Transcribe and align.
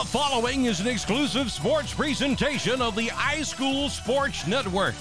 The 0.00 0.06
following 0.06 0.64
is 0.64 0.80
an 0.80 0.86
exclusive 0.86 1.52
sports 1.52 1.92
presentation 1.92 2.80
of 2.80 2.96
the 2.96 3.08
iSchool 3.08 3.90
Sports 3.90 4.46
Network. 4.46 4.94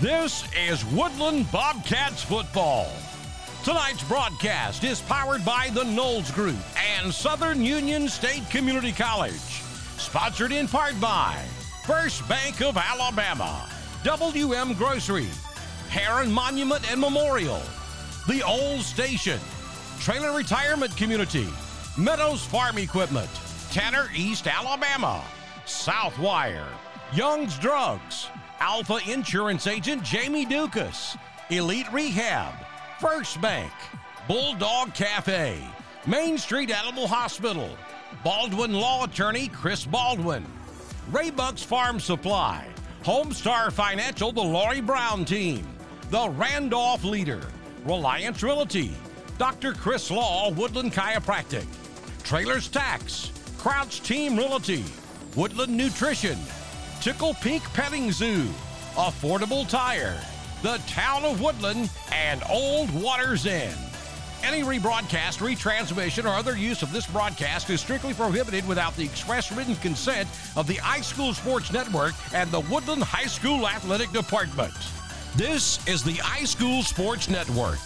This 0.00 0.42
is 0.68 0.84
Woodland 0.86 1.48
Bobcats 1.52 2.24
football. 2.24 2.90
Tonight's 3.62 4.02
broadcast 4.02 4.82
is 4.82 5.00
powered 5.02 5.44
by 5.44 5.70
the 5.72 5.84
Knowles 5.84 6.32
Group 6.32 6.56
and 6.98 7.14
Southern 7.14 7.62
Union 7.62 8.08
State 8.08 8.42
Community 8.50 8.90
College. 8.90 9.62
Sponsored 9.96 10.50
in 10.50 10.66
part 10.66 11.00
by 11.00 11.36
First 11.86 12.28
Bank 12.28 12.60
of 12.62 12.76
Alabama, 12.76 13.68
WM 14.02 14.74
Grocery, 14.74 15.28
Heron 15.88 16.32
Monument 16.32 16.90
and 16.90 17.00
Memorial, 17.00 17.62
The 18.26 18.42
Old 18.42 18.80
Station, 18.80 19.38
Trailer 20.00 20.36
Retirement 20.36 20.96
Community, 20.96 21.46
Meadows 21.96 22.44
Farm 22.44 22.78
Equipment, 22.78 23.30
Tanner 23.72 24.10
East, 24.14 24.46
Alabama, 24.46 25.24
Southwire, 25.64 26.68
Young's 27.14 27.58
Drugs, 27.58 28.28
Alpha 28.60 28.98
Insurance 29.10 29.66
Agent 29.66 30.02
Jamie 30.02 30.44
Dukas, 30.44 31.16
Elite 31.48 31.90
Rehab, 31.90 32.52
First 33.00 33.40
Bank, 33.40 33.72
Bulldog 34.28 34.92
Cafe, 34.92 35.58
Main 36.06 36.36
Street 36.36 36.70
Animal 36.70 37.06
Hospital, 37.06 37.70
Baldwin 38.22 38.74
Law 38.74 39.04
Attorney 39.04 39.48
Chris 39.48 39.86
Baldwin, 39.86 40.44
Raybuck's 41.10 41.62
Farm 41.62 41.98
Supply, 41.98 42.66
Homestar 43.04 43.72
Financial, 43.72 44.32
the 44.32 44.42
Laurie 44.42 44.82
Brown 44.82 45.24
Team, 45.24 45.66
the 46.10 46.28
Randolph 46.28 47.04
Leader, 47.04 47.40
Reliance 47.86 48.42
Realty, 48.42 48.92
Dr. 49.38 49.72
Chris 49.72 50.10
Law, 50.10 50.50
Woodland 50.50 50.92
Chiropractic, 50.92 51.64
Trailers 52.22 52.68
Tax, 52.68 53.32
Crouch 53.62 54.02
Team 54.02 54.36
Realty, 54.36 54.84
Woodland 55.36 55.76
Nutrition, 55.76 56.36
Tickle 57.00 57.34
Peak 57.34 57.62
Petting 57.74 58.10
Zoo, 58.10 58.48
Affordable 58.96 59.68
Tire, 59.68 60.20
the 60.64 60.78
Town 60.88 61.24
of 61.24 61.40
Woodland, 61.40 61.88
and 62.10 62.42
Old 62.50 62.92
Waters 62.92 63.46
Inn. 63.46 63.72
Any 64.42 64.64
rebroadcast, 64.64 65.38
retransmission, 65.38 66.24
or 66.24 66.34
other 66.34 66.56
use 66.56 66.82
of 66.82 66.92
this 66.92 67.06
broadcast 67.06 67.70
is 67.70 67.80
strictly 67.80 68.14
prohibited 68.14 68.66
without 68.66 68.96
the 68.96 69.04
express 69.04 69.52
written 69.52 69.76
consent 69.76 70.28
of 70.56 70.66
the 70.66 70.78
iSchool 70.78 71.32
Sports 71.32 71.72
Network 71.72 72.14
and 72.34 72.50
the 72.50 72.62
Woodland 72.62 73.04
High 73.04 73.28
School 73.28 73.68
Athletic 73.68 74.10
Department. 74.10 74.74
This 75.36 75.78
is 75.86 76.02
the 76.02 76.14
iSchool 76.14 76.82
Sports 76.82 77.28
Network. 77.28 77.78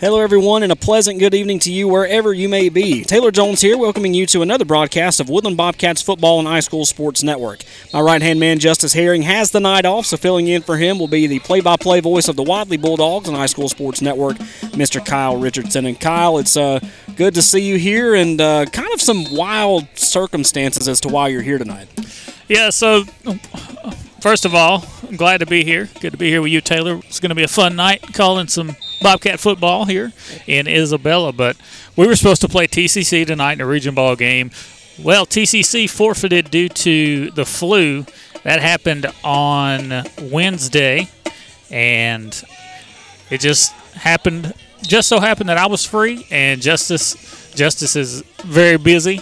Hello, 0.00 0.18
everyone, 0.18 0.62
and 0.62 0.72
a 0.72 0.76
pleasant 0.76 1.18
good 1.18 1.34
evening 1.34 1.58
to 1.58 1.70
you 1.70 1.86
wherever 1.86 2.32
you 2.32 2.48
may 2.48 2.70
be. 2.70 3.04
Taylor 3.04 3.30
Jones 3.30 3.60
here, 3.60 3.76
welcoming 3.76 4.14
you 4.14 4.24
to 4.28 4.40
another 4.40 4.64
broadcast 4.64 5.20
of 5.20 5.28
Woodland 5.28 5.58
Bobcats 5.58 6.00
Football 6.00 6.38
and 6.38 6.48
High 6.48 6.60
School 6.60 6.86
Sports 6.86 7.22
Network. 7.22 7.60
My 7.92 8.00
right 8.00 8.22
hand 8.22 8.40
man, 8.40 8.60
Justice 8.60 8.94
Herring, 8.94 9.20
has 9.20 9.50
the 9.50 9.60
night 9.60 9.84
off, 9.84 10.06
so 10.06 10.16
filling 10.16 10.48
in 10.48 10.62
for 10.62 10.78
him 10.78 10.98
will 10.98 11.06
be 11.06 11.26
the 11.26 11.38
play 11.40 11.60
by 11.60 11.76
play 11.76 12.00
voice 12.00 12.28
of 12.28 12.36
the 12.36 12.42
Wadley 12.42 12.78
Bulldogs 12.78 13.28
and 13.28 13.36
High 13.36 13.44
School 13.44 13.68
Sports 13.68 14.00
Network, 14.00 14.38
Mr. 14.72 15.04
Kyle 15.04 15.36
Richardson. 15.36 15.84
And 15.84 16.00
Kyle, 16.00 16.38
it's 16.38 16.56
uh, 16.56 16.80
good 17.14 17.34
to 17.34 17.42
see 17.42 17.60
you 17.60 17.76
here, 17.76 18.14
and 18.14 18.40
uh, 18.40 18.64
kind 18.72 18.94
of 18.94 19.02
some 19.02 19.26
wild 19.36 19.86
circumstances 19.96 20.88
as 20.88 21.02
to 21.02 21.08
why 21.08 21.28
you're 21.28 21.42
here 21.42 21.58
tonight. 21.58 21.88
Yeah, 22.48 22.70
so 22.70 23.04
first 24.20 24.44
of 24.44 24.54
all, 24.54 24.84
I'm 25.08 25.16
glad 25.16 25.38
to 25.38 25.46
be 25.46 25.64
here. 25.64 25.88
Good 26.00 26.12
to 26.12 26.18
be 26.18 26.30
here 26.30 26.42
with 26.42 26.52
you, 26.52 26.60
Taylor. 26.60 27.00
It's 27.04 27.20
going 27.20 27.30
to 27.30 27.34
be 27.34 27.42
a 27.42 27.48
fun 27.48 27.76
night 27.76 28.02
calling 28.14 28.48
some 28.48 28.76
Bobcat 29.00 29.40
football 29.40 29.86
here 29.86 30.12
in 30.46 30.66
Isabella, 30.66 31.32
but 31.32 31.56
we 31.96 32.06
were 32.06 32.16
supposed 32.16 32.40
to 32.42 32.48
play 32.48 32.66
TCC 32.66 33.26
tonight 33.26 33.54
in 33.54 33.60
a 33.60 33.66
region 33.66 33.94
ball 33.94 34.16
game. 34.16 34.50
Well, 35.02 35.26
TCC 35.26 35.88
forfeited 35.88 36.50
due 36.50 36.68
to 36.68 37.30
the 37.30 37.44
flu. 37.44 38.04
That 38.42 38.60
happened 38.60 39.06
on 39.24 40.04
Wednesday, 40.20 41.08
and 41.70 42.42
it 43.30 43.40
just 43.40 43.72
happened. 43.94 44.54
Just 44.82 45.08
so 45.08 45.20
happened 45.20 45.48
that 45.50 45.58
I 45.58 45.66
was 45.66 45.84
free, 45.84 46.26
and 46.30 46.60
Justice 46.60 47.52
Justice 47.54 47.96
is 47.96 48.22
very 48.44 48.78
busy, 48.78 49.20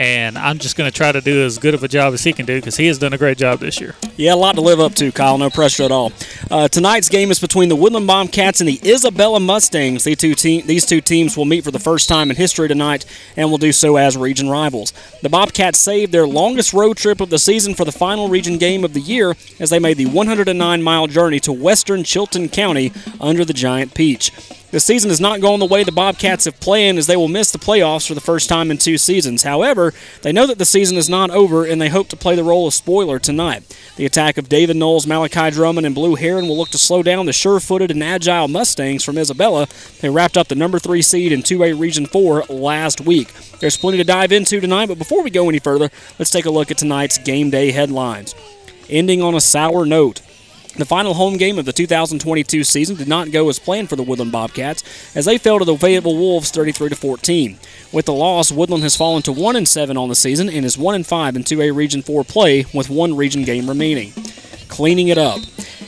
and 0.00 0.38
I'm 0.38 0.58
just 0.58 0.76
going 0.76 0.90
to 0.90 0.96
try 0.96 1.12
to 1.12 1.20
do 1.20 1.44
as 1.44 1.58
good 1.58 1.74
of 1.74 1.84
a 1.84 1.88
job 1.88 2.14
as 2.14 2.24
he 2.24 2.32
can 2.32 2.46
do 2.46 2.56
because 2.56 2.78
he 2.78 2.86
has 2.86 2.96
done 2.96 3.12
a 3.12 3.18
great 3.18 3.36
job 3.36 3.60
this 3.60 3.78
year. 3.82 3.94
Yeah, 4.16 4.32
a 4.32 4.34
lot 4.34 4.54
to 4.54 4.62
live 4.62 4.80
up 4.80 4.94
to, 4.94 5.12
Kyle. 5.12 5.36
No 5.36 5.50
pressure 5.50 5.82
at 5.82 5.92
all. 5.92 6.10
Uh, 6.50 6.68
tonight's 6.68 7.10
game 7.10 7.30
is 7.30 7.38
between 7.38 7.68
the 7.68 7.76
Woodland 7.76 8.06
Bobcats 8.06 8.60
and 8.60 8.68
the 8.68 8.80
Isabella 8.82 9.40
Mustangs. 9.40 10.04
These 10.04 10.16
two, 10.16 10.34
te- 10.34 10.62
these 10.62 10.86
two 10.86 11.02
teams 11.02 11.36
will 11.36 11.44
meet 11.44 11.64
for 11.64 11.70
the 11.70 11.78
first 11.78 12.08
time 12.08 12.30
in 12.30 12.36
history 12.36 12.66
tonight 12.66 13.04
and 13.36 13.50
will 13.50 13.58
do 13.58 13.72
so 13.72 13.96
as 13.96 14.16
region 14.16 14.48
rivals. 14.48 14.94
The 15.20 15.28
Bobcats 15.28 15.78
saved 15.78 16.12
their 16.12 16.26
longest 16.26 16.72
road 16.72 16.96
trip 16.96 17.20
of 17.20 17.28
the 17.28 17.38
season 17.38 17.74
for 17.74 17.84
the 17.84 17.92
final 17.92 18.30
region 18.30 18.56
game 18.56 18.84
of 18.84 18.94
the 18.94 19.00
year 19.00 19.36
as 19.58 19.68
they 19.68 19.78
made 19.78 19.98
the 19.98 20.06
109 20.06 20.82
mile 20.82 21.06
journey 21.08 21.40
to 21.40 21.52
western 21.52 22.04
Chilton 22.04 22.48
County 22.48 22.90
under 23.20 23.44
the 23.44 23.52
Giant 23.52 23.92
Peach. 23.92 24.32
The 24.70 24.78
season 24.78 25.10
is 25.10 25.20
not 25.20 25.40
going 25.40 25.58
the 25.58 25.66
way 25.66 25.82
the 25.82 25.90
Bobcats 25.90 26.44
have 26.44 26.60
planned 26.60 26.96
as 26.96 27.08
they 27.08 27.16
will 27.16 27.26
miss 27.26 27.50
the 27.50 27.58
playoffs 27.58 28.06
for 28.06 28.14
the 28.14 28.20
first 28.20 28.48
time 28.48 28.70
in 28.70 28.78
two 28.78 28.98
seasons. 28.98 29.42
However, 29.42 29.92
they 30.22 30.30
know 30.30 30.46
that 30.46 30.58
the 30.58 30.64
season 30.64 30.96
is 30.96 31.08
not 31.08 31.30
over 31.30 31.64
and 31.64 31.82
they 31.82 31.88
hope 31.88 32.08
to 32.10 32.16
play 32.16 32.36
the 32.36 32.44
role 32.44 32.68
of 32.68 32.74
spoiler 32.74 33.18
tonight. 33.18 33.64
The 33.96 34.06
attack 34.06 34.38
of 34.38 34.48
David 34.48 34.76
Knowles, 34.76 35.08
Malachi 35.08 35.50
Drummond, 35.50 35.86
and 35.86 35.94
Blue 35.94 36.14
Heron 36.14 36.46
will 36.46 36.56
look 36.56 36.68
to 36.68 36.78
slow 36.78 37.02
down 37.02 37.26
the 37.26 37.32
sure 37.32 37.58
footed 37.58 37.90
and 37.90 38.02
agile 38.02 38.46
Mustangs 38.46 39.02
from 39.02 39.18
Isabella. 39.18 39.66
They 40.00 40.08
wrapped 40.08 40.36
up 40.36 40.46
the 40.46 40.54
number 40.54 40.78
three 40.78 41.02
seed 41.02 41.32
in 41.32 41.42
2A 41.42 41.78
Region 41.78 42.06
4 42.06 42.44
last 42.48 43.00
week. 43.00 43.32
There's 43.58 43.76
plenty 43.76 43.98
to 43.98 44.04
dive 44.04 44.30
into 44.30 44.60
tonight, 44.60 44.86
but 44.86 44.98
before 44.98 45.24
we 45.24 45.30
go 45.30 45.48
any 45.48 45.58
further, 45.58 45.90
let's 46.20 46.30
take 46.30 46.46
a 46.46 46.50
look 46.50 46.70
at 46.70 46.78
tonight's 46.78 47.18
game 47.18 47.50
day 47.50 47.72
headlines. 47.72 48.36
Ending 48.88 49.20
on 49.20 49.34
a 49.34 49.40
sour 49.40 49.84
note. 49.84 50.22
The 50.76 50.84
final 50.84 51.14
home 51.14 51.36
game 51.36 51.58
of 51.58 51.64
the 51.64 51.72
2022 51.72 52.62
season 52.62 52.96
did 52.96 53.08
not 53.08 53.32
go 53.32 53.48
as 53.48 53.58
planned 53.58 53.88
for 53.88 53.96
the 53.96 54.04
Woodland 54.04 54.30
Bobcats 54.30 54.84
as 55.16 55.24
they 55.24 55.36
fell 55.36 55.58
to 55.58 55.64
the 55.64 55.76
Fayetteville 55.76 56.16
Wolves 56.16 56.50
33 56.50 56.90
to 56.90 56.96
14. 56.96 57.58
With 57.92 58.06
the 58.06 58.14
loss, 58.14 58.52
Woodland 58.52 58.84
has 58.84 58.96
fallen 58.96 59.22
to 59.22 59.32
1 59.32 59.56
and 59.56 59.66
7 59.66 59.96
on 59.96 60.08
the 60.08 60.14
season 60.14 60.48
and 60.48 60.64
is 60.64 60.78
1 60.78 60.94
and 60.94 61.06
5 61.06 61.36
in 61.36 61.42
2A 61.42 61.74
Region 61.74 62.02
4 62.02 62.22
play 62.24 62.64
with 62.72 62.88
one 62.88 63.16
region 63.16 63.42
game 63.42 63.68
remaining. 63.68 64.12
Cleaning 64.70 65.08
it 65.08 65.18
up. 65.18 65.40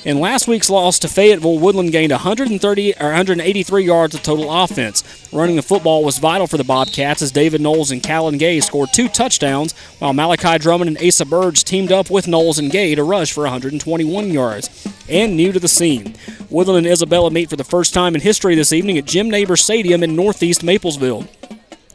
In 0.05 0.19
last 0.19 0.49
week's 0.49 0.69
loss 0.69 0.99
to 0.99 1.09
Fayetteville, 1.09 1.61
Woodland 1.61 1.93
gained 1.93 2.11
130 2.11 2.95
or 3.01 3.07
183 3.07 3.85
yards 3.85 4.15
of 4.17 4.23
total 4.25 4.53
offense. 4.53 5.05
Running 5.33 5.55
the 5.55 5.63
football 5.63 6.03
was 6.03 6.19
vital 6.19 6.49
for 6.49 6.57
the 6.57 6.65
Bobcats 6.65 7.23
as 7.23 7.31
David 7.31 7.61
Knowles 7.61 7.93
and 7.93 8.03
Callan 8.03 8.39
Gay 8.39 8.59
scored 8.59 8.93
two 8.93 9.09
touchdowns, 9.09 9.73
while 10.01 10.13
Malachi 10.13 10.59
Drummond 10.59 10.89
and 10.89 11.07
Asa 11.07 11.25
Burge 11.25 11.63
teamed 11.63 11.93
up 11.93 12.11
with 12.11 12.27
Knowles 12.27 12.59
and 12.59 12.73
Gay 12.73 12.97
to 12.97 13.05
rush 13.05 13.33
for 13.33 13.45
121 13.45 14.31
yards. 14.33 14.69
And 15.09 15.37
new 15.37 15.53
to 15.53 15.61
the 15.61 15.69
scene, 15.69 16.17
Woodland 16.51 16.85
and 16.85 16.93
Isabella 16.93 17.31
meet 17.31 17.49
for 17.49 17.57
the 17.57 17.63
first 17.63 17.95
time 17.95 18.17
in 18.17 18.21
history 18.21 18.57
this 18.57 18.73
evening 18.73 18.99
at 18.99 19.05
Jim 19.05 19.31
Neighbor 19.31 19.57
Stadium 19.57 20.03
in 20.03 20.17
Northeast 20.17 20.63
Maplesville. 20.63 21.29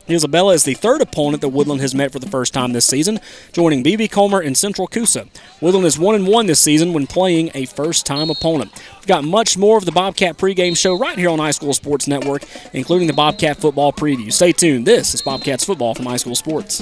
Isabella 0.10 0.54
is 0.54 0.64
the 0.64 0.74
third 0.74 1.02
opponent 1.02 1.42
that 1.42 1.50
Woodland 1.50 1.82
has 1.82 1.94
met 1.94 2.14
for 2.14 2.20
the 2.20 2.30
first 2.30 2.54
time 2.54 2.72
this 2.72 2.86
season, 2.86 3.20
joining 3.52 3.84
BB 3.84 4.10
Comer 4.10 4.40
and 4.40 4.58
Central 4.58 4.88
Coosa. 4.88 5.28
Woodland 5.60 5.86
is 5.86 6.00
1 6.00 6.16
and 6.16 6.28
1 6.28 6.46
this 6.46 6.62
season 6.62 6.94
when 6.94 7.08
playing 7.08 7.52
a 7.54 7.66
first 7.66 8.06
time 8.06 8.30
opponent. 8.30 8.72
We've 9.00 9.08
got 9.08 9.26
much 9.26 9.58
more 9.58 9.78
of 9.78 9.86
the 9.86 9.92
Bobcat 9.92 10.38
pregame 10.38 10.78
show 10.78 10.98
right 10.98 11.18
here 11.18 11.30
on 11.30 11.40
iSchool 11.40 11.76
Sports 11.76 12.08
Network, 12.08 12.44
including 12.74 13.08
the 13.08 13.14
Bobcat 13.14 13.58
football 13.58 13.92
preview. 13.92 14.32
Stay 14.32 14.54
tuned. 14.54 14.86
This 14.86 15.14
is 15.14 15.22
Bobcats 15.22 15.66
football 15.66 15.94
from 15.94 16.06
iSchool 16.06 16.38
Sports. 16.38 16.82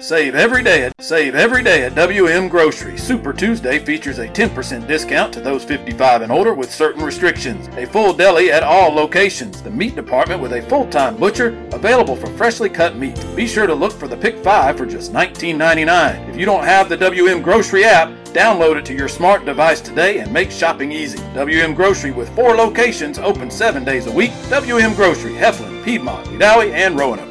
Save 0.00 0.36
every 0.36 0.62
day 0.62 0.84
at 0.84 0.92
Save 1.00 1.34
every 1.34 1.60
day 1.60 1.82
at 1.82 1.96
WM 1.96 2.46
Grocery. 2.46 2.96
Super 2.96 3.32
Tuesday 3.32 3.80
features 3.80 4.20
a 4.20 4.28
10% 4.28 4.86
discount 4.86 5.34
to 5.34 5.40
those 5.40 5.64
55 5.64 6.22
and 6.22 6.30
older 6.30 6.54
with 6.54 6.72
certain 6.72 7.04
restrictions. 7.04 7.66
A 7.76 7.84
full 7.84 8.12
deli 8.12 8.52
at 8.52 8.62
all 8.62 8.92
locations. 8.92 9.60
The 9.60 9.72
meat 9.72 9.96
department 9.96 10.40
with 10.40 10.52
a 10.52 10.62
full-time 10.62 11.16
butcher 11.16 11.58
available 11.72 12.14
for 12.14 12.28
freshly 12.28 12.68
cut 12.68 12.94
meat. 12.94 13.20
Be 13.34 13.48
sure 13.48 13.66
to 13.66 13.74
look 13.74 13.90
for 13.90 14.06
the 14.06 14.16
Pick 14.16 14.38
5 14.38 14.78
for 14.78 14.86
just 14.86 15.12
$19.99. 15.12 16.28
If 16.28 16.36
you 16.36 16.46
don't 16.46 16.64
have 16.64 16.88
the 16.88 16.96
WM 16.96 17.42
Grocery 17.42 17.82
app, 17.84 18.10
download 18.26 18.76
it 18.76 18.84
to 18.86 18.94
your 18.94 19.08
smart 19.08 19.44
device 19.44 19.80
today 19.80 20.20
and 20.20 20.32
make 20.32 20.52
shopping 20.52 20.92
easy. 20.92 21.18
WM 21.34 21.74
Grocery 21.74 22.12
with 22.12 22.32
four 22.36 22.54
locations 22.54 23.18
open 23.18 23.50
7 23.50 23.84
days 23.84 24.06
a 24.06 24.12
week. 24.12 24.30
WM 24.48 24.94
Grocery, 24.94 25.32
Heflin, 25.32 25.84
Piedmont, 25.84 26.24
Wedowee, 26.28 26.70
and 26.70 26.96
Roanoke. 26.96 27.27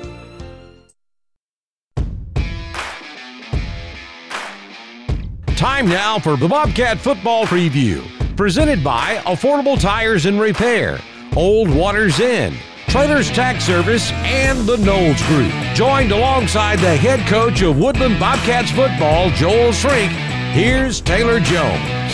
Time 5.67 5.89
now 5.89 6.17
for 6.17 6.37
the 6.37 6.47
Bobcat 6.47 6.97
Football 6.97 7.45
Preview, 7.45 8.01
presented 8.37 8.81
by 8.81 9.17
Affordable 9.25 9.77
Tires 9.77 10.25
and 10.25 10.39
Repair, 10.39 10.97
Old 11.35 11.69
Waters 11.69 12.21
Inn, 12.21 12.55
Trailers 12.87 13.29
Tax 13.29 13.65
Service, 13.65 14.09
and 14.13 14.65
the 14.65 14.77
Knowles 14.77 15.21
Group. 15.23 15.51
Joined 15.75 16.13
alongside 16.13 16.79
the 16.79 16.95
head 16.95 17.27
coach 17.27 17.61
of 17.63 17.77
Woodland 17.77 18.17
Bobcats 18.17 18.71
football, 18.71 19.29
Joel 19.31 19.73
Shrink, 19.73 20.09
here's 20.53 21.01
Taylor 21.01 21.41
Jones. 21.41 22.13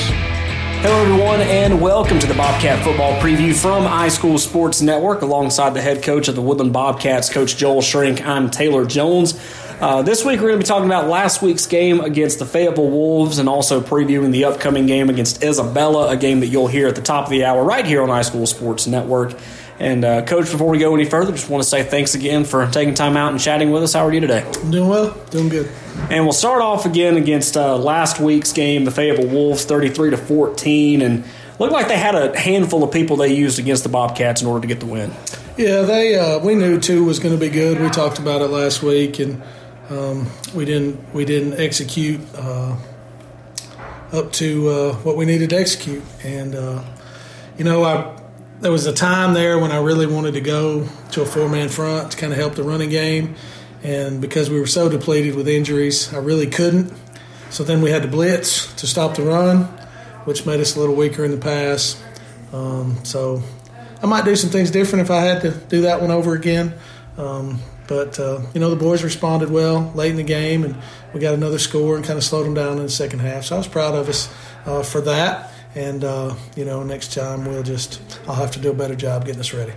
Hello, 0.82 1.04
everyone, 1.04 1.42
and 1.42 1.80
welcome 1.80 2.18
to 2.18 2.28
the 2.28 2.34
Bobcat 2.34 2.84
Football 2.84 3.14
Preview 3.22 3.56
from 3.56 3.84
iSchool 3.84 4.40
Sports 4.40 4.82
Network. 4.82 5.22
Alongside 5.22 5.76
the 5.76 5.82
head 5.82 6.02
coach 6.02 6.28
of 6.28 6.34
the 6.34 6.42
Woodland 6.42 6.74
Bobcats, 6.74 7.32
Coach 7.32 7.56
Joel 7.56 7.84
Shrink, 7.84 8.26
I'm 8.26 8.50
Taylor 8.50 8.84
Jones. 8.84 9.40
Uh, 9.84 10.02
this 10.02 10.24
week, 10.24 10.40
we're 10.40 10.48
going 10.48 10.60
to 10.62 10.64
be 10.64 10.66
talking 10.66 10.86
about 10.86 11.10
last 11.10 11.42
week's 11.42 11.66
game 11.66 12.00
against 12.00 12.40
the 12.40 12.46
Fayetteville 12.46 12.90
Wolves 12.90 13.38
and 13.38 13.50
also 13.50 13.82
previewing 13.82 14.32
the 14.32 14.46
upcoming 14.46 14.86
game 14.86 15.10
against 15.10 15.44
Isabella, 15.44 16.08
a 16.08 16.16
game 16.16 16.40
that 16.40 16.48
you'll 16.48 16.70
hear 16.70 16.88
at 16.88 16.96
the 16.96 17.02
top 17.02 17.26
of 17.26 17.32
the 17.32 17.44
hour 17.44 17.62
right 17.66 17.86
here 17.86 18.02
on 18.02 18.08
iSchool 18.08 18.48
Sports 18.48 18.88
Network. 18.88 19.38
And, 19.80 20.06
uh, 20.06 20.24
Coach, 20.24 20.50
before 20.50 20.70
we 20.70 20.78
go 20.78 20.96
any 20.96 21.04
further, 21.04 21.34
just 21.34 21.50
want 21.50 21.64
to 21.64 21.70
say 21.70 21.84
thanks 21.84 22.16
again 22.16 22.46
for 22.46 22.66
taking 22.68 22.94
time 22.94 23.18
out 23.18 23.34
and 23.34 23.42
chatting 23.42 23.72
with 23.72 23.84
us. 23.84 23.92
How 23.92 24.08
are 24.08 24.14
you 24.14 24.22
today? 24.22 24.50
I'm 24.64 24.72
doing 24.72 24.88
well, 24.88 25.18
doing 25.32 25.50
good. 25.50 25.70
And 26.10 26.24
we'll 26.24 26.32
start 26.32 26.62
off 26.62 26.86
again 26.86 27.18
against 27.18 27.58
uh, 27.58 27.78
last 27.78 28.22
week's 28.22 28.54
game, 28.54 28.86
the 28.86 28.92
Fayetteville 28.92 29.28
Wolves, 29.28 29.66
33 29.66 30.12
to 30.12 30.18
14. 30.18 31.02
And 31.02 31.26
looked 31.60 31.74
like 31.74 31.90
they 31.90 31.98
had 31.98 32.16
a 32.16 32.40
handful 32.40 32.86
of 32.86 32.92
people 32.94 33.18
they 33.18 33.34
used 33.36 33.60
against 33.60 33.84
the 33.84 33.90
Bobcats 33.90 34.42
in 34.42 34.48
order 34.48 34.62
to 34.62 34.68
get 34.68 34.80
the 34.80 34.86
win. 34.86 35.12
Yeah, 35.58 35.82
they 35.82 36.16
uh, 36.16 36.40
we 36.40 36.56
knew 36.56 36.80
two 36.80 37.04
was 37.04 37.20
going 37.20 37.38
to 37.38 37.40
be 37.40 37.50
good. 37.50 37.82
We 37.82 37.90
talked 37.90 38.18
about 38.18 38.42
it 38.42 38.48
last 38.48 38.82
week, 38.82 39.20
and 39.20 39.44
um, 39.90 40.28
we 40.54 40.66
didn't 40.66 41.14
we 41.14 41.26
didn't 41.26 41.60
execute 41.60 42.22
uh, 42.36 42.76
up 44.12 44.32
to 44.34 44.70
uh, 44.70 44.94
what 44.98 45.18
we 45.18 45.26
needed 45.26 45.50
to 45.52 45.58
execute. 45.58 46.04
And 46.24 46.56
uh, 46.56 46.84
you 47.58 47.64
know, 47.64 47.84
I 47.84 48.20
there 48.62 48.72
was 48.72 48.86
a 48.86 48.94
time 48.94 49.34
there 49.34 49.60
when 49.60 49.72
I 49.72 49.78
really 49.78 50.06
wanted 50.08 50.36
to 50.36 50.42
go 50.42 50.88
to 51.12 51.22
a 51.22 51.26
four 51.26 51.50
man 51.50 51.70
front 51.70 52.12
to 52.12 52.18
kind 52.18 52.32
of 52.32 52.40
help 52.40 52.56
the 52.56 52.64
running 52.64 52.90
game, 52.90 53.36
and 53.84 54.22
because 54.22 54.50
we 54.50 54.60
were 54.60 54.68
so 54.68 54.90
depleted 54.90 55.36
with 55.36 55.48
injuries, 55.48 56.14
I 56.14 56.18
really 56.18 56.48
couldn't. 56.48 56.94
So 57.50 57.64
then 57.64 57.82
we 57.82 57.92
had 57.92 58.02
to 58.02 58.08
blitz 58.08 58.74
to 58.76 58.88
stop 58.88 59.16
the 59.16 59.24
run, 59.24 59.66
which 60.26 60.46
made 60.46 60.60
us 60.60 60.76
a 60.76 60.80
little 60.80 60.96
weaker 60.96 61.24
in 61.24 61.32
the 61.32 61.38
pass. 61.38 62.02
Um, 62.52 63.04
so 63.04 63.44
I 64.02 64.08
might 64.08 64.26
do 64.26 64.36
some 64.36 64.50
things 64.50 64.72
different 64.72 65.04
if 65.04 65.12
I 65.12 65.22
had 65.22 65.42
to 65.42 65.52
do 65.52 65.82
that 65.82 66.02
one 66.02 66.10
over 66.10 66.34
again. 66.34 66.74
Um, 67.18 67.60
but 67.88 68.20
uh, 68.20 68.42
you 68.54 68.60
know 68.60 68.70
the 68.70 68.76
boys 68.76 69.04
responded 69.04 69.50
well 69.50 69.92
late 69.96 70.12
in 70.12 70.18
the 70.18 70.24
game, 70.24 70.64
and 70.64 70.76
we 71.14 71.20
got 71.20 71.34
another 71.34 71.60
score 71.60 71.96
and 71.96 72.06
kind 72.06 72.18
of 72.18 72.24
slowed 72.24 72.46
them 72.46 72.54
down 72.54 72.78
in 72.78 72.84
the 72.84 72.90
second 72.90 73.20
half. 73.20 73.46
So 73.46 73.56
I 73.56 73.58
was 73.58 73.68
proud 73.68 73.96
of 73.96 74.10
us 74.10 74.34
uh, 74.66 74.84
for 74.84 75.02
that. 75.02 75.52
And 75.76 76.04
uh, 76.04 76.36
you 76.56 76.66
know, 76.66 76.84
next 76.84 77.14
time 77.14 77.46
we'll 77.46 77.64
just 77.64 78.02
I'll 78.28 78.36
have 78.36 78.52
to 78.52 78.60
do 78.60 78.72
a 78.72 78.74
better 78.74 78.96
job 78.96 79.26
getting 79.26 79.40
us 79.40 79.54
ready. 79.54 79.74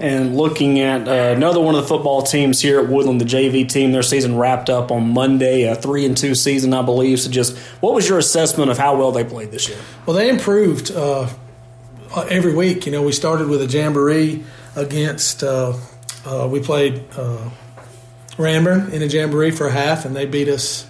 And 0.00 0.36
looking 0.36 0.78
at 0.78 1.08
uh, 1.08 1.34
another 1.36 1.60
one 1.60 1.74
of 1.74 1.82
the 1.82 1.88
football 1.88 2.22
teams 2.22 2.60
here 2.60 2.78
at 2.78 2.88
Woodland, 2.88 3.20
the 3.20 3.24
JV 3.24 3.68
team, 3.68 3.90
their 3.90 4.04
season 4.04 4.36
wrapped 4.36 4.70
up 4.70 4.92
on 4.92 5.12
Monday, 5.12 5.64
a 5.64 5.74
three 5.74 6.06
and 6.06 6.16
two 6.16 6.36
season, 6.36 6.72
I 6.72 6.82
believe. 6.82 7.18
So, 7.18 7.30
just 7.30 7.56
what 7.80 7.94
was 7.94 8.08
your 8.08 8.18
assessment 8.18 8.70
of 8.70 8.78
how 8.78 8.96
well 8.96 9.10
they 9.10 9.24
played 9.24 9.50
this 9.50 9.68
year? 9.68 9.78
Well, 10.06 10.14
they 10.14 10.28
improved 10.28 10.92
uh, 10.92 11.28
every 12.28 12.54
week. 12.54 12.86
You 12.86 12.92
know, 12.92 13.02
we 13.02 13.10
started 13.10 13.48
with 13.48 13.60
a 13.62 13.66
jamboree 13.66 14.44
against. 14.76 15.42
Uh, 16.28 16.46
we 16.46 16.60
played 16.60 17.02
uh, 17.16 17.48
Ranburne 18.36 18.92
in 18.92 19.00
a 19.00 19.06
jamboree 19.06 19.50
for 19.50 19.66
a 19.66 19.72
half, 19.72 20.04
and 20.04 20.14
they 20.14 20.26
beat 20.26 20.46
us 20.46 20.86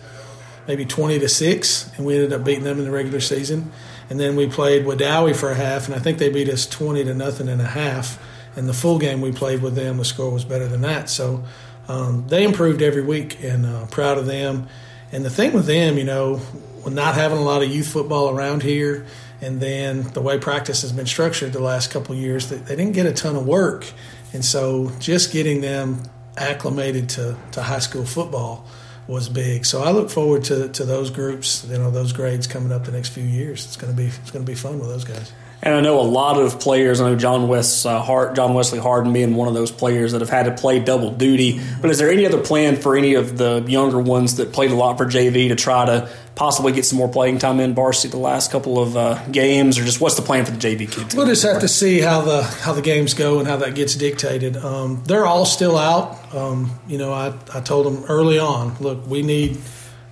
maybe 0.67 0.85
twenty 0.85 1.21
to 1.21 1.29
six, 1.29 1.93
and 1.97 2.05
we 2.05 2.17
ended 2.17 2.33
up 2.33 2.43
beating 2.43 2.65
them 2.65 2.79
in 2.79 2.85
the 2.85 2.91
regular 2.91 3.21
season. 3.21 3.71
And 4.11 4.19
then 4.19 4.35
we 4.35 4.49
played 4.49 4.85
Wedowee 4.85 5.37
for 5.37 5.51
a 5.51 5.55
half, 5.55 5.87
and 5.87 5.95
I 5.95 6.01
think 6.01 6.19
they 6.19 6.29
beat 6.29 6.49
us 6.49 6.67
twenty 6.67 7.05
to 7.05 7.15
nothing 7.15 7.49
and 7.49 7.61
a 7.61 7.67
half. 7.67 8.19
And 8.57 8.69
the 8.69 8.75
full 8.75 8.99
game 8.99 9.21
we 9.21 9.31
played 9.31 9.63
with 9.63 9.77
them, 9.77 9.99
the 9.99 10.05
score 10.05 10.31
was 10.31 10.45
better 10.45 10.67
than 10.67 10.81
that. 10.81 11.09
So 11.09 11.45
um, 11.87 12.27
they 12.27 12.43
improved 12.43 12.83
every 12.83 13.03
week, 13.03 13.41
and 13.45 13.65
uh, 13.65 13.87
proud 13.87 14.19
of 14.19 14.27
them. 14.27 14.67
And 15.13 15.25
the 15.25 15.31
thing 15.31 15.53
with 15.53 15.67
them, 15.67 15.99
you 15.99 16.05
know, 16.05 16.41
not 16.85 17.15
having 17.15 17.39
a 17.39 17.43
lot 17.43 17.63
of 17.63 17.69
youth 17.69 17.87
football 17.87 18.37
around 18.37 18.65
here, 18.65 19.07
and 19.41 19.61
then 19.61 20.03
the 20.15 20.21
way 20.21 20.37
practice 20.39 20.83
has 20.83 20.91
been 20.91 21.07
structured 21.07 21.53
the 21.53 21.63
last 21.63 21.93
couple 21.93 22.17
years, 22.17 22.49
they 22.49 22.59
didn't 22.75 22.93
get 22.93 23.07
a 23.07 23.13
ton 23.13 23.37
of 23.37 23.47
work. 23.47 23.87
And 24.33 24.45
so 24.45 24.91
just 24.99 25.33
getting 25.33 25.61
them 25.61 26.03
acclimated 26.37 27.09
to, 27.11 27.37
to 27.53 27.63
high 27.63 27.79
school 27.79 28.05
football 28.05 28.67
was 29.07 29.29
big. 29.29 29.65
So 29.65 29.83
I 29.83 29.91
look 29.91 30.11
forward 30.11 30.45
to, 30.45 30.69
to 30.69 30.85
those 30.85 31.11
groups, 31.11 31.67
you 31.69 31.79
know, 31.79 31.91
those 31.91 32.13
grades 32.13 32.47
coming 32.47 32.71
up 32.73 32.85
the 32.85 32.93
next 32.93 33.09
few 33.09 33.25
years. 33.25 33.65
It's 33.65 33.77
to 33.77 33.97
be 33.97 34.07
it's 34.07 34.31
to 34.31 34.41
be 34.41 34.55
fun 34.55 34.79
with 34.79 34.89
those 34.89 35.05
guys. 35.05 35.33
And 35.61 35.75
I 35.75 35.81
know 35.81 36.01
a 36.01 36.03
lot 36.03 36.41
of 36.41 36.61
players. 36.61 37.01
I 37.01 37.11
know 37.11 37.17
John 37.17 37.49
West, 37.49 37.85
uh, 37.85 38.01
Hart, 38.01 38.37
John 38.37 38.55
Wesley 38.55 38.79
Harden 38.79 39.13
being 39.13 39.35
one 39.35 39.49
of 39.49 39.55
those 39.55 39.73
players 39.73 40.13
that 40.13 40.21
have 40.21 40.31
had 40.31 40.45
to 40.45 40.53
play 40.53 40.79
double 40.79 41.11
duty. 41.11 41.61
But 41.81 41.91
is 41.91 41.99
there 41.99 42.11
any 42.11 42.27
other 42.27 42.41
plan 42.41 42.77
for 42.77 42.97
any 42.97 43.15
of 43.15 43.37
the 43.37 43.65
younger 43.67 43.99
ones 43.99 44.37
that 44.37 44.53
played 44.53 44.71
a 44.71 44.77
lot 44.77 44.99
for 44.99 45.05
JV 45.05 45.49
to 45.49 45.57
try 45.57 45.85
to 45.87 46.09
possibly 46.37 46.71
get 46.73 46.85
some 46.85 46.97
more 46.97 47.09
playing 47.09 47.39
time 47.39 47.59
in 47.59 47.75
varsity 47.75 48.13
the 48.13 48.17
last 48.17 48.53
couple 48.53 48.79
of 48.79 48.97
uh, 48.97 49.23
games, 49.33 49.77
or 49.79 49.85
just 49.85 50.01
what's 50.01 50.15
the 50.15 50.23
plan 50.23 50.45
for 50.45 50.53
the 50.53 50.59
JV 50.59 50.91
kids? 50.91 51.15
We'll 51.17 51.27
just 51.27 51.43
have 51.43 51.61
to 51.61 51.69
see 51.69 52.01
how 52.01 52.21
the 52.21 52.43
how 52.45 52.73
the 52.73 52.83
games 52.83 53.15
go 53.15 53.41
and 53.41 53.49
how 53.49 53.57
that 53.57 53.75
gets 53.75 53.97
dictated. 53.97 54.57
Um, 54.57 55.03
they're 55.05 55.27
all 55.27 55.45
still 55.45 55.77
out. 55.77 56.33
Um, 56.33 56.79
you 56.87 56.99
know, 56.99 57.13
I, 57.13 57.35
I 57.53 57.61
told 57.61 57.87
them 57.87 58.05
early 58.09 58.39
on, 58.39 58.77
look, 58.79 59.05
we 59.09 59.23
need 59.23 59.59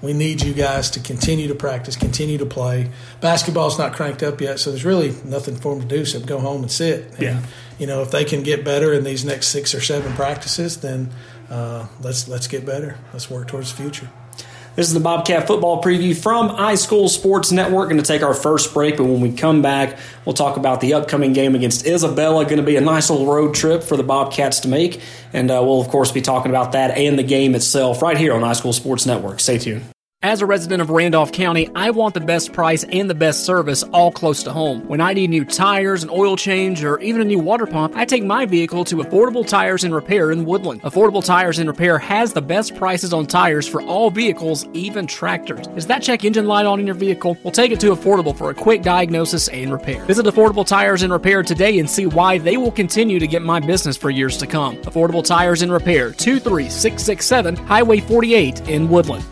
we 0.07 0.13
need 0.13 0.41
you 0.41 0.55
guys 0.55 0.89
to 0.91 1.01
continue 1.01 1.49
to 1.49 1.55
practice, 1.55 1.97
continue 1.97 2.39
to 2.39 2.47
play. 2.47 2.91
Basketball's 3.21 3.77
not 3.77 3.93
cranked 3.93 4.23
up 4.23 4.41
yet, 4.41 4.61
so 4.61 4.71
there's 4.71 4.85
really 4.85 5.13
nothing 5.25 5.57
for 5.57 5.75
them 5.75 5.87
to 5.87 5.95
do 5.97 6.03
except 6.03 6.27
go 6.27 6.39
home 6.39 6.63
and 6.63 6.71
sit. 6.71 7.11
And, 7.15 7.21
Yeah. 7.21 7.43
You 7.79 7.87
know, 7.87 8.03
if 8.03 8.11
they 8.13 8.25
can 8.25 8.43
get 8.43 8.65
better 8.65 8.95
in 8.95 9.05
these 9.05 9.25
next 9.25 9.49
six 9.49 9.75
or 9.75 9.81
seven 9.81 10.15
practices, 10.15 10.79
then 10.79 11.11
uh, 11.51 11.87
let's 12.01 12.27
let's 12.27 12.47
get 12.47 12.65
better. 12.65 12.97
Let's 13.13 13.29
work 13.29 13.49
towards 13.49 13.75
the 13.75 13.83
future. 13.83 14.09
This 14.77 14.89
is 14.89 14.95
the 14.95 15.01
Bobcat 15.01 15.47
football 15.47 15.83
preview 15.83 16.15
from 16.15 16.51
iSchool 16.51 17.09
Sports 17.09 17.51
Network. 17.51 17.89
Going 17.89 18.01
to 18.01 18.07
take 18.07 18.23
our 18.23 18.35
first 18.35 18.75
break, 18.75 18.99
but 18.99 19.05
when 19.05 19.23
we 19.23 19.33
come 19.33 19.63
back, 19.63 19.99
we'll 20.25 20.35
talk 20.35 20.59
about 20.59 20.83
the 20.83 20.95
upcoming 20.95 21.33
game 21.33 21.55
against 21.55 21.87
Isabella. 21.87 22.45
Going 22.45 22.59
to 22.59 22.63
be 22.63 22.77
a 22.77 22.81
nice 22.83 23.09
little 23.09 23.27
road 23.27 23.55
trip 23.55 23.83
for 23.83 23.97
the 23.97 24.03
Bobcats 24.03 24.61
to 24.61 24.69
make, 24.69 25.01
and 25.33 25.51
uh, 25.51 25.61
we'll 25.65 25.81
of 25.81 25.89
course 25.89 26.13
be 26.13 26.21
talking 26.21 26.51
about 26.51 26.73
that 26.73 26.97
and 26.97 27.19
the 27.19 27.25
game 27.25 27.55
itself 27.55 28.03
right 28.03 28.19
here 28.19 28.35
on 28.35 28.43
iSchool 28.43 28.75
Sports 28.75 29.07
Network. 29.07 29.41
Stay 29.41 29.59
tuned. 29.59 29.96
As 30.23 30.43
a 30.43 30.47
resident 30.47 30.83
of 30.83 30.91
Randolph 30.91 31.31
County, 31.31 31.69
I 31.77 31.91
want 31.91 32.15
the 32.15 32.21
best 32.21 32.53
price 32.53 32.85
and 32.85 33.09
the 33.09 33.15
best 33.15 33.45
service 33.45 33.85
all 33.85 34.11
close 34.11 34.43
to 34.43 34.53
home. 34.53 34.81
When 34.89 35.01
I 35.01 35.13
need 35.13 35.31
new 35.31 35.45
tires, 35.45 36.03
an 36.03 36.11
oil 36.11 36.37
change, 36.37 36.83
or 36.83 36.99
even 37.01 37.21
a 37.21 37.25
new 37.25 37.39
water 37.39 37.65
pump, 37.65 37.95
I 37.95 38.07
take 38.07 38.25
my 38.25 38.45
vehicle 38.47 38.85
to 38.87 38.97
Affordable 38.97 39.47
Tires 39.47 39.85
and 39.85 39.95
Repair 39.95 40.33
in 40.33 40.45
Woodland. 40.45 40.83
Affordable 40.83 41.25
Tires 41.25 41.61
and 41.61 41.69
Repair 41.69 41.99
has 41.99 42.33
the 42.33 42.41
best 42.43 42.75
prices 42.75 43.13
on 43.13 43.27
tires 43.27 43.69
for 43.69 43.83
all 43.83 44.11
vehicles, 44.11 44.67
even 44.73 45.07
tractors. 45.07 45.67
Is 45.77 45.87
that 45.87 46.03
check 46.03 46.25
engine 46.25 46.47
light 46.47 46.67
on 46.67 46.81
in 46.81 46.87
your 46.87 46.97
vehicle? 46.97 47.39
We'll 47.45 47.53
take 47.53 47.71
it 47.71 47.79
to 47.81 47.93
Affordable 47.93 48.37
for 48.37 48.51
a 48.51 48.55
quick 48.55 48.83
diagnosis 48.83 49.47
and 49.49 49.71
repair. 49.71 50.03
Visit 50.07 50.27
Affordable 50.27 50.67
Tires 50.67 51.03
and 51.03 51.13
Repair 51.13 51.43
today 51.43 51.79
and 51.79 51.89
see 51.89 52.07
why 52.07 52.39
they 52.39 52.57
will 52.57 52.73
continue 52.73 53.21
to 53.21 53.27
get 53.29 53.43
my 53.43 53.61
business 53.61 53.99
for 53.99 54.11
years 54.11 54.39
to 54.39 54.47
come. 54.47 54.79
Affordable 54.79 55.25
Tires 55.25 55.63
and 55.63 55.71
Repair, 55.71 56.11
23667 56.11 57.57
Highway 57.57 58.01
48 58.01 58.69
in 58.69 58.89
Woodland. 58.89 59.25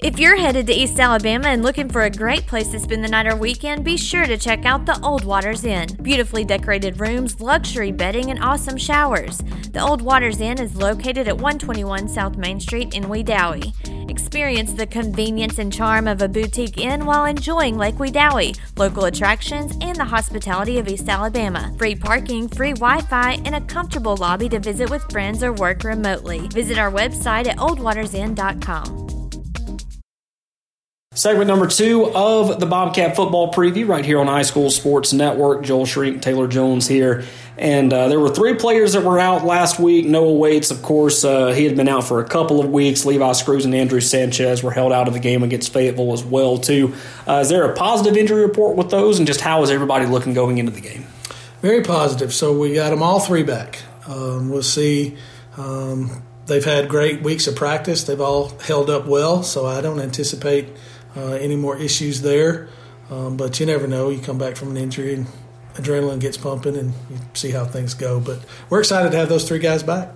If 0.00 0.20
you're 0.20 0.36
headed 0.36 0.68
to 0.68 0.72
East 0.72 1.00
Alabama 1.00 1.48
and 1.48 1.64
looking 1.64 1.88
for 1.88 2.02
a 2.02 2.10
great 2.10 2.46
place 2.46 2.68
to 2.68 2.78
spend 2.78 3.02
the 3.02 3.08
night 3.08 3.26
or 3.26 3.34
weekend, 3.34 3.84
be 3.84 3.96
sure 3.96 4.26
to 4.26 4.36
check 4.36 4.64
out 4.64 4.86
the 4.86 5.00
Old 5.00 5.24
Waters 5.24 5.64
Inn. 5.64 5.88
Beautifully 6.02 6.44
decorated 6.44 7.00
rooms, 7.00 7.40
luxury 7.40 7.90
bedding, 7.90 8.30
and 8.30 8.40
awesome 8.40 8.76
showers. 8.76 9.38
The 9.72 9.82
Old 9.82 10.00
Waters 10.00 10.40
Inn 10.40 10.60
is 10.60 10.76
located 10.76 11.26
at 11.26 11.36
121 11.36 12.08
South 12.08 12.36
Main 12.36 12.60
Street 12.60 12.94
in 12.94 13.04
Wedowee. 13.04 13.74
Experience 14.08 14.72
the 14.72 14.86
convenience 14.86 15.58
and 15.58 15.72
charm 15.72 16.06
of 16.06 16.22
a 16.22 16.28
boutique 16.28 16.78
inn 16.78 17.04
while 17.04 17.24
enjoying 17.24 17.76
Lake 17.76 17.96
Wedowee, 17.96 18.56
local 18.76 19.06
attractions, 19.06 19.76
and 19.80 19.96
the 19.96 20.04
hospitality 20.04 20.78
of 20.78 20.86
East 20.86 21.08
Alabama. 21.08 21.74
Free 21.76 21.96
parking, 21.96 22.46
free 22.46 22.72
Wi 22.74 23.00
Fi, 23.00 23.32
and 23.44 23.56
a 23.56 23.60
comfortable 23.62 24.16
lobby 24.16 24.48
to 24.48 24.60
visit 24.60 24.90
with 24.90 25.10
friends 25.10 25.42
or 25.42 25.52
work 25.54 25.82
remotely. 25.82 26.46
Visit 26.52 26.78
our 26.78 26.92
website 26.92 27.48
at 27.48 27.56
oldwatersinn.com. 27.56 29.07
Segment 31.18 31.48
number 31.48 31.66
two 31.66 32.12
of 32.14 32.60
the 32.60 32.66
Bobcat 32.66 33.16
football 33.16 33.52
preview 33.52 33.88
right 33.88 34.04
here 34.04 34.20
on 34.20 34.28
iSchool 34.28 34.70
Sports 34.70 35.12
Network. 35.12 35.64
Joel 35.64 35.84
Shrink, 35.84 36.22
Taylor 36.22 36.46
Jones 36.46 36.86
here. 36.86 37.24
And 37.56 37.92
uh, 37.92 38.06
there 38.06 38.20
were 38.20 38.28
three 38.30 38.54
players 38.54 38.92
that 38.92 39.02
were 39.02 39.18
out 39.18 39.44
last 39.44 39.80
week. 39.80 40.06
Noah 40.06 40.34
Waits, 40.34 40.70
of 40.70 40.80
course, 40.80 41.24
uh, 41.24 41.48
he 41.48 41.64
had 41.64 41.76
been 41.76 41.88
out 41.88 42.04
for 42.04 42.20
a 42.20 42.24
couple 42.24 42.60
of 42.60 42.70
weeks. 42.70 43.04
Levi 43.04 43.32
Screws 43.32 43.64
and 43.64 43.74
Andrew 43.74 44.00
Sanchez 44.00 44.62
were 44.62 44.70
held 44.70 44.92
out 44.92 45.08
of 45.08 45.12
the 45.12 45.18
game 45.18 45.42
against 45.42 45.72
Fayetteville 45.72 46.12
as 46.12 46.22
well, 46.22 46.56
too. 46.56 46.94
Uh, 47.26 47.40
is 47.42 47.48
there 47.48 47.68
a 47.68 47.74
positive 47.74 48.16
injury 48.16 48.42
report 48.42 48.76
with 48.76 48.90
those, 48.90 49.18
and 49.18 49.26
just 49.26 49.40
how 49.40 49.60
is 49.64 49.72
everybody 49.72 50.06
looking 50.06 50.34
going 50.34 50.58
into 50.58 50.70
the 50.70 50.80
game? 50.80 51.04
Very 51.62 51.82
positive. 51.82 52.32
So 52.32 52.56
we 52.56 52.74
got 52.74 52.90
them 52.90 53.02
all 53.02 53.18
three 53.18 53.42
back. 53.42 53.80
Um, 54.06 54.50
we'll 54.50 54.62
see. 54.62 55.16
Um, 55.56 56.22
they've 56.46 56.64
had 56.64 56.88
great 56.88 57.22
weeks 57.22 57.48
of 57.48 57.56
practice. 57.56 58.04
They've 58.04 58.20
all 58.20 58.56
held 58.60 58.88
up 58.88 59.06
well, 59.06 59.42
so 59.42 59.66
I 59.66 59.80
don't 59.80 59.98
anticipate 59.98 60.68
uh, 61.18 61.32
any 61.32 61.56
more 61.56 61.76
issues 61.76 62.22
there. 62.22 62.68
Um, 63.10 63.36
but 63.36 63.58
you 63.58 63.66
never 63.66 63.86
know. 63.86 64.10
You 64.10 64.20
come 64.20 64.38
back 64.38 64.56
from 64.56 64.70
an 64.70 64.76
injury 64.76 65.14
and 65.14 65.26
adrenaline 65.74 66.20
gets 66.20 66.36
pumping, 66.36 66.76
and 66.76 66.92
you 67.10 67.18
see 67.34 67.50
how 67.50 67.64
things 67.64 67.94
go. 67.94 68.20
But 68.20 68.38
we're 68.70 68.80
excited 68.80 69.12
to 69.12 69.18
have 69.18 69.28
those 69.28 69.48
three 69.48 69.58
guys 69.58 69.82
back. 69.82 70.10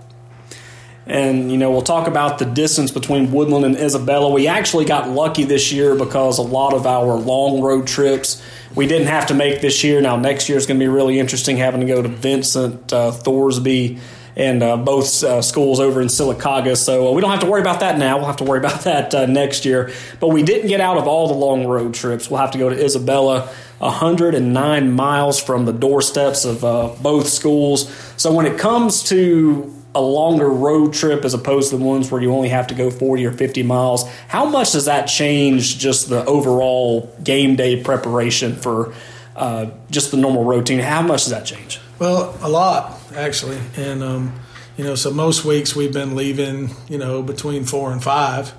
And, 1.04 1.50
you 1.50 1.58
know, 1.58 1.72
we'll 1.72 1.82
talk 1.82 2.06
about 2.06 2.38
the 2.38 2.44
distance 2.44 2.92
between 2.92 3.32
Woodland 3.32 3.64
and 3.64 3.76
Isabella. 3.76 4.30
We 4.30 4.46
actually 4.46 4.84
got 4.84 5.08
lucky 5.08 5.42
this 5.42 5.72
year 5.72 5.96
because 5.96 6.38
a 6.38 6.42
lot 6.42 6.74
of 6.74 6.86
our 6.86 7.16
long 7.16 7.60
road 7.60 7.88
trips 7.88 8.40
we 8.74 8.86
didn't 8.86 9.08
have 9.08 9.26
to 9.26 9.34
make 9.34 9.60
this 9.60 9.84
year. 9.84 10.00
Now, 10.00 10.16
next 10.16 10.48
year 10.48 10.58
is 10.58 10.66
going 10.66 10.78
to 10.78 10.84
be 10.84 10.88
really 10.88 11.18
interesting 11.18 11.56
having 11.56 11.80
to 11.80 11.86
go 11.86 12.02
to 12.02 12.08
Vincent, 12.08 12.92
uh, 12.92 13.10
Thorsby, 13.12 13.98
and 14.36 14.62
uh, 14.62 14.76
both 14.76 15.22
uh, 15.22 15.42
schools 15.42 15.80
over 15.80 16.00
in 16.00 16.08
Sylacauga. 16.08 16.76
So 16.76 17.08
uh, 17.08 17.12
we 17.12 17.20
don't 17.20 17.30
have 17.30 17.40
to 17.40 17.46
worry 17.46 17.60
about 17.60 17.80
that 17.80 17.98
now. 17.98 18.16
We'll 18.16 18.26
have 18.26 18.36
to 18.36 18.44
worry 18.44 18.58
about 18.58 18.80
that 18.84 19.14
uh, 19.14 19.26
next 19.26 19.64
year. 19.64 19.92
But 20.20 20.28
we 20.28 20.42
didn't 20.42 20.68
get 20.68 20.80
out 20.80 20.96
of 20.96 21.06
all 21.06 21.28
the 21.28 21.34
long 21.34 21.66
road 21.66 21.94
trips. 21.94 22.30
We'll 22.30 22.40
have 22.40 22.52
to 22.52 22.58
go 22.58 22.68
to 22.68 22.84
Isabella, 22.84 23.52
109 23.78 24.92
miles 24.92 25.40
from 25.40 25.64
the 25.64 25.72
doorsteps 25.72 26.44
of 26.44 26.64
uh, 26.64 26.94
both 27.00 27.28
schools. 27.28 27.92
So 28.16 28.32
when 28.32 28.46
it 28.46 28.58
comes 28.58 29.02
to 29.04 29.74
a 29.94 30.00
longer 30.00 30.48
road 30.48 30.94
trip 30.94 31.22
as 31.24 31.34
opposed 31.34 31.70
to 31.70 31.76
the 31.76 31.84
ones 31.84 32.10
where 32.10 32.22
you 32.22 32.32
only 32.32 32.48
have 32.48 32.66
to 32.68 32.74
go 32.74 32.90
40 32.90 33.26
or 33.26 33.32
50 33.32 33.62
miles, 33.62 34.08
how 34.28 34.46
much 34.46 34.72
does 34.72 34.86
that 34.86 35.04
change 35.04 35.78
just 35.78 36.08
the 36.08 36.24
overall 36.24 37.14
game 37.22 37.56
day 37.56 37.82
preparation 37.82 38.56
for 38.56 38.94
uh, 39.36 39.66
just 39.90 40.10
the 40.10 40.16
normal 40.16 40.44
routine? 40.44 40.78
How 40.78 41.02
much 41.02 41.24
does 41.24 41.30
that 41.30 41.44
change? 41.44 41.78
Well, 41.98 42.38
a 42.40 42.48
lot 42.48 43.01
actually, 43.14 43.58
and 43.76 44.02
um, 44.02 44.40
you 44.76 44.84
know, 44.84 44.94
so 44.94 45.10
most 45.10 45.44
weeks 45.44 45.76
we've 45.76 45.92
been 45.92 46.16
leaving, 46.16 46.70
you 46.88 46.98
know, 46.98 47.22
between 47.22 47.64
four 47.64 47.92
and 47.92 48.02
five 48.02 48.54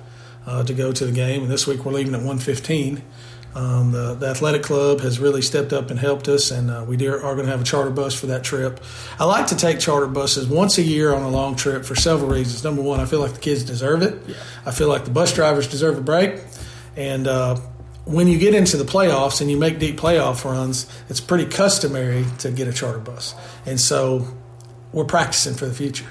uh, 0.46 0.62
to 0.64 0.74
go 0.74 0.92
to 0.92 1.06
the 1.06 1.12
game, 1.12 1.42
and 1.42 1.50
this 1.50 1.66
week 1.66 1.84
we're 1.84 1.92
leaving 1.92 2.14
at 2.14 2.22
one 2.22 2.38
fifteen. 2.38 3.02
Um, 3.54 3.92
the, 3.92 4.14
the, 4.14 4.26
athletic 4.26 4.64
club 4.64 5.00
has 5.02 5.20
really 5.20 5.40
stepped 5.40 5.72
up 5.72 5.92
and 5.92 5.98
helped 5.98 6.26
us, 6.26 6.50
and 6.50 6.68
uh, 6.70 6.84
we 6.88 6.96
are 7.06 7.20
going 7.20 7.44
to 7.44 7.52
have 7.52 7.60
a 7.60 7.64
charter 7.64 7.90
bus 7.90 8.12
for 8.12 8.26
that 8.26 8.42
trip. 8.42 8.82
I 9.16 9.26
like 9.26 9.46
to 9.48 9.56
take 9.56 9.78
charter 9.78 10.08
buses 10.08 10.48
once 10.48 10.76
a 10.78 10.82
year 10.82 11.14
on 11.14 11.22
a 11.22 11.28
long 11.28 11.54
trip 11.54 11.84
for 11.84 11.94
several 11.94 12.28
reasons. 12.28 12.64
Number 12.64 12.82
one, 12.82 12.98
I 12.98 13.04
feel 13.04 13.20
like 13.20 13.34
the 13.34 13.40
kids 13.40 13.62
deserve 13.62 14.02
it. 14.02 14.20
Yeah. 14.26 14.34
I 14.66 14.72
feel 14.72 14.88
like 14.88 15.04
the 15.04 15.12
bus 15.12 15.32
drivers 15.32 15.68
deserve 15.68 15.96
a 15.96 16.00
break, 16.00 16.40
and 16.96 17.28
uh, 17.28 17.54
when 18.06 18.26
you 18.26 18.38
get 18.38 18.54
into 18.54 18.76
the 18.76 18.84
playoffs 18.84 19.40
and 19.40 19.48
you 19.48 19.56
make 19.56 19.78
deep 19.78 20.00
playoff 20.00 20.44
runs, 20.44 20.90
it's 21.08 21.20
pretty 21.20 21.46
customary 21.46 22.24
to 22.38 22.50
get 22.50 22.66
a 22.66 22.72
charter 22.72 22.98
bus, 22.98 23.36
and 23.66 23.80
so 23.80 24.26
we're 24.94 25.04
practicing 25.04 25.54
for 25.54 25.66
the 25.66 25.74
future. 25.74 26.06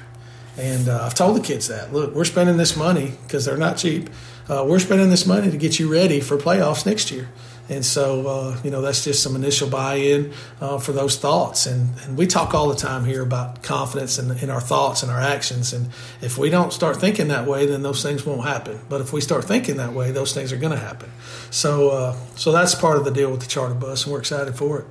And 0.57 0.87
uh, 0.87 1.03
I've 1.05 1.15
told 1.15 1.35
the 1.35 1.41
kids 1.41 1.67
that 1.69 1.93
look, 1.93 2.13
we're 2.13 2.25
spending 2.25 2.57
this 2.57 2.75
money 2.75 3.13
because 3.23 3.45
they're 3.45 3.57
not 3.57 3.77
cheap 3.77 4.09
uh, 4.49 4.65
we're 4.67 4.79
spending 4.79 5.09
this 5.09 5.25
money 5.25 5.49
to 5.49 5.57
get 5.57 5.79
you 5.79 5.91
ready 5.91 6.19
for 6.19 6.37
playoffs 6.37 6.85
next 6.85 7.11
year. 7.11 7.29
And 7.69 7.85
so, 7.85 8.27
uh, 8.27 8.57
you 8.61 8.69
know, 8.69 8.81
that's 8.81 9.05
just 9.05 9.23
some 9.23 9.37
initial 9.37 9.69
buy-in 9.69 10.33
uh, 10.59 10.79
for 10.79 10.91
those 10.91 11.17
thoughts. 11.17 11.65
And, 11.65 11.97
and 12.01 12.17
we 12.17 12.27
talk 12.27 12.53
all 12.53 12.67
the 12.67 12.75
time 12.75 13.05
here 13.05 13.21
about 13.21 13.63
confidence 13.63 14.19
in, 14.19 14.37
in 14.39 14.49
our 14.49 14.59
thoughts 14.59 15.01
and 15.01 15.09
our 15.09 15.21
actions. 15.21 15.71
And 15.71 15.87
if 16.21 16.37
we 16.37 16.49
don't 16.49 16.73
start 16.73 16.97
thinking 16.97 17.29
that 17.29 17.47
way, 17.47 17.65
then 17.65 17.81
those 17.81 18.03
things 18.03 18.25
won't 18.25 18.43
happen. 18.43 18.81
But 18.89 18.99
if 18.99 19.13
we 19.13 19.21
start 19.21 19.45
thinking 19.45 19.77
that 19.77 19.93
way, 19.93 20.11
those 20.11 20.33
things 20.33 20.51
are 20.51 20.57
going 20.57 20.73
to 20.73 20.79
happen. 20.79 21.09
So, 21.51 21.89
uh, 21.91 22.15
so 22.35 22.51
that's 22.51 22.75
part 22.75 22.97
of 22.97 23.05
the 23.05 23.11
deal 23.11 23.31
with 23.31 23.39
the 23.39 23.47
charter 23.47 23.75
bus, 23.75 24.03
and 24.03 24.11
we're 24.11 24.19
excited 24.19 24.55
for 24.55 24.79
it. 24.79 24.85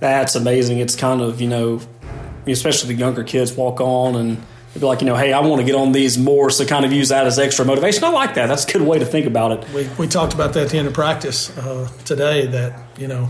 That's 0.00 0.34
amazing. 0.34 0.78
It's 0.78 0.96
kind 0.96 1.20
of, 1.20 1.40
you 1.40 1.48
know, 1.48 1.80
especially 2.46 2.94
the 2.94 3.00
younger 3.00 3.24
kids 3.24 3.52
walk 3.52 3.80
on 3.80 4.16
and– 4.16 4.42
be 4.78 4.86
like, 4.86 5.00
you 5.00 5.06
know, 5.06 5.16
hey, 5.16 5.32
I 5.32 5.40
want 5.40 5.60
to 5.60 5.66
get 5.66 5.74
on 5.74 5.92
these 5.92 6.18
more, 6.18 6.50
so 6.50 6.64
kind 6.64 6.84
of 6.84 6.92
use 6.92 7.08
that 7.08 7.26
as 7.26 7.38
extra 7.38 7.64
motivation. 7.64 8.04
I 8.04 8.10
like 8.10 8.34
that. 8.34 8.46
That's 8.46 8.64
a 8.64 8.72
good 8.72 8.82
way 8.82 8.98
to 8.98 9.04
think 9.04 9.26
about 9.26 9.52
it. 9.52 9.72
We, 9.72 9.88
we 9.98 10.06
talked 10.06 10.34
about 10.34 10.52
that 10.54 10.64
at 10.64 10.70
the 10.70 10.78
end 10.78 10.88
of 10.88 10.94
practice 10.94 11.56
uh, 11.58 11.88
today 12.04 12.46
that, 12.46 12.80
you 12.98 13.08
know, 13.08 13.28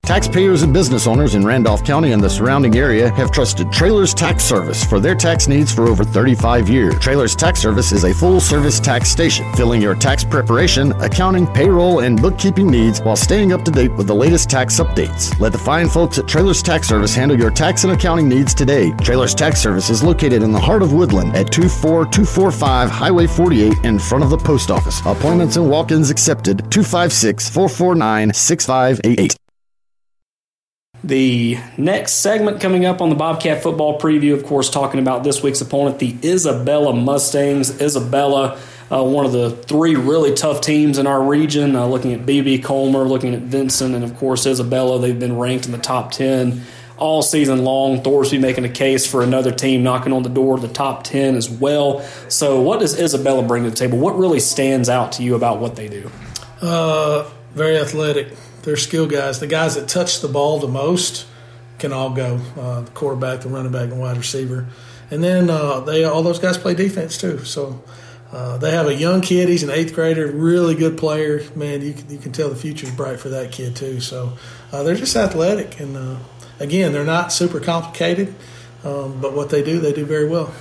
Taxpayers 0.04 0.62
and 0.62 0.72
business 0.72 1.06
owners 1.06 1.34
in 1.34 1.46
Randolph 1.46 1.82
County 1.82 2.12
and 2.12 2.22
the 2.22 2.28
surrounding 2.28 2.76
area 2.76 3.10
have 3.12 3.30
trusted 3.30 3.72
Trailers 3.72 4.12
Tax 4.12 4.44
Service 4.44 4.84
for 4.84 5.00
their 5.00 5.14
tax 5.14 5.48
needs 5.48 5.72
for 5.72 5.88
over 5.88 6.04
35 6.04 6.68
years. 6.68 6.98
Trailers 6.98 7.34
Tax 7.34 7.58
Service 7.60 7.90
is 7.90 8.04
a 8.04 8.12
full 8.12 8.38
service 8.38 8.78
tax 8.78 9.08
station, 9.08 9.50
filling 9.54 9.80
your 9.80 9.94
tax 9.94 10.22
preparation, 10.22 10.92
accounting, 11.00 11.46
payroll, 11.46 12.00
and 12.00 12.20
bookkeeping 12.20 12.70
needs 12.70 13.00
while 13.00 13.16
staying 13.16 13.54
up 13.54 13.64
to 13.64 13.70
date 13.70 13.92
with 13.94 14.06
the 14.06 14.14
latest 14.14 14.50
tax 14.50 14.78
updates. 14.78 15.38
Let 15.40 15.52
the 15.52 15.58
fine 15.58 15.88
folks 15.88 16.18
at 16.18 16.28
Trailers 16.28 16.62
Tax 16.62 16.86
Service 16.86 17.14
handle 17.14 17.38
your 17.38 17.50
tax 17.50 17.84
and 17.84 17.94
accounting 17.94 18.28
needs 18.28 18.52
today. 18.52 18.92
Trailers 19.00 19.34
Tax 19.34 19.58
Service 19.58 19.88
is 19.88 20.02
located 20.02 20.42
in 20.42 20.52
the 20.52 20.60
heart 20.60 20.82
of 20.82 20.92
Woodland 20.92 21.34
at 21.34 21.50
24245 21.50 22.90
Highway 22.90 23.26
48 23.26 23.72
in 23.84 23.98
front 23.98 24.22
of 24.22 24.28
the 24.28 24.36
post 24.36 24.70
office. 24.70 25.00
Appointments 25.06 25.56
and 25.56 25.70
walk 25.70 25.92
ins 25.92 26.10
accepted 26.10 26.58
256 26.70 27.48
449 27.48 28.34
6588. 28.34 29.38
The 31.04 31.58
next 31.76 32.14
segment 32.14 32.62
coming 32.62 32.86
up 32.86 33.02
on 33.02 33.10
the 33.10 33.14
Bobcat 33.14 33.62
football 33.62 34.00
preview, 34.00 34.32
of 34.32 34.46
course, 34.46 34.70
talking 34.70 34.98
about 34.98 35.22
this 35.22 35.42
week's 35.42 35.60
opponent, 35.60 35.98
the 35.98 36.16
Isabella 36.24 36.94
Mustangs. 36.94 37.78
Isabella, 37.78 38.58
uh, 38.90 39.04
one 39.04 39.26
of 39.26 39.32
the 39.32 39.50
three 39.50 39.96
really 39.96 40.32
tough 40.32 40.62
teams 40.62 40.96
in 40.96 41.06
our 41.06 41.22
region, 41.22 41.76
uh, 41.76 41.86
looking 41.86 42.14
at 42.14 42.24
BB 42.24 42.64
Comer, 42.64 43.04
looking 43.04 43.34
at 43.34 43.42
Vincent, 43.42 43.94
and 43.94 44.02
of 44.02 44.16
course, 44.16 44.46
Isabella. 44.46 44.98
They've 44.98 45.18
been 45.18 45.36
ranked 45.36 45.66
in 45.66 45.72
the 45.72 45.78
top 45.78 46.10
10 46.10 46.62
all 46.96 47.20
season 47.20 47.64
long. 47.64 48.02
Thorsby 48.02 48.40
making 48.40 48.64
a 48.64 48.70
case 48.70 49.06
for 49.06 49.22
another 49.22 49.52
team 49.52 49.82
knocking 49.82 50.14
on 50.14 50.22
the 50.22 50.30
door 50.30 50.54
of 50.54 50.62
the 50.62 50.68
top 50.68 51.04
10 51.04 51.36
as 51.36 51.50
well. 51.50 52.00
So, 52.30 52.62
what 52.62 52.80
does 52.80 52.98
Isabella 52.98 53.42
bring 53.42 53.64
to 53.64 53.70
the 53.70 53.76
table? 53.76 53.98
What 53.98 54.16
really 54.16 54.40
stands 54.40 54.88
out 54.88 55.12
to 55.12 55.22
you 55.22 55.34
about 55.34 55.60
what 55.60 55.76
they 55.76 55.88
do? 55.88 56.10
Uh, 56.62 57.28
very 57.52 57.76
athletic 57.76 58.28
their 58.64 58.76
skill 58.76 59.06
guys, 59.06 59.40
the 59.40 59.46
guys 59.46 59.74
that 59.76 59.88
touch 59.88 60.20
the 60.20 60.28
ball 60.28 60.58
the 60.58 60.68
most, 60.68 61.26
can 61.78 61.92
all 61.92 62.10
go. 62.10 62.40
Uh, 62.58 62.80
the 62.82 62.90
quarterback, 62.90 63.40
the 63.40 63.48
running 63.48 63.72
back, 63.72 63.90
and 63.90 64.00
wide 64.00 64.16
receiver, 64.16 64.66
and 65.10 65.22
then 65.22 65.50
uh, 65.50 65.80
they 65.80 66.04
all 66.04 66.22
those 66.22 66.38
guys 66.38 66.58
play 66.58 66.74
defense 66.74 67.18
too. 67.18 67.44
So. 67.44 67.82
Uh, 68.32 68.56
they 68.56 68.72
have 68.72 68.88
a 68.88 68.94
young 68.94 69.20
kid. 69.20 69.48
He's 69.48 69.62
an 69.62 69.70
eighth 69.70 69.94
grader, 69.94 70.26
really 70.26 70.74
good 70.74 70.98
player. 70.98 71.44
Man, 71.54 71.82
you 71.82 71.94
you 72.08 72.18
can 72.18 72.32
tell 72.32 72.48
the 72.48 72.56
future's 72.56 72.90
bright 72.90 73.20
for 73.20 73.28
that 73.28 73.52
kid 73.52 73.76
too. 73.76 74.00
So 74.00 74.36
uh, 74.72 74.82
they're 74.82 74.96
just 74.96 75.14
athletic, 75.14 75.78
and 75.78 75.96
uh, 75.96 76.16
again, 76.58 76.92
they're 76.92 77.04
not 77.04 77.32
super 77.32 77.60
complicated, 77.60 78.34
um, 78.82 79.20
but 79.20 79.34
what 79.34 79.50
they 79.50 79.62
do, 79.62 79.78
they 79.78 79.92
do 79.92 80.04
very 80.04 80.28
well. 80.28 80.52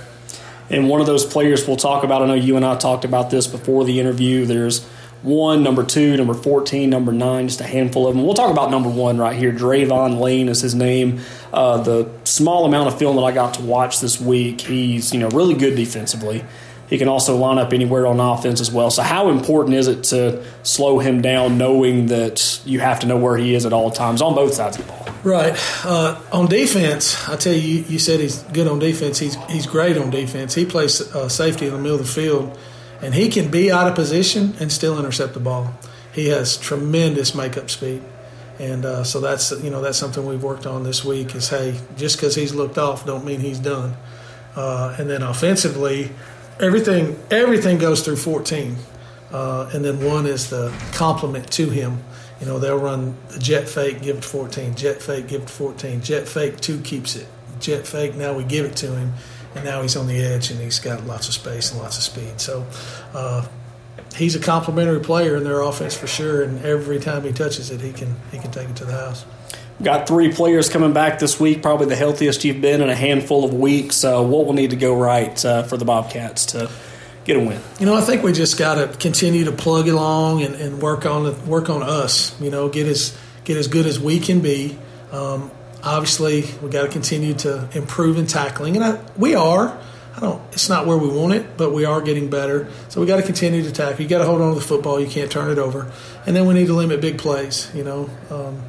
And 0.70 0.88
one 0.88 1.00
of 1.00 1.06
those 1.06 1.24
players 1.24 1.66
we'll 1.66 1.76
talk 1.76 2.04
about. 2.04 2.22
I 2.22 2.26
know 2.26 2.34
you 2.34 2.56
and 2.56 2.64
I 2.64 2.76
talked 2.76 3.04
about 3.04 3.30
this 3.30 3.48
before 3.48 3.84
the 3.84 3.98
interview. 3.98 4.46
There's 4.46 4.88
one, 5.24 5.62
number 5.62 5.82
two, 5.82 6.16
number 6.16 6.34
14, 6.34 6.88
number 6.90 7.10
nine, 7.10 7.48
just 7.48 7.60
a 7.60 7.64
handful 7.64 8.06
of 8.06 8.14
them. 8.14 8.24
We'll 8.24 8.34
talk 8.34 8.50
about 8.50 8.70
number 8.70 8.90
one 8.90 9.16
right 9.16 9.36
here. 9.36 9.52
Drayvon 9.52 10.20
Lane 10.20 10.48
is 10.48 10.60
his 10.60 10.74
name. 10.74 11.20
Uh, 11.52 11.78
the 11.78 12.08
small 12.24 12.66
amount 12.66 12.88
of 12.88 12.98
film 12.98 13.16
that 13.16 13.22
I 13.22 13.32
got 13.32 13.54
to 13.54 13.62
watch 13.62 14.00
this 14.00 14.20
week, 14.20 14.60
he's 14.60 15.12
you 15.12 15.20
know 15.20 15.28
really 15.30 15.54
good 15.54 15.76
defensively. 15.76 16.44
He 16.88 16.98
can 16.98 17.08
also 17.08 17.36
line 17.36 17.56
up 17.56 17.72
anywhere 17.72 18.06
on 18.06 18.20
offense 18.20 18.60
as 18.60 18.70
well. 18.70 18.90
So, 18.90 19.02
how 19.02 19.30
important 19.30 19.76
is 19.76 19.88
it 19.88 20.04
to 20.04 20.44
slow 20.62 20.98
him 20.98 21.22
down, 21.22 21.56
knowing 21.56 22.06
that 22.06 22.60
you 22.66 22.80
have 22.80 23.00
to 23.00 23.06
know 23.06 23.16
where 23.16 23.38
he 23.38 23.54
is 23.54 23.64
at 23.64 23.72
all 23.72 23.90
times 23.90 24.20
on 24.20 24.34
both 24.34 24.52
sides 24.52 24.78
of 24.78 24.86
the 24.86 24.92
ball? 24.92 25.08
Right. 25.24 25.54
Uh, 25.84 26.20
on 26.32 26.46
defense, 26.46 27.26
I 27.26 27.36
tell 27.36 27.54
you, 27.54 27.84
you 27.88 27.98
said 27.98 28.20
he's 28.20 28.42
good 28.42 28.68
on 28.68 28.78
defense. 28.78 29.18
He's 29.18 29.36
he's 29.46 29.66
great 29.66 29.96
on 29.96 30.10
defense. 30.10 30.54
He 30.54 30.66
plays 30.66 31.00
uh, 31.14 31.30
safety 31.30 31.66
in 31.66 31.72
the 31.72 31.78
middle 31.78 31.98
of 31.98 32.06
the 32.06 32.12
field 32.12 32.58
and 33.02 33.14
he 33.14 33.28
can 33.28 33.50
be 33.50 33.70
out 33.70 33.88
of 33.88 33.94
position 33.94 34.54
and 34.60 34.70
still 34.70 34.98
intercept 34.98 35.34
the 35.34 35.40
ball. 35.40 35.74
He 36.12 36.28
has 36.28 36.56
tremendous 36.56 37.34
makeup 37.34 37.70
speed, 37.70 38.02
and 38.58 38.84
uh, 38.84 39.04
so 39.04 39.20
that's 39.20 39.50
you 39.50 39.70
know 39.70 39.80
that's 39.80 39.98
something 39.98 40.24
we've 40.24 40.42
worked 40.42 40.66
on 40.66 40.84
this 40.84 41.04
week. 41.04 41.34
Is 41.34 41.48
hey, 41.48 41.78
just 41.96 42.16
because 42.16 42.34
he's 42.34 42.54
looked 42.54 42.78
off, 42.78 43.04
don't 43.04 43.24
mean 43.24 43.40
he's 43.40 43.58
done. 43.58 43.94
Uh, 44.54 44.94
and 44.98 45.10
then 45.10 45.22
offensively, 45.22 46.10
everything 46.60 47.18
everything 47.30 47.78
goes 47.78 48.04
through 48.04 48.16
14, 48.16 48.76
uh, 49.32 49.70
and 49.74 49.84
then 49.84 50.04
one 50.04 50.26
is 50.26 50.50
the 50.50 50.72
complement 50.92 51.50
to 51.52 51.68
him. 51.68 52.02
You 52.40 52.46
know 52.46 52.58
they'll 52.60 52.78
run 52.78 53.16
a 53.34 53.38
jet 53.38 53.68
fake, 53.68 54.02
give 54.02 54.18
it 54.18 54.24
14, 54.24 54.76
jet 54.76 55.02
fake, 55.02 55.26
give 55.26 55.42
it 55.42 55.50
14, 55.50 56.00
jet 56.00 56.28
fake 56.28 56.60
two 56.60 56.80
keeps 56.80 57.16
it, 57.16 57.26
jet 57.58 57.86
fake. 57.88 58.14
Now 58.14 58.34
we 58.34 58.44
give 58.44 58.64
it 58.66 58.76
to 58.76 58.94
him 58.94 59.14
and 59.54 59.64
now 59.64 59.82
he's 59.82 59.96
on 59.96 60.06
the 60.06 60.20
edge 60.20 60.50
and 60.50 60.60
he's 60.60 60.78
got 60.78 61.06
lots 61.06 61.28
of 61.28 61.34
space 61.34 61.70
and 61.70 61.80
lots 61.80 61.96
of 61.96 62.02
speed. 62.02 62.40
So 62.40 62.66
uh, 63.14 63.46
he's 64.16 64.34
a 64.34 64.40
complementary 64.40 65.00
player 65.00 65.36
in 65.36 65.44
their 65.44 65.60
offense 65.60 65.96
for 65.96 66.06
sure. 66.06 66.42
And 66.42 66.64
every 66.64 66.98
time 66.98 67.22
he 67.22 67.32
touches 67.32 67.70
it, 67.70 67.80
he 67.80 67.92
can 67.92 68.14
he 68.30 68.38
can 68.38 68.50
take 68.50 68.68
it 68.68 68.76
to 68.76 68.84
the 68.84 68.92
house. 68.92 69.24
Got 69.82 70.06
three 70.06 70.32
players 70.32 70.68
coming 70.68 70.92
back 70.92 71.18
this 71.18 71.40
week, 71.40 71.60
probably 71.60 71.86
the 71.86 71.96
healthiest 71.96 72.44
you've 72.44 72.60
been 72.60 72.80
in 72.80 72.88
a 72.88 72.94
handful 72.94 73.44
of 73.44 73.52
weeks. 73.52 74.04
Uh, 74.04 74.22
what 74.22 74.46
will 74.46 74.52
need 74.52 74.70
to 74.70 74.76
go 74.76 74.94
right 74.94 75.44
uh, 75.44 75.64
for 75.64 75.76
the 75.76 75.84
Bobcats 75.84 76.46
to 76.46 76.70
get 77.24 77.36
a 77.36 77.40
win? 77.40 77.60
You 77.80 77.86
know, 77.86 77.96
I 77.96 78.00
think 78.00 78.22
we 78.22 78.32
just 78.32 78.56
got 78.56 78.76
to 78.76 78.96
continue 78.98 79.44
to 79.46 79.52
plug 79.52 79.88
along 79.88 80.42
and, 80.42 80.54
and 80.54 80.80
work 80.80 81.06
on 81.06 81.24
the, 81.24 81.32
work 81.32 81.70
on 81.70 81.82
us. 81.82 82.40
You 82.40 82.50
know, 82.50 82.68
get 82.68 82.86
as 82.86 83.18
get 83.42 83.56
as 83.56 83.66
good 83.66 83.86
as 83.86 83.98
we 83.98 84.20
can 84.20 84.40
be. 84.40 84.78
Um, 85.10 85.50
obviously 85.84 86.44
we 86.62 86.70
got 86.70 86.82
to 86.82 86.88
continue 86.88 87.34
to 87.34 87.68
improve 87.72 88.18
in 88.18 88.26
tackling, 88.26 88.76
and 88.76 88.84
I, 88.84 89.04
we 89.16 89.34
are. 89.34 89.78
I 90.16 90.20
don't. 90.20 90.40
It's 90.52 90.68
not 90.68 90.86
where 90.86 90.96
we 90.96 91.08
want 91.08 91.34
it, 91.34 91.56
but 91.56 91.72
we 91.72 91.84
are 91.84 92.00
getting 92.00 92.30
better. 92.30 92.68
So 92.88 93.00
we 93.00 93.06
got 93.08 93.16
to 93.16 93.22
continue 93.24 93.64
to 93.64 93.72
tackle. 93.72 94.00
You 94.00 94.08
got 94.08 94.18
to 94.18 94.24
hold 94.24 94.40
on 94.40 94.54
to 94.54 94.60
the 94.60 94.64
football. 94.64 95.00
You 95.00 95.08
can't 95.08 95.30
turn 95.30 95.50
it 95.50 95.58
over, 95.58 95.90
and 96.24 96.36
then 96.36 96.46
we 96.46 96.54
need 96.54 96.68
to 96.68 96.74
limit 96.74 97.00
big 97.00 97.18
plays. 97.18 97.68
You 97.74 97.82
know, 97.82 98.10
um, 98.30 98.62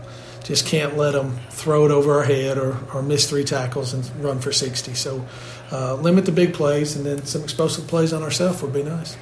just 0.44 0.66
can't 0.66 0.98
let 0.98 1.12
them 1.12 1.38
throw 1.52 1.86
it 1.86 1.92
over 1.92 2.18
our 2.18 2.24
head 2.24 2.58
or, 2.58 2.78
or 2.94 3.04
miss 3.04 3.30
three 3.30 3.44
tackles 3.44 3.94
and 3.94 4.24
run 4.24 4.40
for 4.40 4.52
sixty. 4.52 4.96
So 4.96 5.24
uh, 5.72 5.96
limit 5.96 6.26
the 6.26 6.32
big 6.32 6.54
plays, 6.56 6.96
and 6.96 7.06
then 7.06 7.26
some 7.26 7.44
explosive 7.44 7.86
plays 7.88 8.12
on 8.12 8.24
ourselves 8.24 8.62
would 8.64 8.74
be 8.74 8.84
nice. 8.84 9.16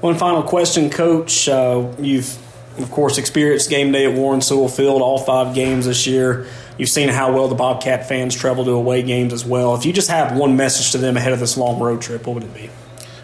One 0.00 0.16
final 0.16 0.42
question, 0.42 0.88
Coach. 0.88 1.46
Uh, 1.46 1.92
you've 1.98 2.38
of 2.78 2.90
course 2.90 3.18
experienced 3.18 3.70
game 3.70 3.92
day 3.92 4.04
at 4.04 4.16
Warren 4.16 4.40
Sewell 4.40 4.68
Field 4.68 5.00
all 5.02 5.18
five 5.18 5.54
games 5.54 5.86
this 5.86 6.06
year. 6.06 6.46
You've 6.78 6.90
seen 6.90 7.08
how 7.08 7.32
well 7.32 7.48
the 7.48 7.54
Bobcat 7.54 8.06
fans 8.06 8.34
travel 8.34 8.64
to 8.64 8.72
away 8.72 9.02
games 9.02 9.32
as 9.32 9.44
well. 9.44 9.74
If 9.74 9.86
you 9.86 9.92
just 9.92 10.10
have 10.10 10.36
one 10.36 10.56
message 10.56 10.92
to 10.92 10.98
them 10.98 11.16
ahead 11.16 11.32
of 11.32 11.40
this 11.40 11.56
long 11.56 11.80
road 11.80 12.02
trip, 12.02 12.26
what 12.26 12.34
would 12.34 12.44
it 12.44 12.54
be? 12.54 12.70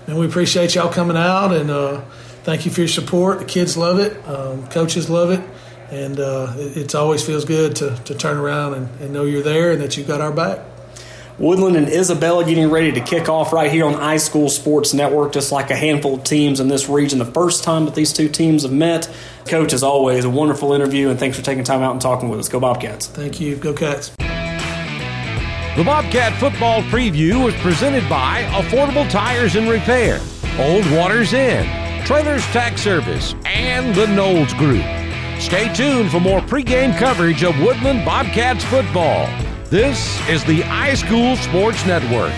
And 0.07 0.19
we 0.19 0.27
appreciate 0.27 0.75
y'all 0.75 0.93
coming 0.93 1.17
out 1.17 1.53
and 1.53 1.71
uh, 1.71 2.01
thank 2.45 2.65
you 2.65 2.71
for 2.71 2.81
your 2.81 2.89
support. 2.89 3.41
The 3.41 3.45
kids 3.45 3.77
love 3.77 3.99
it, 3.99 4.17
um, 4.27 4.67
coaches 4.69 5.11
love 5.11 5.31
it, 5.31 5.41
and 5.91 6.19
uh, 6.19 6.55
it, 6.57 6.95
always 6.95 7.25
feels 7.25 7.45
good 7.45 7.77
to, 7.77 7.95
to 8.05 8.15
turn 8.15 8.39
around 8.39 8.75
and, 8.75 9.01
and 9.01 9.13
know 9.13 9.25
you're 9.25 9.43
there 9.43 9.73
and 9.73 9.81
that 9.83 9.97
you've 9.97 10.09
got 10.09 10.21
our 10.21 10.33
back. 10.33 10.61
Woodland 11.39 11.77
and 11.77 11.89
Isabella 11.89 12.45
getting 12.45 12.71
ready 12.71 12.93
to 12.93 13.01
kick 13.01 13.29
off 13.29 13.53
right 13.53 13.71
here 13.71 13.87
on 13.87 13.95
iSchool 13.95 14.51
Sports 14.51 14.93
Network, 14.93 15.33
just 15.33 15.51
like 15.51 15.71
a 15.71 15.77
handful 15.77 16.15
of 16.15 16.25
teams 16.25 16.61
in 16.61 16.69
this 16.69 16.89
region. 16.89 17.19
The 17.19 17.25
first 17.25 17.65
time 17.65 17.87
that 17.87 17.95
these 17.95 18.13
two 18.13 18.29
teams 18.29 18.63
have 18.63 18.73
met. 18.73 19.11
Coach, 19.47 19.73
as 19.73 19.83
always, 19.83 20.25
a 20.25 20.31
wonderful 20.31 20.73
interview, 20.73 21.09
and 21.09 21.19
thanks 21.19 21.37
for 21.37 21.43
taking 21.43 21.65
time 21.65 21.83
out 21.83 21.93
and 21.93 22.01
talking 22.01 22.29
with 22.29 22.39
us. 22.39 22.49
Go 22.49 22.61
Bobcats. 22.61 23.07
Thank 23.07 23.41
you. 23.41 23.57
Go 23.57 23.73
Cats. 23.73 24.11
The 25.75 25.85
Bobcat 25.85 26.39
Football 26.39 26.83
Preview 26.83 27.43
was 27.43 27.55
presented 27.57 28.07
by 28.09 28.43
Affordable 28.51 29.09
Tires 29.11 29.57
and 29.57 29.71
Repair, 29.71 30.21
Old 30.59 30.89
Waters 30.93 31.33
Inn, 31.33 31.67
Trailers 32.05 32.45
Tax 32.49 32.83
Service, 32.83 33.35
and 33.47 33.95
the 33.95 34.07
Knowles 34.07 34.53
Group. 34.55 34.85
Stay 35.41 35.73
tuned 35.75 36.11
for 36.11 36.21
more 36.21 36.41
pregame 36.41 36.97
coverage 36.99 37.43
of 37.43 37.59
Woodland 37.59 38.05
Bobcats 38.05 38.63
football. 38.65 39.27
This 39.73 40.21
is 40.29 40.45
the 40.45 40.61
iSchool 40.61 41.35
Sports 41.39 41.87
Network. 41.87 42.35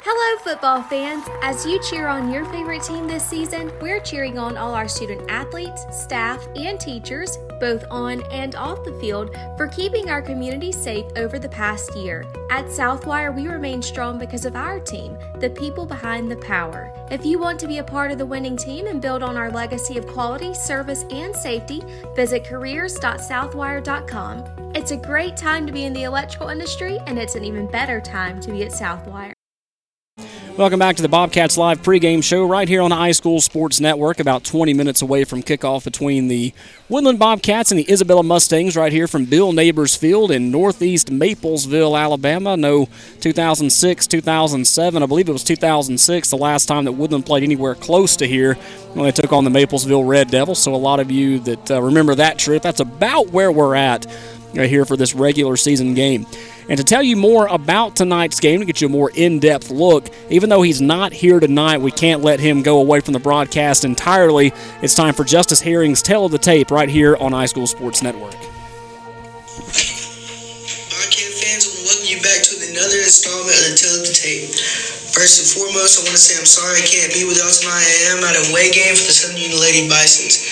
Hello, 0.00 0.38
football 0.42 0.82
fans. 0.84 1.22
As 1.42 1.66
you 1.66 1.78
cheer 1.82 2.08
on 2.08 2.32
your 2.32 2.46
favorite 2.46 2.82
team 2.82 3.06
this 3.06 3.26
season, 3.26 3.70
we're 3.82 4.00
cheering 4.00 4.38
on 4.38 4.56
all 4.56 4.72
our 4.72 4.88
student 4.88 5.30
athletes, 5.30 5.84
staff, 5.90 6.42
and 6.56 6.80
teachers, 6.80 7.36
both 7.64 7.84
on 7.90 8.20
and 8.30 8.54
off 8.56 8.84
the 8.84 8.92
field, 9.00 9.34
for 9.56 9.66
keeping 9.66 10.10
our 10.10 10.20
community 10.20 10.70
safe 10.70 11.06
over 11.16 11.38
the 11.38 11.48
past 11.48 11.96
year. 11.96 12.26
At 12.50 12.66
Southwire, 12.66 13.34
we 13.34 13.48
remain 13.48 13.80
strong 13.80 14.18
because 14.18 14.44
of 14.44 14.54
our 14.54 14.78
team, 14.78 15.16
the 15.40 15.48
people 15.48 15.86
behind 15.86 16.30
the 16.30 16.36
power. 16.36 16.92
If 17.10 17.24
you 17.24 17.38
want 17.38 17.58
to 17.60 17.66
be 17.66 17.78
a 17.78 17.84
part 17.84 18.10
of 18.10 18.18
the 18.18 18.26
winning 18.26 18.58
team 18.58 18.86
and 18.86 19.00
build 19.00 19.22
on 19.22 19.38
our 19.38 19.50
legacy 19.50 19.96
of 19.96 20.06
quality, 20.06 20.52
service, 20.52 21.06
and 21.10 21.34
safety, 21.34 21.82
visit 22.14 22.44
careers.southwire.com. 22.44 24.44
It's 24.74 24.90
a 24.90 24.98
great 24.98 25.34
time 25.34 25.66
to 25.66 25.72
be 25.72 25.84
in 25.84 25.94
the 25.94 26.02
electrical 26.02 26.50
industry, 26.50 26.98
and 27.06 27.18
it's 27.18 27.34
an 27.34 27.44
even 27.44 27.66
better 27.66 27.98
time 27.98 28.40
to 28.40 28.50
be 28.50 28.64
at 28.64 28.72
Southwire. 28.72 29.33
Welcome 30.56 30.78
back 30.78 30.94
to 30.94 31.02
the 31.02 31.08
Bobcats 31.08 31.58
Live 31.58 31.82
pregame 31.82 32.22
show 32.22 32.46
right 32.46 32.68
here 32.68 32.80
on 32.80 32.90
the 32.90 32.96
iSchool 32.96 33.42
Sports 33.42 33.80
Network, 33.80 34.20
about 34.20 34.44
20 34.44 34.72
minutes 34.72 35.02
away 35.02 35.24
from 35.24 35.42
kickoff 35.42 35.82
between 35.82 36.28
the 36.28 36.52
Woodland 36.88 37.18
Bobcats 37.18 37.72
and 37.72 37.80
the 37.80 37.92
Isabella 37.92 38.22
Mustangs, 38.22 38.76
right 38.76 38.92
here 38.92 39.08
from 39.08 39.24
Bill 39.24 39.52
Neighbors 39.52 39.96
Field 39.96 40.30
in 40.30 40.52
northeast 40.52 41.10
Maplesville, 41.10 42.00
Alabama. 42.00 42.56
No 42.56 42.88
2006, 43.20 44.06
2007, 44.06 45.02
I 45.02 45.06
believe 45.06 45.28
it 45.28 45.32
was 45.32 45.42
2006, 45.42 46.30
the 46.30 46.36
last 46.36 46.66
time 46.66 46.84
that 46.84 46.92
Woodland 46.92 47.26
played 47.26 47.42
anywhere 47.42 47.74
close 47.74 48.14
to 48.18 48.26
here 48.28 48.54
when 48.92 49.06
they 49.06 49.10
took 49.10 49.32
on 49.32 49.42
the 49.42 49.50
Maplesville 49.50 50.06
Red 50.06 50.30
Devils. 50.30 50.62
So, 50.62 50.72
a 50.72 50.76
lot 50.76 51.00
of 51.00 51.10
you 51.10 51.40
that 51.40 51.70
uh, 51.72 51.82
remember 51.82 52.14
that 52.14 52.38
trip, 52.38 52.62
that's 52.62 52.78
about 52.78 53.30
where 53.30 53.50
we're 53.50 53.74
at 53.74 54.06
right 54.54 54.70
here 54.70 54.84
for 54.84 54.96
this 54.96 55.16
regular 55.16 55.56
season 55.56 55.94
game. 55.94 56.26
And 56.68 56.78
to 56.78 56.84
tell 56.84 57.02
you 57.02 57.16
more 57.16 57.46
about 57.46 57.96
tonight's 57.96 58.40
game, 58.40 58.60
to 58.60 58.66
get 58.66 58.80
you 58.80 58.86
a 58.86 58.90
more 58.90 59.10
in 59.14 59.38
depth 59.38 59.70
look, 59.70 60.08
even 60.30 60.48
though 60.48 60.62
he's 60.62 60.80
not 60.80 61.12
here 61.12 61.40
tonight, 61.40 61.78
we 61.78 61.90
can't 61.90 62.22
let 62.22 62.40
him 62.40 62.62
go 62.62 62.78
away 62.80 63.00
from 63.00 63.12
the 63.12 63.20
broadcast 63.20 63.84
entirely. 63.84 64.52
It's 64.82 64.94
time 64.94 65.14
for 65.14 65.24
Justice 65.24 65.60
Herring's 65.60 66.02
Tell 66.02 66.24
of 66.24 66.32
the 66.32 66.38
Tape 66.38 66.70
right 66.70 66.88
here 66.88 67.16
on 67.16 67.32
iSchool 67.32 67.68
Sports 67.68 68.02
Network. 68.02 68.34
Another 72.84 73.00
installment 73.00 73.56
of 73.64 73.72
the 73.72 73.76
Tell 73.80 73.96
of 73.96 74.04
the 74.04 74.12
Tape. 74.12 74.52
First 75.16 75.40
and 75.40 75.48
foremost, 75.48 75.96
I 75.96 76.04
want 76.04 76.12
to 76.12 76.20
say 76.20 76.36
I'm 76.36 76.44
sorry 76.44 76.76
I 76.76 76.84
can't 76.84 77.08
be 77.16 77.24
with 77.24 77.40
y'all 77.40 77.48
tonight. 77.48 77.80
I 77.80 78.12
am 78.12 78.20
at 78.20 78.36
a 78.36 78.44
away 78.52 78.68
game 78.76 78.92
for 78.92 79.08
the 79.08 79.16
Southern 79.16 79.40
Union 79.40 79.56
Lady 79.56 79.88
Bisons. 79.88 80.44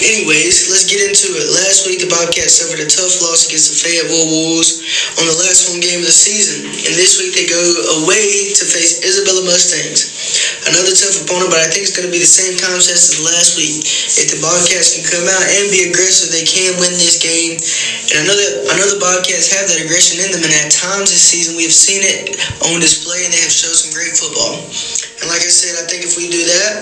Anyways, 0.00 0.72
let's 0.72 0.88
get 0.88 1.04
into 1.04 1.36
it. 1.36 1.44
Last 1.52 1.84
week, 1.84 2.00
the 2.00 2.08
Bobcats 2.08 2.56
suffered 2.56 2.80
a 2.80 2.88
tough 2.88 3.20
loss 3.20 3.44
against 3.52 3.68
the 3.68 3.76
Fayetteville 3.84 4.32
Wolves 4.32 4.80
on 5.20 5.28
the 5.28 5.36
last 5.44 5.68
home 5.68 5.84
game 5.84 6.00
of 6.00 6.08
the 6.08 6.14
season. 6.14 6.64
And 6.64 6.94
this 6.96 7.20
week, 7.20 7.36
they 7.36 7.44
go 7.44 7.60
away 8.00 8.56
to 8.56 8.64
face 8.64 9.04
Isabella 9.04 9.44
Mustangs. 9.44 10.08
Another 10.64 10.96
tough 10.96 11.20
opponent, 11.20 11.52
but 11.52 11.60
I 11.60 11.68
think 11.68 11.84
it's 11.84 11.92
going 11.92 12.08
to 12.08 12.14
be 12.14 12.24
the 12.24 12.28
same 12.28 12.56
concept 12.56 12.96
as 12.96 13.20
last 13.20 13.60
week. 13.60 13.84
If 14.16 14.32
the 14.32 14.40
Bobcats 14.40 14.96
can 14.96 15.04
come 15.04 15.28
out 15.28 15.44
and 15.60 15.68
be 15.68 15.84
aggressive, 15.92 16.32
they 16.32 16.48
can 16.48 16.72
win 16.80 16.96
this 16.96 17.20
game. 17.20 17.60
And 18.12 18.16
I 18.20 18.22
know 18.24 18.32
that 18.32 18.52
I 18.72 18.80
know 18.80 18.88
the 18.88 19.02
Bobcats 19.02 19.52
have 19.52 19.68
that 19.68 19.84
aggression 19.84 20.24
in 20.24 20.32
them, 20.32 20.40
and 20.40 20.54
at 20.64 20.72
times 20.72 21.12
this 21.12 21.20
season 21.20 21.60
we 21.60 21.68
have 21.68 21.76
seen 21.76 22.00
it 22.00 22.40
on 22.64 22.80
display, 22.80 23.28
and 23.28 23.32
they 23.36 23.44
have 23.44 23.52
shown 23.52 23.76
some 23.76 23.92
great 23.92 24.16
football. 24.16 24.56
And 25.20 25.28
like 25.28 25.44
I 25.44 25.52
said, 25.52 25.76
I 25.80 25.84
think 25.84 26.04
if 26.04 26.16
we 26.16 26.32
do 26.32 26.40
that, 26.40 26.72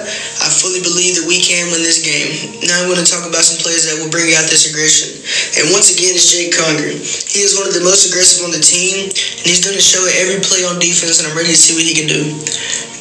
I 0.42 0.48
fully 0.50 0.82
believe 0.82 1.18
that 1.18 1.26
we 1.26 1.42
can 1.42 1.66
win 1.74 1.82
this 1.82 2.02
game. 2.06 2.62
Now 2.62 2.78
I'm 2.82 2.88
going 2.90 3.02
to 3.02 3.06
talk 3.06 3.26
about 3.26 3.42
some 3.42 3.58
players 3.58 3.86
that 3.90 3.98
will 3.98 4.10
bring 4.14 4.30
out 4.38 4.46
this 4.46 4.70
aggression. 4.70 5.10
And 5.58 5.74
once 5.74 5.90
again, 5.90 6.14
it's 6.14 6.30
Jake 6.30 6.54
Conger. 6.54 6.90
He 6.94 7.42
is 7.42 7.58
one 7.58 7.66
of 7.66 7.74
the 7.74 7.82
most 7.82 8.06
aggressive 8.06 8.46
on 8.46 8.54
the 8.54 8.62
team, 8.62 9.10
and 9.10 9.46
he's 9.46 9.62
going 9.62 9.74
to 9.74 9.82
show 9.82 10.02
it 10.06 10.14
every 10.22 10.38
play 10.38 10.62
on 10.70 10.78
defense, 10.78 11.18
and 11.18 11.26
I'm 11.26 11.34
ready 11.34 11.50
to 11.50 11.58
see 11.58 11.74
what 11.74 11.82
he 11.82 11.94
can 11.98 12.06
do. 12.06 12.22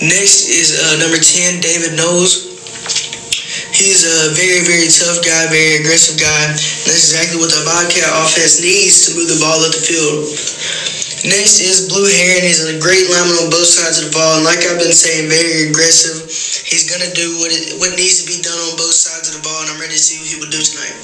Next 0.02 0.50
is 0.50 0.82
uh, 0.82 0.98
number 0.98 1.22
10, 1.22 1.62
David 1.62 1.94
Knowles. 1.94 2.50
He's 3.70 4.02
a 4.02 4.34
very, 4.34 4.66
very 4.66 4.90
tough 4.90 5.22
guy, 5.22 5.46
very 5.54 5.78
aggressive 5.78 6.18
guy. 6.18 6.42
That's 6.90 7.06
exactly 7.06 7.38
what 7.38 7.54
the 7.54 7.62
Bobcat 7.62 8.10
offense 8.18 8.66
needs 8.66 9.06
to 9.06 9.14
move 9.14 9.30
the 9.30 9.38
ball 9.38 9.62
up 9.62 9.70
the 9.70 9.78
field. 9.78 10.26
Next 11.30 11.62
is 11.62 11.86
Blue 11.86 12.10
Heron. 12.10 12.42
He's 12.42 12.66
a 12.66 12.82
great 12.82 13.14
lineman 13.14 13.46
on 13.46 13.54
both 13.54 13.70
sides 13.70 14.02
of 14.02 14.10
the 14.10 14.14
ball, 14.18 14.42
and 14.42 14.46
like 14.50 14.66
I've 14.66 14.82
been 14.82 14.90
saying, 14.90 15.30
very 15.30 15.70
aggressive. 15.70 16.26
He's 16.66 16.90
gonna 16.90 17.14
do 17.14 17.38
what 17.38 17.54
it, 17.54 17.78
what 17.78 17.94
needs 17.94 18.26
to 18.26 18.26
be 18.26 18.42
done 18.42 18.58
on 18.58 18.82
both 18.82 18.98
sides 18.98 19.30
of 19.30 19.38
the 19.38 19.46
ball, 19.46 19.70
and 19.70 19.70
I'm 19.70 19.78
ready 19.78 19.94
to 19.94 20.02
see 20.02 20.18
what 20.18 20.34
he 20.34 20.42
will 20.42 20.50
do 20.50 20.66
tonight. 20.66 20.98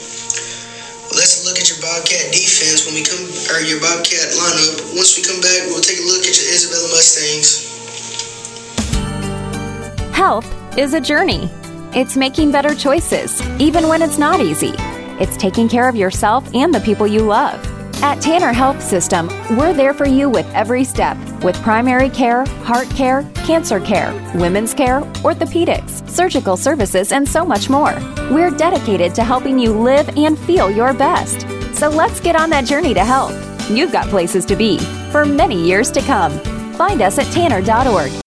Let's 1.14 1.46
look 1.46 1.62
at 1.62 1.70
your 1.70 1.78
Bobcat 1.86 2.34
defense 2.34 2.90
when 2.90 2.98
we 2.98 3.06
come, 3.06 3.22
or 3.54 3.62
your 3.62 3.78
Bobcat 3.78 4.34
lineup. 4.34 4.98
Once 4.98 5.14
we 5.14 5.22
come 5.22 5.38
back, 5.38 5.70
we'll 5.70 5.86
take 5.86 6.02
a 6.02 6.08
look 6.10 6.26
at 6.26 6.34
your 6.34 6.50
Isabella 6.50 6.90
Mustangs. 6.90 7.67
Health 10.18 10.52
is 10.80 10.96
a 10.96 11.00
journey. 11.00 11.48
It's 11.94 12.18
making 12.18 12.52
better 12.52 12.74
choices, 12.74 13.40
even 13.60 13.88
when 13.88 14.02
it's 14.02 14.18
not 14.18 14.40
easy. 14.40 14.74
It's 15.22 15.38
taking 15.38 15.70
care 15.70 15.88
of 15.88 15.96
yourself 15.96 16.44
and 16.56 16.74
the 16.74 16.80
people 16.80 17.06
you 17.06 17.22
love. 17.22 17.64
At 18.02 18.20
Tanner 18.20 18.52
Health 18.52 18.82
System, 18.82 19.28
we're 19.56 19.76
there 19.76 19.94
for 19.94 20.08
you 20.08 20.28
with 20.28 20.52
every 20.56 20.84
step 20.84 21.16
with 21.44 21.56
primary 21.62 22.10
care, 22.10 22.46
heart 22.64 22.90
care, 22.90 23.30
cancer 23.46 23.80
care, 23.80 24.12
women's 24.34 24.74
care, 24.74 25.02
orthopedics, 25.22 26.10
surgical 26.10 26.58
services, 26.58 27.12
and 27.12 27.30
so 27.30 27.46
much 27.46 27.70
more. 27.70 27.94
We're 28.32 28.50
dedicated 28.50 29.14
to 29.16 29.24
helping 29.24 29.60
you 29.60 29.72
live 29.72 30.10
and 30.18 30.36
feel 30.36 30.72
your 30.72 30.96
best. 30.96 31.42
So 31.78 31.90
let's 31.90 32.20
get 32.20 32.36
on 32.36 32.50
that 32.50 32.66
journey 32.66 32.96
to 32.96 33.06
health. 33.06 33.38
You've 33.70 33.92
got 33.92 34.08
places 34.08 34.46
to 34.46 34.56
be 34.56 34.80
for 35.12 35.26
many 35.26 35.64
years 35.64 35.92
to 35.92 36.02
come. 36.02 36.32
Find 36.74 37.04
us 37.04 37.20
at 37.20 37.32
tanner.org. 37.32 38.27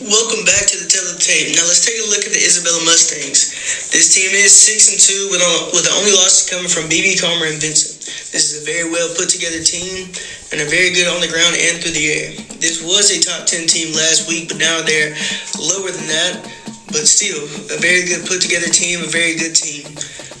Welcome 0.00 0.48
back 0.48 0.64
to 0.64 0.80
the 0.80 0.88
Tell 0.88 1.04
of 1.12 1.20
Tape. 1.20 1.52
Now 1.60 1.68
let's 1.68 1.84
take 1.84 2.00
a 2.00 2.08
look 2.08 2.24
at 2.24 2.32
the 2.32 2.40
Isabella 2.40 2.80
Mustangs. 2.88 3.52
This 3.92 4.08
team 4.08 4.32
is 4.32 4.48
six 4.48 4.88
and 4.88 4.96
two 4.96 5.28
with, 5.28 5.44
with 5.76 5.84
the 5.84 5.92
only 5.92 6.16
losses 6.16 6.48
coming 6.48 6.72
from 6.72 6.88
BB 6.88 7.20
Comer 7.20 7.52
and 7.52 7.60
Vincent. 7.60 8.00
This 8.32 8.48
is 8.48 8.64
a 8.64 8.64
very 8.64 8.88
well 8.88 9.12
put 9.12 9.28
together 9.28 9.60
team 9.60 10.08
and 10.48 10.56
are 10.56 10.72
very 10.72 10.96
good 10.96 11.04
on 11.04 11.20
the 11.20 11.28
ground 11.28 11.52
and 11.52 11.84
through 11.84 11.92
the 11.92 12.08
air. 12.16 12.32
This 12.64 12.80
was 12.80 13.12
a 13.12 13.20
top 13.20 13.44
ten 13.44 13.68
team 13.68 13.92
last 13.92 14.24
week, 14.24 14.48
but 14.48 14.56
now 14.56 14.80
they're 14.80 15.12
lower 15.60 15.92
than 15.92 16.08
that. 16.08 16.48
But 16.88 17.04
still, 17.04 17.44
a 17.68 17.76
very 17.76 18.08
good 18.08 18.24
put 18.24 18.40
together 18.40 18.72
team, 18.72 19.04
a 19.04 19.10
very 19.12 19.36
good 19.36 19.52
team. 19.52 19.84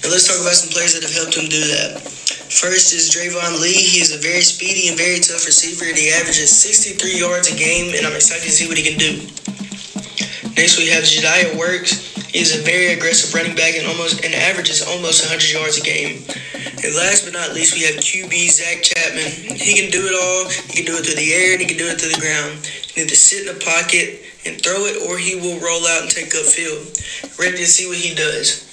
Now 0.00 0.08
let's 0.08 0.24
talk 0.24 0.40
about 0.40 0.56
some 0.56 0.72
players 0.72 0.96
that 0.96 1.04
have 1.04 1.12
helped 1.12 1.36
them 1.36 1.52
do 1.52 1.60
that. 1.60 2.19
First 2.50 2.92
is 2.92 3.06
Drayvon 3.14 3.62
Lee. 3.62 3.72
He 3.72 4.02
is 4.02 4.10
a 4.10 4.18
very 4.18 4.42
speedy 4.42 4.90
and 4.90 4.98
very 4.98 5.22
tough 5.22 5.46
receiver, 5.46 5.86
and 5.86 5.96
he 5.96 6.10
averages 6.10 6.50
63 6.50 6.98
yards 7.14 7.46
a 7.46 7.54
game, 7.54 7.94
and 7.94 8.02
I'm 8.04 8.18
excited 8.18 8.42
to 8.42 8.50
see 8.50 8.66
what 8.66 8.76
he 8.76 8.82
can 8.82 8.98
do. 8.98 9.22
Next, 10.58 10.74
we 10.74 10.90
have 10.90 11.06
Jediah 11.06 11.54
Works. 11.54 12.10
He's 12.26 12.58
a 12.58 12.62
very 12.66 12.90
aggressive 12.90 13.30
running 13.32 13.54
back 13.54 13.78
and 13.78 13.86
almost 13.86 14.26
and 14.26 14.34
averages 14.34 14.82
almost 14.82 15.22
100 15.22 15.46
yards 15.46 15.78
a 15.78 15.84
game. 15.86 16.26
And 16.82 16.90
last 16.98 17.22
but 17.22 17.38
not 17.38 17.54
least, 17.54 17.78
we 17.78 17.86
have 17.86 18.02
QB 18.02 18.34
Zach 18.50 18.82
Chapman. 18.82 19.30
He 19.54 19.78
can 19.78 19.94
do 19.94 20.02
it 20.10 20.14
all. 20.18 20.50
He 20.74 20.82
can 20.82 20.90
do 20.90 20.98
it 20.98 21.06
through 21.06 21.22
the 21.22 21.30
air 21.30 21.54
and 21.54 21.62
he 21.62 21.70
can 21.70 21.78
do 21.78 21.86
it 21.86 22.02
through 22.02 22.10
the 22.10 22.20
ground. 22.20 22.66
You 22.98 23.06
need 23.06 23.14
to 23.14 23.16
sit 23.16 23.46
in 23.46 23.54
the 23.54 23.62
pocket 23.62 24.26
and 24.44 24.58
throw 24.58 24.90
it, 24.90 24.98
or 25.06 25.18
he 25.18 25.38
will 25.38 25.62
roll 25.62 25.86
out 25.86 26.02
and 26.02 26.10
take 26.10 26.34
upfield. 26.34 26.98
Ready 27.38 27.62
to 27.62 27.66
see 27.66 27.86
what 27.86 27.98
he 27.98 28.14
does. 28.14 28.69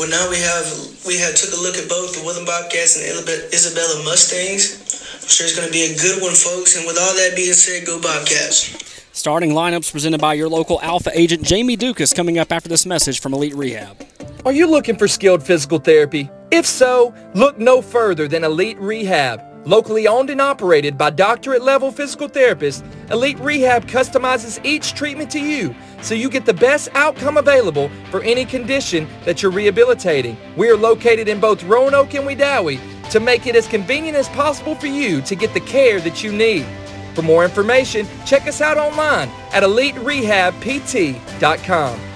Well, 0.00 0.08
now 0.08 0.30
we 0.30 0.38
have 0.38 0.64
we 1.04 1.18
have 1.18 1.34
took 1.34 1.52
a 1.52 1.60
look 1.60 1.76
at 1.76 1.86
both 1.86 2.16
the 2.16 2.24
Woodland 2.24 2.46
Bobcats 2.46 2.96
and 2.96 3.04
Isabella 3.52 4.02
Mustangs. 4.02 4.80
I'm 5.20 5.28
sure 5.28 5.44
it's 5.44 5.54
going 5.54 5.68
to 5.68 5.72
be 5.72 5.92
a 5.92 5.94
good 5.94 6.22
one, 6.22 6.32
folks. 6.32 6.74
And 6.74 6.86
with 6.86 6.96
all 6.98 7.14
that 7.16 7.36
being 7.36 7.52
said, 7.52 7.86
go 7.86 8.00
Bobcats. 8.00 9.04
Starting 9.12 9.50
lineups 9.50 9.92
presented 9.92 10.18
by 10.18 10.32
your 10.32 10.48
local 10.48 10.80
Alpha 10.80 11.10
agent 11.12 11.42
Jamie 11.42 11.76
Dukas 11.76 12.14
coming 12.14 12.38
up 12.38 12.50
after 12.50 12.70
this 12.70 12.86
message 12.86 13.20
from 13.20 13.34
Elite 13.34 13.54
Rehab. 13.54 14.02
Are 14.46 14.52
you 14.52 14.70
looking 14.70 14.96
for 14.96 15.06
skilled 15.06 15.42
physical 15.42 15.78
therapy? 15.78 16.30
If 16.50 16.64
so, 16.64 17.14
look 17.34 17.58
no 17.58 17.82
further 17.82 18.26
than 18.26 18.42
Elite 18.42 18.78
Rehab. 18.80 19.42
Locally 19.66 20.08
owned 20.08 20.30
and 20.30 20.40
operated 20.40 20.96
by 20.96 21.10
doctorate 21.10 21.60
level 21.60 21.92
physical 21.92 22.26
therapists, 22.26 22.82
Elite 23.10 23.38
Rehab 23.40 23.86
customizes 23.86 24.64
each 24.64 24.94
treatment 24.94 25.30
to 25.32 25.40
you 25.40 25.74
so 26.02 26.14
you 26.14 26.30
get 26.30 26.46
the 26.46 26.54
best 26.54 26.88
outcome 26.94 27.36
available 27.36 27.90
for 28.10 28.22
any 28.22 28.44
condition 28.44 29.06
that 29.24 29.42
you're 29.42 29.52
rehabilitating. 29.52 30.36
We 30.56 30.70
are 30.70 30.76
located 30.76 31.28
in 31.28 31.40
both 31.40 31.62
Roanoke 31.64 32.14
and 32.14 32.26
Wedowee 32.26 32.80
to 33.10 33.20
make 33.20 33.46
it 33.46 33.56
as 33.56 33.66
convenient 33.66 34.16
as 34.16 34.28
possible 34.28 34.74
for 34.74 34.86
you 34.86 35.20
to 35.22 35.34
get 35.34 35.54
the 35.54 35.60
care 35.60 36.00
that 36.00 36.22
you 36.22 36.32
need. 36.32 36.66
For 37.14 37.22
more 37.22 37.44
information, 37.44 38.06
check 38.24 38.46
us 38.46 38.60
out 38.60 38.78
online 38.78 39.28
at 39.52 39.62
EliteRehabPT.com. 39.62 42.09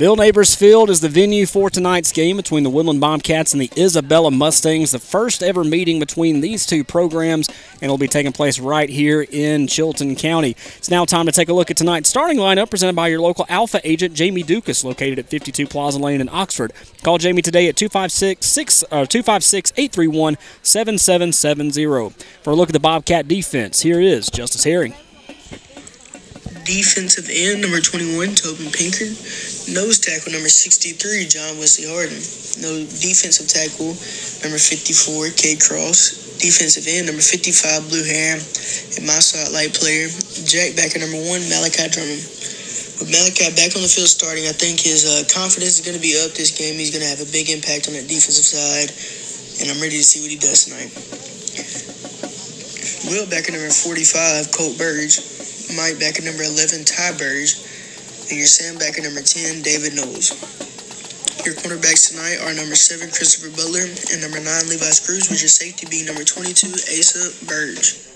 Bill 0.00 0.16
Neighbors 0.16 0.54
Field 0.54 0.88
is 0.88 1.02
the 1.02 1.10
venue 1.10 1.44
for 1.44 1.68
tonight's 1.68 2.10
game 2.10 2.38
between 2.38 2.62
the 2.62 2.70
Woodland 2.70 3.02
Bobcats 3.02 3.52
and 3.52 3.60
the 3.60 3.70
Isabella 3.76 4.30
Mustangs, 4.30 4.92
the 4.92 4.98
first 4.98 5.42
ever 5.42 5.62
meeting 5.62 5.98
between 5.98 6.40
these 6.40 6.64
two 6.64 6.84
programs, 6.84 7.48
and 7.48 7.82
it'll 7.82 7.98
be 7.98 8.08
taking 8.08 8.32
place 8.32 8.58
right 8.58 8.88
here 8.88 9.26
in 9.30 9.66
Chilton 9.66 10.16
County. 10.16 10.56
It's 10.78 10.88
now 10.88 11.04
time 11.04 11.26
to 11.26 11.32
take 11.32 11.50
a 11.50 11.52
look 11.52 11.70
at 11.70 11.76
tonight's 11.76 12.08
starting 12.08 12.38
lineup 12.38 12.70
presented 12.70 12.96
by 12.96 13.08
your 13.08 13.20
local 13.20 13.44
Alpha 13.50 13.78
agent, 13.84 14.14
Jamie 14.14 14.42
Dukas, 14.42 14.84
located 14.84 15.18
at 15.18 15.26
52 15.26 15.66
Plaza 15.66 15.98
Lane 15.98 16.22
in 16.22 16.30
Oxford. 16.30 16.72
Call 17.02 17.18
Jamie 17.18 17.42
today 17.42 17.68
at 17.68 17.76
256 17.76 18.84
uh, 18.84 19.06
831 19.06 20.38
7770. 20.62 22.14
For 22.42 22.52
a 22.52 22.54
look 22.54 22.70
at 22.70 22.72
the 22.72 22.80
Bobcat 22.80 23.28
defense, 23.28 23.82
here 23.82 24.00
is 24.00 24.30
Justice 24.30 24.64
Herring 24.64 24.94
defensive 26.70 27.26
end, 27.26 27.58
number 27.58 27.82
21, 27.82 28.38
Tobin 28.38 28.70
Pinkard. 28.70 29.10
Nose 29.74 29.98
tackle, 29.98 30.30
number 30.30 30.46
63, 30.46 31.26
John 31.26 31.58
Wesley 31.58 31.90
Harden. 31.90 32.22
No 32.62 32.86
defensive 33.02 33.50
tackle, 33.50 33.98
number 34.46 34.62
54, 34.62 35.34
Cade 35.34 35.58
Cross. 35.58 36.38
Defensive 36.38 36.86
end, 36.86 37.10
number 37.10 37.20
55, 37.20 37.90
Blue 37.90 38.06
Heron. 38.06 38.38
And 38.94 39.02
my 39.02 39.18
spotlight 39.18 39.74
player, 39.74 40.06
Jack 40.46 40.78
Backer, 40.78 41.02
number 41.02 41.18
1, 41.18 41.50
Malachi 41.50 41.90
Drummond. 41.90 42.22
With 43.02 43.10
Malachi 43.10 43.50
back 43.58 43.74
on 43.74 43.82
the 43.82 43.90
field 43.90 44.06
starting, 44.06 44.46
I 44.46 44.54
think 44.54 44.78
his 44.78 45.02
uh, 45.02 45.26
confidence 45.26 45.82
is 45.82 45.82
going 45.82 45.98
to 45.98 46.04
be 46.04 46.14
up 46.22 46.38
this 46.38 46.54
game. 46.54 46.78
He's 46.78 46.94
going 46.94 47.02
to 47.02 47.10
have 47.10 47.18
a 47.18 47.30
big 47.34 47.50
impact 47.50 47.90
on 47.90 47.98
that 47.98 48.06
defensive 48.06 48.46
side, 48.46 48.94
and 49.58 49.74
I'm 49.74 49.82
ready 49.82 49.98
to 49.98 50.06
see 50.06 50.22
what 50.22 50.30
he 50.30 50.38
does 50.38 50.70
tonight. 50.70 50.94
Will 53.10 53.26
Backer, 53.26 53.50
number 53.50 53.74
45, 53.74 54.54
Colt 54.54 54.78
Burge. 54.78 55.39
Mike 55.76 55.98
back 56.00 56.18
at 56.18 56.24
number 56.24 56.42
11, 56.42 56.84
Ty 56.84 57.16
Burge, 57.18 57.54
and 58.28 58.38
your 58.38 58.50
Sam 58.50 58.78
back 58.78 58.98
at 58.98 59.04
number 59.04 59.22
10, 59.22 59.62
David 59.62 59.94
Knowles. 59.94 60.34
Your 61.46 61.54
cornerbacks 61.54 62.10
tonight 62.10 62.42
are 62.42 62.52
number 62.54 62.74
7, 62.74 63.08
Christopher 63.10 63.54
Butler, 63.54 63.86
and 64.12 64.20
number 64.20 64.42
9, 64.42 64.68
Levi 64.68 64.90
Screws, 64.90 65.30
with 65.30 65.40
your 65.40 65.48
safety 65.48 65.86
being 65.88 66.06
number 66.06 66.24
22, 66.24 66.74
Asa 66.74 67.46
Burge. 67.46 68.09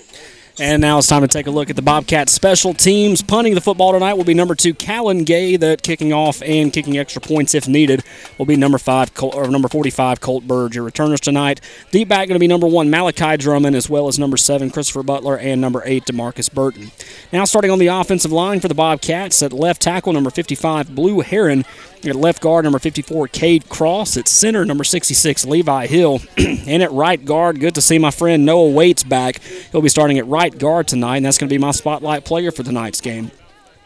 And 0.57 0.81
now 0.81 0.99
it's 0.99 1.07
time 1.07 1.21
to 1.21 1.27
take 1.27 1.47
a 1.47 1.51
look 1.51 1.69
at 1.69 1.75
the 1.75 1.81
Bobcats 1.81 2.31
special 2.31 2.73
teams. 2.73 3.21
Punting 3.21 3.55
the 3.55 3.61
football 3.61 3.91
tonight 3.91 4.13
will 4.13 4.23
be 4.23 4.33
number 4.33 4.55
two, 4.55 4.73
Callan 4.73 5.25
Gay. 5.25 5.57
That 5.57 5.81
kicking 5.81 6.13
off 6.13 6.41
and 6.41 6.71
kicking 6.71 6.97
extra 6.97 7.21
points 7.21 7.53
if 7.53 7.67
needed 7.67 8.03
will 8.37 8.45
be 8.45 8.55
number 8.55 8.77
five 8.77 9.11
or 9.21 9.49
number 9.49 9.67
45, 9.67 10.21
Colt 10.21 10.47
Burge. 10.47 10.75
Your 10.75 10.85
returners 10.85 11.19
tonight, 11.19 11.59
deep 11.91 12.07
back 12.07 12.29
going 12.29 12.35
to 12.35 12.39
be 12.39 12.47
number 12.47 12.67
one, 12.67 12.89
Malachi 12.89 13.35
Drummond, 13.35 13.75
as 13.75 13.89
well 13.89 14.07
as 14.07 14.17
number 14.17 14.37
seven, 14.37 14.69
Christopher 14.69 15.03
Butler, 15.03 15.37
and 15.37 15.59
number 15.59 15.83
eight, 15.83 16.05
Demarcus 16.05 16.51
Burton. 16.51 16.91
Now 17.33 17.43
starting 17.43 17.71
on 17.71 17.79
the 17.79 17.87
offensive 17.87 18.31
line 18.31 18.61
for 18.61 18.69
the 18.69 18.75
Bobcats 18.75 19.43
at 19.43 19.51
left 19.51 19.81
tackle, 19.81 20.13
number 20.13 20.29
55, 20.29 20.95
Blue 20.95 21.19
Heron. 21.19 21.65
At 22.07 22.15
left 22.15 22.41
guard, 22.41 22.63
number 22.63 22.79
54, 22.79 23.27
Cade 23.29 23.69
Cross. 23.69 24.17
At 24.17 24.27
center, 24.27 24.63
number 24.65 24.83
66, 24.83 25.45
Levi 25.45 25.87
Hill. 25.87 26.21
and 26.37 26.83
at 26.83 26.91
right 26.91 27.23
guard, 27.23 27.59
good 27.59 27.75
to 27.75 27.81
see 27.81 27.97
my 27.97 28.11
friend 28.11 28.45
Noah 28.45 28.69
Waits 28.69 29.03
back. 29.03 29.41
He'll 29.71 29.81
be 29.81 29.89
starting 29.89 30.17
at 30.19 30.27
right 30.27 30.55
guard 30.57 30.87
tonight, 30.87 31.17
and 31.17 31.25
that's 31.25 31.37
going 31.37 31.49
to 31.49 31.53
be 31.53 31.59
my 31.59 31.71
spotlight 31.71 32.25
player 32.25 32.51
for 32.51 32.63
tonight's 32.63 33.01
game. 33.01 33.31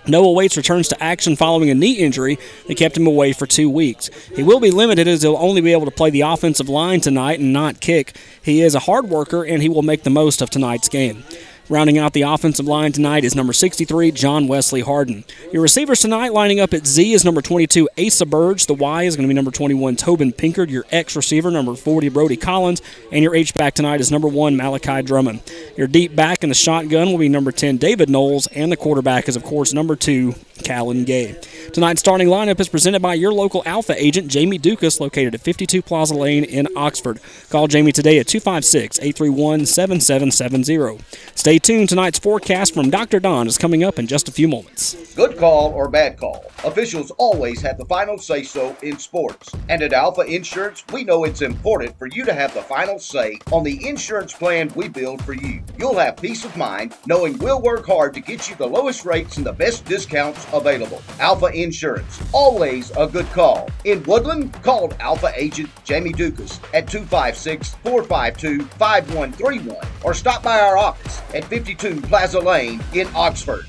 Noah 0.07 0.31
Waits 0.31 0.57
returns 0.57 0.87
to 0.89 1.03
action 1.03 1.35
following 1.35 1.69
a 1.69 1.75
knee 1.75 1.93
injury 1.93 2.39
that 2.67 2.77
kept 2.77 2.97
him 2.97 3.05
away 3.05 3.33
for 3.33 3.45
two 3.45 3.69
weeks. 3.69 4.09
He 4.35 4.43
will 4.43 4.59
be 4.59 4.71
limited 4.71 5.07
as 5.07 5.21
he'll 5.21 5.37
only 5.37 5.61
be 5.61 5.71
able 5.71 5.85
to 5.85 5.91
play 5.91 6.09
the 6.09 6.21
offensive 6.21 6.69
line 6.69 7.01
tonight 7.01 7.39
and 7.39 7.53
not 7.53 7.79
kick. 7.79 8.15
He 8.41 8.61
is 8.61 8.75
a 8.75 8.79
hard 8.79 9.09
worker 9.09 9.43
and 9.43 9.61
he 9.61 9.69
will 9.69 9.81
make 9.81 10.03
the 10.03 10.09
most 10.09 10.41
of 10.41 10.49
tonight's 10.49 10.89
game. 10.89 11.23
Rounding 11.71 11.99
out 11.99 12.13
the 12.13 12.23
offensive 12.23 12.65
line 12.65 12.91
tonight 12.91 13.23
is 13.23 13.35
number 13.35 13.53
63, 13.53 14.09
John 14.11 14.47
Wesley 14.47 14.81
Harden. 14.81 15.23
Your 15.53 15.61
receivers 15.61 16.01
tonight 16.01 16.33
lining 16.33 16.59
up 16.59 16.73
at 16.73 16.87
Z 16.87 17.13
is 17.13 17.23
number 17.23 17.43
22, 17.43 17.87
Asa 17.95 18.25
Burge. 18.25 18.65
The 18.65 18.73
Y 18.73 19.03
is 19.03 19.15
going 19.15 19.27
to 19.27 19.27
be 19.27 19.35
number 19.35 19.51
21, 19.51 19.95
Tobin 19.95 20.31
Pinkard. 20.31 20.71
Your 20.71 20.85
X 20.89 21.15
receiver, 21.15 21.51
number 21.51 21.75
40, 21.75 22.09
Brody 22.09 22.37
Collins. 22.37 22.81
And 23.11 23.21
your 23.21 23.35
H 23.35 23.53
back 23.53 23.75
tonight 23.75 24.01
is 24.01 24.11
number 24.11 24.27
1, 24.27 24.57
Malachi 24.57 25.03
Drummond. 25.03 25.43
Your 25.77 25.85
deep 25.85 26.15
back 26.15 26.41
in 26.41 26.49
the 26.49 26.55
shotgun 26.55 27.11
will 27.11 27.19
be 27.19 27.29
number 27.29 27.51
10, 27.51 27.77
David 27.77 28.09
Knowles. 28.09 28.47
And 28.47 28.71
the 28.71 28.77
quarterback 28.77 29.29
is, 29.29 29.35
of 29.35 29.43
course, 29.43 29.71
number 29.71 29.95
2, 29.95 30.33
Callan 30.63 31.03
Gay. 31.03 31.39
Tonight's 31.71 31.99
starting 31.99 32.29
lineup 32.29 32.59
is 32.59 32.67
presented 32.67 33.01
by 33.01 33.13
your 33.13 33.31
local 33.31 33.61
Alpha 33.67 33.93
agent, 33.95 34.27
Jamie 34.27 34.57
Dukas, 34.57 34.99
located 34.99 35.35
at 35.35 35.41
52 35.41 35.83
Plaza 35.83 36.15
Lane 36.15 36.43
in 36.43 36.67
Oxford. 36.75 37.19
Call 37.49 37.67
Jamie 37.67 37.91
today 37.91 38.17
at 38.17 38.27
256 38.27 38.97
831 38.97 39.67
7770. 39.67 41.03
Stay 41.35 41.58
tuned. 41.59 41.89
Tonight's 41.89 42.19
forecast 42.19 42.73
from 42.73 42.89
Dr. 42.89 43.19
Don 43.19 43.47
is 43.47 43.57
coming 43.57 43.83
up 43.83 43.99
in 43.99 44.07
just 44.07 44.27
a 44.27 44.31
few 44.31 44.47
moments. 44.47 45.13
Good 45.15 45.37
call 45.37 45.71
or 45.73 45.89
bad 45.89 46.17
call. 46.17 46.45
Officials 46.63 47.11
always 47.11 47.61
have 47.61 47.77
the 47.77 47.85
final 47.85 48.17
say 48.17 48.43
so 48.43 48.75
in 48.81 48.97
sports. 48.97 49.51
And 49.67 49.81
at 49.81 49.93
Alpha 49.93 50.21
Insurance, 50.21 50.83
we 50.93 51.03
know 51.03 51.23
it's 51.23 51.41
important 51.41 51.97
for 51.97 52.07
you 52.07 52.23
to 52.25 52.33
have 52.33 52.53
the 52.53 52.61
final 52.61 52.99
say 52.99 53.39
on 53.51 53.63
the 53.63 53.87
insurance 53.87 54.33
plan 54.33 54.71
we 54.75 54.87
build 54.87 55.23
for 55.23 55.33
you. 55.33 55.61
You'll 55.77 55.97
have 55.97 56.17
peace 56.17 56.45
of 56.45 56.55
mind 56.55 56.95
knowing 57.05 57.37
we'll 57.39 57.61
work 57.61 57.85
hard 57.85 58.13
to 58.13 58.21
get 58.21 58.49
you 58.49 58.55
the 58.55 58.67
lowest 58.67 59.05
rates 59.05 59.37
and 59.37 59.45
the 59.45 59.53
best 59.53 59.85
discounts 59.85 60.45
available. 60.53 61.01
Alpha 61.19 61.47
Insurance, 61.47 62.21
always 62.31 62.91
a 62.97 63.07
good 63.07 63.27
call. 63.31 63.69
In 63.85 64.03
Woodland, 64.03 64.53
call 64.63 64.93
Alpha 64.99 65.31
agent 65.35 65.69
Jamie 65.83 66.13
Dukas 66.13 66.59
at 66.73 66.87
256 66.87 67.75
452 67.83 68.63
5131 68.65 69.77
or 70.03 70.13
stop 70.13 70.43
by 70.43 70.59
our 70.59 70.77
office 70.77 71.21
at 71.33 71.48
52 71.49 72.01
Plaza 72.01 72.39
Lane 72.39 72.79
in 72.93 73.07
Oxford. 73.15 73.65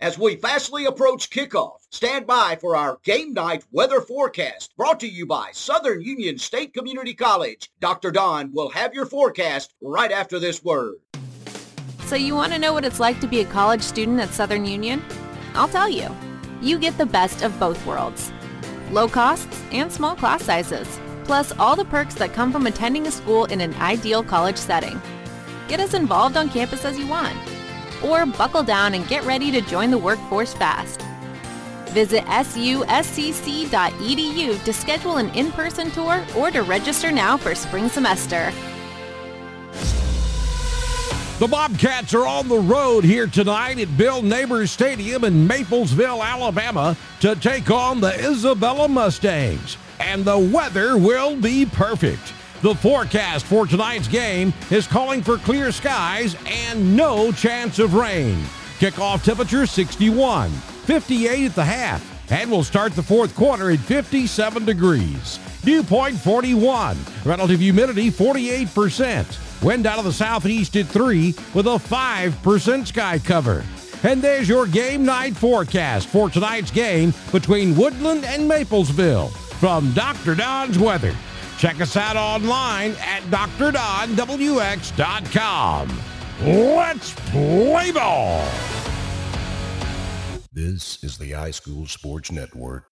As 0.00 0.18
we 0.18 0.34
fastly 0.36 0.86
approach 0.86 1.30
kickoff, 1.30 1.80
stand 1.90 2.26
by 2.26 2.56
for 2.60 2.74
our 2.74 2.98
game 3.04 3.32
night 3.34 3.64
weather 3.70 4.00
forecast 4.00 4.74
brought 4.76 4.98
to 5.00 5.06
you 5.06 5.26
by 5.26 5.50
Southern 5.52 6.00
Union 6.02 6.38
State 6.38 6.74
Community 6.74 7.14
College. 7.14 7.70
Dr. 7.80 8.10
Don 8.10 8.50
will 8.52 8.70
have 8.70 8.94
your 8.94 9.06
forecast 9.06 9.74
right 9.80 10.10
after 10.10 10.38
this 10.38 10.64
word. 10.64 10.96
So 12.06 12.16
you 12.16 12.34
want 12.34 12.52
to 12.54 12.58
know 12.58 12.72
what 12.72 12.84
it's 12.84 12.98
like 12.98 13.20
to 13.20 13.28
be 13.28 13.40
a 13.40 13.44
college 13.44 13.82
student 13.82 14.18
at 14.18 14.30
Southern 14.30 14.64
Union? 14.64 15.02
I'll 15.54 15.68
tell 15.68 15.88
you. 15.88 16.08
You 16.60 16.78
get 16.78 16.98
the 16.98 17.06
best 17.06 17.42
of 17.42 17.60
both 17.60 17.84
worlds. 17.86 18.32
Low 18.90 19.06
costs 19.06 19.62
and 19.70 19.92
small 19.92 20.16
class 20.16 20.42
sizes, 20.42 20.98
plus 21.30 21.52
all 21.60 21.76
the 21.76 21.84
perks 21.84 22.16
that 22.16 22.32
come 22.32 22.50
from 22.50 22.66
attending 22.66 23.06
a 23.06 23.10
school 23.12 23.44
in 23.44 23.60
an 23.60 23.72
ideal 23.74 24.20
college 24.20 24.56
setting. 24.56 25.00
Get 25.68 25.78
as 25.78 25.94
involved 25.94 26.36
on 26.36 26.48
campus 26.48 26.84
as 26.84 26.98
you 26.98 27.06
want 27.06 27.38
or 28.02 28.26
buckle 28.26 28.64
down 28.64 28.94
and 28.94 29.06
get 29.06 29.24
ready 29.24 29.52
to 29.52 29.60
join 29.60 29.92
the 29.92 29.98
workforce 29.98 30.52
fast. 30.54 31.02
Visit 31.90 32.24
suscc.edu 32.24 33.70
to 34.64 34.72
schedule 34.72 35.18
an 35.18 35.32
in-person 35.36 35.92
tour 35.92 36.20
or 36.36 36.50
to 36.50 36.64
register 36.64 37.12
now 37.12 37.36
for 37.36 37.54
spring 37.54 37.88
semester. 37.88 38.50
The 41.38 41.46
Bobcats 41.46 42.12
are 42.12 42.26
on 42.26 42.48
the 42.48 42.58
road 42.58 43.04
here 43.04 43.28
tonight 43.28 43.78
at 43.78 43.96
Bill 43.96 44.20
Neighbors 44.20 44.72
Stadium 44.72 45.22
in 45.22 45.46
Maplesville, 45.46 46.24
Alabama 46.24 46.96
to 47.20 47.36
take 47.36 47.70
on 47.70 48.00
the 48.00 48.18
Isabella 48.18 48.88
Mustangs. 48.88 49.76
And 50.00 50.24
the 50.24 50.38
weather 50.38 50.96
will 50.96 51.36
be 51.36 51.66
perfect. 51.66 52.32
The 52.62 52.74
forecast 52.74 53.46
for 53.46 53.66
tonight's 53.66 54.08
game 54.08 54.52
is 54.70 54.86
calling 54.86 55.22
for 55.22 55.36
clear 55.38 55.70
skies 55.72 56.36
and 56.46 56.96
no 56.96 57.32
chance 57.32 57.78
of 57.78 57.94
rain. 57.94 58.38
Kickoff 58.78 59.22
temperature 59.22 59.66
61, 59.66 60.50
58 60.50 61.46
at 61.46 61.54
the 61.54 61.64
half, 61.64 62.30
and 62.32 62.50
we'll 62.50 62.64
start 62.64 62.92
the 62.92 63.02
fourth 63.02 63.34
quarter 63.34 63.70
at 63.70 63.78
57 63.78 64.64
degrees. 64.64 65.38
Dew 65.62 65.82
point 65.82 66.18
41, 66.18 66.96
relative 67.24 67.60
humidity 67.60 68.10
48%, 68.10 69.62
wind 69.62 69.86
out 69.86 69.98
of 69.98 70.06
the 70.06 70.12
southeast 70.12 70.76
at 70.76 70.86
3 70.86 71.34
with 71.52 71.66
a 71.66 71.76
5% 71.78 72.86
sky 72.86 73.18
cover. 73.18 73.64
And 74.02 74.22
there's 74.22 74.48
your 74.48 74.66
game 74.66 75.04
night 75.04 75.36
forecast 75.36 76.08
for 76.08 76.30
tonight's 76.30 76.70
game 76.70 77.12
between 77.32 77.76
Woodland 77.76 78.24
and 78.24 78.50
Maplesville 78.50 79.30
from 79.60 79.92
Dr. 79.92 80.34
Don's 80.34 80.78
Weather. 80.78 81.14
Check 81.58 81.80
us 81.82 81.96
out 81.96 82.16
online 82.16 82.92
at 83.00 83.22
drdonwx.com. 83.24 84.18
Let's 86.42 87.12
play 87.30 87.90
ball. 87.92 88.42
This 90.50 91.04
is 91.04 91.18
the 91.18 91.32
iSchool 91.32 91.86
Sports 91.88 92.32
Network. 92.32 92.89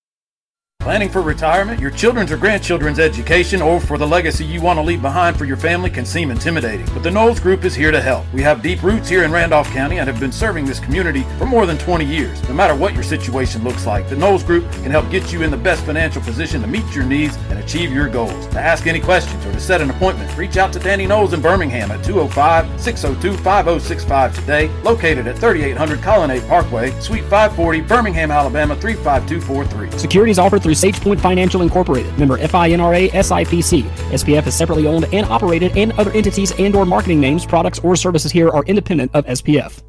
Planning 0.89 1.11
for 1.11 1.21
retirement, 1.21 1.81
your 1.81 1.91
children's 1.91 2.33
or 2.33 2.39
grandchildren's 2.39 2.99
education, 2.99 3.61
or 3.61 3.79
for 3.79 3.99
the 3.99 4.07
legacy 4.07 4.43
you 4.43 4.63
want 4.63 4.79
to 4.79 4.83
leave 4.83 5.03
behind 5.03 5.37
for 5.37 5.45
your 5.45 5.59
family 5.59 5.91
can 5.91 6.07
seem 6.07 6.31
intimidating. 6.31 6.87
But 6.95 7.03
the 7.03 7.11
Knowles 7.11 7.41
Group 7.41 7.67
is 7.67 7.75
here 7.75 7.91
to 7.91 8.01
help. 8.01 8.25
We 8.33 8.41
have 8.41 8.63
deep 8.63 8.83
roots 8.83 9.07
here 9.07 9.23
in 9.23 9.31
Randolph 9.31 9.69
County 9.71 9.99
and 9.99 10.09
have 10.09 10.19
been 10.19 10.33
serving 10.33 10.65
this 10.65 10.81
community 10.81 11.25
for 11.37 11.45
more 11.45 11.67
than 11.67 11.77
20 11.77 12.07
years. 12.07 12.43
No 12.49 12.55
matter 12.55 12.75
what 12.75 12.95
your 12.95 13.03
situation 13.03 13.65
looks 13.65 13.85
like, 13.85 14.09
the 14.09 14.17
Knowles 14.17 14.43
Group 14.43 14.65
can 14.73 14.91
help 14.91 15.11
get 15.11 15.31
you 15.31 15.43
in 15.43 15.51
the 15.51 15.59
best 15.59 15.85
financial 15.85 16.23
position 16.23 16.63
to 16.63 16.67
meet 16.67 16.87
your 16.95 17.05
needs 17.05 17.37
and 17.51 17.59
achieve 17.59 17.93
your 17.93 18.09
goals. 18.09 18.47
To 18.47 18.59
ask 18.59 18.87
any 18.87 19.01
questions 19.01 19.45
or 19.45 19.53
to 19.53 19.61
set 19.61 19.83
an 19.83 19.91
appointment, 19.91 20.35
reach 20.39 20.57
out 20.57 20.73
to 20.73 20.79
Danny 20.79 21.07
Knowles 21.07 21.35
in 21.35 21.43
Birmingham 21.43 21.91
at 21.91 22.03
205 22.03 22.81
602 22.81 23.37
5065 23.43 24.35
today, 24.35 24.69
located 24.83 25.27
at 25.27 25.37
3800 25.37 26.01
Colonnade 26.01 26.49
Parkway, 26.49 26.99
Suite 27.01 27.25
540, 27.25 27.83
Birmingham, 27.83 28.31
Alabama 28.31 28.75
35243. 28.75 29.99
Securities 29.99 30.39
offered 30.39 30.63
through 30.63 30.78
SagePoint 30.79 31.21
Financial 31.21 31.63
Incorporated, 31.63 32.17
member 32.19 32.39
FINRA 32.39 33.11
SIPC. 33.11 33.83
SPF 34.13 34.47
is 34.47 34.55
separately 34.55 34.87
owned 34.87 35.13
and 35.13 35.27
operated, 35.27 35.77
and 35.77 35.93
other 35.99 36.13
entities 36.13 36.53
and/or 36.59 36.87
marketing 36.87 37.21
names, 37.21 37.45
products, 37.45 37.81
or 37.81 37.97
services 37.97 38.31
here 38.31 38.49
are 38.51 38.63
independent 38.67 39.11
of 39.13 39.27
SPF. 39.27 39.83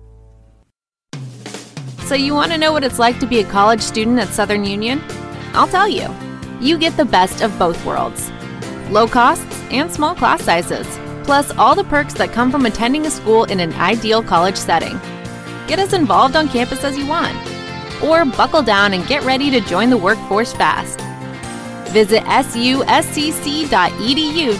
So 2.08 2.16
you 2.16 2.34
want 2.34 2.52
to 2.52 2.58
know 2.58 2.72
what 2.72 2.84
it's 2.84 2.98
like 2.98 3.20
to 3.20 3.28
be 3.28 3.40
a 3.40 3.44
college 3.44 3.82
student 3.82 4.18
at 4.18 4.30
Southern 4.30 4.66
Union? 4.66 5.00
I'll 5.54 5.68
tell 5.68 5.88
you. 5.88 6.10
You 6.60 6.80
get 6.80 6.98
the 6.98 7.06
best 7.06 7.44
of 7.44 7.58
both 7.60 7.86
worlds. 7.86 8.32
Low 8.90 9.08
costs 9.08 9.62
and 9.70 9.92
small 9.92 10.16
class 10.16 10.42
sizes, 10.42 10.88
plus 11.24 11.52
all 11.52 11.76
the 11.76 11.84
perks 11.84 12.16
that 12.16 12.34
come 12.34 12.52
from 12.52 12.66
attending 12.66 13.06
a 13.06 13.12
school 13.12 13.44
in 13.44 13.60
an 13.60 13.74
ideal 13.74 14.24
college 14.24 14.58
setting. 14.58 15.00
Get 15.68 15.78
as 15.78 15.94
involved 15.94 16.36
on 16.36 16.50
campus 16.50 16.84
as 16.84 16.98
you 16.98 17.06
want 17.06 17.38
or 18.04 18.26
buckle 18.26 18.62
down 18.62 18.94
and 18.94 19.08
get 19.08 19.24
ready 19.24 19.50
to 19.52 19.62
join 19.62 19.90
the 19.90 19.98
workforce 19.98 20.54
fast. 20.54 21.00
Visit 21.92 22.24
suscc.edu 22.24 23.70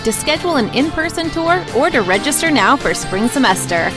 to 0.04 0.12
schedule 0.12 0.56
an 0.56 0.74
in 0.76 0.90
person 0.92 1.30
tour 1.30 1.64
or 1.76 1.90
to 1.90 2.02
register 2.02 2.50
now 2.50 2.76
for 2.76 2.94
spring 2.94 3.28
semester. 3.28 3.92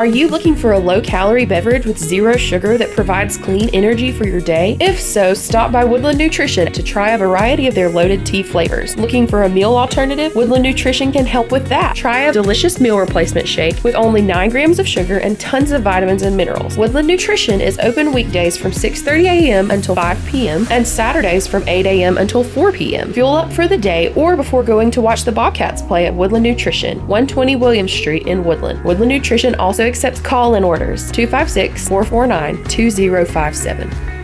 Are 0.00 0.06
you 0.06 0.28
looking 0.28 0.56
for 0.56 0.72
a 0.72 0.78
low 0.78 1.02
calorie 1.02 1.44
beverage 1.44 1.84
with 1.84 1.98
zero 1.98 2.34
sugar 2.34 2.78
that 2.78 2.90
provides 2.92 3.36
clean 3.36 3.68
energy 3.74 4.12
for 4.12 4.26
your 4.26 4.40
day? 4.40 4.78
If 4.80 4.98
so, 4.98 5.34
stop 5.34 5.72
by 5.72 5.84
Woodland 5.84 6.16
Nutrition 6.16 6.72
to 6.72 6.82
try 6.82 7.10
a 7.10 7.18
variety 7.18 7.66
of 7.66 7.74
their 7.74 7.90
loaded 7.90 8.24
tea 8.24 8.42
flavors. 8.42 8.96
Looking 8.96 9.26
for 9.26 9.42
a 9.42 9.48
meal 9.50 9.76
alternative? 9.76 10.34
Woodland 10.34 10.62
Nutrition 10.62 11.12
can 11.12 11.26
help 11.26 11.52
with 11.52 11.68
that. 11.68 11.96
Try 11.96 12.20
a 12.20 12.32
delicious 12.32 12.80
meal 12.80 12.98
replacement 12.98 13.46
shake 13.46 13.84
with 13.84 13.94
only 13.94 14.22
9 14.22 14.48
grams 14.48 14.78
of 14.78 14.88
sugar 14.88 15.18
and 15.18 15.38
tons 15.38 15.70
of 15.70 15.82
vitamins 15.82 16.22
and 16.22 16.34
minerals. 16.34 16.78
Woodland 16.78 17.06
Nutrition 17.06 17.60
is 17.60 17.78
open 17.80 18.14
weekdays 18.14 18.56
from 18.56 18.70
6:30 18.70 19.24
a.m. 19.24 19.70
until 19.70 19.96
5 19.96 20.26
p.m. 20.26 20.66
and 20.70 20.88
Saturdays 20.88 21.46
from 21.46 21.68
8 21.68 21.84
a.m. 21.84 22.16
until 22.16 22.42
4 22.42 22.72
p.m. 22.72 23.12
Fuel 23.12 23.34
up 23.34 23.52
for 23.52 23.68
the 23.68 23.76
day 23.76 24.14
or 24.14 24.34
before 24.34 24.62
going 24.62 24.90
to 24.92 25.02
watch 25.02 25.24
the 25.24 25.32
Bobcats 25.32 25.82
play 25.82 26.06
at 26.06 26.14
Woodland 26.14 26.44
Nutrition, 26.44 26.96
120 27.06 27.56
Williams 27.56 27.92
Street 27.92 28.26
in 28.26 28.42
Woodland. 28.42 28.82
Woodland 28.82 29.10
Nutrition 29.12 29.54
also 29.56 29.89
accepts 29.90 30.20
call 30.20 30.54
in 30.54 30.64
orders 30.64 31.10
256 31.12 31.86
449 31.88 32.64
2057. 32.64 34.20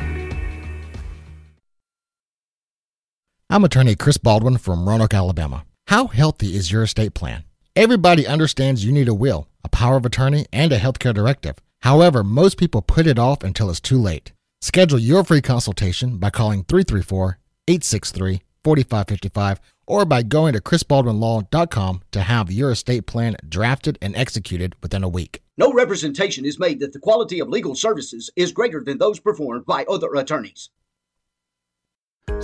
I'm 3.49 3.65
attorney 3.65 3.95
Chris 3.95 4.19
Baldwin 4.19 4.59
from 4.59 4.89
Roanoke, 4.89 5.15
Alabama. 5.15 5.65
How 5.87 6.09
healthy 6.09 6.57
is 6.57 6.73
your 6.73 6.83
estate 6.83 7.15
plan? 7.15 7.45
Everybody 7.77 8.27
understands 8.27 8.85
you 8.85 8.91
need 8.91 9.09
a 9.09 9.15
will, 9.15 9.49
a 9.63 9.69
power 9.69 9.97
of 9.97 10.05
attorney, 10.05 10.47
and 10.53 10.73
a 10.73 10.79
healthcare 10.79 11.15
directive. 11.15 11.57
However, 11.83 12.25
most 12.25 12.59
people 12.59 12.83
put 12.83 13.07
it 13.07 13.19
off 13.19 13.45
until 13.45 13.71
it's 13.71 13.81
too 13.81 14.01
late. 14.01 14.33
Schedule 14.61 14.99
your 14.99 15.23
free 15.23 15.43
consultation 15.43 16.19
by 16.19 16.31
calling 16.31 16.65
334 16.65 17.39
863 17.69 18.43
4555 18.65 19.61
or 19.87 20.05
by 20.05 20.23
going 20.23 20.55
to 20.55 20.61
chrisbaldwinlaw.com 20.61 22.03
to 22.11 22.21
have 22.21 22.51
your 22.51 22.73
estate 22.73 23.07
plan 23.07 23.37
drafted 23.49 23.97
and 24.03 24.17
executed 24.17 24.75
within 24.83 25.05
a 25.05 25.09
week. 25.09 25.41
No 25.59 25.73
representation 25.73 26.45
is 26.45 26.59
made 26.59 26.81
that 26.81 26.93
the 26.93 26.99
quality 26.99 27.41
of 27.41 27.49
legal 27.49 27.75
services 27.75 28.29
is 28.37 28.53
greater 28.53 28.85
than 28.85 28.99
those 28.99 29.21
performed 29.21 29.65
by 29.65 29.87
other 29.87 30.15
attorneys. 30.15 30.69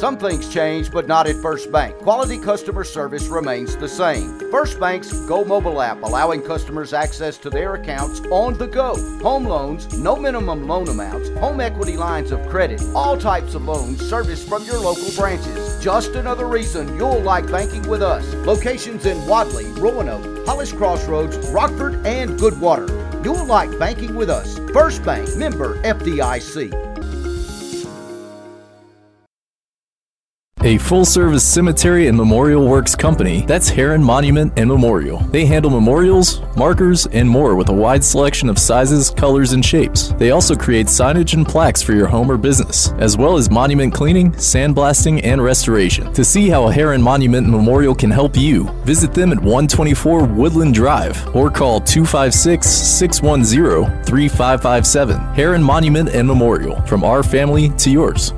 Some 0.03 0.19
things 0.19 0.49
change, 0.49 0.91
but 0.91 1.07
not 1.07 1.29
at 1.29 1.37
First 1.37 1.71
Bank. 1.71 1.97
Quality 1.99 2.39
customer 2.39 2.83
service 2.83 3.29
remains 3.29 3.77
the 3.77 3.89
same. 3.89 4.37
First 4.51 4.81
Bank's 4.81 5.13
Go 5.27 5.45
mobile 5.45 5.81
app 5.81 6.03
allowing 6.03 6.43
customers 6.43 6.93
access 6.93 7.39
to 7.39 7.49
their 7.51 7.75
accounts 7.75 8.21
on 8.33 8.59
the 8.59 8.67
go. 8.67 8.97
Home 9.23 9.45
loans, 9.45 9.97
no 9.97 10.17
minimum 10.17 10.67
loan 10.67 10.89
amounts, 10.89 11.29
home 11.39 11.61
equity 11.61 11.97
lines 11.97 12.33
of 12.33 12.45
credit, 12.49 12.83
all 12.97 13.17
types 13.17 13.55
of 13.55 13.63
loans 13.63 14.01
serviced 14.01 14.49
from 14.49 14.65
your 14.65 14.81
local 14.81 15.11
branches. 15.13 15.81
Just 15.81 16.17
another 16.17 16.49
reason 16.49 16.97
you'll 16.97 17.21
like 17.21 17.49
banking 17.49 17.89
with 17.89 18.03
us. 18.03 18.27
Locations 18.47 19.07
in 19.07 19.25
Wadley, 19.27 19.67
Roanoke, 19.81 20.45
Hollis 20.47 20.73
Crossroads, 20.73 21.37
Rockford, 21.51 22.05
and 22.07 22.41
Goodwater. 22.41 22.89
You'll 23.25 23.45
like 23.45 23.79
banking 23.79 24.17
with 24.17 24.31
us. 24.31 24.59
First 24.73 25.05
Bank, 25.05 25.37
member 25.37 25.81
FDIC. 25.83 26.92
A 30.65 30.79
full 30.79 31.05
service 31.05 31.43
cemetery 31.43 32.07
and 32.07 32.17
memorial 32.17 32.69
works 32.69 32.95
company, 32.95 33.45
that's 33.47 33.69
Heron 33.69 34.01
Monument 34.01 34.53
and 34.57 34.69
Memorial. 34.69 35.19
They 35.19 35.45
handle 35.45 35.73
memorials, 35.73 36.41
markers, 36.57 37.07
and 37.07 37.29
more 37.29 37.57
with 37.57 37.69
a 37.69 37.73
wide 37.73 38.05
selection 38.05 38.49
of 38.49 38.61
sizes, 38.61 39.11
colors, 39.11 39.55
and 39.55 39.65
shapes. 39.65 40.13
They 40.19 40.31
also 40.31 40.55
create 40.55 40.87
signage 40.87 41.35
and 41.35 41.45
plaques 41.45 41.83
for 41.83 41.95
your 41.95 42.07
home 42.07 42.31
or 42.31 42.37
business, 42.37 42.93
as 42.99 43.17
well 43.17 43.37
as 43.37 43.51
monument 43.51 43.93
cleaning, 43.93 44.31
sandblasting, 44.35 45.25
and 45.25 45.43
restoration. 45.43 46.13
To 46.13 46.25
see 46.25 46.49
how 46.49 46.69
a 46.69 46.73
Heron 46.73 47.03
Monument 47.03 47.45
and 47.45 47.57
Memorial 47.57 47.97
can 47.97 48.13
help 48.13 48.37
you, 48.37 48.69
visit 48.85 49.13
them 49.13 49.33
at 49.33 49.39
124 49.39 50.27
Woodland 50.27 50.75
Drive 50.75 51.35
or 51.35 51.51
call 51.51 51.81
256 51.81 52.65
610 52.65 54.05
3557. 54.05 55.19
Heron 55.35 55.63
Monument 55.65 56.11
and 56.11 56.29
Memorial, 56.29 56.81
from 56.83 57.03
our 57.03 57.25
family 57.25 57.71
to 57.79 57.91
yours. 57.91 58.33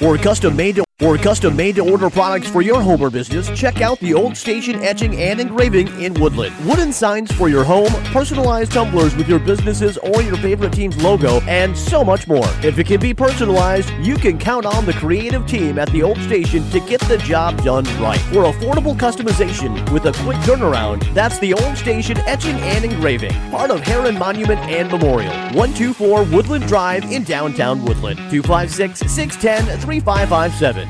For 0.00 0.16
custom 0.16 0.56
made 0.56 0.76
to 0.76 0.89
for 1.00 1.16
custom 1.16 1.56
made 1.56 1.76
to 1.76 1.90
order 1.90 2.10
products 2.10 2.46
for 2.46 2.60
your 2.60 2.82
home 2.82 3.00
or 3.00 3.08
business, 3.08 3.48
check 3.58 3.80
out 3.80 3.98
the 4.00 4.12
Old 4.12 4.36
Station 4.36 4.76
Etching 4.82 5.16
and 5.16 5.40
Engraving 5.40 5.88
in 5.98 6.12
Woodland. 6.20 6.54
Wooden 6.66 6.92
signs 6.92 7.32
for 7.32 7.48
your 7.48 7.64
home, 7.64 7.90
personalized 8.12 8.72
tumblers 8.72 9.16
with 9.16 9.26
your 9.26 9.38
businesses 9.38 9.96
or 9.96 10.20
your 10.20 10.36
favorite 10.36 10.74
team's 10.74 11.02
logo, 11.02 11.40
and 11.42 11.76
so 11.76 12.04
much 12.04 12.28
more. 12.28 12.46
If 12.62 12.78
it 12.78 12.86
can 12.86 13.00
be 13.00 13.14
personalized, 13.14 13.90
you 14.02 14.16
can 14.16 14.38
count 14.38 14.66
on 14.66 14.84
the 14.84 14.92
creative 14.92 15.46
team 15.46 15.78
at 15.78 15.90
the 15.90 16.02
Old 16.02 16.18
Station 16.18 16.68
to 16.68 16.80
get 16.80 17.00
the 17.02 17.16
job 17.18 17.62
done 17.64 17.84
right. 17.98 18.20
For 18.32 18.44
affordable 18.44 18.94
customization 18.94 19.90
with 19.92 20.04
a 20.04 20.12
quick 20.22 20.36
turnaround, 20.38 21.12
that's 21.14 21.38
the 21.38 21.54
Old 21.54 21.78
Station 21.78 22.18
Etching 22.26 22.56
and 22.56 22.84
Engraving, 22.84 23.32
part 23.50 23.70
of 23.70 23.80
Heron 23.80 24.18
Monument 24.18 24.60
and 24.60 24.90
Memorial. 24.90 25.32
124 25.54 26.24
Woodland 26.24 26.66
Drive 26.66 27.04
in 27.10 27.24
downtown 27.24 27.82
Woodland. 27.82 28.18
256 28.30 29.00
610 29.10 29.78
3557. 29.80 30.89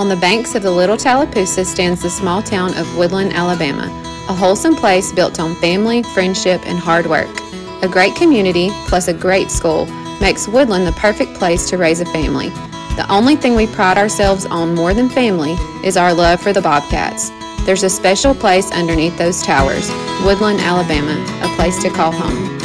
On 0.00 0.08
the 0.08 0.16
banks 0.16 0.54
of 0.54 0.62
the 0.62 0.70
Little 0.70 0.96
Tallapoosa 0.96 1.62
stands 1.62 2.00
the 2.00 2.08
small 2.08 2.42
town 2.42 2.74
of 2.78 2.96
Woodland, 2.96 3.34
Alabama, 3.34 3.84
a 4.30 4.34
wholesome 4.34 4.74
place 4.74 5.12
built 5.12 5.38
on 5.38 5.54
family, 5.56 6.02
friendship, 6.02 6.62
and 6.64 6.78
hard 6.78 7.06
work. 7.06 7.28
A 7.82 7.86
great 7.88 8.16
community, 8.16 8.70
plus 8.86 9.08
a 9.08 9.12
great 9.12 9.50
school, 9.50 9.84
makes 10.18 10.48
Woodland 10.48 10.86
the 10.86 10.92
perfect 10.92 11.34
place 11.34 11.68
to 11.68 11.76
raise 11.76 12.00
a 12.00 12.06
family. 12.06 12.48
The 12.96 13.04
only 13.10 13.36
thing 13.36 13.54
we 13.54 13.66
pride 13.66 13.98
ourselves 13.98 14.46
on 14.46 14.74
more 14.74 14.94
than 14.94 15.10
family 15.10 15.52
is 15.84 15.98
our 15.98 16.14
love 16.14 16.40
for 16.40 16.54
the 16.54 16.62
Bobcats. 16.62 17.28
There's 17.66 17.82
a 17.82 17.90
special 17.90 18.34
place 18.34 18.72
underneath 18.72 19.18
those 19.18 19.42
towers, 19.42 19.90
Woodland, 20.24 20.60
Alabama, 20.60 21.12
a 21.42 21.56
place 21.56 21.78
to 21.82 21.90
call 21.90 22.10
home. 22.10 22.59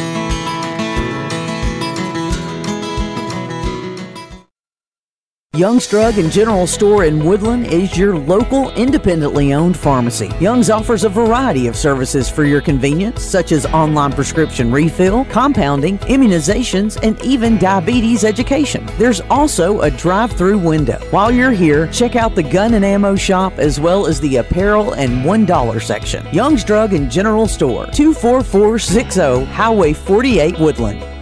Young's 5.56 5.88
Drug 5.88 6.18
and 6.18 6.30
General 6.30 6.68
Store 6.68 7.06
in 7.06 7.24
Woodland 7.24 7.68
is 7.68 7.98
your 7.98 8.18
local 8.18 8.72
independently 8.72 9.54
owned 9.54 9.78
pharmacy. 9.78 10.30
Young's 10.42 10.70
offers 10.70 11.06
a 11.06 11.10
variety 11.10 11.68
of 11.68 11.78
services 11.78 12.30
for 12.30 12.44
your 12.44 12.60
convenience, 12.60 13.24
such 13.24 13.54
as 13.54 13.66
online 13.68 14.12
prescription 14.12 14.70
refill, 14.70 15.24
compounding, 15.26 15.98
immunizations, 16.00 17.02
and 17.02 17.22
even 17.22 17.58
diabetes 17.58 18.26
education. 18.26 18.86
There's 18.98 19.22
also 19.30 19.80
a 19.80 19.90
drive 19.90 20.34
through 20.34 20.58
window. 20.58 21.00
While 21.12 21.32
you're 21.32 21.52
here, 21.52 21.88
check 21.88 22.18
out 22.18 22.36
the 22.36 22.44
gun 22.44 22.74
and 22.74 22.84
ammo 22.84 23.16
shop 23.16 23.54
as 23.58 23.80
well 23.80 24.08
as 24.08 24.20
the 24.20 24.38
apparel 24.38 24.92
and 24.96 25.24
$1 25.24 25.82
section. 25.82 26.28
Young's 26.34 26.66
Drug 26.66 26.92
and 26.92 27.10
General 27.10 27.48
Store, 27.48 27.86
24460 27.94 29.46
Highway 29.54 29.94
48 29.94 30.60
Woodland. 30.60 31.15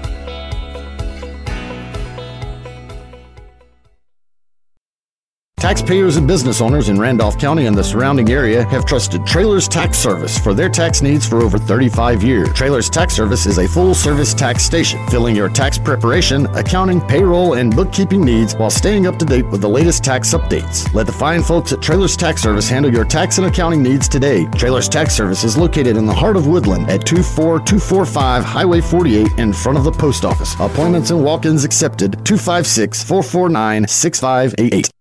Taxpayers 5.64 6.18
and 6.18 6.28
business 6.28 6.60
owners 6.60 6.90
in 6.90 7.00
Randolph 7.00 7.40
County 7.40 7.68
and 7.68 7.78
the 7.78 7.86
surrounding 7.86 8.30
area 8.30 8.66
have 8.66 8.86
trusted 8.86 9.26
Trailers 9.26 9.66
Tax 9.66 9.98
Service 9.98 10.38
for 10.38 10.54
their 10.54 10.68
tax 10.68 11.02
needs 11.02 11.26
for 11.26 11.42
over 11.42 11.58
35 11.58 12.22
years. 12.22 12.52
Trailers 12.52 12.90
Tax 12.90 13.14
Service 13.14 13.46
is 13.46 13.60
a 13.60 13.66
full 13.66 13.96
service 13.96 14.34
tax 14.34 14.66
station, 14.66 15.00
filling 15.08 15.38
your 15.38 15.48
tax 15.48 15.78
preparation, 15.78 16.48
accounting, 16.48 17.00
payroll, 17.00 17.54
and 17.54 17.74
bookkeeping 17.74 18.26
needs 18.26 18.54
while 18.58 18.70
staying 18.70 19.08
up 19.08 19.18
to 19.20 19.24
date 19.24 19.46
with 19.52 19.62
the 19.62 19.70
latest 19.70 20.04
tax 20.04 20.34
updates. 20.34 20.94
Let 20.94 21.06
the 21.06 21.14
fine 21.14 21.42
folks 21.42 21.72
at 21.72 21.82
Trailers 21.82 22.18
Tax 22.18 22.42
Service 22.42 22.68
handle 22.68 22.92
your 22.92 23.06
tax 23.06 23.38
and 23.38 23.48
accounting 23.48 23.82
needs 23.82 24.10
today. 24.10 24.46
Trailers 24.58 24.90
Tax 24.90 25.16
Service 25.16 25.46
is 25.46 25.58
located 25.58 25.96
in 25.96 26.06
the 26.06 26.14
heart 26.14 26.36
of 26.36 26.46
Woodland 26.46 26.90
at 26.90 27.06
24245 27.06 28.44
Highway 28.44 28.82
48 28.82 29.40
in 29.40 29.54
front 29.54 29.78
of 29.78 29.86
the 29.86 29.94
post 29.94 30.26
office. 30.26 30.56
Appointments 30.56 31.12
and 31.12 31.24
walk 31.24 31.46
ins 31.46 31.64
accepted 31.64 32.26
256 32.26 33.02
449 33.02 33.88
6588. 33.88 34.93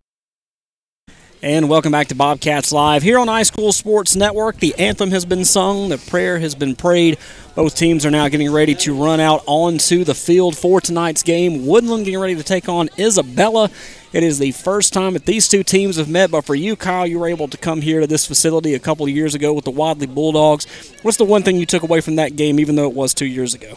And 1.44 1.68
welcome 1.68 1.90
back 1.90 2.06
to 2.06 2.14
Bobcats 2.14 2.70
Live 2.70 3.02
here 3.02 3.18
on 3.18 3.26
High 3.26 3.42
School 3.42 3.72
Sports 3.72 4.14
Network. 4.14 4.58
The 4.58 4.76
anthem 4.78 5.10
has 5.10 5.24
been 5.24 5.44
sung, 5.44 5.88
the 5.88 5.98
prayer 5.98 6.38
has 6.38 6.54
been 6.54 6.76
prayed. 6.76 7.18
Both 7.56 7.74
teams 7.74 8.06
are 8.06 8.12
now 8.12 8.28
getting 8.28 8.52
ready 8.52 8.76
to 8.76 8.94
run 8.94 9.18
out 9.18 9.42
onto 9.46 10.04
the 10.04 10.14
field 10.14 10.56
for 10.56 10.80
tonight's 10.80 11.24
game. 11.24 11.66
Woodland 11.66 12.04
getting 12.04 12.20
ready 12.20 12.36
to 12.36 12.44
take 12.44 12.68
on 12.68 12.90
Isabella. 12.96 13.70
It 14.12 14.22
is 14.22 14.38
the 14.38 14.52
first 14.52 14.92
time 14.92 15.14
that 15.14 15.26
these 15.26 15.48
two 15.48 15.64
teams 15.64 15.96
have 15.96 16.08
met, 16.08 16.30
but 16.30 16.44
for 16.44 16.54
you, 16.54 16.76
Kyle, 16.76 17.08
you 17.08 17.18
were 17.18 17.26
able 17.26 17.48
to 17.48 17.56
come 17.56 17.80
here 17.80 17.98
to 17.98 18.06
this 18.06 18.24
facility 18.24 18.74
a 18.74 18.78
couple 18.78 19.06
of 19.06 19.10
years 19.10 19.34
ago 19.34 19.52
with 19.52 19.64
the 19.64 19.72
Wadley 19.72 20.06
Bulldogs. 20.06 20.92
What's 21.02 21.18
the 21.18 21.24
one 21.24 21.42
thing 21.42 21.56
you 21.56 21.66
took 21.66 21.82
away 21.82 22.00
from 22.00 22.14
that 22.16 22.36
game, 22.36 22.60
even 22.60 22.76
though 22.76 22.88
it 22.88 22.94
was 22.94 23.14
two 23.14 23.26
years 23.26 23.52
ago? 23.52 23.74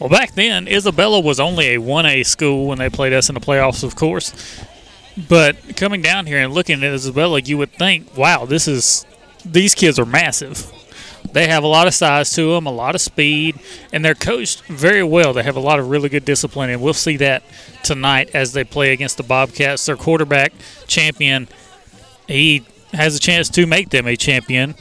Well, 0.00 0.08
back 0.08 0.34
then, 0.34 0.66
Isabella 0.66 1.20
was 1.20 1.38
only 1.38 1.76
a 1.76 1.78
1A 1.78 2.26
school 2.26 2.66
when 2.66 2.78
they 2.78 2.90
played 2.90 3.12
us 3.12 3.28
in 3.28 3.34
the 3.34 3.40
playoffs, 3.40 3.84
of 3.84 3.94
course. 3.94 4.32
But 5.28 5.76
coming 5.76 6.00
down 6.00 6.26
here 6.26 6.38
and 6.38 6.52
looking 6.52 6.82
at 6.82 6.92
Isabella, 6.92 7.40
you 7.40 7.58
would 7.58 7.72
think, 7.72 8.16
wow, 8.16 8.46
this 8.46 8.66
is 8.66 9.04
these 9.44 9.74
kids 9.74 9.98
are 9.98 10.06
massive. 10.06 10.70
They 11.32 11.48
have 11.48 11.64
a 11.64 11.66
lot 11.66 11.86
of 11.86 11.94
size 11.94 12.30
to 12.34 12.52
them, 12.52 12.66
a 12.66 12.72
lot 12.72 12.94
of 12.94 13.00
speed, 13.00 13.58
and 13.92 14.04
they're 14.04 14.14
coached 14.14 14.62
very 14.64 15.02
well. 15.02 15.32
They 15.32 15.42
have 15.42 15.56
a 15.56 15.60
lot 15.60 15.78
of 15.78 15.88
really 15.88 16.08
good 16.08 16.24
discipline, 16.24 16.68
and 16.70 16.82
we'll 16.82 16.94
see 16.94 17.16
that 17.18 17.42
tonight 17.82 18.30
as 18.34 18.52
they 18.52 18.64
play 18.64 18.92
against 18.92 19.16
the 19.16 19.22
Bobcats. 19.22 19.86
Their 19.86 19.96
quarterback, 19.96 20.52
champion, 20.86 21.48
he 22.28 22.64
has 22.92 23.16
a 23.16 23.20
chance 23.20 23.48
to 23.50 23.66
make 23.66 23.90
them 23.90 24.06
a 24.06 24.16
champion 24.16 24.74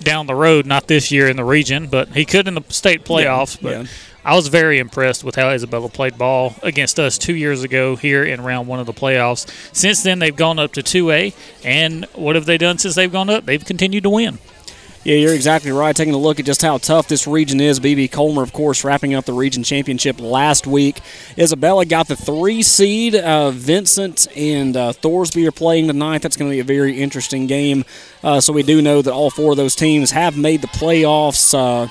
down 0.00 0.26
the 0.26 0.34
road, 0.34 0.66
not 0.66 0.86
this 0.86 1.12
year 1.12 1.28
in 1.28 1.36
the 1.36 1.44
region, 1.44 1.86
but 1.86 2.08
he 2.08 2.24
could 2.24 2.48
in 2.48 2.54
the 2.54 2.64
state 2.68 3.04
playoffs. 3.04 3.56
Yeah, 3.56 3.62
but 3.62 3.70
yeah. 3.70 3.86
I 4.24 4.36
was 4.36 4.48
very 4.48 4.78
impressed 4.78 5.24
with 5.24 5.34
how 5.36 5.48
Isabella 5.48 5.88
played 5.88 6.18
ball 6.18 6.54
against 6.62 7.00
us 7.00 7.16
two 7.16 7.34
years 7.34 7.62
ago 7.62 7.96
here 7.96 8.22
in 8.22 8.42
round 8.42 8.68
one 8.68 8.78
of 8.78 8.86
the 8.86 8.92
playoffs. 8.92 9.50
Since 9.74 10.02
then, 10.02 10.18
they've 10.18 10.36
gone 10.36 10.58
up 10.58 10.72
to 10.74 10.82
2A, 10.82 11.34
and 11.64 12.04
what 12.14 12.36
have 12.36 12.46
they 12.46 12.58
done 12.58 12.78
since 12.78 12.94
they've 12.94 13.10
gone 13.10 13.30
up? 13.30 13.46
They've 13.46 13.64
continued 13.64 14.02
to 14.02 14.10
win. 14.10 14.38
Yeah, 15.02 15.16
you're 15.16 15.34
exactly 15.34 15.72
right. 15.72 15.96
Taking 15.96 16.12
a 16.12 16.18
look 16.18 16.38
at 16.38 16.44
just 16.44 16.60
how 16.60 16.76
tough 16.76 17.08
this 17.08 17.26
region 17.26 17.58
is. 17.58 17.80
BB 17.80 18.12
Comer, 18.12 18.42
of 18.42 18.52
course, 18.52 18.84
wrapping 18.84 19.14
up 19.14 19.24
the 19.24 19.32
region 19.32 19.62
championship 19.62 20.20
last 20.20 20.66
week. 20.66 21.00
Isabella 21.38 21.86
got 21.86 22.06
the 22.06 22.16
three 22.16 22.62
seed. 22.62 23.14
Uh, 23.14 23.50
Vincent 23.50 24.26
and 24.36 24.76
uh, 24.76 24.92
Thorsby 24.92 25.46
are 25.48 25.52
playing 25.52 25.86
tonight. 25.86 26.20
That's 26.20 26.36
going 26.36 26.50
to 26.50 26.54
be 26.54 26.60
a 26.60 26.64
very 26.64 27.00
interesting 27.00 27.46
game. 27.46 27.86
Uh, 28.22 28.42
so 28.42 28.52
we 28.52 28.62
do 28.62 28.82
know 28.82 29.00
that 29.00 29.10
all 29.10 29.30
four 29.30 29.52
of 29.52 29.56
those 29.56 29.74
teams 29.74 30.10
have 30.10 30.36
made 30.36 30.60
the 30.60 30.68
playoffs. 30.68 31.54
Uh, 31.54 31.90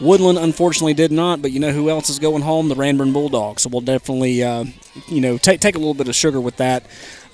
Woodland 0.00 0.38
unfortunately 0.38 0.94
did 0.94 1.10
not, 1.10 1.42
but 1.42 1.50
you 1.50 1.58
know 1.60 1.72
who 1.72 1.90
else 1.90 2.08
is 2.08 2.18
going 2.18 2.42
home? 2.42 2.68
The 2.68 2.76
Ranburne 2.76 3.12
Bulldogs. 3.12 3.62
So 3.62 3.68
we'll 3.68 3.80
definitely, 3.80 4.42
uh, 4.42 4.64
you 5.08 5.20
know, 5.20 5.38
take 5.38 5.60
take 5.60 5.74
a 5.74 5.78
little 5.78 5.94
bit 5.94 6.08
of 6.08 6.14
sugar 6.14 6.40
with 6.40 6.56
that 6.58 6.84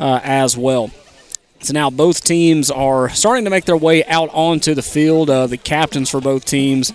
uh, 0.01 0.21
as 0.23 0.57
well. 0.57 0.91
So 1.61 1.73
now 1.73 1.91
both 1.91 2.25
teams 2.25 2.71
are 2.71 3.09
starting 3.11 3.45
to 3.45 3.51
make 3.51 3.65
their 3.65 3.77
way 3.77 4.05
out 4.05 4.31
onto 4.33 4.75
the 4.75 4.83
field. 4.83 5.31
Uh, 5.31 5.47
the 5.47 5.57
captains 5.57 6.11
for 6.11 6.21
both 6.21 6.45
teams 6.45 6.93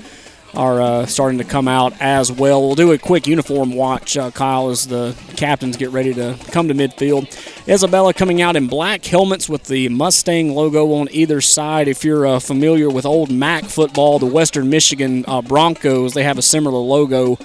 are 0.55 0.81
uh, 0.81 1.05
starting 1.05 1.37
to 1.37 1.43
come 1.43 1.67
out 1.67 1.93
as 1.99 2.31
well. 2.31 2.61
We'll 2.61 2.75
do 2.75 2.91
a 2.91 2.97
quick 2.97 3.27
uniform 3.27 3.73
watch, 3.73 4.17
uh, 4.17 4.31
Kyle, 4.31 4.69
as 4.69 4.87
the 4.87 5.15
captains 5.35 5.77
get 5.77 5.91
ready 5.91 6.13
to 6.13 6.37
come 6.51 6.67
to 6.67 6.73
midfield. 6.73 7.27
Isabella 7.67 8.13
coming 8.13 8.41
out 8.41 8.55
in 8.55 8.67
black 8.67 9.05
helmets 9.05 9.47
with 9.47 9.65
the 9.65 9.89
Mustang 9.89 10.55
logo 10.55 10.93
on 10.93 11.07
either 11.11 11.41
side. 11.41 11.87
If 11.87 12.03
you're 12.03 12.25
uh, 12.25 12.39
familiar 12.39 12.89
with 12.89 13.05
old 13.05 13.31
MAC 13.31 13.65
football, 13.65 14.19
the 14.19 14.25
Western 14.25 14.69
Michigan 14.69 15.23
uh, 15.27 15.41
Broncos, 15.41 16.13
they 16.13 16.23
have 16.23 16.37
a 16.37 16.43
similar 16.43 16.79
logo 16.79 17.37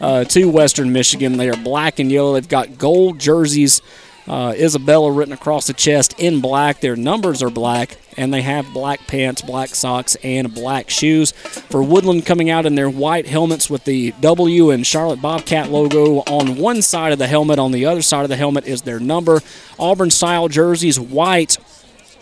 uh, 0.00 0.24
to 0.24 0.48
Western 0.48 0.92
Michigan. 0.92 1.36
They 1.36 1.48
are 1.48 1.56
black 1.56 1.98
and 1.98 2.10
yellow. 2.10 2.34
They've 2.34 2.48
got 2.48 2.78
gold 2.78 3.18
jerseys. 3.18 3.82
Uh, 4.26 4.54
Isabella 4.56 5.10
written 5.10 5.32
across 5.32 5.66
the 5.66 5.72
chest 5.72 6.14
in 6.18 6.40
black. 6.40 6.80
Their 6.80 6.96
numbers 6.96 7.42
are 7.42 7.50
black, 7.50 7.96
and 8.16 8.32
they 8.32 8.42
have 8.42 8.72
black 8.72 9.00
pants, 9.06 9.42
black 9.42 9.70
socks, 9.70 10.16
and 10.22 10.54
black 10.54 10.90
shoes. 10.90 11.32
For 11.32 11.82
Woodland, 11.82 12.26
coming 12.26 12.50
out 12.50 12.66
in 12.66 12.74
their 12.74 12.90
white 12.90 13.26
helmets 13.26 13.68
with 13.70 13.84
the 13.84 14.12
W 14.20 14.70
and 14.70 14.86
Charlotte 14.86 15.22
Bobcat 15.22 15.70
logo 15.70 16.18
on 16.20 16.56
one 16.56 16.82
side 16.82 17.12
of 17.12 17.18
the 17.18 17.26
helmet. 17.26 17.58
On 17.58 17.72
the 17.72 17.86
other 17.86 18.02
side 18.02 18.22
of 18.22 18.28
the 18.28 18.36
helmet 18.36 18.66
is 18.66 18.82
their 18.82 19.00
number. 19.00 19.40
Auburn 19.78 20.10
style 20.10 20.48
jerseys, 20.48 20.98
white 20.98 21.58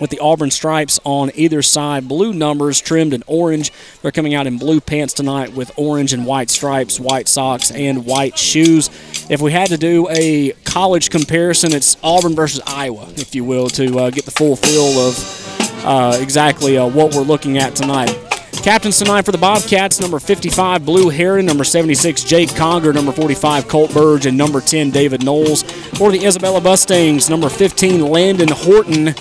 with 0.01 0.11
the 0.11 0.19
Auburn 0.19 0.51
stripes 0.51 0.99
on 1.05 1.31
either 1.35 1.63
side, 1.63 2.09
blue 2.09 2.33
numbers 2.33 2.81
trimmed 2.81 3.13
in 3.13 3.23
orange. 3.27 3.71
They're 4.01 4.11
coming 4.11 4.35
out 4.35 4.47
in 4.47 4.57
blue 4.57 4.81
pants 4.81 5.13
tonight 5.13 5.53
with 5.53 5.71
orange 5.77 6.13
and 6.13 6.27
white 6.27 6.51
stripes, 6.51 6.99
white 6.99 7.29
socks, 7.29 7.71
and 7.71 8.07
white 8.07 8.39
shoes. 8.39 8.89
If 9.29 9.41
we 9.41 9.53
had 9.53 9.69
to 9.69 9.77
do 9.77 10.09
a 10.11 10.53
college 10.65 11.11
comparison, 11.11 11.75
it's 11.75 11.97
Auburn 12.03 12.35
versus 12.35 12.61
Iowa, 12.67 13.09
if 13.17 13.35
you 13.35 13.45
will, 13.45 13.69
to 13.71 13.99
uh, 13.99 14.11
get 14.11 14.25
the 14.25 14.31
full 14.31 14.57
feel 14.57 14.99
of 14.99 15.50
uh, 15.85 16.19
exactly 16.21 16.79
uh, 16.79 16.87
what 16.87 17.15
we're 17.15 17.23
looking 17.23 17.59
at 17.59 17.75
tonight. 17.75 18.17
Captains 18.63 18.99
tonight 18.99 19.25
for 19.25 19.33
the 19.33 19.39
Bobcats, 19.39 20.01
number 20.01 20.19
55, 20.19 20.85
Blue 20.85 21.09
Heron, 21.09 21.47
number 21.47 21.65
76, 21.65 22.23
Jake 22.25 22.55
Conger, 22.55 22.93
number 22.93 23.11
45, 23.11 23.67
Colt 23.69 23.95
Burge, 23.95 24.27
and 24.27 24.37
number 24.37 24.61
10, 24.61 24.91
David 24.91 25.25
Knowles. 25.25 25.63
For 25.63 26.13
the 26.13 26.27
Isabella 26.27 26.61
Mustangs, 26.61 27.31
number 27.31 27.49
15, 27.49 28.03
Landon 28.03 28.49
Horton, 28.51 29.15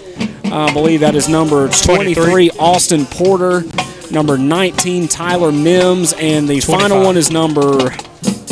I 0.51 0.73
believe 0.73 0.99
that 1.01 1.15
is 1.15 1.29
number 1.29 1.69
23, 1.69 2.13
23, 2.15 2.49
Austin 2.59 3.05
Porter. 3.05 3.63
Number 4.11 4.37
19, 4.37 5.07
Tyler 5.07 5.51
Mims. 5.51 6.13
And 6.13 6.47
the 6.47 6.59
25. 6.59 6.81
final 6.81 7.03
one 7.03 7.15
is 7.15 7.31
number 7.31 7.91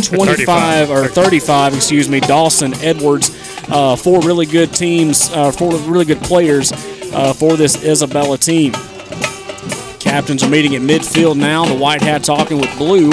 25 0.03 0.91
or 0.91 1.08
35, 1.08 1.74
excuse 1.74 2.08
me, 2.08 2.20
Dawson 2.20 2.74
Edwards. 2.76 3.36
Uh, 3.70 3.95
four 3.95 4.22
really 4.22 4.45
good 4.45 4.72
teams, 4.74 5.30
uh, 5.34 5.51
four 5.51 5.76
really 5.80 6.05
good 6.05 6.22
players 6.22 6.72
uh, 7.14 7.34
for 7.34 7.55
this 7.55 7.84
Isabella 7.84 8.38
team. 8.38 8.74
Captains 9.99 10.43
are 10.43 10.49
meeting 10.49 10.76
at 10.76 10.82
midfield 10.82 11.38
now. 11.38 11.66
The 11.66 11.76
white 11.76 12.01
hat 12.01 12.24
talking 12.24 12.60
with 12.60 12.76
blue. 12.78 13.12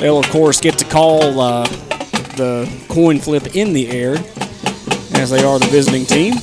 They'll, 0.00 0.18
of 0.18 0.28
course, 0.30 0.60
get 0.60 0.78
to 0.78 0.84
call 0.84 1.40
uh, 1.40 1.64
the 2.36 2.70
coin 2.88 3.18
flip 3.18 3.54
in 3.54 3.72
the 3.72 3.88
air 3.90 4.14
as 5.14 5.30
they 5.30 5.42
are 5.42 5.58
the 5.58 5.68
visiting 5.70 6.06
team. 6.06 6.34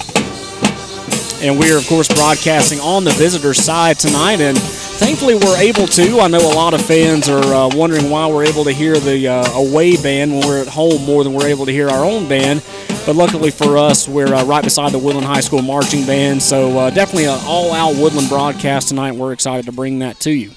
And 1.42 1.60
we 1.60 1.72
are, 1.72 1.78
of 1.78 1.88
course, 1.88 2.08
broadcasting 2.08 2.80
on 2.80 3.04
the 3.04 3.12
visitor 3.12 3.54
side 3.54 4.00
tonight. 4.00 4.42
And 4.42 4.58
thankfully, 4.58 5.36
we're 5.36 5.58
able 5.58 5.88
to. 5.88 6.20
I 6.20 6.28
know 6.28 6.40
a 6.40 6.56
lot 6.56 6.74
of 6.74 6.82
fans 6.82 7.30
are 7.30 7.44
uh, 7.44 7.70
wondering 7.76 8.10
why 8.10 8.28
we're 8.28 8.46
able 8.46 8.64
to 8.64 8.72
hear 8.72 8.98
the 9.00 9.28
uh, 9.28 9.52
away 9.52 9.96
band 9.96 10.32
when 10.32 10.48
we're 10.48 10.62
at 10.62 10.68
home 10.68 11.04
more 11.04 11.24
than 11.24 11.34
we're 11.34 11.48
able 11.48 11.66
to 11.66 11.72
hear 11.72 11.90
our 11.90 12.04
own 12.04 12.28
band. 12.28 12.64
But 13.06 13.16
luckily 13.16 13.52
for 13.52 13.78
us, 13.78 14.08
we're 14.08 14.34
uh, 14.34 14.44
right 14.46 14.64
beside 14.64 14.92
the 14.92 14.98
Woodland 14.98 15.28
High 15.28 15.42
School 15.42 15.62
marching 15.62 16.08
band. 16.08 16.42
So 16.42 16.76
uh, 16.76 16.90
definitely 16.90 17.26
an 17.26 17.40
all 17.46 17.72
out 17.72 17.96
Woodland 17.98 18.30
broadcast 18.30 18.88
tonight. 18.88 19.14
We're 19.14 19.32
excited 19.32 19.68
to 19.68 19.72
bring 19.72 20.00
that 20.00 20.20
to 20.22 20.32
you. 20.32 20.50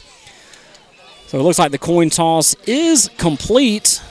So 1.26 1.38
it 1.38 1.42
looks 1.42 1.58
like 1.58 1.72
the 1.72 1.78
coin 1.78 2.08
toss 2.08 2.54
is 2.64 3.10
complete. 3.18 4.02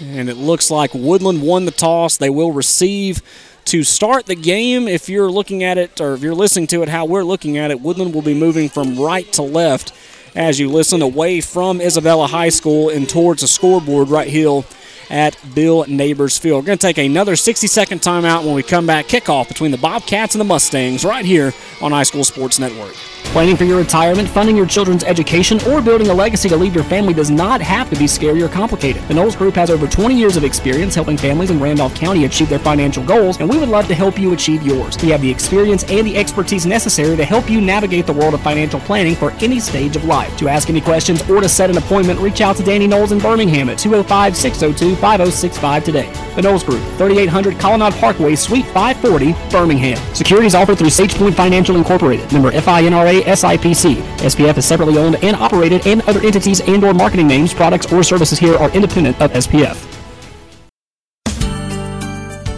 And 0.00 0.28
it 0.28 0.36
looks 0.36 0.70
like 0.70 0.94
Woodland 0.94 1.42
won 1.42 1.64
the 1.64 1.72
toss. 1.72 2.16
They 2.16 2.30
will 2.30 2.52
receive 2.52 3.20
to 3.64 3.82
start 3.82 4.26
the 4.26 4.36
game. 4.36 4.86
If 4.86 5.08
you're 5.08 5.28
looking 5.28 5.64
at 5.64 5.76
it 5.76 6.00
or 6.00 6.14
if 6.14 6.22
you're 6.22 6.36
listening 6.36 6.68
to 6.68 6.82
it 6.82 6.88
how 6.88 7.04
we're 7.04 7.24
looking 7.24 7.58
at 7.58 7.72
it, 7.72 7.80
Woodland 7.80 8.14
will 8.14 8.22
be 8.22 8.34
moving 8.34 8.68
from 8.68 8.96
right 8.96 9.30
to 9.32 9.42
left 9.42 9.92
as 10.36 10.60
you 10.60 10.70
listen 10.70 11.02
away 11.02 11.40
from 11.40 11.80
Isabella 11.80 12.28
High 12.28 12.50
School 12.50 12.90
and 12.90 13.08
towards 13.08 13.40
the 13.40 13.48
scoreboard 13.48 14.08
right 14.08 14.28
here 14.28 14.62
at 15.10 15.36
Bill 15.54 15.84
Neighbors 15.86 16.38
Field. 16.38 16.62
We're 16.62 16.68
going 16.68 16.78
to 16.78 16.86
take 16.86 16.98
another 16.98 17.36
60 17.36 17.66
second 17.66 18.00
timeout 18.00 18.44
when 18.44 18.54
we 18.54 18.62
come 18.62 18.86
back. 18.86 19.06
Kickoff 19.06 19.48
between 19.48 19.70
the 19.70 19.78
Bobcats 19.78 20.34
and 20.34 20.40
the 20.40 20.44
Mustangs 20.44 21.04
right 21.04 21.24
here 21.24 21.52
on 21.82 21.92
High 21.92 22.04
School 22.04 22.24
Sports 22.24 22.58
Network. 22.58 22.94
Planning 23.32 23.56
for 23.56 23.62
your 23.62 23.78
retirement, 23.78 24.28
funding 24.28 24.56
your 24.56 24.66
children's 24.66 25.04
education, 25.04 25.60
or 25.68 25.80
building 25.80 26.08
a 26.08 26.14
legacy 26.14 26.48
to 26.48 26.56
leave 26.56 26.74
your 26.74 26.82
family 26.82 27.14
does 27.14 27.30
not 27.30 27.60
have 27.60 27.88
to 27.90 27.96
be 27.96 28.08
scary 28.08 28.42
or 28.42 28.48
complicated. 28.48 29.06
The 29.06 29.14
Knowles 29.14 29.36
Group 29.36 29.54
has 29.54 29.70
over 29.70 29.86
20 29.86 30.18
years 30.18 30.36
of 30.36 30.42
experience 30.42 30.96
helping 30.96 31.16
families 31.16 31.50
in 31.50 31.60
Randolph 31.60 31.94
County 31.94 32.24
achieve 32.24 32.48
their 32.48 32.58
financial 32.58 33.04
goals, 33.04 33.38
and 33.38 33.48
we 33.48 33.56
would 33.56 33.68
love 33.68 33.86
to 33.86 33.94
help 33.94 34.18
you 34.18 34.32
achieve 34.32 34.64
yours. 34.64 35.00
We 35.00 35.10
have 35.10 35.22
the 35.22 35.30
experience 35.30 35.84
and 35.84 36.04
the 36.04 36.16
expertise 36.16 36.66
necessary 36.66 37.16
to 37.16 37.24
help 37.24 37.48
you 37.48 37.60
navigate 37.60 38.06
the 38.06 38.12
world 38.12 38.34
of 38.34 38.42
financial 38.42 38.80
planning 38.80 39.14
for 39.14 39.30
any 39.34 39.60
stage 39.60 39.94
of 39.94 40.04
life. 40.04 40.36
To 40.38 40.48
ask 40.48 40.68
any 40.68 40.80
questions 40.80 41.22
or 41.30 41.40
to 41.40 41.48
set 41.48 41.70
an 41.70 41.78
appointment, 41.78 42.18
reach 42.18 42.40
out 42.40 42.56
to 42.56 42.64
Danny 42.64 42.88
Knowles 42.88 43.12
in 43.12 43.20
Birmingham 43.20 43.68
at 43.68 43.78
205 43.78 44.36
602 44.36 44.99
5065 45.00 45.84
today. 45.84 46.12
The 46.36 46.42
Knowles 46.42 46.62
Group, 46.62 46.82
3800 46.98 47.58
Colonnade 47.58 47.94
Parkway, 47.94 48.34
Suite 48.34 48.66
540, 48.66 49.32
Birmingham. 49.50 49.98
Securities 50.14 50.54
offered 50.54 50.78
through 50.78 50.88
SagePoint 50.88 51.34
Financial 51.34 51.76
Incorporated, 51.76 52.32
member 52.32 52.50
FINRA 52.50 53.22
SIPC. 53.22 53.96
SPF 54.18 54.58
is 54.58 54.64
separately 54.64 54.98
owned 54.98 55.16
and 55.24 55.34
operated, 55.36 55.86
and 55.86 56.02
other 56.02 56.20
entities 56.20 56.60
and 56.60 56.84
or 56.84 56.94
marketing 56.94 57.26
names, 57.26 57.52
products, 57.52 57.92
or 57.92 58.02
services 58.02 58.38
here 58.38 58.56
are 58.56 58.70
independent 58.70 59.20
of 59.20 59.32
SPF. 59.32 59.86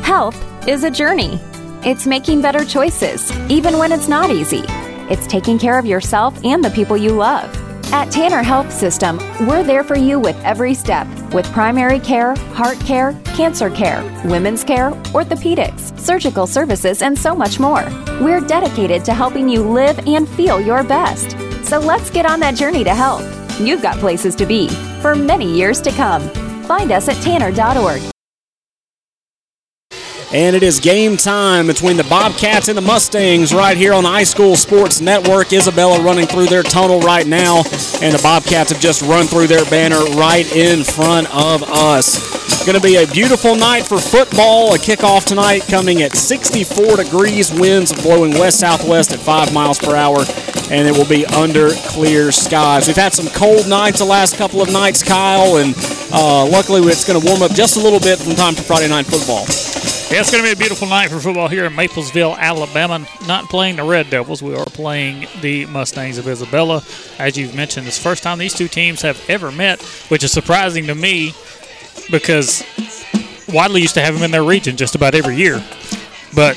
Health 0.03 0.69
is 0.69 0.85
a 0.85 0.91
journey. 0.91 1.41
It's 1.85 2.07
making 2.07 2.43
better 2.43 2.65
choices, 2.65 3.33
even 3.49 3.79
when 3.79 3.91
it's 3.91 4.09
not 4.09 4.31
easy. 4.31 4.63
It's 5.11 5.27
taking 5.27 5.59
care 5.59 5.79
of 5.79 5.87
yourself 5.87 6.45
and 6.45 6.65
the 6.65 6.71
people 6.71 6.97
you 6.97 7.11
love. 7.13 7.51
At 7.93 8.11
Tanner 8.11 8.43
Health 8.43 8.73
System, 8.73 9.19
we're 9.47 9.63
there 9.63 9.85
for 9.85 9.97
you 9.97 10.19
with 10.19 10.43
every 10.45 10.73
step 10.73 11.07
with 11.35 11.45
primary 11.53 12.01
care, 12.01 12.35
heart 12.55 12.81
care, 12.81 13.13
cancer 13.37 13.69
care, 13.69 14.03
women's 14.25 14.65
care, 14.65 14.93
orthopedics, 15.13 15.99
surgical 15.99 16.47
services, 16.47 17.03
and 17.03 17.19
so 17.19 17.35
much 17.35 17.61
more. 17.61 17.85
We're 18.19 18.41
dedicated 18.41 19.05
to 19.05 19.13
helping 19.13 19.47
you 19.47 19.63
live 19.63 19.99
and 20.09 20.27
feel 20.27 20.59
your 20.59 20.83
best. 20.83 21.37
So 21.67 21.81
let's 21.81 22.09
get 22.09 22.25
on 22.25 22.41
that 22.41 22.55
journey 22.55 22.83
to 22.83 22.95
health. 22.95 23.61
You've 23.61 23.83
got 23.83 23.99
places 23.99 24.35
to 24.37 24.47
be 24.47 24.69
for 25.03 25.15
many 25.15 25.53
years 25.53 25.83
to 25.83 25.91
come. 25.91 26.27
Find 26.65 26.93
us 26.93 27.11
at 27.11 27.23
tanner.org. 27.23 28.12
And 30.35 30.57
it 30.57 30.63
is 30.63 30.81
game 30.81 31.19
time 31.19 31.67
between 31.67 31.99
the 31.99 32.05
Bobcats 32.05 32.69
and 32.69 32.79
the 32.79 32.81
Mustangs 32.81 33.53
right 33.53 33.77
here 33.77 33.93
on 33.93 34.05
High 34.05 34.23
School 34.23 34.57
Sports 34.57 35.03
Network. 35.03 35.53
Isabella 35.53 36.03
running 36.03 36.27
through 36.27 36.47
their 36.47 36.63
tunnel 36.63 37.01
right 37.01 37.27
now, 37.27 37.59
and 38.01 38.15
the 38.15 38.21
Bobcats 38.23 38.73
have 38.73 38.81
just 38.81 39.03
run 39.03 39.27
through 39.27 39.49
their 39.49 39.67
banner 39.67 40.03
right 40.17 40.51
in 40.57 40.85
front 40.85 41.29
of 41.35 41.63
us. 41.65 42.65
Going 42.65 42.81
to 42.81 42.81
be 42.81 42.97
a 42.97 43.07
beautiful 43.09 43.57
night 43.57 43.85
for 43.85 43.99
football. 43.99 44.75
A 44.75 44.79
kickoff 44.79 45.27
tonight 45.27 45.67
coming 45.69 46.01
at 46.01 46.17
64 46.17 46.97
degrees, 46.97 47.53
winds 47.53 47.93
blowing 48.03 48.31
west 48.33 48.61
southwest 48.61 49.13
at 49.13 49.19
5 49.19 49.53
miles 49.53 49.79
per 49.79 49.95
hour, 49.95 50.25
and 50.71 50.89
it 50.89 50.97
will 50.97 51.09
be 51.09 51.27
under 51.27 51.71
clear 51.89 52.33
skies. 52.33 52.87
We've 52.87 52.97
had 52.97 53.13
some 53.13 53.27
cold 53.35 53.69
nights 53.69 53.99
the 53.99 54.07
last 54.07 54.39
couple 54.39 54.63
of 54.63 54.73
nights, 54.73 55.03
Kyle, 55.03 55.59
and 55.59 55.75
uh, 56.11 56.47
luckily 56.47 56.81
it's 56.85 57.07
going 57.07 57.21
to 57.21 57.27
warm 57.27 57.43
up 57.43 57.53
just 57.53 57.77
a 57.77 57.81
little 57.81 58.01
bit 58.01 58.19
from 58.19 58.35
time 58.35 58.55
to 58.55 58.63
Friday 58.63 58.89
night 58.89 59.05
football. 59.05 59.45
Yeah, 60.13 60.21
it's 60.21 60.31
going 60.31 60.45
to 60.45 60.47
be 60.47 60.53
a 60.53 60.57
beautiful 60.57 60.89
night 60.89 61.09
for 61.09 61.19
football 61.19 61.49
here 61.49 61.65
in 61.65 61.73
Maplesville, 61.73 62.37
Alabama. 62.37 63.07
Not 63.27 63.49
playing 63.49 63.77
the 63.77 63.83
Red 63.83 64.11
Devils, 64.11 64.43
we 64.43 64.55
are 64.55 64.67
playing 64.67 65.27
the 65.41 65.65
Mustangs 65.65 66.19
of 66.19 66.29
Isabella. 66.29 66.85
As 67.19 67.39
you've 67.39 67.55
mentioned, 67.55 67.87
it's 67.87 67.97
the 67.97 68.03
first 68.03 68.23
time 68.23 68.37
these 68.37 68.53
two 68.53 68.69
teams 68.69 69.01
have 69.01 69.19
ever 69.31 69.51
met, 69.51 69.81
which 70.11 70.23
is 70.23 70.31
surprising 70.31 70.87
to 70.89 70.95
me 70.95 71.33
because 72.11 72.63
Wadley 73.49 73.81
used 73.81 73.95
to 73.95 74.03
have 74.03 74.13
them 74.13 74.23
in 74.23 74.31
their 74.33 74.45
region 74.45 74.77
just 74.77 74.95
about 74.95 75.15
every 75.15 75.37
year. 75.37 75.65
But 76.35 76.57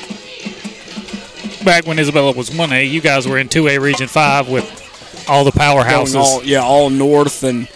back 1.64 1.86
when 1.86 1.98
Isabella 1.98 2.32
was 2.32 2.50
1A, 2.50 2.90
you 2.90 3.00
guys 3.00 3.26
were 3.26 3.38
in 3.38 3.48
2A 3.48 3.80
Region 3.80 4.06
5 4.06 4.50
with 4.50 5.24
all 5.30 5.44
the 5.44 5.52
powerhouses. 5.52 6.16
All, 6.16 6.44
yeah, 6.44 6.60
all 6.60 6.90
north 6.90 7.42
and 7.42 7.68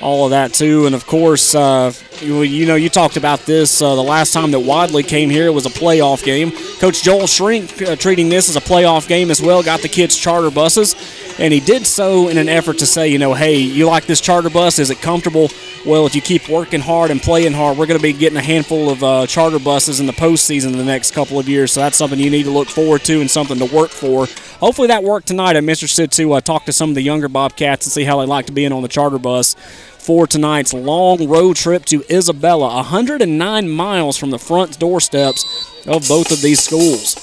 all 0.00 0.24
of 0.24 0.30
that 0.30 0.52
too. 0.52 0.86
And 0.86 0.94
of 0.94 1.06
course, 1.06 1.54
uh, 1.54 1.92
you, 2.20 2.42
you, 2.42 2.66
know, 2.66 2.74
you 2.74 2.88
talked 2.88 3.16
about 3.16 3.40
this 3.40 3.82
uh, 3.82 3.94
the 3.94 4.02
last 4.02 4.32
time 4.32 4.50
that 4.52 4.60
Wadley 4.60 5.02
came 5.02 5.30
here. 5.30 5.46
It 5.46 5.54
was 5.54 5.66
a 5.66 5.70
playoff 5.70 6.24
game. 6.24 6.52
Coach 6.78 7.02
Joel 7.02 7.26
Shrink 7.26 7.82
uh, 7.82 7.96
treating 7.96 8.28
this 8.28 8.48
as 8.48 8.56
a 8.56 8.60
playoff 8.60 9.08
game 9.08 9.30
as 9.30 9.40
well. 9.40 9.62
Got 9.62 9.80
the 9.80 9.88
kids 9.88 10.16
charter 10.16 10.50
buses, 10.50 10.94
and 11.38 11.52
he 11.52 11.60
did 11.60 11.86
so 11.86 12.28
in 12.28 12.38
an 12.38 12.48
effort 12.48 12.78
to 12.78 12.86
say, 12.86 13.08
you 13.08 13.18
know, 13.18 13.34
hey, 13.34 13.56
you 13.56 13.86
like 13.86 14.06
this 14.06 14.20
charter 14.20 14.50
bus? 14.50 14.78
Is 14.78 14.90
it 14.90 15.00
comfortable? 15.00 15.48
Well, 15.84 16.06
if 16.06 16.14
you 16.14 16.22
keep 16.22 16.48
working 16.48 16.80
hard 16.80 17.10
and 17.10 17.20
playing 17.20 17.52
hard, 17.52 17.76
we're 17.76 17.86
going 17.86 17.98
to 17.98 18.02
be 18.02 18.14
getting 18.14 18.38
a 18.38 18.42
handful 18.42 18.88
of 18.88 19.04
uh, 19.04 19.26
charter 19.26 19.58
buses 19.58 20.00
in 20.00 20.06
the 20.06 20.12
postseason 20.12 20.72
in 20.72 20.78
the 20.78 20.84
next 20.84 21.10
couple 21.10 21.38
of 21.38 21.46
years. 21.46 21.72
So 21.72 21.80
that's 21.80 21.96
something 21.96 22.18
you 22.18 22.30
need 22.30 22.44
to 22.44 22.50
look 22.50 22.68
forward 22.68 23.04
to 23.04 23.20
and 23.20 23.30
something 23.30 23.58
to 23.58 23.66
work 23.66 23.90
for. 23.90 24.26
Hopefully 24.64 24.88
that 24.88 25.04
worked 25.04 25.28
tonight. 25.28 25.56
I'm 25.56 25.68
interested 25.68 26.10
to 26.12 26.32
uh, 26.32 26.40
talk 26.40 26.64
to 26.64 26.72
some 26.72 26.88
of 26.88 26.94
the 26.94 27.02
younger 27.02 27.28
Bobcats 27.28 27.84
and 27.84 27.92
see 27.92 28.04
how 28.04 28.18
they 28.18 28.26
like 28.26 28.46
to 28.46 28.52
be 28.52 28.64
in 28.64 28.72
on 28.72 28.80
the 28.80 28.88
charter 28.88 29.18
bus 29.18 29.52
for 29.98 30.26
tonight's 30.26 30.72
long 30.72 31.28
road 31.28 31.56
trip 31.56 31.84
to 31.84 32.02
Isabella, 32.10 32.76
109 32.76 33.68
miles 33.68 34.16
from 34.16 34.30
the 34.30 34.38
front 34.38 34.78
doorsteps 34.78 35.44
of 35.86 36.08
both 36.08 36.32
of 36.32 36.40
these 36.40 36.62
schools. 36.62 37.14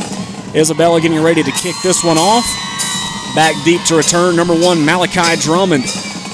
Isabella 0.53 1.01
getting 1.01 1.23
ready 1.23 1.41
to 1.41 1.51
kick 1.51 1.73
this 1.81 2.03
one 2.03 2.19
off. 2.19 2.45
Back 3.33 3.55
deep 3.65 3.81
to 3.85 3.95
return, 3.95 4.35
number 4.35 4.53
one, 4.53 4.85
Malachi 4.85 5.41
Drummond 5.41 5.85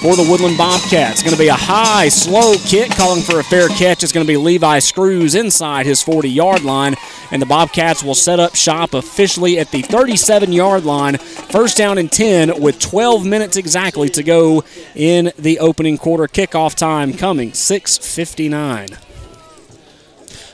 for 0.01 0.15
the 0.15 0.27
Woodland 0.29 0.57
Bobcats. 0.57 1.23
Going 1.23 1.35
to 1.35 1.41
be 1.41 1.47
a 1.47 1.53
high, 1.53 2.09
slow 2.09 2.55
kick, 2.65 2.91
calling 2.91 3.21
for 3.21 3.39
a 3.39 3.43
fair 3.43 3.67
catch. 3.69 4.03
It's 4.03 4.11
going 4.11 4.25
to 4.25 4.31
be 4.31 4.37
Levi 4.37 4.79
Screws 4.79 5.35
inside 5.35 5.85
his 5.85 6.01
40 6.03 6.29
yard 6.29 6.63
line, 6.63 6.95
and 7.31 7.41
the 7.41 7.45
Bobcats 7.45 8.03
will 8.03 8.15
set 8.15 8.39
up 8.39 8.55
shop 8.55 8.93
officially 8.93 9.57
at 9.57 9.71
the 9.71 9.81
37 9.81 10.53
yard 10.53 10.85
line. 10.85 11.17
First 11.17 11.77
down 11.77 11.97
and 11.97 12.11
10 12.11 12.61
with 12.61 12.79
12 12.79 13.25
minutes 13.25 13.57
exactly 13.57 14.09
to 14.09 14.23
go 14.23 14.63
in 14.95 15.31
the 15.37 15.59
opening 15.59 15.97
quarter. 15.97 16.27
Kickoff 16.27 16.75
time 16.75 17.13
coming 17.13 17.51
6:59. 17.51 18.97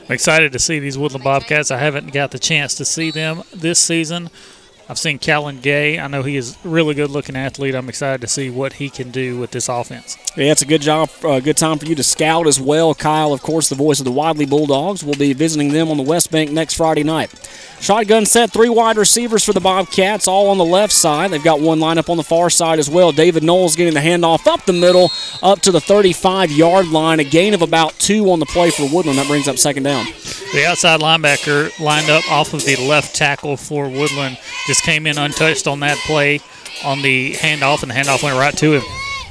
I'm 0.06 0.12
excited 0.12 0.52
to 0.52 0.58
see 0.58 0.78
these 0.78 0.98
Woodland 0.98 1.24
Bobcats. 1.24 1.70
I 1.70 1.78
haven't 1.78 2.12
got 2.12 2.30
the 2.30 2.38
chance 2.38 2.74
to 2.74 2.84
see 2.84 3.10
them 3.10 3.42
this 3.54 3.78
season. 3.78 4.30
I've 4.86 4.98
seen 4.98 5.18
Callan 5.18 5.60
Gay. 5.60 5.98
I 5.98 6.08
know 6.08 6.22
he 6.22 6.36
is 6.36 6.58
a 6.62 6.68
really 6.68 6.94
good 6.94 7.10
looking 7.10 7.36
athlete. 7.36 7.74
I'm 7.74 7.88
excited 7.88 8.20
to 8.20 8.26
see 8.26 8.50
what 8.50 8.74
he 8.74 8.90
can 8.90 9.10
do 9.10 9.38
with 9.38 9.50
this 9.50 9.68
offense. 9.68 10.18
Yeah, 10.36 10.52
it's 10.52 10.60
a 10.60 10.66
good 10.66 10.82
job, 10.82 11.08
uh, 11.22 11.40
good 11.40 11.56
time 11.56 11.78
for 11.78 11.86
you 11.86 11.94
to 11.94 12.02
scout 12.02 12.46
as 12.46 12.60
well. 12.60 12.94
Kyle, 12.94 13.32
of 13.32 13.40
course, 13.40 13.70
the 13.70 13.76
voice 13.76 13.98
of 13.98 14.04
the 14.04 14.12
Wadley 14.12 14.44
Bulldogs, 14.44 15.02
will 15.02 15.14
be 15.14 15.32
visiting 15.32 15.68
them 15.72 15.90
on 15.90 15.96
the 15.96 16.02
West 16.02 16.30
Bank 16.30 16.50
next 16.50 16.74
Friday 16.74 17.02
night. 17.02 17.32
Shotgun 17.80 18.26
set, 18.26 18.50
three 18.50 18.68
wide 18.68 18.96
receivers 18.96 19.44
for 19.44 19.52
the 19.52 19.60
Bobcats, 19.60 20.28
all 20.28 20.48
on 20.48 20.58
the 20.58 20.64
left 20.64 20.92
side. 20.92 21.30
They've 21.30 21.42
got 21.42 21.60
one 21.60 21.78
lineup 21.78 22.08
on 22.10 22.16
the 22.16 22.22
far 22.22 22.50
side 22.50 22.78
as 22.78 22.90
well. 22.90 23.12
David 23.12 23.42
Knowles 23.42 23.76
getting 23.76 23.94
the 23.94 24.00
handoff 24.00 24.46
up 24.46 24.64
the 24.64 24.72
middle, 24.72 25.10
up 25.42 25.60
to 25.60 25.70
the 25.70 25.80
35 25.80 26.50
yard 26.50 26.88
line. 26.88 27.20
A 27.20 27.24
gain 27.24 27.54
of 27.54 27.62
about 27.62 27.98
two 27.98 28.30
on 28.30 28.38
the 28.38 28.46
play 28.46 28.70
for 28.70 28.88
Woodland. 28.90 29.18
That 29.18 29.26
brings 29.28 29.48
up 29.48 29.58
second 29.58 29.82
down. 29.82 30.06
The 30.52 30.64
outside 30.66 31.00
linebacker 31.00 31.78
lined 31.78 32.08
up 32.08 32.30
off 32.30 32.54
of 32.54 32.64
the 32.64 32.76
left 32.76 33.14
tackle 33.14 33.56
for 33.56 33.88
Woodland 33.88 34.38
just 34.66 34.73
came 34.80 35.06
in 35.06 35.18
untouched 35.18 35.66
on 35.66 35.80
that 35.80 35.98
play 35.98 36.40
on 36.84 37.02
the 37.02 37.32
handoff, 37.34 37.82
and 37.82 37.90
the 37.90 37.94
handoff 37.94 38.22
went 38.22 38.36
right 38.36 38.56
to 38.58 38.74
him. 38.74 38.82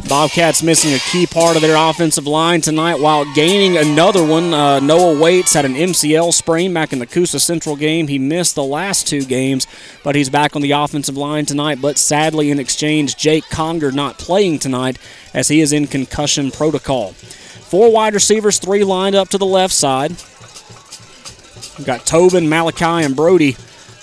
Bobcats 0.10 0.62
missing 0.62 0.94
a 0.94 1.00
key 1.00 1.26
part 1.26 1.56
of 1.56 1.62
their 1.62 1.78
offensive 1.78 2.28
line 2.28 2.60
tonight 2.60 3.00
while 3.00 3.32
gaining 3.34 3.78
another 3.78 4.26
one. 4.26 4.54
Uh, 4.54 4.80
Noah 4.82 5.18
Waits 5.18 5.54
had 5.54 5.64
an 5.64 5.76
MCL 5.76 6.34
sprain 6.34 6.74
back 6.74 6.92
in 6.92 7.00
the 7.00 7.06
Coosa 7.06 7.40
Central 7.40 7.78
game. 7.78 8.08
He 8.08 8.20
missed 8.20 8.56
the 8.56 8.64
last 8.64 9.08
two 9.08 9.24
games, 9.24 9.66
but 10.04 10.16
he's 10.16 10.30
back 10.30 10.58
on 10.58 10.62
the 10.62 10.72
offensive 10.72 11.16
line 11.16 11.46
tonight. 11.46 11.80
But 11.82 11.98
sadly, 11.98 12.52
in 12.52 12.60
exchange, 12.60 13.16
Jake 13.16 13.46
Conger 13.50 13.92
not 13.92 14.18
playing 14.18 14.60
tonight 14.60 15.00
as 15.34 15.48
he 15.48 15.62
is 15.62 15.72
in 15.72 15.88
concussion 15.88 16.52
protocol. 16.52 17.14
Four 17.14 17.92
wide 17.92 18.14
receivers, 18.14 18.60
three 18.60 18.84
lined 18.84 19.16
up 19.16 19.30
to 19.30 19.38
the 19.38 19.46
left 19.46 19.74
side. 19.74 20.12
We've 21.78 21.88
got 21.88 22.06
Tobin, 22.06 22.50
Malachi, 22.50 23.06
and 23.06 23.16
Brody 23.16 23.56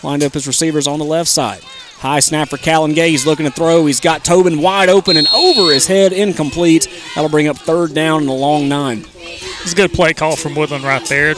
lined 0.03 0.23
up 0.23 0.33
his 0.33 0.47
receivers 0.47 0.87
on 0.87 0.99
the 0.99 1.05
left 1.05 1.29
side. 1.29 1.63
High 1.99 2.21
snap 2.21 2.49
for 2.49 2.57
Callan 2.57 2.95
Gay. 2.95 3.11
He's 3.11 3.27
looking 3.27 3.45
to 3.45 3.53
throw. 3.53 3.85
He's 3.85 4.01
got 4.01 4.25
Tobin 4.25 4.63
wide 4.63 4.89
open 4.89 5.19
and 5.19 5.29
over 5.29 5.71
his 5.71 5.87
head, 5.87 6.15
incomplete. 6.15 6.89
That'll 7.15 7.29
bring 7.29 7.47
up 7.47 7.59
third 7.59 7.93
down 7.93 8.23
and 8.23 8.31
a 8.31 8.35
long 8.35 8.69
nine. 8.71 9.05
It's 9.19 9.73
a 9.73 9.77
good 9.77 9.93
play 9.93 10.15
call 10.15 10.37
from 10.37 10.55
Woodland 10.55 10.85
right 10.85 11.05
there. 11.07 11.35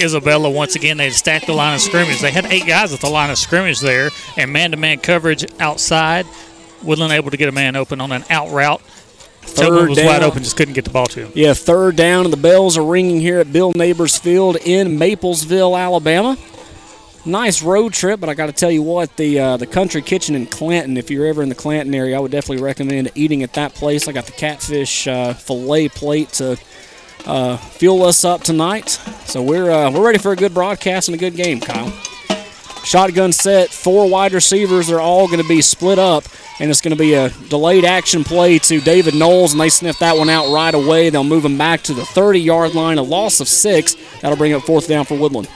Isabella, 0.00 0.48
once 0.50 0.74
again, 0.74 0.96
they 0.96 1.10
stacked 1.10 1.46
the 1.46 1.52
line 1.52 1.74
of 1.74 1.80
scrimmage. 1.80 2.20
They 2.20 2.30
had 2.30 2.46
eight 2.46 2.66
guys 2.66 2.92
at 2.92 3.00
the 3.00 3.10
line 3.10 3.30
of 3.30 3.38
scrimmage 3.38 3.80
there, 3.80 4.10
and 4.36 4.52
man 4.52 4.70
to 4.70 4.76
man 4.76 4.98
coverage 4.98 5.44
outside. 5.60 6.26
Woodland 6.82 7.12
able 7.12 7.30
to 7.30 7.36
get 7.36 7.48
a 7.48 7.52
man 7.52 7.76
open 7.76 8.00
on 8.00 8.12
an 8.12 8.24
out 8.30 8.50
route. 8.50 8.80
Tobin 9.54 9.88
was 9.88 9.98
down. 9.98 10.06
wide 10.06 10.22
open, 10.22 10.42
just 10.42 10.56
couldn't 10.56 10.74
get 10.74 10.84
the 10.84 10.90
ball 10.90 11.06
to 11.06 11.26
him. 11.26 11.32
Yeah, 11.34 11.54
third 11.54 11.96
down, 11.96 12.24
and 12.24 12.32
the 12.32 12.38
bells 12.38 12.76
are 12.76 12.84
ringing 12.84 13.20
here 13.20 13.38
at 13.38 13.52
Bill 13.52 13.72
Neighbors 13.72 14.18
Field 14.18 14.56
in 14.64 14.98
Maplesville, 14.98 15.78
Alabama. 15.78 16.36
Nice 17.26 17.60
road 17.60 17.92
trip, 17.92 18.20
but 18.20 18.28
I 18.28 18.34
got 18.34 18.46
to 18.46 18.52
tell 18.52 18.70
you 18.70 18.82
what, 18.82 19.16
the 19.16 19.40
uh, 19.40 19.56
the 19.56 19.66
Country 19.66 20.00
Kitchen 20.00 20.36
in 20.36 20.46
Clanton. 20.46 20.96
If 20.96 21.10
you're 21.10 21.26
ever 21.26 21.42
in 21.42 21.48
the 21.48 21.56
Clanton 21.56 21.92
area, 21.92 22.16
I 22.16 22.20
would 22.20 22.30
definitely 22.30 22.62
recommend 22.62 23.10
eating 23.16 23.42
at 23.42 23.54
that 23.54 23.74
place. 23.74 24.06
I 24.06 24.12
got 24.12 24.26
the 24.26 24.32
catfish 24.32 25.08
uh, 25.08 25.34
fillet 25.34 25.88
plate 25.88 26.28
to 26.34 26.56
uh, 27.26 27.56
fuel 27.56 28.04
us 28.04 28.24
up 28.24 28.42
tonight. 28.42 28.90
So 29.24 29.42
we're 29.42 29.68
uh, 29.68 29.90
we're 29.90 30.06
ready 30.06 30.18
for 30.18 30.30
a 30.30 30.36
good 30.36 30.54
broadcast 30.54 31.08
and 31.08 31.16
a 31.16 31.18
good 31.18 31.34
game, 31.34 31.58
Kyle. 31.58 31.90
Shotgun 32.84 33.32
set, 33.32 33.70
four 33.70 34.08
wide 34.08 34.32
receivers. 34.32 34.86
They're 34.86 35.00
all 35.00 35.26
going 35.26 35.42
to 35.42 35.48
be 35.48 35.62
split 35.62 35.98
up, 35.98 36.22
and 36.60 36.70
it's 36.70 36.80
going 36.80 36.96
to 36.96 37.02
be 37.02 37.14
a 37.14 37.30
delayed 37.48 37.84
action 37.84 38.22
play 38.22 38.60
to 38.60 38.80
David 38.80 39.16
Knowles, 39.16 39.50
and 39.50 39.60
they 39.60 39.68
sniff 39.68 39.98
that 39.98 40.16
one 40.16 40.30
out 40.30 40.54
right 40.54 40.72
away. 40.72 41.10
They'll 41.10 41.24
move 41.24 41.44
him 41.44 41.58
back 41.58 41.82
to 41.82 41.92
the 41.92 42.04
30 42.04 42.38
yard 42.38 42.76
line, 42.76 42.98
a 42.98 43.02
loss 43.02 43.40
of 43.40 43.48
six. 43.48 43.96
That'll 44.20 44.38
bring 44.38 44.52
up 44.52 44.62
fourth 44.62 44.86
down 44.86 45.04
for 45.04 45.18
Woodland. 45.18 45.48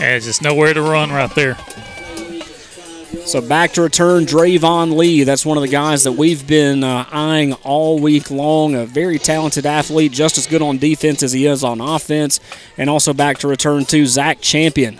And 0.00 0.22
just 0.22 0.42
nowhere 0.42 0.74
to 0.74 0.82
run 0.82 1.10
right 1.10 1.32
there. 1.34 1.56
So 3.24 3.40
back 3.40 3.72
to 3.72 3.82
return 3.82 4.24
Drayvon 4.24 4.96
Lee. 4.96 5.22
That's 5.22 5.46
one 5.46 5.56
of 5.56 5.62
the 5.62 5.68
guys 5.68 6.04
that 6.04 6.12
we've 6.12 6.46
been 6.46 6.82
uh, 6.82 7.06
eyeing 7.12 7.52
all 7.62 7.98
week 7.98 8.30
long. 8.30 8.74
A 8.74 8.84
very 8.84 9.18
talented 9.18 9.64
athlete, 9.64 10.12
just 10.12 10.38
as 10.38 10.46
good 10.46 10.60
on 10.60 10.78
defense 10.78 11.22
as 11.22 11.32
he 11.32 11.46
is 11.46 11.62
on 11.62 11.80
offense. 11.80 12.40
And 12.76 12.90
also 12.90 13.12
back 13.12 13.38
to 13.38 13.48
return 13.48 13.84
to 13.86 14.06
Zach 14.06 14.40
Champion. 14.40 14.98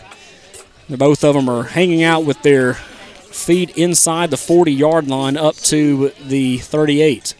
Both 0.88 1.24
of 1.24 1.34
them 1.34 1.48
are 1.48 1.64
hanging 1.64 2.02
out 2.02 2.24
with 2.24 2.40
their 2.42 2.74
feet 2.74 3.76
inside 3.76 4.30
the 4.30 4.36
40 4.36 4.72
yard 4.72 5.08
line 5.08 5.36
up 5.36 5.56
to 5.56 6.10
the 6.20 6.58
38. 6.58 7.34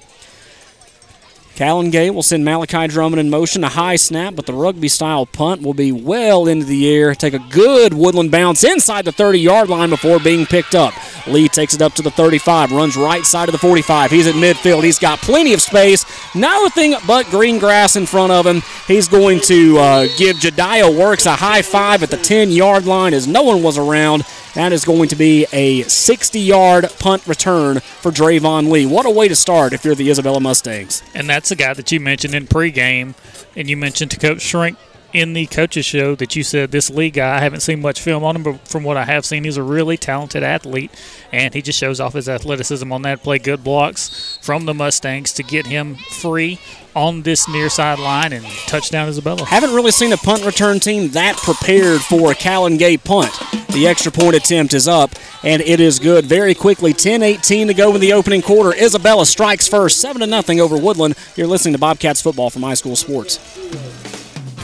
Callan 1.55 1.90
Gay 1.90 2.09
will 2.09 2.22
send 2.22 2.46
Malachi 2.46 2.88
Drummond 2.88 3.20
in 3.20 3.28
motion. 3.28 3.62
A 3.62 3.68
high 3.68 3.96
snap, 3.96 4.34
but 4.34 4.46
the 4.46 4.55
rugby 4.55 4.88
style 4.88 5.26
punt 5.26 5.61
will 5.61 5.74
be 5.74 5.92
well 5.92 6.48
into 6.48 6.64
the 6.64 6.88
air. 6.88 7.14
Take 7.14 7.34
a 7.34 7.46
good 7.50 7.92
woodland 7.92 8.30
bounce 8.30 8.64
inside 8.64 9.05
the 9.05 9.12
30 9.12 9.38
yard 9.38 9.68
line 9.68 9.90
before 9.90 10.18
being 10.18 10.46
picked 10.46 10.74
up. 10.74 10.94
Lee 11.26 11.48
takes 11.48 11.74
it 11.74 11.82
up 11.82 11.92
to 11.94 12.03
the 12.03 12.11
35, 12.11 12.72
runs 12.72 12.96
right 12.96 13.24
side 13.24 13.48
of 13.48 13.53
the 13.53 13.59
45. 13.59 14.11
He's 14.11 14.26
at 14.26 14.34
midfield. 14.34 14.82
He's 14.82 14.98
got 14.98 15.18
plenty 15.20 15.53
of 15.53 15.61
space. 15.61 16.05
Nothing 16.34 16.94
but 17.07 17.26
green 17.26 17.59
grass 17.59 17.96
in 17.96 18.07
front 18.07 18.32
of 18.32 18.46
him. 18.46 18.62
He's 18.88 19.07
going 19.07 19.40
to 19.40 19.78
uh, 19.78 20.07
give 20.16 20.38
Jediah 20.38 20.98
Works 20.98 21.26
a 21.26 21.36
high 21.36 21.62
five 21.62 22.03
at 22.03 22.11
the 22.11 22.16
10 22.16 22.50
yard 22.50 22.86
line 22.86 23.12
as 23.12 23.26
no 23.26 23.42
one 23.42 23.62
was 23.62 23.76
around. 23.76 24.24
That 24.55 24.72
is 24.72 24.84
going 24.84 25.09
to 25.09 25.16
be 25.16 25.46
a 25.50 25.82
60 25.84 26.38
yard 26.38 26.86
punt 26.98 27.26
return 27.26 27.80
for 27.80 28.11
Drayvon 28.12 28.70
Lee. 28.70 28.84
What 28.84 29.07
a 29.07 29.11
way 29.11 29.26
to 29.28 29.34
start 29.34 29.72
if 29.72 29.84
you're 29.84 29.94
the 29.94 30.11
Isabella 30.11 30.40
Mustangs. 30.40 31.03
And 31.14 31.28
that's 31.28 31.48
the 31.48 31.57
guy 31.57 31.72
that 31.72 31.90
you 31.90 32.00
mentioned 32.00 32.34
in 32.34 32.46
pregame, 32.46 33.14
and 33.57 33.70
you 33.70 33.78
mentioned 33.78 34.11
to 34.11 34.18
Coach 34.18 34.42
Shrink 34.42 34.76
in 35.12 35.32
the 35.34 35.46
coaches 35.46 35.84
show 35.84 36.14
that 36.14 36.34
you 36.36 36.42
said 36.42 36.70
this 36.70 36.90
Lee 36.90 37.10
guy. 37.10 37.36
I 37.36 37.40
haven't 37.40 37.60
seen 37.60 37.80
much 37.80 38.00
film 38.00 38.24
on 38.24 38.36
him, 38.36 38.42
but 38.42 38.66
from 38.66 38.82
what 38.82 38.96
I 38.96 39.04
have 39.04 39.24
seen, 39.24 39.44
he's 39.44 39.56
a 39.56 39.62
really 39.62 39.96
talented 39.96 40.42
athlete, 40.42 40.90
and 41.30 41.52
he 41.52 41.62
just 41.62 41.78
shows 41.78 42.00
off 42.00 42.14
his 42.14 42.28
athleticism 42.28 42.90
on 42.90 43.02
that 43.02 43.22
play. 43.22 43.38
Good 43.38 43.62
blocks 43.62 44.38
from 44.42 44.64
the 44.64 44.74
Mustangs 44.74 45.32
to 45.34 45.42
get 45.42 45.66
him 45.66 45.96
free 45.96 46.58
on 46.94 47.22
this 47.22 47.48
near 47.48 47.68
side 47.68 47.98
line 47.98 48.32
and 48.32 48.44
touchdown 48.66 49.08
Isabella. 49.08 49.44
Haven't 49.44 49.74
really 49.74 49.90
seen 49.90 50.12
a 50.12 50.16
punt 50.16 50.44
return 50.44 50.78
team 50.78 51.10
that 51.10 51.36
prepared 51.38 52.02
for 52.02 52.32
a 52.32 52.34
Callan 52.34 52.76
Gay 52.76 52.96
punt. 52.96 53.32
The 53.70 53.86
extra 53.86 54.12
point 54.12 54.36
attempt 54.36 54.74
is 54.74 54.86
up, 54.86 55.12
and 55.42 55.62
it 55.62 55.80
is 55.80 55.98
good. 55.98 56.26
Very 56.26 56.54
quickly, 56.54 56.92
10-18 56.92 57.68
to 57.68 57.74
go 57.74 57.94
in 57.94 58.00
the 58.00 58.12
opening 58.12 58.42
quarter. 58.42 58.76
Isabella 58.76 59.24
strikes 59.24 59.66
first, 59.66 60.00
7 60.00 60.20
0 60.20 60.64
over 60.64 60.76
Woodland. 60.76 61.14
You're 61.36 61.46
listening 61.46 61.72
to 61.72 61.78
Bobcats 61.78 62.20
football 62.20 62.50
from 62.50 62.62
High 62.62 62.74
School 62.74 62.96
Sports. 62.96 63.38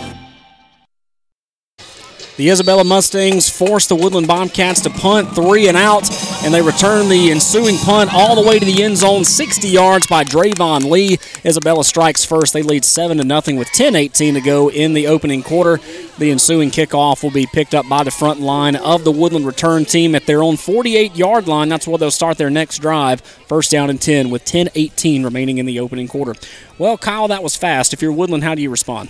The 2.36 2.50
Isabella 2.50 2.84
Mustangs 2.84 3.48
force 3.48 3.86
the 3.86 3.96
Woodland 3.96 4.28
Bobcats 4.28 4.82
to 4.82 4.90
punt 4.90 5.36
three 5.36 5.68
and 5.68 5.78
out, 5.78 6.10
and 6.44 6.52
they 6.52 6.64
return 6.64 7.08
the 7.08 7.30
ensuing 7.30 7.78
punt 7.78 8.12
all 8.12 8.36
the 8.36 8.48
way 8.48 8.58
to 8.58 8.66
the 8.66 8.82
end 8.82 8.98
zone, 8.98 9.24
60 9.24 9.68
yards 9.68 10.08
by 10.08 10.24
Drayvon 10.24 10.90
Lee. 10.90 11.20
Isabella 11.46 11.84
strikes 11.84 12.26
first. 12.26 12.54
They 12.54 12.64
lead 12.64 12.86
7 12.86 13.20
to 13.20 13.24
nothing 13.24 13.56
with 13.56 13.68
10-18 13.68 14.34
to 14.34 14.42
go 14.42 14.72
in 14.72 14.96
the 14.96 15.06
opening 15.06 15.44
quarter. 15.44 15.80
The 16.18 16.32
ensuing 16.32 16.72
kickoff 16.72 17.22
will 17.22 17.30
be 17.30 17.46
picked 17.46 17.76
up 17.76 17.88
by 17.88 18.04
the 18.04 18.10
front 18.10 18.40
line 18.40 18.78
of 18.78 19.04
the 19.04 19.12
Woodland 19.12 19.46
return 19.46 19.86
team 19.86 20.16
at 20.16 20.26
their 20.26 20.42
own 20.42 20.56
48-yard 20.56 21.48
line. 21.48 21.70
That's 21.70 21.88
where 21.88 22.00
they'll 22.00 22.10
start 22.10 22.40
their 22.40 22.50
next 22.50 22.80
drive. 22.80 23.22
First 23.22 23.70
down 23.70 23.92
and 23.92 24.02
10 24.02 24.32
with 24.32 24.44
10-18 24.44 25.24
remaining 25.24 25.60
in 25.60 25.68
the 25.68 25.80
opening 25.80 26.08
quarter. 26.08 26.34
Well, 26.80 26.98
Kyle, 26.98 27.28
that 27.28 27.44
was 27.44 27.56
fast. 27.56 27.94
If 27.94 28.02
you're 28.02 28.12
Woodland, 28.12 28.44
how 28.44 28.56
do 28.56 28.64
you 28.64 28.72
respond? 28.72 29.10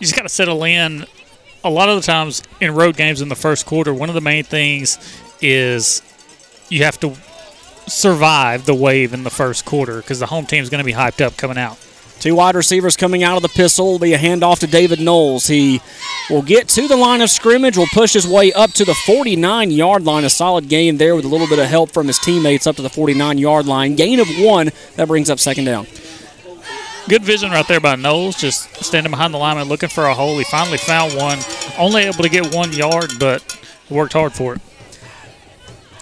You 0.00 0.06
just 0.08 0.16
got 0.16 0.22
to 0.22 0.28
settle 0.28 0.64
in 0.64 1.06
a 1.64 1.70
lot 1.70 1.88
of 1.88 1.96
the 1.96 2.02
times 2.02 2.42
in 2.60 2.74
road 2.74 2.96
games 2.96 3.22
in 3.22 3.28
the 3.28 3.34
first 3.34 3.64
quarter, 3.66 3.92
one 3.92 4.10
of 4.10 4.14
the 4.14 4.20
main 4.20 4.44
things 4.44 4.98
is 5.40 6.02
you 6.68 6.84
have 6.84 7.00
to 7.00 7.14
survive 7.86 8.66
the 8.66 8.74
wave 8.74 9.12
in 9.12 9.24
the 9.24 9.30
first 9.30 9.64
quarter 9.64 9.96
because 9.96 10.20
the 10.20 10.26
home 10.26 10.46
team 10.46 10.62
is 10.62 10.70
going 10.70 10.78
to 10.78 10.84
be 10.84 10.92
hyped 10.92 11.24
up 11.24 11.36
coming 11.36 11.58
out. 11.58 11.78
Two 12.20 12.36
wide 12.36 12.54
receivers 12.54 12.96
coming 12.96 13.22
out 13.22 13.36
of 13.36 13.42
the 13.42 13.48
pistol 13.48 13.86
will 13.86 13.98
be 13.98 14.14
a 14.14 14.18
handoff 14.18 14.60
to 14.60 14.66
David 14.66 15.00
Knowles. 15.00 15.46
He 15.46 15.80
will 16.30 16.42
get 16.42 16.68
to 16.68 16.86
the 16.86 16.96
line 16.96 17.20
of 17.20 17.28
scrimmage, 17.28 17.76
will 17.76 17.86
push 17.88 18.12
his 18.12 18.26
way 18.26 18.52
up 18.52 18.70
to 18.72 18.84
the 18.84 18.94
49 18.94 19.70
yard 19.70 20.04
line. 20.04 20.24
A 20.24 20.30
solid 20.30 20.68
gain 20.68 20.96
there 20.96 21.16
with 21.16 21.24
a 21.24 21.28
little 21.28 21.48
bit 21.48 21.58
of 21.58 21.66
help 21.66 21.90
from 21.90 22.06
his 22.06 22.18
teammates 22.18 22.66
up 22.66 22.76
to 22.76 22.82
the 22.82 22.88
49 22.88 23.36
yard 23.36 23.66
line. 23.66 23.94
Gain 23.96 24.20
of 24.20 24.28
one. 24.38 24.70
That 24.96 25.08
brings 25.08 25.28
up 25.28 25.38
second 25.38 25.64
down. 25.64 25.86
Good 27.06 27.22
vision 27.22 27.50
right 27.50 27.66
there 27.68 27.80
by 27.80 27.96
Knowles, 27.96 28.36
just 28.36 28.82
standing 28.82 29.10
behind 29.10 29.34
the 29.34 29.38
lineman 29.38 29.68
looking 29.68 29.90
for 29.90 30.04
a 30.04 30.14
hole. 30.14 30.38
He 30.38 30.44
finally 30.44 30.78
found 30.78 31.14
one. 31.14 31.38
Only 31.76 32.04
able 32.04 32.22
to 32.22 32.30
get 32.30 32.54
one 32.54 32.72
yard, 32.72 33.12
but 33.20 33.60
worked 33.90 34.14
hard 34.14 34.32
for 34.32 34.54
it. 34.54 34.62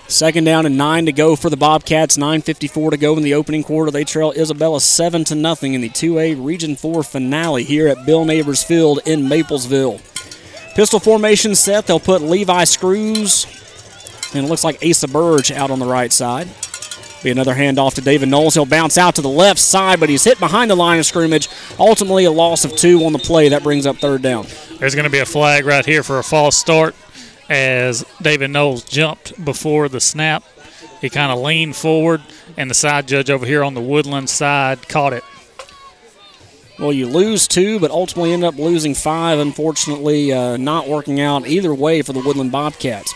Second 0.07 0.44
down 0.44 0.66
and 0.66 0.76
nine 0.76 1.07
to 1.07 1.12
go 1.12 1.34
for 1.34 1.50
the 1.50 1.57
Bobcats. 1.57 2.16
9:54 2.16 2.90
to 2.90 2.96
go 2.96 3.16
in 3.16 3.22
the 3.22 3.34
opening 3.34 3.64
quarter. 3.64 3.90
They 3.90 4.05
trail 4.05 4.32
Isabella 4.36 4.80
seven 4.80 5.24
to 5.24 5.34
nothing 5.34 5.74
in 5.74 5.80
the 5.80 5.88
2A 5.88 6.34
Region 6.34 6.76
4 6.76 7.03
finale 7.03 7.64
here 7.64 7.88
at 7.88 8.07
Bill 8.07 8.24
Neighbors 8.24 8.62
Field 8.62 9.00
in 9.05 9.22
Maplesville. 9.22 10.00
Pistol 10.74 11.00
formation 11.00 11.55
set. 11.55 11.86
They'll 11.86 11.98
put 11.98 12.22
Levi 12.22 12.64
Screws 12.64 13.46
and 14.34 14.44
it 14.44 14.48
looks 14.48 14.64
like 14.64 14.84
Asa 14.84 15.09
Burge 15.09 15.50
out 15.50 15.70
on 15.70 15.78
the 15.78 15.86
right 15.86 16.12
side. 16.12 16.48
Be 17.22 17.30
another 17.30 17.54
handoff 17.54 17.94
to 17.94 18.00
David 18.00 18.28
Knowles. 18.28 18.54
He'll 18.54 18.66
bounce 18.66 18.98
out 18.98 19.14
to 19.14 19.22
the 19.22 19.28
left 19.28 19.60
side, 19.60 20.00
but 20.00 20.08
he's 20.08 20.24
hit 20.24 20.40
behind 20.40 20.70
the 20.70 20.74
line 20.74 20.98
of 20.98 21.06
scrimmage. 21.06 21.48
Ultimately, 21.78 22.24
a 22.24 22.32
loss 22.32 22.64
of 22.64 22.74
two 22.74 23.04
on 23.04 23.12
the 23.12 23.18
play. 23.18 23.48
That 23.48 23.62
brings 23.62 23.86
up 23.86 23.98
third 23.98 24.22
down. 24.22 24.46
There's 24.78 24.94
going 24.94 25.04
to 25.04 25.10
be 25.10 25.20
a 25.20 25.26
flag 25.26 25.64
right 25.64 25.86
here 25.86 26.02
for 26.02 26.18
a 26.18 26.24
false 26.24 26.56
start 26.56 26.96
as 27.48 28.04
David 28.20 28.50
Knowles 28.50 28.82
jumped 28.82 29.44
before 29.44 29.88
the 29.88 30.00
snap. 30.00 30.42
He 31.00 31.10
kind 31.10 31.30
of 31.30 31.38
leaned 31.38 31.76
forward, 31.76 32.22
and 32.56 32.68
the 32.68 32.74
side 32.74 33.06
judge 33.06 33.30
over 33.30 33.46
here 33.46 33.62
on 33.62 33.74
the 33.74 33.80
Woodland 33.80 34.28
side 34.28 34.88
caught 34.88 35.12
it. 35.12 35.22
Well, 36.78 36.92
you 36.92 37.06
lose 37.06 37.46
two, 37.46 37.78
but 37.78 37.90
ultimately 37.92 38.32
end 38.32 38.42
up 38.42 38.56
losing 38.56 38.94
five. 38.94 39.38
Unfortunately, 39.38 40.32
uh, 40.32 40.56
not 40.56 40.88
working 40.88 41.20
out 41.20 41.46
either 41.46 41.72
way 41.72 42.02
for 42.02 42.12
the 42.12 42.20
Woodland 42.20 42.50
Bobcats. 42.50 43.14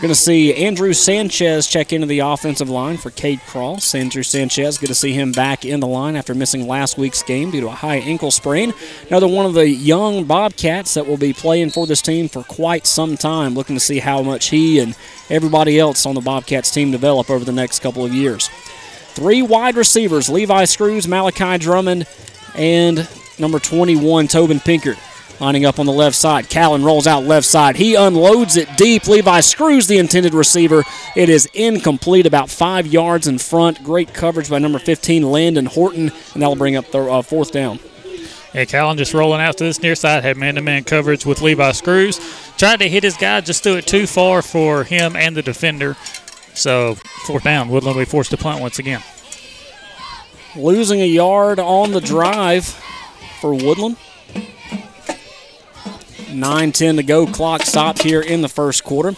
Going 0.00 0.08
to 0.08 0.14
see 0.14 0.54
Andrew 0.54 0.94
Sanchez 0.94 1.66
check 1.66 1.92
into 1.92 2.06
the 2.06 2.20
offensive 2.20 2.70
line 2.70 2.96
for 2.96 3.10
Cade 3.10 3.38
Cross. 3.40 3.94
Andrew 3.94 4.22
Sanchez, 4.22 4.78
good 4.78 4.86
to 4.86 4.94
see 4.94 5.12
him 5.12 5.30
back 5.30 5.66
in 5.66 5.80
the 5.80 5.86
line 5.86 6.16
after 6.16 6.34
missing 6.34 6.66
last 6.66 6.96
week's 6.96 7.22
game 7.22 7.50
due 7.50 7.60
to 7.60 7.66
a 7.66 7.72
high 7.72 7.96
ankle 7.96 8.30
sprain. 8.30 8.72
Another 9.08 9.28
one 9.28 9.44
of 9.44 9.52
the 9.52 9.68
young 9.68 10.24
Bobcats 10.24 10.94
that 10.94 11.06
will 11.06 11.18
be 11.18 11.34
playing 11.34 11.68
for 11.68 11.86
this 11.86 12.00
team 12.00 12.30
for 12.30 12.42
quite 12.44 12.86
some 12.86 13.18
time. 13.18 13.52
Looking 13.52 13.76
to 13.76 13.80
see 13.80 13.98
how 13.98 14.22
much 14.22 14.48
he 14.48 14.78
and 14.78 14.96
everybody 15.28 15.78
else 15.78 16.06
on 16.06 16.14
the 16.14 16.22
Bobcats 16.22 16.70
team 16.70 16.90
develop 16.90 17.28
over 17.28 17.44
the 17.44 17.52
next 17.52 17.80
couple 17.80 18.02
of 18.02 18.14
years. 18.14 18.48
Three 19.12 19.42
wide 19.42 19.76
receivers 19.76 20.30
Levi 20.30 20.64
Screws, 20.64 21.06
Malachi 21.06 21.58
Drummond, 21.58 22.06
and 22.54 23.06
number 23.38 23.58
21, 23.58 24.28
Tobin 24.28 24.60
Pinkard. 24.60 24.96
Lining 25.40 25.64
up 25.64 25.78
on 25.78 25.86
the 25.86 25.92
left 25.92 26.16
side. 26.16 26.50
Callan 26.50 26.84
rolls 26.84 27.06
out 27.06 27.24
left 27.24 27.46
side. 27.46 27.76
He 27.76 27.94
unloads 27.94 28.58
it 28.58 28.68
deep. 28.76 29.08
Levi 29.08 29.40
Screws 29.40 29.86
the 29.86 29.96
intended 29.96 30.34
receiver. 30.34 30.84
It 31.16 31.30
is 31.30 31.46
incomplete, 31.54 32.26
about 32.26 32.50
five 32.50 32.86
yards 32.86 33.26
in 33.26 33.38
front. 33.38 33.82
Great 33.82 34.12
coverage 34.12 34.50
by 34.50 34.58
number 34.58 34.78
15, 34.78 35.22
Landon 35.22 35.64
Horton, 35.64 36.12
and 36.34 36.42
that'll 36.42 36.56
bring 36.56 36.76
up 36.76 36.90
the 36.90 37.00
uh, 37.00 37.22
fourth 37.22 37.52
down. 37.52 37.80
Yeah, 38.52 38.66
Callan 38.66 38.98
just 38.98 39.14
rolling 39.14 39.40
out 39.40 39.56
to 39.58 39.64
this 39.64 39.80
near 39.80 39.94
side, 39.94 40.24
had 40.24 40.36
man 40.36 40.56
to 40.56 40.60
man 40.60 40.84
coverage 40.84 41.24
with 41.24 41.40
Levi 41.40 41.72
Screws. 41.72 42.20
Tried 42.58 42.80
to 42.80 42.88
hit 42.88 43.02
his 43.02 43.16
guy, 43.16 43.40
just 43.40 43.62
threw 43.62 43.76
it 43.76 43.86
too 43.86 44.06
far 44.06 44.42
for 44.42 44.84
him 44.84 45.16
and 45.16 45.34
the 45.34 45.42
defender. 45.42 45.96
So, 46.52 46.96
fourth 47.26 47.44
down. 47.44 47.68
Woodland 47.70 47.96
will 47.96 48.04
be 48.04 48.10
forced 48.10 48.30
to 48.32 48.36
punt 48.36 48.60
once 48.60 48.78
again. 48.78 49.02
Losing 50.54 51.00
a 51.00 51.06
yard 51.06 51.58
on 51.58 51.92
the 51.92 52.00
drive 52.00 52.66
for 53.40 53.54
Woodland. 53.54 53.96
9 56.32 56.72
10 56.72 56.96
to 56.96 57.02
go. 57.02 57.26
Clock 57.26 57.62
stopped 57.62 58.02
here 58.02 58.20
in 58.20 58.42
the 58.42 58.48
first 58.48 58.84
quarter. 58.84 59.14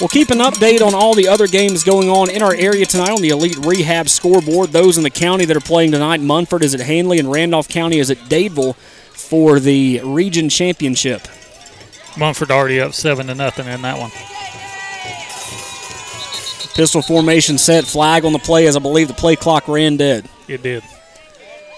We'll 0.00 0.08
keep 0.08 0.30
an 0.30 0.38
update 0.38 0.84
on 0.84 0.94
all 0.94 1.14
the 1.14 1.28
other 1.28 1.46
games 1.46 1.84
going 1.84 2.08
on 2.10 2.30
in 2.30 2.42
our 2.42 2.54
area 2.54 2.84
tonight 2.84 3.10
on 3.10 3.22
the 3.22 3.30
Elite 3.30 3.58
Rehab 3.64 4.08
scoreboard. 4.08 4.70
Those 4.70 4.96
in 4.96 5.04
the 5.04 5.10
county 5.10 5.44
that 5.44 5.56
are 5.56 5.60
playing 5.60 5.92
tonight 5.92 6.20
Munford 6.20 6.62
is 6.62 6.74
at 6.74 6.80
Handley, 6.80 7.18
and 7.18 7.30
Randolph 7.30 7.68
County 7.68 7.98
is 7.98 8.10
at 8.10 8.18
Dadeville 8.18 8.76
for 8.76 9.60
the 9.60 10.00
region 10.04 10.48
championship. 10.48 11.26
Munford 12.16 12.50
already 12.50 12.80
up 12.80 12.92
7 12.92 13.26
to 13.26 13.34
nothing 13.34 13.66
in 13.66 13.82
that 13.82 13.98
one. 13.98 14.10
Pistol 16.74 17.02
formation 17.02 17.56
set, 17.56 17.84
flag 17.84 18.24
on 18.24 18.32
the 18.32 18.38
play 18.40 18.66
as 18.66 18.76
I 18.76 18.80
believe 18.80 19.06
the 19.06 19.14
play 19.14 19.36
clock 19.36 19.68
ran 19.68 19.96
dead. 19.96 20.28
It 20.48 20.62
did. 20.62 20.82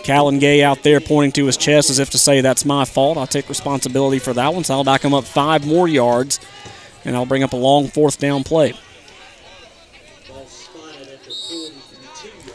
Callan 0.07 0.39
Gay 0.39 0.63
out 0.63 0.85
there 0.85 1.01
pointing 1.01 1.33
to 1.33 1.47
his 1.47 1.57
chest 1.57 1.91
as 1.91 1.99
if 1.99 2.11
to 2.11 2.19
say, 2.19 2.41
That's 2.41 2.65
my 2.65 2.85
fault. 2.85 3.19
I'll 3.19 3.27
take 3.27 3.49
responsibility 3.49 4.21
for 4.21 4.33
that 4.35 4.55
one. 4.55 4.63
So 4.63 4.75
I'll 4.75 4.85
back 4.85 5.03
him 5.03 5.13
up 5.13 5.25
five 5.25 5.67
more 5.67 5.89
yards, 5.89 6.39
and 7.05 7.17
I'll 7.17 7.27
bring 7.27 7.43
up 7.43 7.53
a 7.53 7.57
long 7.57 7.89
fourth 7.89 8.21
down 8.21 8.45
play. 8.45 8.75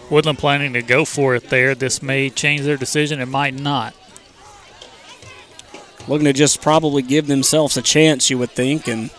Woodland 0.10 0.40
planning 0.40 0.72
to 0.74 0.82
go 0.82 1.04
for 1.04 1.36
it 1.36 1.50
there. 1.50 1.76
This 1.76 2.02
may 2.02 2.30
change 2.30 2.62
their 2.62 2.78
decision. 2.78 3.20
It 3.20 3.28
might 3.28 3.54
not. 3.54 3.94
Looking 6.08 6.26
to 6.26 6.34
just 6.34 6.62
probably 6.62 7.02
give 7.02 7.28
themselves 7.28 7.76
a 7.76 7.82
chance, 7.82 8.30
you 8.30 8.38
would 8.38 8.52
think, 8.52 8.88
and 8.88 9.10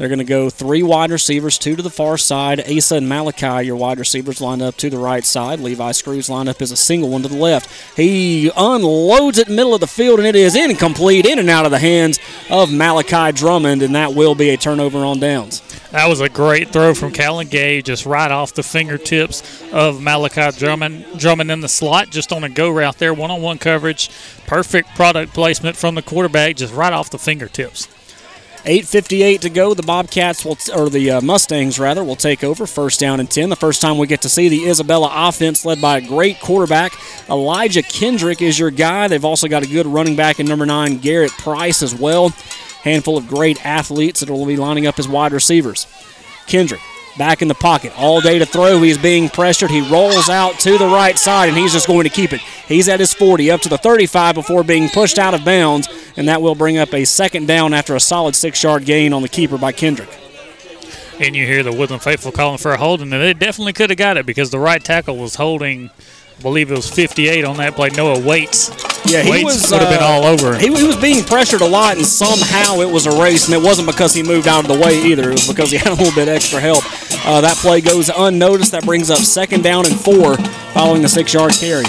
they're 0.00 0.08
going 0.08 0.18
to 0.18 0.24
go 0.24 0.48
three 0.48 0.82
wide 0.82 1.10
receivers, 1.10 1.58
two 1.58 1.76
to 1.76 1.82
the 1.82 1.90
far 1.90 2.16
side. 2.16 2.58
Asa 2.66 2.96
and 2.96 3.06
Malachi, 3.06 3.66
your 3.66 3.76
wide 3.76 3.98
receivers, 3.98 4.40
line 4.40 4.62
up 4.62 4.78
to 4.78 4.88
the 4.88 4.96
right 4.96 5.22
side. 5.22 5.60
Levi 5.60 5.92
Screws 5.92 6.30
line 6.30 6.48
up 6.48 6.62
as 6.62 6.72
a 6.72 6.76
single 6.76 7.10
one 7.10 7.20
to 7.20 7.28
the 7.28 7.36
left. 7.36 7.70
He 7.98 8.50
unloads 8.56 9.36
it 9.36 9.50
middle 9.50 9.74
of 9.74 9.82
the 9.82 9.86
field, 9.86 10.18
and 10.18 10.26
it 10.26 10.34
is 10.34 10.56
incomplete, 10.56 11.26
in 11.26 11.38
and 11.38 11.50
out 11.50 11.66
of 11.66 11.70
the 11.70 11.78
hands 11.78 12.18
of 12.48 12.72
Malachi 12.72 13.32
Drummond, 13.32 13.82
and 13.82 13.94
that 13.94 14.14
will 14.14 14.34
be 14.34 14.48
a 14.48 14.56
turnover 14.56 15.00
on 15.00 15.20
downs. 15.20 15.60
That 15.90 16.08
was 16.08 16.22
a 16.22 16.30
great 16.30 16.70
throw 16.70 16.94
from 16.94 17.12
Callan 17.12 17.48
Gay, 17.48 17.82
just 17.82 18.06
right 18.06 18.30
off 18.30 18.54
the 18.54 18.62
fingertips 18.62 19.42
of 19.70 20.00
Malachi 20.00 20.56
Drummond. 20.56 21.04
Drummond 21.18 21.50
in 21.50 21.60
the 21.60 21.68
slot, 21.68 22.08
just 22.08 22.32
on 22.32 22.42
a 22.42 22.48
go 22.48 22.70
route 22.70 22.96
there, 22.96 23.12
one 23.12 23.30
on 23.30 23.42
one 23.42 23.58
coverage. 23.58 24.08
Perfect 24.46 24.94
product 24.94 25.34
placement 25.34 25.76
from 25.76 25.94
the 25.94 26.00
quarterback, 26.00 26.56
just 26.56 26.72
right 26.72 26.94
off 26.94 27.10
the 27.10 27.18
fingertips. 27.18 27.86
8:58 28.64 29.40
to 29.40 29.50
go. 29.50 29.74
The 29.74 29.82
Bobcats 29.82 30.44
will, 30.44 30.58
or 30.74 30.90
the 30.90 31.12
uh, 31.12 31.20
Mustangs 31.20 31.78
rather, 31.78 32.04
will 32.04 32.16
take 32.16 32.44
over. 32.44 32.66
First 32.66 33.00
down 33.00 33.20
and 33.20 33.30
10. 33.30 33.48
The 33.48 33.56
first 33.56 33.80
time 33.80 33.98
we 33.98 34.06
get 34.06 34.22
to 34.22 34.28
see 34.28 34.48
the 34.48 34.68
Isabella 34.68 35.10
offense 35.12 35.64
led 35.64 35.80
by 35.80 35.98
a 35.98 36.00
great 36.00 36.40
quarterback. 36.40 36.92
Elijah 37.28 37.82
Kendrick 37.82 38.42
is 38.42 38.58
your 38.58 38.70
guy. 38.70 39.08
They've 39.08 39.24
also 39.24 39.48
got 39.48 39.62
a 39.62 39.66
good 39.66 39.86
running 39.86 40.16
back 40.16 40.40
in 40.40 40.46
number 40.46 40.66
nine, 40.66 40.98
Garrett 40.98 41.32
Price 41.32 41.82
as 41.82 41.94
well. 41.94 42.30
Handful 42.82 43.16
of 43.16 43.28
great 43.28 43.64
athletes 43.64 44.20
that 44.20 44.30
will 44.30 44.46
be 44.46 44.56
lining 44.56 44.86
up 44.86 44.98
as 44.98 45.08
wide 45.08 45.32
receivers. 45.32 45.86
Kendrick 46.46 46.80
back 47.20 47.42
in 47.42 47.48
the 47.48 47.54
pocket. 47.54 47.92
All 47.98 48.22
day 48.22 48.38
to 48.38 48.46
throw. 48.46 48.80
He's 48.80 48.96
being 48.96 49.28
pressured. 49.28 49.70
He 49.70 49.82
rolls 49.92 50.30
out 50.30 50.58
to 50.60 50.78
the 50.78 50.86
right 50.86 51.18
side, 51.18 51.50
and 51.50 51.58
he's 51.58 51.74
just 51.74 51.86
going 51.86 52.04
to 52.04 52.08
keep 52.08 52.32
it. 52.32 52.40
He's 52.40 52.88
at 52.88 52.98
his 52.98 53.12
40, 53.12 53.50
up 53.50 53.60
to 53.60 53.68
the 53.68 53.76
35 53.76 54.34
before 54.34 54.64
being 54.64 54.88
pushed 54.88 55.18
out 55.18 55.34
of 55.34 55.44
bounds, 55.44 55.86
and 56.16 56.26
that 56.28 56.40
will 56.40 56.54
bring 56.54 56.78
up 56.78 56.94
a 56.94 57.04
second 57.04 57.46
down 57.46 57.74
after 57.74 57.94
a 57.94 58.00
solid 58.00 58.34
six 58.34 58.62
yard 58.62 58.86
gain 58.86 59.12
on 59.12 59.20
the 59.20 59.28
keeper 59.28 59.58
by 59.58 59.70
Kendrick. 59.70 60.08
And 61.18 61.36
you 61.36 61.44
hear 61.44 61.62
the 61.62 61.72
Woodland 61.72 62.02
faithful 62.02 62.32
calling 62.32 62.56
for 62.56 62.72
a 62.72 62.78
holding, 62.78 63.12
and 63.12 63.22
they 63.22 63.34
definitely 63.34 63.74
could 63.74 63.90
have 63.90 63.98
got 63.98 64.16
it 64.16 64.24
because 64.24 64.48
the 64.48 64.58
right 64.58 64.82
tackle 64.82 65.18
was 65.18 65.34
holding 65.34 65.90
believe 66.40 66.70
it 66.70 66.74
was 66.74 66.88
58 66.88 67.44
on 67.44 67.56
that 67.58 67.74
play. 67.74 67.90
Noah 67.90 68.18
Waits. 68.18 68.70
Yeah, 69.10 69.22
he 69.22 69.30
Waits 69.30 69.44
was 69.44 69.70
would 69.70 69.80
have 69.80 69.90
been 69.90 70.02
uh, 70.02 70.06
all 70.06 70.24
over. 70.24 70.56
He, 70.56 70.66
he 70.66 70.86
was 70.86 70.96
being 70.96 71.24
pressured 71.24 71.60
a 71.60 71.66
lot, 71.66 71.96
and 71.96 72.04
somehow 72.04 72.80
it 72.80 72.90
was 72.90 73.06
a 73.06 73.20
race, 73.20 73.46
and 73.46 73.54
it 73.54 73.62
wasn't 73.64 73.88
because 73.88 74.14
he 74.14 74.22
moved 74.22 74.48
out 74.48 74.64
of 74.64 74.68
the 74.68 74.78
way 74.78 75.02
either. 75.02 75.30
It 75.30 75.34
was 75.34 75.48
because 75.48 75.70
he 75.70 75.76
had 75.78 75.88
a 75.88 75.94
little 75.94 76.14
bit 76.14 76.28
extra 76.28 76.60
help. 76.60 76.84
Uh, 77.26 77.40
that 77.40 77.56
play 77.56 77.80
goes 77.80 78.08
unnoticed. 78.08 78.72
That 78.72 78.84
brings 78.84 79.10
up 79.10 79.18
second 79.18 79.62
down 79.62 79.86
and 79.86 79.98
four 79.98 80.36
following 80.72 81.02
the 81.02 81.08
six-yard 81.08 81.52
carry. 81.52 81.84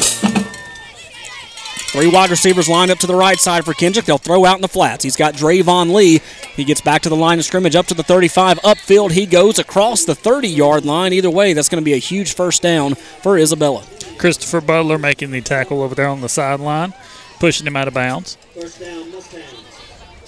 Three 1.92 2.08
wide 2.08 2.30
receivers 2.30 2.70
lined 2.70 2.90
up 2.90 3.00
to 3.00 3.08
the 3.08 3.16
right 3.16 3.38
side 3.38 3.66
for 3.66 3.74
Kendrick. 3.74 4.06
They'll 4.06 4.18
throw 4.18 4.46
out 4.46 4.56
in 4.56 4.62
the 4.62 4.70
flats. 4.70 5.04
He's 5.04 5.18
got 5.18 5.34
Drayvon 5.34 5.94
Lee. 5.94 6.22
He 6.56 6.64
gets 6.64 6.80
back 6.80 7.02
to 7.02 7.10
the 7.10 7.18
line 7.18 7.38
of 7.38 7.44
scrimmage 7.44 7.76
up 7.76 7.88
to 7.88 7.94
the 7.94 8.02
35. 8.02 8.60
Upfield 8.62 9.12
he 9.12 9.26
goes 9.26 9.60
across 9.60 10.06
the 10.06 10.16
30 10.16 10.48
yard 10.48 10.86
line. 10.86 11.12
Either 11.12 11.30
way, 11.30 11.52
that's 11.52 11.68
going 11.68 11.82
to 11.82 11.86
be 11.86 11.92
a 11.92 11.98
huge 11.98 12.34
first 12.34 12.62
down 12.62 12.96
for 12.96 13.38
Isabella. 13.38 13.84
Christopher 14.18 14.62
Butler 14.62 14.98
making 14.98 15.32
the 15.32 15.42
tackle 15.42 15.82
over 15.82 15.94
there 15.94 16.08
on 16.08 16.22
the 16.22 16.30
sideline, 16.30 16.94
pushing 17.42 17.68
him 17.68 17.76
out 17.76 17.90
of 17.90 17.94
bounds. 17.94 18.38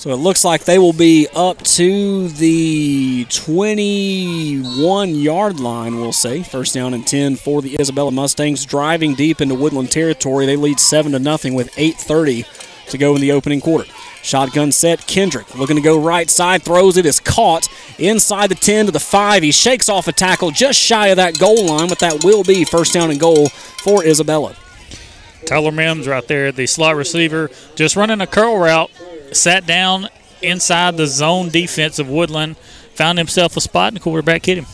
So 0.04 0.10
it 0.10 0.18
looks 0.18 0.44
like 0.44 0.66
they 0.66 0.80
will 0.80 0.92
be 0.92 1.30
up 1.34 1.62
to 1.64 2.28
the 2.28 3.24
21 3.30 5.16
yard 5.16 5.62
line, 5.62 5.96
we'll 5.96 6.12
say. 6.12 6.44
First 6.44 6.74
down 6.74 6.94
and 6.94 7.08
10 7.08 7.38
for 7.38 7.62
the 7.62 7.78
Isabella 7.80 8.12
Mustangs, 8.12 8.66
driving 8.66 9.16
deep 9.16 9.40
into 9.40 9.56
Woodland 9.56 9.92
territory. 9.92 10.46
They 10.46 10.58
lead 10.58 10.82
7 10.82 11.14
to 11.14 11.20
nothing 11.20 11.54
with 11.54 11.72
8.30 11.76 12.90
to 12.90 12.98
go 12.98 13.16
in 13.16 13.22
the 13.22 13.32
opening 13.32 13.62
quarter. 13.62 13.90
Shotgun 14.22 14.74
set, 14.74 15.08
Kendrick 15.08 15.56
looking 15.56 15.78
to 15.78 15.82
go 15.82 15.98
right 15.98 16.30
side, 16.30 16.64
throws 16.64 16.98
it, 16.98 17.06
is 17.06 17.22
caught 17.22 17.70
inside 17.98 18.48
the 18.48 18.56
10 18.56 18.88
to 18.88 18.92
the 18.92 19.00
5. 19.00 19.42
He 19.42 19.54
shakes 19.54 19.88
off 19.88 20.10
a 20.10 20.12
tackle 20.12 20.52
just 20.52 20.78
shy 20.78 21.08
of 21.08 21.16
that 21.16 21.40
goal 21.40 21.66
line, 21.66 21.88
but 21.88 22.00
that 22.00 22.26
will 22.26 22.44
be 22.44 22.66
first 22.66 22.94
down 22.94 23.10
and 23.10 23.22
goal 23.22 23.48
for 23.48 24.04
Isabella. 24.04 24.54
Tyler 25.46 25.72
Mims 25.72 26.10
right 26.10 26.28
there, 26.28 26.52
the 26.52 26.68
slot 26.68 26.98
receiver, 26.98 27.50
just 27.76 27.96
running 27.96 28.20
a 28.20 28.28
curl 28.28 28.58
route, 28.58 28.92
sat 29.36 29.66
down 29.66 30.10
inside 30.42 30.98
the 30.98 31.08
zone 31.08 31.50
defense 31.50 32.00
of 32.00 32.10
Woodland, 32.10 32.58
found 32.96 33.18
himself 33.18 33.58
a 33.58 33.62
spot, 33.62 33.90
and 33.90 33.98
the 33.98 34.02
quarterback 34.02 34.46
hit 34.46 34.58
him. 34.58 34.66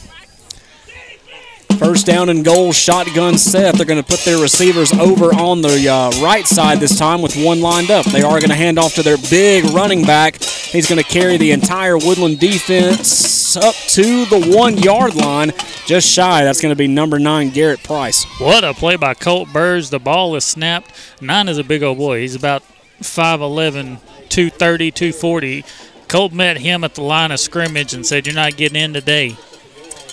First 1.77 2.07
down 2.07 2.27
and 2.27 2.43
goal, 2.43 2.73
shotgun 2.73 3.37
set. 3.37 3.75
They're 3.75 3.85
going 3.85 4.03
to 4.03 4.07
put 4.07 4.19
their 4.25 4.37
receivers 4.37 4.91
over 4.91 5.33
on 5.33 5.61
the 5.61 5.87
uh, 5.87 6.11
right 6.21 6.45
side 6.45 6.79
this 6.79 6.97
time 6.97 7.21
with 7.21 7.37
one 7.37 7.61
lined 7.61 7.89
up. 7.89 8.05
They 8.05 8.21
are 8.21 8.37
going 8.39 8.49
to 8.49 8.55
hand 8.55 8.77
off 8.77 8.95
to 8.95 9.03
their 9.03 9.17
big 9.29 9.63
running 9.65 10.03
back. 10.03 10.43
He's 10.43 10.89
going 10.89 11.01
to 11.01 11.07
carry 11.07 11.37
the 11.37 11.51
entire 11.51 11.97
Woodland 11.97 12.39
defense 12.41 13.55
up 13.55 13.75
to 13.75 14.25
the 14.25 14.53
one 14.57 14.77
yard 14.77 15.15
line, 15.15 15.53
just 15.85 16.05
shy. 16.09 16.43
That's 16.43 16.59
going 16.59 16.73
to 16.73 16.77
be 16.77 16.87
number 16.87 17.17
nine, 17.17 17.49
Garrett 17.49 17.81
Price. 17.81 18.25
What 18.41 18.65
a 18.65 18.73
play 18.73 18.97
by 18.97 19.13
Colt 19.13 19.47
Burge. 19.53 19.89
The 19.89 19.99
ball 19.99 20.35
is 20.35 20.43
snapped. 20.43 20.91
Nine 21.21 21.47
is 21.47 21.57
a 21.57 21.63
big 21.63 21.81
old 21.81 21.97
boy. 21.97 22.19
He's 22.19 22.35
about 22.35 22.61
5'11, 23.01 24.01
230, 24.29 24.91
240. 24.91 25.65
Colt 26.07 26.33
met 26.33 26.57
him 26.57 26.83
at 26.83 26.95
the 26.95 27.03
line 27.03 27.31
of 27.31 27.39
scrimmage 27.39 27.93
and 27.93 28.05
said, 28.05 28.25
You're 28.25 28.35
not 28.35 28.57
getting 28.57 28.81
in 28.81 28.93
today. 28.93 29.37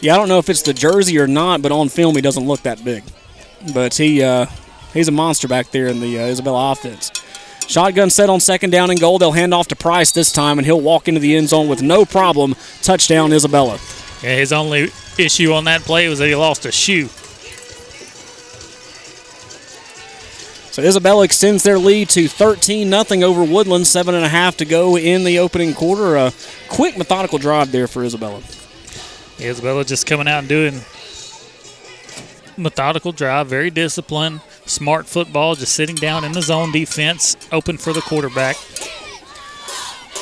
Yeah, 0.01 0.15
I 0.15 0.17
don't 0.19 0.29
know 0.29 0.39
if 0.39 0.51
it's 0.51 0.63
the 0.63 0.75
jersey 0.75 1.19
or 1.19 1.27
not, 1.27 1.63
but 1.63 1.73
on 1.73 1.89
film 1.89 2.15
he 2.17 2.21
doesn't 2.21 2.47
look 2.47 2.63
that 2.63 2.85
big. 2.85 3.03
But 3.73 3.95
he 3.95 4.23
uh, 4.23 4.47
he's 4.93 5.09
a 5.09 5.13
monster 5.13 5.49
back 5.49 5.71
there 5.71 5.87
in 5.87 6.01
the 6.01 6.21
uh, 6.21 6.27
Isabella 6.27 6.73
offense. 6.73 7.11
Shotgun 7.67 8.11
set 8.11 8.31
on 8.31 8.39
second 8.41 8.71
down 8.71 8.91
and 8.91 9.01
goal. 9.01 9.19
They'll 9.19 9.33
hand 9.33 9.53
off 9.53 9.69
to 9.69 9.77
Price 9.77 10.13
this 10.13 10.33
time, 10.33 10.59
and 10.59 10.67
he'll 10.67 10.81
walk 10.81 11.09
into 11.09 11.21
the 11.21 11.35
end 11.35 11.49
zone 11.49 11.69
with 11.69 11.83
no 11.83 12.05
problem. 12.05 12.55
Touchdown, 12.83 13.33
Isabella. 13.33 13.79
Yeah, 14.23 14.37
his 14.37 14.53
only 14.53 14.91
issue 15.19 15.53
on 15.53 15.65
that 15.65 15.81
play 15.81 16.09
was 16.09 16.19
that 16.21 16.29
he 16.29 16.37
lost 16.37 16.65
a 16.67 16.73
shoe. 16.73 17.09
So 20.77 20.83
Isabella 20.83 21.25
extends 21.25 21.63
their 21.63 21.79
lead 21.79 22.11
to 22.11 22.29
13 22.29 22.91
0 22.91 23.23
over 23.23 23.43
Woodland. 23.43 23.87
Seven 23.87 24.15
and 24.15 24.27
a 24.27 24.29
half 24.29 24.59
to 24.59 24.67
go 24.67 24.99
in 24.99 25.25
the 25.25 25.39
opening 25.39 25.73
quarter. 25.73 26.17
A 26.17 26.35
quick, 26.69 26.99
methodical 26.99 27.39
drive 27.39 27.73
there 27.73 27.89
for 27.89 28.05
Isabella. 28.05 28.43
Isabella 29.41 29.87
just 29.87 30.07
coming 30.07 30.29
out 30.29 30.41
and 30.41 30.49
doing 30.51 30.75
methodical 32.59 33.13
drive, 33.13 33.47
very 33.47 33.71
disciplined, 33.71 34.43
smart 34.67 35.07
football, 35.07 35.55
just 35.55 35.73
sitting 35.73 35.97
down 35.97 36.25
in 36.25 36.33
the 36.33 36.43
zone 36.43 36.73
defense, 36.73 37.39
open 37.51 37.79
for 37.79 37.95
the 37.95 38.03
quarterback. 38.03 38.57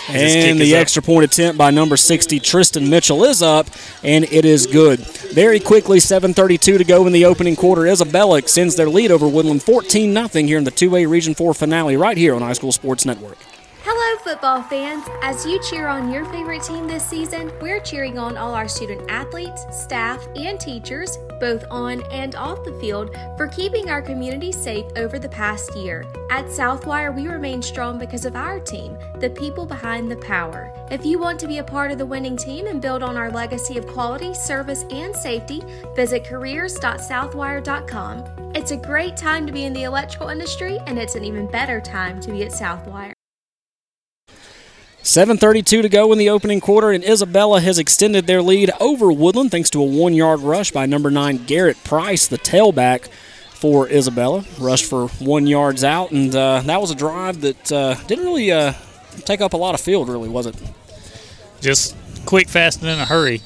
And 0.09 0.17
his 0.17 0.35
kick 0.35 0.45
And 0.51 0.61
is 0.61 0.69
the 0.69 0.77
extra 0.77 1.03
point 1.03 1.25
attempt 1.25 1.57
by 1.57 1.71
number 1.71 1.97
60, 1.97 2.41
Tristan 2.41 2.91
Mitchell, 2.91 3.25
is 3.25 3.43
up, 3.43 3.67
and 4.03 4.25
it 4.25 4.45
is 4.45 4.67
good. 4.67 5.01
Very 5.01 5.61
quickly, 5.61 5.99
7.32 5.99 6.79
to 6.79 6.85
go 6.85 7.07
in 7.07 7.13
the 7.13 7.25
opening 7.25 7.57
quarter. 7.57 7.87
Isabella 7.87 8.39
extends 8.39 8.77
their 8.77 8.89
lead 8.89 9.11
over 9.11 9.27
Woodland 9.27 9.63
14 9.63 10.13
0 10.13 10.29
here 10.47 10.59
in 10.59 10.65
the 10.65 10.71
2A 10.71 11.09
Region 11.09 11.35
4 11.35 11.55
finale 11.55 11.97
right 11.97 12.17
here 12.17 12.35
on 12.35 12.43
High 12.43 12.53
School 12.53 12.73
Sports 12.73 13.07
Network. 13.07 13.39
Hello, 13.87 14.19
football 14.21 14.63
fans. 14.63 15.05
As 15.21 15.45
you 15.45 15.61
cheer 15.61 15.89
on 15.89 16.11
your 16.11 16.25
favorite 16.25 16.63
team 16.63 16.89
this 16.89 17.07
season, 17.07 17.53
we're 17.61 17.81
cheering 17.81 18.19
on 18.19 18.39
all 18.39 18.55
our 18.55 18.67
student 18.67 19.11
athletes, 19.11 19.67
staff, 19.71 20.27
and 20.37 20.59
teachers, 20.59 21.19
both 21.39 21.67
on 21.71 22.01
and 22.11 22.35
off 22.35 22.65
the 22.65 22.73
field, 22.81 23.15
for 23.37 23.47
keeping 23.47 23.91
our 23.91 24.01
community 24.01 24.53
safe 24.53 24.87
over 24.97 25.19
the 25.19 25.29
past 25.29 25.77
year. 25.77 26.07
At 26.31 26.47
Southwire, 26.47 27.15
we 27.15 27.29
remain 27.29 27.61
strong 27.61 27.99
because 27.99 28.25
of 28.25 28.37
our 28.37 28.59
team, 28.59 28.97
the 29.21 29.29
people 29.29 29.67
behind 29.67 30.11
the 30.11 30.17
power. 30.17 30.73
If 30.91 31.05
you 31.05 31.19
want 31.19 31.39
to 31.41 31.47
be 31.47 31.59
a 31.59 31.63
part 31.63 31.91
of 31.91 31.99
the 31.99 32.07
winning 32.07 32.39
team 32.39 32.67
and 32.67 32.81
build 32.81 33.03
on 33.03 33.19
our 33.19 33.31
legacy 33.31 33.77
of 33.77 33.87
quality, 33.87 34.33
service, 34.33 34.87
and 34.91 35.15
safety, 35.15 35.63
visit 35.95 36.25
careers.southwire.com. 36.25 38.25
It's 38.55 38.71
a 38.71 38.79
great 38.79 39.19
time 39.19 39.47
to 39.47 39.53
be 39.53 39.65
in 39.65 39.75
the 39.75 39.83
electrical 39.83 40.31
industry, 40.31 40.79
and 40.87 40.99
it's 40.99 41.17
an 41.17 41.25
even 41.25 41.47
better 41.49 41.83
time 41.83 42.19
to 42.23 42.33
be 42.33 42.45
at 42.45 42.53
Southwire. 42.53 43.13
7.32 45.05 45.83
to 45.83 45.89
go 45.91 46.13
in 46.13 46.19
the 46.19 46.31
opening 46.31 46.63
quarter, 46.63 46.91
and 46.91 47.05
Isabella 47.05 47.61
has 47.61 47.79
extended 47.79 48.27
their 48.27 48.41
lead 48.41 48.71
over 48.81 49.13
Woodland 49.13 49.51
thanks 49.51 49.69
to 49.71 49.83
a 49.83 49.85
one 49.85 50.15
yard 50.15 50.41
rush 50.41 50.71
by 50.71 50.87
number 50.87 51.11
nine, 51.11 51.45
Garrett 51.45 51.77
Price, 51.85 52.27
the 52.27 52.39
tailback 52.39 53.09
for 53.51 53.87
Isabella. 53.87 54.47
Rushed 54.59 54.87
for 54.87 55.09
one 55.09 55.47
yards 55.47 55.85
out, 55.85 56.11
and 56.11 56.35
uh, 56.35 56.63
that 56.65 56.81
was 56.81 56.91
a 56.91 56.95
drive 56.95 57.43
that 57.43 57.71
uh, 57.71 57.97
didn't 58.07 58.25
really 58.25 58.51
uh, 58.51 58.73
take 59.27 59.43
up 59.43 59.53
a 59.53 59.59
lot 59.59 59.75
of 59.75 59.81
field, 59.83 60.09
really, 60.09 60.31
was 60.31 60.47
it? 60.47 60.57
Just 61.61 61.95
quick, 62.25 62.49
fast, 62.49 62.81
and 62.81 62.91
in 62.91 62.99
a 62.99 63.05
hurry. 63.05 63.43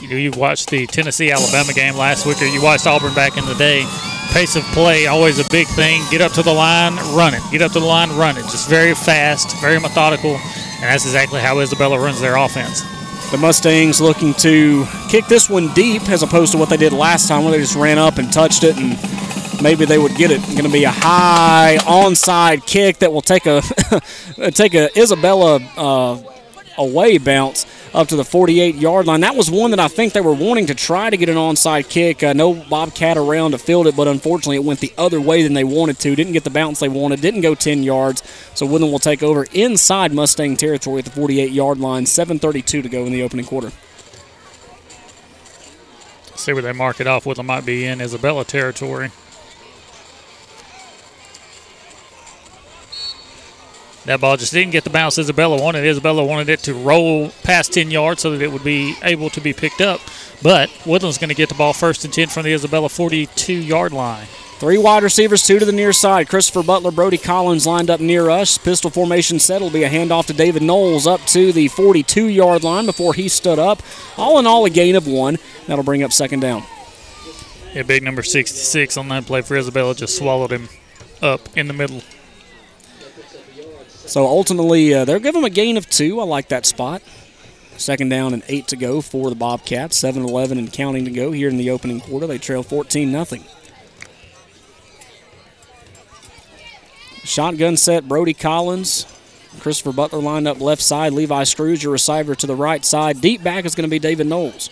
You 0.00 0.16
you 0.16 0.30
watched 0.30 0.70
the 0.70 0.86
Tennessee 0.86 1.32
Alabama 1.32 1.72
game 1.72 1.96
last 1.96 2.24
week, 2.24 2.40
or 2.40 2.46
you 2.46 2.62
watched 2.62 2.86
Auburn 2.86 3.14
back 3.14 3.36
in 3.36 3.44
the 3.46 3.54
day. 3.54 3.84
Pace 4.30 4.54
of 4.54 4.62
play 4.66 5.08
always 5.08 5.40
a 5.40 5.50
big 5.50 5.66
thing. 5.66 6.02
Get 6.12 6.20
up 6.20 6.30
to 6.34 6.42
the 6.44 6.54
line, 6.54 6.94
run 7.16 7.34
it. 7.34 7.42
Get 7.50 7.62
up 7.62 7.72
to 7.72 7.80
the 7.80 7.86
line, 7.86 8.16
run 8.16 8.36
it. 8.36 8.42
Just 8.42 8.68
very 8.68 8.94
fast, 8.94 9.60
very 9.60 9.80
methodical, 9.80 10.38
and 10.80 10.88
that's 10.88 11.04
exactly 11.04 11.40
how 11.40 11.60
Isabella 11.60 11.98
runs 12.00 12.20
their 12.20 12.36
offense. 12.36 12.82
The 13.30 13.36
Mustangs 13.38 14.00
looking 14.00 14.34
to 14.34 14.86
kick 15.08 15.26
this 15.26 15.48
one 15.48 15.72
deep 15.74 16.08
as 16.08 16.22
opposed 16.22 16.52
to 16.52 16.58
what 16.58 16.68
they 16.68 16.76
did 16.76 16.92
last 16.92 17.28
time 17.28 17.44
where 17.44 17.52
they 17.52 17.58
just 17.58 17.76
ran 17.76 17.98
up 17.98 18.18
and 18.18 18.32
touched 18.32 18.64
it 18.64 18.76
and 18.76 18.98
maybe 19.62 19.84
they 19.84 19.98
would 19.98 20.16
get 20.16 20.30
it. 20.30 20.40
Going 20.42 20.64
to 20.64 20.68
be 20.68 20.84
a 20.84 20.90
high 20.90 21.76
onside 21.82 22.66
kick 22.66 22.98
that 22.98 23.12
will 23.12 23.20
take 23.22 23.46
a 23.46 23.62
take 24.52 24.74
a 24.74 24.88
Isabella 24.98 25.60
uh, 25.76 26.20
away 26.76 27.18
bounce 27.18 27.66
up 27.94 28.08
to 28.08 28.16
the 28.16 28.24
48 28.24 28.76
yard 28.76 29.06
line. 29.06 29.20
That 29.20 29.36
was 29.36 29.50
one 29.50 29.70
that 29.70 29.80
I 29.80 29.88
think 29.88 30.12
they 30.12 30.20
were 30.20 30.32
wanting 30.32 30.66
to 30.66 30.74
try 30.74 31.10
to 31.10 31.16
get 31.16 31.28
an 31.28 31.36
onside 31.36 31.88
kick. 31.88 32.22
Uh, 32.22 32.32
no 32.32 32.54
Bobcat 32.54 33.16
around 33.16 33.52
to 33.52 33.58
field 33.58 33.86
it, 33.86 33.96
but 33.96 34.08
unfortunately 34.08 34.56
it 34.56 34.64
went 34.64 34.80
the 34.80 34.92
other 34.96 35.20
way 35.20 35.42
than 35.42 35.54
they 35.54 35.64
wanted 35.64 35.98
to. 36.00 36.14
Didn't 36.14 36.32
get 36.32 36.44
the 36.44 36.50
bounce 36.50 36.80
they 36.80 36.88
wanted. 36.88 37.20
Didn't 37.20 37.40
go 37.40 37.54
10 37.54 37.82
yards. 37.82 38.22
So 38.54 38.66
Woodland 38.66 38.92
will 38.92 38.98
take 38.98 39.22
over 39.22 39.46
inside 39.52 40.12
Mustang 40.12 40.56
territory 40.56 41.00
at 41.00 41.04
the 41.04 41.10
48 41.10 41.50
yard 41.50 41.78
line. 41.78 42.04
7:32 42.04 42.82
to 42.82 42.88
go 42.88 43.04
in 43.04 43.12
the 43.12 43.22
opening 43.22 43.46
quarter. 43.46 43.72
See 46.36 46.52
where 46.52 46.62
they 46.62 46.72
mark 46.72 47.00
it 47.00 47.06
off. 47.06 47.26
Woodland 47.26 47.48
might 47.48 47.66
be 47.66 47.84
in 47.84 48.00
Isabella 48.00 48.44
territory. 48.44 49.10
That 54.06 54.20
ball 54.20 54.36
just 54.36 54.52
didn't 54.52 54.72
get 54.72 54.84
the 54.84 54.90
bounce 54.90 55.18
Isabella 55.18 55.60
wanted. 55.60 55.84
Isabella 55.84 56.24
wanted 56.24 56.48
it 56.48 56.60
to 56.60 56.74
roll 56.74 57.30
past 57.42 57.72
10 57.74 57.90
yards 57.90 58.22
so 58.22 58.30
that 58.30 58.42
it 58.42 58.50
would 58.50 58.64
be 58.64 58.96
able 59.02 59.28
to 59.30 59.40
be 59.40 59.52
picked 59.52 59.80
up. 59.80 60.00
But 60.42 60.70
Woodland's 60.86 61.18
going 61.18 61.28
to 61.28 61.34
get 61.34 61.50
the 61.50 61.54
ball 61.54 61.74
first 61.74 62.04
and 62.04 62.12
10 62.12 62.28
from 62.28 62.44
the 62.44 62.52
Isabella 62.54 62.88
42 62.88 63.52
yard 63.52 63.92
line. 63.92 64.26
Three 64.58 64.78
wide 64.78 65.02
receivers, 65.02 65.42
two 65.42 65.58
to 65.58 65.64
the 65.64 65.72
near 65.72 65.92
side. 65.92 66.28
Christopher 66.28 66.62
Butler, 66.62 66.90
Brody 66.90 67.16
Collins 67.16 67.66
lined 67.66 67.88
up 67.88 67.98
near 67.98 68.28
us. 68.28 68.58
Pistol 68.58 68.90
formation 68.90 69.38
set 69.38 69.62
will 69.62 69.70
be 69.70 69.84
a 69.84 69.88
handoff 69.88 70.26
to 70.26 70.34
David 70.34 70.62
Knowles 70.62 71.06
up 71.06 71.22
to 71.28 71.50
the 71.50 71.68
42 71.68 72.26
yard 72.26 72.62
line 72.62 72.84
before 72.84 73.14
he 73.14 73.28
stood 73.28 73.58
up. 73.58 73.82
All 74.18 74.38
in 74.38 74.46
all, 74.46 74.66
a 74.66 74.70
gain 74.70 74.96
of 74.96 75.06
one. 75.06 75.38
That'll 75.66 75.84
bring 75.84 76.02
up 76.02 76.12
second 76.12 76.40
down. 76.40 76.62
Yeah, 77.74 77.84
big 77.84 78.02
number 78.02 78.22
66 78.22 78.96
on 78.96 79.08
that 79.08 79.26
play 79.26 79.42
for 79.42 79.56
Isabella 79.56 79.94
just 79.94 80.18
swallowed 80.18 80.52
him 80.52 80.68
up 81.22 81.40
in 81.56 81.66
the 81.66 81.72
middle. 81.74 82.02
So 84.10 84.26
ultimately, 84.26 84.92
uh, 84.92 85.04
they'll 85.04 85.20
give 85.20 85.36
him 85.36 85.44
a 85.44 85.50
gain 85.50 85.76
of 85.76 85.88
two. 85.88 86.18
I 86.18 86.24
like 86.24 86.48
that 86.48 86.66
spot. 86.66 87.00
Second 87.76 88.08
down 88.08 88.34
and 88.34 88.42
eight 88.48 88.66
to 88.68 88.76
go 88.76 89.00
for 89.00 89.30
the 89.30 89.36
Bobcats. 89.36 89.96
7 89.96 90.24
11 90.24 90.58
and 90.58 90.72
counting 90.72 91.04
to 91.04 91.12
go 91.12 91.30
here 91.30 91.48
in 91.48 91.56
the 91.56 91.70
opening 91.70 92.00
quarter. 92.00 92.26
They 92.26 92.36
trail 92.36 92.64
14 92.64 93.24
0. 93.24 93.42
Shotgun 97.22 97.76
set, 97.76 98.08
Brody 98.08 98.34
Collins. 98.34 99.06
Christopher 99.60 99.92
Butler 99.92 100.18
lined 100.18 100.48
up 100.48 100.60
left 100.60 100.82
side. 100.82 101.12
Levi 101.12 101.44
Screws, 101.44 101.80
your 101.80 101.92
receiver 101.92 102.34
to 102.34 102.48
the 102.48 102.56
right 102.56 102.84
side. 102.84 103.20
Deep 103.20 103.44
back 103.44 103.64
is 103.64 103.76
going 103.76 103.88
to 103.88 103.90
be 103.90 104.00
David 104.00 104.26
Knowles. 104.26 104.70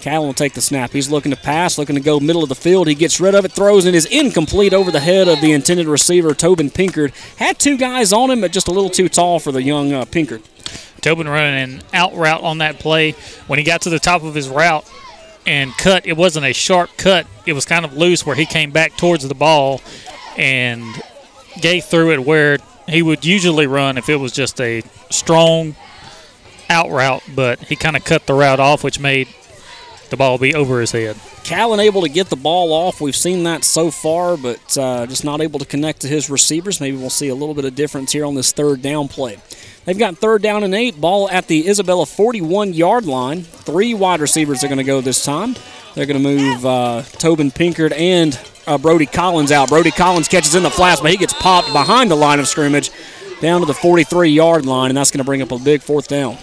Callan 0.00 0.26
will 0.26 0.34
take 0.34 0.54
the 0.54 0.60
snap. 0.60 0.90
He's 0.90 1.10
looking 1.10 1.30
to 1.30 1.36
pass, 1.36 1.78
looking 1.78 1.96
to 1.96 2.02
go 2.02 2.20
middle 2.20 2.42
of 2.42 2.48
the 2.48 2.54
field. 2.54 2.88
He 2.88 2.94
gets 2.94 3.20
rid 3.20 3.34
of 3.34 3.44
it, 3.44 3.52
throws, 3.52 3.86
and 3.86 3.94
is 3.94 4.06
incomplete 4.06 4.72
over 4.72 4.90
the 4.90 5.00
head 5.00 5.28
of 5.28 5.40
the 5.40 5.52
intended 5.52 5.86
receiver, 5.86 6.34
Tobin 6.34 6.70
Pinkard. 6.70 7.12
Had 7.36 7.58
two 7.58 7.76
guys 7.76 8.12
on 8.12 8.30
him, 8.30 8.40
but 8.40 8.52
just 8.52 8.68
a 8.68 8.72
little 8.72 8.90
too 8.90 9.08
tall 9.08 9.38
for 9.38 9.52
the 9.52 9.62
young 9.62 9.92
uh, 9.92 10.04
Pinkard. 10.04 10.42
Tobin 11.00 11.28
running 11.28 11.74
an 11.74 11.82
out 11.92 12.14
route 12.14 12.42
on 12.42 12.58
that 12.58 12.78
play. 12.78 13.12
When 13.46 13.58
he 13.58 13.64
got 13.64 13.82
to 13.82 13.90
the 13.90 13.98
top 13.98 14.22
of 14.22 14.34
his 14.34 14.48
route 14.48 14.90
and 15.46 15.72
cut, 15.78 16.06
it 16.06 16.16
wasn't 16.16 16.46
a 16.46 16.52
sharp 16.52 16.90
cut. 16.96 17.26
It 17.46 17.52
was 17.54 17.64
kind 17.64 17.84
of 17.84 17.96
loose 17.96 18.26
where 18.26 18.36
he 18.36 18.46
came 18.46 18.70
back 18.70 18.96
towards 18.96 19.26
the 19.26 19.34
ball 19.34 19.80
and 20.36 20.84
Gay 21.60 21.80
threw 21.80 22.12
it 22.12 22.24
where 22.24 22.58
he 22.88 23.02
would 23.02 23.24
usually 23.24 23.66
run 23.66 23.98
if 23.98 24.08
it 24.08 24.16
was 24.16 24.32
just 24.32 24.60
a 24.60 24.82
strong 25.10 25.74
out 26.68 26.90
route, 26.90 27.22
but 27.34 27.58
he 27.60 27.76
kind 27.76 27.96
of 27.96 28.04
cut 28.04 28.26
the 28.26 28.34
route 28.34 28.60
off, 28.60 28.84
which 28.84 29.00
made 29.00 29.28
the 30.10 30.16
ball 30.16 30.38
be 30.38 30.54
over 30.54 30.80
his 30.80 30.92
head. 30.92 31.16
Callan 31.44 31.80
able 31.80 32.02
to 32.02 32.08
get 32.08 32.28
the 32.28 32.36
ball 32.36 32.72
off. 32.72 33.00
We've 33.00 33.16
seen 33.16 33.44
that 33.44 33.64
so 33.64 33.90
far, 33.90 34.36
but 34.36 34.78
uh, 34.78 35.06
just 35.06 35.24
not 35.24 35.40
able 35.40 35.58
to 35.58 35.64
connect 35.64 36.00
to 36.02 36.08
his 36.08 36.28
receivers. 36.28 36.80
Maybe 36.80 36.96
we'll 36.96 37.10
see 37.10 37.28
a 37.28 37.34
little 37.34 37.54
bit 37.54 37.64
of 37.64 37.74
difference 37.74 38.12
here 38.12 38.24
on 38.24 38.34
this 38.34 38.52
third 38.52 38.82
down 38.82 39.08
play. 39.08 39.38
They've 39.84 39.98
got 39.98 40.18
third 40.18 40.42
down 40.42 40.62
and 40.62 40.74
eight. 40.74 41.00
Ball 41.00 41.30
at 41.30 41.46
the 41.46 41.68
Isabella 41.68 42.06
41 42.06 42.74
yard 42.74 43.06
line. 43.06 43.42
Three 43.42 43.94
wide 43.94 44.20
receivers 44.20 44.62
are 44.62 44.68
going 44.68 44.78
to 44.78 44.84
go 44.84 45.00
this 45.00 45.24
time. 45.24 45.54
They're 45.94 46.06
going 46.06 46.22
to 46.22 46.28
move 46.36 46.66
uh, 46.66 47.02
Tobin 47.02 47.50
Pinkard 47.50 47.92
and 47.92 48.38
uh, 48.66 48.78
Brody 48.78 49.06
Collins 49.06 49.50
out. 49.50 49.68
Brody 49.68 49.90
Collins 49.90 50.28
catches 50.28 50.54
in 50.54 50.62
the 50.62 50.70
flats, 50.70 51.00
but 51.00 51.10
he 51.10 51.16
gets 51.16 51.32
popped 51.32 51.72
behind 51.72 52.10
the 52.10 52.16
line 52.16 52.38
of 52.38 52.46
scrimmage 52.46 52.90
down 53.40 53.60
to 53.60 53.66
the 53.66 53.74
43 53.74 54.28
yard 54.28 54.66
line, 54.66 54.90
and 54.90 54.96
that's 54.96 55.10
going 55.10 55.18
to 55.18 55.24
bring 55.24 55.42
up 55.42 55.50
a 55.50 55.58
big 55.58 55.82
fourth 55.82 56.08
down. 56.08 56.36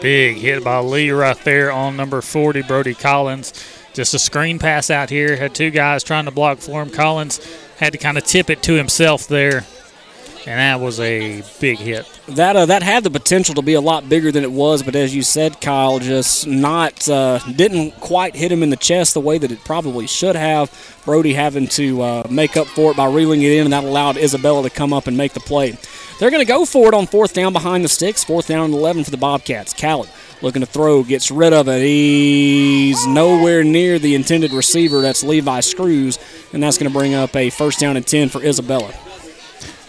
Big 0.00 0.38
hit 0.38 0.64
by 0.64 0.78
Lee 0.78 1.10
right 1.10 1.36
there 1.44 1.70
on 1.70 1.96
number 1.96 2.22
40, 2.22 2.62
Brody 2.62 2.94
Collins. 2.94 3.52
Just 3.92 4.14
a 4.14 4.18
screen 4.18 4.58
pass 4.58 4.90
out 4.90 5.10
here. 5.10 5.36
Had 5.36 5.54
two 5.54 5.70
guys 5.70 6.02
trying 6.02 6.24
to 6.24 6.30
block 6.30 6.58
for 6.58 6.80
him. 6.80 6.88
Collins 6.88 7.38
had 7.78 7.92
to 7.92 7.98
kind 7.98 8.16
of 8.16 8.24
tip 8.24 8.48
it 8.48 8.62
to 8.62 8.74
himself 8.74 9.26
there 9.26 9.66
and 10.46 10.58
that 10.58 10.80
was 10.80 10.98
a 11.00 11.42
big 11.60 11.78
hit. 11.78 12.06
That 12.28 12.56
uh, 12.56 12.66
that 12.66 12.82
had 12.82 13.04
the 13.04 13.10
potential 13.10 13.54
to 13.56 13.62
be 13.62 13.74
a 13.74 13.80
lot 13.80 14.08
bigger 14.08 14.32
than 14.32 14.44
it 14.44 14.52
was, 14.52 14.82
but 14.82 14.96
as 14.96 15.14
you 15.14 15.22
said, 15.22 15.60
Kyle, 15.60 15.98
just 15.98 16.46
not 16.46 17.08
uh, 17.08 17.38
didn't 17.56 17.92
quite 18.00 18.34
hit 18.34 18.50
him 18.50 18.62
in 18.62 18.70
the 18.70 18.76
chest 18.76 19.14
the 19.14 19.20
way 19.20 19.38
that 19.38 19.50
it 19.50 19.62
probably 19.64 20.06
should 20.06 20.36
have. 20.36 20.70
Brody 21.04 21.34
having 21.34 21.66
to 21.68 22.02
uh, 22.02 22.22
make 22.30 22.56
up 22.56 22.66
for 22.68 22.92
it 22.92 22.96
by 22.96 23.06
reeling 23.06 23.42
it 23.42 23.52
in, 23.52 23.64
and 23.64 23.72
that 23.72 23.84
allowed 23.84 24.16
Isabella 24.16 24.62
to 24.62 24.70
come 24.70 24.92
up 24.92 25.06
and 25.06 25.16
make 25.16 25.32
the 25.32 25.40
play. 25.40 25.76
They're 26.18 26.30
going 26.30 26.44
to 26.44 26.52
go 26.52 26.64
for 26.64 26.88
it 26.88 26.94
on 26.94 27.06
fourth 27.06 27.32
down 27.32 27.52
behind 27.52 27.84
the 27.84 27.88
sticks. 27.88 28.24
Fourth 28.24 28.48
down 28.48 28.66
and 28.66 28.74
11 28.74 29.04
for 29.04 29.10
the 29.10 29.16
Bobcats. 29.16 29.72
Callan 29.72 30.08
looking 30.42 30.60
to 30.60 30.66
throw, 30.66 31.02
gets 31.02 31.30
rid 31.30 31.52
of 31.52 31.68
it. 31.68 31.82
He's 31.82 33.06
nowhere 33.06 33.62
near 33.64 33.98
the 33.98 34.14
intended 34.14 34.52
receiver. 34.52 35.00
That's 35.00 35.22
Levi 35.22 35.60
Screws, 35.60 36.18
and 36.52 36.62
that's 36.62 36.78
going 36.78 36.90
to 36.90 36.98
bring 36.98 37.14
up 37.14 37.34
a 37.36 37.50
first 37.50 37.80
down 37.80 37.96
and 37.96 38.06
10 38.06 38.28
for 38.28 38.42
Isabella 38.42 38.94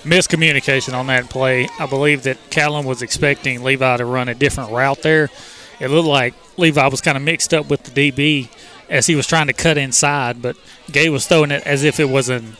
miscommunication 0.03 0.93
on 0.93 1.07
that 1.07 1.29
play. 1.29 1.67
I 1.79 1.85
believe 1.85 2.23
that 2.23 2.37
Callan 2.49 2.85
was 2.85 3.01
expecting 3.01 3.63
Levi 3.63 3.97
to 3.97 4.05
run 4.05 4.29
a 4.29 4.35
different 4.35 4.71
route 4.71 5.01
there. 5.01 5.29
It 5.79 5.89
looked 5.89 6.07
like 6.07 6.33
Levi 6.57 6.87
was 6.87 7.01
kind 7.01 7.17
of 7.17 7.23
mixed 7.23 7.53
up 7.53 7.69
with 7.69 7.83
the 7.83 8.11
DB 8.11 8.49
as 8.89 9.07
he 9.07 9.15
was 9.15 9.25
trying 9.25 9.47
to 9.47 9.53
cut 9.53 9.77
inside, 9.77 10.41
but 10.41 10.57
Gay 10.91 11.09
was 11.09 11.25
throwing 11.25 11.51
it 11.51 11.65
as 11.65 11.83
if 11.83 11.99
it 11.99 12.09
was 12.09 12.29
an, 12.29 12.57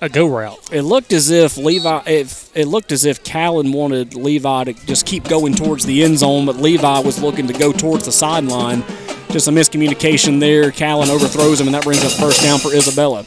a 0.00 0.08
go 0.08 0.26
route. 0.26 0.58
It 0.72 0.82
looked 0.82 1.12
as 1.12 1.30
if 1.30 1.56
Levi, 1.56 2.02
if 2.06 2.50
it 2.56 2.66
looked 2.66 2.92
as 2.92 3.04
if 3.04 3.22
Callan 3.22 3.72
wanted 3.72 4.14
Levi 4.14 4.64
to 4.64 4.72
just 4.86 5.06
keep 5.06 5.24
going 5.24 5.54
towards 5.54 5.84
the 5.84 6.02
end 6.02 6.18
zone, 6.18 6.46
but 6.46 6.56
Levi 6.56 7.00
was 7.00 7.22
looking 7.22 7.46
to 7.46 7.52
go 7.52 7.72
towards 7.72 8.06
the 8.06 8.12
sideline. 8.12 8.82
Just 9.30 9.48
a 9.48 9.50
miscommunication 9.50 10.40
there. 10.40 10.70
Callan 10.70 11.10
overthrows 11.10 11.60
him, 11.60 11.66
and 11.68 11.74
that 11.74 11.84
brings 11.84 12.04
up 12.04 12.12
first 12.12 12.42
down 12.42 12.58
for 12.58 12.72
Isabella. 12.72 13.26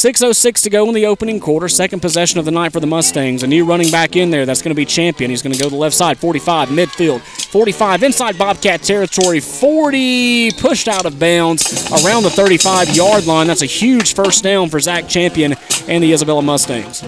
6.06 0.00 0.62
to 0.62 0.70
go 0.70 0.88
in 0.88 0.94
the 0.94 1.04
opening 1.04 1.38
quarter. 1.38 1.68
Second 1.68 2.00
possession 2.00 2.38
of 2.38 2.46
the 2.46 2.50
night 2.50 2.72
for 2.72 2.80
the 2.80 2.86
Mustangs. 2.86 3.42
A 3.42 3.46
new 3.46 3.66
running 3.66 3.90
back 3.90 4.16
in 4.16 4.30
there. 4.30 4.46
That's 4.46 4.62
going 4.62 4.70
to 4.70 4.74
be 4.74 4.86
Champion. 4.86 5.28
He's 5.28 5.42
going 5.42 5.52
to 5.52 5.58
go 5.58 5.66
to 5.66 5.70
the 5.70 5.76
left 5.76 5.94
side. 5.94 6.16
45, 6.16 6.70
midfield. 6.70 7.20
45, 7.20 8.02
inside 8.04 8.38
Bobcat 8.38 8.82
territory. 8.82 9.40
40, 9.40 10.52
pushed 10.52 10.88
out 10.88 11.04
of 11.04 11.18
bounds 11.18 11.92
around 12.02 12.22
the 12.22 12.30
35 12.30 12.96
yard 12.96 13.26
line. 13.26 13.46
That's 13.46 13.60
a 13.60 13.66
huge 13.66 14.14
first 14.14 14.42
down 14.42 14.70
for 14.70 14.80
Zach 14.80 15.06
Champion 15.06 15.54
and 15.86 16.02
the 16.02 16.14
Isabella 16.14 16.40
Mustangs. 16.40 17.02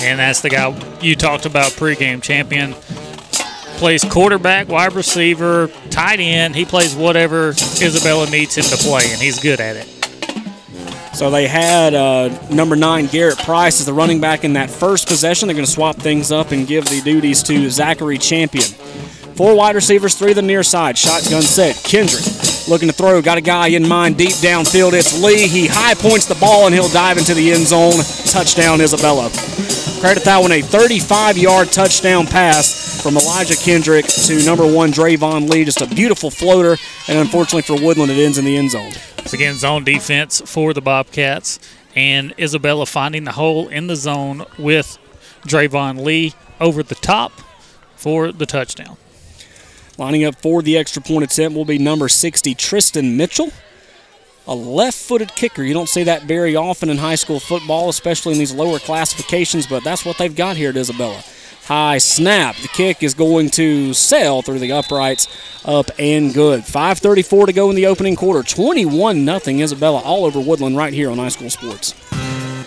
And 0.00 0.18
that's 0.18 0.40
the 0.40 0.48
guy 0.48 0.98
you 1.02 1.16
talked 1.16 1.44
about 1.44 1.72
pregame. 1.72 2.22
Champion 2.22 2.72
plays 3.76 4.02
quarterback, 4.02 4.66
wide 4.66 4.94
receiver, 4.94 5.68
tight 5.90 6.20
end. 6.20 6.54
He 6.54 6.64
plays 6.64 6.94
whatever 6.94 7.50
Isabella 7.50 8.30
needs 8.30 8.56
him 8.56 8.64
to 8.64 8.76
play, 8.78 9.02
and 9.10 9.20
he's 9.20 9.38
good 9.38 9.60
at 9.60 9.76
it. 9.76 9.99
So 11.12 11.30
they 11.30 11.46
had 11.48 11.94
uh, 11.94 12.28
number 12.50 12.76
nine 12.76 13.06
Garrett 13.06 13.38
Price 13.38 13.80
as 13.80 13.86
the 13.86 13.92
running 13.92 14.20
back 14.20 14.44
in 14.44 14.52
that 14.54 14.70
first 14.70 15.08
possession. 15.08 15.48
They're 15.48 15.54
going 15.54 15.66
to 15.66 15.70
swap 15.70 15.96
things 15.96 16.32
up 16.32 16.52
and 16.52 16.66
give 16.66 16.86
the 16.86 17.00
duties 17.02 17.42
to 17.44 17.68
Zachary 17.68 18.16
Champion. 18.16 18.64
Four 19.34 19.54
wide 19.56 19.74
receivers, 19.74 20.14
three 20.14 20.32
the 20.32 20.42
near 20.42 20.62
side. 20.62 20.96
Shotgun 20.96 21.42
set. 21.42 21.76
Kendrick 21.76 22.39
looking 22.68 22.88
to 22.88 22.94
throw. 22.94 23.20
Got 23.22 23.38
a 23.38 23.42
guy 23.42 23.68
in 23.68 23.86
mind 23.86 24.16
deep 24.16 24.34
downfield. 24.34 24.92
It's 24.92 25.22
Lee. 25.22 25.48
He 25.48 25.66
high 25.66 25.94
points 25.94 26.26
the 26.26 26.34
ball 26.34 26.66
and 26.66 26.74
he'll 26.74 26.88
dive 26.88 27.18
into 27.18 27.34
the 27.34 27.52
end 27.52 27.66
zone. 27.66 27.92
Touchdown, 28.26 28.80
Isabella. 28.80 29.30
Credit 30.00 30.24
that 30.24 30.38
one 30.40 30.52
a 30.52 30.62
35 30.62 31.36
yard 31.36 31.68
touchdown 31.68 32.26
pass 32.26 33.02
from 33.02 33.16
Elijah 33.16 33.56
Kendrick 33.56 34.06
to 34.06 34.44
number 34.44 34.66
one 34.66 34.90
Drayvon 34.90 35.50
Lee. 35.50 35.64
Just 35.64 35.80
a 35.80 35.86
beautiful 35.86 36.30
floater. 36.30 36.76
And 37.08 37.18
unfortunately 37.18 37.62
for 37.62 37.82
Woodland, 37.82 38.10
it 38.10 38.22
ends 38.22 38.38
in 38.38 38.44
the 38.44 38.56
end 38.56 38.70
zone. 38.70 38.92
It's 39.18 39.32
again 39.32 39.56
zone 39.56 39.84
defense 39.84 40.40
for 40.44 40.72
the 40.72 40.80
Bobcats. 40.80 41.60
And 41.94 42.32
Isabella 42.38 42.86
finding 42.86 43.24
the 43.24 43.32
hole 43.32 43.68
in 43.68 43.88
the 43.88 43.96
zone 43.96 44.46
with 44.58 44.98
Drayvon 45.42 46.04
Lee 46.04 46.34
over 46.60 46.82
the 46.82 46.94
top 46.94 47.32
for 47.96 48.32
the 48.32 48.46
touchdown. 48.46 48.96
Lining 50.00 50.24
up 50.24 50.36
for 50.36 50.62
the 50.62 50.78
extra 50.78 51.02
point 51.02 51.24
attempt 51.24 51.54
will 51.54 51.66
be 51.66 51.76
number 51.76 52.08
60, 52.08 52.54
Tristan 52.54 53.18
Mitchell. 53.18 53.50
A 54.46 54.54
left 54.54 54.96
footed 54.96 55.34
kicker. 55.34 55.62
You 55.62 55.74
don't 55.74 55.90
see 55.90 56.04
that 56.04 56.22
very 56.22 56.56
often 56.56 56.88
in 56.88 56.96
high 56.96 57.16
school 57.16 57.38
football, 57.38 57.90
especially 57.90 58.32
in 58.32 58.38
these 58.38 58.54
lower 58.54 58.78
classifications, 58.78 59.66
but 59.66 59.84
that's 59.84 60.06
what 60.06 60.16
they've 60.16 60.34
got 60.34 60.56
here 60.56 60.70
at 60.70 60.76
Isabella. 60.78 61.22
High 61.66 61.98
snap. 61.98 62.56
The 62.56 62.68
kick 62.68 63.02
is 63.02 63.12
going 63.12 63.50
to 63.50 63.92
sail 63.92 64.40
through 64.40 64.60
the 64.60 64.72
uprights 64.72 65.28
up 65.66 65.90
and 65.98 66.32
good. 66.32 66.62
5.34 66.62 67.48
to 67.48 67.52
go 67.52 67.68
in 67.68 67.76
the 67.76 67.84
opening 67.84 68.16
quarter. 68.16 68.42
21 68.42 69.26
0 69.26 69.58
Isabella 69.60 70.00
all 70.00 70.24
over 70.24 70.40
Woodland 70.40 70.78
right 70.78 70.94
here 70.94 71.10
on 71.10 71.18
High 71.18 71.28
School 71.28 71.50
Sports. 71.50 71.94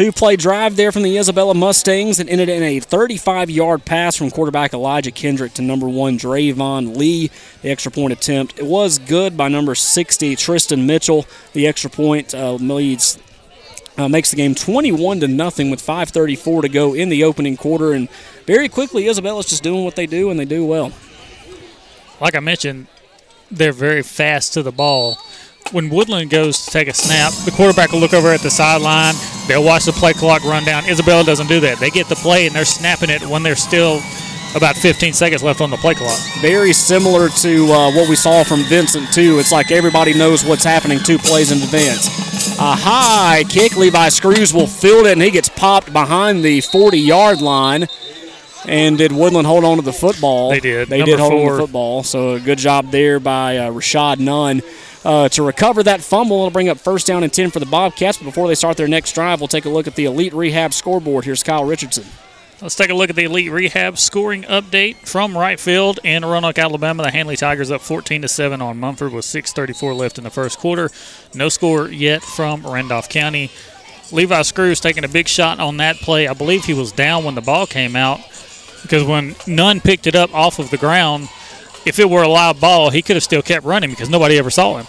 Two 0.00 0.12
play 0.12 0.34
drive 0.34 0.76
there 0.76 0.92
from 0.92 1.02
the 1.02 1.18
Isabella 1.18 1.52
Mustangs 1.52 2.20
and 2.20 2.30
ended 2.30 2.48
in 2.48 2.62
a 2.62 2.80
35 2.80 3.50
yard 3.50 3.84
pass 3.84 4.16
from 4.16 4.30
quarterback 4.30 4.72
Elijah 4.72 5.10
Kendrick 5.10 5.52
to 5.52 5.62
number 5.62 5.86
one 5.86 6.16
Drayvon 6.16 6.96
Lee. 6.96 7.30
The 7.60 7.68
extra 7.68 7.92
point 7.92 8.14
attempt. 8.14 8.58
It 8.58 8.64
was 8.64 8.98
good 8.98 9.36
by 9.36 9.48
number 9.48 9.74
60 9.74 10.36
Tristan 10.36 10.86
Mitchell. 10.86 11.26
The 11.52 11.66
extra 11.66 11.90
point 11.90 12.34
uh, 12.34 12.54
leads 12.54 13.18
uh, 13.98 14.08
makes 14.08 14.30
the 14.30 14.36
game 14.36 14.54
21 14.54 15.20
to 15.20 15.28
nothing 15.28 15.68
with 15.68 15.82
5:34 15.82 16.62
to 16.62 16.70
go 16.70 16.94
in 16.94 17.10
the 17.10 17.22
opening 17.22 17.58
quarter, 17.58 17.92
and 17.92 18.08
very 18.46 18.70
quickly 18.70 19.06
Isabella's 19.06 19.50
just 19.50 19.62
doing 19.62 19.84
what 19.84 19.96
they 19.96 20.06
do, 20.06 20.30
and 20.30 20.40
they 20.40 20.46
do 20.46 20.64
well. 20.64 20.92
Like 22.22 22.34
I 22.34 22.40
mentioned, 22.40 22.86
they're 23.50 23.72
very 23.74 24.02
fast 24.02 24.54
to 24.54 24.62
the 24.62 24.72
ball. 24.72 25.18
When 25.72 25.88
Woodland 25.88 26.30
goes 26.30 26.64
to 26.64 26.70
take 26.70 26.88
a 26.88 26.94
snap, 26.94 27.32
the 27.44 27.52
quarterback 27.52 27.92
will 27.92 28.00
look 28.00 28.12
over 28.12 28.28
at 28.32 28.40
the 28.40 28.50
sideline. 28.50 29.14
They'll 29.46 29.62
watch 29.62 29.84
the 29.84 29.92
play 29.92 30.12
clock 30.12 30.42
run 30.44 30.64
down. 30.64 30.84
Isabella 30.84 31.22
doesn't 31.22 31.46
do 31.46 31.60
that. 31.60 31.78
They 31.78 31.90
get 31.90 32.08
the 32.08 32.16
play 32.16 32.46
and 32.46 32.54
they're 32.54 32.64
snapping 32.64 33.08
it 33.08 33.22
when 33.22 33.44
there's 33.44 33.62
still 33.62 34.00
about 34.56 34.76
15 34.76 35.12
seconds 35.12 35.44
left 35.44 35.60
on 35.60 35.70
the 35.70 35.76
play 35.76 35.94
clock. 35.94 36.18
Very 36.40 36.72
similar 36.72 37.28
to 37.28 37.66
uh, 37.66 37.92
what 37.92 38.08
we 38.08 38.16
saw 38.16 38.42
from 38.42 38.64
Vincent, 38.64 39.12
too. 39.12 39.38
It's 39.38 39.52
like 39.52 39.70
everybody 39.70 40.12
knows 40.12 40.44
what's 40.44 40.64
happening 40.64 40.98
two 40.98 41.18
plays 41.18 41.52
in 41.52 41.58
advance. 41.58 42.08
A 42.58 42.74
high 42.74 43.44
kick. 43.48 43.76
Levi 43.76 44.08
Screws 44.08 44.52
will 44.52 44.66
field 44.66 45.06
it, 45.06 45.12
and 45.12 45.22
he 45.22 45.30
gets 45.30 45.48
popped 45.48 45.92
behind 45.92 46.44
the 46.44 46.60
40 46.62 46.98
yard 46.98 47.40
line. 47.40 47.86
And 48.66 48.98
did 48.98 49.12
Woodland 49.12 49.46
hold 49.46 49.64
on 49.64 49.76
to 49.76 49.82
the 49.82 49.92
football? 49.92 50.50
They 50.50 50.60
did. 50.60 50.88
They 50.88 50.98
Number 50.98 51.12
did 51.12 51.20
hold 51.20 51.32
on 51.32 51.46
to 51.46 51.52
the 51.54 51.60
football. 51.62 52.02
So 52.02 52.34
a 52.34 52.40
good 52.40 52.58
job 52.58 52.90
there 52.90 53.18
by 53.20 53.56
uh, 53.56 53.70
Rashad 53.70 54.18
Nunn. 54.18 54.62
Uh, 55.04 55.28
to 55.30 55.42
recover 55.42 55.82
that 55.82 56.02
fumble, 56.02 56.38
it'll 56.38 56.50
bring 56.50 56.68
up 56.68 56.78
first 56.78 57.06
down 57.06 57.22
and 57.22 57.32
10 57.32 57.50
for 57.50 57.58
the 57.58 57.66
Bobcats. 57.66 58.18
But 58.18 58.24
before 58.24 58.48
they 58.48 58.54
start 58.54 58.76
their 58.76 58.88
next 58.88 59.12
drive, 59.12 59.40
we'll 59.40 59.48
take 59.48 59.64
a 59.64 59.70
look 59.70 59.86
at 59.86 59.94
the 59.94 60.04
Elite 60.04 60.34
Rehab 60.34 60.74
scoreboard. 60.74 61.24
Here's 61.24 61.42
Kyle 61.42 61.64
Richardson. 61.64 62.04
Let's 62.60 62.74
take 62.74 62.90
a 62.90 62.94
look 62.94 63.08
at 63.08 63.16
the 63.16 63.24
Elite 63.24 63.50
Rehab 63.50 63.96
scoring 63.96 64.42
update 64.42 64.96
from 65.08 65.36
right 65.36 65.58
field 65.58 65.98
in 66.04 66.22
Roanoke, 66.22 66.58
Alabama. 66.58 67.02
The 67.02 67.10
Handley 67.10 67.36
Tigers 67.36 67.70
up 67.70 67.80
14 67.80 68.20
to 68.20 68.28
7 68.28 68.60
on 68.60 68.78
Munford 68.78 69.14
with 69.14 69.24
6:34 69.24 69.94
left 69.94 70.18
in 70.18 70.24
the 70.24 70.30
first 70.30 70.58
quarter. 70.58 70.90
No 71.32 71.48
score 71.48 71.88
yet 71.88 72.22
from 72.22 72.66
Randolph 72.66 73.08
County. 73.08 73.50
Levi 74.12 74.42
Screws 74.42 74.80
taking 74.80 75.04
a 75.04 75.08
big 75.08 75.26
shot 75.26 75.58
on 75.58 75.78
that 75.78 75.96
play. 75.96 76.28
I 76.28 76.34
believe 76.34 76.66
he 76.66 76.74
was 76.74 76.92
down 76.92 77.24
when 77.24 77.34
the 77.34 77.40
ball 77.40 77.66
came 77.66 77.96
out 77.96 78.20
because 78.82 79.04
when 79.04 79.36
Nunn 79.46 79.80
picked 79.80 80.06
it 80.06 80.14
up 80.14 80.34
off 80.34 80.58
of 80.58 80.70
the 80.70 80.76
ground, 80.76 81.30
if 81.86 81.98
it 81.98 82.08
were 82.08 82.22
a 82.22 82.28
live 82.28 82.60
ball, 82.60 82.90
he 82.90 83.02
could 83.02 83.16
have 83.16 83.22
still 83.22 83.42
kept 83.42 83.64
running 83.64 83.90
because 83.90 84.08
nobody 84.08 84.38
ever 84.38 84.50
saw 84.50 84.78
him. 84.78 84.86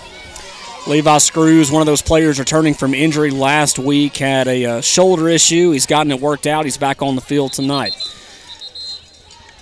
Levi 0.87 1.19
Screws, 1.19 1.71
one 1.71 1.81
of 1.81 1.85
those 1.85 2.01
players 2.01 2.39
returning 2.39 2.73
from 2.73 2.93
injury 2.93 3.29
last 3.29 3.77
week, 3.77 4.17
had 4.17 4.47
a 4.47 4.65
uh, 4.65 4.81
shoulder 4.81 5.29
issue. 5.29 5.71
He's 5.71 5.85
gotten 5.85 6.11
it 6.11 6.19
worked 6.19 6.47
out. 6.47 6.65
He's 6.65 6.77
back 6.77 7.03
on 7.03 7.15
the 7.15 7.21
field 7.21 7.53
tonight. 7.53 7.93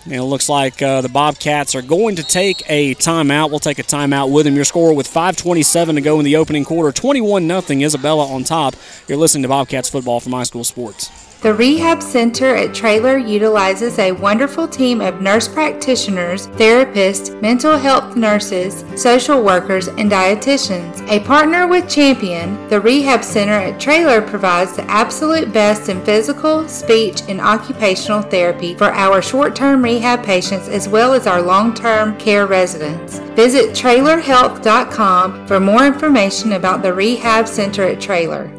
And 0.05 0.13
it 0.13 0.23
looks 0.23 0.47
like 0.47 0.81
uh, 0.81 1.01
the 1.01 1.09
Bobcats 1.09 1.75
are 1.75 1.81
going 1.81 2.15
to 2.15 2.23
take 2.23 2.63
a 2.69 2.95
timeout. 2.95 3.49
We'll 3.49 3.59
take 3.59 3.79
a 3.79 3.83
timeout 3.83 4.31
with 4.31 4.47
him. 4.47 4.55
Your 4.55 4.63
score 4.63 4.93
with 4.95 5.07
5:27 5.07 5.95
to 5.95 6.01
go 6.01 6.19
in 6.19 6.25
the 6.25 6.37
opening 6.37 6.63
quarter, 6.63 6.91
21 6.93 7.47
0 7.47 7.81
Isabella 7.81 8.25
on 8.25 8.45
top. 8.45 8.75
You're 9.07 9.17
listening 9.17 9.43
to 9.43 9.49
Bobcats 9.49 9.89
football 9.89 10.21
from 10.21 10.31
High 10.31 10.43
School 10.43 10.63
Sports. 10.63 11.28
The 11.41 11.53
Rehab 11.53 12.03
Center 12.03 12.53
at 12.53 12.73
Trailer 12.73 13.17
utilizes 13.17 13.97
a 13.97 14.11
wonderful 14.11 14.67
team 14.67 14.99
of 14.99 15.21
nurse 15.21 15.47
practitioners, 15.47 16.47
therapists, 16.47 17.41
mental 17.41 17.77
health 17.77 18.17
nurses, 18.17 18.83
social 19.01 19.41
workers, 19.41 19.87
and 19.87 20.11
dietitians. 20.11 21.01
A 21.09 21.21
partner 21.21 21.65
with 21.65 21.87
Champion, 21.87 22.67
the 22.67 22.81
Rehab 22.81 23.23
Center 23.23 23.53
at 23.53 23.79
Trailer 23.79 24.21
provides 24.21 24.75
the 24.75 24.83
absolute 24.91 25.53
best 25.53 25.87
in 25.87 26.03
physical, 26.03 26.67
speech, 26.67 27.21
and 27.29 27.39
occupational 27.39 28.21
therapy 28.21 28.75
for 28.75 28.91
our 28.91 29.21
short 29.21 29.55
term 29.55 29.81
rehab 29.81 30.21
patients 30.25 30.67
as 30.67 30.89
well 30.89 31.13
as 31.13 31.25
our 31.25 31.41
long 31.41 31.73
term 31.73 32.17
care 32.17 32.47
residents. 32.47 33.19
Visit 33.37 33.69
trailerhealth.com 33.69 35.47
for 35.47 35.61
more 35.61 35.85
information 35.85 36.51
about 36.51 36.81
the 36.81 36.93
Rehab 36.93 37.47
Center 37.47 37.85
at 37.85 38.01
Trailer. 38.01 38.58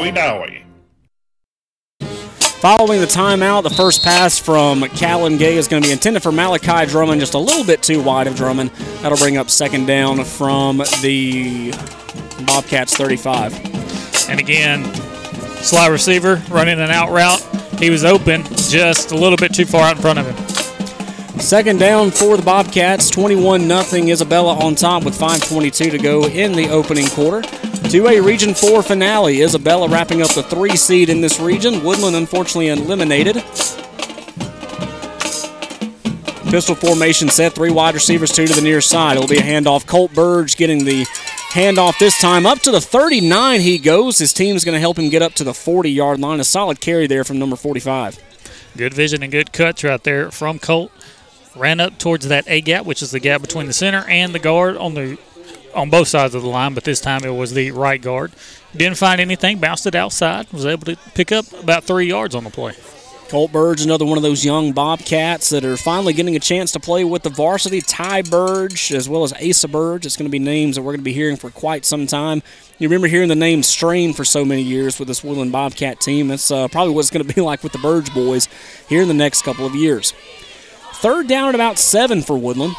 Wedowee. 0.00 0.64
Following 2.60 3.00
the 3.00 3.06
timeout, 3.06 3.62
the 3.62 3.70
first 3.70 4.02
pass 4.02 4.38
from 4.38 4.82
Callan 4.90 5.36
Gay 5.36 5.56
is 5.56 5.68
going 5.68 5.82
to 5.82 5.88
be 5.88 5.92
intended 5.92 6.22
for 6.22 6.32
Malachi 6.32 6.90
Drummond, 6.90 7.20
just 7.20 7.34
a 7.34 7.38
little 7.38 7.64
bit 7.64 7.82
too 7.82 8.02
wide 8.02 8.26
of 8.26 8.34
Drummond. 8.34 8.70
That'll 9.02 9.18
bring 9.18 9.36
up 9.36 9.50
second 9.50 9.86
down 9.86 10.24
from 10.24 10.78
the 11.02 11.70
Bobcats 12.46 12.96
35. 12.96 14.28
And 14.30 14.40
again, 14.40 14.84
slot 15.62 15.90
receiver 15.90 16.42
running 16.50 16.80
an 16.80 16.90
out 16.90 17.10
route. 17.10 17.40
He 17.78 17.90
was 17.90 18.04
open, 18.04 18.42
just 18.56 19.12
a 19.12 19.16
little 19.16 19.38
bit 19.38 19.54
too 19.54 19.64
far 19.64 19.84
out 19.84 19.96
in 19.96 20.02
front 20.02 20.18
of 20.18 20.26
him. 20.26 20.59
Second 21.40 21.80
down 21.80 22.10
for 22.10 22.36
the 22.36 22.42
Bobcats, 22.42 23.08
21 23.08 23.62
0 23.62 24.06
Isabella 24.08 24.54
on 24.58 24.74
top 24.74 25.04
with 25.04 25.18
5.22 25.18 25.90
to 25.90 25.98
go 25.98 26.26
in 26.26 26.52
the 26.52 26.68
opening 26.68 27.06
quarter. 27.08 27.42
To 27.88 28.06
a 28.08 28.20
Region 28.20 28.54
4 28.54 28.82
finale, 28.82 29.40
Isabella 29.42 29.88
wrapping 29.88 30.20
up 30.22 30.32
the 30.34 30.42
three 30.42 30.76
seed 30.76 31.08
in 31.08 31.22
this 31.22 31.40
region. 31.40 31.82
Woodland 31.82 32.14
unfortunately 32.14 32.68
eliminated. 32.68 33.36
Pistol 36.50 36.74
formation 36.74 37.30
set, 37.30 37.54
three 37.54 37.70
wide 37.70 37.94
receivers, 37.94 38.30
two 38.30 38.46
to 38.46 38.54
the 38.54 38.60
near 38.60 38.80
side. 38.80 39.16
It'll 39.16 39.28
be 39.28 39.38
a 39.38 39.42
handoff. 39.42 39.86
Colt 39.86 40.12
Burge 40.12 40.56
getting 40.56 40.84
the 40.84 41.04
handoff 41.52 41.98
this 41.98 42.20
time. 42.20 42.44
Up 42.44 42.58
to 42.60 42.70
the 42.70 42.80
39 42.80 43.60
he 43.60 43.78
goes. 43.78 44.18
His 44.18 44.32
team's 44.32 44.64
going 44.64 44.74
to 44.74 44.80
help 44.80 44.98
him 44.98 45.08
get 45.08 45.22
up 45.22 45.32
to 45.34 45.44
the 45.44 45.54
40 45.54 45.90
yard 45.90 46.20
line. 46.20 46.38
A 46.38 46.44
solid 46.44 46.80
carry 46.80 47.06
there 47.06 47.24
from 47.24 47.38
number 47.38 47.56
45. 47.56 48.18
Good 48.76 48.94
vision 48.94 49.22
and 49.22 49.32
good 49.32 49.52
cuts 49.52 49.82
right 49.82 50.02
there 50.04 50.30
from 50.30 50.58
Colt. 50.58 50.92
Ran 51.56 51.80
up 51.80 51.98
towards 51.98 52.28
that 52.28 52.44
A 52.46 52.60
gap, 52.60 52.86
which 52.86 53.02
is 53.02 53.10
the 53.10 53.20
gap 53.20 53.40
between 53.40 53.66
the 53.66 53.72
center 53.72 54.04
and 54.08 54.34
the 54.34 54.38
guard 54.38 54.76
on 54.76 54.94
the 54.94 55.18
on 55.74 55.90
both 55.90 56.08
sides 56.08 56.34
of 56.34 56.42
the 56.42 56.48
line, 56.48 56.74
but 56.74 56.84
this 56.84 57.00
time 57.00 57.24
it 57.24 57.30
was 57.30 57.52
the 57.52 57.70
right 57.70 58.00
guard. 58.00 58.32
Didn't 58.76 58.98
find 58.98 59.20
anything, 59.20 59.58
bounced 59.58 59.86
it 59.86 59.94
outside, 59.94 60.52
was 60.52 60.66
able 60.66 60.84
to 60.86 60.96
pick 61.14 61.30
up 61.32 61.52
about 61.52 61.84
three 61.84 62.06
yards 62.06 62.34
on 62.34 62.44
the 62.44 62.50
play. 62.50 62.74
Colt 63.28 63.52
Burge, 63.52 63.82
another 63.82 64.04
one 64.04 64.16
of 64.16 64.24
those 64.24 64.44
young 64.44 64.72
Bobcats 64.72 65.50
that 65.50 65.64
are 65.64 65.76
finally 65.76 66.12
getting 66.12 66.34
a 66.34 66.40
chance 66.40 66.72
to 66.72 66.80
play 66.80 67.04
with 67.04 67.22
the 67.22 67.30
varsity. 67.30 67.80
Ty 67.80 68.22
Burge, 68.22 68.92
as 68.92 69.08
well 69.08 69.22
as 69.22 69.32
Asa 69.34 69.68
Burge. 69.68 70.04
It's 70.04 70.16
going 70.16 70.26
to 70.26 70.32
be 70.32 70.40
names 70.40 70.74
that 70.74 70.82
we're 70.82 70.90
going 70.90 71.00
to 71.00 71.04
be 71.04 71.12
hearing 71.12 71.36
for 71.36 71.48
quite 71.48 71.84
some 71.84 72.08
time. 72.08 72.42
You 72.80 72.88
remember 72.88 73.06
hearing 73.06 73.28
the 73.28 73.36
name 73.36 73.62
Strain 73.62 74.14
for 74.14 74.24
so 74.24 74.44
many 74.44 74.62
years 74.62 74.98
with 74.98 75.06
this 75.06 75.22
Woodland 75.22 75.52
Bobcat 75.52 76.00
team. 76.00 76.26
That's 76.26 76.50
uh, 76.50 76.66
probably 76.66 76.92
what 76.92 77.02
it's 77.02 77.10
going 77.10 77.24
to 77.24 77.32
be 77.32 77.40
like 77.44 77.62
with 77.62 77.70
the 77.70 77.78
Burge 77.78 78.12
boys 78.12 78.48
here 78.88 79.00
in 79.00 79.06
the 79.06 79.14
next 79.14 79.42
couple 79.42 79.64
of 79.64 79.76
years. 79.76 80.12
Third 81.00 81.28
down 81.28 81.48
at 81.48 81.54
about 81.54 81.78
seven 81.78 82.22
for 82.22 82.36
Woodland. 82.36 82.74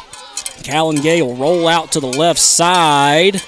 Callan 0.62 0.96
Gay 0.96 1.22
will 1.22 1.34
roll 1.34 1.66
out 1.66 1.92
to 1.92 2.00
the 2.00 2.06
left 2.06 2.38
side. 2.38 3.42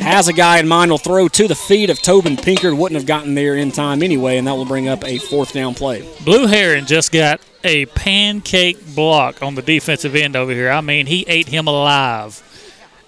Has 0.00 0.26
a 0.26 0.32
guy 0.32 0.58
in 0.58 0.66
mind, 0.66 0.90
will 0.90 0.98
throw 0.98 1.28
to 1.28 1.46
the 1.46 1.54
feet 1.54 1.90
of 1.90 2.02
Tobin 2.02 2.36
Pinkard. 2.36 2.76
Wouldn't 2.76 2.98
have 2.98 3.06
gotten 3.06 3.34
there 3.34 3.54
in 3.54 3.70
time 3.70 4.02
anyway, 4.02 4.36
and 4.36 4.46
that 4.48 4.54
will 4.54 4.64
bring 4.64 4.88
up 4.88 5.04
a 5.04 5.18
fourth 5.18 5.52
down 5.52 5.74
play. 5.74 6.08
Blue 6.24 6.46
Heron 6.46 6.86
just 6.86 7.12
got 7.12 7.40
a 7.62 7.86
pancake 7.86 8.94
block 8.94 9.42
on 9.42 9.54
the 9.54 9.62
defensive 9.62 10.14
end 10.16 10.34
over 10.34 10.52
here. 10.52 10.70
I 10.70 10.80
mean, 10.80 11.06
he 11.06 11.24
ate 11.28 11.46
him 11.46 11.68
alive. 11.68 12.42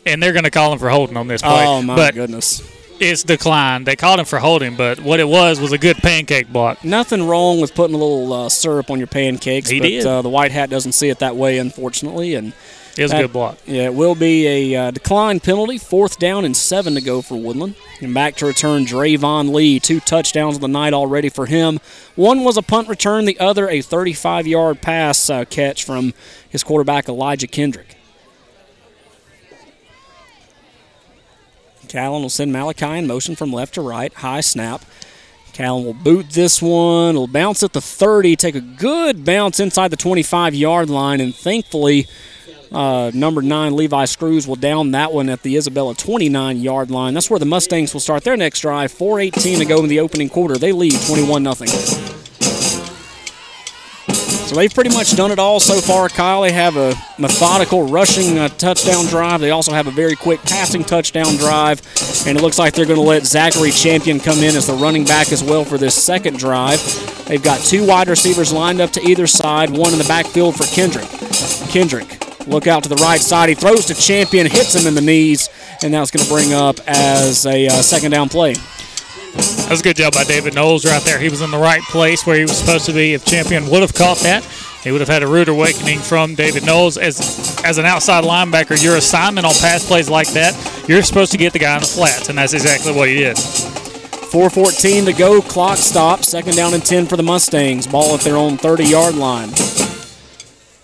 And 0.06 0.22
they're 0.22 0.32
going 0.32 0.44
to 0.44 0.50
call 0.50 0.72
him 0.72 0.78
for 0.78 0.88
holding 0.88 1.16
on 1.16 1.26
this 1.26 1.42
play. 1.42 1.66
Oh, 1.66 1.82
my 1.82 1.96
but 1.96 2.14
goodness. 2.14 2.62
It's 3.00 3.22
declined. 3.22 3.86
They 3.86 3.96
called 3.96 4.18
him 4.20 4.26
for 4.26 4.38
holding, 4.38 4.76
but 4.76 5.00
what 5.00 5.20
it 5.20 5.28
was 5.28 5.60
was 5.60 5.72
a 5.72 5.78
good 5.78 5.96
pancake 5.98 6.52
block. 6.52 6.84
Nothing 6.84 7.26
wrong 7.26 7.60
with 7.60 7.74
putting 7.74 7.94
a 7.94 7.98
little 7.98 8.32
uh, 8.32 8.48
syrup 8.48 8.90
on 8.90 8.98
your 8.98 9.06
pancakes, 9.06 9.70
He 9.70 9.80
but 9.80 9.88
did. 9.88 10.06
Uh, 10.06 10.22
the 10.22 10.28
white 10.28 10.50
hat 10.50 10.70
doesn't 10.70 10.92
see 10.92 11.08
it 11.08 11.20
that 11.20 11.36
way, 11.36 11.58
unfortunately. 11.58 12.34
And 12.34 12.52
It 12.96 13.02
was 13.02 13.12
a 13.12 13.22
good 13.22 13.32
block. 13.32 13.58
Yeah, 13.66 13.84
it 13.84 13.94
will 13.94 14.14
be 14.16 14.72
a 14.72 14.88
uh, 14.88 14.90
decline 14.90 15.38
penalty. 15.40 15.78
Fourth 15.78 16.18
down 16.18 16.44
and 16.44 16.56
seven 16.56 16.94
to 16.94 17.00
go 17.00 17.22
for 17.22 17.36
Woodland. 17.36 17.76
And 18.00 18.12
back 18.12 18.34
to 18.36 18.46
return 18.46 18.84
Drayvon 18.84 19.52
Lee. 19.54 19.78
Two 19.78 20.00
touchdowns 20.00 20.56
of 20.56 20.60
the 20.60 20.68
night 20.68 20.92
already 20.92 21.28
for 21.28 21.46
him. 21.46 21.78
One 22.16 22.42
was 22.42 22.56
a 22.56 22.62
punt 22.62 22.88
return, 22.88 23.24
the 23.24 23.38
other 23.38 23.68
a 23.68 23.80
35 23.80 24.46
yard 24.46 24.80
pass 24.80 25.30
uh, 25.30 25.44
catch 25.44 25.84
from 25.84 26.14
his 26.48 26.64
quarterback, 26.64 27.08
Elijah 27.08 27.46
Kendrick. 27.46 27.97
Callan 31.88 32.22
will 32.22 32.30
send 32.30 32.52
Malachi 32.52 32.98
in 32.98 33.06
motion 33.06 33.34
from 33.36 33.52
left 33.52 33.74
to 33.74 33.82
right. 33.82 34.12
High 34.14 34.40
snap. 34.40 34.82
Callan 35.52 35.84
will 35.84 35.94
boot 35.94 36.30
this 36.30 36.62
one. 36.62 37.10
It'll 37.10 37.26
bounce 37.26 37.62
at 37.62 37.72
the 37.72 37.80
30, 37.80 38.36
take 38.36 38.54
a 38.54 38.60
good 38.60 39.24
bounce 39.24 39.58
inside 39.58 39.88
the 39.90 39.96
25 39.96 40.54
yard 40.54 40.88
line, 40.90 41.20
and 41.20 41.34
thankfully 41.34 42.06
Uh, 42.70 43.10
number 43.14 43.40
nine, 43.40 43.74
Levi 43.74 44.04
Screws 44.04 44.46
will 44.46 44.56
down 44.56 44.90
that 44.90 45.10
one 45.10 45.30
at 45.30 45.42
the 45.42 45.56
Isabella 45.56 45.94
29 45.94 46.58
yard 46.58 46.90
line. 46.90 47.14
That's 47.14 47.30
where 47.30 47.38
the 47.38 47.46
Mustangs 47.46 47.94
will 47.94 48.00
start 48.00 48.24
their 48.24 48.36
next 48.36 48.60
drive. 48.60 48.92
4.18 48.92 49.58
to 49.58 49.64
go 49.64 49.82
in 49.82 49.88
the 49.88 50.00
opening 50.00 50.28
quarter. 50.28 50.58
They 50.58 50.72
lead 50.72 50.92
21 51.06 51.54
0. 51.54 52.17
So 54.48 54.54
they've 54.54 54.72
pretty 54.72 54.88
much 54.88 55.14
done 55.14 55.30
it 55.30 55.38
all 55.38 55.60
so 55.60 55.78
far, 55.78 56.08
Kyle. 56.08 56.40
They 56.40 56.52
have 56.52 56.78
a 56.78 56.94
methodical 57.18 57.86
rushing 57.86 58.38
uh, 58.38 58.48
touchdown 58.48 59.04
drive. 59.04 59.42
They 59.42 59.50
also 59.50 59.72
have 59.72 59.88
a 59.88 59.90
very 59.90 60.16
quick 60.16 60.40
passing 60.40 60.82
touchdown 60.84 61.36
drive. 61.36 61.82
And 62.26 62.38
it 62.38 62.40
looks 62.40 62.58
like 62.58 62.72
they're 62.72 62.86
going 62.86 62.96
to 62.96 63.04
let 63.04 63.26
Zachary 63.26 63.70
Champion 63.70 64.18
come 64.18 64.38
in 64.38 64.56
as 64.56 64.66
the 64.66 64.72
running 64.72 65.04
back 65.04 65.32
as 65.32 65.44
well 65.44 65.66
for 65.66 65.76
this 65.76 65.94
second 65.94 66.38
drive. 66.38 66.80
They've 67.26 67.42
got 67.42 67.60
two 67.60 67.86
wide 67.86 68.08
receivers 68.08 68.50
lined 68.50 68.80
up 68.80 68.90
to 68.92 69.02
either 69.02 69.26
side, 69.26 69.68
one 69.68 69.92
in 69.92 69.98
the 69.98 70.08
backfield 70.08 70.56
for 70.56 70.64
Kendrick. 70.64 71.08
Kendrick, 71.68 72.46
look 72.46 72.66
out 72.66 72.84
to 72.84 72.88
the 72.88 72.96
right 73.02 73.20
side. 73.20 73.50
He 73.50 73.54
throws 73.54 73.84
to 73.84 73.94
Champion, 73.94 74.46
hits 74.46 74.74
him 74.74 74.86
in 74.86 74.94
the 74.94 75.02
knees, 75.02 75.50
and 75.82 75.92
that's 75.92 76.10
going 76.10 76.24
to 76.24 76.32
bring 76.32 76.54
up 76.54 76.80
as 76.86 77.44
a 77.44 77.66
uh, 77.66 77.82
second 77.82 78.12
down 78.12 78.30
play. 78.30 78.54
That 79.34 79.68
was 79.70 79.80
a 79.80 79.82
good 79.82 79.96
job 79.96 80.14
by 80.14 80.24
David 80.24 80.54
Knowles 80.54 80.84
right 80.84 81.02
there. 81.02 81.18
He 81.18 81.28
was 81.28 81.42
in 81.42 81.50
the 81.50 81.58
right 81.58 81.82
place 81.82 82.26
where 82.26 82.36
he 82.36 82.42
was 82.42 82.56
supposed 82.56 82.86
to 82.86 82.92
be. 82.92 83.14
If 83.14 83.24
Champion 83.24 83.68
would 83.70 83.82
have 83.82 83.94
caught 83.94 84.18
that, 84.18 84.44
he 84.82 84.90
would 84.90 85.00
have 85.00 85.08
had 85.08 85.22
a 85.22 85.26
rude 85.26 85.48
awakening 85.48 85.98
from 85.98 86.34
David 86.34 86.64
Knowles. 86.64 86.96
As 86.96 87.60
as 87.64 87.78
an 87.78 87.84
outside 87.84 88.24
linebacker, 88.24 88.82
your 88.82 88.96
assignment 88.96 89.46
on 89.46 89.52
pass 89.54 89.86
plays 89.86 90.08
like 90.08 90.28
that, 90.28 90.54
you're 90.88 91.02
supposed 91.02 91.32
to 91.32 91.38
get 91.38 91.52
the 91.52 91.58
guy 91.58 91.74
in 91.74 91.80
the 91.80 91.86
flats, 91.86 92.28
and 92.28 92.38
that's 92.38 92.54
exactly 92.54 92.92
what 92.92 93.08
he 93.08 93.16
did. 93.16 93.36
4.14 93.36 95.06
to 95.06 95.12
go, 95.14 95.40
clock 95.40 95.78
stop, 95.78 96.22
second 96.22 96.54
down 96.54 96.74
and 96.74 96.84
10 96.84 97.06
for 97.06 97.16
the 97.16 97.22
Mustangs. 97.22 97.86
Ball 97.86 98.14
at 98.14 98.20
their 98.20 98.36
own 98.36 98.58
30 98.58 98.84
yard 98.84 99.14
line. 99.14 99.48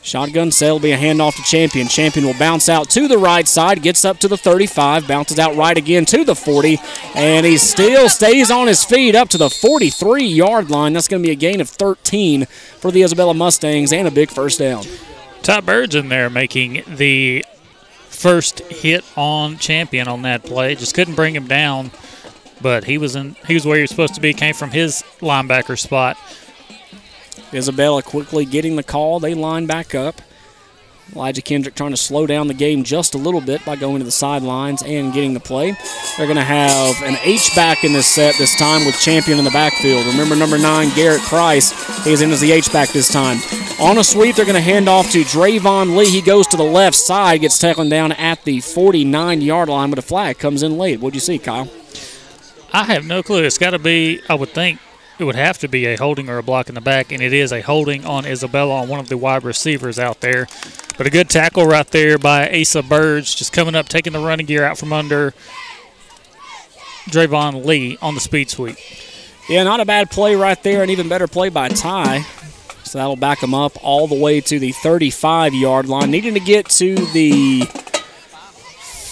Shotgun 0.04 0.52
set 0.52 0.70
will 0.70 0.80
be 0.80 0.92
a 0.92 0.98
handoff 0.98 1.34
to 1.36 1.42
Champion. 1.42 1.88
Champion 1.88 2.26
will 2.26 2.38
bounce 2.38 2.68
out 2.68 2.90
to 2.90 3.08
the 3.08 3.16
right 3.16 3.48
side, 3.48 3.80
gets 3.80 4.04
up 4.04 4.18
to 4.18 4.28
the 4.28 4.36
35, 4.36 5.08
bounces 5.08 5.38
out 5.38 5.56
right 5.56 5.76
again 5.76 6.04
to 6.04 6.24
the 6.24 6.34
40, 6.34 6.78
and 7.14 7.46
he 7.46 7.56
still 7.56 8.10
stays 8.10 8.50
on 8.50 8.66
his 8.66 8.84
feet 8.84 9.14
up 9.14 9.30
to 9.30 9.38
the 9.38 9.48
43 9.48 10.22
yard 10.22 10.68
line. 10.68 10.92
That's 10.92 11.08
going 11.08 11.22
to 11.22 11.26
be 11.26 11.32
a 11.32 11.36
gain 11.36 11.58
of 11.62 11.70
13 11.70 12.44
for 12.44 12.90
the 12.90 13.02
Isabella 13.02 13.32
Mustangs 13.32 13.94
and 13.94 14.06
a 14.06 14.10
big 14.10 14.30
first 14.30 14.58
down. 14.58 14.84
Todd 15.42 15.64
Bird's 15.64 15.94
in 15.94 16.10
there 16.10 16.28
making 16.28 16.82
the 16.86 17.42
first 18.10 18.60
hit 18.60 19.04
on 19.16 19.56
Champion 19.56 20.06
on 20.06 20.20
that 20.22 20.44
play. 20.44 20.74
Just 20.74 20.94
couldn't 20.94 21.14
bring 21.14 21.34
him 21.34 21.46
down, 21.46 21.90
but 22.60 22.84
he 22.84 22.98
was 22.98 23.16
in 23.16 23.36
he 23.46 23.54
was 23.54 23.64
where 23.64 23.76
he 23.76 23.82
was 23.82 23.90
supposed 23.90 24.14
to 24.16 24.20
be. 24.20 24.34
Came 24.34 24.54
from 24.54 24.70
his 24.70 25.02
linebacker 25.20 25.78
spot. 25.78 26.18
Isabella 27.54 28.02
quickly 28.02 28.44
getting 28.44 28.76
the 28.76 28.82
call. 28.82 29.20
They 29.20 29.34
line 29.34 29.66
back 29.66 29.94
up. 29.94 30.20
Elijah 31.14 31.42
Kendrick 31.42 31.74
trying 31.74 31.90
to 31.90 31.96
slow 31.96 32.26
down 32.26 32.48
the 32.48 32.54
game 32.54 32.82
just 32.82 33.14
a 33.14 33.18
little 33.18 33.40
bit 33.40 33.64
by 33.64 33.76
going 33.76 33.98
to 33.98 34.04
the 34.04 34.10
sidelines 34.10 34.82
and 34.82 35.12
getting 35.12 35.34
the 35.34 35.40
play. 35.40 35.76
They're 36.16 36.26
going 36.26 36.36
to 36.36 36.42
have 36.42 37.02
an 37.02 37.16
H 37.22 37.54
back 37.54 37.84
in 37.84 37.92
this 37.92 38.06
set 38.06 38.36
this 38.36 38.56
time 38.56 38.86
with 38.86 38.98
Champion 38.98 39.38
in 39.38 39.44
the 39.44 39.50
backfield. 39.50 40.06
Remember 40.06 40.34
number 40.34 40.58
nine, 40.58 40.90
Garrett 40.96 41.20
Price. 41.22 41.72
He's 42.04 42.22
in 42.22 42.30
as 42.30 42.40
the 42.40 42.52
H 42.52 42.72
back 42.72 42.88
this 42.88 43.12
time. 43.12 43.38
On 43.80 43.98
a 43.98 44.04
sweep, 44.04 44.34
they're 44.34 44.44
going 44.44 44.54
to 44.54 44.60
hand 44.60 44.88
off 44.88 45.10
to 45.12 45.22
Drayvon 45.22 45.96
Lee. 45.96 46.10
He 46.10 46.22
goes 46.22 46.46
to 46.48 46.56
the 46.56 46.64
left 46.64 46.96
side, 46.96 47.42
gets 47.42 47.58
taken 47.58 47.88
down 47.88 48.12
at 48.12 48.42
the 48.44 48.60
49 48.60 49.40
yard 49.40 49.68
line, 49.68 49.90
but 49.90 49.98
a 49.98 50.02
flag 50.02 50.38
comes 50.38 50.62
in 50.62 50.78
late. 50.78 51.00
What'd 51.00 51.14
you 51.14 51.20
see, 51.20 51.38
Kyle? 51.38 51.68
I 52.72 52.84
have 52.84 53.04
no 53.04 53.22
clue. 53.22 53.44
It's 53.44 53.58
got 53.58 53.70
to 53.70 53.78
be, 53.78 54.20
I 54.28 54.34
would 54.34 54.48
think, 54.48 54.80
it 55.18 55.24
would 55.24 55.36
have 55.36 55.58
to 55.58 55.68
be 55.68 55.86
a 55.86 55.96
holding 55.96 56.28
or 56.28 56.38
a 56.38 56.42
block 56.42 56.68
in 56.68 56.74
the 56.74 56.80
back, 56.80 57.12
and 57.12 57.22
it 57.22 57.32
is 57.32 57.52
a 57.52 57.60
holding 57.60 58.04
on 58.04 58.26
Isabella 58.26 58.82
on 58.82 58.88
one 58.88 59.00
of 59.00 59.08
the 59.08 59.16
wide 59.16 59.44
receivers 59.44 59.98
out 59.98 60.20
there. 60.20 60.46
But 60.96 61.06
a 61.06 61.10
good 61.10 61.28
tackle 61.28 61.66
right 61.66 61.86
there 61.86 62.18
by 62.18 62.50
Asa 62.50 62.82
Burge, 62.82 63.36
just 63.36 63.52
coming 63.52 63.74
up, 63.74 63.88
taking 63.88 64.12
the 64.12 64.18
running 64.18 64.46
gear 64.46 64.64
out 64.64 64.78
from 64.78 64.92
under 64.92 65.32
Drayvon 67.10 67.64
Lee 67.64 67.98
on 68.00 68.14
the 68.14 68.20
speed 68.20 68.50
sweep. 68.50 68.76
Yeah, 69.48 69.62
not 69.62 69.80
a 69.80 69.84
bad 69.84 70.10
play 70.10 70.34
right 70.34 70.60
there, 70.62 70.82
an 70.82 70.90
even 70.90 71.08
better 71.08 71.26
play 71.26 71.48
by 71.48 71.68
Ty. 71.68 72.20
So 72.84 72.98
that'll 72.98 73.16
back 73.16 73.42
him 73.42 73.54
up 73.54 73.72
all 73.82 74.06
the 74.06 74.14
way 74.14 74.40
to 74.40 74.58
the 74.58 74.72
35 74.72 75.54
yard 75.54 75.86
line. 75.86 76.10
Needing 76.10 76.34
to 76.34 76.40
get 76.40 76.68
to 76.70 76.94
the 76.94 77.68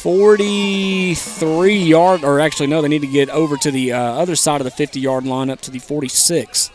43 0.03 1.76
yard, 1.76 2.24
or 2.24 2.40
actually, 2.40 2.66
no, 2.66 2.82
they 2.82 2.88
need 2.88 3.03
to 3.03 3.07
get 3.07 3.30
over 3.30 3.57
to 3.57 3.70
the 3.70 3.92
uh, 3.92 3.98
other 3.98 4.34
side 4.34 4.61
of 4.61 4.64
the 4.64 4.72
50 4.72 4.98
yard 4.98 5.24
line 5.24 5.48
up 5.48 5.61
to 5.61 5.70
the 5.70 5.78
46 5.78 6.72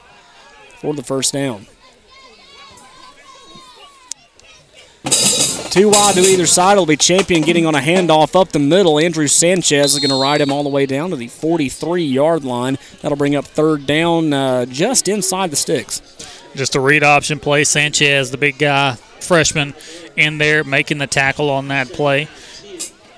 for 0.80 0.94
the 0.94 1.04
first 1.04 1.34
down. 1.34 1.68
Two 5.70 5.90
wide 5.90 6.16
to 6.16 6.22
either 6.22 6.46
side. 6.46 6.72
It'll 6.74 6.86
be 6.86 6.96
Champion 6.96 7.42
getting 7.42 7.66
on 7.66 7.76
a 7.76 7.80
handoff 7.80 8.40
up 8.40 8.54
the 8.54 8.60
middle. 8.60 8.98
Andrew 8.98 9.28
Sanchez 9.28 9.94
is 9.94 10.00
going 10.00 10.10
to 10.10 10.20
ride 10.20 10.40
him 10.40 10.50
all 10.50 10.64
the 10.64 10.70
way 10.70 10.86
down 10.86 11.10
to 11.10 11.18
the 11.18 11.28
43 11.28 12.04
yard 12.04 12.46
line. 12.46 12.78
That'll 13.02 13.18
bring 13.18 13.36
up 13.36 13.44
third 13.44 13.86
down 13.86 14.32
uh, 14.32 14.66
just 14.66 15.10
inside 15.10 15.52
the 15.52 15.58
sticks. 15.58 16.02
Just 16.56 16.76
a 16.76 16.80
read 16.80 17.04
option 17.04 17.40
play. 17.40 17.66
Sanchez, 17.66 18.32
the 18.32 18.38
big 18.38 18.58
guy, 18.58 18.96
freshman, 19.20 19.76
in 20.16 20.38
there 20.38 20.64
making 20.64 20.98
the 20.98 21.08
tackle 21.08 21.50
on 21.50 21.68
that 21.68 21.90
play. 21.90 22.30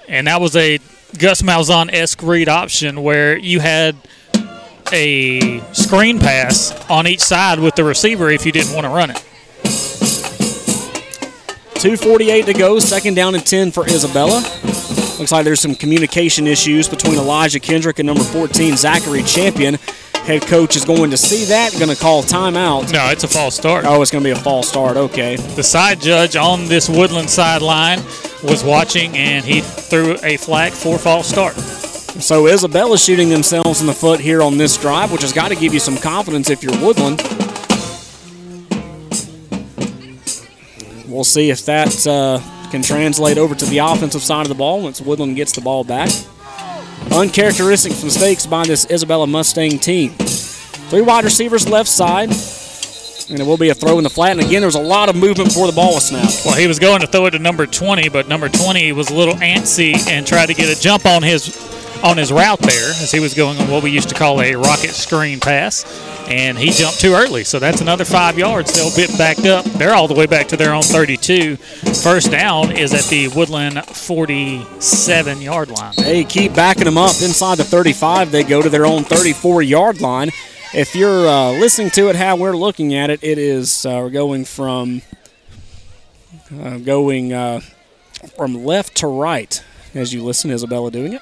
And 0.10 0.26
that 0.26 0.42
was 0.42 0.56
a 0.56 0.80
Gus 1.20 1.44
Malzahn 1.44 1.94
esque 1.94 2.24
read 2.24 2.50
option 2.50 3.04
where 3.04 3.38
you 3.38 3.60
had 3.60 3.96
a 4.92 5.60
screen 5.72 6.20
pass 6.20 6.72
on 6.90 7.06
each 7.06 7.20
side 7.20 7.60
with 7.60 7.76
the 7.76 7.84
receiver 7.84 8.32
if 8.32 8.44
you 8.44 8.52
didn't 8.52 8.74
want 8.74 8.86
to 8.86 8.90
run 8.90 9.12
it. 9.12 9.18
2.48 11.78 12.46
to 12.46 12.54
go, 12.54 12.80
second 12.80 13.14
down 13.14 13.36
and 13.36 13.46
10 13.46 13.72
for 13.72 13.86
Isabella. 13.86 14.42
Looks 15.20 15.32
like 15.32 15.46
there's 15.46 15.62
some 15.62 15.76
communication 15.76 16.48
issues 16.48 16.90
between 16.90 17.14
Elijah 17.14 17.60
Kendrick 17.60 18.00
and 18.00 18.08
number 18.08 18.24
14, 18.24 18.78
Zachary 18.78 19.22
Champion. 19.22 19.78
Head 20.30 20.46
coach 20.46 20.76
is 20.76 20.86
going 20.86 21.10
to 21.10 21.18
see 21.18 21.46
that, 21.46 21.74
going 21.80 21.90
to 21.90 21.96
call 21.96 22.22
timeout. 22.22 22.94
No, 22.94 23.10
it's 23.10 23.24
a 23.24 23.28
false 23.28 23.56
start. 23.56 23.84
Oh, 23.88 24.00
it's 24.04 24.12
going 24.12 24.24
to 24.24 24.28
be 24.28 24.40
a 24.40 24.40
false 24.40 24.70
start. 24.70 24.96
Okay. 24.96 25.38
The 25.38 25.64
side 25.64 26.00
judge 26.00 26.36
on 26.36 26.68
this 26.68 26.88
Woodland 26.88 27.28
sideline 27.28 27.98
was 28.44 28.64
watching, 28.64 29.18
and 29.18 29.44
he 29.44 29.62
threw 29.62 30.20
a 30.22 30.38
flag 30.38 30.72
for 30.72 31.00
false 31.00 31.28
start. 31.28 31.56
So 31.56 32.46
Isabella 32.46 33.00
shooting 33.00 33.30
themselves 33.30 33.82
in 33.82 33.88
the 33.88 33.94
foot 33.94 34.20
here 34.20 34.44
on 34.44 34.60
this 34.60 34.78
drive, 34.78 35.12
which 35.12 35.24
has 35.24 35.34
got 35.34 35.48
to 35.48 35.56
give 35.56 35.74
you 35.74 35.80
some 35.80 35.98
confidence 35.98 36.52
if 36.52 36.62
you're 36.62 36.80
Woodland. 36.80 37.24
We'll 41.08 41.24
see 41.24 41.50
if 41.50 41.66
that 41.66 42.06
uh, 42.06 42.40
can 42.70 42.84
translate 42.84 43.40
over 43.40 43.56
to 43.56 43.66
the 43.66 43.80
offensive 43.80 44.22
side 44.22 44.44
of 44.44 44.50
the 44.50 44.54
ball 44.54 44.84
once 44.84 45.02
Woodland 45.02 45.38
gets 45.38 45.54
the 45.54 45.62
ball 45.62 45.84
back. 45.84 46.12
Uncharacteristic 47.12 47.92
mistakes 48.04 48.46
by 48.46 48.66
this 48.66 48.90
Isabella 48.90 49.28
Mustang 49.28 49.80
team. 49.80 50.12
Three 50.90 51.02
wide 51.02 51.24
receivers 51.24 51.68
left 51.68 51.90
side. 51.90 52.30
And 53.30 53.40
it 53.40 53.46
will 53.46 53.58
be 53.58 53.70
a 53.70 53.76
throw 53.76 53.98
in 54.00 54.04
the 54.04 54.10
flat. 54.10 54.32
And 54.32 54.42
again, 54.42 54.62
there 54.62 54.68
was 54.68 54.76
a 54.76 54.82
lot 54.82 55.08
of 55.08 55.16
movement 55.16 55.50
before 55.50 55.68
the 55.68 55.74
ball 55.74 55.94
was 55.94 56.08
snapped. 56.08 56.42
Well, 56.46 56.56
he 56.56 56.66
was 56.66 56.80
going 56.80 57.02
to 57.02 57.08
throw 57.08 57.28
it 57.28 57.32
to 57.32 57.40
number 57.40 57.68
20, 57.68 58.10
but 58.10 58.28
number 58.28 58.50
20 58.50 58.92
was 58.94 59.12
a 59.12 59.14
little 59.14 59.36
antsy 59.36 59.96
and 60.08 60.26
tried 60.26 60.48
to 60.48 60.56
get 60.56 60.76
a 60.76 60.80
jump 60.80 61.06
on 61.06 61.22
his 61.22 61.48
on 62.04 62.18
his 62.18 62.32
route 62.32 62.60
there 62.60 62.90
as 62.92 63.12
he 63.12 63.20
was 63.20 63.34
going 63.34 63.58
on 63.60 63.70
what 63.70 63.84
we 63.84 63.92
used 63.92 64.10
to 64.10 64.16
call 64.16 64.42
a 64.42 64.56
rocket 64.56 64.92
screen 64.92 65.40
pass. 65.40 65.86
And 66.30 66.58
he 66.58 66.70
jumped 66.72 67.00
too 67.00 67.14
early. 67.14 67.44
So 67.44 67.60
that's 67.60 67.82
another 67.82 68.06
five 68.06 68.38
yards. 68.38 68.74
They'll 68.74 68.96
bit 68.96 69.18
backed 69.18 69.46
up. 69.46 69.66
They're 69.66 69.94
all 69.94 70.08
the 70.08 70.14
way 70.14 70.28
back 70.28 70.48
to 70.50 70.58
their 70.58 70.74
own 70.74 70.84
32. 70.84 71.56
First 71.56 72.32
down 72.32 72.72
is 72.72 72.94
at 72.94 73.06
the 73.06 73.30
Woodland 73.30 73.84
47 73.86 75.42
yard 75.42 75.70
line. 75.70 75.94
They 75.98 76.24
keep 76.24 76.54
backing 76.54 76.86
them 76.86 76.98
up 76.98 77.16
inside 77.22 77.58
the 77.58 77.64
35. 77.64 78.32
They 78.32 78.44
go 78.44 78.62
to 78.62 78.70
their 78.70 78.86
own 78.86 79.04
34 79.04 79.64
yard 79.64 80.02
line. 80.02 80.30
If 80.72 80.94
you're 80.94 81.28
uh, 81.28 81.52
listening 81.54 81.90
to 81.92 82.10
it 82.10 82.16
how 82.16 82.36
we're 82.36 82.56
looking 82.56 82.94
at 82.94 83.10
it, 83.10 83.24
it 83.24 83.40
is 83.40 83.88
uh, 83.88 84.00
we're 84.04 84.12
going 84.12 84.46
from 84.46 85.02
uh, 86.62 86.78
going 86.78 87.34
uh, 87.34 87.62
from 88.38 88.64
left 88.64 88.96
to 88.98 89.08
right 89.08 89.64
as 89.96 90.14
you 90.14 90.24
listen. 90.24 90.52
Isabella 90.52 90.92
doing 90.92 91.14
it. 91.14 91.22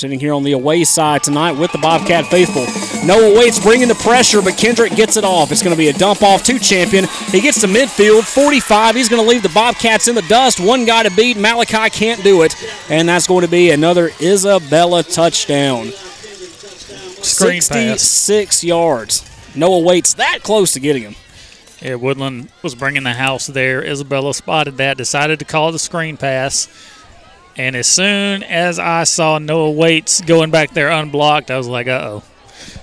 Sitting 0.00 0.18
here 0.18 0.32
on 0.32 0.44
the 0.44 0.52
away 0.52 0.84
side 0.84 1.22
tonight 1.22 1.52
with 1.52 1.72
the 1.72 1.78
Bobcat 1.78 2.24
faithful. 2.28 2.64
Noah 3.06 3.38
Waits 3.38 3.60
bringing 3.60 3.86
the 3.86 3.94
pressure, 3.96 4.40
but 4.40 4.56
Kendrick 4.56 4.96
gets 4.96 5.18
it 5.18 5.24
off. 5.24 5.52
It's 5.52 5.62
going 5.62 5.76
to 5.76 5.78
be 5.78 5.88
a 5.88 5.92
dump 5.92 6.22
off 6.22 6.42
to 6.44 6.58
Champion. 6.58 7.04
He 7.26 7.42
gets 7.42 7.60
to 7.60 7.66
midfield, 7.66 8.22
45. 8.22 8.94
He's 8.94 9.10
going 9.10 9.22
to 9.22 9.28
leave 9.28 9.42
the 9.42 9.50
Bobcats 9.50 10.08
in 10.08 10.14
the 10.14 10.22
dust. 10.22 10.58
One 10.58 10.86
guy 10.86 11.02
to 11.02 11.14
beat. 11.14 11.36
Malachi 11.36 11.90
can't 11.90 12.24
do 12.24 12.40
it, 12.44 12.54
and 12.88 13.10
that's 13.10 13.26
going 13.26 13.44
to 13.44 13.50
be 13.50 13.72
another 13.72 14.08
Isabella 14.22 15.02
touchdown. 15.02 15.90
Screen 17.20 17.60
66 17.60 18.64
yards. 18.64 19.54
Noah 19.54 19.80
Waits 19.80 20.14
that 20.14 20.38
close 20.42 20.72
to 20.72 20.80
getting 20.80 21.02
him. 21.02 21.16
Yeah, 21.82 21.96
Woodland 21.96 22.48
was 22.62 22.74
bringing 22.74 23.02
the 23.02 23.12
house 23.12 23.48
there. 23.48 23.84
Isabella 23.84 24.32
spotted 24.32 24.78
that, 24.78 24.96
decided 24.96 25.40
to 25.40 25.44
call 25.44 25.72
the 25.72 25.78
screen 25.78 26.16
pass. 26.16 26.68
And 27.56 27.76
as 27.76 27.86
soon 27.86 28.42
as 28.42 28.78
I 28.78 29.04
saw 29.04 29.38
Noah 29.38 29.72
Waits 29.72 30.20
going 30.22 30.50
back 30.50 30.72
there 30.72 30.88
unblocked, 30.88 31.50
I 31.50 31.58
was 31.58 31.68
like, 31.68 31.88
uh 31.88 32.00
oh. 32.02 32.22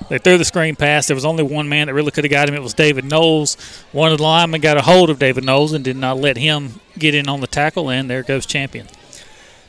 They 0.09 0.17
threw 0.17 0.37
the 0.37 0.45
screen 0.45 0.75
pass. 0.75 1.07
There 1.07 1.15
was 1.15 1.25
only 1.25 1.43
one 1.43 1.67
man 1.67 1.87
that 1.87 1.93
really 1.93 2.11
could 2.11 2.23
have 2.23 2.31
got 2.31 2.47
him. 2.47 2.55
It 2.55 2.63
was 2.63 2.73
David 2.73 3.03
Knowles. 3.03 3.55
One 3.91 4.11
of 4.11 4.17
the 4.17 4.23
linemen 4.23 4.61
got 4.61 4.77
a 4.77 4.81
hold 4.81 5.09
of 5.09 5.19
David 5.19 5.43
Knowles 5.43 5.73
and 5.73 5.83
did 5.83 5.97
not 5.97 6.17
let 6.17 6.37
him 6.37 6.79
get 6.97 7.13
in 7.13 7.27
on 7.27 7.41
the 7.41 7.47
tackle, 7.47 7.89
and 7.89 8.09
there 8.09 8.23
goes 8.23 8.45
champion. 8.45 8.87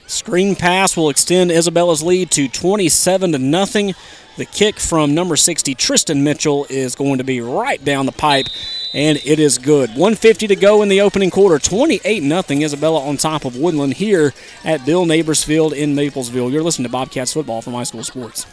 Screen 0.07 0.55
pass 0.55 0.97
will 0.97 1.11
extend 1.11 1.51
Isabella's 1.51 2.03
lead 2.03 2.31
to 2.31 2.49
27 2.49 3.33
to 3.33 3.39
nothing. 3.39 3.95
The 4.37 4.47
kick 4.47 4.79
from 4.79 5.15
number 5.15 5.37
60, 5.37 5.75
Tristan 5.75 6.23
Mitchell, 6.23 6.67
is 6.71 6.95
going 6.95 7.19
to 7.19 7.25
be 7.25 7.41
right 7.41 7.85
down 7.85 8.07
the 8.07 8.13
pipe, 8.13 8.47
and 8.93 9.19
it 9.25 9.39
is 9.39 9.59
good. 9.59 9.91
150 9.91 10.47
to 10.49 10.57
go 10.57 10.83
in 10.83 10.89
the 10.89 11.01
opening 11.01 11.31
quarter. 11.31 11.59
28 11.59 12.23
0 12.23 12.43
Isabella 12.63 13.01
on 13.01 13.17
top 13.17 13.45
of 13.45 13.57
Woodland 13.57 13.95
here 13.95 14.35
at 14.65 14.85
Bill 14.87 15.05
Neighbors 15.07 15.45
Field 15.45 15.73
in 15.73 15.95
Maplesville. 15.95 16.51
You're 16.51 16.63
listening 16.63 16.87
to 16.87 16.93
Bobcats 16.93 17.33
football 17.33 17.63
from 17.63 17.75
High 17.75 17.85
School 17.85 18.05
Sports. 18.05 18.47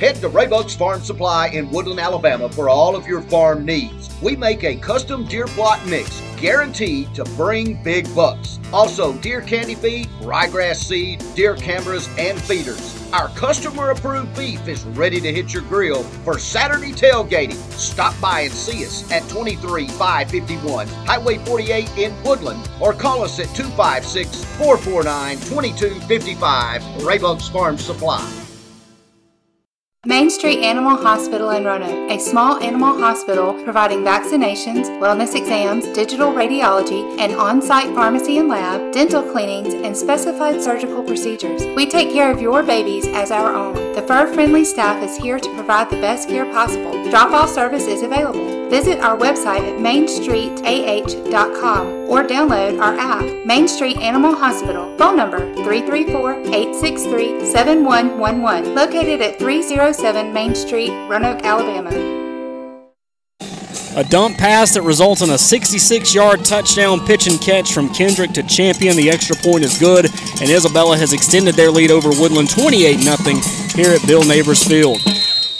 Head 0.00 0.16
to 0.16 0.28
Raybuck's 0.28 0.76
Farm 0.76 1.00
Supply 1.00 1.48
in 1.48 1.70
Woodland, 1.70 2.00
Alabama 2.00 2.48
for 2.48 2.68
all 2.68 2.94
of 2.94 3.06
your 3.06 3.22
farm 3.22 3.64
needs. 3.64 4.10
We 4.20 4.36
make 4.36 4.62
a 4.62 4.76
custom 4.76 5.24
deer 5.24 5.46
plot 5.46 5.84
mix 5.86 6.22
guaranteed 6.36 7.14
to 7.14 7.24
bring 7.36 7.82
big 7.82 8.12
bucks. 8.14 8.58
Also, 8.72 9.14
deer 9.14 9.40
candy 9.40 9.74
feed, 9.74 10.08
ryegrass 10.20 10.76
seed, 10.76 11.24
deer 11.34 11.56
cameras, 11.56 12.08
and 12.18 12.40
feeders. 12.42 13.10
Our 13.12 13.28
customer 13.30 13.90
approved 13.90 14.36
beef 14.36 14.66
is 14.68 14.84
ready 14.84 15.20
to 15.20 15.32
hit 15.32 15.54
your 15.54 15.62
grill 15.62 16.02
for 16.02 16.38
Saturday 16.38 16.92
tailgating. 16.92 17.56
Stop 17.72 18.20
by 18.20 18.40
and 18.40 18.52
see 18.52 18.84
us 18.84 19.10
at 19.10 19.22
23551 19.28 20.88
Highway 20.88 21.38
48 21.38 21.96
in 21.96 22.22
Woodland 22.22 22.68
or 22.80 22.92
call 22.92 23.22
us 23.22 23.38
at 23.38 23.54
256 23.54 24.44
449 24.56 25.36
2255 25.36 26.82
Raybuck's 27.02 27.48
Farm 27.48 27.78
Supply. 27.78 28.45
Main 30.06 30.30
Street 30.30 30.60
Animal 30.60 30.96
Hospital 30.96 31.50
in 31.50 31.64
Roanoke, 31.64 32.12
a 32.12 32.20
small 32.20 32.62
animal 32.62 32.96
hospital 32.96 33.60
providing 33.64 34.04
vaccinations, 34.04 34.86
wellness 35.00 35.34
exams, 35.34 35.84
digital 35.88 36.32
radiology, 36.32 37.18
and 37.18 37.34
on 37.34 37.60
site 37.60 37.92
pharmacy 37.92 38.38
and 38.38 38.46
lab, 38.46 38.92
dental 38.92 39.24
cleanings, 39.32 39.74
and 39.74 39.96
specified 39.96 40.62
surgical 40.62 41.02
procedures. 41.02 41.66
We 41.74 41.88
take 41.88 42.12
care 42.12 42.30
of 42.30 42.40
your 42.40 42.62
babies 42.62 43.08
as 43.08 43.32
our 43.32 43.52
own. 43.52 43.74
The 43.96 44.02
fur 44.02 44.32
friendly 44.32 44.64
staff 44.64 45.02
is 45.02 45.16
here 45.16 45.40
to 45.40 45.54
provide 45.54 45.90
the 45.90 46.00
best 46.00 46.28
care 46.28 46.44
possible. 46.52 46.92
Drop 47.10 47.32
off 47.32 47.50
service 47.50 47.88
is 47.88 48.02
available. 48.02 48.56
Visit 48.70 49.00
our 49.00 49.16
website 49.16 49.60
at 49.60 49.78
mainstreetah.com 49.78 51.86
or 52.08 52.24
download 52.24 52.80
our 52.80 52.96
app, 52.96 53.46
Main 53.46 53.68
Street 53.68 53.98
Animal 53.98 54.34
Hospital. 54.34 54.96
Phone 54.98 55.16
number 55.16 55.38
334 55.54 56.32
863 56.52 57.46
7111, 57.46 58.74
located 58.74 59.20
at 59.20 59.38
307 59.96 60.32
Main 60.34 60.54
Street, 60.54 60.90
Roanoke, 61.08 61.42
Alabama. 61.42 61.90
A 63.96 64.04
dump 64.04 64.36
pass 64.36 64.74
that 64.74 64.82
results 64.82 65.22
in 65.22 65.30
a 65.30 65.38
66 65.38 66.14
yard 66.14 66.44
touchdown 66.44 67.00
pitch 67.06 67.26
and 67.26 67.40
catch 67.40 67.72
from 67.72 67.88
Kendrick 67.94 68.32
to 68.32 68.42
Champion. 68.42 68.94
The 68.94 69.08
extra 69.08 69.36
point 69.36 69.64
is 69.64 69.78
good, 69.78 70.04
and 70.04 70.50
Isabella 70.50 70.98
has 70.98 71.14
extended 71.14 71.54
their 71.54 71.70
lead 71.70 71.90
over 71.90 72.10
Woodland 72.10 72.50
28 72.50 73.00
0 73.00 73.40
here 73.74 73.92
at 73.94 74.06
Bill 74.06 74.22
Neighbors 74.22 74.62
Field. 74.62 75.00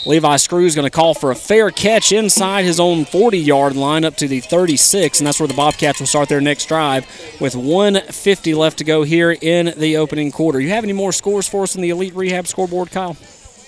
Levi 0.04 0.36
Screw 0.36 0.66
is 0.66 0.74
going 0.74 0.84
to 0.84 0.90
call 0.90 1.14
for 1.14 1.30
a 1.30 1.34
fair 1.34 1.70
catch 1.70 2.12
inside 2.12 2.64
his 2.64 2.78
own 2.78 3.06
40 3.06 3.38
yard 3.38 3.74
line 3.74 4.04
up 4.04 4.16
to 4.16 4.28
the 4.28 4.40
36, 4.40 5.18
and 5.18 5.26
that's 5.26 5.40
where 5.40 5.48
the 5.48 5.54
Bobcats 5.54 5.98
will 5.98 6.06
start 6.06 6.28
their 6.28 6.42
next 6.42 6.66
drive 6.66 7.06
with 7.40 7.56
150 7.56 8.54
left 8.54 8.76
to 8.78 8.84
go 8.84 9.02
here 9.02 9.30
in 9.40 9.72
the 9.78 9.96
opening 9.96 10.30
quarter. 10.30 10.60
You 10.60 10.68
have 10.68 10.84
any 10.84 10.92
more 10.92 11.12
scores 11.12 11.48
for 11.48 11.62
us 11.62 11.74
in 11.74 11.80
the 11.80 11.88
Elite 11.88 12.14
Rehab 12.14 12.46
scoreboard, 12.46 12.90
Kyle? 12.90 13.16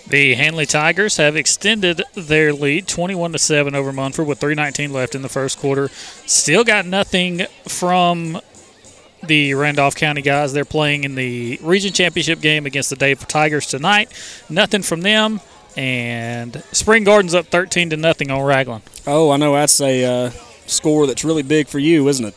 The 0.08 0.34
Handley 0.36 0.64
Tigers 0.64 1.18
have 1.18 1.36
extended 1.36 2.02
their 2.14 2.54
lead 2.54 2.88
21 2.88 3.32
to 3.32 3.38
7 3.38 3.74
over 3.74 3.92
Munford 3.92 4.26
with 4.26 4.38
319 4.38 4.90
left 4.90 5.14
in 5.14 5.20
the 5.20 5.28
first 5.28 5.58
quarter. 5.58 5.88
Still 5.88 6.64
got 6.64 6.86
nothing 6.86 7.44
from 7.66 8.40
the 9.22 9.52
Randolph 9.52 9.96
County 9.96 10.22
guys. 10.22 10.54
They're 10.54 10.64
playing 10.64 11.04
in 11.04 11.14
the 11.14 11.58
region 11.62 11.92
championship 11.92 12.40
game 12.40 12.64
against 12.64 12.88
the 12.88 12.96
Dave 12.96 13.28
Tigers 13.28 13.66
tonight. 13.66 14.10
Nothing 14.48 14.80
from 14.80 15.02
them. 15.02 15.42
And 15.76 16.62
Spring 16.72 17.04
Garden's 17.04 17.34
up 17.34 17.46
13 17.48 17.90
to 17.90 17.98
nothing 17.98 18.30
on 18.30 18.42
Ragland. 18.42 18.84
Oh, 19.06 19.30
I 19.30 19.36
know 19.36 19.52
that's 19.52 19.78
a 19.82 20.04
uh, 20.04 20.30
score 20.66 21.06
that's 21.06 21.22
really 21.22 21.42
big 21.42 21.68
for 21.68 21.78
you, 21.78 22.08
isn't 22.08 22.24
it? 22.24 22.34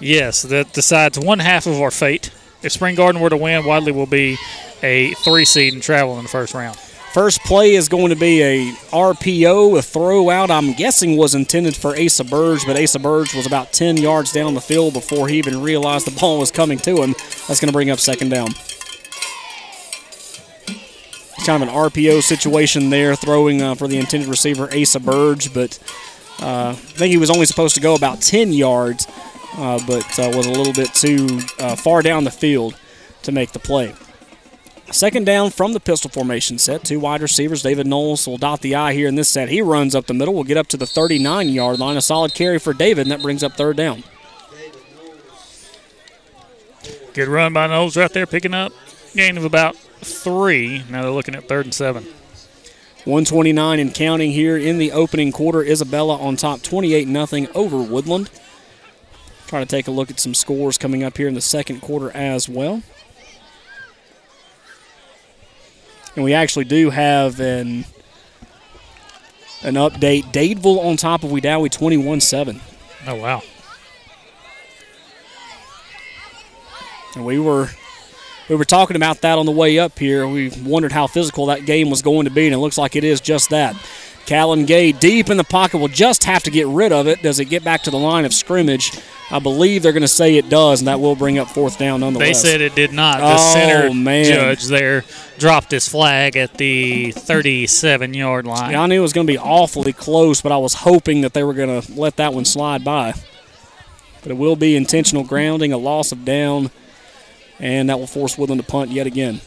Yes, 0.00 0.42
that 0.42 0.74
decides 0.74 1.18
one 1.18 1.38
half 1.38 1.66
of 1.66 1.80
our 1.80 1.90
fate. 1.90 2.30
If 2.62 2.72
Spring 2.72 2.94
Garden 2.94 3.22
were 3.22 3.30
to 3.30 3.36
win, 3.38 3.64
Wadley 3.64 3.92
will 3.92 4.06
be 4.06 4.36
a 4.84 5.14
three 5.14 5.44
seed 5.46 5.72
and 5.72 5.82
travel 5.82 6.16
in 6.18 6.24
the 6.24 6.28
first 6.28 6.54
round. 6.54 6.76
First 6.76 7.40
play 7.42 7.74
is 7.74 7.88
going 7.88 8.08
to 8.08 8.16
be 8.16 8.42
a 8.42 8.72
RPO, 8.90 9.78
a 9.78 9.82
throw 9.82 10.30
out. 10.30 10.50
I'm 10.50 10.72
guessing 10.72 11.16
was 11.16 11.34
intended 11.34 11.76
for 11.76 11.96
Asa 11.96 12.24
Burge, 12.24 12.66
but 12.66 12.76
Asa 12.76 12.98
Burge 12.98 13.34
was 13.34 13.46
about 13.46 13.72
10 13.72 13.96
yards 13.96 14.32
down 14.32 14.54
the 14.54 14.60
field 14.60 14.94
before 14.94 15.28
he 15.28 15.38
even 15.38 15.62
realized 15.62 16.08
the 16.08 16.20
ball 16.20 16.40
was 16.40 16.50
coming 16.50 16.76
to 16.78 17.02
him. 17.02 17.14
That's 17.46 17.60
going 17.60 17.68
to 17.68 17.72
bring 17.72 17.88
up 17.90 18.00
second 18.00 18.30
down 18.30 18.48
It's 20.66 21.46
kind 21.46 21.62
of 21.62 21.68
an 21.68 21.74
RPO 21.74 22.20
situation 22.22 22.90
there, 22.90 23.14
throwing 23.14 23.62
uh, 23.62 23.76
for 23.76 23.86
the 23.86 23.98
intended 23.98 24.28
receiver 24.28 24.68
Asa 24.74 24.98
Burge, 24.98 25.54
but 25.54 25.78
uh, 26.40 26.70
I 26.70 26.74
think 26.74 27.12
he 27.12 27.18
was 27.18 27.30
only 27.30 27.46
supposed 27.46 27.76
to 27.76 27.80
go 27.80 27.94
about 27.94 28.22
10 28.22 28.52
yards, 28.52 29.06
uh, 29.56 29.78
but 29.86 30.18
uh, 30.18 30.32
was 30.36 30.46
a 30.46 30.52
little 30.52 30.72
bit 30.72 30.92
too 30.92 31.38
uh, 31.60 31.76
far 31.76 32.02
down 32.02 32.24
the 32.24 32.32
field 32.32 32.76
to 33.22 33.30
make 33.30 33.52
the 33.52 33.60
play. 33.60 33.94
Second 34.90 35.24
down 35.24 35.50
from 35.50 35.72
the 35.72 35.80
pistol 35.80 36.10
formation 36.10 36.58
set. 36.58 36.84
Two 36.84 37.00
wide 37.00 37.22
receivers. 37.22 37.62
David 37.62 37.86
Knowles 37.86 38.26
will 38.26 38.36
dot 38.36 38.60
the 38.60 38.74
I 38.74 38.92
here 38.92 39.08
in 39.08 39.14
this 39.14 39.28
set. 39.28 39.48
He 39.48 39.60
runs 39.60 39.94
up 39.94 40.06
the 40.06 40.14
middle. 40.14 40.34
We'll 40.34 40.44
get 40.44 40.56
up 40.56 40.68
to 40.68 40.76
the 40.76 40.86
39 40.86 41.48
yard 41.48 41.78
line. 41.78 41.96
A 41.96 42.02
solid 42.02 42.34
carry 42.34 42.58
for 42.58 42.72
David, 42.72 43.02
and 43.02 43.10
that 43.10 43.22
brings 43.22 43.42
up 43.42 43.54
third 43.54 43.76
down. 43.76 44.04
Good 47.12 47.28
run 47.28 47.52
by 47.52 47.66
Knowles 47.66 47.96
right 47.96 48.12
there, 48.12 48.26
picking 48.26 48.54
up 48.54 48.72
gain 49.14 49.36
of 49.36 49.44
about 49.44 49.76
three. 49.76 50.82
Now 50.90 51.02
they're 51.02 51.10
looking 51.10 51.34
at 51.34 51.48
third 51.48 51.66
and 51.66 51.74
seven. 51.74 52.04
129 53.04 53.78
and 53.78 53.94
counting 53.94 54.32
here 54.32 54.56
in 54.56 54.78
the 54.78 54.92
opening 54.92 55.30
quarter. 55.30 55.62
Isabella 55.62 56.16
on 56.16 56.36
top 56.36 56.62
28 56.62 57.06
0 57.06 57.46
over 57.54 57.82
Woodland. 57.82 58.30
Trying 59.46 59.66
to 59.66 59.70
take 59.70 59.86
a 59.86 59.90
look 59.90 60.10
at 60.10 60.18
some 60.18 60.34
scores 60.34 60.78
coming 60.78 61.02
up 61.02 61.16
here 61.16 61.28
in 61.28 61.34
the 61.34 61.40
second 61.40 61.80
quarter 61.80 62.10
as 62.12 62.48
well. 62.48 62.82
And 66.14 66.24
we 66.24 66.32
actually 66.32 66.64
do 66.64 66.90
have 66.90 67.40
an 67.40 67.84
an 69.62 69.74
update. 69.74 70.24
Dadeville 70.32 70.84
on 70.84 70.96
top 70.96 71.24
of 71.24 71.30
Wedowee 71.30 71.70
21 71.70 72.20
7. 72.20 72.60
Oh, 73.06 73.14
wow. 73.16 73.42
And 77.14 77.24
we 77.24 77.38
were 77.38 77.68
we 78.48 78.56
were 78.56 78.64
talking 78.64 78.96
about 78.96 79.22
that 79.22 79.38
on 79.38 79.46
the 79.46 79.52
way 79.52 79.78
up 79.78 79.98
here. 79.98 80.28
We 80.28 80.50
wondered 80.64 80.92
how 80.92 81.06
physical 81.06 81.46
that 81.46 81.64
game 81.64 81.88
was 81.90 82.02
going 82.02 82.24
to 82.24 82.30
be, 82.30 82.46
and 82.46 82.54
it 82.54 82.58
looks 82.58 82.76
like 82.76 82.94
it 82.94 83.04
is 83.04 83.20
just 83.20 83.50
that. 83.50 83.74
Callan 84.26 84.64
Gay 84.64 84.92
deep 84.92 85.28
in 85.30 85.36
the 85.36 85.44
pocket 85.44 85.78
will 85.78 85.88
just 85.88 86.24
have 86.24 86.42
to 86.44 86.50
get 86.50 86.66
rid 86.66 86.92
of 86.92 87.06
it. 87.06 87.22
Does 87.22 87.40
it 87.40 87.46
get 87.46 87.64
back 87.64 87.82
to 87.82 87.90
the 87.90 87.98
line 87.98 88.24
of 88.24 88.32
scrimmage? 88.32 88.92
I 89.30 89.38
believe 89.38 89.82
they're 89.82 89.92
going 89.92 90.02
to 90.02 90.08
say 90.08 90.36
it 90.36 90.48
does, 90.48 90.80
and 90.80 90.88
that 90.88 91.00
will 91.00 91.16
bring 91.16 91.38
up 91.38 91.48
fourth 91.48 91.78
down 91.78 92.00
nonetheless. 92.00 92.42
They 92.42 92.48
said 92.48 92.60
it 92.60 92.74
did 92.74 92.92
not. 92.92 93.18
The 93.18 93.34
oh, 93.34 93.52
center 93.52 93.94
man. 93.94 94.24
judge 94.24 94.64
there 94.66 95.04
dropped 95.38 95.70
his 95.70 95.88
flag 95.88 96.36
at 96.36 96.54
the 96.54 97.12
37 97.12 98.14
yard 98.14 98.46
line. 98.46 98.72
Yeah, 98.72 98.82
I 98.82 98.86
knew 98.86 98.98
it 98.98 99.02
was 99.02 99.12
going 99.12 99.26
to 99.26 99.32
be 99.32 99.38
awfully 99.38 99.92
close, 99.92 100.40
but 100.42 100.52
I 100.52 100.58
was 100.58 100.74
hoping 100.74 101.22
that 101.22 101.32
they 101.32 101.42
were 101.42 101.54
going 101.54 101.80
to 101.82 101.92
let 101.92 102.16
that 102.16 102.34
one 102.34 102.44
slide 102.44 102.84
by. 102.84 103.14
But 104.22 104.32
it 104.32 104.36
will 104.36 104.56
be 104.56 104.76
intentional 104.76 105.24
grounding, 105.24 105.72
a 105.72 105.78
loss 105.78 106.12
of 106.12 106.24
down 106.24 106.70
and 107.58 107.88
that 107.88 107.98
will 107.98 108.06
force 108.06 108.36
Woodland 108.36 108.60
to 108.60 108.66
punt 108.66 108.90
yet 108.90 109.06
again. 109.06 109.40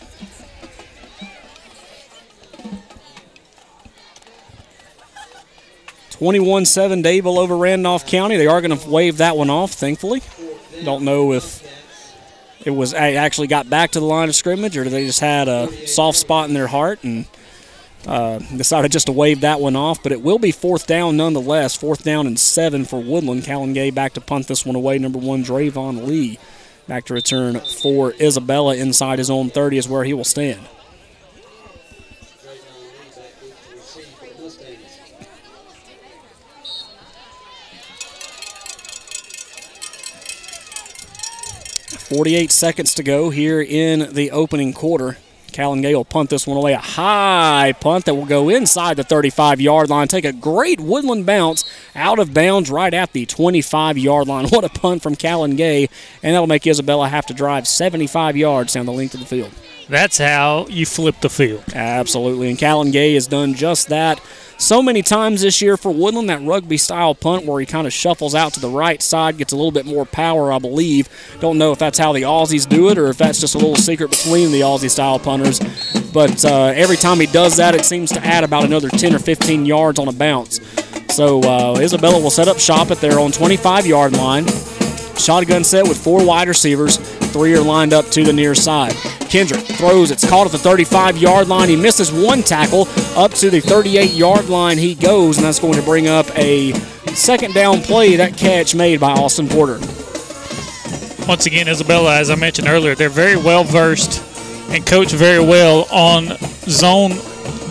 Twenty-one-seven 6.18 7.03
Dadeville 7.03 7.38
over 7.38 7.56
Randolph 7.56 8.07
County. 8.07 8.38
They 8.38 8.48
are 8.48 8.60
going 8.61 8.77
to 8.77 8.89
wave 8.89 9.18
that 9.18 9.38
one 9.38 9.49
off. 9.49 9.73
Thankfully, 9.73 10.22
don't 10.84 11.03
know 11.03 11.34
if 11.34 11.64
it 12.65 12.72
was 12.72 12.94
actually 12.94 13.48
got 13.48 13.69
back 13.69 13.91
to 13.91 13.99
the 13.99 14.06
line 14.06 14.27
of 14.27 14.35
scrimmage 14.35 14.76
or 14.77 14.84
they 14.84 15.06
just 15.06 15.19
had 15.19 15.48
a 15.48 15.72
soft 15.88 16.18
spot 16.18 16.48
in 16.48 16.56
their 16.56 16.68
heart 16.68 17.03
and 17.03 17.27
uh, 18.07 18.39
decided 18.39 18.91
just 18.91 19.06
to 19.06 19.11
wave 19.11 19.41
that 19.41 19.60
one 19.60 19.76
off. 19.76 20.02
But 20.02 20.11
it 20.11 20.22
will 20.22 20.39
be 20.39 20.52
fourth 20.52 20.88
down 20.88 21.18
nonetheless. 21.18 21.76
Fourth 21.76 22.03
down 22.03 22.26
and 22.26 22.39
seven 22.39 22.85
for 22.85 22.99
Woodland. 23.02 23.44
Callan 23.44 23.73
Gay 23.73 23.91
back 23.91 24.14
to 24.14 24.22
punt 24.22 24.48
this 24.48 24.65
one 24.65 24.76
away. 24.76 24.98
Number 24.98 25.19
one, 25.19 25.44
Drayvon 25.44 26.07
Lee. 26.07 26.39
Back 26.88 27.06
to 27.06 27.14
return 27.14 27.60
for 27.60 28.14
Isabella 28.14 28.76
inside 28.76 29.19
his 29.19 29.30
own 29.30 29.49
30 29.49 29.77
is 29.77 29.88
where 29.89 30.03
he 30.03 30.14
will 30.14 30.23
stand. 30.23 30.61
Forty-eight 42.09 42.51
seconds 42.51 42.93
to 42.93 43.03
go 43.03 43.29
here 43.31 43.61
in 43.61 44.13
the 44.13 44.31
opening 44.31 44.71
quarter. 44.71 45.17
Callan 45.51 45.81
Gay 45.81 45.95
will 45.95 46.05
punt 46.05 46.29
this 46.29 46.45
one 46.45 46.55
away. 46.55 46.73
A 46.73 46.77
high 46.77 47.73
punt 47.79 48.05
that 48.05 48.15
will 48.15 48.25
go 48.25 48.47
inside 48.47 48.95
the 48.95 49.03
35 49.03 49.59
yard 49.59 49.89
line. 49.89 50.07
Take 50.07 50.23
a 50.23 50.31
great 50.31 50.79
woodland 50.79 51.25
bounce 51.25 51.69
out 51.95 52.19
of 52.19 52.34
bounds 52.34 52.69
right 52.69 52.93
at 52.93 53.11
the 53.11 53.25
25 53.25 53.97
yard 53.97 54.27
line. 54.27 54.47
What 54.57 54.63
a 54.63 54.69
punt 54.69 55.03
from 55.03 55.15
Callan 55.15 55.55
Gay. 55.55 55.89
And 56.23 56.34
that'll 56.34 56.47
make 56.47 56.65
Isabella 56.65 57.09
have 57.09 57.25
to 57.25 57.34
drive 57.34 57.67
75 57.67 58.38
yards 58.38 58.73
down 58.73 58.85
the 58.85 58.93
length 58.93 59.13
of 59.13 59.19
the 59.19 59.25
field. 59.25 59.51
That's 59.89 60.18
how 60.18 60.68
you 60.69 60.85
flip 60.85 61.22
the 61.22 61.30
field. 61.30 61.64
Absolutely. 61.73 62.49
And 62.49 62.57
Callan 62.57 62.91
Gay 62.91 63.14
has 63.14 63.27
done 63.27 63.53
just 63.53 63.88
that 63.89 64.22
so 64.57 64.81
many 64.81 65.03
times 65.03 65.41
this 65.41 65.61
year 65.61 65.77
for 65.77 65.93
Woodland, 65.93 66.30
that 66.30 66.41
rugby 66.41 66.77
style 66.77 67.14
punt 67.14 67.45
where 67.45 67.59
he 67.59 67.65
kind 67.65 67.85
of 67.85 67.93
shuffles 67.93 68.34
out 68.34 68.53
to 68.55 68.59
the 68.59 68.69
right 68.69 69.01
side, 69.01 69.38
gets 69.38 69.53
a 69.53 69.55
little 69.55 69.72
bit 69.72 69.85
more 69.85 70.05
power, 70.05 70.51
I 70.51 70.57
believe. 70.59 71.07
Don't 71.39 71.59
know 71.59 71.72
if 71.72 71.80
that's 71.80 71.99
how 71.99 72.11
the 72.11 72.23
Aussies 72.23 72.68
do 72.68 72.89
it 72.89 72.97
or 72.97 73.07
if 73.07 73.18
that's 73.18 73.39
just 73.39 73.53
a 73.55 73.59
little 73.59 73.76
secret 73.76 74.09
between 74.09 74.51
the 74.51 74.61
Aussie 74.61 74.89
style 74.89 75.19
punters. 75.19 75.59
But 76.11 76.43
uh, 76.43 76.73
every 76.76 76.97
time 76.97 77.19
he 77.19 77.27
does 77.27 77.57
that, 77.57 77.76
it 77.76 77.85
seems 77.85 78.11
to 78.14 78.26
add 78.26 78.43
about 78.43 78.65
another 78.65 78.89
10 78.89 79.14
or 79.14 79.19
15 79.19 79.65
yards 79.65 79.99
on 79.99 80.07
a 80.07 80.14
bounce. 80.14 80.59
So 81.14 81.41
uh, 81.43 81.80
Isabella 81.80 82.19
will 82.19 82.31
set 82.31 82.47
up 82.47 82.59
shop 82.59 82.89
at 82.89 82.97
their 82.97 83.19
own 83.19 83.31
25 83.31 83.85
yard 83.85 84.14
line. 84.14 84.45
Shotgun 85.19 85.64
set 85.64 85.88
with 85.88 85.98
four 85.98 86.26
wide 86.26 86.48
receivers. 86.48 86.98
Three 87.31 87.53
are 87.56 87.61
lined 87.61 87.94
up 87.94 88.06
to 88.11 88.23
the 88.23 88.34
near 88.34 88.56
side. 88.56 88.94
Kendrick 89.30 89.61
throws. 89.61 90.11
It's 90.11 90.27
caught 90.27 90.45
at 90.45 90.52
the 90.52 90.57
35 90.57 91.18
yard 91.18 91.48
line. 91.48 91.69
He 91.69 91.76
misses 91.76 92.11
one 92.11 92.44
tackle. 92.44 92.88
Up 93.15 93.31
to 93.34 93.49
the 93.49 93.60
38 93.60 94.11
yard 94.11 94.49
line 94.49 94.77
he 94.77 94.95
goes, 94.95 95.38
and 95.38 95.45
that's 95.45 95.60
going 95.60 95.73
to 95.73 95.81
bring 95.81 96.07
up 96.07 96.27
a 96.38 96.73
second 97.14 97.53
down 97.53 97.81
play. 97.81 98.15
That 98.15 98.38
catch 98.38 98.76
made 98.76 98.99
by 98.99 99.11
Austin 99.11 99.48
Porter. 99.48 99.80
Once 101.27 101.45
again, 101.45 101.68
Isabella, 101.68 102.18
as 102.18 102.30
I 102.30 102.35
mentioned 102.35 102.68
earlier, 102.69 102.95
they're 102.95 103.10
very 103.10 103.35
well 103.35 103.64
versed 103.65 104.23
and 104.69 104.85
coach 104.85 105.11
very 105.11 105.44
well 105.44 105.88
on 105.91 106.38
zone 106.68 107.11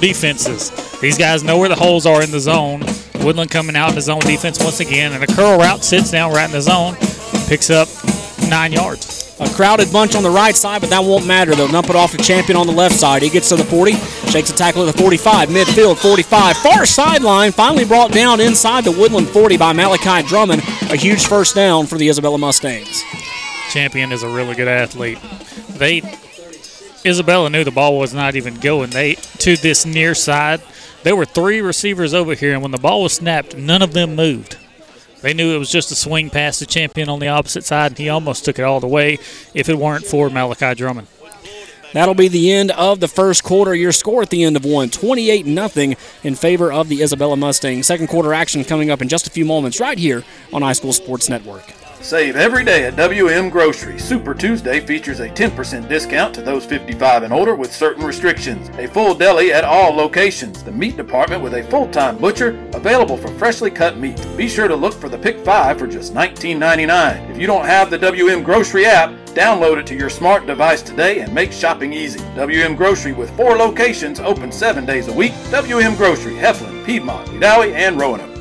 defenses. 0.00 0.70
These 1.00 1.18
guys 1.18 1.42
know 1.42 1.58
where 1.58 1.68
the 1.68 1.74
holes 1.74 2.06
are 2.06 2.22
in 2.22 2.30
the 2.30 2.40
zone. 2.40 2.82
Woodland 3.20 3.50
coming 3.50 3.76
out 3.76 3.90
in 3.90 3.94
the 3.94 4.00
zone 4.00 4.20
defense 4.20 4.62
once 4.62 4.80
again, 4.80 5.12
and 5.12 5.22
a 5.22 5.26
curl 5.26 5.58
route 5.58 5.84
sits 5.84 6.10
down 6.10 6.32
right 6.32 6.46
in 6.46 6.52
the 6.52 6.60
zone, 6.60 6.94
picks 7.46 7.70
up 7.70 7.88
nine 8.48 8.72
yards. 8.72 9.26
A 9.38 9.48
crowded 9.50 9.92
bunch 9.92 10.14
on 10.14 10.22
the 10.22 10.30
right 10.30 10.56
side, 10.56 10.80
but 10.80 10.88
that 10.88 11.04
won't 11.04 11.26
matter. 11.26 11.54
They'll 11.54 11.68
dump 11.68 11.90
it 11.90 11.96
off 11.96 12.12
to 12.12 12.18
Champion 12.18 12.56
on 12.56 12.66
the 12.66 12.72
left 12.72 12.94
side. 12.94 13.20
He 13.20 13.28
gets 13.28 13.50
to 13.50 13.56
the 13.56 13.64
40, 13.64 13.92
shakes 14.30 14.50
a 14.50 14.54
tackle 14.54 14.88
at 14.88 14.94
the 14.94 15.02
45, 15.02 15.50
midfield 15.50 15.98
45, 15.98 16.56
far 16.56 16.86
sideline, 16.86 17.52
finally 17.52 17.84
brought 17.84 18.12
down 18.12 18.40
inside 18.40 18.84
the 18.84 18.92
Woodland 18.92 19.28
40 19.28 19.58
by 19.58 19.74
Malachi 19.74 20.26
Drummond. 20.26 20.62
A 20.90 20.96
huge 20.96 21.26
first 21.26 21.54
down 21.54 21.86
for 21.86 21.98
the 21.98 22.08
Isabella 22.08 22.38
Mustangs. 22.38 23.02
Champion 23.70 24.10
is 24.10 24.22
a 24.22 24.28
really 24.28 24.54
good 24.54 24.68
athlete. 24.68 25.18
They 25.76 26.00
Isabella 27.04 27.50
knew 27.50 27.62
the 27.62 27.70
ball 27.70 27.98
was 27.98 28.14
not 28.14 28.36
even 28.36 28.54
going. 28.54 28.90
They 28.90 29.14
to 29.14 29.56
this 29.56 29.84
near 29.84 30.14
side. 30.14 30.62
There 31.02 31.14
were 31.14 31.26
three 31.26 31.60
receivers 31.60 32.14
over 32.14 32.34
here, 32.34 32.54
and 32.54 32.62
when 32.62 32.72
the 32.72 32.78
ball 32.78 33.02
was 33.02 33.12
snapped, 33.12 33.56
none 33.56 33.82
of 33.82 33.92
them 33.92 34.16
moved. 34.16 34.56
They 35.26 35.34
knew 35.34 35.56
it 35.56 35.58
was 35.58 35.72
just 35.72 35.90
a 35.90 35.96
swing 35.96 36.30
past 36.30 36.60
the 36.60 36.66
champion 36.66 37.08
on 37.08 37.18
the 37.18 37.26
opposite 37.26 37.64
side, 37.64 37.90
and 37.90 37.98
he 37.98 38.08
almost 38.08 38.44
took 38.44 38.60
it 38.60 38.62
all 38.62 38.78
the 38.78 38.86
way 38.86 39.18
if 39.54 39.68
it 39.68 39.76
weren't 39.76 40.06
for 40.06 40.30
Malachi 40.30 40.72
Drummond. 40.76 41.08
That'll 41.92 42.14
be 42.14 42.28
the 42.28 42.52
end 42.52 42.70
of 42.70 43.00
the 43.00 43.08
first 43.08 43.42
quarter. 43.42 43.74
Your 43.74 43.90
score 43.90 44.22
at 44.22 44.30
the 44.30 44.44
end 44.44 44.54
of 44.54 44.64
one, 44.64 44.88
28 44.88 45.44
0 45.44 45.94
in 46.22 46.36
favor 46.36 46.70
of 46.70 46.88
the 46.88 47.02
Isabella 47.02 47.36
Mustangs. 47.36 47.88
Second 47.88 48.06
quarter 48.06 48.32
action 48.32 48.64
coming 48.64 48.88
up 48.88 49.02
in 49.02 49.08
just 49.08 49.26
a 49.26 49.30
few 49.30 49.44
moments 49.44 49.80
right 49.80 49.98
here 49.98 50.22
on 50.52 50.62
iSchool 50.62 50.92
Sports 50.94 51.28
Network. 51.28 51.64
Save 52.06 52.36
every 52.36 52.64
day 52.64 52.84
at 52.84 52.94
WM 52.94 53.50
Grocery. 53.50 53.98
Super 53.98 54.32
Tuesday 54.32 54.78
features 54.78 55.18
a 55.18 55.28
10% 55.28 55.88
discount 55.88 56.32
to 56.36 56.40
those 56.40 56.64
55 56.64 57.24
and 57.24 57.32
older 57.32 57.56
with 57.56 57.74
certain 57.74 58.04
restrictions. 58.04 58.68
A 58.78 58.86
full 58.86 59.12
deli 59.12 59.52
at 59.52 59.64
all 59.64 59.92
locations. 59.92 60.62
The 60.62 60.70
meat 60.70 60.96
department 60.96 61.42
with 61.42 61.54
a 61.54 61.64
full-time 61.64 62.16
butcher 62.18 62.50
available 62.74 63.16
for 63.16 63.26
freshly 63.30 63.72
cut 63.72 63.98
meat. 63.98 64.24
Be 64.36 64.46
sure 64.46 64.68
to 64.68 64.76
look 64.76 64.94
for 64.94 65.08
the 65.08 65.18
Pick 65.18 65.40
5 65.40 65.80
for 65.80 65.88
just 65.88 66.14
$19.99. 66.14 67.28
If 67.28 67.38
you 67.38 67.48
don't 67.48 67.66
have 67.66 67.90
the 67.90 67.98
WM 67.98 68.44
Grocery 68.44 68.86
app, 68.86 69.10
download 69.34 69.78
it 69.78 69.86
to 69.88 69.96
your 69.96 70.08
smart 70.08 70.46
device 70.46 70.82
today 70.82 71.22
and 71.22 71.34
make 71.34 71.50
shopping 71.50 71.92
easy. 71.92 72.20
WM 72.36 72.76
Grocery 72.76 73.14
with 73.14 73.36
four 73.36 73.56
locations 73.56 74.20
open 74.20 74.52
seven 74.52 74.86
days 74.86 75.08
a 75.08 75.12
week. 75.12 75.32
WM 75.50 75.96
Grocery, 75.96 76.34
Heflin, 76.34 76.86
Piedmont, 76.86 77.26
Wedowee, 77.30 77.72
and 77.72 77.98
Roanoke. 77.98 78.35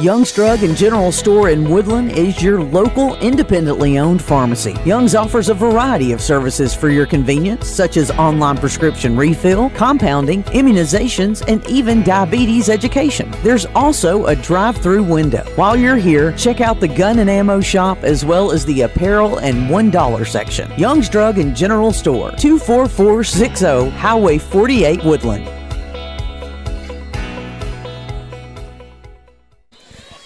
Young's 0.00 0.32
Drug 0.32 0.62
and 0.62 0.74
General 0.74 1.12
Store 1.12 1.50
in 1.50 1.68
Woodland 1.68 2.12
is 2.12 2.42
your 2.42 2.62
local 2.62 3.16
independently 3.16 3.98
owned 3.98 4.22
pharmacy. 4.22 4.74
Young's 4.86 5.14
offers 5.14 5.50
a 5.50 5.54
variety 5.54 6.12
of 6.12 6.22
services 6.22 6.74
for 6.74 6.88
your 6.88 7.04
convenience, 7.04 7.68
such 7.68 7.98
as 7.98 8.10
online 8.12 8.56
prescription 8.56 9.14
refill, 9.14 9.68
compounding, 9.70 10.42
immunizations, 10.44 11.46
and 11.46 11.66
even 11.66 12.02
diabetes 12.02 12.70
education. 12.70 13.30
There's 13.42 13.66
also 13.74 14.24
a 14.24 14.34
drive 14.34 14.78
through 14.78 15.02
window. 15.02 15.44
While 15.56 15.76
you're 15.76 15.96
here, 15.96 16.32
check 16.32 16.62
out 16.62 16.80
the 16.80 16.88
gun 16.88 17.18
and 17.18 17.28
ammo 17.28 17.60
shop 17.60 18.02
as 18.02 18.24
well 18.24 18.52
as 18.52 18.64
the 18.64 18.82
apparel 18.82 19.36
and 19.40 19.68
$1 19.68 20.26
section. 20.26 20.72
Young's 20.78 21.10
Drug 21.10 21.36
and 21.36 21.54
General 21.54 21.92
Store, 21.92 22.30
24460 22.38 23.90
Highway 23.98 24.38
48 24.38 25.04
Woodland. 25.04 25.59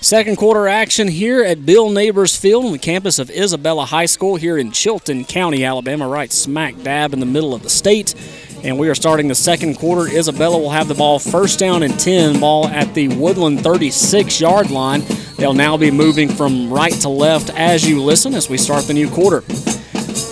Second 0.04 0.36
quarter 0.36 0.68
action 0.68 1.08
here 1.08 1.42
at 1.42 1.64
Bill 1.64 1.88
Neighbors 1.88 2.36
Field 2.36 2.66
on 2.66 2.72
the 2.72 2.78
campus 2.78 3.18
of 3.18 3.30
Isabella 3.30 3.86
High 3.86 4.04
School 4.04 4.36
here 4.36 4.58
in 4.58 4.70
Chilton 4.70 5.24
County, 5.24 5.64
Alabama, 5.64 6.06
right 6.06 6.30
smack 6.30 6.74
dab 6.82 7.14
in 7.14 7.20
the 7.20 7.26
middle 7.26 7.54
of 7.54 7.62
the 7.62 7.70
state. 7.70 8.14
And 8.62 8.78
we 8.78 8.90
are 8.90 8.94
starting 8.94 9.28
the 9.28 9.34
second 9.34 9.76
quarter. 9.76 10.06
Isabella 10.06 10.58
will 10.58 10.68
have 10.68 10.88
the 10.88 10.94
ball 10.94 11.18
first 11.18 11.58
down 11.58 11.82
and 11.82 11.98
10, 11.98 12.38
ball 12.38 12.68
at 12.68 12.92
the 12.92 13.08
Woodland 13.16 13.62
36 13.62 14.42
yard 14.42 14.70
line. 14.70 15.02
They'll 15.38 15.54
now 15.54 15.78
be 15.78 15.90
moving 15.90 16.28
from 16.28 16.70
right 16.70 16.92
to 17.00 17.08
left 17.08 17.48
as 17.54 17.88
you 17.88 18.02
listen 18.02 18.34
as 18.34 18.50
we 18.50 18.58
start 18.58 18.84
the 18.84 18.92
new 18.92 19.08
quarter. 19.08 19.42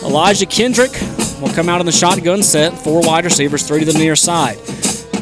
Elijah 0.04 0.44
Kendrick 0.44 0.92
will 1.40 1.52
come 1.54 1.70
out 1.70 1.80
in 1.80 1.86
the 1.86 1.92
shotgun 1.92 2.42
set, 2.42 2.74
four 2.78 3.00
wide 3.00 3.24
receivers, 3.24 3.66
three 3.66 3.86
to 3.86 3.90
the 3.90 3.98
near 3.98 4.16
side. 4.16 4.58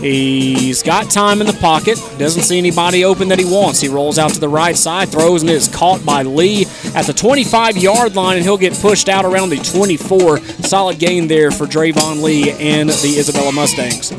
He's 0.00 0.82
got 0.82 1.10
time 1.10 1.42
in 1.42 1.46
the 1.46 1.52
pocket. 1.52 2.02
Doesn't 2.18 2.42
see 2.42 2.56
anybody 2.56 3.04
open 3.04 3.28
that 3.28 3.38
he 3.38 3.44
wants. 3.44 3.80
He 3.80 3.88
rolls 3.88 4.18
out 4.18 4.32
to 4.32 4.40
the 4.40 4.48
right 4.48 4.76
side, 4.76 5.10
throws, 5.10 5.42
and 5.42 5.50
is 5.50 5.68
caught 5.68 6.04
by 6.06 6.22
Lee 6.22 6.64
at 6.94 7.04
the 7.04 7.12
25 7.12 7.76
yard 7.76 8.16
line, 8.16 8.36
and 8.36 8.44
he'll 8.44 8.56
get 8.56 8.72
pushed 8.74 9.10
out 9.10 9.26
around 9.26 9.50
the 9.50 9.58
24. 9.58 10.38
Solid 10.64 10.98
gain 10.98 11.28
there 11.28 11.50
for 11.50 11.66
Drayvon 11.66 12.22
Lee 12.22 12.50
and 12.52 12.88
the 12.88 13.14
Isabella 13.18 13.52
Mustangs. 13.52 14.12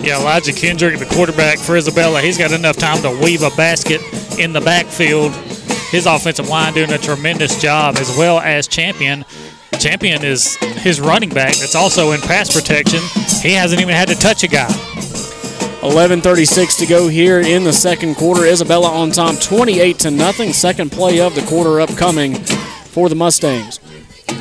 Yeah, 0.00 0.20
Elijah 0.20 0.52
Kendrick, 0.52 0.98
the 0.98 1.06
quarterback 1.06 1.58
for 1.58 1.76
Isabella, 1.76 2.20
he's 2.20 2.38
got 2.38 2.52
enough 2.52 2.76
time 2.76 3.00
to 3.02 3.10
weave 3.22 3.42
a 3.42 3.50
basket 3.50 4.00
in 4.38 4.52
the 4.52 4.60
backfield. 4.60 5.32
His 5.90 6.06
offensive 6.06 6.48
line 6.48 6.74
doing 6.74 6.92
a 6.92 6.98
tremendous 6.98 7.60
job, 7.60 7.96
as 7.96 8.14
well 8.16 8.40
as 8.40 8.68
Champion. 8.68 9.24
Champion 9.78 10.24
is 10.24 10.56
his 10.56 11.00
running 11.00 11.28
back 11.28 11.54
that's 11.54 11.74
also 11.74 12.12
in 12.12 12.20
pass 12.20 12.52
protection. 12.52 13.00
He 13.42 13.52
hasn't 13.52 13.80
even 13.80 13.94
had 13.94 14.08
to 14.08 14.14
touch 14.14 14.42
a 14.42 14.48
guy. 14.48 14.68
11:36 15.82 16.76
to 16.78 16.86
go 16.86 17.08
here 17.08 17.40
in 17.40 17.62
the 17.64 17.72
second 17.72 18.16
quarter. 18.16 18.44
Isabella 18.44 18.90
on 18.90 19.12
top, 19.12 19.40
28 19.40 19.98
to 20.00 20.10
nothing. 20.10 20.52
Second 20.52 20.90
play 20.90 21.20
of 21.20 21.34
the 21.34 21.42
quarter 21.42 21.80
upcoming 21.80 22.34
for 22.34 23.08
the 23.08 23.14
Mustangs. 23.14 23.78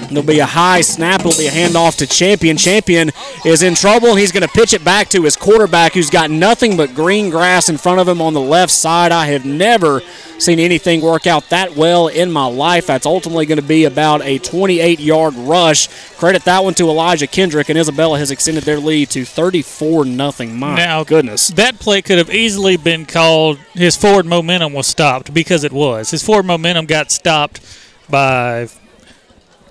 There'll 0.09 0.23
be 0.23 0.39
a 0.39 0.45
high 0.45 0.81
snap. 0.81 1.21
It'll 1.21 1.37
be 1.37 1.47
a 1.47 1.51
handoff 1.51 1.97
to 1.97 2.07
Champion. 2.07 2.57
Champion 2.57 3.11
is 3.45 3.61
in 3.61 3.75
trouble, 3.75 4.09
and 4.09 4.19
he's 4.19 4.31
going 4.31 4.47
to 4.47 4.53
pitch 4.53 4.73
it 4.73 4.83
back 4.83 5.09
to 5.09 5.23
his 5.23 5.35
quarterback, 5.35 5.93
who's 5.93 6.09
got 6.09 6.31
nothing 6.31 6.77
but 6.77 6.95
green 6.95 7.29
grass 7.29 7.69
in 7.69 7.77
front 7.77 7.99
of 7.99 8.07
him 8.07 8.21
on 8.21 8.33
the 8.33 8.41
left 8.41 8.71
side. 8.71 9.11
I 9.11 9.27
have 9.27 9.45
never 9.45 10.01
seen 10.39 10.59
anything 10.59 11.01
work 11.01 11.27
out 11.27 11.49
that 11.49 11.75
well 11.75 12.07
in 12.07 12.31
my 12.31 12.45
life. 12.45 12.87
That's 12.87 13.05
ultimately 13.05 13.45
going 13.45 13.59
to 13.59 13.67
be 13.67 13.85
about 13.85 14.21
a 14.21 14.37
28 14.37 14.99
yard 14.99 15.33
rush. 15.35 15.87
Credit 16.17 16.43
that 16.45 16.63
one 16.63 16.73
to 16.75 16.89
Elijah 16.89 17.27
Kendrick, 17.27 17.69
and 17.69 17.77
Isabella 17.77 18.17
has 18.17 18.31
extended 18.31 18.63
their 18.63 18.79
lead 18.79 19.09
to 19.11 19.25
34 19.25 20.05
0. 20.05 20.31
My 20.53 20.75
now, 20.75 21.03
goodness. 21.03 21.49
That 21.49 21.79
play 21.79 22.01
could 22.01 22.17
have 22.17 22.33
easily 22.33 22.77
been 22.77 23.05
called 23.05 23.57
his 23.73 23.95
forward 23.95 24.25
momentum 24.25 24.73
was 24.73 24.87
stopped 24.87 25.33
because 25.33 25.63
it 25.63 25.73
was. 25.73 26.11
His 26.11 26.23
forward 26.23 26.45
momentum 26.45 26.85
got 26.85 27.11
stopped 27.11 27.61
by 28.09 28.69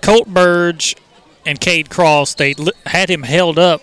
Colt 0.01 0.27
Burge 0.27 0.95
and 1.45 1.59
Cade 1.59 1.89
Cross. 1.89 2.35
They 2.35 2.55
had 2.85 3.09
him 3.09 3.23
held 3.23 3.57
up 3.57 3.81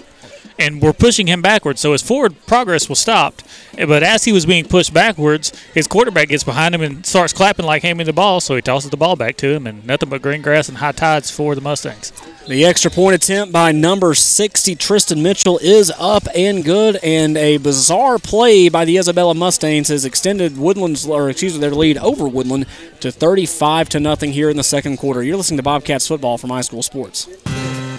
and 0.59 0.81
were 0.81 0.93
pushing 0.93 1.27
him 1.27 1.43
backwards. 1.43 1.81
So 1.81 1.93
his 1.93 2.03
forward 2.03 2.35
progress 2.47 2.89
was 2.89 2.99
stopped. 2.99 3.45
But 3.77 4.03
as 4.03 4.25
he 4.25 4.33
was 4.33 4.47
being 4.47 4.67
pushed 4.67 4.95
backwards, 4.95 5.53
his 5.73 5.87
quarterback 5.87 6.29
gets 6.29 6.45
behind 6.45 6.75
him 6.75 6.83
and 6.83 7.05
starts 7.05 7.33
clapping 7.33 7.67
like 7.67 7.83
handing 7.83 8.07
the 8.07 8.13
ball. 8.13 8.41
So 8.41 8.55
he 8.55 8.63
tosses 8.63 8.91
the 8.91 8.97
ball 8.97 9.17
back 9.17 9.37
to 9.39 9.49
him, 9.49 9.67
and 9.67 9.85
nothing 9.85 10.09
but 10.09 10.23
green 10.23 10.43
grass 10.43 10.69
and 10.69 10.79
high 10.79 10.93
tides 10.93 11.31
for 11.31 11.55
the 11.55 11.61
Mustangs. 11.61 12.13
The 12.47 12.65
extra 12.67 12.91
point 12.91 13.15
attempt 13.15 13.53
by 13.53 13.73
number 13.73 14.15
60, 14.15 14.77
Tristan 14.77 15.23
Mitchell, 15.23 15.59
is 15.59 15.91
up 15.99 16.25
and 16.35 16.63
good. 16.63 16.97
And 17.03 17.37
a 17.37 17.57
bizarre 17.57 18.19
play 18.19 18.69
by 18.69 18.85
the 18.85 18.99
Isabella 18.99 19.35
Mustangs 19.35 19.89
has 19.89 20.05
extended 20.05 20.59
Woodland's, 20.59 21.07
or 21.07 21.31
excuse 21.31 21.55
me, 21.55 21.61
their 21.61 21.71
lead 21.71 21.99
over 21.99 22.29
Woodland 22.29 22.67
to 23.01 23.11
35 23.11 23.89
to 23.91 24.01
nothing 24.01 24.33
here 24.33 24.51
in 24.51 24.57
the 24.57 24.63
second 24.63 24.99
quarter. 24.99 25.23
You're 25.23 25.37
listening 25.37 25.59
to 25.59 25.63
Bobcats 25.63 26.07
football 26.07 26.39
from 26.39 26.51
high 26.51 26.61
school 26.61 26.83
Sports. 26.83 27.29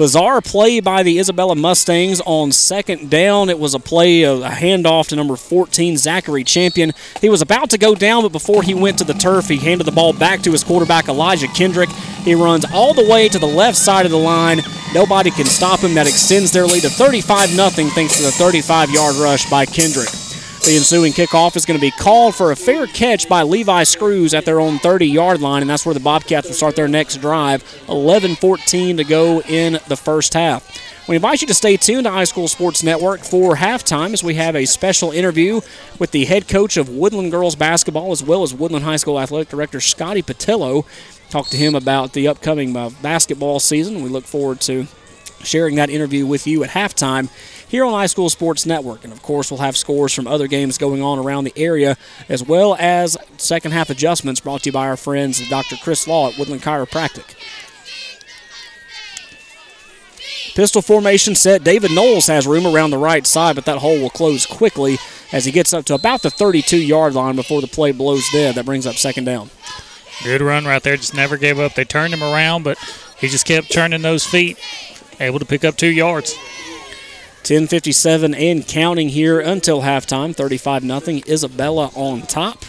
Bizarre 0.00 0.40
play 0.40 0.80
by 0.80 1.02
the 1.02 1.18
Isabella 1.18 1.54
Mustangs 1.54 2.22
on 2.24 2.52
second 2.52 3.10
down. 3.10 3.50
It 3.50 3.58
was 3.58 3.74
a 3.74 3.78
play, 3.78 4.22
a 4.22 4.48
handoff 4.48 5.08
to 5.08 5.16
number 5.16 5.36
14, 5.36 5.98
Zachary 5.98 6.42
Champion. 6.42 6.94
He 7.20 7.28
was 7.28 7.42
about 7.42 7.68
to 7.68 7.76
go 7.76 7.94
down, 7.94 8.22
but 8.22 8.32
before 8.32 8.62
he 8.62 8.72
went 8.72 8.96
to 8.96 9.04
the 9.04 9.12
turf, 9.12 9.48
he 9.48 9.58
handed 9.58 9.84
the 9.84 9.92
ball 9.92 10.14
back 10.14 10.40
to 10.40 10.52
his 10.52 10.64
quarterback, 10.64 11.08
Elijah 11.08 11.48
Kendrick. 11.48 11.90
He 12.24 12.34
runs 12.34 12.64
all 12.72 12.94
the 12.94 13.06
way 13.10 13.28
to 13.28 13.38
the 13.38 13.44
left 13.44 13.76
side 13.76 14.06
of 14.06 14.10
the 14.10 14.16
line. 14.16 14.62
Nobody 14.94 15.30
can 15.30 15.44
stop 15.44 15.80
him. 15.80 15.92
That 15.92 16.08
extends 16.08 16.50
their 16.50 16.64
lead 16.64 16.80
to 16.84 16.88
35 16.88 17.50
0 17.50 17.68
thanks 17.68 18.16
to 18.16 18.22
the 18.22 18.32
35 18.32 18.88
yard 18.88 19.16
rush 19.16 19.50
by 19.50 19.66
Kendrick. 19.66 20.08
The 20.64 20.76
ensuing 20.76 21.14
kickoff 21.14 21.56
is 21.56 21.64
going 21.64 21.78
to 21.78 21.80
be 21.80 21.90
called 21.90 22.34
for 22.34 22.52
a 22.52 22.56
fair 22.56 22.86
catch 22.86 23.26
by 23.30 23.42
Levi 23.42 23.82
Screws 23.84 24.34
at 24.34 24.44
their 24.44 24.60
own 24.60 24.78
30 24.78 25.06
yard 25.06 25.40
line, 25.40 25.62
and 25.62 25.70
that's 25.70 25.86
where 25.86 25.94
the 25.94 26.00
Bobcats 26.00 26.48
will 26.48 26.54
start 26.54 26.76
their 26.76 26.86
next 26.86 27.16
drive. 27.16 27.64
11 27.88 28.36
14 28.36 28.98
to 28.98 29.04
go 29.04 29.40
in 29.40 29.78
the 29.88 29.96
first 29.96 30.34
half. 30.34 30.68
We 31.08 31.16
invite 31.16 31.40
you 31.40 31.46
to 31.46 31.54
stay 31.54 31.78
tuned 31.78 32.04
to 32.04 32.10
iSchool 32.10 32.46
Sports 32.46 32.82
Network 32.82 33.20
for 33.20 33.56
halftime 33.56 34.12
as 34.12 34.22
we 34.22 34.34
have 34.34 34.54
a 34.54 34.66
special 34.66 35.12
interview 35.12 35.62
with 35.98 36.10
the 36.10 36.26
head 36.26 36.46
coach 36.46 36.76
of 36.76 36.90
Woodland 36.90 37.32
Girls 37.32 37.56
Basketball 37.56 38.12
as 38.12 38.22
well 38.22 38.42
as 38.42 38.52
Woodland 38.52 38.84
High 38.84 38.96
School 38.96 39.18
Athletic 39.18 39.48
Director 39.48 39.80
Scotty 39.80 40.22
Patillo. 40.22 40.84
Talk 41.30 41.48
to 41.48 41.56
him 41.56 41.74
about 41.74 42.12
the 42.12 42.28
upcoming 42.28 42.76
uh, 42.76 42.90
basketball 43.00 43.60
season. 43.60 44.02
We 44.02 44.10
look 44.10 44.24
forward 44.24 44.60
to 44.62 44.86
sharing 45.42 45.76
that 45.76 45.88
interview 45.88 46.26
with 46.26 46.46
you 46.46 46.62
at 46.64 46.70
halftime 46.70 47.30
here 47.70 47.84
on 47.84 47.92
iSchool 47.92 48.28
Sports 48.30 48.66
Network. 48.66 49.04
And 49.04 49.12
of 49.12 49.22
course, 49.22 49.50
we'll 49.50 49.60
have 49.60 49.76
scores 49.76 50.12
from 50.12 50.26
other 50.26 50.48
games 50.48 50.76
going 50.76 51.02
on 51.02 51.18
around 51.18 51.44
the 51.44 51.52
area, 51.56 51.96
as 52.28 52.42
well 52.42 52.76
as 52.78 53.16
second 53.38 53.70
half 53.70 53.90
adjustments 53.90 54.40
brought 54.40 54.64
to 54.64 54.70
you 54.70 54.72
by 54.72 54.88
our 54.88 54.96
friends 54.96 55.48
Dr. 55.48 55.76
Chris 55.76 56.08
Law 56.08 56.30
at 56.30 56.38
Woodland 56.38 56.62
Chiropractic. 56.62 57.36
Pistol 60.54 60.82
formation 60.82 61.36
set. 61.36 61.62
David 61.62 61.92
Knowles 61.92 62.26
has 62.26 62.44
room 62.44 62.66
around 62.66 62.90
the 62.90 62.98
right 62.98 63.24
side, 63.24 63.54
but 63.54 63.64
that 63.66 63.78
hole 63.78 64.00
will 64.00 64.10
close 64.10 64.46
quickly 64.46 64.98
as 65.32 65.44
he 65.44 65.52
gets 65.52 65.72
up 65.72 65.84
to 65.84 65.94
about 65.94 66.22
the 66.22 66.30
32 66.30 66.76
yard 66.76 67.14
line 67.14 67.36
before 67.36 67.60
the 67.60 67.68
play 67.68 67.92
blows 67.92 68.28
dead. 68.32 68.56
That 68.56 68.66
brings 68.66 68.84
up 68.84 68.96
second 68.96 69.24
down. 69.24 69.50
Good 70.24 70.40
run 70.42 70.66
right 70.66 70.82
there. 70.82 70.96
Just 70.96 71.14
never 71.14 71.36
gave 71.36 71.60
up. 71.60 71.74
They 71.74 71.84
turned 71.84 72.12
him 72.12 72.22
around, 72.22 72.64
but 72.64 72.78
he 73.18 73.28
just 73.28 73.46
kept 73.46 73.72
turning 73.72 74.02
those 74.02 74.26
feet, 74.26 74.58
able 75.20 75.38
to 75.38 75.46
pick 75.46 75.64
up 75.64 75.76
two 75.76 75.86
yards. 75.86 76.36
10:57 77.42 78.34
and 78.34 78.66
counting 78.66 79.08
here 79.08 79.40
until 79.40 79.82
halftime. 79.82 80.34
35 80.34 80.82
0 80.82 81.20
Isabella 81.26 81.90
on 81.94 82.22
top. 82.22 82.64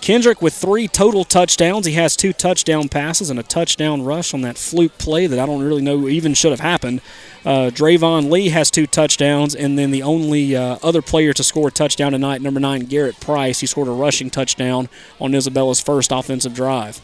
Kendrick 0.00 0.40
with 0.40 0.54
three 0.54 0.88
total 0.88 1.24
touchdowns. 1.24 1.86
He 1.86 1.92
has 1.94 2.16
two 2.16 2.32
touchdown 2.32 2.88
passes 2.88 3.30
and 3.30 3.38
a 3.38 3.42
touchdown 3.42 4.04
rush 4.04 4.32
on 4.32 4.42
that 4.42 4.56
fluke 4.56 4.96
play 4.98 5.26
that 5.26 5.38
I 5.38 5.46
don't 5.46 5.62
really 5.62 5.82
know 5.82 6.08
even 6.08 6.34
should 6.34 6.52
have 6.52 6.60
happened. 6.60 7.00
Uh, 7.44 7.70
Drayvon 7.70 8.30
Lee 8.30 8.48
has 8.50 8.70
two 8.70 8.86
touchdowns, 8.86 9.54
and 9.54 9.78
then 9.78 9.90
the 9.90 10.02
only 10.02 10.56
uh, 10.56 10.78
other 10.82 11.02
player 11.02 11.32
to 11.32 11.44
score 11.44 11.68
a 11.68 11.70
touchdown 11.70 12.12
tonight, 12.12 12.40
number 12.40 12.60
nine, 12.60 12.84
Garrett 12.84 13.20
Price. 13.20 13.60
He 13.60 13.66
scored 13.66 13.88
a 13.88 13.92
rushing 13.92 14.30
touchdown 14.30 14.88
on 15.20 15.34
Isabella's 15.34 15.80
first 15.80 16.12
offensive 16.12 16.54
drive. 16.54 17.00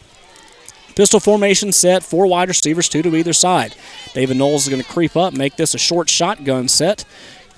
Pistol 0.95 1.19
formation 1.19 1.71
set, 1.71 2.03
four 2.03 2.25
wide 2.25 2.47
receivers, 2.47 2.87
two 2.87 3.01
to 3.01 3.15
either 3.15 3.33
side. 3.33 3.75
David 4.13 4.37
Knowles 4.37 4.63
is 4.63 4.69
going 4.69 4.81
to 4.81 4.87
creep 4.87 5.17
up, 5.17 5.33
make 5.33 5.57
this 5.57 5.73
a 5.73 5.77
short 5.77 6.09
shotgun 6.09 6.67
set. 6.69 7.03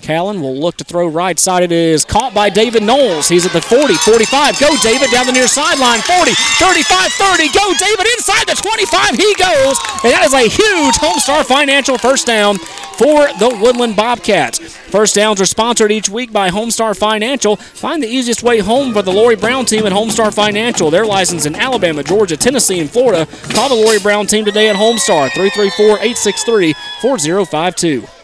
Callan 0.02 0.40
will 0.40 0.56
look 0.56 0.76
to 0.76 0.84
throw 0.84 1.08
right 1.08 1.38
side. 1.38 1.62
It 1.62 1.72
is 1.72 2.04
caught 2.04 2.32
by 2.32 2.50
David 2.50 2.82
Knowles. 2.82 3.28
He's 3.28 3.44
at 3.44 3.52
the 3.52 3.60
40, 3.60 3.94
45. 3.94 4.58
Go, 4.60 4.76
David, 4.82 5.10
down 5.10 5.26
the 5.26 5.32
near 5.32 5.48
sideline. 5.48 6.00
40, 6.00 6.32
35, 6.32 7.12
30. 7.12 7.48
Go, 7.52 7.74
David, 7.74 8.06
inside 8.16 8.46
the 8.46 8.54
25. 8.54 9.16
He 9.16 9.34
goes. 9.34 9.76
And 10.04 10.12
that 10.12 10.22
is 10.24 10.34
a 10.34 10.48
huge 10.48 10.94
Homestar 10.96 11.44
Financial 11.44 11.98
first 11.98 12.26
down 12.26 12.58
for 12.98 13.28
the 13.38 13.56
Woodland 13.60 13.96
Bobcats. 13.96 14.58
First 14.58 15.14
downs 15.14 15.40
are 15.40 15.46
sponsored 15.46 15.92
each 15.92 16.08
week 16.08 16.32
by 16.32 16.50
Homestar 16.50 16.96
Financial. 16.96 17.56
Find 17.56 18.02
the 18.02 18.08
easiest 18.08 18.42
way 18.42 18.58
home 18.58 18.92
for 18.92 19.02
the 19.02 19.12
Lori 19.12 19.36
Brown 19.36 19.64
team 19.66 19.86
at 19.86 19.92
Homestar 19.92 20.34
Financial. 20.34 20.90
They're 20.90 21.06
licensed 21.06 21.46
in 21.46 21.54
Alabama, 21.54 22.02
Georgia, 22.02 22.36
Tennessee, 22.36 22.80
and 22.80 22.90
Florida. 22.90 23.26
Call 23.50 23.68
the 23.68 23.74
Lori 23.74 24.00
Brown 24.00 24.26
team 24.26 24.44
today 24.44 24.68
at 24.68 24.76
Homestar, 24.76 25.30
334 25.30 25.98
863 25.98 26.74
4052. 27.00 28.17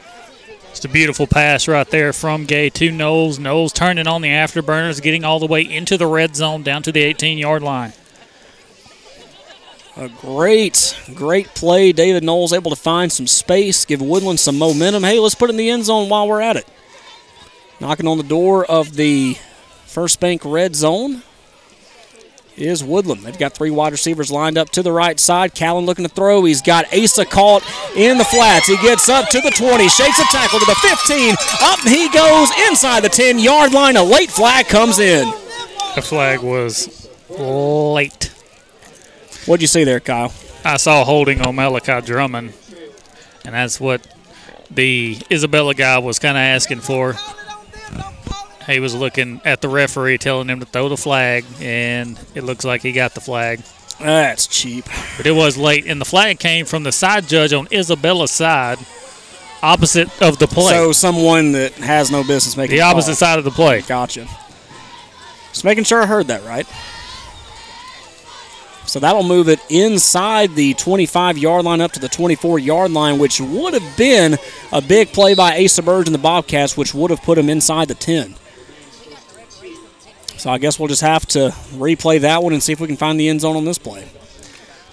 Just 0.74 0.86
a 0.86 0.88
beautiful 0.88 1.28
pass 1.28 1.68
right 1.68 1.88
there 1.88 2.12
from 2.12 2.46
Gay 2.46 2.68
to 2.68 2.90
Knowles. 2.90 3.38
Knowles 3.38 3.72
turning 3.72 4.08
on 4.08 4.22
the 4.22 4.30
afterburners, 4.30 5.00
getting 5.00 5.24
all 5.24 5.38
the 5.38 5.46
way 5.46 5.62
into 5.62 5.96
the 5.96 6.08
red 6.08 6.34
zone 6.34 6.64
down 6.64 6.82
to 6.82 6.90
the 6.90 7.00
18 7.00 7.38
yard 7.38 7.62
line. 7.62 7.92
A 9.96 10.08
great, 10.08 10.98
great 11.14 11.46
play. 11.54 11.92
David 11.92 12.24
Knowles 12.24 12.52
able 12.52 12.72
to 12.72 12.76
find 12.76 13.12
some 13.12 13.28
space, 13.28 13.84
give 13.84 14.02
Woodland 14.02 14.40
some 14.40 14.58
momentum. 14.58 15.04
Hey, 15.04 15.20
let's 15.20 15.36
put 15.36 15.48
in 15.48 15.56
the 15.56 15.70
end 15.70 15.84
zone 15.84 16.08
while 16.08 16.26
we're 16.26 16.40
at 16.40 16.56
it. 16.56 16.66
Knocking 17.78 18.08
on 18.08 18.18
the 18.18 18.24
door 18.24 18.64
of 18.64 18.96
the 18.96 19.38
First 19.86 20.18
Bank 20.18 20.42
red 20.44 20.74
zone 20.74 21.22
is 22.56 22.84
Woodland. 22.84 23.22
They've 23.22 23.38
got 23.38 23.52
three 23.52 23.70
wide 23.70 23.92
receivers 23.92 24.30
lined 24.30 24.56
up 24.56 24.70
to 24.70 24.82
the 24.82 24.92
right 24.92 25.18
side. 25.18 25.54
Callan 25.54 25.86
looking 25.86 26.04
to 26.04 26.08
throw. 26.08 26.44
He's 26.44 26.62
got 26.62 26.92
Asa 26.94 27.24
caught 27.24 27.62
in 27.96 28.18
the 28.18 28.24
flats. 28.24 28.66
He 28.66 28.76
gets 28.76 29.08
up 29.08 29.28
to 29.30 29.40
the 29.40 29.50
20, 29.50 29.88
shakes 29.88 30.18
a 30.18 30.24
tackle 30.24 30.60
to 30.60 30.66
the 30.66 30.74
15. 30.74 31.34
Up 31.62 31.80
he 31.80 32.08
goes 32.10 32.50
inside 32.68 33.02
the 33.02 33.08
10 33.08 33.38
yard 33.38 33.72
line. 33.72 33.96
A 33.96 34.02
late 34.02 34.30
flag 34.30 34.66
comes 34.66 34.98
in. 34.98 35.28
The 35.94 36.02
flag 36.02 36.40
was 36.40 37.08
late. 37.28 38.32
What'd 39.46 39.62
you 39.62 39.68
see 39.68 39.84
there, 39.84 40.00
Kyle? 40.00 40.32
I 40.64 40.78
saw 40.78 41.04
holding 41.04 41.42
on 41.42 41.56
Malachi 41.56 42.00
Drummond, 42.06 42.54
and 43.44 43.54
that's 43.54 43.78
what 43.78 44.06
the 44.70 45.18
Isabella 45.30 45.74
guy 45.74 45.98
was 45.98 46.18
kind 46.18 46.36
of 46.36 46.40
asking 46.40 46.80
for. 46.80 47.14
He 48.66 48.80
was 48.80 48.94
looking 48.94 49.40
at 49.44 49.60
the 49.60 49.68
referee, 49.68 50.18
telling 50.18 50.48
him 50.48 50.60
to 50.60 50.66
throw 50.66 50.88
the 50.88 50.96
flag, 50.96 51.44
and 51.60 52.18
it 52.34 52.44
looks 52.44 52.64
like 52.64 52.82
he 52.82 52.92
got 52.92 53.14
the 53.14 53.20
flag. 53.20 53.60
That's 54.00 54.46
cheap. 54.46 54.86
But 55.16 55.26
it 55.26 55.32
was 55.32 55.56
late, 55.56 55.86
and 55.86 56.00
the 56.00 56.04
flag 56.04 56.38
came 56.38 56.66
from 56.66 56.82
the 56.82 56.92
side 56.92 57.28
judge 57.28 57.52
on 57.52 57.68
Isabella's 57.70 58.30
side, 58.30 58.78
opposite 59.62 60.08
of 60.22 60.38
the 60.38 60.46
play. 60.46 60.72
So 60.72 60.92
someone 60.92 61.52
that 61.52 61.72
has 61.74 62.10
no 62.10 62.22
business 62.22 62.56
making 62.56 62.76
the 62.76 62.82
opposite 62.82 63.16
side 63.16 63.38
of 63.38 63.44
the 63.44 63.50
play. 63.50 63.82
Gotcha. 63.82 64.26
Just 65.50 65.64
making 65.64 65.84
sure 65.84 66.02
I 66.02 66.06
heard 66.06 66.28
that 66.28 66.44
right. 66.44 66.66
So 68.86 69.00
that'll 69.00 69.22
move 69.22 69.48
it 69.48 69.60
inside 69.70 70.54
the 70.54 70.74
25 70.74 71.38
yard 71.38 71.64
line 71.64 71.80
up 71.80 71.92
to 71.92 72.00
the 72.00 72.08
24 72.08 72.58
yard 72.58 72.90
line, 72.92 73.18
which 73.18 73.40
would 73.40 73.74
have 73.74 73.96
been 73.96 74.36
a 74.72 74.80
big 74.80 75.12
play 75.12 75.34
by 75.34 75.64
Asa 75.64 75.82
Burge 75.82 76.06
and 76.06 76.14
the 76.14 76.18
Bobcats, 76.18 76.76
which 76.76 76.94
would 76.94 77.10
have 77.10 77.22
put 77.22 77.38
him 77.38 77.48
inside 77.48 77.88
the 77.88 77.94
10. 77.94 78.34
So 80.44 80.50
I 80.50 80.58
guess 80.58 80.78
we'll 80.78 80.88
just 80.88 81.00
have 81.00 81.24
to 81.28 81.54
replay 81.72 82.20
that 82.20 82.42
one 82.42 82.52
and 82.52 82.62
see 82.62 82.74
if 82.74 82.78
we 82.78 82.86
can 82.86 82.98
find 82.98 83.18
the 83.18 83.30
end 83.30 83.40
zone 83.40 83.56
on 83.56 83.64
this 83.64 83.78
play. 83.78 84.02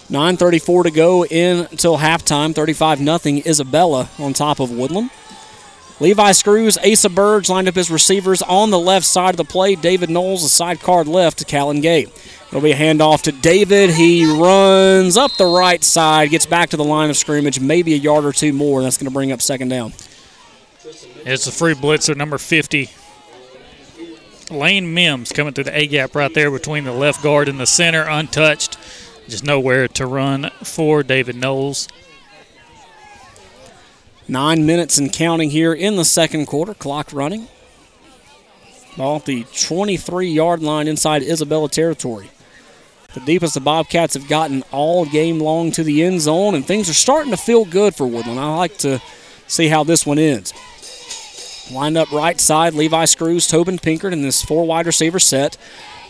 9.34 0.08 0.84
to 0.84 0.90
go 0.90 1.26
in 1.26 1.66
until 1.70 1.98
halftime. 1.98 2.54
35 2.54 3.00
0 3.00 3.42
Isabella 3.44 4.08
on 4.18 4.32
top 4.32 4.60
of 4.60 4.70
Woodland. 4.70 5.10
Levi 6.00 6.32
Screws, 6.32 6.78
Asa 6.78 7.10
Burge 7.10 7.50
lined 7.50 7.68
up 7.68 7.74
his 7.74 7.90
receivers 7.90 8.40
on 8.40 8.70
the 8.70 8.78
left 8.78 9.04
side 9.04 9.34
of 9.34 9.36
the 9.36 9.44
play. 9.44 9.74
David 9.74 10.08
Knowles, 10.08 10.42
a 10.42 10.48
side 10.48 10.80
card 10.80 11.06
left 11.06 11.40
to 11.40 11.44
Callan 11.44 11.82
Gay. 11.82 12.06
It'll 12.48 12.62
be 12.62 12.72
a 12.72 12.74
handoff 12.74 13.20
to 13.24 13.32
David. 13.32 13.90
He 13.90 14.24
runs 14.24 15.18
up 15.18 15.32
the 15.36 15.44
right 15.44 15.84
side, 15.84 16.30
gets 16.30 16.46
back 16.46 16.70
to 16.70 16.78
the 16.78 16.84
line 16.84 17.10
of 17.10 17.18
scrimmage, 17.18 17.60
maybe 17.60 17.92
a 17.92 17.98
yard 17.98 18.24
or 18.24 18.32
two 18.32 18.54
more. 18.54 18.80
That's 18.80 18.96
going 18.96 19.04
to 19.04 19.12
bring 19.12 19.32
up 19.32 19.42
second 19.42 19.68
down. 19.68 19.92
It's 21.26 21.46
a 21.46 21.52
free 21.52 21.74
blitzer, 21.74 22.16
number 22.16 22.38
50. 22.38 22.88
Lane 24.52 24.92
Mims 24.94 25.32
coming 25.32 25.52
through 25.52 25.64
the 25.64 25.78
A 25.78 25.86
gap 25.86 26.14
right 26.14 26.32
there 26.32 26.50
between 26.50 26.84
the 26.84 26.92
left 26.92 27.22
guard 27.22 27.48
and 27.48 27.58
the 27.58 27.66
center, 27.66 28.02
untouched. 28.02 28.78
Just 29.28 29.44
nowhere 29.44 29.88
to 29.88 30.06
run 30.06 30.50
for 30.62 31.02
David 31.02 31.36
Knowles. 31.36 31.88
Nine 34.28 34.66
minutes 34.66 34.98
and 34.98 35.12
counting 35.12 35.50
here 35.50 35.72
in 35.72 35.96
the 35.96 36.04
second 36.04 36.46
quarter. 36.46 36.74
Clock 36.74 37.12
running. 37.12 37.48
Ball 38.96 39.16
at 39.16 39.24
the 39.24 39.44
23 39.60 40.28
yard 40.28 40.62
line 40.62 40.86
inside 40.86 41.22
Isabella 41.22 41.68
territory. 41.68 42.30
The 43.14 43.20
deepest 43.20 43.54
the 43.54 43.60
Bobcats 43.60 44.14
have 44.14 44.28
gotten 44.28 44.62
all 44.70 45.04
game 45.04 45.38
long 45.38 45.70
to 45.72 45.84
the 45.84 46.02
end 46.02 46.22
zone, 46.22 46.54
and 46.54 46.64
things 46.64 46.88
are 46.88 46.94
starting 46.94 47.30
to 47.30 47.36
feel 47.36 47.64
good 47.64 47.94
for 47.94 48.06
Woodland. 48.06 48.40
I 48.40 48.56
like 48.56 48.78
to 48.78 49.02
see 49.46 49.68
how 49.68 49.84
this 49.84 50.06
one 50.06 50.18
ends. 50.18 50.54
Lined 51.70 51.96
up 51.96 52.10
right 52.12 52.40
side, 52.40 52.74
Levi 52.74 53.04
Screws, 53.04 53.46
Tobin 53.46 53.78
Pinkard 53.78 54.12
in 54.12 54.22
this 54.22 54.42
four 54.42 54.66
wide 54.66 54.86
receiver 54.86 55.18
set. 55.18 55.56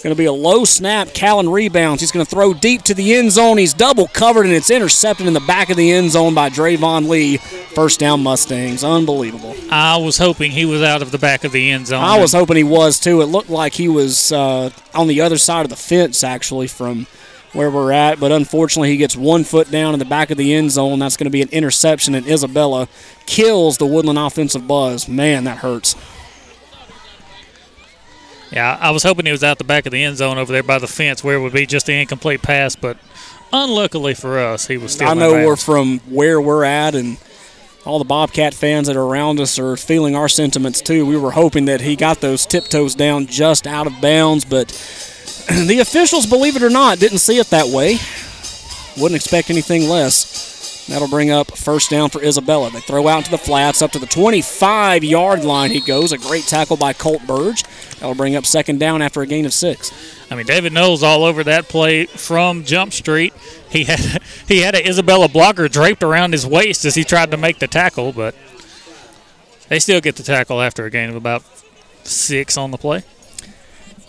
Going 0.03 0.13
to 0.13 0.19
be 0.19 0.25
a 0.25 0.33
low 0.33 0.65
snap. 0.65 1.15
Callan 1.15 1.49
rebounds. 1.49 2.01
He's 2.01 2.11
going 2.11 2.27
to 2.27 2.31
throw 2.31 2.55
deep 2.55 2.83
to 2.83 2.95
the 2.95 3.15
end 3.15 3.31
zone. 3.31 3.57
He's 3.57 3.73
double 3.73 4.09
covered 4.09 4.47
and 4.47 4.55
it's 4.55 4.69
intercepted 4.69 5.29
in 5.29 5.33
the 5.33 5.39
back 5.47 5.71
of 5.71 5.77
the 5.77 5.93
end 5.93 6.11
zone 6.11 6.35
by 6.35 6.49
Drayvon 6.51 7.09
Lee. 7.09 7.37
First 7.37 8.01
down 8.01 8.21
Mustangs. 8.21 8.83
Unbelievable. 8.83 9.55
I 9.71 9.99
was 9.99 10.19
hoping 10.19 10.51
he 10.51 10.65
was 10.65 10.83
out 10.83 11.03
of 11.03 11.13
the 11.13 11.19
back 11.19 11.45
of 11.45 11.53
the 11.53 11.71
end 11.71 11.87
zone. 11.87 12.03
I 12.03 12.19
was 12.19 12.33
hoping 12.33 12.57
he 12.57 12.65
was 12.65 12.99
too. 12.99 13.21
It 13.21 13.27
looked 13.27 13.49
like 13.49 13.75
he 13.75 13.89
was 13.89 14.33
uh, 14.33 14.71
on 14.93 15.07
the 15.07 15.21
other 15.21 15.39
side 15.39 15.65
of 15.65 15.71
the 15.71 15.77
fence 15.77 16.25
actually 16.25 16.67
from 16.67 17.07
where 17.53 17.71
we're 17.71 17.93
at, 17.93 18.19
but 18.19 18.33
unfortunately 18.33 18.91
he 18.91 18.97
gets 18.97 19.17
one 19.17 19.45
foot 19.45 19.71
down 19.71 19.93
in 19.93 19.99
the 19.99 20.05
back 20.05 20.31
of 20.31 20.39
the 20.39 20.55
end 20.55 20.71
zone. 20.71 20.99
That's 20.99 21.17
going 21.17 21.27
to 21.27 21.31
be 21.31 21.43
an 21.43 21.51
interception, 21.51 22.15
and 22.15 22.27
Isabella 22.27 22.89
kills 23.27 23.79
the 23.79 23.87
Woodland 23.87 24.19
offensive 24.19 24.67
buzz. 24.67 25.09
Man, 25.09 25.45
that 25.45 25.59
hurts. 25.59 25.95
Yeah, 28.51 28.77
I 28.81 28.91
was 28.91 29.03
hoping 29.03 29.25
he 29.25 29.33
was 29.33 29.43
out 29.43 29.59
the 29.59 29.65
back 29.65 29.87
of 29.87 29.93
the 29.93 30.03
end 30.03 30.19
zone 30.19 30.37
over 30.37 30.53
there 30.53 30.63
by 30.63 30.79
the 30.79 30.87
fence 30.87 31.25
where 31.25 31.37
it 31.37 31.41
would 31.41 31.55
be 31.55 31.67
just 31.67 31.89
an 31.89 31.97
incomplete 31.97 32.43
pass, 32.43 32.77
but 32.77 32.99
unluckily 33.53 34.15
for 34.15 34.39
us, 34.39 34.67
he 34.67 34.77
was 34.77 34.93
still. 34.93 35.09
I 35.09 35.15
know 35.15 35.33
we're 35.33 35.57
from 35.57 36.01
where 36.01 36.41
we're 36.41 36.65
at, 36.65 36.95
and 36.95 37.17
all 37.85 37.99
the 37.99 38.05
Bobcat 38.05 38.55
fans 38.55 38.87
that 38.87 38.97
are 38.97 39.03
around 39.03 39.41
us 39.41 39.59
are 39.59 39.77
feeling 39.77 40.15
our 40.15 40.29
sentiments 40.29 40.81
too. 40.81 41.07
We 41.07 41.17
were 41.17 41.33
hoping 41.33 41.65
that 41.65 41.81
he 41.81 41.97
got 41.97 42.21
those 42.21 42.47
tiptoes 42.47 42.95
down 42.95 43.27
just 43.27 43.67
out 43.67 43.87
of 43.87 44.01
bounds, 44.01 44.45
but 44.45 44.71
the 45.67 45.81
officials, 45.81 46.27
believe 46.27 46.57
it 46.57 46.63
or 46.63 46.71
not, 46.71 46.99
didn't 46.99 47.19
see 47.19 47.39
it 47.39 47.49
that 47.49 47.67
way. 47.67 47.99
Wouldn't 49.01 49.17
expect 49.17 49.51
anything 49.51 49.89
less. 49.89 50.87
That'll 50.87 51.09
bring 51.09 51.31
up 51.31 51.57
first 51.57 51.91
down 51.91 52.11
for 52.11 52.23
Isabella. 52.23 52.71
They 52.71 52.81
throw 52.81 53.07
out 53.07 53.25
to 53.25 53.31
the 53.31 53.39
flats, 53.39 53.83
up 53.83 53.93
to 53.93 53.99
the 53.99 54.07
25 54.07 55.05
yard 55.05 55.45
line 55.45 55.71
he 55.71 55.81
goes. 55.81 56.13
A 56.13 56.19
great 56.19 56.45
tackle 56.45 56.77
by 56.77 56.93
Colt 56.93 57.25
Burge. 57.27 57.63
That'll 57.95 58.17
bring 58.17 58.35
up 58.35 58.45
second 58.45 58.81
down 58.81 59.01
after 59.01 59.23
a 59.23 59.27
gain 59.27 59.47
of 59.47 59.55
six. 59.55 59.93
I 60.31 60.35
mean, 60.35 60.47
David 60.47 60.73
Knowles 60.73 61.03
all 61.03 61.25
over 61.25 61.45
that 61.45 61.69
play 61.69 62.07
from 62.07 62.65
Jump 62.65 62.93
Street. 62.93 63.33
He 63.71 63.85
had 63.85 64.01
he 64.49 64.63
had 64.63 64.75
an 64.75 64.87
Isabella 64.87 65.29
blocker 65.29 65.69
draped 65.69 66.03
around 66.03 66.33
his 66.33 66.47
waist 66.47 66.85
as 66.85 66.95
he 66.97 67.05
tried 67.05 67.31
to 67.31 67.37
make 67.37 67.59
the 67.59 67.69
tackle, 67.69 68.13
but 68.13 68.35
they 69.69 69.79
still 69.79 70.01
get 70.01 70.17
the 70.17 70.23
tackle 70.23 70.61
after 70.61 70.85
a 70.85 70.91
gain 70.91 71.11
of 71.11 71.17
about 71.17 71.45
six 72.03 72.57
on 72.57 72.73
the 72.73 72.79
play. 72.79 73.05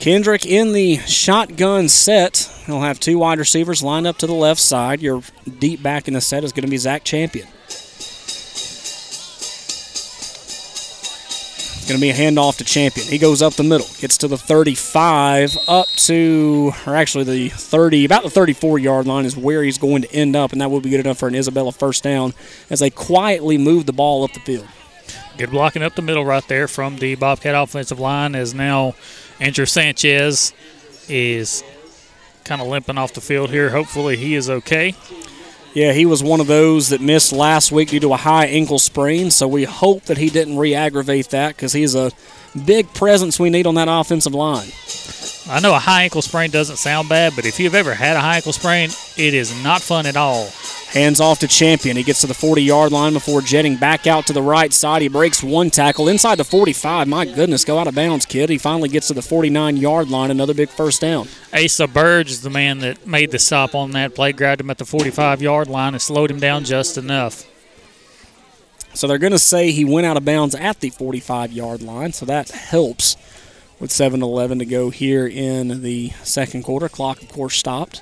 Kendrick 0.03 0.45
in 0.45 0.73
the 0.73 0.97
shotgun 0.97 1.87
set. 1.87 2.51
He'll 2.65 2.81
have 2.81 2.99
two 2.99 3.19
wide 3.19 3.39
receivers 3.39 3.81
lined 3.81 4.05
up 4.05 4.17
to 4.17 4.27
the 4.27 4.33
left 4.33 4.59
side. 4.59 5.01
Your 5.01 5.23
deep 5.59 5.81
back 5.81 6.09
in 6.09 6.13
the 6.13 6.19
set 6.19 6.43
is 6.43 6.51
going 6.51 6.65
to 6.65 6.69
be 6.69 6.75
Zach 6.75 7.05
Champion. 7.05 7.47
It's 11.77 11.87
going 11.87 11.97
to 11.97 12.01
be 12.01 12.09
a 12.09 12.13
handoff 12.13 12.57
to 12.57 12.65
Champion. 12.65 13.07
He 13.07 13.17
goes 13.17 13.41
up 13.41 13.53
the 13.53 13.63
middle, 13.63 13.87
gets 14.01 14.17
to 14.17 14.27
the 14.27 14.37
35, 14.37 15.55
up 15.69 15.87
to, 15.87 16.73
or 16.85 16.97
actually 16.97 17.23
the 17.23 17.47
30, 17.47 18.03
about 18.03 18.23
the 18.23 18.29
34 18.29 18.79
yard 18.79 19.07
line 19.07 19.23
is 19.23 19.37
where 19.37 19.63
he's 19.63 19.77
going 19.77 20.01
to 20.01 20.13
end 20.13 20.35
up, 20.35 20.51
and 20.51 20.59
that 20.59 20.69
will 20.69 20.81
be 20.81 20.89
good 20.89 20.99
enough 20.99 21.19
for 21.19 21.29
an 21.29 21.35
Isabella 21.35 21.71
first 21.71 22.03
down 22.03 22.33
as 22.69 22.81
they 22.81 22.89
quietly 22.89 23.57
move 23.57 23.85
the 23.85 23.93
ball 23.93 24.25
up 24.25 24.33
the 24.33 24.41
field. 24.41 24.67
Good 25.37 25.49
blocking 25.49 25.81
up 25.81 25.95
the 25.95 26.01
middle 26.03 26.25
right 26.25 26.47
there 26.47 26.67
from 26.67 26.97
the 26.97 27.15
Bobcat 27.15 27.55
offensive 27.55 27.99
line 27.99 28.35
as 28.35 28.53
now 28.53 28.93
Andrew 29.39 29.65
Sanchez 29.65 30.53
is 31.09 31.63
kind 32.43 32.61
of 32.61 32.67
limping 32.67 32.97
off 32.97 33.13
the 33.13 33.21
field 33.21 33.49
here. 33.49 33.69
Hopefully 33.69 34.17
he 34.17 34.35
is 34.35 34.49
okay. 34.49 34.95
Yeah, 35.73 35.93
he 35.93 36.05
was 36.05 36.21
one 36.21 36.39
of 36.39 36.47
those 36.47 36.89
that 36.89 37.01
missed 37.01 37.33
last 37.33 37.71
week 37.71 37.89
due 37.89 37.99
to 38.01 38.13
a 38.13 38.17
high 38.17 38.45
ankle 38.45 38.77
sprain, 38.77 39.31
so 39.31 39.47
we 39.47 39.63
hope 39.63 40.03
that 40.03 40.17
he 40.19 40.29
didn't 40.29 40.57
re 40.57 40.75
aggravate 40.75 41.29
that 41.29 41.55
because 41.55 41.73
he's 41.73 41.95
a 41.95 42.11
big 42.65 42.93
presence 42.93 43.39
we 43.39 43.49
need 43.49 43.67
on 43.67 43.75
that 43.75 43.87
offensive 43.89 44.33
line. 44.33 44.69
I 45.49 45.59
know 45.59 45.75
a 45.75 45.79
high 45.79 46.03
ankle 46.03 46.21
sprain 46.21 46.51
doesn't 46.51 46.77
sound 46.77 47.09
bad, 47.09 47.33
but 47.35 47.45
if 47.45 47.59
you've 47.59 47.75
ever 47.75 47.93
had 47.93 48.15
a 48.15 48.21
high 48.21 48.37
ankle 48.37 48.53
sprain, 48.53 48.89
it 49.17 49.33
is 49.33 49.63
not 49.63 49.81
fun 49.81 50.05
at 50.05 50.15
all. 50.15 50.49
Hands 50.93 51.19
off 51.19 51.39
to 51.39 51.47
Champion. 51.47 51.97
He 51.97 52.03
gets 52.03 52.21
to 52.21 52.27
the 52.27 52.35
40 52.35 52.61
yard 52.61 52.91
line 52.91 53.13
before 53.13 53.41
jetting 53.41 53.77
back 53.77 54.05
out 54.05 54.27
to 54.27 54.33
the 54.33 54.43
right 54.43 54.71
side. 54.71 55.01
He 55.01 55.07
breaks 55.07 55.41
one 55.41 55.71
tackle 55.71 56.07
inside 56.07 56.35
the 56.35 56.43
45. 56.43 57.07
My 57.07 57.25
goodness, 57.25 57.65
go 57.65 57.79
out 57.79 57.87
of 57.87 57.95
bounds, 57.95 58.27
kid. 58.27 58.51
He 58.51 58.59
finally 58.59 58.89
gets 58.89 59.07
to 59.07 59.15
the 59.15 59.23
49 59.23 59.77
yard 59.77 60.09
line. 60.09 60.29
Another 60.29 60.53
big 60.53 60.69
first 60.69 61.01
down. 61.01 61.27
Asa 61.51 61.87
Burge 61.87 62.29
is 62.29 62.41
the 62.41 62.51
man 62.51 62.77
that 62.79 63.07
made 63.07 63.31
the 63.31 63.39
stop 63.39 63.73
on 63.73 63.91
that 63.91 64.13
play, 64.13 64.33
grabbed 64.33 64.61
him 64.61 64.69
at 64.69 64.77
the 64.77 64.85
45 64.85 65.41
yard 65.41 65.67
line 65.67 65.93
and 65.93 66.01
slowed 66.01 66.29
him 66.29 66.39
down 66.39 66.63
just 66.63 66.95
enough. 66.97 67.43
So 68.93 69.07
they're 69.07 69.17
going 69.17 69.31
to 69.31 69.39
say 69.39 69.71
he 69.71 69.85
went 69.85 70.05
out 70.05 70.17
of 70.17 70.25
bounds 70.25 70.55
at 70.55 70.79
the 70.79 70.89
45 70.89 71.51
yard 71.51 71.81
line, 71.81 72.13
so 72.13 72.25
that 72.25 72.49
helps 72.49 73.17
with 73.79 73.91
7 73.91 74.21
11 74.21 74.59
to 74.59 74.65
go 74.65 74.89
here 74.89 75.27
in 75.27 75.81
the 75.81 76.09
second 76.23 76.63
quarter. 76.63 76.87
Clock, 76.87 77.21
of 77.21 77.29
course, 77.29 77.55
stopped. 77.55 78.01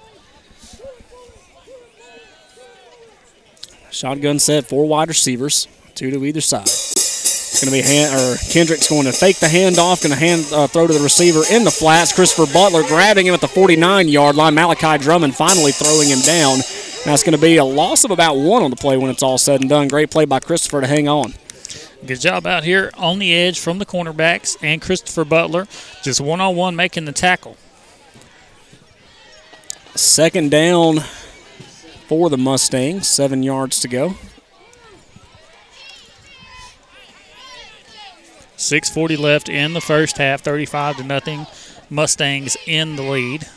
Shotgun 3.90 4.40
set, 4.40 4.66
four 4.66 4.88
wide 4.88 5.10
receivers, 5.10 5.68
two 5.96 6.12
to 6.12 6.26
either 6.26 6.42
side. 6.42 6.64
It's 6.64 7.62
going 7.62 7.72
to 7.76 7.78
be 7.78 7.86
hand, 7.86 8.16
or 8.16 8.38
Kendrick's 8.50 8.90
going 8.90 9.04
to 9.04 9.12
fake 9.12 9.40
the 9.40 9.48
handoff, 9.48 10.02
going 10.02 10.14
to 10.14 10.20
hand 10.20 10.46
uh, 10.54 10.68
throw 10.68 10.88
to 10.88 10.94
the 10.94 11.02
receiver 11.02 11.42
in 11.52 11.66
the 11.66 11.72
flats. 11.72 12.14
Christopher 12.14 12.52
Butler 12.52 12.84
grabbing 12.84 13.28
him 13.28 13.34
at 13.34 13.42
the 13.42 13.48
49 13.48 14.08
yard 14.08 14.36
line. 14.36 14.56
Malachi 14.56 14.98
Drummond 15.04 15.36
finally 15.36 15.72
throwing 15.72 16.08
him 16.08 16.20
down. 16.22 16.60
That's 17.04 17.24
going 17.24 17.36
to 17.36 17.42
be 17.42 17.58
a 17.58 17.66
loss 17.66 18.04
of 18.04 18.12
about 18.12 18.36
one 18.36 18.62
on 18.62 18.70
the 18.70 18.76
play 18.76 18.96
when 18.96 19.10
it's 19.10 19.24
all 19.24 19.38
said 19.38 19.62
and 19.62 19.70
done. 19.70 19.88
Great 19.88 20.12
play 20.12 20.26
by 20.26 20.40
Christopher 20.40 20.82
to 20.82 20.88
hang 20.88 21.08
on. 21.08 21.34
Good 22.06 22.22
job 22.22 22.46
out 22.46 22.64
here 22.64 22.92
on 22.98 23.20
the 23.20 23.34
edge 23.34 23.60
from 23.60 23.80
the 23.80 23.86
cornerbacks 23.86 24.58
and 24.62 24.82
Christopher 24.82 25.26
Butler, 25.26 25.68
just 26.04 26.22
one 26.22 26.42
on 26.42 26.56
one 26.56 26.76
making 26.76 27.06
the 27.06 27.12
tackle. 27.12 27.58
Second 29.96 30.52
down 30.52 31.00
for 32.08 32.30
the 32.30 32.38
Mustangs. 32.38 33.08
Seven 33.08 33.44
yards 33.44 33.80
to 33.82 33.88
go. 33.88 34.16
6:40 38.58 39.18
left 39.18 39.50
in 39.50 39.74
the 39.74 39.82
first 39.82 40.18
half. 40.18 40.42
35 40.42 40.98
to 40.98 41.04
nothing. 41.04 41.48
Mustangs 41.90 42.56
in 42.66 42.96
the 42.96 43.04
lead. 43.04 43.48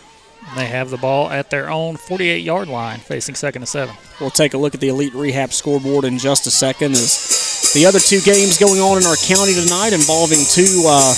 They 0.56 0.66
have 0.66 0.90
the 0.90 0.98
ball 0.98 1.30
at 1.30 1.50
their 1.50 1.70
own 1.70 1.96
48-yard 1.96 2.68
line, 2.68 3.00
facing 3.00 3.34
second 3.34 3.62
and 3.62 3.68
seven. 3.68 3.96
We'll 4.20 4.30
take 4.30 4.54
a 4.54 4.58
look 4.58 4.74
at 4.74 4.80
the 4.80 4.88
Elite 4.88 5.14
Rehab 5.14 5.52
scoreboard 5.52 6.04
in 6.04 6.18
just 6.18 6.46
a 6.46 6.50
second. 6.50 6.92
As 6.92 7.72
the 7.74 7.86
other 7.86 7.98
two 7.98 8.20
games 8.20 8.58
going 8.58 8.80
on 8.80 8.98
in 8.98 9.04
our 9.04 9.16
county 9.16 9.54
tonight, 9.54 9.92
involving 9.92 10.38
two 10.46 10.84
uh, 10.86 11.14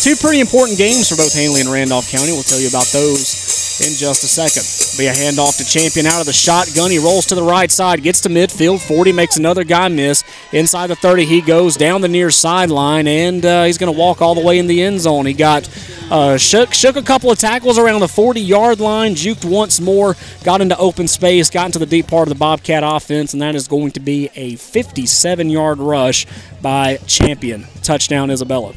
two 0.00 0.16
pretty 0.16 0.40
important 0.40 0.78
games 0.78 1.08
for 1.08 1.16
both 1.16 1.34
Handley 1.34 1.60
and 1.60 1.68
Randolph 1.68 2.10
County. 2.10 2.32
We'll 2.32 2.48
tell 2.48 2.60
you 2.60 2.68
about 2.68 2.86
those 2.92 3.47
in 3.80 3.94
just 3.94 4.24
a 4.24 4.26
second. 4.26 4.64
Be 4.98 5.06
a 5.06 5.12
handoff 5.12 5.58
to 5.58 5.64
Champion 5.64 6.06
out 6.06 6.20
of 6.20 6.26
the 6.26 6.32
shotgun. 6.32 6.90
He 6.90 6.98
rolls 6.98 7.26
to 7.26 7.34
the 7.34 7.42
right 7.42 7.70
side, 7.70 8.02
gets 8.02 8.20
to 8.22 8.28
midfield. 8.28 8.80
40 8.80 9.12
makes 9.12 9.36
another 9.36 9.64
guy 9.64 9.88
miss. 9.88 10.24
Inside 10.52 10.88
the 10.88 10.96
30, 10.96 11.24
he 11.24 11.40
goes 11.40 11.76
down 11.76 12.00
the 12.00 12.08
near 12.08 12.30
sideline, 12.30 13.06
and 13.06 13.44
uh, 13.44 13.64
he's 13.64 13.78
going 13.78 13.92
to 13.92 13.98
walk 13.98 14.22
all 14.22 14.34
the 14.34 14.40
way 14.40 14.58
in 14.58 14.66
the 14.66 14.82
end 14.82 15.00
zone. 15.00 15.26
He 15.26 15.34
got 15.34 15.68
uh, 16.10 16.36
shook, 16.36 16.72
shook 16.72 16.96
a 16.96 17.02
couple 17.02 17.30
of 17.30 17.38
tackles 17.38 17.78
around 17.78 18.00
the 18.00 18.08
40 18.08 18.40
yard 18.40 18.80
line, 18.80 19.14
juked 19.14 19.44
once 19.44 19.80
more, 19.80 20.16
got 20.44 20.60
into 20.60 20.76
open 20.78 21.06
space, 21.06 21.50
got 21.50 21.66
into 21.66 21.78
the 21.78 21.86
deep 21.86 22.06
part 22.06 22.28
of 22.28 22.34
the 22.34 22.38
Bobcat 22.38 22.82
offense, 22.84 23.32
and 23.32 23.42
that 23.42 23.54
is 23.54 23.68
going 23.68 23.92
to 23.92 24.00
be 24.00 24.30
a 24.34 24.56
57 24.56 25.50
yard 25.50 25.78
rush 25.78 26.26
by 26.62 26.96
Champion. 27.06 27.66
Touchdown, 27.82 28.30
Isabella. 28.30 28.74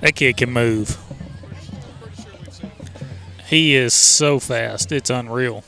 That 0.00 0.14
kid 0.14 0.36
can 0.36 0.50
move. 0.50 0.98
He 3.52 3.76
is 3.76 3.92
so 3.92 4.40
fast. 4.40 4.92
It's 4.92 5.10
unreal. 5.10 5.62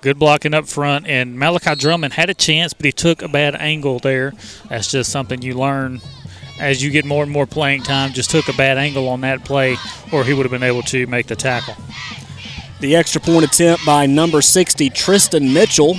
Good 0.00 0.18
blocking 0.18 0.52
up 0.52 0.66
front, 0.66 1.06
and 1.06 1.38
Malachi 1.38 1.76
Drummond 1.76 2.14
had 2.14 2.30
a 2.30 2.34
chance, 2.34 2.72
but 2.72 2.84
he 2.84 2.90
took 2.90 3.22
a 3.22 3.28
bad 3.28 3.54
angle 3.54 4.00
there. 4.00 4.32
That's 4.68 4.90
just 4.90 5.12
something 5.12 5.40
you 5.40 5.54
learn 5.54 6.00
as 6.58 6.82
you 6.82 6.90
get 6.90 7.04
more 7.04 7.22
and 7.22 7.30
more 7.30 7.46
playing 7.46 7.84
time, 7.84 8.12
just 8.12 8.30
took 8.30 8.48
a 8.48 8.52
bad 8.54 8.76
angle 8.76 9.08
on 9.08 9.20
that 9.20 9.44
play, 9.44 9.76
or 10.12 10.24
he 10.24 10.32
would 10.34 10.42
have 10.42 10.50
been 10.50 10.64
able 10.64 10.82
to 10.82 11.06
make 11.06 11.28
the 11.28 11.36
tackle. 11.36 11.76
The 12.80 12.96
extra 12.96 13.20
point 13.20 13.44
attempt 13.44 13.86
by 13.86 14.06
number 14.06 14.42
60, 14.42 14.90
Tristan 14.90 15.52
Mitchell, 15.52 15.96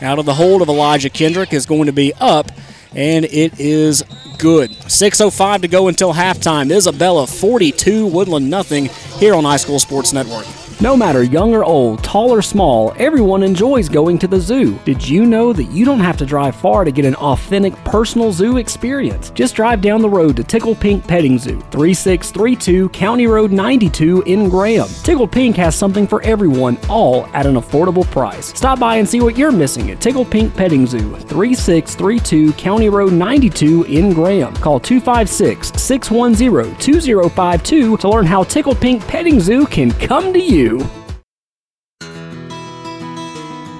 out 0.00 0.20
of 0.20 0.24
the 0.24 0.34
hold 0.34 0.62
of 0.62 0.68
Elijah 0.68 1.10
Kendrick, 1.10 1.52
is 1.52 1.66
going 1.66 1.86
to 1.86 1.92
be 1.92 2.12
up, 2.20 2.52
and 2.94 3.24
it 3.24 3.58
is 3.60 4.02
good. 4.38 4.70
6.05 4.70 5.62
to 5.62 5.68
go 5.68 5.88
until 5.88 6.12
halftime. 6.12 6.70
Isabella 6.70 7.26
42, 7.26 8.06
Woodland 8.06 8.50
nothing 8.50 8.86
here 9.18 9.34
on 9.34 9.44
High 9.44 9.56
School 9.56 9.78
Sports 9.78 10.12
Network. 10.12 10.46
No 10.80 10.96
matter 10.96 11.22
young 11.22 11.54
or 11.54 11.64
old, 11.64 12.02
tall 12.02 12.30
or 12.30 12.42
small, 12.42 12.92
everyone 12.98 13.44
enjoys 13.44 13.88
going 13.88 14.18
to 14.18 14.26
the 14.26 14.40
zoo. 14.40 14.78
Did 14.84 15.06
you 15.06 15.24
know 15.24 15.52
that 15.52 15.70
you 15.70 15.84
don't 15.84 16.00
have 16.00 16.16
to 16.16 16.26
drive 16.26 16.56
far 16.56 16.84
to 16.84 16.90
get 16.90 17.04
an 17.04 17.14
authentic 17.14 17.74
personal 17.84 18.32
zoo 18.32 18.56
experience? 18.56 19.30
Just 19.30 19.54
drive 19.54 19.80
down 19.80 20.02
the 20.02 20.08
road 20.08 20.36
to 20.36 20.44
Tickle 20.44 20.74
Pink 20.74 21.06
Petting 21.06 21.38
Zoo, 21.38 21.60
3632 21.70 22.88
County 22.88 23.26
Road 23.28 23.52
92 23.52 24.22
in 24.22 24.48
Graham. 24.48 24.88
Tickle 25.04 25.28
Pink 25.28 25.56
has 25.56 25.76
something 25.76 26.08
for 26.08 26.20
everyone, 26.22 26.76
all 26.88 27.26
at 27.28 27.46
an 27.46 27.54
affordable 27.54 28.04
price. 28.10 28.46
Stop 28.46 28.80
by 28.80 28.96
and 28.96 29.08
see 29.08 29.20
what 29.20 29.38
you're 29.38 29.52
missing 29.52 29.92
at 29.92 30.00
Tickle 30.00 30.24
Pink 30.24 30.54
Petting 30.56 30.86
Zoo, 30.86 31.14
3632 31.16 32.52
County 32.54 32.88
Road 32.88 33.12
92 33.12 33.84
in 33.84 34.12
Graham. 34.12 34.52
Call 34.56 34.80
256 34.80 35.72
610 35.80 36.76
2052 36.78 37.96
to 37.96 38.08
learn 38.08 38.26
how 38.26 38.42
Tickle 38.42 38.74
Pink 38.74 39.06
Petting 39.06 39.38
Zoo 39.38 39.66
can 39.66 39.92
come 39.92 40.32
to 40.32 40.40
you. 40.40 40.63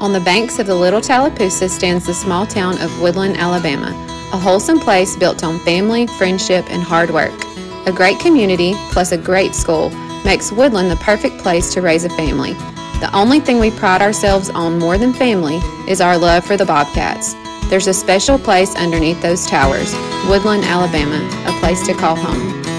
On 0.00 0.12
the 0.12 0.20
banks 0.20 0.58
of 0.58 0.66
the 0.66 0.74
Little 0.74 1.00
Tallapoosa 1.00 1.68
stands 1.68 2.06
the 2.06 2.12
small 2.12 2.46
town 2.46 2.78
of 2.82 3.00
Woodland, 3.00 3.36
Alabama, 3.38 3.88
a 4.32 4.38
wholesome 4.38 4.78
place 4.78 5.16
built 5.16 5.42
on 5.42 5.58
family, 5.60 6.06
friendship, 6.06 6.64
and 6.68 6.82
hard 6.82 7.10
work. 7.10 7.32
A 7.86 7.92
great 7.92 8.18
community, 8.20 8.74
plus 8.90 9.12
a 9.12 9.16
great 9.16 9.54
school, 9.54 9.90
makes 10.24 10.52
Woodland 10.52 10.90
the 10.90 10.96
perfect 10.96 11.38
place 11.38 11.72
to 11.72 11.80
raise 11.80 12.04
a 12.04 12.10
family. 12.10 12.52
The 13.00 13.10
only 13.14 13.40
thing 13.40 13.58
we 13.58 13.70
pride 13.70 14.02
ourselves 14.02 14.50
on 14.50 14.78
more 14.78 14.98
than 14.98 15.12
family 15.12 15.60
is 15.88 16.00
our 16.00 16.18
love 16.18 16.44
for 16.44 16.56
the 16.56 16.66
Bobcats. 16.66 17.34
There's 17.70 17.86
a 17.86 17.94
special 17.94 18.38
place 18.38 18.74
underneath 18.76 19.22
those 19.22 19.46
towers, 19.46 19.94
Woodland, 20.28 20.64
Alabama, 20.64 21.18
a 21.46 21.60
place 21.60 21.86
to 21.86 21.94
call 21.94 22.16
home. 22.16 22.73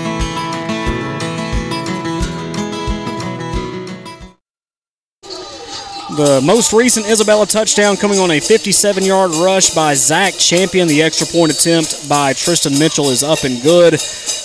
The 6.16 6.40
most 6.40 6.72
recent 6.72 7.08
Isabella 7.08 7.46
touchdown 7.46 7.98
coming 7.98 8.20
on 8.20 8.32
a 8.32 8.40
57 8.40 9.04
yard 9.04 9.32
rush 9.32 9.76
by 9.76 9.96
Zach 9.96 10.34
Champion. 10.36 10.88
The 10.88 11.04
extra 11.04 11.28
point 11.28 11.52
attempt 11.52 12.08
by 12.08 12.32
Tristan 12.32 12.80
Mitchell 12.80 13.10
is 13.10 13.22
up 13.22 13.44
and 13.44 13.62
good. 13.62 13.96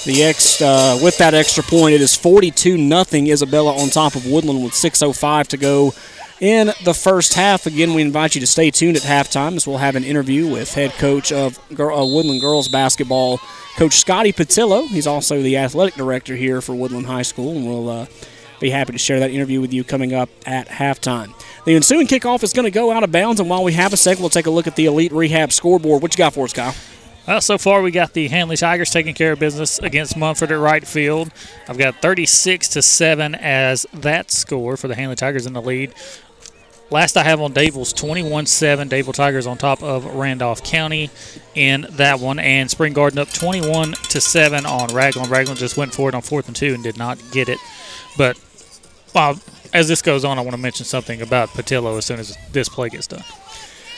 The 0.04 0.24
ex, 0.24 0.60
uh, 0.60 0.98
with 1.00 1.16
that 1.18 1.32
extra 1.32 1.62
point, 1.62 1.94
it 1.94 2.00
is 2.00 2.16
42 2.16 2.76
0 2.76 3.04
Isabella 3.32 3.76
on 3.76 3.88
top 3.88 4.16
of 4.16 4.26
Woodland 4.26 4.64
with 4.64 4.72
6.05 4.72 5.46
to 5.46 5.56
go 5.56 5.94
in 6.40 6.72
the 6.82 6.92
first 6.92 7.34
half. 7.34 7.66
Again, 7.66 7.94
we 7.94 8.02
invite 8.02 8.34
you 8.34 8.40
to 8.40 8.48
stay 8.48 8.72
tuned 8.72 8.96
at 8.96 9.04
halftime 9.04 9.54
as 9.54 9.64
we'll 9.64 9.78
have 9.78 9.94
an 9.94 10.02
interview 10.02 10.50
with 10.50 10.74
head 10.74 10.90
coach 10.94 11.30
of 11.30 11.56
uh, 11.70 11.74
Woodland 11.78 12.40
Girls 12.40 12.66
Basketball, 12.66 13.38
Coach 13.76 13.94
Scotty 13.94 14.32
Patillo. 14.32 14.88
He's 14.88 15.06
also 15.06 15.40
the 15.40 15.56
athletic 15.58 15.94
director 15.94 16.34
here 16.34 16.60
for 16.60 16.74
Woodland 16.74 17.06
High 17.06 17.22
School, 17.22 17.56
and 17.56 17.64
we'll 17.64 17.88
uh, 17.88 18.06
be 18.58 18.70
happy 18.70 18.92
to 18.92 18.98
share 18.98 19.20
that 19.20 19.30
interview 19.30 19.60
with 19.60 19.72
you 19.72 19.84
coming 19.84 20.12
up 20.12 20.30
at 20.44 20.66
halftime. 20.66 21.32
The 21.64 21.76
ensuing 21.76 22.06
kickoff 22.06 22.42
is 22.42 22.52
going 22.52 22.64
to 22.64 22.70
go 22.70 22.90
out 22.90 23.04
of 23.04 23.12
bounds, 23.12 23.38
and 23.38 23.50
while 23.50 23.62
we 23.62 23.74
have 23.74 23.92
a 23.92 23.96
second, 23.96 24.22
we'll 24.22 24.30
take 24.30 24.46
a 24.46 24.50
look 24.50 24.66
at 24.66 24.76
the 24.76 24.86
Elite 24.86 25.12
Rehab 25.12 25.52
scoreboard. 25.52 26.00
What 26.00 26.14
you 26.14 26.18
got 26.18 26.32
for 26.32 26.44
us, 26.44 26.52
Kyle? 26.54 26.74
Uh, 27.26 27.38
so 27.38 27.58
far, 27.58 27.82
we 27.82 27.90
got 27.90 28.14
the 28.14 28.28
Handley 28.28 28.56
Tigers 28.56 28.90
taking 28.90 29.14
care 29.14 29.32
of 29.32 29.38
business 29.38 29.78
against 29.78 30.16
Munford 30.16 30.50
at 30.50 30.58
right 30.58 30.86
field. 30.86 31.30
I've 31.68 31.76
got 31.76 31.96
36 31.96 32.68
to 32.68 32.82
7 32.82 33.34
as 33.34 33.86
that 33.92 34.30
score 34.30 34.76
for 34.78 34.88
the 34.88 34.94
Handley 34.94 35.16
Tigers 35.16 35.46
in 35.46 35.52
the 35.52 35.60
lead. 35.60 35.94
Last 36.90 37.16
I 37.16 37.22
have 37.22 37.40
on 37.40 37.52
Dadeville's 37.52 37.92
21 37.92 38.46
7. 38.46 38.88
Dadeville 38.88 39.14
Tigers 39.14 39.46
on 39.46 39.58
top 39.58 39.80
of 39.82 40.06
Randolph 40.06 40.64
County 40.64 41.10
in 41.54 41.86
that 41.90 42.18
one. 42.18 42.40
And 42.40 42.68
Spring 42.68 42.94
Garden 42.94 43.20
up 43.20 43.32
21 43.32 43.92
to 43.92 44.20
7 44.20 44.66
on 44.66 44.92
Ragland. 44.92 45.30
Ragland 45.30 45.60
just 45.60 45.76
went 45.76 45.94
for 45.94 46.08
it 46.08 46.16
on 46.16 46.22
fourth 46.22 46.48
and 46.48 46.56
two 46.56 46.74
and 46.74 46.82
did 46.82 46.98
not 46.98 47.18
get 47.30 47.48
it. 47.48 47.58
But 48.18 48.40
uh, 49.14 49.36
as 49.72 49.88
this 49.88 50.02
goes 50.02 50.24
on, 50.24 50.38
I 50.38 50.42
want 50.42 50.52
to 50.52 50.60
mention 50.60 50.84
something 50.86 51.22
about 51.22 51.50
Patillo 51.50 51.96
as 51.98 52.06
soon 52.06 52.20
as 52.20 52.36
this 52.52 52.68
play 52.68 52.88
gets 52.88 53.06
done. 53.06 53.24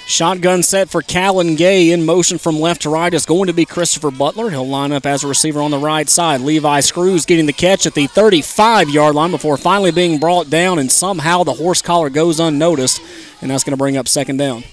Shotgun 0.07 0.62
set 0.65 0.90
for 0.90 1.01
Callan 1.01 1.55
Gay 1.55 1.93
in 1.93 2.05
motion 2.05 2.36
from 2.36 2.59
left 2.59 2.82
to 2.82 2.90
right 2.90 3.15
is 3.15 3.24
going 3.24 3.47
to 3.47 3.53
be 3.53 3.65
Christopher 3.65 4.11
Butler. 4.11 4.51
He'll 4.51 4.66
line 4.66 4.90
up 4.90 5.07
as 5.07 5.23
a 5.23 5.28
receiver 5.28 5.61
on 5.62 5.70
the 5.70 5.78
right 5.78 6.09
side. 6.09 6.40
Levi 6.40 6.81
Screws 6.81 7.24
getting 7.24 7.47
the 7.47 7.53
catch 7.53 7.86
at 7.86 7.94
the 7.94 8.09
35 8.09 8.90
yard 8.90 9.15
line 9.15 9.31
before 9.31 9.57
finally 9.57 9.93
being 9.93 10.19
brought 10.19 10.51
down, 10.51 10.78
and 10.78 10.90
somehow 10.90 11.44
the 11.44 11.55
horse 11.55 11.81
collar 11.81 12.11
goes 12.11 12.40
unnoticed, 12.40 13.01
and 13.40 13.51
that's 13.51 13.62
going 13.62 13.73
to 13.73 13.78
bring 13.78 13.97
up 13.97 14.09
second 14.09 14.39
down. 14.39 14.65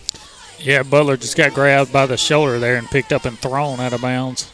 Yeah, 0.58 0.84
Butler 0.84 1.16
just 1.16 1.38
got 1.38 1.54
grabbed 1.54 1.94
by 1.94 2.06
the 2.06 2.18
shoulder 2.18 2.60
there 2.60 2.76
and 2.76 2.88
picked 2.88 3.14
up 3.14 3.26
and 3.26 3.38
thrown 3.38 3.80
out 3.80 3.94
of 3.94 4.02
bounds. 4.02 4.52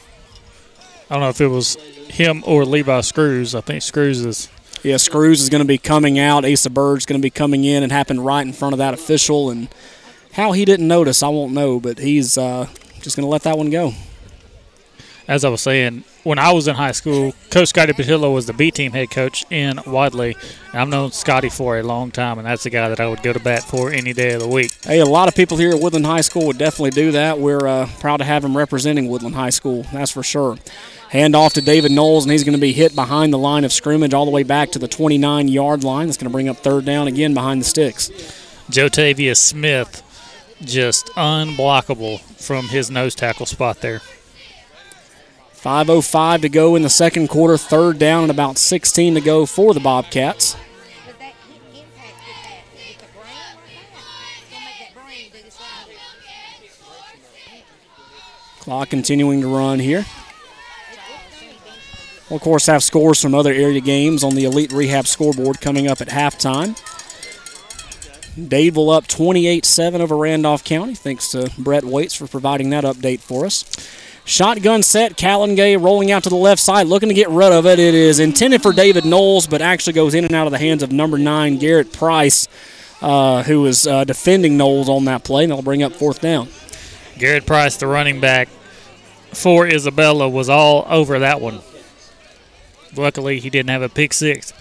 I 1.09 1.15
don't 1.15 1.21
know 1.21 1.29
if 1.29 1.41
it 1.41 1.47
was 1.47 1.75
him 2.09 2.43
or 2.45 2.65
Levi 2.65 3.01
Screws. 3.01 3.55
I 3.55 3.61
think 3.61 3.81
Screws 3.81 4.23
is 4.25 4.49
yeah, 4.85 4.97
Screws 4.97 5.41
is 5.41 5.49
going 5.49 5.63
to 5.63 5.67
be 5.67 5.79
coming 5.79 6.19
out. 6.19 6.45
Asa 6.45 6.69
Burge's 6.69 7.07
going 7.07 7.19
to 7.19 7.25
be 7.25 7.31
coming 7.31 7.63
in 7.63 7.81
and 7.81 7.91
happened 7.91 8.23
right 8.23 8.45
in 8.45 8.53
front 8.53 8.73
of 8.73 8.77
that 8.77 8.93
official. 8.93 9.49
And 9.49 9.67
how 10.33 10.51
he 10.51 10.63
didn't 10.63 10.87
notice, 10.87 11.23
I 11.23 11.29
won't 11.29 11.53
know, 11.53 11.79
but 11.79 11.97
he's 11.97 12.37
uh, 12.37 12.67
just 13.01 13.15
going 13.15 13.25
to 13.25 13.29
let 13.29 13.41
that 13.43 13.57
one 13.57 13.71
go. 13.71 13.93
As 15.27 15.43
I 15.43 15.49
was 15.49 15.61
saying, 15.61 16.03
when 16.23 16.37
I 16.37 16.51
was 16.51 16.67
in 16.67 16.75
high 16.75 16.91
school, 16.91 17.33
Coach 17.49 17.69
Scotty 17.69 17.93
Patillo 17.93 18.31
was 18.31 18.45
the 18.45 18.53
B 18.53 18.69
team 18.69 18.91
head 18.91 19.09
coach 19.09 19.43
in 19.49 19.79
Wadley. 19.87 20.37
I've 20.71 20.87
known 20.87 21.11
Scotty 21.11 21.49
for 21.49 21.79
a 21.79 21.83
long 21.83 22.11
time, 22.11 22.37
and 22.37 22.45
that's 22.45 22.61
the 22.61 22.69
guy 22.69 22.89
that 22.89 22.99
I 22.99 23.07
would 23.07 23.23
go 23.23 23.33
to 23.33 23.39
bat 23.39 23.63
for 23.63 23.91
any 23.91 24.13
day 24.13 24.33
of 24.33 24.41
the 24.41 24.47
week. 24.47 24.71
Hey, 24.83 24.99
a 24.99 25.05
lot 25.05 25.27
of 25.27 25.33
people 25.33 25.57
here 25.57 25.71
at 25.71 25.79
Woodland 25.79 26.05
High 26.05 26.21
School 26.21 26.45
would 26.45 26.59
definitely 26.59 26.91
do 26.91 27.11
that. 27.13 27.39
We're 27.39 27.65
uh, 27.65 27.89
proud 27.99 28.17
to 28.17 28.23
have 28.23 28.45
him 28.45 28.55
representing 28.55 29.07
Woodland 29.07 29.33
High 29.33 29.49
School, 29.49 29.83
that's 29.91 30.11
for 30.11 30.21
sure. 30.21 30.59
Hand 31.09 31.35
off 31.35 31.53
to 31.53 31.61
David 31.61 31.91
Knowles, 31.91 32.25
and 32.25 32.31
he's 32.31 32.43
going 32.43 32.55
to 32.55 32.61
be 32.61 32.73
hit 32.73 32.95
behind 32.95 33.31
the 33.31 33.37
line 33.37 33.63
of 33.63 33.71
scrimmage 33.71 34.13
all 34.13 34.25
the 34.25 34.31
way 34.31 34.43
back 34.43 34.71
to 34.71 34.79
the 34.79 34.87
29 34.87 35.47
yard 35.47 35.83
line. 35.83 36.07
That's 36.07 36.17
going 36.17 36.29
to 36.29 36.33
bring 36.33 36.49
up 36.49 36.57
third 36.57 36.85
down 36.85 37.07
again 37.07 37.33
behind 37.33 37.61
the 37.61 37.65
sticks. 37.65 38.09
Jotavia 38.69 39.37
Smith 39.37 40.01
just 40.61 41.07
unblockable 41.15 42.19
from 42.19 42.67
his 42.69 42.89
nose 42.89 43.15
tackle 43.15 43.45
spot 43.45 43.81
there. 43.81 44.01
5.05 45.53 46.41
to 46.41 46.49
go 46.49 46.75
in 46.75 46.81
the 46.81 46.89
second 46.89 47.27
quarter, 47.27 47.57
third 47.57 47.97
down, 47.97 48.23
and 48.23 48.31
about 48.31 48.57
16 48.57 49.15
to 49.15 49.21
go 49.21 49.45
for 49.45 49.73
the 49.73 49.79
Bobcats. 49.79 50.55
Clock 58.59 58.89
continuing 58.89 59.41
to 59.41 59.47
run 59.47 59.79
here. 59.79 60.05
We'll, 62.29 62.37
of 62.37 62.41
course, 62.41 62.65
have 62.65 62.83
scores 62.83 63.21
from 63.21 63.35
other 63.35 63.53
area 63.53 63.81
games 63.81 64.23
on 64.23 64.35
the 64.35 64.45
Elite 64.45 64.71
Rehab 64.71 65.05
scoreboard 65.05 65.61
coming 65.61 65.87
up 65.87 66.01
at 66.01 66.07
halftime. 66.07 66.75
Dadeville 68.35 68.95
up 68.95 69.07
28 69.07 69.63
7 69.63 70.01
over 70.01 70.17
Randolph 70.17 70.63
County. 70.63 70.95
Thanks 70.95 71.31
to 71.31 71.51
Brett 71.57 71.83
Waits 71.83 72.15
for 72.15 72.27
providing 72.27 72.71
that 72.71 72.83
update 72.83 73.19
for 73.19 73.45
us. 73.45 73.63
Shotgun 74.25 74.81
set, 74.81 75.17
Callan 75.17 75.53
Gay 75.53 75.77
rolling 75.77 76.11
out 76.11 76.23
to 76.23 76.29
the 76.29 76.35
left 76.35 76.59
side, 76.59 76.87
looking 76.87 77.09
to 77.09 77.15
get 77.15 77.29
rid 77.29 77.51
of 77.51 77.67
it. 77.67 77.77
It 77.77 77.93
is 77.93 78.19
intended 78.19 78.63
for 78.63 78.73
David 78.73 79.05
Knowles, 79.05 79.45
but 79.45 79.61
actually 79.61 79.93
goes 79.93 80.15
in 80.15 80.25
and 80.25 80.33
out 80.33 80.47
of 80.47 80.51
the 80.51 80.57
hands 80.57 80.81
of 80.81 80.91
number 80.91 81.19
nine, 81.19 81.59
Garrett 81.59 81.93
Price, 81.93 82.47
uh, 83.03 83.43
who 83.43 83.67
is 83.67 83.85
uh, 83.85 84.03
defending 84.03 84.57
Knowles 84.57 84.89
on 84.89 85.05
that 85.05 85.23
play, 85.23 85.43
and 85.43 85.51
they'll 85.51 85.61
bring 85.61 85.83
up 85.83 85.93
fourth 85.93 86.21
down. 86.21 86.49
Garrett 87.19 87.45
Price, 87.45 87.77
the 87.77 87.85
running 87.85 88.19
back 88.19 88.49
for 89.31 89.67
Isabella, 89.67 90.27
was 90.27 90.49
all 90.49 90.87
over 90.89 91.19
that 91.19 91.39
one. 91.39 91.59
Luckily, 92.95 93.39
he 93.39 93.49
didn't 93.49 93.69
have 93.69 93.81
a 93.81 93.89
pick 93.89 94.13
six. 94.13 94.53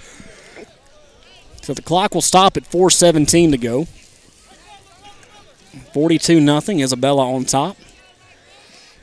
So 1.62 1.72
the 1.72 1.82
clock 1.82 2.14
will 2.14 2.22
stop 2.22 2.56
at 2.56 2.64
4:17 2.64 3.52
to 3.52 3.58
go. 3.58 3.86
42 5.92 6.40
nothing. 6.40 6.80
Isabella 6.80 7.32
on 7.32 7.44
top. 7.44 7.76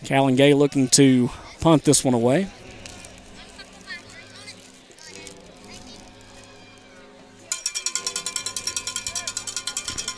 Callan 0.03 0.35
Gay 0.35 0.53
looking 0.53 0.87
to 0.89 1.29
punt 1.59 1.83
this 1.83 2.03
one 2.03 2.13
away. 2.13 2.47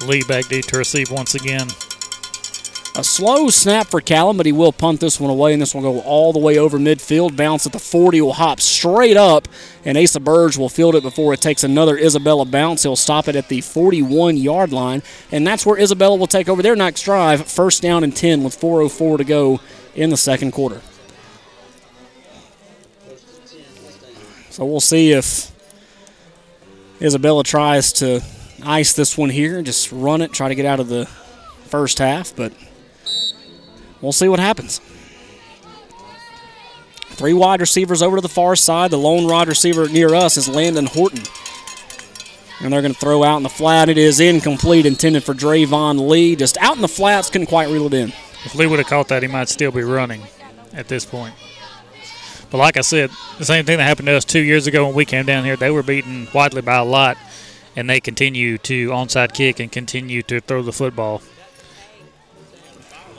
Lee 0.08 0.24
back 0.28 0.48
deep 0.48 0.66
to 0.66 0.78
receive 0.78 1.12
once 1.12 1.34
again. 1.34 1.68
A 2.96 3.04
slow 3.04 3.50
snap 3.50 3.88
for 3.88 4.02
Callum, 4.02 4.38
but 4.38 4.46
he 4.46 4.52
will 4.52 4.72
punt 4.72 5.00
this 5.00 5.20
one 5.20 5.32
away, 5.32 5.52
and 5.52 5.62
this 5.62 5.74
will 5.74 5.82
go 5.82 6.02
all 6.02 6.32
the 6.32 6.38
way 6.38 6.60
over 6.60 6.78
midfield. 6.78 7.36
Bounce 7.36 7.66
at 7.66 7.72
the 7.72 7.80
40 7.80 8.22
will 8.22 8.34
hop 8.34 8.62
straight 8.62 9.18
up, 9.18 9.48
and 9.84 9.98
Asa 9.98 10.20
Burge 10.20 10.58
will 10.58 10.70
field 10.70 10.94
it 10.94 11.02
before 11.02 11.34
it 11.34 11.42
takes 11.42 11.64
another 11.64 11.98
Isabella 11.98 12.46
bounce. 12.46 12.84
He'll 12.84 12.96
stop 12.96 13.28
it 13.28 13.36
at 13.36 13.50
the 13.50 13.62
41 13.62 14.38
yard 14.38 14.72
line, 14.72 15.02
and 15.32 15.46
that's 15.46 15.66
where 15.66 15.80
Isabella 15.80 16.16
will 16.16 16.28
take 16.28 16.48
over 16.48 16.62
their 16.62 16.76
next 16.76 17.02
drive. 17.02 17.48
First 17.48 17.82
down 17.82 18.04
and 18.04 18.16
10 18.16 18.44
with 18.44 18.60
4.04 18.60 19.18
to 19.18 19.24
go 19.24 19.60
in 19.96 20.12
the 20.12 20.18
second 20.18 20.52
quarter. 20.52 20.82
So 24.52 24.66
we'll 24.66 24.80
see 24.80 25.14
if 25.14 25.52
Isabella 27.02 27.44
tries 27.44 27.92
to 27.94 28.22
ice 28.64 28.94
this 28.94 29.18
one 29.18 29.32
here, 29.32 29.64
just 29.64 29.92
run 29.92 30.22
it, 30.22 30.32
try 30.32 30.48
to 30.48 30.54
get 30.54 30.68
out 30.68 30.80
of 30.80 30.90
the 30.90 31.08
first 31.66 31.98
half, 31.98 32.36
but 32.36 32.54
we'll 34.02 34.12
see 34.12 34.28
what 34.28 34.40
happens. 34.40 34.80
Three 37.14 37.34
wide 37.34 37.62
receivers 37.62 38.02
over 38.02 38.18
to 38.18 38.22
the 38.22 38.30
far 38.30 38.56
side. 38.56 38.92
The 38.92 38.98
lone 38.98 39.28
wide 39.28 39.48
receiver 39.48 39.88
near 39.88 40.16
us 40.16 40.36
is 40.36 40.50
Landon 40.50 40.88
Horton. 40.88 41.24
And 42.60 42.74
they're 42.74 42.82
going 42.82 42.94
to 42.94 43.00
throw 43.00 43.24
out 43.24 43.38
in 43.38 43.44
the 43.44 43.50
flat. 43.50 43.90
It 43.90 43.98
is 43.98 44.20
incomplete, 44.20 44.86
intended 44.86 45.24
for 45.24 45.34
Drayvon 45.34 46.10
Lee. 46.10 46.36
Just 46.36 46.58
out 46.58 46.76
in 46.76 46.82
the 46.82 46.88
flats, 46.88 47.30
couldn't 47.30 47.48
quite 47.48 47.70
reel 47.70 47.86
it 47.86 47.94
in. 47.94 48.10
If 48.46 48.56
Lee 48.56 48.68
would 48.68 48.80
have 48.80 48.88
caught 48.88 49.10
that, 49.10 49.22
he 49.22 49.28
might 49.28 49.50
still 49.50 49.72
be 49.72 49.84
running 49.84 50.24
at 50.74 50.88
this 50.88 51.06
point. 51.06 51.36
But 52.50 52.58
like 52.58 52.78
I 52.78 52.82
said, 52.82 53.10
the 53.38 53.46
same 53.46 53.66
thing 53.66 53.78
that 53.78 53.84
happened 53.84 54.08
to 54.08 54.14
us 54.14 54.26
two 54.26 54.42
years 54.42 54.68
ago 54.68 54.86
when 54.86 54.96
we 54.96 55.06
came 55.06 55.26
down 55.26 55.44
here. 55.44 55.56
They 55.56 55.72
were 55.72 55.84
beaten 55.84 56.28
widely 56.34 56.62
by 56.62 56.76
a 56.76 56.84
lot, 56.84 57.18
and 57.76 57.90
they 57.90 58.00
continue 58.00 58.58
to 58.60 58.90
onside 58.90 59.34
kick 59.34 59.60
and 59.60 59.72
continue 59.72 60.22
to 60.24 60.40
throw 60.40 60.62
the 60.62 60.72
football. 60.72 61.22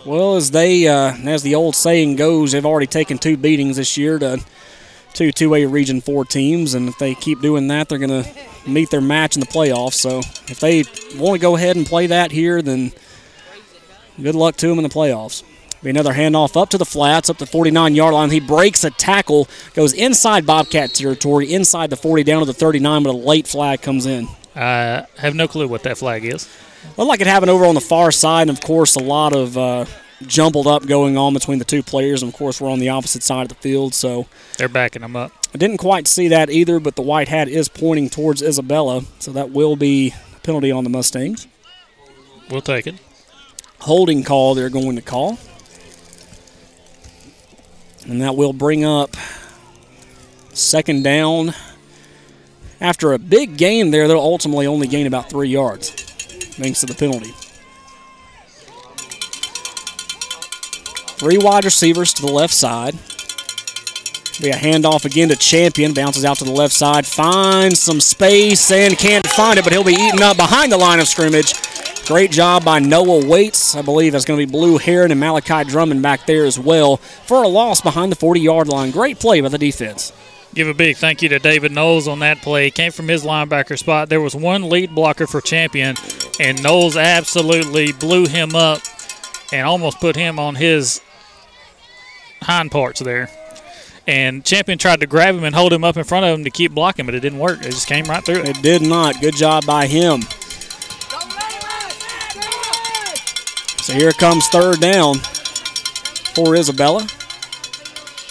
Well, 0.07 0.37
as 0.37 0.51
they, 0.51 0.87
uh, 0.87 1.15
as 1.25 1.43
the 1.43 1.55
old 1.55 1.75
saying 1.75 2.17
goes, 2.17 2.53
they've 2.53 2.67
already 2.67 2.87
taken 2.87 3.17
two 3.17 3.39
beatings 3.39 3.77
this 3.77 3.97
year 3.97 4.19
to 4.19 4.39
two 5.15 5.31
2A 5.31 5.71
Region 5.71 6.03
4 6.03 6.27
teams, 6.27 6.75
and 6.75 6.89
if 6.89 6.99
they 6.99 7.15
keep 7.15 7.41
doing 7.41 7.69
that, 7.69 7.89
they're 7.89 7.99
going 7.99 8.25
to 8.25 8.31
meet 8.67 8.91
their 8.91 9.01
match 9.01 9.35
in 9.35 9.41
the 9.41 9.47
playoffs. 9.47 9.95
So 9.95 10.19
if 10.49 10.61
they 10.61 10.85
want 11.19 11.37
to 11.37 11.43
go 11.43 11.57
ahead 11.57 11.77
and 11.77 11.87
play 11.87 12.07
that 12.09 12.33
here, 12.33 12.61
then 12.61 12.93
good 14.21 14.35
luck 14.35 14.57
to 14.57 14.69
them 14.69 14.79
in 14.79 14.83
the 14.83 14.91
playoffs. 14.91 15.43
Be 15.83 15.91
another 15.91 16.13
handoff 16.13 16.61
up 16.61 16.69
to 16.71 16.79
the 16.79 16.85
flats, 16.85 17.31
up 17.31 17.39
the 17.39 17.47
49 17.47 17.95
yard 17.95 18.13
line. 18.15 18.31
He 18.31 18.41
breaks 18.41 18.85
a 18.85 18.91
tackle, 18.91 19.49
goes 19.73 19.95
inside 19.95 20.45
Bobcat 20.45 20.93
territory, 20.93 21.53
inside 21.53 21.89
the 21.89 21.97
40, 21.97 22.25
down 22.25 22.41
to 22.41 22.47
the 22.47 22.55
39, 22.55 23.03
but 23.05 23.11
a 23.11 23.13
late 23.17 23.47
flag 23.47 23.81
comes 23.81 24.05
in. 24.05 24.29
I 24.55 25.07
have 25.17 25.35
no 25.35 25.49
clue 25.49 25.67
what 25.67 25.83
that 25.85 25.97
flag 25.97 26.25
is. 26.25 26.49
Looked 26.97 27.09
like 27.09 27.21
it 27.21 27.27
happened 27.27 27.51
over 27.51 27.65
on 27.65 27.75
the 27.75 27.81
far 27.81 28.13
side, 28.13 28.43
and 28.43 28.51
of 28.51 28.61
course, 28.61 28.95
a 28.95 29.03
lot 29.03 29.35
of 29.35 29.59
uh, 29.59 29.85
jumbled 30.27 30.67
up 30.67 30.87
going 30.87 31.17
on 31.17 31.35
between 31.35 31.59
the 31.59 31.65
two 31.65 31.83
players. 31.83 32.23
And 32.23 32.33
of 32.33 32.39
course, 32.39 32.61
we're 32.61 32.71
on 32.71 32.79
the 32.79 32.91
opposite 32.91 33.23
side 33.23 33.43
of 33.43 33.49
the 33.49 33.55
field, 33.57 33.95
so 33.95 34.27
they're 34.59 34.69
backing 34.69 35.03
them 35.03 35.17
up. 35.17 35.33
I 35.53 35.59
didn't 35.59 35.79
quite 35.79 36.07
see 36.07 36.29
that 36.29 36.51
either, 36.51 36.79
but 36.81 36.95
the 36.95 37.03
white 37.03 37.29
hat 37.29 37.49
is 37.49 37.69
pointing 37.69 38.11
towards 38.11 38.43
Isabella, 38.43 39.03
so 39.19 39.33
that 39.33 39.51
will 39.51 39.77
be 39.77 40.15
a 40.37 40.41
penalty 40.41 40.71
on 40.71 40.85
the 40.85 40.91
Mustangs. 40.91 41.47
We'll 42.51 42.61
take 42.61 42.87
it. 42.87 42.97
Holding 43.81 44.23
call 44.23 44.55
they're 44.55 44.71
going 44.71 44.97
to 44.97 45.03
call. 45.03 45.39
And 48.07 48.21
that 48.21 48.37
will 48.37 48.53
bring 48.53 48.85
up 48.85 49.17
second 50.53 51.03
down. 51.03 51.55
After 52.81 53.13
a 53.13 53.19
big 53.19 53.57
gain 53.57 53.91
there, 53.91 54.07
they'll 54.07 54.19
ultimately 54.19 54.67
only 54.67 54.87
gain 54.87 55.07
about 55.07 55.31
three 55.31 55.49
yards 55.49 56.14
thanks 56.55 56.81
to 56.81 56.87
the 56.87 56.95
penalty. 56.95 57.33
Three 61.17 61.39
wide 61.39 61.65
receivers 61.65 62.13
to 62.15 62.23
the 62.23 62.33
left 62.33 62.55
side. 62.55 62.95
Be 64.41 64.51
a 64.51 64.55
handoff 64.55 65.05
again 65.05 65.29
to 65.29 65.37
Champion. 65.37 65.95
Bounces 65.95 66.25
out 66.25 66.39
to 66.39 66.45
the 66.45 66.51
left 66.51 66.75
side. 66.75 67.07
Finds 67.07 67.79
some 67.79 68.01
space 68.01 68.71
and 68.71 68.99
can't 68.99 69.27
find 69.29 69.59
it, 69.59 69.65
but 69.65 69.73
he'll 69.73 69.85
be 69.85 69.93
eaten 69.93 70.23
up 70.23 70.37
behind 70.37 70.73
the 70.73 70.77
line 70.77 70.99
of 70.99 71.07
scrimmage. 71.07 71.55
Great 72.07 72.31
job 72.31 72.65
by 72.65 72.81
Noah 72.81 73.27
Waits. 73.27 73.75
I 73.75 73.83
believe 73.83 74.13
that's 74.13 74.25
going 74.25 74.39
to 74.39 74.47
be 74.47 74.51
Blue 74.51 74.77
Heron 74.77 75.11
and 75.11 75.21
Malachi 75.21 75.65
Drummond 75.65 76.03
back 76.03 76.27
there 76.27 76.45
as 76.45 76.59
well 76.59 76.99
for 76.99 77.43
a 77.43 77.49
loss 77.49 77.81
behind 77.81 78.13
the 78.13 78.17
40 78.17 78.41
yard 78.41 78.69
line. 78.69 78.91
Great 78.91 79.19
play 79.19 79.41
by 79.41 79.49
the 79.49 79.57
defense. 79.57 80.13
Give 80.53 80.69
a 80.69 80.75
big 80.75 80.97
thank 80.97 81.23
you 81.23 81.29
to 81.31 81.39
David 81.39 81.73
Knowles 81.73 82.07
on 82.07 82.19
that 82.19 82.43
play. 82.43 82.71
Came 82.71 82.93
from 82.93 83.09
his 83.09 83.25
linebacker 83.25 83.79
spot. 83.79 84.09
There 84.09 84.21
was 84.21 84.37
one 84.37 84.69
lead 84.69 84.95
blocker 84.95 85.27
for 85.27 85.41
Champion, 85.41 85.97
and 86.41 86.63
Knowles 86.63 86.97
absolutely 86.97 87.93
blew 87.93 88.27
him 88.27 88.55
up 88.55 88.81
and 89.53 89.67
almost 89.67 90.01
put 90.01 90.17
him 90.17 90.39
on 90.39 90.55
his 90.55 91.01
hind 92.43 92.71
parts 92.71 93.01
there. 93.01 93.29
And 94.07 94.45
Champion 94.45 94.79
tried 94.79 95.01
to 95.01 95.07
grab 95.07 95.35
him 95.35 95.45
and 95.45 95.55
hold 95.55 95.73
him 95.73 95.83
up 95.83 95.97
in 95.97 96.05
front 96.05 96.27
of 96.27 96.39
him 96.39 96.45
to 96.45 96.51
keep 96.51 96.73
blocking, 96.73 97.07
but 97.07 97.15
it 97.15 97.21
didn't 97.21 97.39
work. 97.39 97.61
It 97.61 97.71
just 97.71 97.87
came 97.87 98.05
right 98.05 98.25
through 98.25 98.43
it. 98.43 98.61
Did 98.63 98.83
not. 98.83 99.21
Good 99.21 99.35
job 99.35 99.65
by 99.65 99.87
him. 99.87 100.23
So 103.81 103.93
here 103.93 104.13
comes 104.13 104.49
third 104.49 104.81
down 104.81 105.17
for 106.35 106.55
Isabella. 106.57 107.07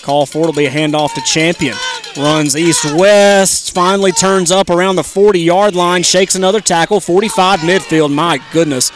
Call 0.02 0.26
for 0.26 0.44
it 0.44 0.46
will 0.48 0.54
be 0.54 0.66
a 0.66 0.72
handoff 0.72 1.14
to 1.14 1.22
Champion. 1.22 1.76
Runs 2.16 2.56
east 2.56 2.86
west, 2.96 3.74
finally 3.74 4.12
turns 4.12 4.52
up 4.52 4.70
around 4.70 4.98
the 4.98 5.04
40 5.04 5.40
yard 5.40 5.76
line, 5.76 6.04
shakes 6.04 6.36
another 6.36 6.62
tackle, 6.62 7.00
45 7.00 7.62
midfield. 7.62 8.14
My 8.14 8.40
goodness. 8.52 8.92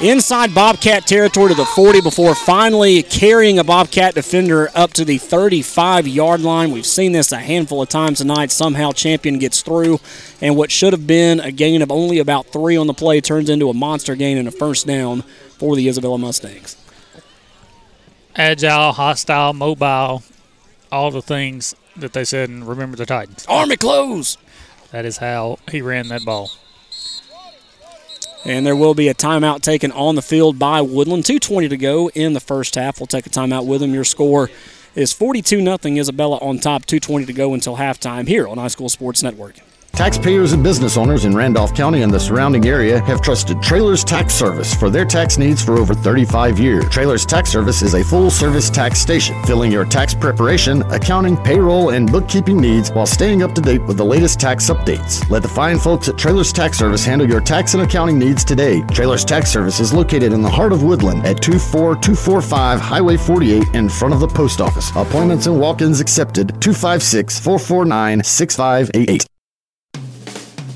Inside 0.00 0.54
Bobcat 0.54 1.06
territory 1.06 1.50
to 1.50 1.54
the 1.54 1.66
40 1.66 2.00
before 2.00 2.34
finally 2.34 3.02
carrying 3.02 3.58
a 3.58 3.64
Bobcat 3.64 4.14
defender 4.14 4.68
up 4.74 4.92
to 4.94 5.04
the 5.04 5.18
35 5.18 6.08
yard 6.08 6.40
line. 6.40 6.70
We've 6.70 6.86
seen 6.86 7.12
this 7.12 7.32
a 7.32 7.38
handful 7.38 7.82
of 7.82 7.90
times 7.90 8.18
tonight. 8.18 8.50
Somehow 8.50 8.92
Champion 8.92 9.38
gets 9.38 9.60
through, 9.60 10.00
and 10.40 10.56
what 10.56 10.70
should 10.70 10.94
have 10.94 11.06
been 11.06 11.40
a 11.40 11.52
gain 11.52 11.82
of 11.82 11.92
only 11.92 12.18
about 12.18 12.46
three 12.46 12.76
on 12.76 12.86
the 12.86 12.94
play 12.94 13.20
turns 13.20 13.50
into 13.50 13.68
a 13.68 13.74
monster 13.74 14.16
gain 14.16 14.38
and 14.38 14.48
a 14.48 14.50
first 14.50 14.86
down 14.86 15.20
for 15.58 15.76
the 15.76 15.86
Isabella 15.86 16.18
Mustangs. 16.18 16.76
Agile, 18.34 18.92
hostile, 18.92 19.52
mobile, 19.52 20.22
all 20.90 21.10
the 21.10 21.22
things 21.22 21.74
that 21.96 22.12
they 22.12 22.24
said 22.24 22.48
and 22.48 22.66
remember 22.66 22.96
the 22.96 23.06
Titans. 23.06 23.46
Army 23.48 23.76
close. 23.76 24.38
That 24.90 25.04
is 25.04 25.18
how 25.18 25.58
he 25.70 25.82
ran 25.82 26.08
that 26.08 26.24
ball. 26.24 26.50
And 28.44 28.66
there 28.66 28.76
will 28.76 28.94
be 28.94 29.08
a 29.08 29.14
timeout 29.14 29.62
taken 29.62 29.90
on 29.92 30.16
the 30.16 30.22
field 30.22 30.58
by 30.58 30.82
Woodland. 30.82 31.24
2.20 31.24 31.70
to 31.70 31.76
go 31.78 32.10
in 32.10 32.34
the 32.34 32.40
first 32.40 32.74
half. 32.74 33.00
We'll 33.00 33.06
take 33.06 33.26
a 33.26 33.30
timeout 33.30 33.66
with 33.66 33.80
them. 33.80 33.94
Your 33.94 34.04
score 34.04 34.50
is 34.94 35.12
42 35.12 35.62
0 35.62 35.78
Isabella 35.84 36.36
on 36.38 36.58
top. 36.58 36.84
2.20 36.84 37.26
to 37.26 37.32
go 37.32 37.54
until 37.54 37.76
halftime 37.76 38.28
here 38.28 38.46
on 38.46 38.58
High 38.58 38.68
School 38.68 38.90
Sports 38.90 39.22
Network. 39.22 39.56
Taxpayers 39.94 40.52
and 40.52 40.62
business 40.62 40.96
owners 40.96 41.24
in 41.24 41.36
Randolph 41.36 41.72
County 41.72 42.02
and 42.02 42.12
the 42.12 42.18
surrounding 42.18 42.66
area 42.66 43.00
have 43.04 43.22
trusted 43.22 43.62
Trailers 43.62 44.02
Tax 44.02 44.34
Service 44.34 44.74
for 44.74 44.90
their 44.90 45.04
tax 45.04 45.38
needs 45.38 45.62
for 45.62 45.78
over 45.78 45.94
35 45.94 46.58
years. 46.58 46.88
Trailers 46.88 47.24
Tax 47.24 47.50
Service 47.50 47.80
is 47.80 47.94
a 47.94 48.02
full 48.02 48.28
service 48.28 48.68
tax 48.70 48.98
station, 48.98 49.40
filling 49.44 49.70
your 49.70 49.84
tax 49.84 50.12
preparation, 50.12 50.82
accounting, 50.90 51.36
payroll, 51.36 51.90
and 51.90 52.10
bookkeeping 52.10 52.60
needs 52.60 52.90
while 52.90 53.06
staying 53.06 53.44
up 53.44 53.54
to 53.54 53.60
date 53.60 53.84
with 53.84 53.96
the 53.96 54.04
latest 54.04 54.40
tax 54.40 54.68
updates. 54.68 55.28
Let 55.30 55.42
the 55.42 55.48
fine 55.48 55.78
folks 55.78 56.08
at 56.08 56.18
Trailers 56.18 56.52
Tax 56.52 56.76
Service 56.76 57.04
handle 57.04 57.28
your 57.28 57.40
tax 57.40 57.74
and 57.74 57.84
accounting 57.84 58.18
needs 58.18 58.44
today. 58.44 58.82
Trailers 58.90 59.24
Tax 59.24 59.52
Service 59.52 59.78
is 59.78 59.92
located 59.92 60.32
in 60.32 60.42
the 60.42 60.50
heart 60.50 60.72
of 60.72 60.82
Woodland 60.82 61.24
at 61.24 61.40
24245 61.40 62.80
Highway 62.80 63.16
48 63.16 63.62
in 63.74 63.88
front 63.88 64.12
of 64.12 64.18
the 64.18 64.26
post 64.26 64.60
office. 64.60 64.90
Appointments 64.96 65.46
and 65.46 65.60
walk 65.60 65.82
ins 65.82 66.00
accepted 66.00 66.48
256 66.60 67.38
449 67.38 68.24
6588. 68.24 69.26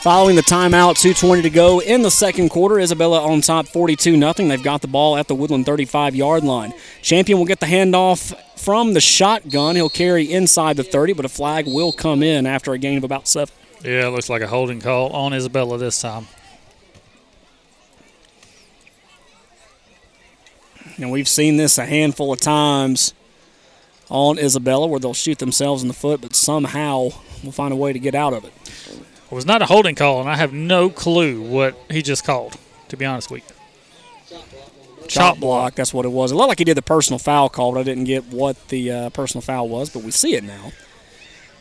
Following 0.00 0.36
the 0.36 0.42
timeout, 0.42 0.94
2.20 0.94 1.42
to 1.42 1.50
go 1.50 1.80
in 1.80 2.02
the 2.02 2.10
second 2.10 2.50
quarter. 2.50 2.78
Isabella 2.78 3.20
on 3.20 3.40
top 3.40 3.66
42 3.66 4.16
0. 4.16 4.32
They've 4.32 4.62
got 4.62 4.80
the 4.80 4.86
ball 4.86 5.16
at 5.16 5.26
the 5.26 5.34
Woodland 5.34 5.66
35 5.66 6.14
yard 6.14 6.44
line. 6.44 6.72
Champion 7.02 7.36
will 7.36 7.46
get 7.46 7.58
the 7.58 7.66
handoff 7.66 8.32
from 8.56 8.92
the 8.94 9.00
shotgun. 9.00 9.74
He'll 9.74 9.88
carry 9.88 10.30
inside 10.30 10.76
the 10.76 10.84
30, 10.84 11.14
but 11.14 11.24
a 11.24 11.28
flag 11.28 11.66
will 11.66 11.90
come 11.90 12.22
in 12.22 12.46
after 12.46 12.72
a 12.72 12.78
gain 12.78 12.96
of 12.96 13.02
about 13.02 13.26
seven. 13.26 13.52
Yeah, 13.82 14.06
it 14.06 14.10
looks 14.10 14.30
like 14.30 14.40
a 14.40 14.46
holding 14.46 14.80
call 14.80 15.10
on 15.10 15.32
Isabella 15.32 15.78
this 15.78 16.00
time. 16.00 16.28
And 20.96 21.10
we've 21.10 21.28
seen 21.28 21.56
this 21.56 21.76
a 21.76 21.86
handful 21.86 22.32
of 22.32 22.40
times 22.40 23.14
on 24.08 24.38
Isabella 24.38 24.86
where 24.86 25.00
they'll 25.00 25.12
shoot 25.12 25.38
themselves 25.38 25.82
in 25.82 25.88
the 25.88 25.94
foot, 25.94 26.20
but 26.20 26.36
somehow 26.36 27.08
we'll 27.42 27.52
find 27.52 27.72
a 27.72 27.76
way 27.76 27.92
to 27.92 27.98
get 27.98 28.14
out 28.14 28.32
of 28.32 28.44
it. 28.44 28.52
It 29.30 29.34
was 29.34 29.46
not 29.46 29.62
a 29.62 29.66
holding 29.66 29.94
call, 29.94 30.20
and 30.20 30.28
I 30.28 30.36
have 30.36 30.52
no 30.52 30.88
clue 30.88 31.42
what 31.42 31.78
he 31.90 32.02
just 32.02 32.24
called, 32.24 32.56
to 32.88 32.96
be 32.96 33.04
honest 33.04 33.30
with 33.30 33.42
you. 33.48 34.38
Chop 35.06 35.38
block, 35.38 35.74
that's 35.74 35.94
what 35.94 36.04
it 36.04 36.10
was. 36.10 36.32
It 36.32 36.34
looked 36.34 36.48
like 36.48 36.58
he 36.58 36.64
did 36.64 36.76
the 36.76 36.82
personal 36.82 37.18
foul 37.18 37.48
call, 37.48 37.72
but 37.72 37.80
I 37.80 37.82
didn't 37.82 38.04
get 38.04 38.26
what 38.26 38.68
the 38.68 38.90
uh, 38.90 39.10
personal 39.10 39.42
foul 39.42 39.68
was, 39.68 39.90
but 39.90 40.02
we 40.02 40.10
see 40.10 40.34
it 40.34 40.44
now. 40.44 40.72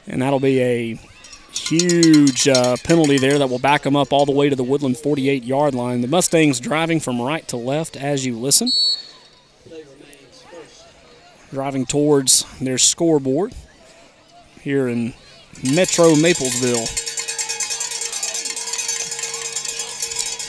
And 0.05 0.21
that'll 0.21 0.39
be 0.39 0.61
a 0.61 0.99
Huge 1.57 2.47
uh, 2.47 2.77
penalty 2.83 3.17
there 3.17 3.39
that 3.39 3.49
will 3.49 3.59
back 3.59 3.83
them 3.83 3.95
up 3.95 4.13
all 4.13 4.25
the 4.25 4.31
way 4.31 4.49
to 4.49 4.55
the 4.55 4.63
Woodland 4.63 4.97
48 4.97 5.43
yard 5.43 5.73
line. 5.73 6.01
The 6.01 6.07
Mustangs 6.07 6.59
driving 6.59 6.99
from 6.99 7.21
right 7.21 7.47
to 7.47 7.57
left 7.57 7.95
as 7.97 8.25
you 8.25 8.37
listen. 8.37 8.71
Driving 11.49 11.85
towards 11.85 12.45
their 12.59 12.77
scoreboard 12.77 13.53
here 14.61 14.87
in 14.87 15.13
Metro 15.63 16.13
Maplesville. 16.13 17.16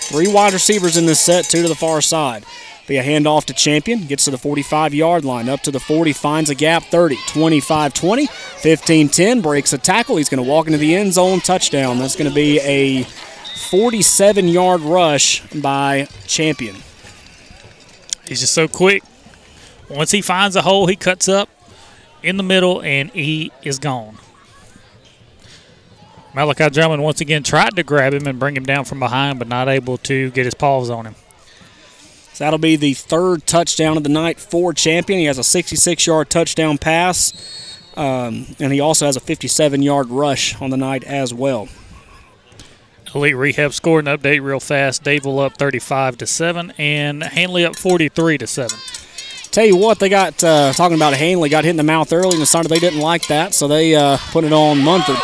Three 0.08 0.26
wide 0.26 0.54
receivers 0.54 0.96
in 0.96 1.04
this 1.04 1.20
set, 1.20 1.44
two 1.44 1.60
to 1.60 1.68
the 1.68 1.74
far 1.74 2.00
side. 2.00 2.44
Be 2.86 2.96
a 2.96 3.04
handoff 3.04 3.44
to 3.44 3.52
Champion, 3.52 4.06
gets 4.06 4.24
to 4.24 4.30
the 4.30 4.38
45 4.38 4.94
yard 4.94 5.22
line, 5.22 5.50
up 5.50 5.60
to 5.60 5.70
the 5.70 5.78
40, 5.78 6.14
finds 6.14 6.48
a 6.48 6.54
gap 6.54 6.84
30, 6.84 7.18
25 7.26 7.92
20, 7.92 8.26
15 8.26 9.08
10, 9.10 9.40
breaks 9.42 9.74
a 9.74 9.78
tackle. 9.78 10.16
He's 10.16 10.30
going 10.30 10.42
to 10.42 10.48
walk 10.48 10.66
into 10.66 10.78
the 10.78 10.94
end 10.94 11.12
zone, 11.12 11.40
touchdown. 11.40 11.98
That's 11.98 12.16
going 12.16 12.30
to 12.30 12.34
be 12.34 12.58
a 12.60 13.02
47 13.68 14.48
yard 14.48 14.80
rush 14.80 15.46
by 15.50 16.08
Champion. 16.26 16.76
He's 18.24 18.40
just 18.40 18.54
so 18.54 18.66
quick. 18.66 19.02
Once 19.90 20.10
he 20.10 20.22
finds 20.22 20.56
a 20.56 20.62
hole, 20.62 20.86
he 20.86 20.96
cuts 20.96 21.28
up 21.28 21.50
in 22.22 22.38
the 22.38 22.42
middle 22.42 22.80
and 22.80 23.10
he 23.10 23.52
is 23.62 23.78
gone. 23.78 24.16
Malachi 26.38 26.70
Drummond 26.70 27.02
once 27.02 27.20
again 27.20 27.42
tried 27.42 27.74
to 27.74 27.82
grab 27.82 28.14
him 28.14 28.28
and 28.28 28.38
bring 28.38 28.56
him 28.56 28.62
down 28.62 28.84
from 28.84 29.00
behind, 29.00 29.40
but 29.40 29.48
not 29.48 29.68
able 29.68 29.98
to 29.98 30.30
get 30.30 30.44
his 30.44 30.54
paws 30.54 30.88
on 30.88 31.04
him. 31.04 31.16
So 32.32 32.44
that'll 32.44 32.60
be 32.60 32.76
the 32.76 32.94
third 32.94 33.44
touchdown 33.44 33.96
of 33.96 34.04
the 34.04 34.08
night 34.08 34.38
for 34.38 34.72
Champion. 34.72 35.18
He 35.18 35.24
has 35.24 35.38
a 35.38 35.42
66 35.42 36.06
yard 36.06 36.30
touchdown 36.30 36.78
pass, 36.78 37.80
um, 37.96 38.46
and 38.60 38.72
he 38.72 38.78
also 38.78 39.06
has 39.06 39.16
a 39.16 39.20
57 39.20 39.82
yard 39.82 40.10
rush 40.10 40.54
on 40.62 40.70
the 40.70 40.76
night 40.76 41.02
as 41.02 41.34
well. 41.34 41.66
Elite 43.12 43.34
Rehab 43.34 43.72
scoring 43.72 44.06
update 44.06 44.40
real 44.40 44.60
fast. 44.60 45.02
Dadeville 45.02 45.44
up 45.44 45.56
35 45.56 46.18
to 46.18 46.26
7, 46.28 46.72
and 46.78 47.24
Handley 47.24 47.64
up 47.64 47.74
43 47.74 48.38
to 48.38 48.46
7. 48.46 48.78
Tell 49.50 49.66
you 49.66 49.76
what, 49.76 49.98
they 49.98 50.08
got 50.08 50.44
uh, 50.44 50.72
talking 50.72 50.94
about 50.94 51.14
Handley 51.14 51.48
got 51.48 51.64
hit 51.64 51.70
in 51.70 51.76
the 51.78 51.82
mouth 51.82 52.12
early 52.12 52.34
and 52.34 52.38
decided 52.38 52.70
they 52.70 52.78
didn't 52.78 53.00
like 53.00 53.26
that, 53.26 53.54
so 53.54 53.66
they 53.66 53.96
uh, 53.96 54.18
put 54.30 54.44
it 54.44 54.52
on 54.52 54.78
Munford. 54.78 55.16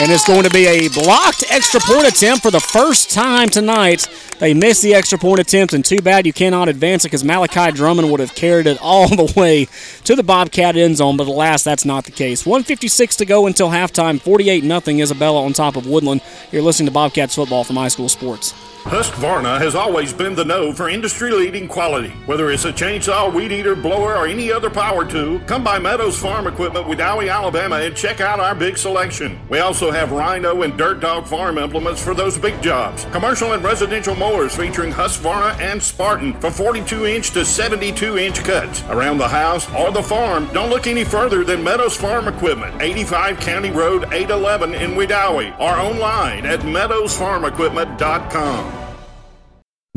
And 0.00 0.12
it's 0.12 0.24
going 0.24 0.44
to 0.44 0.50
be 0.50 0.64
a 0.66 0.88
blocked 0.90 1.42
extra 1.50 1.80
point 1.80 2.06
attempt 2.06 2.44
for 2.44 2.52
the 2.52 2.60
first 2.60 3.10
time 3.10 3.48
tonight. 3.48 4.06
They 4.38 4.54
missed 4.54 4.80
the 4.80 4.94
extra 4.94 5.18
point 5.18 5.40
attempt, 5.40 5.74
and 5.74 5.84
too 5.84 6.00
bad 6.00 6.24
you 6.24 6.32
cannot 6.32 6.68
advance 6.68 7.04
it 7.04 7.08
because 7.08 7.24
Malachi 7.24 7.72
Drummond 7.72 8.08
would 8.08 8.20
have 8.20 8.32
carried 8.36 8.68
it 8.68 8.78
all 8.80 9.08
the 9.08 9.32
way 9.36 9.66
to 10.04 10.14
the 10.14 10.22
Bobcat 10.22 10.76
end 10.76 10.98
zone, 10.98 11.16
but 11.16 11.26
alas, 11.26 11.64
that's 11.64 11.84
not 11.84 12.04
the 12.04 12.12
case. 12.12 12.46
156 12.46 13.16
to 13.16 13.24
go 13.24 13.48
until 13.48 13.70
halftime. 13.70 14.20
48 14.20 14.62
0 14.62 14.80
Isabella 15.00 15.42
on 15.42 15.52
top 15.52 15.74
of 15.74 15.84
Woodland. 15.84 16.20
You're 16.52 16.62
listening 16.62 16.86
to 16.86 16.92
Bobcats 16.92 17.34
football 17.34 17.64
from 17.64 17.74
High 17.74 17.88
School 17.88 18.08
Sports. 18.08 18.54
Husqvarna 18.84 19.58
has 19.58 19.74
always 19.74 20.14
been 20.14 20.34
the 20.34 20.44
know 20.44 20.72
for 20.72 20.88
industry-leading 20.88 21.68
quality. 21.68 22.08
Whether 22.24 22.50
it's 22.50 22.64
a 22.64 22.72
chainsaw, 22.72 23.30
weed 23.32 23.52
eater, 23.52 23.74
blower, 23.74 24.16
or 24.16 24.26
any 24.26 24.50
other 24.50 24.70
power 24.70 25.04
tool, 25.04 25.40
come 25.40 25.62
by 25.62 25.78
Meadows 25.78 26.18
Farm 26.18 26.46
Equipment 26.46 26.86
Wedowee, 26.86 27.30
Alabama 27.30 27.76
and 27.76 27.94
check 27.94 28.22
out 28.22 28.40
our 28.40 28.54
big 28.54 28.78
selection. 28.78 29.38
We 29.50 29.58
also 29.58 29.90
have 29.90 30.12
Rhino 30.12 30.62
and 30.62 30.78
Dirt 30.78 31.00
Dog 31.00 31.26
farm 31.26 31.58
implements 31.58 32.02
for 32.02 32.14
those 32.14 32.38
big 32.38 32.62
jobs. 32.62 33.04
Commercial 33.06 33.52
and 33.52 33.62
residential 33.62 34.14
mowers 34.14 34.56
featuring 34.56 34.92
Husqvarna 34.92 35.58
and 35.60 35.82
Spartan 35.82 36.32
for 36.40 36.48
42-inch 36.48 37.32
to 37.32 37.40
72-inch 37.40 38.42
cuts. 38.42 38.82
Around 38.84 39.18
the 39.18 39.28
house 39.28 39.70
or 39.74 39.92
the 39.92 40.02
farm, 40.02 40.48
don't 40.54 40.70
look 40.70 40.86
any 40.86 41.04
further 41.04 41.44
than 41.44 41.62
Meadows 41.62 41.94
Farm 41.96 42.26
Equipment, 42.26 42.80
85 42.80 43.38
County 43.40 43.70
Road 43.70 44.04
811 44.14 44.74
in 44.74 44.92
Wedowee, 44.92 45.52
or 45.60 45.78
online 45.78 46.46
at 46.46 46.60
meadowsfarmequipment.com. 46.60 48.77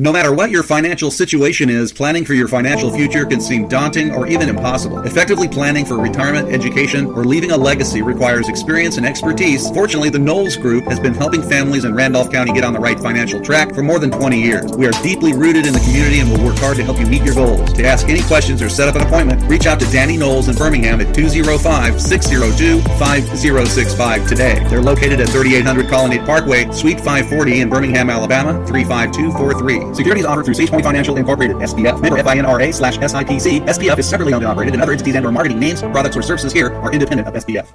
No 0.01 0.11
matter 0.11 0.33
what 0.33 0.49
your 0.49 0.63
financial 0.63 1.11
situation 1.11 1.69
is, 1.69 1.93
planning 1.93 2.25
for 2.25 2.33
your 2.33 2.47
financial 2.47 2.91
future 2.91 3.23
can 3.23 3.39
seem 3.39 3.67
daunting 3.67 4.09
or 4.15 4.25
even 4.25 4.49
impossible. 4.49 4.97
Effectively 5.01 5.47
planning 5.47 5.85
for 5.85 5.99
retirement, 5.99 6.51
education, 6.51 7.05
or 7.05 7.23
leaving 7.23 7.51
a 7.51 7.57
legacy 7.57 8.01
requires 8.01 8.49
experience 8.49 8.97
and 8.97 9.05
expertise. 9.05 9.69
Fortunately, 9.69 10.09
the 10.09 10.17
Knowles 10.17 10.57
Group 10.57 10.85
has 10.85 10.99
been 10.99 11.13
helping 11.13 11.43
families 11.43 11.85
in 11.85 11.93
Randolph 11.93 12.31
County 12.31 12.51
get 12.51 12.63
on 12.63 12.73
the 12.73 12.79
right 12.79 12.99
financial 12.99 13.39
track 13.39 13.75
for 13.75 13.83
more 13.83 13.99
than 13.99 14.09
20 14.09 14.41
years. 14.41 14.71
We 14.75 14.87
are 14.87 15.03
deeply 15.03 15.33
rooted 15.33 15.67
in 15.67 15.73
the 15.73 15.79
community 15.81 16.19
and 16.19 16.31
will 16.31 16.43
work 16.43 16.57
hard 16.57 16.77
to 16.77 16.83
help 16.83 16.99
you 16.99 17.05
meet 17.05 17.21
your 17.21 17.35
goals. 17.35 17.71
To 17.73 17.85
ask 17.85 18.09
any 18.09 18.23
questions 18.23 18.63
or 18.63 18.69
set 18.69 18.87
up 18.87 18.95
an 18.95 19.03
appointment, 19.03 19.43
reach 19.43 19.67
out 19.67 19.79
to 19.81 19.91
Danny 19.91 20.17
Knowles 20.17 20.49
in 20.49 20.55
Birmingham 20.55 20.99
at 20.99 21.13
205 21.13 22.01
602 22.01 22.81
5065 22.97 24.27
today. 24.27 24.65
They're 24.67 24.81
located 24.81 25.21
at 25.21 25.29
3800 25.29 25.87
Colonnade 25.89 26.25
Parkway, 26.25 26.71
Suite 26.71 26.97
540 26.97 27.61
in 27.61 27.69
Birmingham, 27.69 28.09
Alabama 28.09 28.65
35243. 28.65 29.90
Securities 29.93 30.25
offered 30.25 30.45
through 30.45 30.53
Sage 30.53 30.69
Point 30.69 30.83
Financial 30.83 31.17
Incorporated, 31.17 31.57
SPF, 31.57 32.01
member 32.01 32.17
FINRA 32.23 32.73
slash 32.73 32.97
SIPC. 32.97 33.67
SPF 33.67 33.97
is 33.97 34.07
separately 34.07 34.33
owned 34.33 34.43
and 34.43 34.51
operated, 34.51 34.73
and 34.73 34.81
other 34.81 34.93
entities 34.93 35.15
and 35.15 35.25
or 35.25 35.31
marketing 35.31 35.59
names, 35.59 35.81
products, 35.81 36.15
or 36.15 36.21
services 36.21 36.53
here 36.53 36.73
are 36.75 36.91
independent 36.91 37.27
of 37.27 37.33
SPF. 37.33 37.73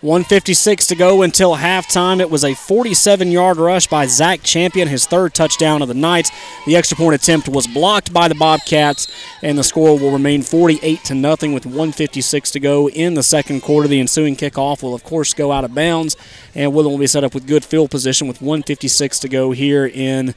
156 0.00 0.86
to 0.86 0.94
go 0.94 1.22
until 1.22 1.56
halftime. 1.56 2.20
It 2.20 2.30
was 2.30 2.44
a 2.44 2.54
47 2.54 3.32
yard 3.32 3.56
rush 3.56 3.88
by 3.88 4.06
Zach 4.06 4.44
Champion, 4.44 4.86
his 4.86 5.06
third 5.06 5.34
touchdown 5.34 5.82
of 5.82 5.88
the 5.88 5.94
night. 5.94 6.30
The 6.66 6.76
extra 6.76 6.96
point 6.96 7.16
attempt 7.16 7.48
was 7.48 7.66
blocked 7.66 8.12
by 8.12 8.28
the 8.28 8.36
Bobcats, 8.36 9.08
and 9.42 9.58
the 9.58 9.64
score 9.64 9.98
will 9.98 10.12
remain 10.12 10.42
48 10.42 11.02
to 11.04 11.14
nothing 11.16 11.52
with 11.52 11.66
156 11.66 12.52
to 12.52 12.60
go 12.60 12.88
in 12.88 13.14
the 13.14 13.24
second 13.24 13.62
quarter. 13.62 13.88
The 13.88 13.98
ensuing 13.98 14.36
kickoff 14.36 14.84
will, 14.84 14.94
of 14.94 15.02
course, 15.02 15.34
go 15.34 15.50
out 15.50 15.64
of 15.64 15.74
bounds, 15.74 16.16
and 16.54 16.72
Woodland 16.72 16.94
will 16.94 17.00
be 17.00 17.08
set 17.08 17.24
up 17.24 17.34
with 17.34 17.48
good 17.48 17.64
field 17.64 17.90
position 17.90 18.28
with 18.28 18.40
156 18.40 19.18
to 19.18 19.28
go 19.28 19.50
here 19.50 19.84
in. 19.84 20.36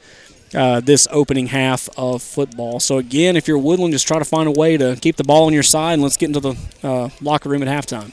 Uh, 0.53 0.81
this 0.81 1.07
opening 1.11 1.47
half 1.47 1.87
of 1.95 2.21
football. 2.21 2.81
So, 2.81 2.97
again, 2.97 3.37
if 3.37 3.47
you're 3.47 3.57
Woodland, 3.57 3.93
just 3.93 4.05
try 4.05 4.19
to 4.19 4.25
find 4.25 4.49
a 4.49 4.51
way 4.51 4.75
to 4.75 4.97
keep 4.99 5.15
the 5.15 5.23
ball 5.23 5.45
on 5.45 5.53
your 5.53 5.63
side 5.63 5.93
and 5.93 6.01
let's 6.01 6.17
get 6.17 6.27
into 6.27 6.41
the 6.41 6.57
uh, 6.83 7.09
locker 7.21 7.47
room 7.47 7.63
at 7.63 7.69
halftime. 7.69 8.11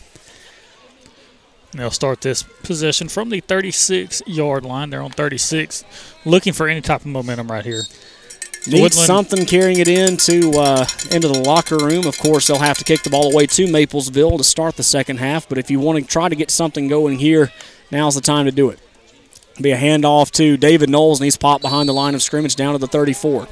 They'll 1.72 1.90
start 1.90 2.20
this 2.20 2.44
possession 2.62 3.08
from 3.08 3.30
the 3.30 3.40
36 3.40 4.22
yard 4.26 4.64
line. 4.64 4.90
They're 4.90 5.02
on 5.02 5.10
36, 5.10 5.84
looking 6.24 6.52
for 6.52 6.68
any 6.68 6.80
type 6.80 7.00
of 7.00 7.06
momentum 7.06 7.50
right 7.50 7.64
here. 7.64 7.82
Need 8.66 8.82
Woodland- 8.82 8.94
something 8.94 9.46
carrying 9.46 9.78
it 9.78 9.88
into 9.88 10.58
uh, 10.58 10.86
into 11.10 11.28
the 11.28 11.40
locker 11.40 11.76
room. 11.76 12.06
Of 12.06 12.18
course, 12.18 12.46
they'll 12.46 12.58
have 12.58 12.78
to 12.78 12.84
kick 12.84 13.02
the 13.02 13.10
ball 13.10 13.32
away 13.32 13.46
to 13.46 13.66
Maplesville 13.66 14.38
to 14.38 14.44
start 14.44 14.76
the 14.76 14.82
second 14.82 15.18
half. 15.18 15.48
But 15.48 15.58
if 15.58 15.70
you 15.70 15.80
want 15.80 15.98
to 15.98 16.04
try 16.04 16.28
to 16.28 16.36
get 16.36 16.50
something 16.50 16.88
going 16.88 17.18
here, 17.18 17.50
now's 17.90 18.14
the 18.14 18.20
time 18.20 18.46
to 18.46 18.52
do 18.52 18.70
it. 18.70 18.78
Be 19.60 19.72
a 19.72 19.76
handoff 19.76 20.30
to 20.32 20.56
David 20.56 20.88
Knowles, 20.88 21.18
and 21.20 21.24
he's 21.24 21.36
popped 21.36 21.62
behind 21.62 21.88
the 21.88 21.92
line 21.92 22.14
of 22.14 22.22
scrimmage 22.22 22.54
down 22.54 22.72
to 22.74 22.78
the 22.78 22.86
34. 22.86 23.48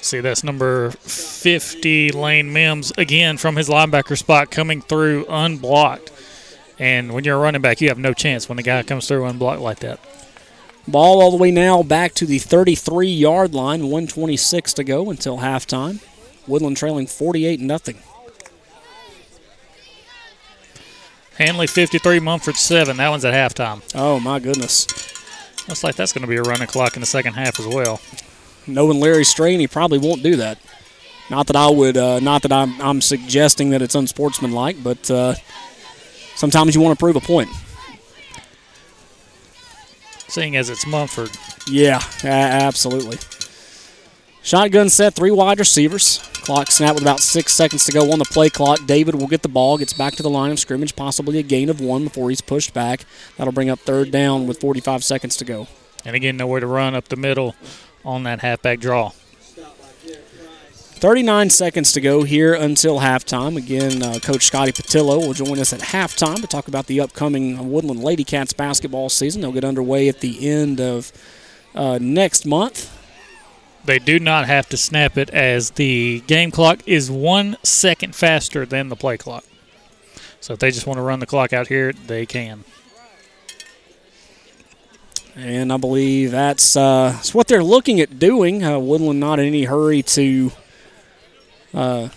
See, 0.00 0.20
that's 0.20 0.44
number 0.44 0.90
50, 0.90 2.12
Lane 2.12 2.52
Mims, 2.52 2.92
again 2.98 3.38
from 3.38 3.56
his 3.56 3.68
linebacker 3.68 4.18
spot 4.18 4.50
coming 4.50 4.82
through 4.82 5.24
unblocked. 5.28 6.10
And 6.78 7.12
when 7.12 7.24
you're 7.24 7.36
a 7.36 7.40
running 7.40 7.62
back, 7.62 7.80
you 7.80 7.88
have 7.88 7.98
no 7.98 8.12
chance 8.12 8.48
when 8.48 8.56
the 8.56 8.62
guy 8.62 8.82
comes 8.82 9.08
through 9.08 9.24
unblocked 9.24 9.62
like 9.62 9.78
that. 9.78 10.00
Ball 10.86 11.22
all 11.22 11.30
the 11.30 11.38
way 11.38 11.50
now 11.50 11.82
back 11.82 12.12
to 12.14 12.26
the 12.26 12.38
33 12.38 13.08
yard 13.08 13.54
line. 13.54 13.84
126 13.84 14.74
to 14.74 14.84
go 14.84 15.08
until 15.08 15.38
halftime. 15.38 16.04
Woodland 16.46 16.76
trailing 16.76 17.06
48 17.06 17.60
nothing. 17.60 17.98
Handley 21.38 21.66
53, 21.66 22.20
Munford 22.20 22.56
7. 22.56 22.96
That 22.96 23.08
one's 23.08 23.24
at 23.24 23.34
halftime. 23.34 23.82
Oh, 23.94 24.20
my 24.20 24.38
goodness. 24.38 24.86
Looks 25.68 25.82
like 25.82 25.96
that's 25.96 26.12
going 26.12 26.22
to 26.22 26.28
be 26.28 26.36
a 26.36 26.42
running 26.42 26.66
clock 26.66 26.94
in 26.94 27.00
the 27.00 27.06
second 27.06 27.34
half 27.34 27.58
as 27.58 27.66
well. 27.66 28.00
Knowing 28.66 29.00
Larry 29.00 29.24
Strain, 29.24 29.60
he 29.60 29.66
probably 29.66 29.98
won't 29.98 30.22
do 30.22 30.36
that. 30.36 30.58
Not 31.30 31.46
that 31.46 31.56
I 31.56 31.68
would, 31.70 31.96
uh, 31.96 32.20
not 32.20 32.42
that 32.42 32.52
I'm, 32.52 32.80
I'm 32.80 33.00
suggesting 33.00 33.70
that 33.70 33.80
it's 33.82 33.94
unsportsmanlike, 33.94 34.82
but 34.82 35.10
uh, 35.10 35.34
sometimes 36.34 36.74
you 36.74 36.80
want 36.80 36.96
to 36.98 37.02
prove 37.02 37.16
a 37.16 37.20
point. 37.20 37.48
Seeing 40.28 40.56
as 40.56 40.68
it's 40.68 40.86
Munford. 40.86 41.30
Yeah, 41.66 42.00
absolutely. 42.22 43.18
Shotgun 44.44 44.90
set, 44.90 45.14
three 45.14 45.30
wide 45.30 45.58
receivers. 45.58 46.18
Clock 46.34 46.70
snap 46.70 46.92
with 46.92 47.02
about 47.02 47.20
six 47.20 47.54
seconds 47.54 47.86
to 47.86 47.92
go 47.92 48.12
on 48.12 48.18
the 48.18 48.26
play 48.26 48.50
clock. 48.50 48.78
David 48.84 49.14
will 49.14 49.26
get 49.26 49.40
the 49.40 49.48
ball, 49.48 49.78
gets 49.78 49.94
back 49.94 50.16
to 50.16 50.22
the 50.22 50.28
line 50.28 50.52
of 50.52 50.60
scrimmage, 50.60 50.94
possibly 50.94 51.38
a 51.38 51.42
gain 51.42 51.70
of 51.70 51.80
one 51.80 52.04
before 52.04 52.28
he's 52.28 52.42
pushed 52.42 52.74
back. 52.74 53.06
That'll 53.38 53.54
bring 53.54 53.70
up 53.70 53.78
third 53.80 54.10
down 54.10 54.46
with 54.46 54.60
45 54.60 55.02
seconds 55.02 55.38
to 55.38 55.46
go. 55.46 55.66
And 56.04 56.14
again, 56.14 56.36
nowhere 56.36 56.60
to 56.60 56.66
run 56.66 56.94
up 56.94 57.08
the 57.08 57.16
middle 57.16 57.54
on 58.04 58.24
that 58.24 58.40
halfback 58.40 58.80
draw. 58.80 59.12
39 60.96 61.48
seconds 61.48 61.92
to 61.92 62.02
go 62.02 62.24
here 62.24 62.52
until 62.52 63.00
halftime. 63.00 63.56
Again, 63.56 64.02
uh, 64.02 64.18
Coach 64.22 64.44
Scotty 64.44 64.72
Patillo 64.72 65.26
will 65.26 65.32
join 65.32 65.58
us 65.58 65.72
at 65.72 65.80
halftime 65.80 66.42
to 66.42 66.46
talk 66.46 66.68
about 66.68 66.86
the 66.86 67.00
upcoming 67.00 67.70
Woodland 67.70 68.04
Lady 68.04 68.24
Cats 68.24 68.52
basketball 68.52 69.08
season. 69.08 69.40
They'll 69.40 69.52
get 69.52 69.64
underway 69.64 70.06
at 70.10 70.20
the 70.20 70.46
end 70.46 70.82
of 70.82 71.12
uh, 71.74 71.98
next 71.98 72.44
month. 72.44 72.93
They 73.84 73.98
do 73.98 74.18
not 74.18 74.46
have 74.46 74.68
to 74.70 74.76
snap 74.76 75.18
it 75.18 75.28
as 75.30 75.72
the 75.72 76.20
game 76.26 76.50
clock 76.50 76.80
is 76.86 77.10
one 77.10 77.56
second 77.62 78.14
faster 78.14 78.64
than 78.64 78.88
the 78.88 78.96
play 78.96 79.18
clock. 79.18 79.44
So 80.40 80.54
if 80.54 80.58
they 80.58 80.70
just 80.70 80.86
want 80.86 80.98
to 80.98 81.02
run 81.02 81.20
the 81.20 81.26
clock 81.26 81.52
out 81.52 81.68
here, 81.68 81.92
they 81.92 82.24
can. 82.24 82.64
And 85.36 85.72
I 85.72 85.76
believe 85.76 86.30
that's, 86.30 86.76
uh, 86.76 87.12
that's 87.14 87.34
what 87.34 87.48
they're 87.48 87.64
looking 87.64 88.00
at 88.00 88.18
doing. 88.18 88.64
Uh, 88.64 88.78
Woodland 88.78 89.20
not 89.20 89.38
in 89.38 89.46
any 89.46 89.64
hurry 89.64 90.02
to 90.02 90.52
uh, 91.74 92.08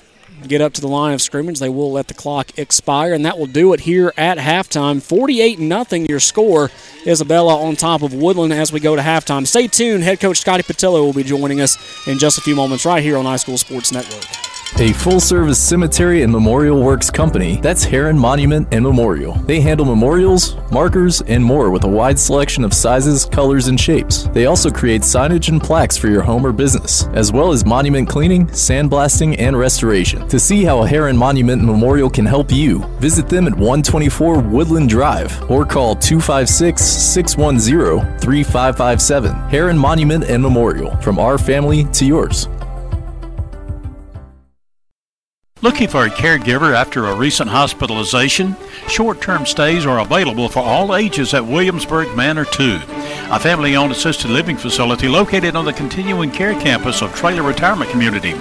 get 0.47 0.61
up 0.61 0.73
to 0.73 0.81
the 0.81 0.87
line 0.87 1.13
of 1.13 1.21
scrimmage. 1.21 1.59
They 1.59 1.69
will 1.69 1.91
let 1.91 2.07
the 2.07 2.13
clock 2.13 2.57
expire, 2.57 3.13
and 3.13 3.25
that 3.25 3.37
will 3.37 3.47
do 3.47 3.73
it 3.73 3.81
here 3.81 4.13
at 4.17 4.37
halftime. 4.37 5.01
48 5.01 5.59
0 5.59 6.05
your 6.07 6.19
score. 6.19 6.69
Isabella 7.05 7.61
on 7.61 7.75
top 7.75 8.01
of 8.01 8.13
Woodland 8.13 8.53
as 8.53 8.71
we 8.71 8.79
go 8.79 8.95
to 8.95 9.01
halftime. 9.01 9.47
Stay 9.47 9.67
tuned. 9.67 10.03
Head 10.03 10.19
coach 10.19 10.39
Scotty 10.39 10.63
Patillo 10.63 11.05
will 11.05 11.13
be 11.13 11.23
joining 11.23 11.61
us 11.61 11.77
in 12.07 12.17
just 12.19 12.37
a 12.37 12.41
few 12.41 12.55
moments 12.55 12.85
right 12.85 13.03
here 13.03 13.17
on 13.17 13.25
High 13.25 13.37
School 13.37 13.57
Sports 13.57 13.91
Network. 13.91 14.46
A 14.75 14.93
full 14.93 15.19
service 15.19 15.57
cemetery 15.57 16.21
and 16.21 16.31
memorial 16.31 16.83
works 16.83 17.09
company 17.09 17.59
that's 17.61 17.83
Heron 17.83 18.19
Monument 18.19 18.67
and 18.71 18.83
Memorial. 18.83 19.33
They 19.33 19.59
handle 19.59 19.87
memorials, 19.87 20.55
markers, 20.71 21.21
and 21.21 21.43
more 21.43 21.71
with 21.71 21.83
a 21.83 21.87
wide 21.87 22.19
selection 22.19 22.63
of 22.63 22.75
sizes, 22.75 23.25
colors, 23.25 23.69
and 23.69 23.79
shapes. 23.79 24.27
They 24.33 24.45
also 24.45 24.69
create 24.69 25.01
signage 25.01 25.49
and 25.49 25.59
plaques 25.59 25.97
for 25.97 26.09
your 26.09 26.21
home 26.21 26.45
or 26.45 26.51
business, 26.51 27.07
as 27.13 27.31
well 27.31 27.51
as 27.51 27.65
monument 27.65 28.07
cleaning, 28.07 28.45
sandblasting, 28.47 29.39
and 29.39 29.57
restoration. 29.57 30.27
To 30.27 30.39
see 30.39 30.63
how 30.63 30.83
Heron 30.83 31.17
Monument 31.17 31.61
and 31.61 31.71
Memorial 31.71 32.09
can 32.09 32.25
help 32.27 32.51
you, 32.51 32.83
visit 32.99 33.27
them 33.27 33.47
at 33.47 33.53
124 33.53 34.39
Woodland 34.41 34.89
Drive 34.89 35.49
or 35.49 35.65
call 35.65 35.95
256 35.95 36.83
610 36.83 38.19
3557. 38.19 39.33
Heron 39.49 39.77
Monument 39.77 40.25
and 40.25 40.43
Memorial, 40.43 40.95
from 40.97 41.17
our 41.17 41.39
family 41.39 41.85
to 41.93 42.05
yours. 42.05 42.47
Looking 45.63 45.87
for 45.87 46.05
a 46.05 46.09
caregiver 46.09 46.75
after 46.75 47.07
a 47.07 47.15
recent 47.15 47.49
hospitalization? 47.49 48.55
Short 48.87 49.21
term 49.21 49.43
stays 49.47 49.87
are 49.87 49.99
available 49.99 50.49
for 50.49 50.59
all 50.59 50.95
ages 50.95 51.33
at 51.33 51.43
Williamsburg 51.43 52.15
Manor 52.15 52.45
2, 52.45 52.79
a 53.31 53.39
family 53.39 53.75
owned 53.75 53.91
assisted 53.91 54.29
living 54.29 54.55
facility 54.55 55.07
located 55.07 55.55
on 55.55 55.65
the 55.65 55.73
continuing 55.73 56.29
care 56.29 56.53
campus 56.61 57.01
of 57.01 57.15
Trailer 57.15 57.41
Retirement 57.41 57.89
Community, 57.89 58.33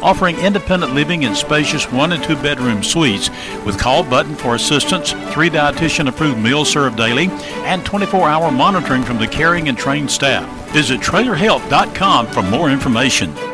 offering 0.00 0.38
independent 0.38 0.94
living 0.94 1.24
in 1.24 1.34
spacious 1.34 1.92
one 1.92 2.12
and 2.12 2.24
two 2.24 2.36
bedroom 2.36 2.82
suites 2.82 3.28
with 3.66 3.78
call 3.78 4.02
button 4.02 4.34
for 4.34 4.54
assistance, 4.54 5.12
three 5.30 5.50
dietitian 5.50 6.08
approved 6.08 6.38
meals 6.38 6.70
served 6.70 6.96
daily, 6.96 7.26
and 7.66 7.84
24 7.84 8.30
hour 8.30 8.50
monitoring 8.50 9.02
from 9.02 9.18
the 9.18 9.28
caring 9.28 9.68
and 9.68 9.76
trained 9.76 10.10
staff. 10.10 10.48
Visit 10.72 11.00
trailerhealth.com 11.00 12.28
for 12.28 12.42
more 12.42 12.70
information. 12.70 13.51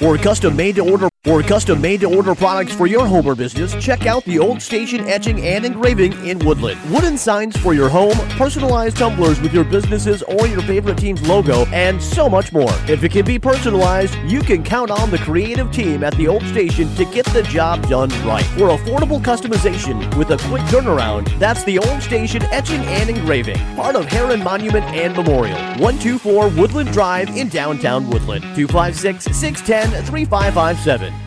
For 0.00 0.16
custom 0.16 0.56
made 0.56 0.76
to 0.76 0.90
order 0.90 1.09
for 1.22 1.42
custom 1.42 1.78
made 1.82 2.00
to 2.00 2.06
order 2.06 2.34
products 2.34 2.74
for 2.74 2.86
your 2.86 3.06
home 3.06 3.26
or 3.26 3.34
business, 3.34 3.74
check 3.84 4.06
out 4.06 4.24
the 4.24 4.38
Old 4.38 4.62
Station 4.62 5.06
Etching 5.06 5.44
and 5.44 5.66
Engraving 5.66 6.12
in 6.26 6.38
Woodland. 6.38 6.80
Wooden 6.90 7.18
signs 7.18 7.58
for 7.58 7.74
your 7.74 7.90
home, 7.90 8.16
personalized 8.38 8.96
tumblers 8.96 9.38
with 9.38 9.52
your 9.52 9.64
businesses 9.64 10.22
or 10.22 10.46
your 10.46 10.62
favorite 10.62 10.96
team's 10.96 11.20
logo, 11.28 11.66
and 11.66 12.02
so 12.02 12.26
much 12.26 12.54
more. 12.54 12.72
If 12.88 13.04
it 13.04 13.12
can 13.12 13.26
be 13.26 13.38
personalized, 13.38 14.14
you 14.26 14.40
can 14.40 14.62
count 14.62 14.90
on 14.90 15.10
the 15.10 15.18
creative 15.18 15.70
team 15.70 16.02
at 16.04 16.14
the 16.14 16.26
Old 16.26 16.42
Station 16.44 16.94
to 16.94 17.04
get 17.04 17.26
the 17.26 17.42
job 17.42 17.86
done 17.88 18.08
right. 18.24 18.46
For 18.56 18.68
affordable 18.68 19.20
customization 19.20 20.16
with 20.16 20.30
a 20.30 20.38
quick 20.48 20.62
turnaround, 20.62 21.38
that's 21.38 21.64
the 21.64 21.80
Old 21.80 22.02
Station 22.02 22.42
Etching 22.44 22.80
and 22.86 23.10
Engraving, 23.10 23.58
part 23.76 23.94
of 23.94 24.06
Heron 24.06 24.42
Monument 24.42 24.86
and 24.86 25.14
Memorial. 25.14 25.58
124 25.80 26.48
Woodland 26.48 26.90
Drive 26.92 27.28
in 27.36 27.50
downtown 27.50 28.08
Woodland. 28.08 28.42
256 28.54 29.24
610 29.36 30.02
3557. 30.06 31.19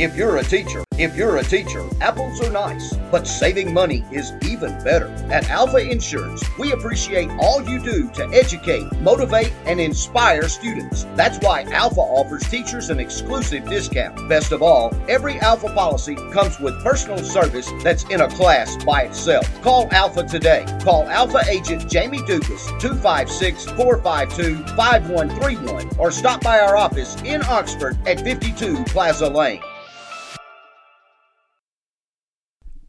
If 0.00 0.16
you're 0.16 0.38
a 0.38 0.42
teacher, 0.42 0.82
if 0.96 1.14
you're 1.14 1.36
a 1.36 1.44
teacher, 1.44 1.86
apples 2.00 2.40
are 2.40 2.50
nice, 2.50 2.96
but 3.10 3.26
saving 3.26 3.74
money 3.74 4.02
is 4.10 4.32
even 4.48 4.82
better. 4.82 5.08
At 5.30 5.50
Alfa 5.50 5.76
Insurance, 5.76 6.42
we 6.58 6.72
appreciate 6.72 7.28
all 7.38 7.62
you 7.68 7.78
do 7.78 8.08
to 8.12 8.26
educate, 8.32 8.90
motivate, 9.02 9.52
and 9.66 9.78
inspire 9.78 10.48
students. 10.48 11.04
That's 11.16 11.36
why 11.44 11.64
Alfa 11.64 12.00
offers 12.00 12.48
teachers 12.48 12.88
an 12.88 12.98
exclusive 12.98 13.68
discount. 13.68 14.26
Best 14.26 14.52
of 14.52 14.62
all, 14.62 14.90
every 15.06 15.38
Alfa 15.40 15.68
policy 15.74 16.14
comes 16.32 16.58
with 16.60 16.82
personal 16.82 17.18
service 17.18 17.70
that's 17.82 18.04
in 18.04 18.22
a 18.22 18.30
class 18.30 18.82
by 18.82 19.02
itself. 19.02 19.46
Call 19.60 19.86
Alfa 19.92 20.22
today. 20.22 20.64
Call 20.82 21.06
Alfa 21.10 21.42
agent 21.46 21.90
Jamie 21.90 22.24
Dukas 22.24 22.64
256 22.80 23.66
452 23.72 24.64
5131 24.76 25.90
or 25.98 26.10
stop 26.10 26.42
by 26.42 26.58
our 26.58 26.74
office 26.74 27.20
in 27.20 27.42
Oxford 27.42 27.98
at 28.08 28.22
52 28.22 28.82
Plaza 28.84 29.28
Lane. 29.28 29.60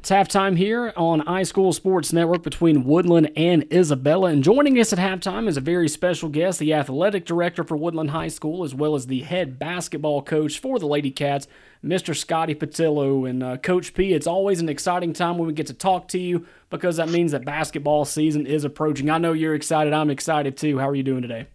It's 0.01 0.09
halftime 0.09 0.57
here 0.57 0.93
on 0.97 1.19
High 1.19 1.43
School 1.43 1.71
Sports 1.73 2.11
Network 2.11 2.41
between 2.41 2.85
Woodland 2.85 3.29
and 3.35 3.71
Isabella. 3.71 4.31
And 4.31 4.43
joining 4.43 4.79
us 4.79 4.91
at 4.91 4.97
halftime 4.97 5.47
is 5.47 5.57
a 5.57 5.61
very 5.61 5.87
special 5.87 6.27
guest, 6.27 6.57
the 6.57 6.73
athletic 6.73 7.23
director 7.23 7.63
for 7.63 7.77
Woodland 7.77 8.09
High 8.09 8.29
School, 8.29 8.63
as 8.63 8.73
well 8.73 8.95
as 8.95 9.05
the 9.05 9.19
head 9.19 9.59
basketball 9.59 10.23
coach 10.23 10.57
for 10.57 10.79
the 10.79 10.87
Lady 10.87 11.11
Cats, 11.11 11.47
Mr. 11.85 12.15
Scotty 12.15 12.55
Patillo. 12.55 13.29
And 13.29 13.43
uh, 13.43 13.57
Coach 13.57 13.93
P, 13.93 14.11
it's 14.13 14.25
always 14.25 14.59
an 14.59 14.69
exciting 14.69 15.13
time 15.13 15.37
when 15.37 15.45
we 15.45 15.53
get 15.53 15.67
to 15.67 15.73
talk 15.75 16.07
to 16.07 16.19
you 16.19 16.47
because 16.71 16.97
that 16.97 17.09
means 17.09 17.31
that 17.33 17.45
basketball 17.45 18.03
season 18.03 18.47
is 18.47 18.63
approaching. 18.63 19.07
I 19.11 19.19
know 19.19 19.33
you're 19.33 19.53
excited. 19.53 19.93
I'm 19.93 20.09
excited 20.09 20.57
too. 20.57 20.79
How 20.79 20.89
are 20.89 20.95
you 20.95 21.03
doing 21.03 21.21
today? 21.21 21.45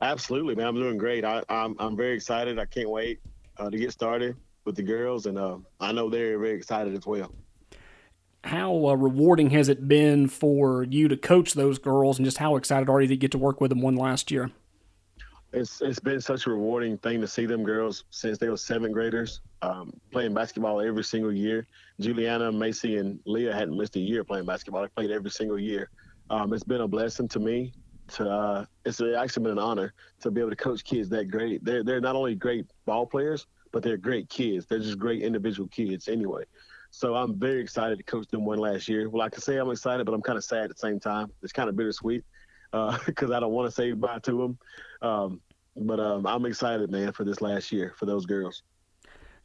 Absolutely, 0.00 0.54
man. 0.54 0.68
I'm 0.68 0.76
doing 0.76 0.96
great. 0.96 1.24
I, 1.24 1.38
am 1.38 1.44
I'm, 1.48 1.76
I'm 1.80 1.96
very 1.96 2.14
excited. 2.14 2.56
I 2.60 2.66
can't 2.66 2.88
wait 2.88 3.18
uh, 3.58 3.68
to 3.68 3.76
get 3.76 3.90
started 3.90 4.36
with 4.64 4.76
the 4.76 4.84
girls, 4.84 5.26
and 5.26 5.36
uh, 5.36 5.58
I 5.80 5.90
know 5.90 6.08
they're 6.08 6.38
very 6.38 6.54
excited 6.54 6.94
as 6.94 7.04
well 7.04 7.32
how 8.46 8.86
uh, 8.86 8.94
rewarding 8.94 9.50
has 9.50 9.68
it 9.68 9.88
been 9.88 10.28
for 10.28 10.84
you 10.84 11.08
to 11.08 11.16
coach 11.16 11.54
those 11.54 11.78
girls, 11.78 12.18
and 12.18 12.24
just 12.24 12.38
how 12.38 12.56
excited 12.56 12.88
are 12.88 13.00
you 13.00 13.08
to 13.08 13.16
get 13.16 13.32
to 13.32 13.38
work 13.38 13.60
with 13.60 13.70
them 13.70 13.80
one 13.80 13.96
last 13.96 14.30
year? 14.30 14.50
It's 15.52 15.80
it's 15.80 16.00
been 16.00 16.20
such 16.20 16.46
a 16.46 16.50
rewarding 16.50 16.98
thing 16.98 17.20
to 17.20 17.28
see 17.28 17.46
them 17.46 17.62
girls 17.64 18.04
since 18.10 18.38
they 18.38 18.48
were 18.48 18.56
seventh 18.56 18.92
graders 18.92 19.40
um, 19.62 19.92
playing 20.10 20.34
basketball 20.34 20.80
every 20.80 21.04
single 21.04 21.32
year. 21.32 21.66
Juliana, 22.00 22.52
Macy, 22.52 22.98
and 22.98 23.20
Leah 23.24 23.54
hadn't 23.54 23.76
missed 23.76 23.96
a 23.96 24.00
year 24.00 24.24
playing 24.24 24.44
basketball. 24.44 24.82
They 24.82 24.88
played 24.88 25.10
every 25.10 25.30
single 25.30 25.58
year. 25.58 25.88
Um, 26.30 26.52
it's 26.52 26.64
been 26.64 26.80
a 26.82 26.88
blessing 26.88 27.28
to 27.28 27.40
me. 27.40 27.72
To 28.14 28.28
uh, 28.28 28.64
it's 28.84 29.00
actually 29.00 29.44
been 29.44 29.52
an 29.52 29.58
honor 29.58 29.94
to 30.20 30.30
be 30.30 30.40
able 30.40 30.50
to 30.50 30.56
coach 30.56 30.84
kids 30.84 31.08
that 31.10 31.30
great. 31.30 31.64
They're 31.64 31.82
they're 31.82 32.00
not 32.00 32.16
only 32.16 32.34
great 32.34 32.66
ball 32.84 33.06
players, 33.06 33.46
but 33.72 33.82
they're 33.82 33.96
great 33.96 34.28
kids. 34.28 34.66
They're 34.66 34.78
just 34.78 34.98
great 34.98 35.22
individual 35.22 35.68
kids 35.68 36.08
anyway. 36.08 36.44
So 36.96 37.14
I'm 37.14 37.38
very 37.38 37.60
excited 37.60 37.98
to 37.98 38.04
coach 38.04 38.26
them 38.28 38.46
one 38.46 38.58
last 38.58 38.88
year. 38.88 39.10
Well, 39.10 39.20
I 39.20 39.28
can 39.28 39.42
say 39.42 39.58
I'm 39.58 39.70
excited, 39.70 40.06
but 40.06 40.14
I'm 40.14 40.22
kind 40.22 40.38
of 40.38 40.44
sad 40.44 40.64
at 40.64 40.70
the 40.70 40.76
same 40.76 40.98
time. 40.98 41.30
It's 41.42 41.52
kind 41.52 41.68
of 41.68 41.76
bittersweet 41.76 42.24
because 42.72 43.30
uh, 43.30 43.34
I 43.36 43.40
don't 43.40 43.52
want 43.52 43.68
to 43.68 43.70
say 43.70 43.90
goodbye 43.90 44.20
to 44.20 44.32
them. 44.32 44.58
Um, 45.02 45.40
but 45.76 46.00
um, 46.00 46.26
I'm 46.26 46.46
excited, 46.46 46.90
man, 46.90 47.12
for 47.12 47.24
this 47.24 47.42
last 47.42 47.70
year 47.70 47.92
for 47.98 48.06
those 48.06 48.24
girls. 48.24 48.62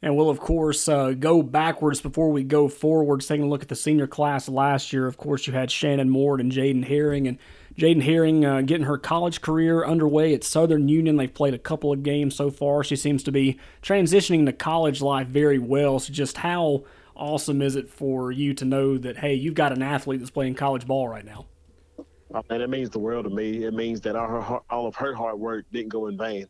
And 0.00 0.16
we'll, 0.16 0.30
of 0.30 0.40
course, 0.40 0.88
uh, 0.88 1.10
go 1.10 1.42
backwards 1.42 2.00
before 2.00 2.32
we 2.32 2.42
go 2.42 2.68
forwards, 2.68 3.26
taking 3.26 3.44
a 3.44 3.48
look 3.48 3.60
at 3.60 3.68
the 3.68 3.76
senior 3.76 4.06
class 4.06 4.48
last 4.48 4.90
year. 4.90 5.06
Of 5.06 5.18
course, 5.18 5.46
you 5.46 5.52
had 5.52 5.70
Shannon 5.70 6.08
Moore 6.08 6.40
and 6.40 6.50
Jaden 6.50 6.86
Herring. 6.86 7.28
And 7.28 7.38
Jaden 7.76 8.02
Herring 8.02 8.46
uh, 8.46 8.62
getting 8.62 8.86
her 8.86 8.96
college 8.96 9.42
career 9.42 9.84
underway 9.84 10.32
at 10.32 10.42
Southern 10.42 10.88
Union. 10.88 11.18
They've 11.18 11.32
played 11.32 11.52
a 11.52 11.58
couple 11.58 11.92
of 11.92 12.02
games 12.02 12.34
so 12.34 12.50
far. 12.50 12.82
She 12.82 12.96
seems 12.96 13.22
to 13.24 13.30
be 13.30 13.60
transitioning 13.82 14.46
to 14.46 14.54
college 14.54 15.02
life 15.02 15.26
very 15.26 15.58
well. 15.58 16.00
So, 16.00 16.14
just 16.14 16.38
how 16.38 16.84
awesome 17.16 17.62
is 17.62 17.76
it 17.76 17.88
for 17.88 18.32
you 18.32 18.54
to 18.54 18.64
know 18.64 18.98
that 18.98 19.18
hey, 19.18 19.34
you've 19.34 19.54
got 19.54 19.72
an 19.72 19.82
athlete 19.82 20.20
that's 20.20 20.30
playing 20.30 20.54
college 20.54 20.86
ball 20.86 21.08
right 21.08 21.24
now? 21.24 21.46
Oh, 22.34 22.42
and 22.48 22.62
it 22.62 22.70
means 22.70 22.90
the 22.90 22.98
world 22.98 23.24
to 23.24 23.30
me. 23.30 23.64
It 23.64 23.74
means 23.74 24.00
that 24.02 24.16
all, 24.16 24.64
all 24.70 24.86
of 24.86 24.96
her 24.96 25.14
hard 25.14 25.38
work 25.38 25.66
didn't 25.70 25.90
go 25.90 26.06
in 26.06 26.16
vain. 26.16 26.46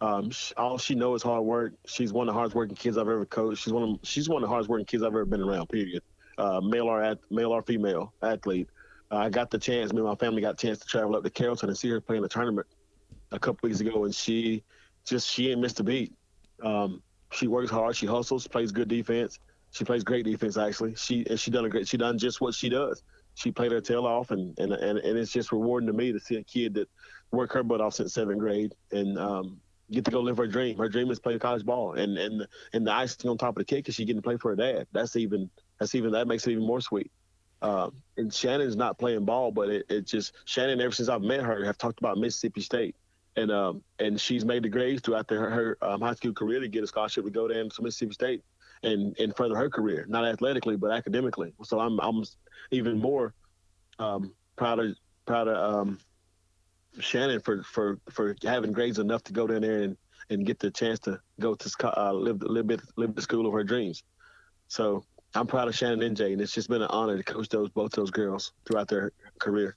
Um, 0.00 0.30
she, 0.30 0.54
all 0.54 0.78
she 0.78 0.94
knows 0.94 1.20
is 1.20 1.22
hard 1.22 1.42
work. 1.42 1.72
She's 1.86 2.12
one 2.12 2.28
of 2.28 2.34
the 2.34 2.38
hardest 2.38 2.54
working 2.54 2.76
kids 2.76 2.98
I've 2.98 3.08
ever 3.08 3.24
coached. 3.24 3.62
She's 3.62 3.72
one 3.72 3.82
of 3.82 3.98
she's 4.02 4.28
one 4.28 4.42
of 4.42 4.48
the 4.48 4.50
hardest 4.50 4.68
working 4.68 4.86
kids 4.86 5.02
I've 5.02 5.08
ever 5.08 5.24
been 5.24 5.40
around. 5.40 5.68
Period. 5.68 6.02
Uh, 6.38 6.60
male 6.60 6.84
or 6.84 7.02
at, 7.02 7.18
male 7.30 7.52
or 7.52 7.62
female 7.62 8.12
athlete. 8.22 8.68
Uh, 9.10 9.16
I 9.16 9.30
got 9.30 9.50
the 9.50 9.58
chance. 9.58 9.92
Me 9.92 10.00
and 10.00 10.06
my 10.06 10.14
family 10.16 10.42
got 10.42 10.54
a 10.54 10.56
chance 10.56 10.78
to 10.78 10.86
travel 10.86 11.16
up 11.16 11.24
to 11.24 11.30
Carrollton 11.30 11.70
and 11.70 11.78
see 11.78 11.88
her 11.88 12.00
play 12.00 12.18
in 12.18 12.24
a 12.24 12.28
tournament 12.28 12.66
a 13.32 13.38
couple 13.38 13.68
weeks 13.68 13.80
ago, 13.80 14.04
and 14.04 14.14
she 14.14 14.62
just 15.04 15.28
she 15.30 15.50
ain't 15.50 15.60
missed 15.60 15.80
a 15.80 15.84
beat. 15.84 16.12
Um, 16.62 17.02
she 17.32 17.48
works 17.48 17.70
hard. 17.70 17.96
She 17.96 18.06
hustles. 18.06 18.46
Plays 18.46 18.72
good 18.72 18.88
defense. 18.88 19.38
She 19.70 19.84
plays 19.84 20.04
great 20.04 20.24
defense 20.24 20.56
actually. 20.56 20.94
She 20.94 21.24
she 21.36 21.50
done 21.50 21.64
a 21.64 21.68
great. 21.68 21.88
She 21.88 21.96
done 21.96 22.18
just 22.18 22.40
what 22.40 22.54
she 22.54 22.68
does. 22.68 23.02
She 23.34 23.50
played 23.50 23.72
her 23.72 23.80
tail 23.80 24.06
off, 24.06 24.30
and 24.30 24.58
and 24.58 24.72
and, 24.72 24.98
and 24.98 25.18
it's 25.18 25.32
just 25.32 25.52
rewarding 25.52 25.86
to 25.88 25.92
me 25.92 26.12
to 26.12 26.20
see 26.20 26.36
a 26.36 26.42
kid 26.42 26.74
that 26.74 26.88
worked 27.30 27.52
her 27.54 27.62
butt 27.62 27.80
off 27.80 27.94
since 27.94 28.14
seventh 28.14 28.38
grade 28.38 28.74
and 28.92 29.18
um, 29.18 29.60
get 29.90 30.04
to 30.04 30.10
go 30.10 30.20
live 30.20 30.36
her 30.38 30.46
dream. 30.46 30.78
Her 30.78 30.88
dream 30.88 31.10
is 31.10 31.18
play 31.18 31.38
college 31.38 31.64
ball, 31.64 31.94
and 31.94 32.16
and 32.16 32.46
and 32.72 32.86
the 32.86 32.92
icing 32.92 33.30
on 33.30 33.36
top 33.36 33.56
of 33.56 33.56
the 33.56 33.64
cake 33.64 33.88
is 33.88 33.94
she 33.94 34.04
getting 34.04 34.22
to 34.22 34.26
play 34.26 34.36
for 34.36 34.50
her 34.50 34.56
dad. 34.56 34.86
That's 34.92 35.16
even 35.16 35.50
that's 35.78 35.94
even 35.94 36.12
that 36.12 36.26
makes 36.26 36.46
it 36.46 36.52
even 36.52 36.66
more 36.66 36.80
sweet. 36.80 37.10
Um, 37.62 37.94
and 38.16 38.32
Shannon's 38.32 38.76
not 38.76 38.98
playing 38.98 39.24
ball, 39.24 39.50
but 39.50 39.70
it, 39.70 39.86
it 39.88 40.06
just 40.06 40.32
Shannon 40.44 40.80
ever 40.80 40.92
since 40.92 41.08
I've 41.08 41.22
met 41.22 41.40
her 41.40 41.64
have 41.64 41.78
talked 41.78 41.98
about 41.98 42.18
Mississippi 42.18 42.60
State 42.60 42.94
and 43.36 43.50
um, 43.50 43.82
and 43.98 44.20
she's 44.20 44.44
made 44.44 44.62
the 44.62 44.68
grades 44.68 45.02
throughout 45.02 45.28
the, 45.28 45.36
her, 45.36 45.50
her 45.50 45.78
um, 45.82 46.00
high 46.00 46.14
school 46.14 46.32
career 46.32 46.60
to 46.60 46.68
get 46.68 46.82
a 46.82 46.86
scholarship 46.86 47.24
to 47.24 47.30
go 47.30 47.46
down 47.46 47.68
to 47.68 47.82
Mississippi 47.82 48.12
State 48.12 48.44
and 48.82 49.16
and 49.18 49.34
further 49.36 49.56
her 49.56 49.70
career, 49.70 50.06
not 50.08 50.26
athletically 50.26 50.76
but 50.76 50.90
academically. 50.90 51.52
So 51.64 51.80
I'm 51.80 51.98
I'm 52.00 52.24
even 52.70 52.98
more 52.98 53.34
um, 53.98 54.34
proud 54.56 54.78
of 54.78 54.96
proud 55.26 55.48
of 55.48 55.74
um, 55.74 55.98
Shannon 57.00 57.40
for 57.40 57.62
for 57.62 57.98
for 58.10 58.36
having 58.42 58.72
grades 58.72 58.98
enough 58.98 59.22
to 59.24 59.32
go 59.32 59.46
down 59.46 59.62
there 59.62 59.82
and 59.82 59.96
and 60.30 60.44
get 60.44 60.58
the 60.58 60.70
chance 60.70 60.98
to 61.00 61.20
go 61.40 61.54
to 61.54 62.00
uh, 62.00 62.12
live 62.12 62.42
live 62.42 62.80
live 62.96 63.14
the 63.14 63.22
school 63.22 63.46
of 63.46 63.52
her 63.52 63.64
dreams. 63.64 64.02
So 64.68 65.04
I'm 65.34 65.46
proud 65.46 65.68
of 65.68 65.76
Shannon 65.76 66.02
and 66.02 66.16
Jay, 66.16 66.32
and 66.32 66.40
It's 66.40 66.52
just 66.52 66.68
been 66.68 66.82
an 66.82 66.88
honor 66.88 67.16
to 67.16 67.22
coach 67.22 67.48
those 67.48 67.70
both 67.70 67.92
those 67.92 68.10
girls 68.10 68.52
throughout 68.64 68.88
their 68.88 69.12
career. 69.38 69.76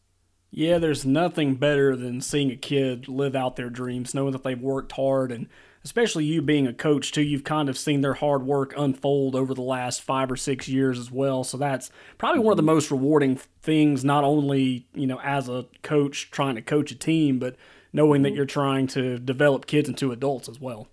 Yeah, 0.52 0.80
there's 0.80 1.06
nothing 1.06 1.56
better 1.56 1.96
than 1.96 2.22
seeing 2.22 2.50
a 2.52 2.56
kid 2.56 3.08
live 3.08 3.36
out 3.36 3.56
their 3.56 3.70
dreams, 3.70 4.16
knowing 4.16 4.32
that 4.32 4.44
they've 4.44 4.60
worked 4.60 4.94
hard, 4.94 5.32
and 5.32 5.48
especially 5.90 6.24
you 6.24 6.40
being 6.40 6.68
a 6.68 6.74
coach 6.74 7.12
too. 7.12 7.24
You've 7.24 7.44
kind 7.44 7.68
of 7.68 7.76
seen 7.76 8.02
their 8.02 8.14
hard 8.14 8.44
work 8.44 8.76
unfold 8.78 9.36
over 9.36 9.56
the 9.56 9.64
last 9.64 10.04
five 10.04 10.32
or 10.32 10.36
six 10.36 10.70
years 10.70 11.00
as 11.00 11.10
well. 11.10 11.44
So 11.44 11.58
that's 11.58 11.90
probably 12.20 12.42
one 12.42 12.52
of 12.52 12.58
the 12.58 12.64
most 12.64 12.92
rewarding 12.92 13.38
things, 13.64 14.06
not 14.06 14.24
only 14.24 14.86
you 14.94 15.08
know 15.08 15.20
as 15.22 15.50
a 15.50 15.66
coach 15.82 16.30
trying 16.30 16.54
to 16.54 16.62
coach 16.62 16.92
a 16.92 16.96
team, 16.96 17.40
but 17.40 17.56
knowing 17.92 18.22
that 18.22 18.36
you're 18.36 18.46
trying 18.46 18.86
to 18.86 19.18
develop 19.18 19.66
kids 19.66 19.90
into 19.90 20.12
adults 20.12 20.48
as 20.48 20.60
well. 20.60 20.88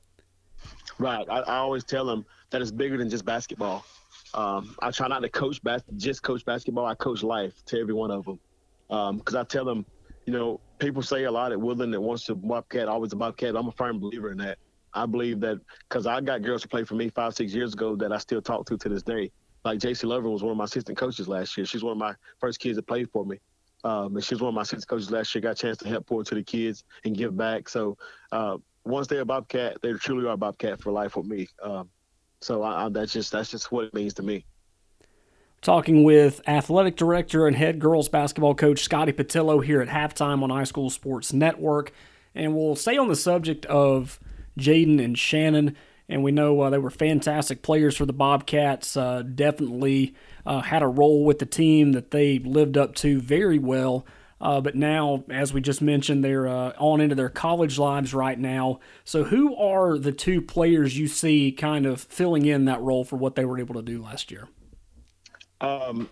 Right. 0.99 1.27
I, 1.29 1.41
I 1.41 1.57
always 1.57 1.85
tell 1.85 2.07
them 2.07 2.25
that 2.49 2.63
it's 2.63 2.71
bigger 2.71 2.97
than 2.97 3.11
just 3.11 3.27
basketball. 3.27 3.85
Um, 4.33 4.75
I 4.81 4.91
try 4.93 5.09
not 5.09 5.21
to 5.21 5.29
coach 5.29 5.63
bas- 5.63 5.83
just 5.99 6.23
coach 6.23 6.43
basketball. 6.47 6.87
I 6.87 6.95
coach 6.95 7.23
life 7.23 7.53
to 7.67 7.79
every 7.79 7.93
one 7.93 8.11
of 8.11 8.25
them 8.25 8.39
because 8.89 9.35
um, 9.35 9.41
I 9.41 9.45
tell 9.45 9.67
them, 9.67 9.85
you 10.25 10.33
know, 10.33 10.59
people 10.79 11.03
say 11.03 11.25
a 11.25 11.31
lot 11.31 11.53
at 11.53 11.61
Woodland 11.61 11.93
that 11.93 12.01
wants 12.01 12.25
to 12.25 12.35
Bobcat, 12.35 12.89
always 12.89 13.13
a 13.13 13.17
Bobcat. 13.17 13.55
I'm 13.57 13.69
a 13.69 13.73
firm 13.73 13.99
believer 13.99 14.31
in 14.31 14.39
that. 14.39 14.57
I 14.97 15.07
believe 15.07 15.41
that 15.41 15.61
because 15.89 16.07
I 16.07 16.21
got 16.21 16.43
girls 16.43 16.63
who 16.63 16.69
played 16.69 16.89
for 16.89 16.95
me 16.95 17.11
five, 17.11 17.35
six 17.35 17.53
years 17.53 17.75
ago 17.75 17.95
that 17.97 18.13
I 18.13 18.19
still 18.19 18.41
talk 18.41 18.67
to 18.67 18.79
to 18.79 18.89
this 18.89 19.03
day. 19.03 19.31
Like 19.65 19.79
JC 19.79 20.05
Lover 20.05 20.31
was 20.31 20.43
one 20.43 20.53
of 20.53 20.57
my 20.57 20.65
assistant 20.65 20.97
coaches 20.97 21.29
last 21.29 21.57
year. 21.57 21.67
She's 21.67 21.83
one 21.83 21.93
of 21.93 21.99
my 21.99 22.15
first 22.41 22.61
kids 22.61 22.77
that 22.77 22.87
played 22.87 23.11
for 23.11 23.25
me. 23.25 23.39
Um, 23.85 24.17
and 24.17 24.25
she's 24.25 24.41
one 24.41 24.49
of 24.49 24.55
my 24.55 24.63
assistant 24.63 24.89
coaches 24.89 25.11
last 25.11 25.35
year. 25.35 25.43
Got 25.43 25.53
a 25.53 25.55
chance 25.55 25.77
to 25.79 25.89
help 25.89 26.07
pour 26.07 26.25
to 26.25 26.35
the 26.35 26.43
kids 26.43 26.85
and 27.05 27.17
give 27.17 27.37
back. 27.37 27.69
So 27.69 27.99
uh, 28.33 28.57
once 28.85 29.07
they're 29.07 29.21
a 29.21 29.25
Bobcat, 29.25 29.79
they 29.83 29.93
truly 29.93 30.27
are 30.27 30.37
Bobcat 30.37 30.81
for 30.81 30.93
life 30.93 31.17
with 31.17 31.27
me. 31.27 31.49
Um, 31.63 31.91
so 32.41 32.63
I, 32.63 32.87
I, 32.87 32.89
that's 32.89 33.13
just 33.13 33.33
that's 33.33 33.51
just 33.51 33.71
what 33.71 33.87
it 33.87 33.95
means 33.95 34.15
to 34.15 34.23
me. 34.23 34.45
Talking 35.63 36.05
with 36.05 36.41
athletic 36.47 36.97
director 36.97 37.47
and 37.47 37.57
head 37.57 37.81
girls 37.81 38.09
basketball 38.09 38.55
coach 38.55 38.81
Scotty 38.83 39.13
Patillo 39.13 39.65
here 39.65 39.81
at 39.81 39.89
halftime 39.89 40.43
on 40.43 40.51
High 40.51 40.65
School 40.65 40.91
Sports 40.91 41.33
Network, 41.33 41.93
and 42.35 42.55
we'll 42.55 42.77
stay 42.77 42.97
on 42.97 43.09
the 43.09 43.17
subject 43.17 43.67
of 43.67 44.21
Jaden 44.59 45.03
and 45.03 45.19
Shannon. 45.19 45.77
And 46.09 46.23
we 46.23 46.31
know 46.31 46.61
uh, 46.61 46.71
they 46.71 46.79
were 46.79 46.91
fantastic 46.91 47.63
players 47.63 47.97
for 47.97 48.07
the 48.07 48.13
Bobcats. 48.13 48.97
Uh, 48.97 49.23
definitely 49.23 50.15
uh, 50.45 50.61
had 50.61 50.83
a 50.83 50.89
role 50.89 51.25
with 51.25 51.41
the 51.41 51.47
team 51.47 51.93
that 51.93 52.13
they 52.13 52.39
lived 52.39 52.77
up 52.77 52.95
to 52.97 53.21
very 53.21 53.59
well. 53.59 54.07
Uh, 54.41 54.61
but 54.61 54.75
now, 54.75 55.25
as 55.31 55.53
we 55.53 55.61
just 55.61 55.81
mentioned, 55.81 56.23
they're 56.23 56.47
uh, 56.47 56.73
on 56.79 57.01
into 57.01 57.15
their 57.15 57.31
college 57.31 57.79
lives 57.79 58.13
right 58.13 58.39
now. 58.39 58.81
So, 59.03 59.25
who 59.25 59.57
are 59.57 59.97
the 59.97 60.13
two 60.13 60.43
players 60.43 60.99
you 60.99 61.09
see 61.09 61.53
kind 61.53 61.87
of 61.87 62.03
filling 62.03 62.45
in 62.45 62.67
that 62.67 62.83
role 62.83 63.03
for 63.03 63.17
what 63.17 63.35
they 63.35 63.47
were 63.47 63.59
able 63.59 63.77
to 63.77 63.83
do 63.83 64.03
last 64.03 64.31
year? 64.31 64.47
Um, 65.61 66.11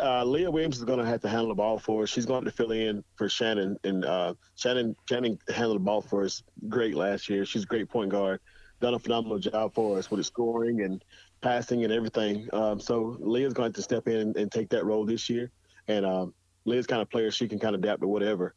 uh, 0.00 0.24
Leah 0.24 0.50
Williams 0.50 0.78
is 0.78 0.84
going 0.84 0.98
to 0.98 1.04
have 1.04 1.20
to 1.22 1.28
handle 1.28 1.48
the 1.48 1.54
ball 1.54 1.78
for 1.78 2.02
us. 2.02 2.08
She's 2.08 2.26
going 2.26 2.44
to 2.44 2.50
fill 2.50 2.72
in 2.72 3.04
for 3.16 3.28
Shannon, 3.28 3.76
and 3.84 4.04
uh, 4.04 4.34
Shannon 4.56 4.96
Shannon 5.08 5.38
handled 5.48 5.76
the 5.76 5.84
ball 5.84 6.02
for 6.02 6.24
us 6.24 6.42
great 6.68 6.94
last 6.94 7.28
year. 7.28 7.44
She's 7.44 7.64
a 7.64 7.66
great 7.66 7.88
point 7.88 8.10
guard, 8.10 8.40
done 8.80 8.94
a 8.94 8.98
phenomenal 8.98 9.38
job 9.38 9.74
for 9.74 9.98
us 9.98 10.10
with 10.10 10.24
scoring 10.26 10.82
and 10.82 11.04
passing 11.40 11.84
and 11.84 11.92
everything. 11.92 12.48
Um, 12.52 12.80
so 12.80 13.16
Leah's 13.20 13.54
going 13.54 13.72
to 13.72 13.82
step 13.82 14.08
in 14.08 14.16
and, 14.16 14.36
and, 14.36 14.52
take 14.52 14.68
that 14.70 14.84
role 14.84 15.04
this 15.04 15.30
year, 15.30 15.50
and 15.88 16.04
um, 16.04 16.34
Leah's 16.64 16.86
kind 16.86 17.02
of 17.02 17.10
player 17.10 17.30
she 17.30 17.48
can 17.48 17.58
kind 17.58 17.74
of 17.74 17.82
adapt 17.82 18.02
to 18.02 18.08
whatever. 18.08 18.54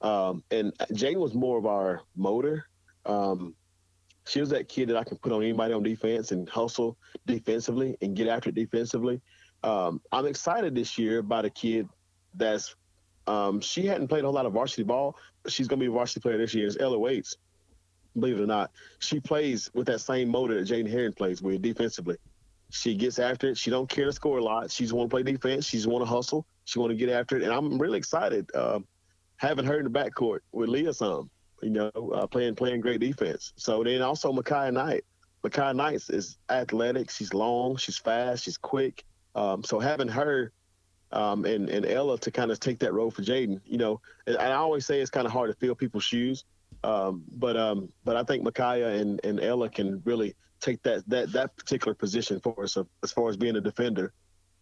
Um, 0.00 0.42
and 0.50 0.72
Jane 0.92 1.20
was 1.20 1.34
more 1.34 1.58
of 1.58 1.66
our 1.66 2.02
motor. 2.16 2.66
Um, 3.06 3.54
she 4.26 4.40
was 4.40 4.50
that 4.50 4.68
kid 4.68 4.88
that 4.88 4.96
I 4.96 5.04
can 5.04 5.16
put 5.18 5.32
on 5.32 5.42
anybody 5.42 5.74
on 5.74 5.82
defense 5.82 6.32
and 6.32 6.48
hustle 6.48 6.96
defensively 7.26 7.96
and 8.02 8.16
get 8.16 8.28
after 8.28 8.50
it 8.50 8.54
defensively. 8.54 9.20
Um, 9.64 10.00
I'm 10.10 10.26
excited 10.26 10.74
this 10.74 10.98
year 10.98 11.18
about 11.18 11.44
a 11.44 11.50
kid 11.50 11.88
that's 12.34 12.74
um, 13.26 13.60
she 13.60 13.86
hadn't 13.86 14.08
played 14.08 14.24
a 14.24 14.26
whole 14.26 14.34
lot 14.34 14.46
of 14.46 14.52
varsity 14.52 14.82
ball, 14.82 15.16
she's 15.48 15.68
gonna 15.68 15.80
be 15.80 15.86
a 15.86 15.90
varsity 15.90 16.20
player 16.20 16.38
this 16.38 16.54
year. 16.54 16.66
Is 16.66 16.76
Ella 16.78 16.98
Waits. 16.98 17.36
Believe 18.18 18.38
it 18.38 18.42
or 18.42 18.46
not, 18.46 18.70
she 18.98 19.20
plays 19.20 19.70
with 19.74 19.86
that 19.86 20.00
same 20.00 20.28
motor 20.28 20.54
that 20.54 20.64
Jane 20.64 20.86
Herring 20.86 21.14
plays 21.14 21.40
with 21.40 21.62
defensively. 21.62 22.16
She 22.70 22.94
gets 22.94 23.18
after 23.18 23.48
it. 23.48 23.58
She 23.58 23.70
don't 23.70 23.88
care 23.88 24.06
to 24.06 24.12
score 24.12 24.38
a 24.38 24.44
lot. 24.44 24.70
She's 24.70 24.92
want 24.92 25.10
to 25.10 25.14
play 25.14 25.22
defense. 25.22 25.66
She's 25.66 25.86
want 25.86 26.02
to 26.02 26.06
hustle. 26.06 26.46
She 26.64 26.78
want 26.78 26.90
to 26.90 26.96
get 26.96 27.08
after 27.08 27.36
it. 27.36 27.42
And 27.42 27.52
I'm 27.52 27.78
really 27.78 27.98
excited 27.98 28.50
uh, 28.54 28.80
having 29.36 29.64
her 29.64 29.78
in 29.78 29.84
the 29.84 29.90
backcourt 29.90 30.40
with 30.52 30.68
Leah 30.68 30.92
some, 30.92 31.30
you 31.62 31.70
know, 31.70 31.90
uh, 32.14 32.26
playing 32.26 32.54
playing 32.54 32.80
great 32.80 33.00
defense. 33.00 33.52
So 33.56 33.82
then 33.82 34.02
also 34.02 34.32
Micaiah 34.32 34.72
Knight. 34.72 35.04
Micaiah 35.42 35.74
Knight 35.74 36.02
is 36.08 36.38
athletic. 36.50 37.10
She's 37.10 37.32
long. 37.34 37.76
She's 37.76 37.98
fast. 37.98 38.44
She's 38.44 38.58
quick. 38.58 39.04
Um, 39.34 39.64
so 39.64 39.78
having 39.78 40.08
her 40.08 40.52
um, 41.12 41.44
and 41.44 41.68
and 41.68 41.84
Ella 41.86 42.18
to 42.18 42.30
kind 42.30 42.50
of 42.50 42.58
take 42.58 42.78
that 42.80 42.92
role 42.92 43.10
for 43.10 43.22
Jaden, 43.22 43.60
you 43.64 43.78
know, 43.78 44.00
and 44.26 44.36
I 44.38 44.52
always 44.52 44.86
say 44.86 45.00
it's 45.00 45.10
kind 45.10 45.26
of 45.26 45.32
hard 45.32 45.50
to 45.50 45.56
fill 45.56 45.74
people's 45.74 46.04
shoes, 46.04 46.44
um, 46.84 47.22
but 47.36 47.56
um, 47.56 47.92
but 48.04 48.16
I 48.16 48.22
think 48.24 48.42
Micaiah 48.42 49.00
and, 49.00 49.20
and 49.24 49.40
Ella 49.40 49.68
can 49.68 50.02
really 50.04 50.34
take 50.60 50.82
that 50.82 51.08
that 51.08 51.32
that 51.32 51.56
particular 51.56 51.94
position 51.94 52.40
for 52.40 52.62
us 52.62 52.76
as 53.02 53.12
far 53.12 53.28
as 53.28 53.36
being 53.36 53.56
a 53.56 53.60
defender 53.60 54.12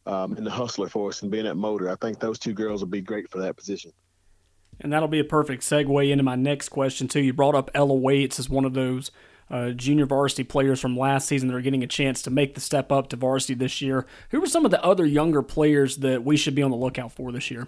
um, 0.07 0.37
and 0.37 0.47
the 0.47 0.51
hustler 0.51 0.89
for 0.89 1.09
us 1.09 1.23
and 1.23 1.31
being 1.31 1.45
that 1.45 1.57
motor. 1.57 1.89
I 1.89 1.97
think 1.97 2.19
those 2.19 2.39
two 2.39 2.53
girls 2.53 2.81
will 2.81 2.89
be 2.89 3.01
great 3.01 3.31
for 3.31 3.39
that 3.41 3.57
position. 3.57 3.93
And 4.81 4.93
that'll 4.93 5.09
be 5.09 5.21
a 5.21 5.25
perfect 5.25 5.63
segue 5.63 6.11
into 6.11 6.25
my 6.25 6.37
next 6.37 6.71
question 6.71 7.07
too. 7.07 7.21
You 7.21 7.33
brought 7.33 7.55
up 7.55 7.71
Ella 7.75 7.95
Waits 7.95 8.39
as 8.39 8.49
one 8.49 8.65
of 8.65 8.73
those 8.73 9.11
uh, 9.51 9.71
junior 9.71 10.07
varsity 10.07 10.45
players 10.45 10.81
from 10.81 10.97
last 10.97 11.27
season 11.27 11.49
that 11.49 11.55
are 11.55 11.61
getting 11.61 11.83
a 11.83 11.87
chance 11.87 12.23
to 12.23 12.31
make 12.31 12.55
the 12.55 12.61
step 12.61 12.93
up 12.93 13.09
to 13.09 13.17
varsity 13.17 13.55
this 13.55 13.81
year. 13.83 14.07
Who 14.31 14.43
are 14.43 14.47
some 14.47 14.65
of 14.65 14.71
the 14.71 14.83
other 14.85 15.05
younger 15.05 15.43
players 15.43 15.99
that 15.99 16.25
we 16.25 16.37
should 16.37 16.55
be 16.55 16.63
on 16.63 16.71
the 16.71 16.77
lookout 16.77 17.13
for 17.13 17.33
this 17.33 17.51
year? 17.51 17.67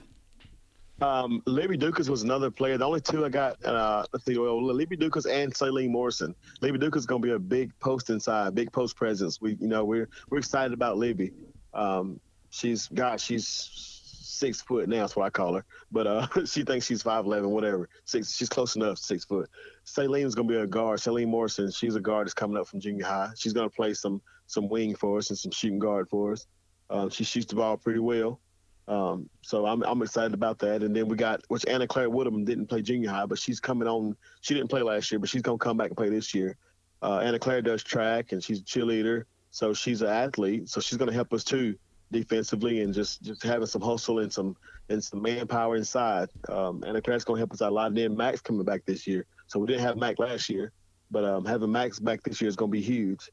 Um, 1.01 1.43
Libby 1.47 1.77
Dukas 1.77 2.09
was 2.09 2.23
another 2.23 2.49
player. 2.49 2.79
The 2.79 2.87
only 2.87 3.01
two 3.01 3.25
I 3.25 3.29
got, 3.29 3.63
uh, 3.65 4.05
let's 4.13 4.25
see, 4.25 4.39
well, 4.39 4.63
Libby 4.63 4.95
Dukas 4.95 5.27
and 5.27 5.55
Celine 5.55 5.91
Morrison. 5.91 6.33
Libby 6.61 6.79
Dukas 6.79 7.01
is 7.01 7.07
going 7.07 7.21
to 7.21 7.27
be 7.27 7.35
a 7.35 7.39
big 7.41 7.77
post 7.81 8.09
inside, 8.09 8.55
big 8.55 8.71
post 8.71 8.95
presence. 8.95 9.41
We, 9.41 9.57
you 9.61 9.67
know, 9.67 9.85
we're 9.85 10.09
we're 10.31 10.39
excited 10.39 10.73
about 10.73 10.99
Libby. 10.99 11.33
Um, 11.75 12.21
she's, 12.51 12.87
God, 12.87 13.21
she's 13.21 13.92
six 14.23 14.61
foot 14.61 14.89
now. 14.89 15.01
That's 15.01 15.17
what 15.17 15.27
I 15.27 15.31
call 15.31 15.55
her. 15.55 15.65
But 15.91 16.07
uh, 16.07 16.27
she 16.47 16.63
thinks 16.63 16.87
she's 16.87 17.03
five 17.03 17.25
eleven, 17.25 17.51
whatever. 17.51 17.89
Six. 18.05 18.35
She's 18.35 18.49
close 18.49 18.77
enough, 18.77 18.99
six 18.99 19.25
foot. 19.25 19.49
is 19.87 20.35
gonna 20.35 20.49
be 20.49 20.57
a 20.57 20.67
guard. 20.67 21.01
Celine 21.01 21.31
Morrison, 21.31 21.71
she's 21.71 21.97
a 21.97 22.01
guard 22.01 22.27
that's 22.27 22.35
coming 22.35 22.57
up 22.57 22.67
from 22.67 22.81
junior 22.81 23.05
high. 23.05 23.31
She's 23.37 23.53
gonna 23.53 23.71
play 23.71 23.95
some 23.95 24.21
some 24.47 24.69
wing 24.69 24.95
for 24.95 25.19
us 25.19 25.31
and 25.31 25.39
some 25.39 25.51
shooting 25.51 25.79
guard 25.79 26.09
for 26.09 26.33
us. 26.33 26.47
Um, 26.91 27.09
she 27.11 27.25
shoots 27.25 27.47
the 27.47 27.57
ball 27.57 27.77
pretty 27.77 28.01
well. 28.01 28.41
Um, 28.89 29.29
so 29.43 29.67
I'm 29.67 29.83
I'm 29.83 30.03
excited 30.03 30.35
about 30.35 30.59
that. 30.61 30.83
And 30.83 30.95
then 30.95 31.09
we 31.09 31.17
got 31.17 31.41
which 31.49 31.65
Anna 31.67 31.87
Claire 31.87 32.11
Woodham 32.11 32.45
didn't 32.45 32.67
play 32.67 32.83
junior 32.83 33.11
high, 33.11 33.27
but 33.27 33.39
she's 33.39 33.61
coming 33.61 33.89
on. 33.89 34.17
She 34.41 34.55
didn't 34.55 34.69
play 34.69 34.83
last 34.83 35.11
year, 35.11 35.19
but 35.19 35.29
she's 35.29 35.43
gonna 35.43 35.59
come 35.59 35.77
back 35.77 35.89
and 35.89 35.97
play 35.97 36.11
this 36.11 36.35
year. 36.35 36.57
Uh, 37.01 37.19
Anna 37.19 37.39
Claire 37.39 37.63
does 37.63 37.83
track 37.83 38.33
and 38.33 38.43
she's 38.43 38.61
a 38.61 38.65
cheerleader, 38.65 39.25
so 39.51 39.73
she's 39.73 40.03
an 40.03 40.09
athlete. 40.09 40.69
So 40.69 40.81
she's 40.81 40.99
gonna 40.99 41.13
help 41.13 41.33
us 41.33 41.45
too 41.45 41.77
defensively 42.13 42.83
and 42.83 42.95
just 42.95 43.23
just 43.23 43.43
having 43.43 43.67
some 43.67 43.83
hustle 43.83 44.21
and 44.21 44.33
some 44.33 44.57
and 44.89 45.03
some 45.03 45.23
manpower 45.23 45.77
inside. 45.77 46.29
Um, 46.49 46.85
and 46.85 46.95
that's 46.95 47.25
going 47.25 47.39
to 47.39 47.41
help 47.41 47.53
us 47.53 47.63
out 47.63 47.73
a 47.73 47.75
lot. 47.75 47.89
And 47.89 47.97
then 47.97 48.17
Max 48.17 48.41
coming 48.41 48.65
back 48.65 48.85
this 48.87 49.07
year, 49.07 49.27
so 49.49 49.59
we 49.59 49.67
didn't 49.67 49.83
have 49.83 49.97
Max 49.97 50.19
last 50.19 50.49
year, 50.49 50.73
but 51.11 51.25
um, 51.25 51.45
having 51.45 51.73
Max 51.73 51.99
back 51.99 52.23
this 52.23 52.41
year 52.41 52.49
is 52.49 52.57
going 52.57 52.71
to 52.71 52.77
be 52.77 52.83
huge. 52.83 53.31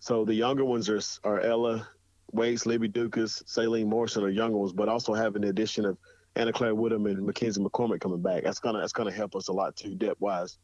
So 0.00 0.24
the 0.24 0.34
younger 0.34 0.64
ones 0.64 0.88
are 0.88 1.00
are 1.24 1.40
Ella 1.40 1.88
Waits, 2.32 2.66
Libby 2.66 2.88
Dukas, 2.88 3.42
Celine 3.46 3.88
Morrison 3.88 4.24
are 4.24 4.28
younger 4.28 4.58
ones, 4.58 4.72
but 4.72 4.88
also 4.88 5.14
having 5.14 5.42
the 5.42 5.48
addition 5.48 5.84
of 5.84 5.96
Anna 6.34 6.52
Claire 6.52 6.74
Woodham 6.74 7.06
and 7.06 7.24
Mackenzie 7.24 7.60
McCormick 7.60 8.00
coming 8.00 8.20
back. 8.20 8.44
That's 8.44 8.58
gonna 8.58 8.80
that's 8.80 8.92
gonna 8.92 9.12
help 9.12 9.34
us 9.34 9.48
a 9.48 9.52
lot 9.52 9.76
too, 9.76 9.94
depth 9.94 10.20
wise. 10.20 10.58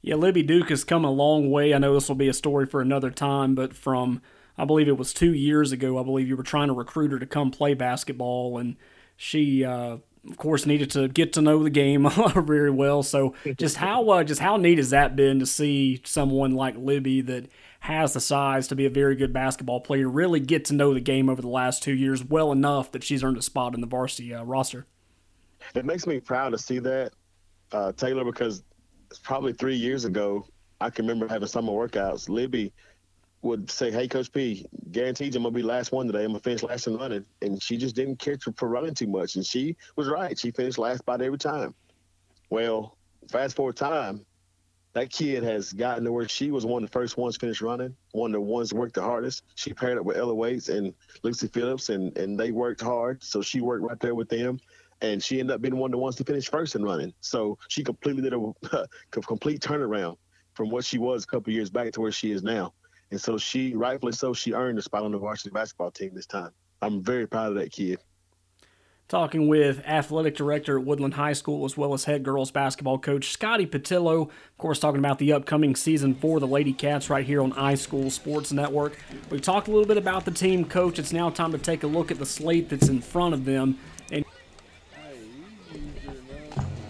Yeah, 0.00 0.14
Libby 0.14 0.44
Duke 0.44 0.68
has 0.70 0.84
come 0.84 1.04
a 1.04 1.10
long 1.10 1.50
way. 1.50 1.74
I 1.74 1.78
know 1.78 1.94
this 1.94 2.08
will 2.08 2.16
be 2.16 2.28
a 2.28 2.34
story 2.34 2.66
for 2.66 2.80
another 2.80 3.10
time, 3.10 3.56
but 3.56 3.74
from 3.74 4.22
I 4.58 4.64
believe 4.64 4.88
it 4.88 4.98
was 4.98 5.14
two 5.14 5.32
years 5.32 5.70
ago. 5.72 5.98
I 5.98 6.02
believe 6.02 6.28
you 6.28 6.36
were 6.36 6.42
trying 6.42 6.68
to 6.68 6.74
recruit 6.74 7.12
her 7.12 7.18
to 7.18 7.26
come 7.26 7.50
play 7.50 7.74
basketball, 7.74 8.58
and 8.58 8.76
she, 9.16 9.64
uh, 9.64 9.98
of 10.28 10.36
course, 10.36 10.66
needed 10.66 10.90
to 10.90 11.06
get 11.06 11.32
to 11.34 11.40
know 11.40 11.62
the 11.62 11.70
game 11.70 12.10
very 12.34 12.70
well. 12.70 13.02
So, 13.04 13.34
just 13.56 13.76
how 13.76 14.08
uh, 14.10 14.24
just 14.24 14.40
how 14.40 14.56
neat 14.56 14.78
has 14.78 14.90
that 14.90 15.14
been 15.14 15.38
to 15.38 15.46
see 15.46 16.02
someone 16.04 16.54
like 16.54 16.76
Libby 16.76 17.20
that 17.22 17.48
has 17.80 18.12
the 18.12 18.20
size 18.20 18.66
to 18.68 18.74
be 18.74 18.86
a 18.86 18.90
very 18.90 19.14
good 19.14 19.32
basketball 19.32 19.80
player 19.80 20.08
really 20.08 20.40
get 20.40 20.64
to 20.64 20.74
know 20.74 20.92
the 20.92 21.00
game 21.00 21.28
over 21.28 21.40
the 21.40 21.48
last 21.48 21.80
two 21.82 21.94
years 21.94 22.24
well 22.24 22.50
enough 22.50 22.90
that 22.90 23.04
she's 23.04 23.22
earned 23.22 23.36
a 23.36 23.42
spot 23.42 23.74
in 23.74 23.80
the 23.80 23.86
varsity 23.86 24.34
uh, 24.34 24.42
roster? 24.42 24.86
It 25.74 25.84
makes 25.84 26.06
me 26.06 26.18
proud 26.18 26.50
to 26.50 26.58
see 26.58 26.80
that, 26.80 27.12
uh, 27.72 27.92
Taylor, 27.92 28.24
because 28.24 28.64
probably 29.22 29.52
three 29.52 29.76
years 29.76 30.04
ago, 30.04 30.44
I 30.80 30.90
can 30.90 31.06
remember 31.06 31.32
having 31.32 31.48
summer 31.48 31.72
workouts. 31.72 32.28
Libby 32.28 32.72
would 33.42 33.70
say, 33.70 33.90
"Hey, 33.90 34.08
Coach 34.08 34.32
P, 34.32 34.66
guaranteed 34.90 35.34
I'm 35.36 35.42
gonna 35.42 35.54
be 35.54 35.62
last 35.62 35.92
one 35.92 36.06
today. 36.06 36.24
I'm 36.24 36.30
gonna 36.30 36.40
finish 36.40 36.62
last 36.62 36.86
in 36.86 36.96
running," 36.96 37.24
and 37.42 37.62
she 37.62 37.76
just 37.76 37.94
didn't 37.94 38.18
care 38.18 38.36
for 38.56 38.68
running 38.68 38.94
too 38.94 39.06
much, 39.06 39.36
and 39.36 39.46
she 39.46 39.76
was 39.96 40.08
right. 40.08 40.38
She 40.38 40.50
finished 40.50 40.78
last 40.78 41.00
about 41.00 41.22
every 41.22 41.38
time. 41.38 41.74
Well, 42.50 42.96
fast 43.30 43.56
forward 43.56 43.76
time, 43.76 44.24
that 44.94 45.10
kid 45.10 45.44
has 45.44 45.72
gotten 45.72 46.04
to 46.04 46.12
where 46.12 46.26
she 46.26 46.50
was 46.50 46.66
one 46.66 46.82
of 46.82 46.90
the 46.90 46.92
first 46.92 47.16
ones 47.16 47.36
finished 47.36 47.60
running, 47.60 47.94
one 48.12 48.30
of 48.30 48.40
the 48.40 48.40
ones 48.40 48.72
worked 48.74 48.94
the 48.94 49.02
hardest. 49.02 49.44
She 49.54 49.72
paired 49.72 49.98
up 49.98 50.04
with 50.04 50.16
Ella 50.16 50.34
Waits 50.34 50.68
and 50.68 50.94
Lucy 51.22 51.46
Phillips, 51.48 51.90
and 51.90 52.16
and 52.18 52.38
they 52.38 52.50
worked 52.50 52.80
hard. 52.80 53.22
So 53.22 53.42
she 53.42 53.60
worked 53.60 53.84
right 53.84 54.00
there 54.00 54.14
with 54.14 54.28
them, 54.28 54.58
and 55.00 55.22
she 55.22 55.40
ended 55.40 55.54
up 55.54 55.60
being 55.60 55.76
one 55.76 55.90
of 55.90 55.92
the 55.92 55.98
ones 55.98 56.16
to 56.16 56.24
finish 56.24 56.48
first 56.48 56.74
in 56.74 56.82
running. 56.82 57.12
So 57.20 57.58
she 57.68 57.84
completely 57.84 58.22
did 58.22 58.34
a, 58.34 58.52
a 58.72 59.20
complete 59.20 59.60
turnaround 59.60 60.16
from 60.54 60.70
what 60.70 60.84
she 60.84 60.98
was 60.98 61.22
a 61.22 61.26
couple 61.26 61.52
years 61.52 61.70
back 61.70 61.92
to 61.92 62.00
where 62.00 62.10
she 62.10 62.32
is 62.32 62.42
now. 62.42 62.72
And 63.10 63.20
so 63.20 63.38
she, 63.38 63.74
rightfully 63.74 64.12
so, 64.12 64.34
she 64.34 64.52
earned 64.52 64.78
a 64.78 64.82
spot 64.82 65.02
on 65.02 65.12
the 65.12 65.18
varsity 65.18 65.50
basketball 65.50 65.90
team 65.90 66.14
this 66.14 66.26
time. 66.26 66.50
I'm 66.82 67.02
very 67.02 67.26
proud 67.26 67.48
of 67.48 67.54
that 67.56 67.72
kid 67.72 68.00
talking 69.08 69.48
with 69.48 69.82
athletic 69.86 70.36
director 70.36 70.78
at 70.78 70.84
Woodland 70.84 71.14
High 71.14 71.32
School 71.32 71.64
as 71.64 71.76
well 71.76 71.94
as 71.94 72.04
head 72.04 72.22
girls 72.22 72.50
basketball 72.50 72.98
coach 72.98 73.30
Scotty 73.30 73.66
Patillo. 73.66 74.28
Of 74.28 74.58
course, 74.58 74.78
talking 74.78 74.98
about 74.98 75.18
the 75.18 75.32
upcoming 75.32 75.74
season 75.74 76.14
for 76.14 76.38
the 76.38 76.46
Lady 76.46 76.74
Cats 76.74 77.08
right 77.08 77.24
here 77.24 77.42
on 77.42 77.50
High 77.52 77.74
School 77.74 78.10
Sports 78.10 78.52
Network. 78.52 78.98
We've 79.30 79.40
talked 79.40 79.68
a 79.68 79.70
little 79.70 79.86
bit 79.86 79.96
about 79.96 80.26
the 80.26 80.30
team, 80.30 80.66
coach. 80.66 80.98
It's 80.98 81.12
now 81.12 81.30
time 81.30 81.52
to 81.52 81.58
take 81.58 81.82
a 81.82 81.86
look 81.86 82.10
at 82.10 82.18
the 82.18 82.26
slate 82.26 82.68
that's 82.68 82.88
in 82.88 83.00
front 83.00 83.32
of 83.32 83.46
them. 83.46 83.78
And 84.12 84.24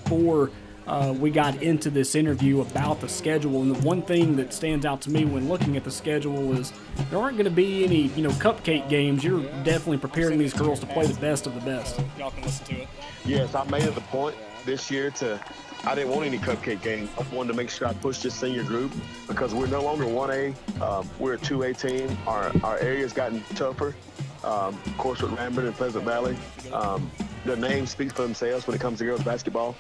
for 0.07 0.51
uh, 0.89 1.13
we 1.13 1.31
got 1.31 1.63
into 1.63 1.91
this 1.91 2.15
interview 2.15 2.63
about 2.63 3.01
the 3.01 3.09
schedule. 3.09 3.63
And 3.63 3.75
the 3.75 3.87
one 3.87 4.03
thing 4.03 4.37
that 4.37 4.53
stands 4.55 4.87
out 4.87 5.03
to 5.03 5.11
me 5.11 5.25
when 5.25 5.49
looking 5.49 5.77
at 5.77 5.85
the 5.85 5.91
schedule 5.91 6.57
is 6.57 6.73
there 7.11 7.19
aren't 7.19 7.37
going 7.37 7.45
to 7.45 7.51
be 7.51 7.85
any, 7.85 8.09
you 8.09 8.23
know, 8.23 8.31
cupcake 8.31 8.89
games. 8.89 9.23
You're 9.23 9.43
definitely 9.65 9.99
preparing 9.99 10.39
these 10.39 10.55
girls 10.55 10.81
to 10.81 10.87
play 10.87 11.07
the 11.07 11.19
best 11.21 11.47
of 11.47 11.55
the 11.55 11.61
best. 11.61 12.01
Y'all 12.19 12.31
can 12.31 12.43
listen 12.43 12.67
to 12.67 12.83
it. 12.83 12.89
Yes, 13.25 13.55
I 13.55 13.65
made 13.65 13.83
it 13.83 13.95
the 13.95 14.01
point 14.03 14.35
this 14.65 14.91
year 14.91 15.11
to. 15.13 15.39
I 15.85 15.95
didn't 15.95 16.11
want 16.11 16.27
any 16.27 16.39
cupcake 16.39 16.83
games. 16.83 17.09
I 17.17 17.35
wanted 17.35 17.53
to 17.53 17.57
make 17.57 17.71
sure 17.71 17.87
I 17.87 17.93
pushed 17.93 18.25
this 18.25 18.35
senior 18.35 18.65
group 18.65 18.91
because 19.29 19.55
we're 19.55 19.69
no 19.69 19.81
longer 19.81 20.07
1A. 20.07 20.83
Um, 20.83 21.09
we're 21.21 21.35
a 21.35 21.39
2A 21.39 21.79
team. 21.79 22.19
Our, 22.27 22.51
our 22.65 22.79
area's 22.79 23.13
gotten 23.13 23.43
tougher. 23.55 23.95
Um, 24.43 24.77
of 24.85 24.99
course, 24.99 25.23
with 25.23 25.33
Lambert 25.33 25.67
and 25.67 25.75
Pleasant 25.75 26.05
Valley. 26.05 26.37
Um, 26.73 27.09
the 27.45 27.57
names 27.57 27.91
speak 27.91 28.13
for 28.13 28.23
themselves 28.23 28.67
when 28.67 28.75
it 28.75 28.81
comes 28.81 28.99
to 28.99 29.05
girls 29.05 29.23
basketball. 29.23 29.77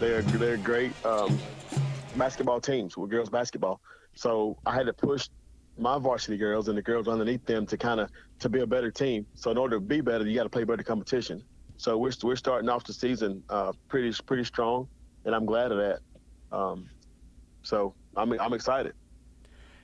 They're 0.00 0.22
they're 0.22 0.56
great 0.56 0.92
um, 1.04 1.38
basketball 2.16 2.60
teams 2.60 2.96
with 2.96 3.10
girls 3.10 3.28
basketball. 3.28 3.80
So 4.14 4.58
I 4.66 4.74
had 4.74 4.86
to 4.86 4.92
push 4.92 5.28
my 5.78 5.98
varsity 5.98 6.36
girls 6.36 6.68
and 6.68 6.76
the 6.76 6.82
girls 6.82 7.06
underneath 7.08 7.44
them 7.46 7.66
to 7.66 7.76
kind 7.76 8.00
of 8.00 8.10
to 8.40 8.48
be 8.48 8.60
a 8.60 8.66
better 8.66 8.90
team. 8.90 9.26
So 9.34 9.50
in 9.50 9.58
order 9.58 9.76
to 9.76 9.80
be 9.80 10.00
better, 10.00 10.26
you 10.26 10.34
got 10.34 10.44
to 10.44 10.48
play 10.48 10.64
better 10.64 10.82
competition. 10.82 11.42
So 11.76 11.96
we're 11.96 12.12
we're 12.22 12.36
starting 12.36 12.68
off 12.68 12.84
the 12.84 12.92
season 12.92 13.42
uh, 13.48 13.72
pretty 13.88 14.12
pretty 14.26 14.44
strong, 14.44 14.88
and 15.24 15.34
I'm 15.34 15.46
glad 15.46 15.72
of 15.72 15.78
that. 15.78 16.00
Um, 16.50 16.88
so 17.62 17.94
I'm 18.16 18.32
I'm 18.40 18.52
excited. 18.52 18.94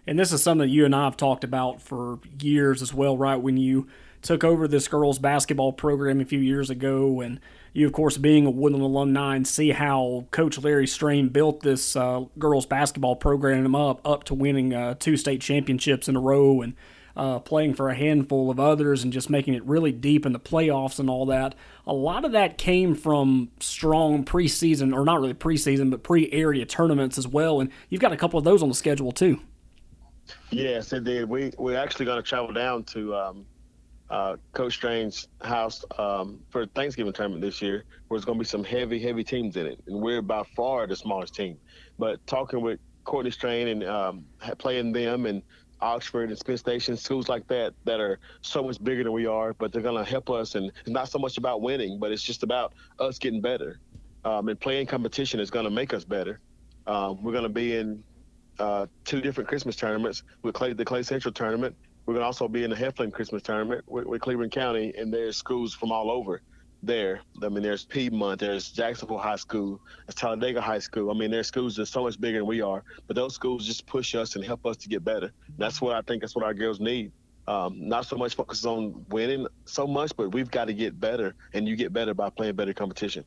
And 0.07 0.19
this 0.19 0.33
is 0.33 0.43
something 0.43 0.69
you 0.69 0.85
and 0.85 0.95
I 0.95 1.05
have 1.05 1.17
talked 1.17 1.45
about 1.45 1.81
for 1.81 2.19
years 2.39 2.83
as 2.83 2.93
well, 2.93 3.17
right? 3.17 3.37
When 3.37 3.57
you 3.57 3.87
took 4.25 4.43
over 4.43 4.67
this 4.67 4.89
girls 4.89 5.19
basketball 5.19 5.73
program 5.73 6.21
a 6.21 6.25
few 6.25 6.41
years 6.41 6.71
ago, 6.71 7.21
and 7.21 7.39
you, 7.75 7.87
of 7.87 7.93
course, 7.93 8.17
being 8.17 8.47
a 8.47 8.51
Woodland 8.51 8.83
alumni, 8.83 9.37
and 9.37 9.47
see 9.47 9.71
how 9.71 10.27
Coach 10.31 10.59
Larry 10.59 10.87
Strain 10.87 11.29
built 11.29 11.61
this 11.61 11.95
uh, 11.95 12.25
girls 12.39 12.67
basketball 12.67 13.17
program 13.17 13.75
up 13.77 14.01
up 14.05 14.25
to 14.25 14.35
winning 14.35 14.75
uh, 14.75 14.95
two 14.95 15.17
state 15.17 15.41
championships 15.41 16.09
in 16.09 16.17
a 16.17 16.21
row, 16.21 16.63
and 16.63 16.75
uh, 17.17 17.39
playing 17.39 17.75
for 17.75 17.91
a 17.91 17.95
handful 17.95 18.51
of 18.51 18.59
others, 18.59 19.05
and 19.05 19.13
just 19.13 19.29
making 19.29 19.55
it 19.55 19.65
really 19.65 19.93
deep 19.93 20.25
in 20.25 20.33
the 20.33 20.41
playoffs 20.41 20.99
and 20.99 21.11
all 21.11 21.27
that. 21.27 21.55
A 21.87 21.93
lot 21.93 22.25
of 22.25 22.33
that 22.33 22.57
came 22.57 22.95
from 22.95 23.51
strong 23.61 24.25
preseason, 24.25 24.95
or 24.95 25.05
not 25.05 25.21
really 25.21 25.35
preseason, 25.35 25.91
but 25.91 26.03
pre-area 26.03 26.65
tournaments 26.65 27.19
as 27.19 27.29
well, 27.29 27.61
and 27.61 27.71
you've 27.91 28.01
got 28.01 28.13
a 28.13 28.17
couple 28.17 28.39
of 28.39 28.45
those 28.45 28.63
on 28.63 28.71
the 28.71 28.75
schedule 28.75 29.13
too. 29.13 29.41
Yes, 30.51 30.95
it 30.95 31.05
did. 31.05 31.29
We 31.29 31.53
we're 31.59 31.77
actually 31.77 32.07
going 32.07 32.23
to 32.23 32.27
travel 32.27 32.55
down 32.55 32.85
to 32.85 33.15
um, 33.15 33.47
uh, 34.11 34.37
Coach 34.53 34.75
Strain's 34.75 35.29
house 35.43 35.85
um, 35.99 36.41
for 36.51 36.67
Thanksgiving 36.67 37.13
tournament 37.13 37.43
this 37.43 37.63
year, 37.63 37.85
where 38.09 38.17
it's 38.17 38.25
going 38.25 38.39
to 38.39 38.43
be 38.43 38.49
some 38.49 38.65
heavy, 38.65 38.99
heavy 38.99 39.25
teams 39.25 39.57
in 39.57 39.67
it, 39.67 39.81
and 39.87 40.01
we're 40.01 40.23
by 40.23 40.43
far 40.55 40.87
the 40.87 40.97
smallest 40.97 41.35
team. 41.35 41.59
But 41.99 42.25
talking 42.27 42.61
with 42.61 42.81
Courtney 43.05 43.31
Strain 43.31 43.69
and 43.69 43.85
um, 43.85 44.25
playing 44.59 44.93
them 44.93 45.27
and 45.27 45.43
Oxford 45.81 46.31
and 46.31 46.39
Smiths 46.39 46.61
Station, 46.61 46.97
schools 46.97 47.29
like 47.29 47.47
that 47.49 47.75
that 47.85 48.01
are 48.01 48.19
so 48.41 48.63
much 48.63 48.83
bigger 48.83 49.05
than 49.05 49.13
we 49.13 49.27
are, 49.27 49.53
but 49.55 49.73
they're 49.73 49.83
going 49.83 50.03
to 50.03 50.09
help 50.09 50.31
us. 50.31 50.55
And 50.55 50.71
it's 50.81 50.89
not 50.91 51.09
so 51.09 51.19
much 51.19 51.37
about 51.37 51.61
winning, 51.61 51.99
but 51.99 52.13
it's 52.13 52.23
just 52.23 52.43
about 52.43 52.73
us 52.99 53.19
getting 53.19 53.41
better. 53.41 53.81
Um, 54.25 54.49
and 54.49 54.59
playing 54.59 54.87
competition 54.87 55.41
is 55.41 55.51
going 55.51 55.65
to 55.65 55.71
make 55.71 55.93
us 55.93 56.05
better. 56.05 56.41
Um, 56.87 57.23
we're 57.23 57.33
going 57.33 57.45
to 57.45 57.51
be 57.51 57.77
in 57.77 58.03
uh, 58.59 58.87
two 59.05 59.21
different 59.21 59.49
Christmas 59.49 59.77
tournaments 59.77 60.23
with 60.43 60.55
Clay, 60.55 60.73
the 60.73 60.85
Clay 60.85 61.03
Central 61.03 61.33
tournament 61.33 61.77
we're 62.07 62.15
gonna 62.15 62.27
also 62.27 62.49
be 62.49 62.65
in 62.65 62.71
the 62.71 62.77
Heflin 62.77 63.13
Christmas 63.13 63.43
tournament 63.43 63.85
with, 63.87 64.07
with, 64.07 64.21
Cleburne 64.21 64.51
County, 64.51 64.93
and 64.97 65.13
there's 65.13 65.37
schools 65.37 65.75
from 65.75 65.93
all 65.93 66.11
over 66.11 66.43
there. 66.83 67.21
I 67.43 67.49
mean, 67.49 67.63
there's 67.63 67.85
Piedmont, 67.85 68.41
there's 68.41 68.71
Jacksonville 68.71 69.19
High 69.19 69.37
School, 69.37 69.81
there's 70.07 70.15
Talladega 70.15 70.61
High 70.61 70.79
School. 70.79 71.11
I 71.11 71.15
mean, 71.15 71.31
there's 71.31 71.47
schools 71.47 71.77
that 71.77 71.83
are 71.83 71.87
so 71.87 72.03
much 72.03 72.21
bigger 72.21 72.39
than 72.39 72.47
we 72.47 72.61
are, 72.61 72.83
but 73.07 73.17
those 73.17 73.35
schools 73.35 73.67
just 73.67 73.87
push 73.87 74.15
us 74.15 74.37
and 74.37 74.45
help 74.45 74.67
us 74.67 74.77
to 74.79 74.89
get 74.89 75.05
better. 75.05 75.33
That's 75.57 75.81
what 75.81 75.97
I 75.97 76.03
think. 76.03 76.21
That's 76.21 76.37
what 76.37 76.45
our 76.45 76.55
girls 76.55 76.81
need. 76.81 77.13
Um, 77.47 77.89
not 77.89 78.07
so 78.07 78.17
much 78.17 78.35
focus 78.35 78.65
on 78.65 79.05
winning 79.11 79.47
so 79.67 79.87
much, 79.87 80.13
but 80.17 80.33
we've 80.33 80.51
got 80.51 80.67
to 80.67 80.75
get 80.75 80.99
better, 80.99 81.35
and 81.53 81.69
you 81.69 81.77
get 81.77 81.93
better 81.93 82.15
by 82.15 82.31
playing 82.31 82.55
better 82.55 82.73
competition. 82.73 83.25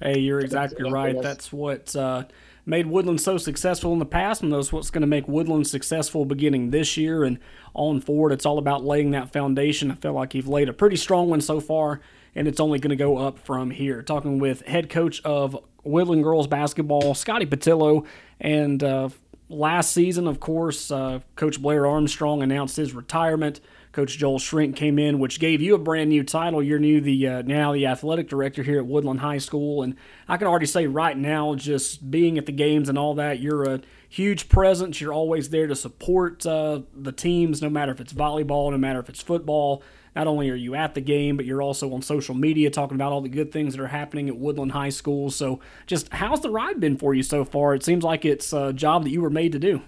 Hey, 0.00 0.18
you're 0.18 0.40
exactly 0.40 0.90
right. 0.90 1.20
That's 1.20 1.52
what 1.52 1.94
uh, 1.96 2.24
made 2.66 2.88
Woodland 2.88 3.20
so 3.20 3.38
successful 3.38 3.92
in 3.92 4.00
the 4.00 4.04
past, 4.04 4.42
and 4.42 4.52
that's 4.52 4.72
what's 4.72 4.90
going 4.90 5.02
to 5.02 5.06
make 5.06 5.28
Woodland 5.28 5.68
successful 5.68 6.24
beginning 6.24 6.70
this 6.70 6.96
year 6.96 7.22
and 7.22 7.38
on 7.74 8.00
forward. 8.00 8.32
It's 8.32 8.44
all 8.44 8.58
about 8.58 8.84
laying 8.84 9.12
that 9.12 9.32
foundation. 9.32 9.92
I 9.92 9.94
feel 9.94 10.12
like 10.12 10.34
you've 10.34 10.48
laid 10.48 10.68
a 10.68 10.72
pretty 10.72 10.96
strong 10.96 11.30
one 11.30 11.40
so 11.40 11.60
far, 11.60 12.00
and 12.34 12.48
it's 12.48 12.58
only 12.58 12.80
going 12.80 12.90
to 12.90 12.96
go 12.96 13.18
up 13.18 13.38
from 13.38 13.70
here. 13.70 14.02
Talking 14.02 14.40
with 14.40 14.62
head 14.66 14.90
coach 14.90 15.22
of 15.22 15.56
Woodland 15.84 16.24
girls 16.24 16.48
basketball, 16.48 17.14
Scotty 17.14 17.46
Patillo, 17.46 18.04
and 18.40 18.82
uh, 18.82 19.10
last 19.48 19.92
season, 19.92 20.26
of 20.26 20.40
course, 20.40 20.90
uh, 20.90 21.20
Coach 21.36 21.62
Blair 21.62 21.86
Armstrong 21.86 22.42
announced 22.42 22.76
his 22.76 22.92
retirement. 22.92 23.60
Coach 23.96 24.18
Joel 24.18 24.38
Shrink 24.38 24.76
came 24.76 24.98
in, 24.98 25.18
which 25.18 25.40
gave 25.40 25.62
you 25.62 25.74
a 25.74 25.78
brand 25.78 26.10
new 26.10 26.22
title. 26.22 26.62
You're 26.62 26.78
new 26.78 27.00
the 27.00 27.26
uh, 27.26 27.42
now 27.46 27.72
the 27.72 27.86
athletic 27.86 28.28
director 28.28 28.62
here 28.62 28.76
at 28.76 28.86
Woodland 28.86 29.20
High 29.20 29.38
School, 29.38 29.82
and 29.82 29.96
I 30.28 30.36
can 30.36 30.46
already 30.46 30.66
say 30.66 30.86
right 30.86 31.16
now, 31.16 31.54
just 31.54 32.10
being 32.10 32.36
at 32.36 32.44
the 32.44 32.52
games 32.52 32.90
and 32.90 32.98
all 32.98 33.14
that, 33.14 33.40
you're 33.40 33.64
a 33.64 33.80
huge 34.10 34.50
presence. 34.50 35.00
You're 35.00 35.14
always 35.14 35.48
there 35.48 35.66
to 35.66 35.74
support 35.74 36.44
uh, 36.44 36.82
the 36.94 37.10
teams, 37.10 37.62
no 37.62 37.70
matter 37.70 37.90
if 37.90 37.98
it's 37.98 38.12
volleyball, 38.12 38.70
no 38.70 38.76
matter 38.76 38.98
if 38.98 39.08
it's 39.08 39.22
football. 39.22 39.82
Not 40.14 40.26
only 40.26 40.50
are 40.50 40.54
you 40.54 40.74
at 40.74 40.94
the 40.94 41.00
game, 41.00 41.38
but 41.38 41.46
you're 41.46 41.62
also 41.62 41.94
on 41.94 42.02
social 42.02 42.34
media 42.34 42.68
talking 42.68 42.96
about 42.96 43.12
all 43.12 43.22
the 43.22 43.30
good 43.30 43.50
things 43.50 43.74
that 43.74 43.82
are 43.82 43.86
happening 43.86 44.28
at 44.28 44.36
Woodland 44.36 44.72
High 44.72 44.90
School. 44.90 45.30
So, 45.30 45.60
just 45.86 46.12
how's 46.12 46.42
the 46.42 46.50
ride 46.50 46.80
been 46.80 46.98
for 46.98 47.14
you 47.14 47.22
so 47.22 47.46
far? 47.46 47.74
It 47.74 47.82
seems 47.82 48.04
like 48.04 48.26
it's 48.26 48.52
a 48.52 48.74
job 48.74 49.04
that 49.04 49.10
you 49.10 49.22
were 49.22 49.30
made 49.30 49.52
to 49.52 49.58
do. 49.58 49.80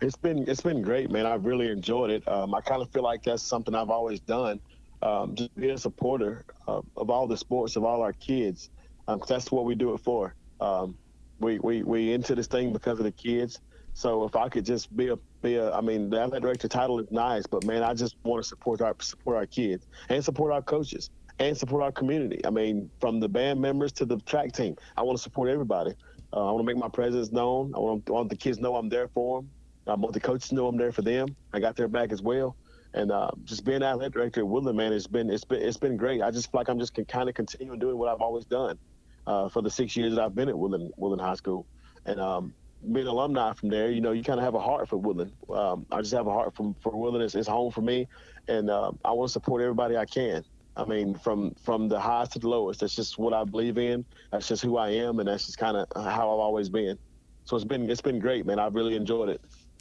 It's 0.00 0.16
been 0.16 0.48
it's 0.48 0.60
been 0.60 0.80
great, 0.80 1.10
man. 1.10 1.26
I've 1.26 1.44
really 1.44 1.68
enjoyed 1.70 2.10
it. 2.10 2.26
Um, 2.28 2.54
I 2.54 2.60
kind 2.60 2.82
of 2.82 2.90
feel 2.90 3.02
like 3.02 3.24
that's 3.24 3.42
something 3.42 3.74
I've 3.74 3.90
always 3.90 4.20
done. 4.20 4.60
Um, 5.02 5.34
just 5.34 5.54
be 5.56 5.70
a 5.70 5.78
supporter 5.78 6.44
of, 6.66 6.84
of, 6.96 7.10
all 7.10 7.26
the 7.26 7.36
sports 7.36 7.76
of 7.76 7.84
all 7.84 8.02
our 8.02 8.12
kids. 8.12 8.70
Um, 9.06 9.20
that's 9.28 9.50
what 9.50 9.64
we 9.64 9.74
do 9.74 9.94
it 9.94 9.98
for. 9.98 10.34
Um, 10.60 10.96
we, 11.40 11.58
we 11.60 11.82
we 11.82 12.12
into 12.12 12.34
this 12.34 12.46
thing 12.46 12.72
because 12.72 12.98
of 12.98 13.04
the 13.04 13.12
kids. 13.12 13.60
So 13.94 14.24
if 14.24 14.36
I 14.36 14.48
could 14.48 14.64
just 14.64 14.96
be 14.96 15.08
a 15.08 15.16
be 15.42 15.56
a, 15.56 15.72
I 15.72 15.80
mean, 15.80 16.10
the 16.10 16.20
athletic 16.20 16.42
director 16.42 16.68
title 16.68 17.00
is 17.00 17.10
nice, 17.10 17.46
but 17.46 17.64
man, 17.64 17.82
I 17.82 17.94
just 17.94 18.16
want 18.22 18.42
to 18.42 18.48
support 18.48 18.80
our 18.80 18.94
support 19.00 19.36
our 19.36 19.46
kids 19.46 19.88
and 20.10 20.24
support 20.24 20.52
our 20.52 20.62
coaches 20.62 21.10
and 21.40 21.56
support 21.56 21.82
our 21.82 21.92
community. 21.92 22.40
I 22.44 22.50
mean, 22.50 22.88
from 23.00 23.18
the 23.18 23.28
band 23.28 23.60
members 23.60 23.90
to 23.92 24.04
the 24.04 24.18
track 24.18 24.52
team, 24.52 24.76
I 24.96 25.02
want 25.02 25.18
to 25.18 25.22
support 25.22 25.48
everybody. 25.48 25.94
Uh, 26.32 26.48
I 26.48 26.52
want 26.52 26.60
to 26.60 26.72
make 26.72 26.76
my 26.76 26.88
presence 26.88 27.32
known. 27.32 27.72
I 27.74 27.78
want, 27.78 28.08
I 28.08 28.12
want 28.12 28.28
the 28.28 28.36
kids 28.36 28.58
know 28.58 28.76
I'm 28.76 28.88
there 28.88 29.08
for 29.08 29.40
them. 29.40 29.50
Want 29.94 30.12
the 30.12 30.20
coaches 30.20 30.52
know 30.52 30.68
I'm 30.68 30.76
there 30.76 30.92
for 30.92 31.02
them. 31.02 31.34
I 31.52 31.60
got 31.60 31.76
their 31.76 31.88
back 31.88 32.12
as 32.12 32.22
well. 32.22 32.56
And 32.94 33.10
uh, 33.10 33.30
just 33.44 33.64
being 33.64 33.82
athletic 33.82 34.14
director 34.14 34.40
at 34.40 34.48
Woodland, 34.48 34.76
man, 34.76 34.92
it's 34.92 35.06
been 35.06 35.30
it's 35.30 35.44
been 35.44 35.62
it's 35.62 35.76
been 35.76 35.96
great. 35.96 36.22
I 36.22 36.30
just 36.30 36.50
feel 36.50 36.60
like 36.60 36.68
I'm 36.68 36.78
just 36.78 36.98
kind 37.08 37.28
of 37.28 37.34
continuing 37.34 37.78
doing 37.78 37.98
what 37.98 38.08
I've 38.08 38.20
always 38.20 38.44
done 38.46 38.78
uh, 39.26 39.48
for 39.48 39.62
the 39.62 39.70
six 39.70 39.96
years 39.96 40.14
that 40.14 40.22
I've 40.22 40.34
been 40.34 40.48
at 40.48 40.58
Woodland 40.58 40.92
Woodland 40.96 41.20
High 41.20 41.34
School. 41.34 41.66
And 42.06 42.20
um, 42.20 42.54
being 42.92 43.06
an 43.06 43.12
alumni 43.12 43.52
from 43.52 43.68
there, 43.68 43.90
you 43.90 44.00
know, 44.00 44.12
you 44.12 44.22
kind 44.22 44.38
of 44.38 44.44
have 44.44 44.54
a 44.54 44.60
heart 44.60 44.88
for 44.88 44.96
Woodland. 44.96 45.32
Um, 45.50 45.84
I 45.90 46.00
just 46.00 46.14
have 46.14 46.26
a 46.26 46.32
heart 46.32 46.54
from 46.54 46.74
for 46.74 46.92
Woodland. 46.96 47.24
It's, 47.24 47.34
it's 47.34 47.48
home 47.48 47.70
for 47.70 47.82
me, 47.82 48.08
and 48.48 48.70
uh, 48.70 48.92
I 49.04 49.12
want 49.12 49.28
to 49.28 49.32
support 49.32 49.62
everybody 49.62 49.96
I 49.96 50.06
can. 50.06 50.44
I 50.76 50.84
mean, 50.84 51.14
from 51.14 51.54
from 51.62 51.88
the 51.88 52.00
highest 52.00 52.32
to 52.32 52.38
the 52.38 52.48
lowest. 52.48 52.80
That's 52.80 52.94
just 52.94 53.18
what 53.18 53.34
I 53.34 53.44
believe 53.44 53.78
in. 53.78 54.04
That's 54.32 54.48
just 54.48 54.62
who 54.62 54.76
I 54.76 54.90
am, 54.90 55.18
and 55.18 55.28
that's 55.28 55.46
just 55.46 55.58
kind 55.58 55.76
of 55.76 55.86
how 55.94 56.32
I've 56.32 56.40
always 56.40 56.68
been. 56.68 56.98
So 57.44 57.56
it's 57.56 57.64
been 57.64 57.90
it's 57.90 58.00
been 58.00 58.20
great, 58.20 58.46
man. 58.46 58.58
I've 58.58 58.74
really 58.74 58.94
enjoyed 58.94 59.28
it. 59.28 59.40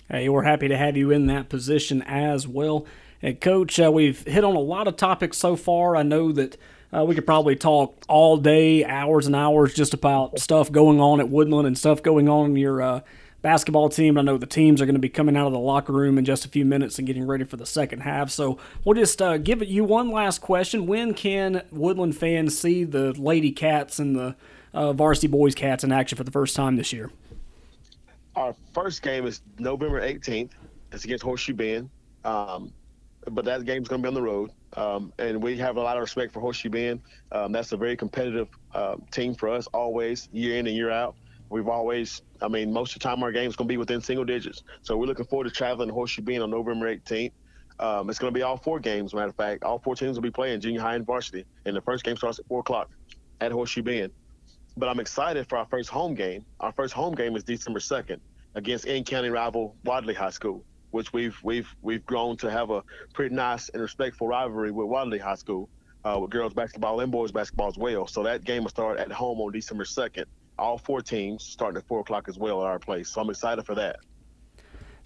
Hey, 0.09 0.29
we're 0.29 0.43
happy 0.43 0.69
to 0.69 0.77
have 0.77 0.95
you 0.95 1.11
in 1.11 1.27
that 1.27 1.49
position 1.49 2.01
as 2.03 2.47
well. 2.47 2.85
And 3.21 3.41
coach, 3.41 3.79
uh, 3.79 3.91
we've 3.91 4.23
hit 4.23 4.43
on 4.45 4.55
a 4.55 4.59
lot 4.59 4.87
of 4.87 4.95
topics 4.95 5.37
so 5.37 5.55
far. 5.55 5.95
I 5.95 6.03
know 6.03 6.31
that. 6.31 6.57
Uh, 6.95 7.03
we 7.03 7.13
could 7.13 7.25
probably 7.25 7.53
talk 7.53 8.01
all 8.07 8.37
day, 8.37 8.85
hours 8.85 9.27
and 9.27 9.35
hours, 9.35 9.73
just 9.73 9.93
about 9.93 10.39
stuff 10.39 10.71
going 10.71 11.01
on 11.01 11.19
at 11.19 11.27
Woodland 11.27 11.67
and 11.67 11.77
stuff 11.77 12.01
going 12.01 12.29
on 12.29 12.51
in 12.51 12.55
your 12.55 12.81
uh, 12.81 13.01
basketball 13.41 13.89
team. 13.89 14.17
I 14.17 14.21
know 14.21 14.37
the 14.37 14.45
teams 14.45 14.81
are 14.81 14.85
going 14.85 14.95
to 14.95 14.99
be 14.99 15.09
coming 15.09 15.35
out 15.35 15.47
of 15.47 15.51
the 15.51 15.59
locker 15.59 15.91
room 15.91 16.17
in 16.17 16.23
just 16.23 16.45
a 16.45 16.47
few 16.47 16.63
minutes 16.63 16.97
and 16.97 17.05
getting 17.05 17.27
ready 17.27 17.43
for 17.43 17.57
the 17.57 17.65
second 17.65 18.03
half. 18.03 18.29
So 18.29 18.57
we'll 18.85 18.95
just 18.95 19.21
uh, 19.21 19.37
give 19.37 19.61
you 19.63 19.83
one 19.83 20.11
last 20.11 20.39
question. 20.39 20.87
When 20.87 21.13
can 21.13 21.63
Woodland 21.71 22.15
fans 22.15 22.57
see 22.57 22.85
the 22.85 23.11
Lady 23.11 23.51
Cats 23.51 23.99
and 23.99 24.15
the 24.15 24.35
uh, 24.73 24.93
Varsity 24.93 25.27
Boys 25.27 25.55
Cats 25.55 25.83
in 25.83 25.91
action 25.91 26.17
for 26.17 26.23
the 26.23 26.31
first 26.31 26.55
time 26.55 26.77
this 26.77 26.93
year? 26.93 27.11
Our 28.37 28.53
first 28.71 29.01
game 29.01 29.25
is 29.25 29.41
November 29.57 29.99
18th. 29.99 30.51
It's 30.91 31.03
against 31.03 31.23
Horseshoe 31.23 31.55
Bend. 31.55 31.89
Um, 32.23 32.71
but 33.31 33.45
that 33.45 33.65
game's 33.65 33.87
going 33.87 33.99
to 33.99 34.05
be 34.05 34.07
on 34.09 34.13
the 34.13 34.21
road. 34.21 34.51
Um, 34.73 35.11
and 35.17 35.41
we 35.41 35.57
have 35.57 35.77
a 35.77 35.81
lot 35.81 35.97
of 35.97 36.01
respect 36.01 36.33
for 36.33 36.39
Horseshoe 36.39 36.69
Bend. 36.69 37.01
Um, 37.31 37.51
that's 37.51 37.71
a 37.71 37.77
very 37.77 37.97
competitive 37.97 38.47
uh, 38.75 38.97
team 39.09 39.33
for 39.33 39.49
us, 39.49 39.65
always, 39.73 40.29
year 40.31 40.59
in 40.59 40.67
and 40.67 40.75
year 40.75 40.91
out. 40.91 41.15
We've 41.49 41.67
always, 41.67 42.21
I 42.39 42.47
mean, 42.47 42.71
most 42.71 42.95
of 42.95 43.01
the 43.01 43.09
time 43.09 43.23
our 43.23 43.31
game's 43.31 43.55
going 43.55 43.67
to 43.67 43.73
be 43.73 43.77
within 43.77 44.01
single 44.01 44.23
digits. 44.23 44.61
So 44.83 44.95
we're 44.95 45.07
looking 45.07 45.25
forward 45.25 45.45
to 45.45 45.49
traveling 45.49 45.87
to 45.87 45.95
Horseshoe 45.95 46.21
Bend 46.21 46.43
on 46.43 46.51
November 46.51 46.95
18th. 46.95 47.31
Um, 47.79 48.07
it's 48.07 48.19
going 48.19 48.31
to 48.31 48.37
be 48.37 48.43
all 48.43 48.57
four 48.57 48.79
games, 48.79 49.15
matter 49.15 49.29
of 49.29 49.35
fact. 49.35 49.63
All 49.63 49.79
four 49.79 49.95
teams 49.95 50.15
will 50.15 50.21
be 50.21 50.29
playing 50.29 50.61
junior 50.61 50.81
high 50.81 50.93
and 50.93 51.07
varsity. 51.07 51.45
And 51.65 51.75
the 51.75 51.81
first 51.81 52.03
game 52.03 52.15
starts 52.17 52.37
at 52.37 52.45
4 52.45 52.59
o'clock 52.59 52.91
at 53.41 53.51
Horseshoe 53.51 53.81
Bend. 53.81 54.11
But 54.77 54.89
I'm 54.89 54.99
excited 54.99 55.49
for 55.49 55.57
our 55.57 55.65
first 55.65 55.89
home 55.89 56.13
game. 56.13 56.45
Our 56.59 56.71
first 56.71 56.93
home 56.93 57.15
game 57.15 57.35
is 57.35 57.43
December 57.43 57.79
2nd 57.79 58.19
against 58.55 58.85
in-county 58.85 59.29
rival 59.29 59.75
Wadley 59.83 60.13
High 60.13 60.29
School 60.29 60.63
which 60.91 61.13
we've 61.13 61.37
we've 61.43 61.75
we've 61.81 62.05
grown 62.05 62.37
to 62.37 62.49
have 62.49 62.69
a 62.69 62.83
pretty 63.13 63.35
nice 63.35 63.69
and 63.69 63.81
respectful 63.81 64.27
rivalry 64.27 64.71
with 64.71 64.87
Wadley 64.87 65.19
High 65.19 65.35
School, 65.35 65.69
uh, 66.05 66.17
with 66.19 66.31
girls 66.31 66.53
basketball 66.53 66.99
and 67.01 67.11
boys 67.11 67.31
basketball 67.31 67.67
as 67.67 67.77
well. 67.77 68.07
So 68.07 68.23
that 68.23 68.43
game 68.43 68.63
will 68.63 68.69
start 68.69 68.99
at 68.99 69.11
home 69.11 69.39
on 69.39 69.51
December 69.51 69.85
second. 69.85 70.25
All 70.57 70.77
four 70.77 71.01
teams 71.01 71.43
starting 71.43 71.77
at 71.77 71.87
four 71.87 71.99
o'clock 71.99 72.27
as 72.27 72.37
well 72.37 72.61
at 72.63 72.67
our 72.67 72.79
place. 72.79 73.09
So 73.09 73.21
I'm 73.21 73.29
excited 73.29 73.65
for 73.65 73.75
that 73.75 73.97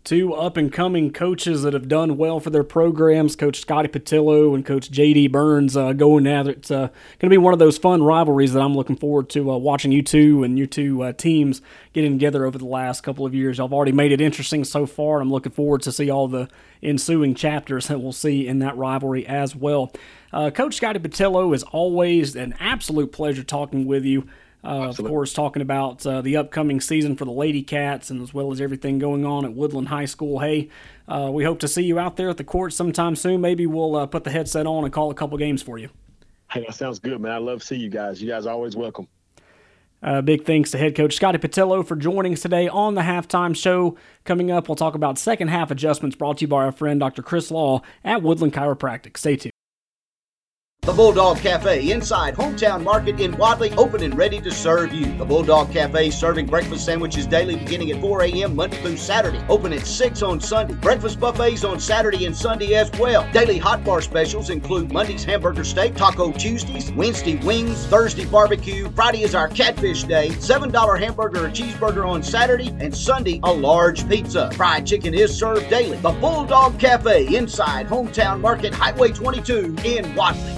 two 0.04 0.34
up 0.34 0.58
and 0.58 0.74
coming 0.74 1.12
coaches 1.12 1.62
that 1.62 1.74
have 1.74 1.88
done 1.88 2.18
well 2.18 2.40
for 2.40 2.50
their 2.50 2.64
programs, 2.64 3.36
Coach 3.36 3.60
Scotty 3.60 3.88
Patillo 3.88 4.56
and 4.56 4.66
Coach 4.66 4.90
J.D. 4.90 5.28
Burns, 5.28 5.78
uh, 5.78 5.94
going 5.94 6.26
at 6.26 6.48
it. 6.48 6.58
It's 6.58 6.72
uh, 6.72 6.88
going 7.20 7.30
to 7.30 7.30
be 7.30 7.38
one 7.38 7.54
of 7.54 7.60
those 7.60 7.78
fun 7.78 8.02
rivalries 8.02 8.54
that 8.54 8.62
I'm 8.62 8.76
looking 8.76 8.96
forward 8.96 9.30
to 9.32 9.52
uh, 9.52 9.58
watching 9.58 9.92
you 9.92 10.02
two 10.02 10.44
and 10.44 10.58
you 10.58 10.66
two 10.66 11.04
uh, 11.04 11.14
teams 11.14 11.62
getting 11.94 12.14
together 12.14 12.46
over 12.46 12.58
the 12.58 12.66
last 12.66 13.02
couple 13.02 13.26
of 13.26 13.36
years. 13.36 13.60
I've 13.60 13.74
already 13.74 13.92
made 13.92 14.12
it 14.12 14.22
interesting 14.22 14.64
so 14.64 14.86
far, 14.86 15.18
and 15.18 15.28
I'm 15.28 15.32
looking 15.32 15.52
forward 15.52 15.84
to 15.84 15.92
see 15.92 16.10
all 16.10 16.28
the 16.28 16.50
ensuing 16.82 17.36
chapters 17.36 17.88
that 17.90 18.02
we'll 18.02 18.12
see 18.12 18.48
in 18.48 18.60
that 18.60 18.76
rivalry 18.78 19.26
as 19.28 19.56
well. 19.56 19.92
Uh, 20.34 20.50
Coach 20.50 20.76
Scotty 20.76 21.00
Patillo 21.00 21.54
is 21.54 21.64
always 21.64 22.36
an 22.36 22.56
absolute 22.60 23.12
pleasure 23.12 23.44
talking 23.44 23.86
with 23.86 24.06
you. 24.06 24.28
Uh, 24.64 24.90
of 24.90 24.98
course, 24.98 25.34
talking 25.34 25.62
about 25.62 26.06
uh, 26.06 26.22
the 26.22 26.38
upcoming 26.38 26.80
season 26.80 27.16
for 27.16 27.26
the 27.26 27.32
Lady 27.32 27.64
Cats 27.64 28.12
and 28.12 28.22
as 28.22 28.34
well 28.34 28.52
as 28.52 28.62
everything 28.62 29.00
going 29.00 29.26
on 29.26 29.44
at 29.44 29.54
Woodland 29.54 29.88
High 29.88 30.06
School. 30.06 30.40
Hey, 30.40 30.70
uh, 31.08 31.30
we 31.34 31.44
hope 31.44 31.60
to 31.60 31.68
see 31.68 31.84
you 31.84 31.98
out 31.98 32.16
there 32.16 32.30
at 32.30 32.38
the 32.38 32.44
court 32.44 32.74
sometime 32.74 33.16
soon. 33.16 33.42
Maybe 33.42 33.66
we'll 33.66 33.96
uh, 33.96 34.06
put 34.06 34.24
the 34.24 34.30
headset 34.30 34.68
on 34.68 34.84
and 34.84 34.94
call 34.94 35.10
a 35.10 35.16
couple 35.16 35.38
games 35.38 35.64
for 35.64 35.80
you. 35.80 35.90
Hey, 36.52 36.66
that 36.68 36.76
sounds 36.76 37.00
good, 37.00 37.20
man. 37.20 37.32
I 37.32 37.38
love 37.38 37.62
to 37.62 37.66
see 37.66 37.78
you 37.78 37.90
guys. 37.90 38.22
You 38.22 38.30
guys 38.30 38.46
are 38.46 38.54
always 38.54 38.76
welcome. 38.76 39.08
Uh, 40.04 40.22
big 40.22 40.46
thanks 40.46 40.72
to 40.72 40.78
head 40.78 40.96
coach 40.96 41.16
Scotty 41.16 41.38
Patillo 41.38 41.86
for 41.86 41.96
joining 41.96 42.34
us 42.34 42.42
today 42.42 42.68
on 42.68 42.96
the 42.96 43.02
halftime 43.02 43.56
show. 43.56 43.96
Coming 44.26 44.50
up, 44.50 44.68
we'll 44.68 44.76
talk 44.76 44.96
about 44.96 45.20
second 45.20 45.50
half 45.50 45.70
adjustments 45.70 46.16
brought 46.16 46.38
to 46.38 46.42
you 46.42 46.48
by 46.48 46.64
our 46.66 46.72
friend 46.72 47.00
Dr. 47.00 47.22
Chris 47.22 47.52
Law 47.52 47.82
at 48.04 48.24
Woodland 48.24 48.54
Chiropractic. 48.54 49.18
Stay 49.18 49.36
tuned. 49.36 49.52
The 50.84 50.94
Bulldog 50.94 51.38
Cafe 51.38 51.92
inside 51.92 52.34
Hometown 52.34 52.82
Market 52.82 53.20
in 53.20 53.38
Wadley, 53.38 53.72
open 53.74 54.02
and 54.02 54.18
ready 54.18 54.42
to 54.42 54.50
serve 54.50 54.92
you. 54.92 55.16
The 55.16 55.24
Bulldog 55.24 55.72
Cafe 55.72 56.10
serving 56.10 56.48
breakfast 56.48 56.86
sandwiches 56.86 57.28
daily 57.28 57.56
beginning 57.56 57.92
at 57.92 58.02
4 58.02 58.24
a.m. 58.24 58.56
Monday 58.56 58.78
through 58.78 58.98
Saturday. 58.98 59.40
Open 59.48 59.74
at 59.74 59.86
6 59.86 60.24
on 60.24 60.40
Sunday. 60.40 60.74
Breakfast 60.74 61.20
buffets 61.20 61.64
on 61.64 61.80
Saturday 61.80 62.26
and 62.26 62.36
Sunday 62.36 62.74
as 62.74 62.90
well. 62.94 63.32
Daily 63.32 63.60
hot 63.60 63.84
bar 63.84 64.02
specials 64.02 64.50
include 64.50 64.92
Monday's 64.92 65.24
hamburger 65.24 65.64
steak, 65.64 65.94
Taco 65.94 66.32
Tuesdays, 66.32 66.92
Wednesday 66.94 67.36
wings, 67.46 67.86
Thursday 67.86 68.26
barbecue. 68.26 68.90
Friday 68.94 69.22
is 69.22 69.36
our 69.36 69.50
catfish 69.50 70.06
day. 70.06 70.30
$7 70.30 71.00
hamburger 71.00 71.46
or 71.46 71.50
cheeseburger 71.50 72.08
on 72.08 72.24
Saturday, 72.24 72.70
and 72.80 72.98
Sunday 72.98 73.40
a 73.44 73.54
large 73.54 74.10
pizza. 74.10 74.50
Fried 74.54 74.88
chicken 74.88 75.14
is 75.14 75.38
served 75.38 75.70
daily. 75.70 75.98
The 75.98 76.10
Bulldog 76.14 76.80
Cafe 76.80 77.36
inside 77.36 77.86
Hometown 77.86 78.42
Market, 78.42 78.74
Highway 78.74 79.12
22 79.12 79.76
in 79.86 80.16
Wadley. 80.16 80.58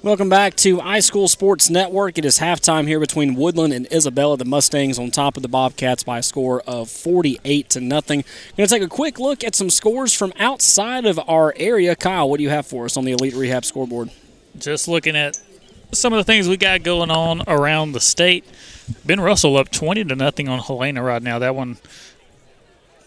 Welcome 0.00 0.28
back 0.28 0.54
to 0.58 0.78
High 0.78 1.00
School 1.00 1.26
Sports 1.26 1.68
Network. 1.70 2.18
It 2.18 2.24
is 2.24 2.38
halftime 2.38 2.86
here 2.86 3.00
between 3.00 3.34
Woodland 3.34 3.72
and 3.74 3.92
Isabella. 3.92 4.36
The 4.36 4.44
Mustangs 4.44 4.96
on 4.96 5.10
top 5.10 5.36
of 5.36 5.42
the 5.42 5.48
Bobcats 5.48 6.04
by 6.04 6.18
a 6.18 6.22
score 6.22 6.62
of 6.68 6.88
48 6.88 7.68
to 7.70 7.80
nothing. 7.80 8.22
Going 8.56 8.68
to 8.68 8.72
take 8.72 8.84
a 8.84 8.88
quick 8.88 9.18
look 9.18 9.42
at 9.42 9.56
some 9.56 9.68
scores 9.68 10.14
from 10.14 10.32
outside 10.38 11.04
of 11.04 11.18
our 11.28 11.52
area. 11.56 11.96
Kyle, 11.96 12.30
what 12.30 12.36
do 12.36 12.44
you 12.44 12.48
have 12.48 12.64
for 12.64 12.84
us 12.84 12.96
on 12.96 13.06
the 13.06 13.10
Elite 13.10 13.34
Rehab 13.34 13.64
scoreboard? 13.64 14.12
Just 14.56 14.86
looking 14.86 15.16
at 15.16 15.36
some 15.90 16.12
of 16.12 16.18
the 16.18 16.24
things 16.24 16.48
we 16.48 16.56
got 16.56 16.84
going 16.84 17.10
on 17.10 17.42
around 17.48 17.90
the 17.90 18.00
state. 18.00 18.44
Ben 19.04 19.20
Russell 19.20 19.56
up 19.56 19.68
20 19.72 20.04
to 20.04 20.14
nothing 20.14 20.48
on 20.48 20.60
Helena 20.60 21.02
right 21.02 21.20
now. 21.24 21.40
That 21.40 21.56
one 21.56 21.76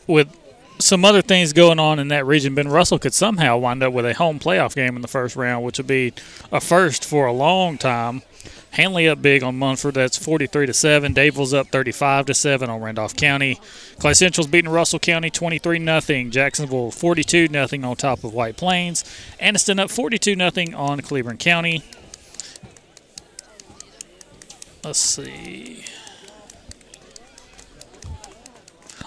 with 0.08 0.38
some 0.84 1.06
other 1.06 1.22
things 1.22 1.54
going 1.54 1.80
on 1.80 2.00
in 2.00 2.10
that 2.10 2.26
region, 2.26 2.56
Ben 2.56 2.68
Russell 2.68 3.00
could 3.00 3.14
somehow 3.14 3.58
wind 3.58 3.84
up 3.84 3.94
with 3.94 4.06
a 4.06 4.14
home 4.14 4.40
playoff 4.40 4.76
game 4.76 4.96
in 4.96 5.02
the 5.02 5.08
first 5.08 5.36
round, 5.36 5.64
which 5.66 5.78
would 5.78 5.88
be 5.88 6.14
a 6.52 6.62
first 6.62 7.06
for 7.06 7.26
a 7.26 7.34
long 7.34 7.78
time. 7.78 8.22
Handley 8.72 9.10
up 9.10 9.22
big 9.22 9.44
on 9.44 9.58
Munford. 9.58 9.96
That's 9.96 10.18
43 10.18 10.66
to 10.68 10.74
seven. 10.74 11.14
Dadeville's 11.14 11.54
up 11.54 11.68
35 11.68 12.28
to 12.28 12.34
seven 12.34 12.70
on 12.70 12.82
Randolph 12.82 13.16
County. 13.16 13.60
Clay 14.00 14.14
Central's 14.14 14.48
beating 14.48 14.72
Russell 14.72 15.00
County 15.00 15.30
23 15.30 15.78
nothing. 15.80 16.32
Jacksonville 16.32 16.90
42 16.90 17.50
nothing 17.50 17.84
on 17.84 17.98
top 17.98 18.24
of 18.24 18.34
White 18.34 18.56
Plains. 18.56 19.04
Anniston 19.42 19.80
up 19.80 19.92
42 19.92 20.38
nothing 20.38 20.74
on 20.74 21.02
Cleburne 21.02 21.38
County. 21.38 21.84
Let's 24.84 25.00
see. 25.00 25.84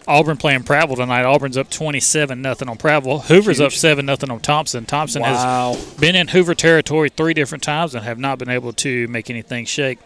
Auburn 0.06 0.36
playing 0.36 0.62
Prattville 0.62 0.97
tonight. 0.97 1.24
Auburn's 1.24 1.56
up 1.56 1.70
27 1.70 2.40
nothing 2.43 2.68
on 2.68 2.76
Prattville. 2.76 3.24
Hoover's 3.24 3.59
Huge. 3.59 3.66
up 3.66 3.72
7 3.72 4.05
nothing 4.05 4.31
on 4.31 4.40
Thompson. 4.40 4.85
Thompson 4.85 5.22
wow. 5.22 5.74
has 5.74 5.94
been 5.94 6.14
in 6.14 6.28
Hoover 6.28 6.55
territory 6.55 7.09
three 7.09 7.35
different 7.35 7.64
times 7.64 7.94
and 7.94 8.05
have 8.05 8.18
not 8.18 8.39
been 8.39 8.51
able 8.51 8.72
to 8.74 9.09
make 9.09 9.31
anything 9.31 9.64
shake. 9.64 9.98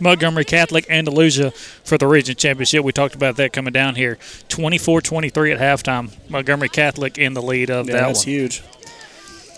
Montgomery 0.00 0.44
Catholic 0.44 0.88
Andalusia 0.88 1.50
for 1.50 1.98
the 1.98 2.06
region 2.06 2.34
championship. 2.34 2.84
We 2.84 2.92
talked 2.92 3.14
about 3.14 3.36
that 3.36 3.52
coming 3.52 3.72
down 3.72 3.96
here. 3.96 4.16
24-23 4.48 5.54
at 5.54 5.60
halftime. 5.60 6.12
Montgomery 6.30 6.70
Catholic 6.70 7.18
in 7.18 7.34
the 7.34 7.42
lead 7.42 7.70
of 7.70 7.86
yeah, 7.86 7.94
that 7.94 8.06
that's 8.06 8.20
one. 8.20 8.28
huge. 8.28 8.62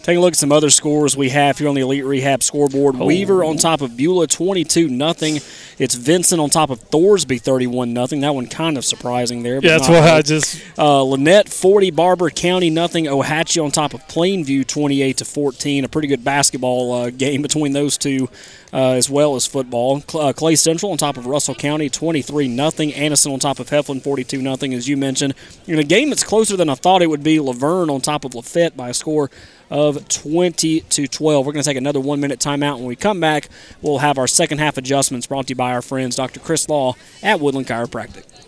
Taking 0.03 0.19
a 0.19 0.21
look 0.21 0.33
at 0.33 0.39
some 0.39 0.51
other 0.51 0.71
scores 0.71 1.17
we 1.17 1.29
have 1.29 1.59
here 1.59 1.69
on 1.69 1.77
the 1.77 1.81
Elite 1.83 2.05
Rehab 2.05 2.43
scoreboard. 2.43 2.97
Oh. 2.99 3.07
Weaver 3.07 3.45
on 3.45 3.57
top 3.57 3.83
of 3.83 3.97
Beulah, 3.97 4.27
22 4.27 4.89
nothing. 4.89 5.37
It's 5.79 5.95
Vincent 5.95 6.41
on 6.41 6.51
top 6.51 6.71
of 6.71 6.81
Thorsby, 6.91 7.41
31 7.41 7.93
nothing. 7.93 8.21
That 8.21 8.35
one 8.35 8.49
kind 8.49 8.77
of 8.77 8.85
surprising 8.85 9.45
there. 9.45 9.61
Yeah, 9.63 9.79
that's 9.79 9.89
why 9.89 10.01
I 10.01 10.23
just. 10.23 10.61
Uh, 10.77 11.03
Lanett, 11.03 11.49
40. 11.49 11.93
Barbour 11.93 12.31
County, 12.31 12.69
nothing. 12.69 13.05
Ohatchee 13.05 13.63
on 13.63 13.71
top 13.71 13.95
of 13.95 14.01
Plainview, 14.09 14.67
28 14.67 15.19
to 15.19 15.25
14. 15.25 15.85
A 15.85 15.89
pretty 15.89 16.09
good 16.09 16.25
basketball 16.25 16.93
uh, 16.93 17.11
game 17.11 17.41
between 17.41 17.73
those 17.73 17.97
two. 17.97 18.29
Uh, 18.75 18.93
as 18.93 19.11
well 19.11 19.37
as 19.37 19.47
football. 19.47 20.03
Uh, 20.15 20.33
Clay 20.33 20.57
Central 20.57 20.93
on 20.93 20.97
top 20.97 21.19
of 21.19 21.27
Russell 21.27 21.55
County, 21.55 21.91
23 21.91 22.49
nothing. 22.49 22.91
Anniston 22.93 23.31
on 23.35 23.39
top 23.39 23.59
of 23.59 23.69
Heflin, 23.69 24.03
42 24.03 24.41
nothing. 24.41 24.73
As 24.73 24.89
you 24.89 24.97
mentioned, 24.97 25.35
in 25.67 25.79
a 25.79 25.85
game 25.85 26.09
that's 26.09 26.25
closer 26.25 26.57
than 26.57 26.71
I 26.71 26.75
thought 26.75 27.03
it 27.03 27.09
would 27.09 27.23
be. 27.23 27.37
Luverne 27.37 27.91
on 27.91 28.01
top 28.01 28.25
of 28.25 28.35
Lafayette 28.35 28.75
by 28.75 28.89
a 28.89 28.95
score 28.95 29.31
of 29.73 29.97
of 29.97 30.07
20 30.09 30.81
to 30.81 31.09
12. 31.09 31.47
We're 31.47 31.53
going 31.53 31.63
to 31.63 31.69
take 31.69 31.79
another 31.79 32.01
one 32.01 32.21
minute 32.21 32.39
timeout. 32.39 32.77
When 32.77 32.87
we 32.87 32.95
come 32.95 33.21
back, 33.21 33.49
we'll 33.81 33.99
have 33.99 34.19
our 34.19 34.27
second 34.27 34.59
half 34.59 34.77
adjustments 34.77 35.27
brought 35.27 35.47
to 35.47 35.53
you 35.53 35.57
by 35.57 35.73
our 35.73 35.83
friends 35.83 36.15
Dr. 36.15 36.41
Chris 36.41 36.69
Law 36.69 36.95
at 37.23 37.41
Woodland 37.41 37.67
Chiropractic. 37.67 38.25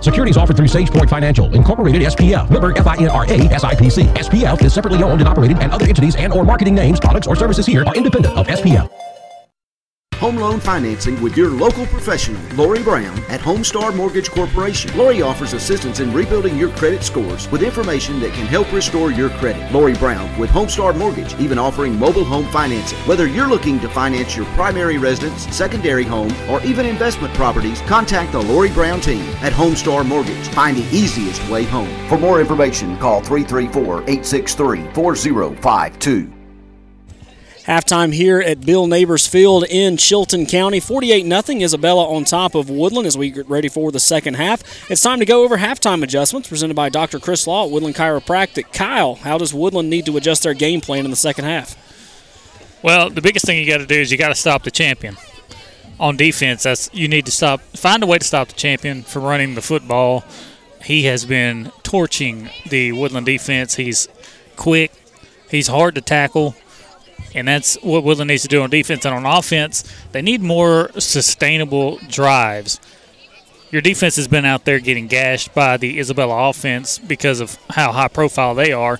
Securities 0.00 0.36
offered 0.36 0.56
through 0.56 0.66
SagePoint 0.66 1.08
Financial, 1.08 1.52
Incorporated 1.54 2.02
SPF, 2.02 2.50
member 2.50 2.72
FINRA 2.72 3.28
SIPC. 3.28 4.04
SPF 4.14 4.64
is 4.64 4.72
separately 4.72 5.02
owned 5.02 5.20
and 5.20 5.28
operated, 5.28 5.58
and 5.58 5.72
other 5.72 5.86
entities 5.86 6.16
and 6.16 6.32
or 6.32 6.44
marketing 6.44 6.74
names, 6.74 7.00
products, 7.00 7.26
or 7.26 7.36
services 7.36 7.66
here 7.66 7.84
are 7.84 7.94
independent 7.94 8.36
of 8.36 8.46
SPF. 8.46 8.88
Home 10.18 10.34
loan 10.34 10.58
financing 10.58 11.22
with 11.22 11.36
your 11.36 11.48
local 11.48 11.86
professional, 11.86 12.42
Lori 12.56 12.82
Brown 12.82 13.16
at 13.28 13.38
Homestar 13.38 13.94
Mortgage 13.94 14.28
Corporation. 14.28 14.96
Lori 14.98 15.22
offers 15.22 15.52
assistance 15.52 16.00
in 16.00 16.12
rebuilding 16.12 16.58
your 16.58 16.70
credit 16.70 17.04
scores 17.04 17.48
with 17.52 17.62
information 17.62 18.18
that 18.18 18.32
can 18.32 18.48
help 18.48 18.72
restore 18.72 19.12
your 19.12 19.30
credit. 19.30 19.72
Lori 19.72 19.94
Brown 19.94 20.36
with 20.36 20.50
Homestar 20.50 20.96
Mortgage, 20.98 21.38
even 21.38 21.56
offering 21.56 21.96
mobile 21.96 22.24
home 22.24 22.48
financing. 22.48 22.98
Whether 23.06 23.28
you're 23.28 23.46
looking 23.46 23.78
to 23.78 23.88
finance 23.88 24.36
your 24.36 24.46
primary 24.56 24.98
residence, 24.98 25.42
secondary 25.54 26.04
home, 26.04 26.34
or 26.50 26.60
even 26.64 26.84
investment 26.84 27.32
properties, 27.34 27.80
contact 27.82 28.32
the 28.32 28.42
Lori 28.42 28.70
Brown 28.70 29.00
team 29.00 29.22
at 29.40 29.52
Homestar 29.52 30.04
Mortgage. 30.04 30.48
Find 30.48 30.76
the 30.76 30.96
easiest 30.96 31.48
way 31.48 31.62
home. 31.62 32.08
For 32.08 32.18
more 32.18 32.40
information, 32.40 32.98
call 32.98 33.20
334 33.20 34.00
863 34.00 34.82
4052. 34.94 36.37
Halftime 37.68 38.14
here 38.14 38.40
at 38.40 38.62
Bill 38.62 38.86
Neighbors 38.86 39.26
Field 39.26 39.62
in 39.68 39.98
Chilton 39.98 40.46
County. 40.46 40.80
48 40.80 41.44
0 41.44 41.60
Isabella 41.60 42.08
on 42.08 42.24
top 42.24 42.54
of 42.54 42.70
Woodland 42.70 43.06
as 43.06 43.18
we 43.18 43.30
get 43.30 43.46
ready 43.46 43.68
for 43.68 43.92
the 43.92 44.00
second 44.00 44.34
half. 44.36 44.90
It's 44.90 45.02
time 45.02 45.18
to 45.18 45.26
go 45.26 45.44
over 45.44 45.58
halftime 45.58 46.02
adjustments 46.02 46.48
presented 46.48 46.74
by 46.74 46.88
Dr. 46.88 47.20
Chris 47.20 47.46
Law 47.46 47.66
at 47.66 47.70
Woodland 47.70 47.94
Chiropractic. 47.94 48.72
Kyle, 48.72 49.16
how 49.16 49.36
does 49.36 49.52
Woodland 49.52 49.90
need 49.90 50.06
to 50.06 50.16
adjust 50.16 50.44
their 50.44 50.54
game 50.54 50.80
plan 50.80 51.04
in 51.04 51.10
the 51.10 51.16
second 51.16 51.44
half? 51.44 51.76
Well, 52.82 53.10
the 53.10 53.20
biggest 53.20 53.44
thing 53.44 53.58
you 53.58 53.70
got 53.70 53.78
to 53.78 53.86
do 53.86 54.00
is 54.00 54.10
you 54.10 54.16
got 54.16 54.28
to 54.28 54.34
stop 54.34 54.62
the 54.62 54.70
champion. 54.70 55.18
On 56.00 56.16
defense, 56.16 56.62
that's 56.62 56.88
you 56.94 57.06
need 57.06 57.26
to 57.26 57.32
stop 57.32 57.60
find 57.60 58.02
a 58.02 58.06
way 58.06 58.16
to 58.16 58.24
stop 58.24 58.48
the 58.48 58.54
champion 58.54 59.02
from 59.02 59.24
running 59.24 59.56
the 59.56 59.62
football. 59.62 60.24
He 60.82 61.02
has 61.02 61.26
been 61.26 61.70
torching 61.82 62.48
the 62.70 62.92
Woodland 62.92 63.26
defense. 63.26 63.74
He's 63.74 64.08
quick, 64.56 64.90
he's 65.50 65.66
hard 65.66 65.96
to 65.96 66.00
tackle 66.00 66.54
and 67.38 67.48
that's 67.48 67.76
what 67.76 68.04
Woodland 68.04 68.28
needs 68.28 68.42
to 68.42 68.48
do 68.48 68.62
on 68.62 68.70
defense. 68.70 69.04
And 69.04 69.14
on 69.14 69.24
offense, 69.24 69.84
they 70.12 70.22
need 70.22 70.42
more 70.42 70.90
sustainable 70.98 71.98
drives. 72.08 72.80
Your 73.70 73.82
defense 73.82 74.16
has 74.16 74.28
been 74.28 74.44
out 74.44 74.64
there 74.64 74.78
getting 74.78 75.06
gashed 75.06 75.54
by 75.54 75.76
the 75.76 75.98
Isabella 75.98 76.48
offense 76.48 76.98
because 76.98 77.40
of 77.40 77.58
how 77.70 77.92
high 77.92 78.08
profile 78.08 78.54
they 78.54 78.72
are. 78.72 78.98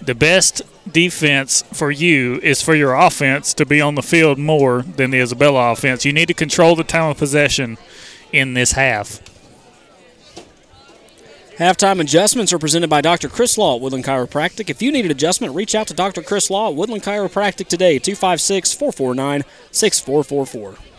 The 0.00 0.14
best 0.14 0.62
defense 0.90 1.62
for 1.72 1.92
you 1.92 2.40
is 2.42 2.60
for 2.60 2.74
your 2.74 2.94
offense 2.94 3.54
to 3.54 3.64
be 3.64 3.80
on 3.80 3.94
the 3.94 4.02
field 4.02 4.38
more 4.38 4.82
than 4.82 5.12
the 5.12 5.20
Isabella 5.20 5.70
offense. 5.70 6.04
You 6.04 6.12
need 6.12 6.26
to 6.26 6.34
control 6.34 6.74
the 6.74 6.82
time 6.82 7.10
of 7.10 7.18
possession 7.18 7.78
in 8.32 8.54
this 8.54 8.72
half. 8.72 9.21
Halftime 11.62 12.00
adjustments 12.00 12.52
are 12.52 12.58
presented 12.58 12.90
by 12.90 13.00
Dr. 13.00 13.28
Chris 13.28 13.56
Law 13.56 13.76
at 13.76 13.80
Woodland 13.80 14.04
Chiropractic. 14.04 14.68
If 14.68 14.82
you 14.82 14.90
need 14.90 15.04
an 15.04 15.12
adjustment, 15.12 15.54
reach 15.54 15.76
out 15.76 15.86
to 15.86 15.94
Dr. 15.94 16.20
Chris 16.20 16.50
Law 16.50 16.68
at 16.70 16.74
Woodland 16.74 17.04
Chiropractic 17.04 17.68
today, 17.68 18.00
256 18.00 18.72
449 18.72 19.44
6444. 19.70 20.91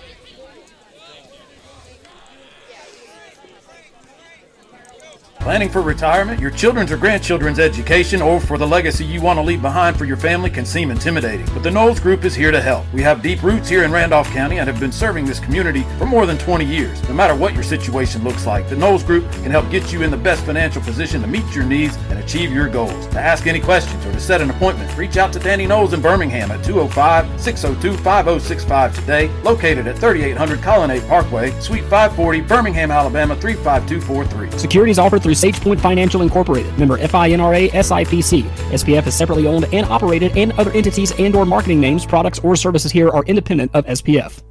Planning 5.43 5.67
for 5.71 5.81
retirement, 5.81 6.39
your 6.39 6.51
children's 6.51 6.89
or 6.89 6.95
grandchildren's 6.95 7.59
education, 7.59 8.21
or 8.21 8.39
for 8.39 8.57
the 8.57 8.65
legacy 8.65 9.03
you 9.03 9.19
want 9.19 9.35
to 9.35 9.43
leave 9.43 9.61
behind 9.61 9.97
for 9.97 10.05
your 10.05 10.15
family 10.15 10.49
can 10.49 10.65
seem 10.65 10.89
intimidating. 10.89 11.45
But 11.47 11.63
the 11.63 11.69
Knowles 11.69 11.99
Group 11.99 12.23
is 12.23 12.33
here 12.33 12.49
to 12.49 12.61
help. 12.61 12.85
We 12.93 13.01
have 13.01 13.21
deep 13.21 13.43
roots 13.43 13.67
here 13.67 13.83
in 13.83 13.91
Randolph 13.91 14.29
County 14.29 14.59
and 14.59 14.69
have 14.69 14.79
been 14.79 14.93
serving 14.93 15.25
this 15.25 15.41
community 15.41 15.83
for 15.97 16.05
more 16.05 16.25
than 16.25 16.37
20 16.37 16.63
years. 16.63 17.03
No 17.09 17.13
matter 17.13 17.35
what 17.35 17.53
your 17.53 17.63
situation 17.63 18.23
looks 18.23 18.45
like, 18.45 18.69
the 18.69 18.77
Knowles 18.77 19.03
Group 19.03 19.29
can 19.33 19.51
help 19.51 19.69
get 19.69 19.91
you 19.91 20.01
in 20.01 20.11
the 20.11 20.15
best 20.15 20.45
financial 20.45 20.81
position 20.81 21.19
to 21.19 21.27
meet 21.27 21.43
your 21.53 21.65
needs 21.65 21.97
and 22.09 22.19
achieve 22.19 22.53
your 22.53 22.69
goals. 22.69 23.07
To 23.07 23.19
ask 23.19 23.45
any 23.45 23.59
questions 23.59 24.05
or 24.05 24.13
to 24.13 24.21
set 24.21 24.39
an 24.39 24.49
appointment, 24.49 24.97
reach 24.97 25.17
out 25.17 25.33
to 25.33 25.39
Danny 25.39 25.67
Knowles 25.67 25.91
in 25.91 26.01
Birmingham 26.01 26.51
at 26.51 26.63
205 26.63 27.41
602 27.41 28.01
5065 28.01 28.95
today, 28.95 29.27
located 29.43 29.87
at 29.87 29.97
3800 29.97 30.61
Colonnade 30.61 31.05
Parkway, 31.09 31.51
Suite 31.59 31.83
540, 31.83 32.39
Birmingham, 32.39 32.91
Alabama 32.91 33.35
35243. 33.35 34.57
Securities 34.57 34.97
offered 34.97 35.21
through 35.21 35.32
SagePoint 35.33 35.79
Financial 35.79 36.21
Incorporated, 36.21 36.77
member 36.77 36.97
FINRA 36.97 37.69
SIPC. 37.69 38.43
SPF 38.71 39.07
is 39.07 39.13
separately 39.13 39.47
owned 39.47 39.65
and 39.73 39.85
operated, 39.87 40.37
and 40.37 40.51
other 40.53 40.71
entities 40.71 41.11
and/or 41.19 41.45
marketing 41.45 41.79
names, 41.79 42.05
products, 42.05 42.39
or 42.39 42.55
services 42.55 42.91
here 42.91 43.09
are 43.09 43.23
independent 43.25 43.71
of 43.73 43.85
SPF. 43.85 44.41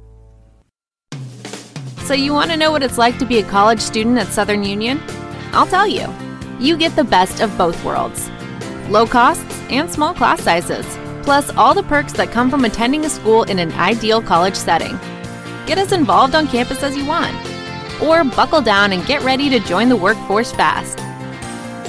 So 2.05 2.13
you 2.13 2.33
want 2.33 2.51
to 2.51 2.57
know 2.57 2.71
what 2.71 2.83
it's 2.83 2.97
like 2.97 3.17
to 3.19 3.25
be 3.25 3.39
a 3.39 3.43
college 3.43 3.79
student 3.79 4.17
at 4.17 4.27
Southern 4.27 4.63
Union? 4.63 5.01
I'll 5.53 5.67
tell 5.67 5.87
you. 5.87 6.07
You 6.59 6.77
get 6.77 6.95
the 6.95 7.03
best 7.03 7.41
of 7.41 7.57
both 7.57 7.83
worlds. 7.83 8.29
Low 8.89 9.07
costs 9.07 9.59
and 9.69 9.89
small 9.89 10.13
class 10.13 10.41
sizes, 10.41 10.85
plus 11.23 11.49
all 11.51 11.73
the 11.73 11.83
perks 11.83 12.13
that 12.13 12.31
come 12.31 12.49
from 12.49 12.65
attending 12.65 13.05
a 13.05 13.09
school 13.09 13.43
in 13.43 13.59
an 13.59 13.71
ideal 13.73 14.21
college 14.21 14.55
setting. 14.55 14.99
Get 15.65 15.77
as 15.77 15.93
involved 15.93 16.35
on 16.35 16.47
campus 16.47 16.83
as 16.83 16.97
you 16.97 17.05
want 17.05 17.52
or 18.03 18.23
buckle 18.23 18.61
down 18.61 18.91
and 18.93 19.05
get 19.05 19.23
ready 19.23 19.49
to 19.49 19.59
join 19.59 19.89
the 19.89 19.95
workforce 19.95 20.51
fast. 20.51 20.99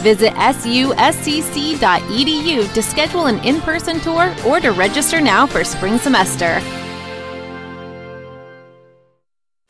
Visit 0.03 0.35
suscc.edu 0.35 1.81
to 2.74 2.82
schedule 2.82 3.27
an 3.27 3.39
in 3.45 3.61
person 3.61 4.01
tour 4.01 4.35
or 4.47 4.61
to 4.61 4.70
register 4.73 5.20
now 5.20 5.47
for 5.47 5.65
spring 5.65 5.99
semester. 5.99 6.61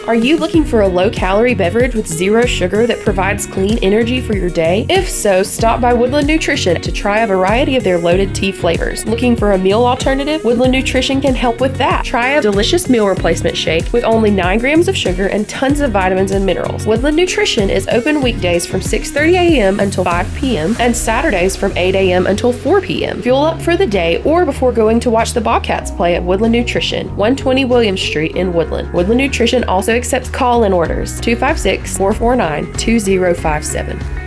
Are 0.06 0.14
you 0.14 0.36
looking 0.36 0.66
for 0.66 0.82
a 0.82 0.86
low 0.86 1.08
calorie 1.08 1.54
beverage 1.54 1.94
with 1.94 2.06
zero 2.06 2.44
sugar 2.44 2.86
that 2.86 3.00
provides 3.00 3.46
clean 3.46 3.78
energy 3.78 4.20
for 4.20 4.36
your 4.36 4.50
day? 4.50 4.84
If 4.90 5.08
so, 5.08 5.42
stop 5.42 5.80
by 5.80 5.94
Woodland 5.94 6.26
Nutrition 6.26 6.78
to 6.82 6.92
try 6.92 7.20
a 7.20 7.26
variety 7.26 7.76
of 7.76 7.84
their 7.84 7.96
loaded 7.96 8.34
tea 8.34 8.52
flavors. 8.52 9.06
Looking 9.06 9.34
for 9.34 9.52
a 9.52 9.58
meal 9.58 9.86
alternative? 9.86 10.44
Woodland 10.44 10.72
Nutrition 10.72 11.22
can 11.22 11.34
help 11.34 11.58
with 11.58 11.76
that. 11.76 12.04
Try 12.04 12.32
a 12.32 12.42
delicious 12.42 12.90
meal 12.90 13.08
replacement 13.08 13.56
shake 13.56 13.90
with 13.94 14.04
only 14.04 14.30
9 14.30 14.58
grams 14.58 14.88
of 14.88 14.96
sugar 14.96 15.28
and 15.28 15.48
tons 15.48 15.80
of 15.80 15.92
vitamins 15.92 16.32
and 16.32 16.44
minerals. 16.44 16.86
Woodland 16.86 17.16
Nutrition 17.16 17.70
is 17.70 17.88
open 17.88 18.20
weekdays 18.20 18.66
from 18.66 18.80
6:30 18.80 19.32
a.m. 19.32 19.80
until 19.80 20.04
5 20.04 20.34
p.m. 20.34 20.76
and 20.80 20.94
Saturdays 20.94 21.56
from 21.56 21.74
8 21.78 21.94
a.m. 21.94 22.26
until 22.26 22.52
4 22.52 22.82
p.m. 22.82 23.22
Fuel 23.22 23.42
up 23.42 23.62
for 23.62 23.74
the 23.74 23.86
day 23.86 24.22
or 24.24 24.44
before 24.44 24.70
going 24.70 25.00
to 25.00 25.08
watch 25.08 25.32
the 25.32 25.40
Bobcats 25.40 25.90
play 25.90 26.14
at 26.14 26.22
Woodland 26.22 26.52
Nutrition, 26.52 27.06
120 27.16 27.64
Williams 27.64 28.02
Street 28.02 28.36
in 28.36 28.52
Woodland. 28.52 28.92
Woodland 28.92 29.18
Nutrition 29.18 29.64
also 29.64 29.93
accepts 29.94 30.30
call 30.30 30.64
in 30.64 30.72
orders 30.72 31.20
256 31.20 31.96
449 31.96 32.72
2057. 32.74 34.24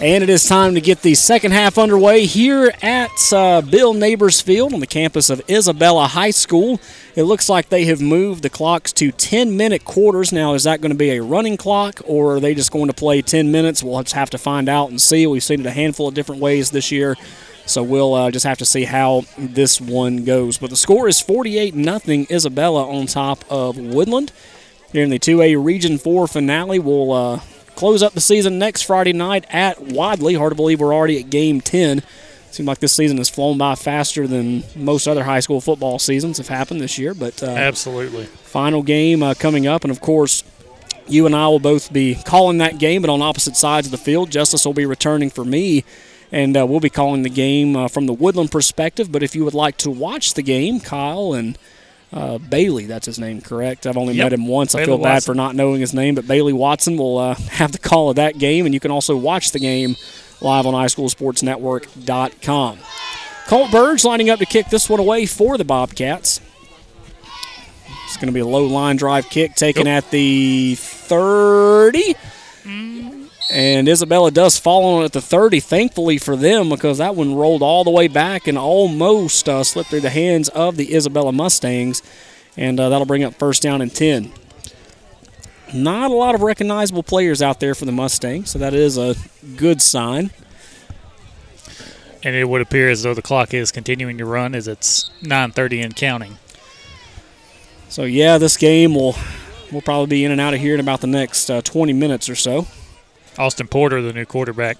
And 0.00 0.22
it 0.22 0.30
is 0.30 0.46
time 0.46 0.76
to 0.76 0.80
get 0.80 1.02
the 1.02 1.16
second 1.16 1.50
half 1.50 1.76
underway 1.76 2.24
here 2.24 2.72
at 2.82 3.10
uh, 3.32 3.62
Bill 3.62 3.92
Neighbors 3.94 4.40
Field 4.40 4.72
on 4.72 4.78
the 4.78 4.86
campus 4.86 5.28
of 5.28 5.42
Isabella 5.50 6.06
High 6.06 6.30
School. 6.30 6.80
It 7.16 7.24
looks 7.24 7.48
like 7.48 7.68
they 7.68 7.84
have 7.86 8.00
moved 8.00 8.44
the 8.44 8.48
clocks 8.48 8.92
to 8.92 9.10
10 9.10 9.56
minute 9.56 9.84
quarters. 9.84 10.32
Now, 10.32 10.54
is 10.54 10.62
that 10.62 10.80
going 10.80 10.92
to 10.92 10.96
be 10.96 11.10
a 11.10 11.20
running 11.20 11.56
clock 11.56 12.00
or 12.04 12.36
are 12.36 12.40
they 12.40 12.54
just 12.54 12.70
going 12.70 12.86
to 12.86 12.92
play 12.92 13.22
10 13.22 13.50
minutes? 13.50 13.82
We'll 13.82 14.00
just 14.04 14.14
have 14.14 14.30
to 14.30 14.38
find 14.38 14.68
out 14.68 14.90
and 14.90 15.00
see. 15.00 15.26
We've 15.26 15.42
seen 15.42 15.58
it 15.58 15.66
a 15.66 15.72
handful 15.72 16.06
of 16.06 16.14
different 16.14 16.40
ways 16.40 16.70
this 16.70 16.92
year. 16.92 17.16
So 17.68 17.82
we'll 17.82 18.14
uh, 18.14 18.30
just 18.30 18.46
have 18.46 18.58
to 18.58 18.64
see 18.64 18.84
how 18.84 19.24
this 19.36 19.80
one 19.80 20.24
goes. 20.24 20.58
But 20.58 20.70
the 20.70 20.76
score 20.76 21.06
is 21.06 21.20
48 21.20 21.74
0 21.74 22.26
Isabella 22.30 22.88
on 22.88 23.06
top 23.06 23.44
of 23.50 23.76
Woodland. 23.76 24.32
Here 24.92 25.04
in 25.04 25.10
the 25.10 25.18
2A 25.18 25.62
Region 25.62 25.98
4 25.98 26.26
finale, 26.28 26.78
we'll 26.78 27.12
uh, 27.12 27.40
close 27.76 28.02
up 28.02 28.14
the 28.14 28.22
season 28.22 28.58
next 28.58 28.82
Friday 28.82 29.12
night 29.12 29.44
at 29.50 29.82
Wadley. 29.82 30.34
Hard 30.34 30.52
to 30.52 30.56
believe 30.56 30.80
we're 30.80 30.94
already 30.94 31.20
at 31.20 31.28
game 31.28 31.60
10. 31.60 32.02
Seems 32.50 32.66
like 32.66 32.78
this 32.78 32.94
season 32.94 33.18
has 33.18 33.28
flown 33.28 33.58
by 33.58 33.74
faster 33.74 34.26
than 34.26 34.64
most 34.74 35.06
other 35.06 35.24
high 35.24 35.40
school 35.40 35.60
football 35.60 35.98
seasons 35.98 36.38
have 36.38 36.48
happened 36.48 36.80
this 36.80 36.98
year. 36.98 37.12
But 37.12 37.42
uh, 37.42 37.48
absolutely, 37.48 38.24
final 38.24 38.82
game 38.82 39.22
uh, 39.22 39.34
coming 39.34 39.66
up, 39.66 39.84
and 39.84 39.90
of 39.90 40.00
course, 40.00 40.42
you 41.06 41.26
and 41.26 41.36
I 41.36 41.48
will 41.48 41.60
both 41.60 41.92
be 41.92 42.14
calling 42.14 42.58
that 42.58 42.78
game, 42.78 43.02
but 43.02 43.10
on 43.10 43.20
opposite 43.20 43.56
sides 43.56 43.86
of 43.86 43.90
the 43.90 43.98
field. 43.98 44.30
Justice 44.30 44.64
will 44.64 44.72
be 44.72 44.86
returning 44.86 45.28
for 45.28 45.44
me 45.44 45.84
And 46.30 46.56
uh, 46.56 46.66
we'll 46.66 46.80
be 46.80 46.90
calling 46.90 47.22
the 47.22 47.30
game 47.30 47.74
uh, 47.74 47.88
from 47.88 48.06
the 48.06 48.12
Woodland 48.12 48.50
perspective. 48.50 49.10
But 49.10 49.22
if 49.22 49.34
you 49.34 49.44
would 49.44 49.54
like 49.54 49.78
to 49.78 49.90
watch 49.90 50.34
the 50.34 50.42
game, 50.42 50.78
Kyle 50.78 51.32
and 51.32 51.56
uh, 52.12 52.36
Bailey, 52.38 52.84
that's 52.86 53.06
his 53.06 53.18
name, 53.18 53.40
correct? 53.40 53.86
I've 53.86 53.96
only 53.96 54.14
Yep. 54.14 54.24
met 54.26 54.32
him 54.34 54.46
once. 54.46 54.74
I 54.74 54.84
feel 54.84 54.98
bad 54.98 55.14
Watson. 55.14 55.32
for 55.32 55.36
not 55.36 55.54
knowing 55.54 55.80
his 55.80 55.94
name, 55.94 56.14
but 56.14 56.28
Bailey 56.28 56.52
Watson 56.52 56.98
will 56.98 57.16
uh, 57.18 57.34
have 57.50 57.72
the 57.72 57.78
call 57.78 58.10
of 58.10 58.16
that 58.16 58.38
game, 58.38 58.66
and 58.66 58.74
you 58.74 58.80
can 58.80 58.90
also 58.90 59.16
watch 59.16 59.52
the 59.52 59.58
game 59.58 59.96
live 60.42 60.66
on 60.66 60.74
highschoolsportsnetwork.com. 60.74 62.78
Colt 63.46 63.70
Burge 63.70 64.04
lining 64.04 64.28
up 64.28 64.38
to 64.40 64.46
kick 64.46 64.68
this 64.68 64.90
one 64.90 65.00
away 65.00 65.24
for 65.24 65.56
the 65.56 65.64
Bobcats. 65.64 66.42
It's 68.04 68.16
going 68.16 68.26
to 68.28 68.32
be 68.32 68.40
a 68.40 68.46
low 68.46 68.66
line 68.66 68.96
drive 68.96 69.28
kick 69.30 69.54
taken 69.54 69.86
at 69.86 70.10
the 70.10 70.74
30. 70.76 72.14
And 73.50 73.88
Isabella 73.88 74.30
does 74.30 74.58
fall 74.58 74.84
on 74.96 75.04
at 75.04 75.12
the 75.12 75.22
30, 75.22 75.60
thankfully 75.60 76.18
for 76.18 76.36
them, 76.36 76.68
because 76.68 76.98
that 76.98 77.14
one 77.14 77.34
rolled 77.34 77.62
all 77.62 77.82
the 77.82 77.90
way 77.90 78.06
back 78.06 78.46
and 78.46 78.58
almost 78.58 79.48
uh, 79.48 79.64
slipped 79.64 79.88
through 79.88 80.00
the 80.02 80.10
hands 80.10 80.50
of 80.50 80.76
the 80.76 80.94
Isabella 80.94 81.32
Mustangs. 81.32 82.02
And 82.56 82.78
uh, 82.78 82.88
that'll 82.90 83.06
bring 83.06 83.24
up 83.24 83.34
first 83.34 83.62
down 83.62 83.80
and 83.80 83.94
10. 83.94 84.32
Not 85.72 86.10
a 86.10 86.14
lot 86.14 86.34
of 86.34 86.42
recognizable 86.42 87.02
players 87.02 87.40
out 87.40 87.60
there 87.60 87.74
for 87.74 87.84
the 87.84 87.92
Mustangs, 87.92 88.50
so 88.50 88.58
that 88.58 88.74
is 88.74 88.98
a 88.98 89.16
good 89.56 89.80
sign. 89.80 90.30
And 92.22 92.34
it 92.34 92.48
would 92.48 92.60
appear 92.60 92.90
as 92.90 93.02
though 93.02 93.14
the 93.14 93.22
clock 93.22 93.54
is 93.54 93.70
continuing 93.70 94.18
to 94.18 94.24
run 94.24 94.54
as 94.54 94.66
it's 94.66 95.10
9:30 95.22 95.84
and 95.84 95.94
counting. 95.94 96.38
So 97.88 98.04
yeah, 98.04 98.38
this 98.38 98.56
game 98.56 98.94
will 98.94 99.14
will 99.70 99.82
probably 99.82 100.06
be 100.06 100.24
in 100.24 100.32
and 100.32 100.40
out 100.40 100.54
of 100.54 100.60
here 100.60 100.74
in 100.74 100.80
about 100.80 101.00
the 101.00 101.06
next 101.06 101.50
uh, 101.50 101.60
20 101.60 101.92
minutes 101.92 102.28
or 102.28 102.34
so. 102.34 102.66
Austin 103.38 103.68
Porter, 103.68 104.02
the 104.02 104.12
new 104.12 104.24
quarterback. 104.26 104.78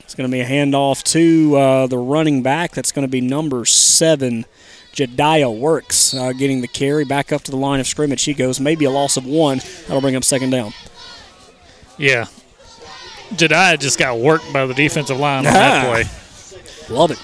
It's 0.00 0.14
going 0.14 0.28
to 0.28 0.32
be 0.34 0.40
a 0.40 0.46
handoff 0.46 1.02
to 1.12 1.56
uh, 1.56 1.86
the 1.86 1.98
running 1.98 2.42
back. 2.42 2.72
That's 2.72 2.92
going 2.92 3.06
to 3.06 3.10
be 3.10 3.20
number 3.20 3.64
seven, 3.66 4.46
Jediah 4.94 5.56
Works, 5.56 6.14
uh, 6.14 6.32
getting 6.32 6.62
the 6.62 6.68
carry 6.68 7.04
back 7.04 7.30
up 7.30 7.42
to 7.42 7.50
the 7.50 7.58
line 7.58 7.78
of 7.78 7.86
scrimmage. 7.86 8.24
He 8.24 8.32
goes, 8.32 8.58
maybe 8.58 8.86
a 8.86 8.90
loss 8.90 9.18
of 9.18 9.26
one. 9.26 9.58
That'll 9.86 10.00
bring 10.00 10.16
up 10.16 10.24
second 10.24 10.48
down. 10.50 10.72
Yeah. 11.98 12.26
Jediah 13.32 13.78
just 13.78 13.98
got 13.98 14.18
worked 14.18 14.50
by 14.50 14.64
the 14.64 14.72
defensive 14.72 15.18
line 15.18 15.46
on 15.46 15.48
Ah. 15.48 15.52
that 15.52 15.86
play. 15.86 16.94
Love 16.96 17.10
it. 17.10 17.18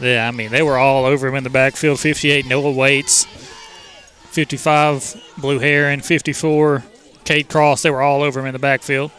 Yeah, 0.00 0.28
I 0.28 0.30
mean, 0.30 0.50
they 0.52 0.62
were 0.62 0.76
all 0.78 1.04
over 1.04 1.26
him 1.26 1.34
in 1.34 1.42
the 1.42 1.50
backfield. 1.50 1.98
58, 1.98 2.46
Noah 2.46 2.70
Waits. 2.70 3.24
55, 4.30 5.16
Blue 5.38 5.58
Heron. 5.58 6.00
54, 6.00 6.84
Cade 7.24 7.48
Cross. 7.48 7.82
They 7.82 7.90
were 7.90 8.02
all 8.02 8.22
over 8.22 8.38
him 8.38 8.46
in 8.46 8.52
the 8.52 8.58
backfield. 8.60 9.10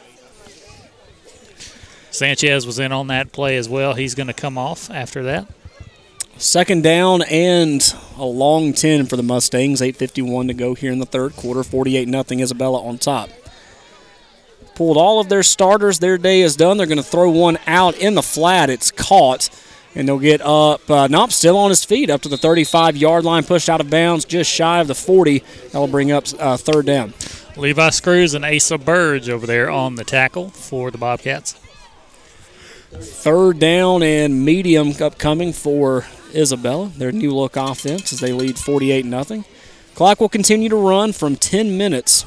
Sanchez 2.16 2.66
was 2.66 2.80
in 2.80 2.92
on 2.92 3.08
that 3.08 3.32
play 3.32 3.58
as 3.58 3.70
well. 3.70 3.94
He's 3.94 4.16
going 4.16 4.28
to 4.28 4.34
come 4.34 4.58
off 4.58 4.90
after 4.90 5.24
that. 5.24 5.48
Second 6.38 6.84
down 6.84 7.22
and 7.24 7.96
a 8.18 8.26
long 8.26 8.74
10 8.74 9.06
for 9.06 9.16
the 9.16 9.24
Mustangs. 9.24 9.80
8.51 9.82 10.48
to 10.48 10.54
go 10.54 10.74
here 10.74 10.92
in 10.92 11.00
the 11.00 11.06
third 11.06 11.36
quarter. 11.36 11.64
48 11.64 12.10
0 12.10 12.24
Isabella 12.42 12.82
on 12.84 12.98
top. 12.98 13.30
Pulled 14.76 14.98
all 14.98 15.22
of 15.22 15.30
their 15.30 15.44
starters. 15.44 16.00
Their 16.00 16.18
day 16.18 16.42
is 16.42 16.58
done. 16.58 16.76
They're 16.76 16.88
going 16.88 16.98
to 16.98 17.04
throw 17.04 17.30
one 17.30 17.58
out 17.68 17.96
in 17.98 18.16
the 18.16 18.22
flat. 18.22 18.70
It's 18.70 18.92
caught. 18.92 19.50
And 19.94 20.10
they'll 20.10 20.20
get 20.20 20.42
up. 20.42 20.90
Uh, 20.90 21.08
Nope, 21.08 21.32
still 21.32 21.58
on 21.58 21.70
his 21.70 21.86
feet 21.86 22.10
up 22.10 22.22
to 22.24 22.30
the 22.30 22.38
35 22.38 22.98
yard 22.98 23.24
line, 23.24 23.46
pushed 23.46 23.70
out 23.70 23.80
of 23.80 23.90
bounds 23.90 24.26
just 24.26 24.52
shy 24.52 24.82
of 24.82 24.88
the 24.88 24.96
40. 24.96 25.42
That'll 25.68 25.88
bring 25.88 26.12
up 26.12 26.26
uh, 26.38 26.58
third 26.58 26.86
down. 26.86 27.14
Levi 27.56 27.90
Screws 27.92 28.34
and 28.34 28.44
Asa 28.44 28.78
Burge 28.78 29.30
over 29.30 29.48
there 29.48 29.70
on 29.70 29.96
the 29.96 30.04
tackle 30.04 30.50
for 30.50 30.92
the 30.92 30.98
Bobcats. 30.98 31.56
Third 33.00 33.60
down 33.60 34.04
and 34.04 34.46
medium 34.46 34.94
upcoming 35.02 35.54
for 35.54 36.06
Isabella. 36.34 36.90
Their 36.98 37.12
new 37.12 37.34
look 37.34 37.56
offense 37.56 38.14
as 38.14 38.20
they 38.20 38.32
lead 38.32 38.58
48 38.58 39.06
0. 39.06 39.44
Clock 39.96 40.20
will 40.20 40.30
continue 40.30 40.70
to 40.70 40.76
run 40.76 41.14
from 41.14 41.36
10 41.36 41.78
minutes 41.78 42.26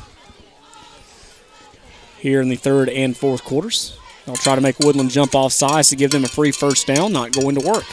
here 2.18 2.40
in 2.40 2.48
the 2.48 2.56
third 2.56 2.88
and 2.88 3.16
fourth 3.16 3.44
quarters. 3.44 3.98
They'll 4.24 4.36
try 4.36 4.54
to 4.54 4.60
make 4.60 4.78
Woodland 4.78 5.10
jump 5.10 5.34
off 5.34 5.52
sides 5.52 5.88
to 5.90 5.96
give 5.96 6.10
them 6.10 6.24
a 6.24 6.28
free 6.28 6.50
first 6.50 6.86
down, 6.86 7.12
not 7.12 7.32
going 7.32 7.54
to 7.54 7.66
work. 7.66 7.84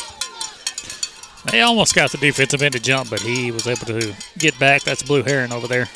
They 1.52 1.62
almost 1.62 1.94
got 1.94 2.12
the 2.12 2.18
defensive 2.18 2.62
end 2.62 2.74
to 2.74 2.80
jump, 2.80 3.10
but 3.10 3.22
he 3.22 3.52
was 3.52 3.68
able 3.68 3.86
to 3.86 4.16
get 4.38 4.58
back. 4.60 4.84
That's 4.84 5.04
Blue 5.04 5.22
Heron 5.24 5.54
over 5.54 5.68
there. 5.68 5.88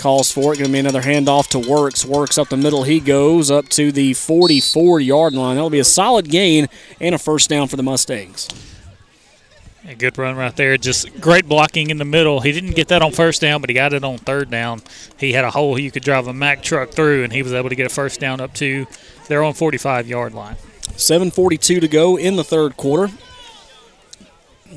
Calls 0.00 0.32
for 0.32 0.54
it. 0.54 0.56
Going 0.56 0.68
to 0.68 0.72
be 0.72 0.78
another 0.78 1.02
handoff 1.02 1.48
to 1.48 1.58
Works. 1.58 2.06
Works 2.06 2.38
up 2.38 2.48
the 2.48 2.56
middle. 2.56 2.84
He 2.84 3.00
goes 3.00 3.50
up 3.50 3.68
to 3.68 3.92
the 3.92 4.14
44 4.14 4.98
yard 4.98 5.34
line. 5.34 5.56
That'll 5.56 5.68
be 5.68 5.78
a 5.78 5.84
solid 5.84 6.30
gain 6.30 6.68
and 6.98 7.14
a 7.14 7.18
first 7.18 7.50
down 7.50 7.68
for 7.68 7.76
the 7.76 7.82
Mustangs. 7.82 8.48
A 9.86 9.94
good 9.94 10.16
run 10.16 10.36
right 10.36 10.56
there. 10.56 10.78
Just 10.78 11.20
great 11.20 11.46
blocking 11.46 11.90
in 11.90 11.98
the 11.98 12.06
middle. 12.06 12.40
He 12.40 12.50
didn't 12.50 12.76
get 12.76 12.88
that 12.88 13.02
on 13.02 13.12
first 13.12 13.42
down, 13.42 13.60
but 13.60 13.68
he 13.68 13.74
got 13.74 13.92
it 13.92 14.02
on 14.02 14.16
third 14.16 14.50
down. 14.50 14.80
He 15.18 15.34
had 15.34 15.44
a 15.44 15.50
hole 15.50 15.78
you 15.78 15.90
could 15.90 16.02
drive 16.02 16.26
a 16.26 16.32
Mack 16.32 16.62
truck 16.62 16.92
through, 16.92 17.22
and 17.22 17.30
he 17.30 17.42
was 17.42 17.52
able 17.52 17.68
to 17.68 17.74
get 17.74 17.84
a 17.84 17.90
first 17.90 18.20
down 18.20 18.40
up 18.40 18.54
to 18.54 18.86
their 19.28 19.42
own 19.42 19.52
45 19.52 20.08
yard 20.08 20.32
line. 20.32 20.56
7.42 20.92 21.78
to 21.78 21.88
go 21.88 22.16
in 22.16 22.36
the 22.36 22.44
third 22.44 22.78
quarter. 22.78 23.12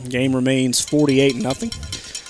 Game 0.09 0.35
remains 0.35 0.81
48 0.81 1.37
nothing. 1.37 1.71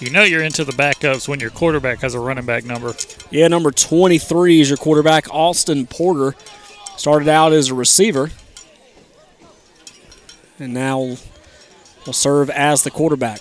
You 0.04 0.10
know 0.10 0.24
you're 0.24 0.44
into 0.44 0.66
the 0.66 0.74
backups 0.74 1.30
when 1.30 1.40
your 1.40 1.50
quarterback 1.50 2.00
has 2.02 2.14
a 2.14 2.20
running 2.20 2.46
back 2.46 2.66
number. 2.66 2.94
Yeah, 3.32 3.48
number 3.48 3.72
23 3.72 4.60
is 4.60 4.70
your 4.70 4.76
quarterback, 4.76 5.34
Austin 5.34 5.88
Porter. 5.88 6.36
Started 6.98 7.30
out 7.30 7.54
as 7.54 7.70
a 7.70 7.74
receiver 7.74 8.30
and 10.60 10.74
now 10.74 11.16
will 12.06 12.12
serve 12.12 12.50
as 12.50 12.84
the 12.84 12.92
quarterback. 12.92 13.40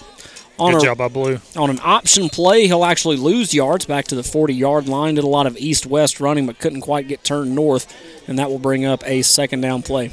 On 0.57 0.71
Good 0.73 0.83
a- 0.83 0.85
job 0.85 0.99
by 0.99 1.09
Blue. 1.09 1.41
On 1.57 1.69
an 1.69 1.81
option 1.83 2.29
play, 2.29 2.69
he'll 2.69 2.85
actually 2.85 3.17
lose 3.17 3.53
yards 3.53 3.85
back 3.85 4.05
to 4.07 4.15
the 4.15 4.23
40 4.23 4.55
yard 4.55 4.87
line. 4.87 5.17
Did 5.17 5.25
a 5.25 5.27
lot 5.27 5.49
of 5.49 5.57
east 5.57 5.85
west 5.85 6.21
running, 6.21 6.47
but 6.47 6.61
couldn't 6.61 6.83
quite 6.83 7.09
get 7.09 7.25
turned 7.25 7.57
north, 7.57 7.93
and 8.29 8.39
that 8.39 8.51
will 8.51 8.61
bring 8.61 8.85
up 8.85 9.03
a 9.05 9.23
second 9.23 9.63
down 9.63 9.83
play. 9.83 10.13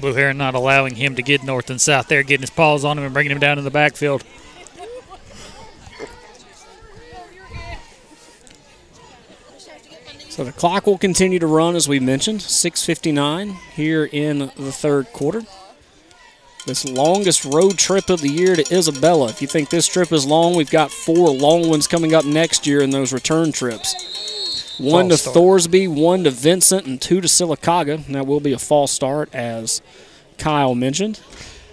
Blue 0.00 0.14
Heron 0.14 0.38
not 0.38 0.54
allowing 0.54 0.94
him 0.94 1.16
to 1.16 1.22
get 1.22 1.44
north 1.44 1.68
and 1.68 1.78
south 1.78 2.08
there, 2.08 2.22
getting 2.22 2.40
his 2.42 2.50
paws 2.50 2.82
on 2.82 2.96
him 2.96 3.04
and 3.04 3.12
bringing 3.12 3.32
him 3.32 3.40
down 3.40 3.58
in 3.58 3.64
the 3.64 3.70
backfield. 3.70 4.24
So 10.32 10.44
the 10.44 10.52
clock 10.52 10.86
will 10.86 10.96
continue 10.96 11.38
to 11.40 11.46
run 11.46 11.76
as 11.76 11.86
we 11.86 12.00
mentioned. 12.00 12.40
6:59 12.40 13.58
here 13.76 14.06
in 14.06 14.50
the 14.56 14.72
third 14.72 15.12
quarter. 15.12 15.42
This 16.64 16.86
longest 16.86 17.44
road 17.44 17.76
trip 17.76 18.08
of 18.08 18.22
the 18.22 18.30
year 18.30 18.56
to 18.56 18.74
Isabella. 18.74 19.28
If 19.28 19.42
you 19.42 19.46
think 19.46 19.68
this 19.68 19.86
trip 19.86 20.10
is 20.10 20.24
long, 20.24 20.56
we've 20.56 20.70
got 20.70 20.90
four 20.90 21.28
long 21.28 21.68
ones 21.68 21.86
coming 21.86 22.14
up 22.14 22.24
next 22.24 22.66
year 22.66 22.80
in 22.80 22.92
those 22.92 23.12
return 23.12 23.52
trips. 23.52 23.94
One 24.78 25.10
to 25.10 25.18
False 25.18 25.20
start. 25.20 25.36
Thorsby, 25.36 25.86
one 25.86 26.24
to 26.24 26.30
Vincent, 26.30 26.86
and 26.86 26.98
two 26.98 27.20
to 27.20 27.28
Sylacauga. 27.28 28.06
And 28.06 28.14
that 28.14 28.26
will 28.26 28.40
be 28.40 28.54
a 28.54 28.58
false 28.58 28.90
start, 28.90 29.28
as 29.34 29.82
Kyle 30.38 30.74
mentioned. 30.74 31.20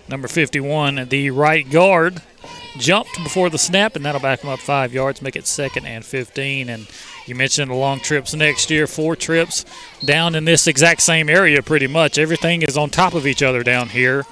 Number 0.10 0.28
51, 0.28 1.08
the 1.08 1.30
right 1.30 1.70
guard, 1.70 2.22
jumped 2.78 3.24
before 3.24 3.50
the 3.50 3.58
snap, 3.58 3.96
and 3.96 4.04
that'll 4.04 4.20
back 4.20 4.42
him 4.42 4.50
up 4.50 4.60
five 4.60 4.94
yards, 4.94 5.22
make 5.22 5.38
it 5.38 5.48
second 5.48 5.86
and 5.86 6.04
15. 6.04 6.68
And 6.68 6.88
you 7.30 7.36
mentioned 7.36 7.70
the 7.70 7.76
long 7.76 8.00
trips 8.00 8.34
next 8.34 8.72
year, 8.72 8.88
four 8.88 9.16
trips 9.16 9.64
down 10.04 10.36
in 10.36 10.46
this 10.46 10.68
exact 10.68 11.02
same 11.02 11.30
area 11.30 11.62
pretty 11.62 11.88
much. 11.88 12.18
Everything 12.18 12.64
is 12.64 12.76
on 12.76 12.90
top 12.90 13.14
of 13.14 13.28
each 13.28 13.44
other 13.44 13.64
down 13.64 13.88
here 13.90 14.26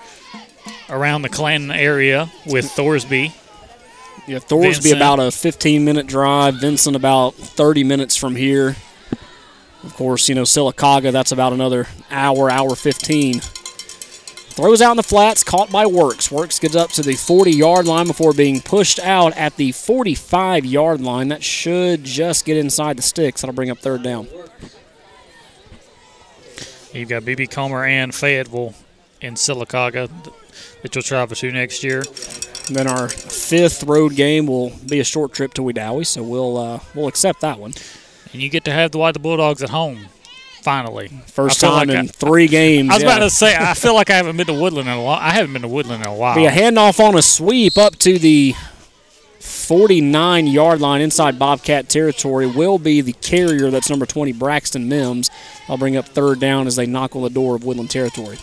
around 0.90 1.22
the 1.22 1.30
Clanton 1.30 1.72
area 1.72 2.30
with 2.46 2.66
Thorsby. 2.66 3.34
Yeah, 4.28 4.40
Thorsby 4.40 4.74
Vincent. 4.74 4.96
about 4.96 5.20
a 5.20 5.32
15 5.32 5.86
minute 5.86 6.08
drive. 6.08 6.56
Vincent 6.56 6.96
about 6.96 7.36
30 7.36 7.84
minutes 7.84 8.16
from 8.16 8.36
here. 8.36 8.76
Of 9.84 9.94
course, 9.94 10.28
you 10.28 10.36
know 10.36 10.44
Sylacauga. 10.44 11.12
That's 11.12 11.32
about 11.32 11.54
another 11.54 11.88
hour, 12.12 12.50
hour 12.50 12.76
15. 12.76 13.42
Throws 14.58 14.82
out 14.82 14.90
in 14.90 14.98
the 14.98 15.04
flats, 15.04 15.44
caught 15.44 15.72
by 15.72 15.86
Works. 15.86 16.32
Works 16.32 16.58
gets 16.58 16.76
up 16.76 16.90
to 16.94 17.04
the 17.04 17.14
40 17.14 17.52
yard 17.52 17.86
line 17.86 18.08
before 18.08 18.34
being 18.34 18.60
pushed 18.60 18.98
out 18.98 19.38
at 19.38 19.56
the 19.56 19.72
45 19.72 20.66
yard 20.66 21.00
line. 21.00 21.28
That 21.28 21.44
should 21.44 22.04
just 22.04 22.44
get 22.44 22.58
inside 22.58 22.98
the 22.98 23.04
sticks. 23.04 23.42
That'll 23.42 23.54
bring 23.54 23.70
up 23.70 23.78
third 23.78 24.02
down. 24.02 24.28
You've 26.92 27.08
got 27.08 27.22
BB 27.22 27.52
Comer 27.52 27.86
and 27.86 28.16
Fayetteville 28.16 28.74
in 29.22 29.36
Sylacauga 29.36 30.10
that 30.82 30.96
you'll 30.96 31.04
travel 31.04 31.36
to 31.36 31.52
next 31.52 31.84
year. 31.84 32.02
Then 32.72 32.88
our 32.88 33.10
fifth 33.10 33.84
road 33.84 34.16
game 34.16 34.48
will 34.48 34.72
be 34.90 35.00
a 35.00 35.04
short 35.04 35.34
trip 35.34 35.54
to 35.54 35.62
Wedowee, 35.62 36.08
so 36.08 36.24
we'll 36.24 36.58
uh, 36.58 36.80
we'll 36.96 37.08
accept 37.08 37.42
that 37.42 37.60
one. 37.60 37.74
And 38.34 38.42
you 38.42 38.50
get 38.50 38.66
to 38.66 38.72
have 38.72 38.90
the 38.90 38.98
White 38.98 39.14
the 39.14 39.20
Bulldogs 39.20 39.62
at 39.62 39.70
home, 39.70 40.08
finally. 40.68 41.08
First 41.28 41.62
time 41.62 41.88
like 41.88 41.98
in 41.98 41.98
I- 41.98 42.08
three 42.08 42.48
games. 42.48 42.90
I 42.90 42.96
was 42.96 43.04
yeah. 43.04 43.10
about 43.10 43.20
to 43.20 43.30
say, 43.30 43.56
I 43.56 43.74
feel 43.74 43.96
like 43.96 44.10
I 44.10 44.16
haven't 44.18 44.36
been 44.36 44.48
to 44.48 44.54
Woodland 44.54 44.90
in 44.90 44.98
a 44.98 45.02
while. 45.02 45.18
I 45.18 45.30
haven't 45.32 45.54
been 45.54 45.62
to 45.62 45.68
Woodland 45.70 46.04
in 46.04 46.10
a 46.10 46.14
while. 46.14 46.36
Be 46.36 46.44
a 46.44 46.52
handoff 46.52 47.00
on 47.00 47.18
a 47.18 47.22
sweep 47.22 47.78
up 47.78 47.96
to 48.00 48.20
the 48.20 48.54
49 49.40 50.48
yard 50.48 50.82
line 50.82 51.00
inside 51.00 51.40
Bobcat 51.40 51.88
territory 51.88 52.48
will 52.48 52.80
be 52.80 53.00
the 53.00 53.14
carrier. 53.14 53.72
That's 53.72 53.90
number 53.90 54.06
20, 54.06 54.34
Braxton 54.34 54.90
Mims. 54.90 55.30
I'll 55.70 55.78
bring 55.78 55.96
up 55.96 56.06
third 56.10 56.42
down 56.42 56.68
as 56.68 56.76
they 56.76 56.86
knock 56.86 57.16
on 57.16 57.22
the 57.22 57.30
door 57.30 57.56
of 57.56 57.64
Woodland 57.64 57.90
territory. 57.90 58.38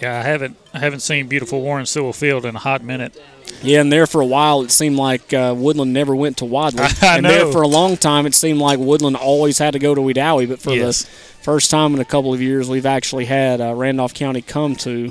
Yeah, 0.00 0.18
I 0.18 0.22
haven't 0.22 0.56
I 0.72 0.78
haven't 0.78 1.00
seen 1.00 1.26
beautiful 1.26 1.60
Warren 1.60 1.84
Sewell 1.86 2.12
Field 2.12 2.44
in 2.44 2.54
a 2.54 2.58
hot 2.60 2.82
minute. 2.84 3.20
Yeah, 3.62 3.80
and 3.80 3.92
there 3.92 4.06
for 4.06 4.20
a 4.20 4.26
while 4.26 4.62
it 4.62 4.70
seemed 4.70 4.96
like 4.96 5.32
uh, 5.32 5.54
Woodland 5.56 5.92
never 5.92 6.14
went 6.14 6.36
to 6.38 6.44
Wadley. 6.44 6.82
I 7.02 7.16
and 7.16 7.26
there 7.26 7.44
know. 7.46 7.52
for 7.52 7.62
a 7.62 7.66
long 7.68 7.96
time 7.96 8.24
it 8.26 8.34
seemed 8.34 8.60
like 8.60 8.78
Woodland 8.78 9.16
always 9.16 9.58
had 9.58 9.72
to 9.72 9.78
go 9.78 9.94
to 9.94 10.00
Wedowee. 10.00 10.48
But 10.48 10.60
for 10.60 10.70
Yes. 10.74 11.02
the 11.02 11.08
first 11.42 11.70
time 11.70 11.94
in 11.94 12.00
a 12.00 12.04
couple 12.04 12.32
of 12.32 12.40
years, 12.40 12.68
we've 12.68 12.86
actually 12.86 13.24
had 13.24 13.60
uh, 13.60 13.74
Randolph 13.74 14.14
County 14.14 14.42
come 14.42 14.76
to 14.76 15.10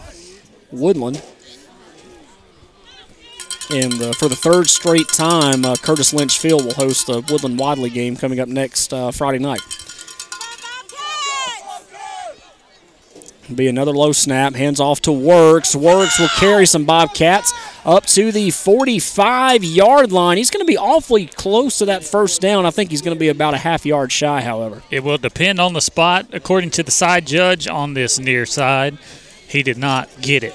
Woodland. 0.72 1.22
And 3.70 4.02
uh, 4.02 4.14
for 4.14 4.30
the 4.30 4.36
third 4.38 4.70
straight 4.70 5.10
time, 5.10 5.66
uh, 5.66 5.76
Curtis 5.76 6.14
Lynch 6.14 6.40
Field 6.40 6.64
will 6.64 6.74
host 6.76 7.08
the 7.08 7.20
Woodland 7.30 7.60
Wadley 7.60 7.90
game 7.90 8.16
coming 8.16 8.40
up 8.40 8.48
next 8.48 8.94
uh, 8.94 9.12
Friday 9.12 9.40
night. 9.40 9.60
Be 13.54 13.68
another 13.68 13.92
low 13.94 14.12
snap. 14.12 14.56
Hands 14.56 14.78
off 14.80 15.00
to 15.02 15.12
Works. 15.12 15.74
Works 15.74 16.20
will 16.20 16.28
carry 16.38 16.66
some 16.66 16.84
Bobcats 16.84 17.54
up 17.86 18.06
to 18.08 18.32
the 18.32 18.50
45 18.52 19.64
yard 19.64 20.12
line. 20.12 20.36
He's 20.38 20.50
going 20.50 20.66
to 20.66 20.70
be 20.70 20.78
awfully 20.78 21.28
close 21.28 21.78
to 21.78 21.86
that 21.86 22.04
first 22.04 22.42
down. 22.42 22.66
I 22.66 22.72
think 22.72 22.92
he's 22.92 23.02
going 23.02 23.16
to 23.16 23.20
be 23.20 23.30
about 23.30 23.54
a 23.54 23.58
half 23.58 23.86
yard 23.86 24.12
shy, 24.12 24.42
however. 24.42 24.84
It 24.92 25.02
will 25.04 25.18
depend 25.18 25.62
on 25.62 25.72
the 25.72 25.80
spot. 25.80 26.28
According 26.34 26.72
to 26.72 26.84
the 26.84 26.92
side 26.92 27.26
judge 27.26 27.68
on 27.70 27.94
this 27.94 28.20
near 28.20 28.46
side, 28.46 28.98
he 29.48 29.64
did 29.64 29.78
not 29.78 30.10
get 30.22 30.44
it. 30.44 30.54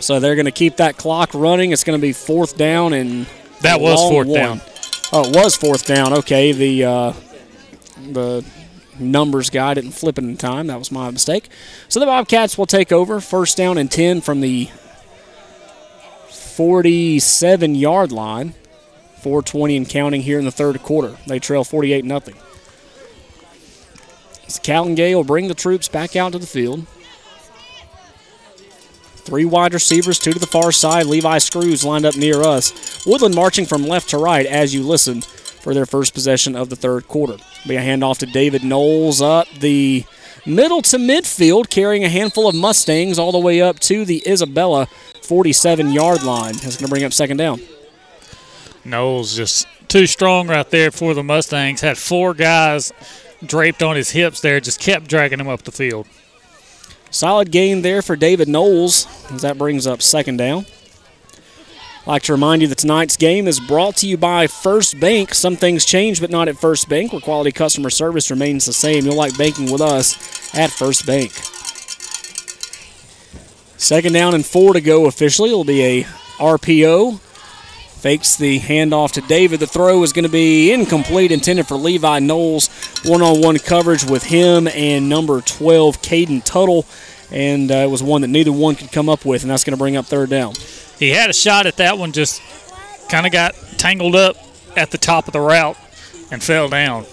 So 0.00 0.20
they're 0.20 0.36
going 0.36 0.44
to 0.44 0.52
keep 0.52 0.76
that 0.76 0.98
clock 0.98 1.30
running. 1.32 1.72
It's 1.72 1.82
going 1.82 1.98
to 1.98 2.02
be 2.06 2.12
fourth 2.12 2.58
down 2.58 2.92
and 2.92 3.26
That 3.62 3.80
was 3.80 3.98
fourth 3.98 4.28
one. 4.28 4.38
down. 4.38 4.60
Oh, 5.14 5.28
it 5.30 5.34
was 5.34 5.56
fourth 5.56 5.86
down. 5.86 6.12
Okay, 6.12 6.52
the 6.52 6.84
uh, 6.84 7.12
the 8.12 8.44
numbers 9.00 9.50
guy 9.50 9.74
didn't 9.74 9.92
flip 9.92 10.18
it 10.18 10.24
in 10.24 10.36
time. 10.36 10.66
That 10.66 10.78
was 10.78 10.90
my 10.90 11.10
mistake. 11.10 11.48
So 11.88 12.00
the 12.00 12.06
Bobcats 12.06 12.56
will 12.58 12.66
take 12.66 12.92
over. 12.92 13.20
First 13.20 13.56
down 13.56 13.78
and 13.78 13.90
ten 13.90 14.20
from 14.20 14.40
the 14.40 14.70
47 16.28 17.74
yard 17.74 18.12
line. 18.12 18.54
420 19.20 19.76
and 19.76 19.88
counting 19.88 20.22
here 20.22 20.38
in 20.38 20.44
the 20.44 20.52
third 20.52 20.80
quarter. 20.82 21.16
They 21.26 21.38
trail 21.38 21.64
48 21.64 22.04
nothing. 22.04 22.36
So 24.46 24.60
Callan 24.62 24.94
Gay 24.94 25.14
will 25.14 25.24
bring 25.24 25.48
the 25.48 25.54
troops 25.54 25.88
back 25.88 26.16
out 26.16 26.32
to 26.32 26.38
the 26.38 26.46
field. 26.46 26.86
Three 29.16 29.44
wide 29.44 29.74
receivers, 29.74 30.18
two 30.18 30.32
to 30.32 30.38
the 30.38 30.46
far 30.46 30.72
side. 30.72 31.06
Levi 31.06 31.38
Screws 31.38 31.84
lined 31.84 32.06
up 32.06 32.16
near 32.16 32.42
us. 32.42 33.04
Woodland 33.04 33.34
marching 33.34 33.66
from 33.66 33.82
left 33.82 34.08
to 34.10 34.18
right 34.18 34.46
as 34.46 34.72
you 34.72 34.82
listen 34.82 35.22
for 35.68 35.74
their 35.74 35.84
first 35.84 36.14
possession 36.14 36.56
of 36.56 36.70
the 36.70 36.76
third 36.76 37.06
quarter. 37.08 37.36
Be 37.66 37.76
a 37.76 37.82
handoff 37.82 38.16
to 38.20 38.26
David 38.26 38.64
Knowles 38.64 39.20
up 39.20 39.46
the 39.60 40.02
middle 40.46 40.80
to 40.80 40.96
midfield, 40.96 41.68
carrying 41.68 42.04
a 42.04 42.08
handful 42.08 42.48
of 42.48 42.54
Mustangs 42.54 43.18
all 43.18 43.32
the 43.32 43.38
way 43.38 43.60
up 43.60 43.78
to 43.80 44.06
the 44.06 44.26
Isabella 44.26 44.86
47 45.20 45.90
yard 45.90 46.22
line. 46.22 46.54
That's 46.54 46.78
going 46.78 46.86
to 46.86 46.88
bring 46.88 47.04
up 47.04 47.12
second 47.12 47.36
down. 47.36 47.60
Knowles 48.82 49.36
just 49.36 49.68
too 49.88 50.06
strong 50.06 50.48
right 50.48 50.70
there 50.70 50.90
for 50.90 51.12
the 51.12 51.22
Mustangs. 51.22 51.82
Had 51.82 51.98
four 51.98 52.32
guys 52.32 52.90
draped 53.44 53.82
on 53.82 53.94
his 53.94 54.12
hips 54.12 54.40
there, 54.40 54.60
just 54.60 54.80
kept 54.80 55.06
dragging 55.06 55.38
him 55.38 55.48
up 55.48 55.64
the 55.64 55.72
field. 55.72 56.06
Solid 57.10 57.50
gain 57.50 57.82
there 57.82 58.00
for 58.00 58.16
David 58.16 58.48
Knowles 58.48 59.06
as 59.30 59.42
that 59.42 59.58
brings 59.58 59.86
up 59.86 60.00
second 60.00 60.38
down. 60.38 60.64
Like 62.08 62.22
to 62.22 62.32
remind 62.32 62.62
you 62.62 62.68
that 62.68 62.78
tonight's 62.78 63.18
game 63.18 63.46
is 63.46 63.60
brought 63.60 63.96
to 63.96 64.08
you 64.08 64.16
by 64.16 64.46
First 64.46 64.98
Bank. 64.98 65.34
Some 65.34 65.56
things 65.56 65.84
change, 65.84 66.22
but 66.22 66.30
not 66.30 66.48
at 66.48 66.56
First 66.56 66.88
Bank, 66.88 67.12
where 67.12 67.20
quality 67.20 67.52
customer 67.52 67.90
service 67.90 68.30
remains 68.30 68.64
the 68.64 68.72
same. 68.72 69.04
You'll 69.04 69.14
like 69.14 69.36
banking 69.36 69.70
with 69.70 69.82
us 69.82 70.16
at 70.54 70.70
First 70.70 71.04
Bank. 71.04 71.32
Second 73.76 74.14
down 74.14 74.32
and 74.32 74.46
four 74.46 74.72
to 74.72 74.80
go 74.80 75.04
officially. 75.04 75.50
It'll 75.50 75.64
be 75.64 75.84
a 75.84 76.04
RPO. 76.38 77.18
Fakes 77.20 78.36
the 78.36 78.58
handoff 78.58 79.12
to 79.12 79.20
David. 79.20 79.60
The 79.60 79.66
throw 79.66 80.02
is 80.02 80.14
going 80.14 80.24
to 80.24 80.30
be 80.30 80.72
incomplete, 80.72 81.30
intended 81.30 81.66
for 81.66 81.74
Levi 81.74 82.20
Knowles. 82.20 82.68
One 83.04 83.20
on 83.20 83.42
one 83.42 83.58
coverage 83.58 84.04
with 84.04 84.22
him 84.22 84.66
and 84.68 85.10
number 85.10 85.42
12, 85.42 86.00
Caden 86.00 86.42
Tuttle. 86.42 86.86
And 87.30 87.70
uh, 87.70 87.74
it 87.74 87.90
was 87.90 88.02
one 88.02 88.22
that 88.22 88.28
neither 88.28 88.50
one 88.50 88.76
could 88.76 88.92
come 88.92 89.10
up 89.10 89.26
with, 89.26 89.42
and 89.42 89.50
that's 89.50 89.62
going 89.62 89.76
to 89.76 89.78
bring 89.78 89.98
up 89.98 90.06
third 90.06 90.30
down. 90.30 90.54
He 90.98 91.10
had 91.10 91.30
a 91.30 91.32
shot 91.32 91.66
at 91.66 91.76
that 91.76 91.98
one, 91.98 92.12
just 92.12 92.42
kind 93.08 93.26
of 93.26 93.32
got 93.32 93.54
tangled 93.78 94.16
up 94.16 94.36
at 94.76 94.90
the 94.90 94.98
top 94.98 95.26
of 95.26 95.32
the 95.32 95.40
route 95.40 95.76
and 96.30 96.42
fell 96.42 96.68
down. 96.68 97.06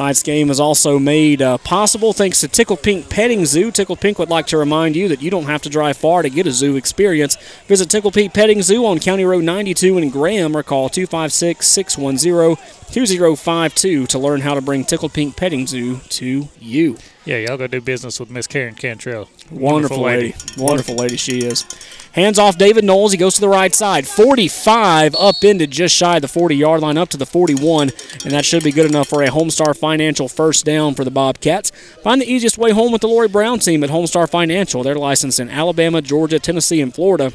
Tonight's 0.00 0.22
game 0.22 0.48
is 0.48 0.58
also 0.58 0.98
made 0.98 1.42
uh, 1.42 1.58
possible 1.58 2.14
thanks 2.14 2.40
to 2.40 2.48
Tickle 2.48 2.78
Pink 2.78 3.10
Petting 3.10 3.44
Zoo. 3.44 3.70
Tickle 3.70 3.96
Pink 3.96 4.18
would 4.18 4.30
like 4.30 4.46
to 4.46 4.56
remind 4.56 4.96
you 4.96 5.08
that 5.08 5.20
you 5.20 5.30
don't 5.30 5.44
have 5.44 5.60
to 5.62 5.68
drive 5.68 5.98
far 5.98 6.22
to 6.22 6.30
get 6.30 6.46
a 6.46 6.52
zoo 6.52 6.76
experience. 6.76 7.36
Visit 7.66 7.90
Tickle 7.90 8.10
Pink 8.10 8.32
Petting 8.32 8.62
Zoo 8.62 8.86
on 8.86 8.98
County 8.98 9.24
Road 9.26 9.44
92 9.44 9.98
in 9.98 10.08
Graham 10.08 10.56
or 10.56 10.62
call 10.62 10.88
256 10.88 11.66
610 11.66 12.56
2052 12.92 14.06
to 14.06 14.18
learn 14.18 14.40
how 14.40 14.54
to 14.54 14.60
bring 14.60 14.84
Tickle 14.84 15.08
Pink 15.08 15.36
Petting 15.36 15.66
Zoo 15.68 15.98
to 16.08 16.48
you. 16.58 16.96
Yeah, 17.24 17.36
y'all 17.36 17.56
go 17.56 17.68
do 17.68 17.80
business 17.80 18.18
with 18.18 18.30
Miss 18.30 18.48
Karen 18.48 18.74
Cantrell. 18.74 19.28
Wonderful, 19.50 20.00
lady. 20.00 20.34
Wonderful 20.58 20.96
lady 20.96 21.16
she 21.16 21.38
is. 21.38 21.64
Hands 22.12 22.36
off 22.38 22.58
David 22.58 22.84
Knowles. 22.84 23.12
He 23.12 23.18
goes 23.18 23.34
to 23.34 23.40
the 23.40 23.48
right 23.48 23.72
side. 23.72 24.08
45 24.08 25.14
up 25.14 25.44
into 25.44 25.68
just 25.68 25.94
shy 25.94 26.16
of 26.16 26.22
the 26.22 26.28
40 26.28 26.56
yard 26.56 26.80
line, 26.80 26.98
up 26.98 27.08
to 27.10 27.16
the 27.16 27.26
41. 27.26 27.90
And 28.24 28.32
that 28.32 28.44
should 28.44 28.64
be 28.64 28.72
good 28.72 28.86
enough 28.90 29.08
for 29.08 29.22
a 29.22 29.28
Homestar 29.28 29.76
Financial 29.76 30.28
first 30.28 30.64
down 30.64 30.94
for 30.94 31.04
the 31.04 31.12
Bobcats. 31.12 31.70
Find 32.02 32.20
the 32.20 32.30
easiest 32.30 32.58
way 32.58 32.72
home 32.72 32.90
with 32.90 33.02
the 33.02 33.08
Lori 33.08 33.28
Brown 33.28 33.60
team 33.60 33.84
at 33.84 33.90
Homestar 33.90 34.28
Financial. 34.28 34.82
They're 34.82 34.96
licensed 34.96 35.38
in 35.38 35.48
Alabama, 35.48 36.02
Georgia, 36.02 36.40
Tennessee, 36.40 36.80
and 36.80 36.92
Florida. 36.92 37.32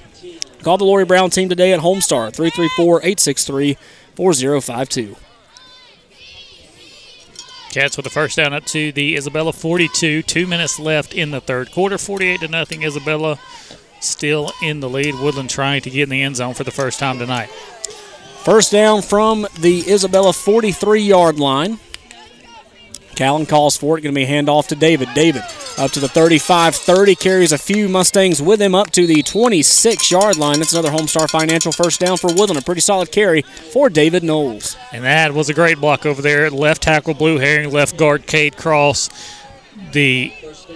Call 0.63 0.77
the 0.77 0.83
Lori 0.83 1.05
Brown 1.05 1.29
team 1.29 1.47
today 1.47 1.71
at 1.71 1.79
Homestar 1.79 2.33
334 2.33 2.99
863 2.99 3.77
4052. 4.15 5.15
Cats 7.75 7.97
with 7.97 8.05
the 8.05 8.09
first 8.09 8.37
down 8.37 8.53
up 8.53 8.63
to 8.67 8.93
the 8.93 9.17
Isabella 9.17 9.51
42. 9.51 10.23
Two 10.23 10.47
minutes 10.47 10.79
left 10.79 11.13
in 11.13 11.31
the 11.31 11.41
third 11.41 11.73
quarter. 11.73 11.97
48 11.97 12.39
to 12.39 12.47
nothing. 12.47 12.83
Isabella 12.83 13.37
still 13.99 14.53
in 14.63 14.79
the 14.79 14.87
lead. 14.87 15.15
Woodland 15.15 15.49
trying 15.49 15.81
to 15.81 15.89
get 15.89 16.03
in 16.03 16.09
the 16.09 16.21
end 16.21 16.37
zone 16.37 16.53
for 16.53 16.63
the 16.63 16.71
first 16.71 16.99
time 16.99 17.19
tonight. 17.19 17.49
First 18.45 18.71
down 18.71 19.01
from 19.01 19.45
the 19.59 19.83
Isabella 19.91 20.31
43 20.31 21.01
yard 21.01 21.37
line. 21.37 21.81
Callan 23.15 23.45
calls 23.45 23.77
for 23.77 23.97
it. 23.97 24.01
Going 24.01 24.13
to 24.13 24.19
be 24.19 24.23
a 24.23 24.27
handoff 24.27 24.67
to 24.67 24.75
David. 24.75 25.09
David 25.13 25.43
up 25.77 25.91
to 25.91 25.99
the 25.99 26.07
35 26.07 26.75
30. 26.75 27.15
Carries 27.15 27.51
a 27.51 27.57
few 27.57 27.89
Mustangs 27.89 28.41
with 28.41 28.61
him 28.61 28.75
up 28.75 28.91
to 28.91 29.07
the 29.07 29.23
26 29.23 30.11
yard 30.11 30.37
line. 30.37 30.59
That's 30.59 30.73
another 30.73 30.91
Homestar 30.91 31.29
Financial 31.29 31.71
first 31.71 31.99
down 31.99 32.17
for 32.17 32.27
Woodland. 32.27 32.59
A 32.59 32.61
pretty 32.61 32.81
solid 32.81 33.11
carry 33.11 33.41
for 33.41 33.89
David 33.89 34.23
Knowles. 34.23 34.77
And 34.91 35.03
that 35.03 35.33
was 35.33 35.49
a 35.49 35.53
great 35.53 35.79
block 35.79 36.05
over 36.05 36.21
there. 36.21 36.49
Left 36.49 36.83
tackle 36.83 37.13
Blue 37.13 37.37
Heron, 37.37 37.71
left 37.71 37.97
guard 37.97 38.27
Cade 38.27 38.57
Cross. 38.57 39.09
The 39.91 40.31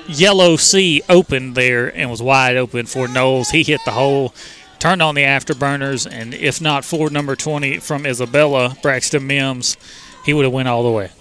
yellow 0.08 0.56
C 0.56 1.02
opened 1.08 1.56
there 1.56 1.96
and 1.96 2.10
was 2.10 2.22
wide 2.22 2.58
open 2.58 2.86
for 2.86 3.08
Knowles. 3.08 3.50
He 3.50 3.64
hit 3.64 3.82
the 3.86 3.92
hole, 3.92 4.34
turned 4.80 5.02
on 5.02 5.16
the 5.16 5.24
afterburners, 5.24 6.08
and 6.10 6.34
if 6.34 6.62
not 6.62 6.84
for 6.84 7.10
number 7.10 7.36
20 7.36 7.80
from 7.80 8.06
Isabella, 8.06 8.76
Braxton 8.82 9.26
Mims, 9.26 9.78
he 10.26 10.34
would 10.34 10.46
have 10.46 10.54
went 10.54 10.68
all 10.68 10.84
the 10.84 10.92
way. 10.92 11.12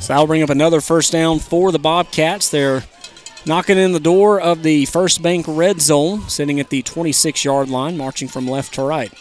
So 0.00 0.14
that'll 0.14 0.26
bring 0.26 0.42
up 0.42 0.48
another 0.48 0.80
first 0.80 1.12
down 1.12 1.40
for 1.40 1.70
the 1.70 1.78
Bobcats. 1.78 2.48
They're 2.48 2.84
knocking 3.44 3.76
in 3.76 3.92
the 3.92 4.00
door 4.00 4.40
of 4.40 4.62
the 4.62 4.86
First 4.86 5.22
Bank 5.22 5.44
red 5.46 5.80
zone, 5.82 6.26
sitting 6.28 6.58
at 6.58 6.70
the 6.70 6.80
26 6.80 7.44
yard 7.44 7.68
line, 7.68 7.98
marching 7.98 8.26
from 8.26 8.48
left 8.48 8.74
to 8.74 8.82
right. 8.82 9.12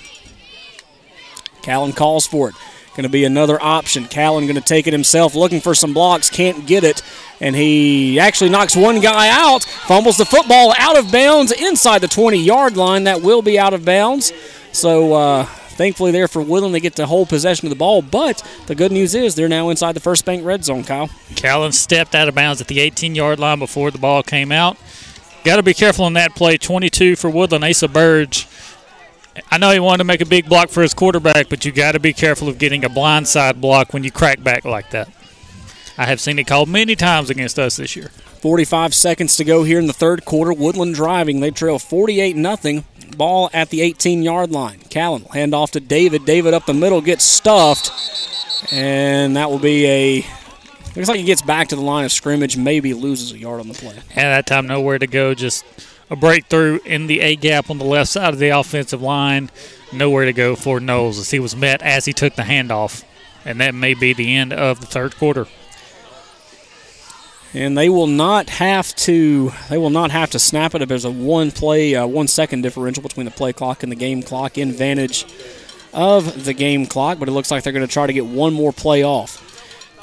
Callan 1.62 1.92
calls 1.92 2.26
for 2.26 2.50
it. 2.50 2.56
Going 2.96 3.04
to 3.04 3.10
be 3.10 3.26
another 3.26 3.62
option. 3.62 4.06
Callan 4.06 4.46
going 4.46 4.56
to 4.56 4.62
take 4.62 4.88
it 4.88 4.94
himself, 4.94 5.36
looking 5.36 5.60
for 5.60 5.76
some 5.76 5.94
blocks, 5.94 6.30
can't 6.30 6.66
get 6.66 6.86
it, 6.86 7.02
and 7.42 7.56
he 7.56 8.18
actually 8.18 8.50
knocks 8.50 8.76
one 8.76 9.02
guy 9.02 9.30
out, 9.30 9.64
fumbles 9.64 10.18
the 10.18 10.26
football 10.26 10.74
out 10.78 10.98
of 10.98 11.12
bounds 11.12 11.52
inside 11.52 12.00
the 12.00 12.08
20 12.08 12.38
yard 12.38 12.78
line. 12.78 13.04
That 13.04 13.22
will 13.22 13.42
be 13.42 13.60
out 13.60 13.74
of 13.74 13.84
bounds. 13.84 14.32
So, 14.72 15.14
uh, 15.14 15.46
thankfully, 15.80 16.12
there 16.12 16.28
for 16.28 16.42
Woodland, 16.42 16.76
they 16.76 16.82
get 16.82 16.98
to 16.98 17.08
hold 17.08 17.30
possession 17.30 17.66
of 17.66 17.70
the 17.70 17.78
ball. 17.78 18.02
But 18.02 18.46
the 18.68 18.76
good 18.76 18.92
news 18.92 19.16
is 19.16 19.34
they're 19.34 19.48
now 19.48 19.70
inside 19.70 19.94
the 19.94 20.02
First 20.02 20.26
Bank 20.26 20.46
red 20.46 20.66
zone, 20.66 20.84
Kyle. 20.84 21.10
Callan 21.36 21.72
stepped 21.72 22.14
out 22.14 22.28
of 22.28 22.36
bounds 22.36 22.60
at 22.60 22.68
the 22.68 22.82
18 22.82 23.16
yard 23.16 23.40
line 23.40 23.60
before 23.60 23.90
the 23.90 23.98
ball 23.98 24.22
came 24.22 24.52
out. 24.52 24.78
Got 25.46 25.56
to 25.56 25.64
be 25.64 25.74
careful 25.74 26.04
on 26.04 26.14
that 26.14 26.36
play. 26.36 26.58
22 26.58 27.16
for 27.16 27.30
Woodland. 27.30 27.64
Asa 27.64 27.88
Burge. 27.88 28.46
I 29.50 29.58
know 29.58 29.72
he 29.72 29.80
wanted 29.80 30.00
to 30.00 30.04
make 30.04 30.20
a 30.20 30.26
big 30.26 30.50
block 30.50 30.70
for 30.70 30.82
his 30.82 30.94
quarterback, 30.94 31.48
but 31.48 31.64
you 31.64 31.72
got 31.72 31.94
to 31.94 32.00
be 32.00 32.12
careful 32.12 32.50
of 32.50 32.58
getting 32.58 32.84
a 32.84 32.90
blindside 32.90 33.62
block 33.62 33.94
when 33.94 34.04
you 34.04 34.12
crack 34.12 34.44
back 34.44 34.66
like 34.66 34.90
that. 34.92 35.08
I 35.98 36.06
have 36.08 36.20
seen 36.20 36.38
it 36.40 36.48
called 36.48 36.68
many 36.68 36.98
times 36.98 37.30
against 37.30 37.58
us 37.58 37.78
this 37.78 37.96
year. 37.96 38.12
45 38.40 38.94
seconds 38.94 39.36
to 39.38 39.44
go 39.44 39.64
here 39.64 39.80
in 39.80 39.88
the 39.88 39.94
third 39.94 40.26
quarter. 40.26 40.54
Woodland 40.54 40.96
driving. 40.96 41.40
They 41.40 41.52
trail 41.52 41.80
48 41.80 42.36
0. 42.36 42.84
ball 43.18 43.50
at 43.54 43.70
the 43.70 43.82
18 43.82 44.24
yard 44.24 44.52
line. 44.52 44.80
Callan 44.90 45.24
will 45.24 45.32
hand 45.32 45.54
off 45.54 45.72
to 45.72 45.80
David. 45.80 46.26
David 46.26 46.54
up 46.54 46.66
the 46.66 46.74
middle 46.74 47.02
gets 47.02 47.24
stuffed, 47.24 47.92
and 48.72 49.36
that 49.36 49.50
will 49.50 49.60
be 49.60 49.86
a. 49.86 50.26
Looks 50.96 51.08
like 51.08 51.20
he 51.20 51.26
gets 51.26 51.42
back 51.42 51.68
to 51.70 51.76
the 51.76 51.82
line 51.82 52.06
of 52.06 52.12
scrimmage, 52.12 52.58
maybe 52.58 52.94
loses 52.94 53.32
a 53.32 53.38
yard 53.38 53.60
on 53.60 53.68
the 53.68 53.74
play. 53.74 53.96
And 53.96 54.34
that 54.34 54.48
time, 54.48 54.68
nowhere 54.68 54.98
to 55.00 55.08
go. 55.08 55.34
Just 55.34 55.64
a 56.10 56.16
breakthrough 56.16 56.80
in 56.86 57.08
the 57.08 57.20
A 57.22 57.36
gap 57.36 57.70
on 57.70 57.78
the 57.78 57.86
left 57.86 58.10
side 58.10 58.34
of 58.34 58.40
the 58.40 58.50
offensive 58.50 59.02
line. 59.02 59.52
Nowhere 59.94 60.26
to 60.26 60.34
go 60.34 60.56
for 60.56 60.80
Knowles 60.80 61.20
as 61.20 61.32
he 61.32 61.40
was 61.40 61.56
met 61.56 61.82
as 61.82 62.06
he 62.06 62.14
took 62.14 62.36
the 62.36 62.44
handoff. 62.44 63.04
And 63.46 63.62
that 63.62 63.74
may 63.74 63.94
be 63.94 64.14
the 64.14 64.36
end 64.36 64.52
of 64.54 64.80
the 64.82 64.86
third 64.86 65.16
quarter. 65.16 65.48
And 67.54 67.78
they 67.78 67.90
will 67.90 68.08
not 68.08 68.50
have 68.50 68.96
to. 68.98 69.52
They 69.70 69.78
will 69.78 69.90
not 69.90 70.12
have 70.12 70.30
to 70.32 70.40
snap 70.40 70.76
it 70.76 70.82
if 70.82 70.90
there's 70.90 71.06
a 71.06 71.12
one 71.12 71.52
play, 71.52 71.96
uh, 71.96 72.06
one 72.06 72.28
second 72.28 72.62
differential 72.62 73.02
between 73.02 73.26
the 73.26 73.32
play 73.32 73.54
clock 73.54 73.82
and 73.82 73.92
the 73.92 73.96
game 73.96 74.22
clock 74.22 74.58
in 74.58 74.70
advantage 74.70 75.26
of 75.94 76.46
the 76.46 76.54
game 76.54 76.86
clock. 76.86 77.18
But 77.18 77.28
it 77.28 77.32
looks 77.32 77.50
like 77.50 77.64
they're 77.64 77.74
going 77.74 77.86
to 77.86 77.92
try 77.92 78.06
to 78.06 78.14
get 78.14 78.26
one 78.26 78.54
more 78.54 78.72
play 78.72 79.04
off. 79.04 79.46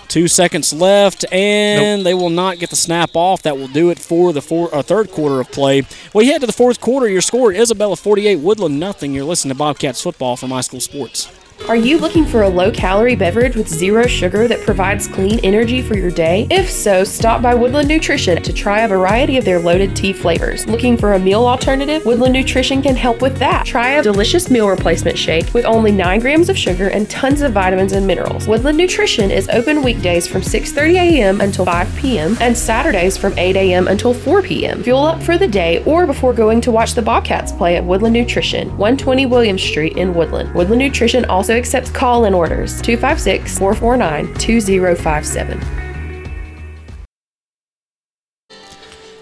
Two 0.08 0.28
seconds 0.28 0.72
left, 0.72 1.24
and 1.32 2.00
nope. 2.00 2.04
they 2.04 2.14
will 2.14 2.30
not 2.30 2.58
get 2.58 2.70
the 2.70 2.76
snap 2.76 3.10
off. 3.14 3.42
That 3.42 3.58
will 3.58 3.68
do 3.68 3.90
it 3.90 3.98
for 3.98 4.32
the 4.32 4.40
four, 4.40 4.72
uh, 4.74 4.82
third 4.82 5.10
quarter 5.10 5.40
of 5.40 5.50
play. 5.50 5.82
We 6.14 6.28
head 6.28 6.40
to 6.42 6.46
the 6.46 6.52
fourth 6.52 6.80
quarter. 6.80 7.08
Your 7.08 7.20
score: 7.20 7.52
Isabella 7.52 7.96
48, 7.96 8.36
Woodland 8.36 8.78
nothing. 8.78 9.12
You're 9.12 9.24
listening 9.24 9.54
to 9.54 9.58
Bobcats 9.58 10.00
football 10.00 10.36
from 10.36 10.50
high 10.50 10.60
school 10.60 10.80
Sports. 10.80 11.28
Are 11.64 11.74
you 11.74 11.98
looking 11.98 12.24
for 12.24 12.42
a 12.42 12.48
low 12.48 12.70
calorie 12.70 13.16
beverage 13.16 13.56
with 13.56 13.66
zero 13.66 14.06
sugar 14.06 14.46
that 14.46 14.60
provides 14.60 15.08
clean 15.08 15.40
energy 15.42 15.82
for 15.82 15.96
your 15.96 16.12
day? 16.12 16.46
If 16.48 16.70
so, 16.70 17.02
stop 17.02 17.42
by 17.42 17.56
Woodland 17.56 17.88
Nutrition 17.88 18.40
to 18.40 18.52
try 18.52 18.82
a 18.82 18.88
variety 18.88 19.36
of 19.36 19.44
their 19.44 19.58
loaded 19.58 19.96
tea 19.96 20.12
flavors. 20.12 20.64
Looking 20.68 20.96
for 20.96 21.14
a 21.14 21.18
meal 21.18 21.44
alternative? 21.44 22.06
Woodland 22.06 22.34
Nutrition 22.34 22.82
can 22.82 22.94
help 22.94 23.20
with 23.20 23.36
that. 23.38 23.66
Try 23.66 23.92
a 23.92 24.02
delicious 24.02 24.48
meal 24.48 24.68
replacement 24.68 25.18
shake 25.18 25.52
with 25.54 25.64
only 25.64 25.90
9 25.90 26.20
grams 26.20 26.48
of 26.48 26.56
sugar 26.56 26.88
and 26.88 27.10
tons 27.10 27.40
of 27.40 27.52
vitamins 27.52 27.92
and 27.92 28.06
minerals. 28.06 28.46
Woodland 28.46 28.78
Nutrition 28.78 29.32
is 29.32 29.48
open 29.48 29.82
weekdays 29.82 30.28
from 30.28 30.42
6:30 30.42 30.94
a.m. 30.94 31.40
until 31.40 31.64
5 31.64 31.96
p.m. 31.96 32.36
and 32.40 32.56
Saturdays 32.56 33.16
from 33.16 33.36
8 33.36 33.56
a.m. 33.56 33.88
until 33.88 34.14
4 34.14 34.40
p.m. 34.42 34.84
Fuel 34.84 35.04
up 35.04 35.20
for 35.20 35.36
the 35.36 35.48
day 35.48 35.82
or 35.84 36.06
before 36.06 36.32
going 36.32 36.60
to 36.60 36.70
watch 36.70 36.94
the 36.94 37.02
Bobcats 37.02 37.50
play 37.50 37.74
at 37.76 37.84
Woodland 37.84 38.12
Nutrition, 38.14 38.68
120 38.76 39.26
Williams 39.26 39.62
Street 39.62 39.96
in 39.96 40.14
Woodland. 40.14 40.54
Woodland 40.54 40.80
Nutrition 40.80 41.24
also 41.24 41.45
accepts 41.50 41.90
call 41.90 42.24
in 42.24 42.34
orders 42.34 42.80
256 42.82 43.58
449 43.58 44.34
2057. 44.34 45.86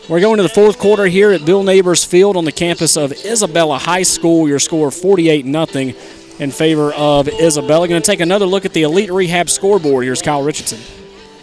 We're 0.07 0.21
going 0.21 0.37
to 0.37 0.43
the 0.43 0.51
fourth 0.51 0.79
quarter 0.79 1.07
here 1.07 1.33
at 1.33 1.47
Bill 1.47 1.63
Neighbors 1.63 2.05
Field 2.05 2.37
on 2.37 2.45
the 2.45 2.53
campus 2.53 2.95
of 2.99 3.13
Isabella 3.13 3.79
High 3.79 4.03
School. 4.03 4.47
Your 4.47 4.59
score 4.59 4.91
48 4.91 5.47
0 5.47 5.95
in 6.41 6.51
favor 6.51 6.93
of 6.93 7.27
Isabella. 7.29 7.89
Going 7.89 8.03
to 8.03 8.07
take 8.07 8.21
another 8.21 8.45
look 8.45 8.67
at 8.67 8.75
the 8.75 8.83
Elite 8.83 9.11
Rehab 9.11 9.49
scoreboard. 9.49 10.05
Here's 10.05 10.21
Kyle 10.21 10.43
Richardson. 10.43 10.81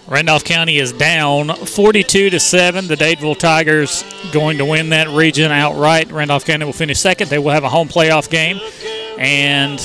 Randolph 0.07 0.43
County 0.43 0.77
is 0.77 0.91
down 0.91 1.49
42 1.49 2.29
to 2.29 2.39
7. 2.39 2.87
The 2.87 2.95
Dadeville 2.95 3.39
Tigers 3.39 4.03
going 4.31 4.59
to 4.59 4.65
win 4.65 4.89
that 4.89 5.07
region 5.09 5.51
outright. 5.51 6.11
Randolph 6.11 6.45
County 6.45 6.65
will 6.65 6.73
finish 6.73 6.99
second. 6.99 7.29
They 7.29 7.39
will 7.39 7.51
have 7.51 7.63
a 7.63 7.69
home 7.69 7.87
playoff 7.87 8.29
game. 8.29 8.59
And 9.17 9.79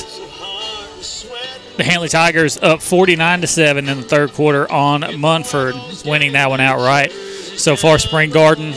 the 1.77 1.85
Handley 1.85 2.09
Tigers 2.09 2.59
up 2.59 2.81
49 2.81 3.43
to 3.43 3.47
7 3.47 3.89
in 3.89 3.97
the 3.99 4.03
third 4.03 4.33
quarter 4.33 4.71
on 4.71 5.21
Munford, 5.21 5.75
winning 6.05 6.33
that 6.33 6.49
one 6.49 6.61
outright. 6.61 7.13
So 7.13 7.77
far, 7.77 7.99
Spring 7.99 8.31
Garden 8.31 8.75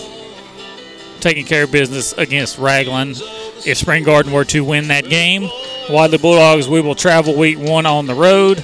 taking 1.20 1.46
care 1.46 1.64
of 1.64 1.72
business 1.72 2.14
against 2.14 2.58
Ragland. 2.58 3.22
If 3.66 3.78
Spring 3.78 4.04
Garden 4.04 4.32
were 4.32 4.46
to 4.46 4.64
win 4.64 4.88
that 4.90 5.06
game, 5.06 5.50
Wadley 5.90 6.18
Bulldogs, 6.18 6.68
we 6.68 6.82
will 6.82 6.96
travel 6.96 7.36
week 7.36 7.58
one 7.58 7.86
on 7.86 8.06
the 8.06 8.16
road 8.16 8.58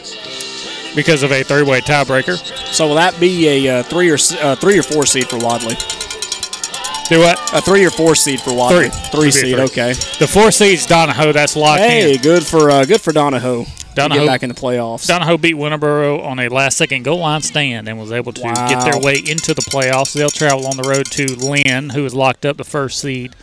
because 0.95 1.23
of 1.23 1.31
a 1.31 1.43
three-way 1.43 1.81
tiebreaker. 1.81 2.37
So 2.73 2.87
will 2.87 2.95
that 2.95 3.19
be 3.19 3.67
a 3.67 3.79
uh, 3.79 3.83
three 3.83 4.09
or 4.09 4.17
uh, 4.41 4.55
three 4.55 4.79
or 4.79 4.83
four 4.83 5.05
seed 5.05 5.27
for 5.27 5.37
Wadley? 5.37 5.75
Do 7.09 7.19
what? 7.19 7.37
A 7.53 7.61
three 7.61 7.85
or 7.85 7.91
four 7.91 8.15
seed 8.15 8.41
for 8.41 8.53
Wadley. 8.53 8.89
Three, 8.89 9.09
three 9.11 9.31
seed. 9.31 9.59
Okay. 9.59 9.93
The 9.93 10.27
four 10.27 10.51
seed's 10.51 10.87
Donoho. 10.87 11.33
That's 11.33 11.55
locked 11.55 11.81
hey, 11.81 12.01
in. 12.01 12.17
Hey, 12.17 12.17
good 12.17 12.45
for 12.45 12.71
uh, 12.71 12.85
good 12.85 13.01
for 13.01 13.11
Donoho. 13.11 13.67
Donoho 13.95 14.15
get 14.15 14.27
back 14.27 14.43
in 14.43 14.49
the 14.49 14.55
playoffs. 14.55 15.07
Donahoe 15.07 15.37
beat 15.37 15.55
Winterboro 15.55 16.23
on 16.23 16.39
a 16.39 16.49
last-second 16.49 17.03
goal 17.03 17.19
line 17.19 17.41
stand 17.41 17.87
and 17.87 17.97
was 17.97 18.11
able 18.11 18.33
to 18.33 18.41
wow. 18.41 18.67
get 18.67 18.83
their 18.83 19.01
way 19.01 19.15
into 19.15 19.53
the 19.53 19.61
playoffs. 19.61 20.13
They'll 20.13 20.29
travel 20.29 20.67
on 20.67 20.77
the 20.77 20.83
road 20.83 21.05
to 21.07 21.35
Lynn, 21.35 21.91
who 21.91 22.03
has 22.03 22.13
locked 22.13 22.45
up 22.45 22.57
the 22.57 22.63
first 22.63 22.99
seed. 22.99 23.35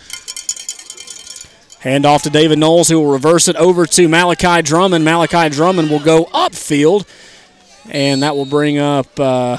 Hand 1.80 2.06
off 2.06 2.22
to 2.22 2.30
David 2.30 2.58
Knowles, 2.58 2.88
who 2.88 3.00
will 3.00 3.10
reverse 3.10 3.48
it 3.48 3.56
over 3.56 3.86
to 3.86 4.08
Malachi 4.08 4.62
Drummond. 4.62 5.04
Malachi 5.04 5.48
Drummond 5.48 5.90
will 5.90 5.98
go 5.98 6.26
upfield, 6.26 7.06
and 7.90 8.22
that 8.22 8.36
will 8.36 8.46
bring 8.46 8.78
up. 8.78 9.18
Uh, 9.18 9.58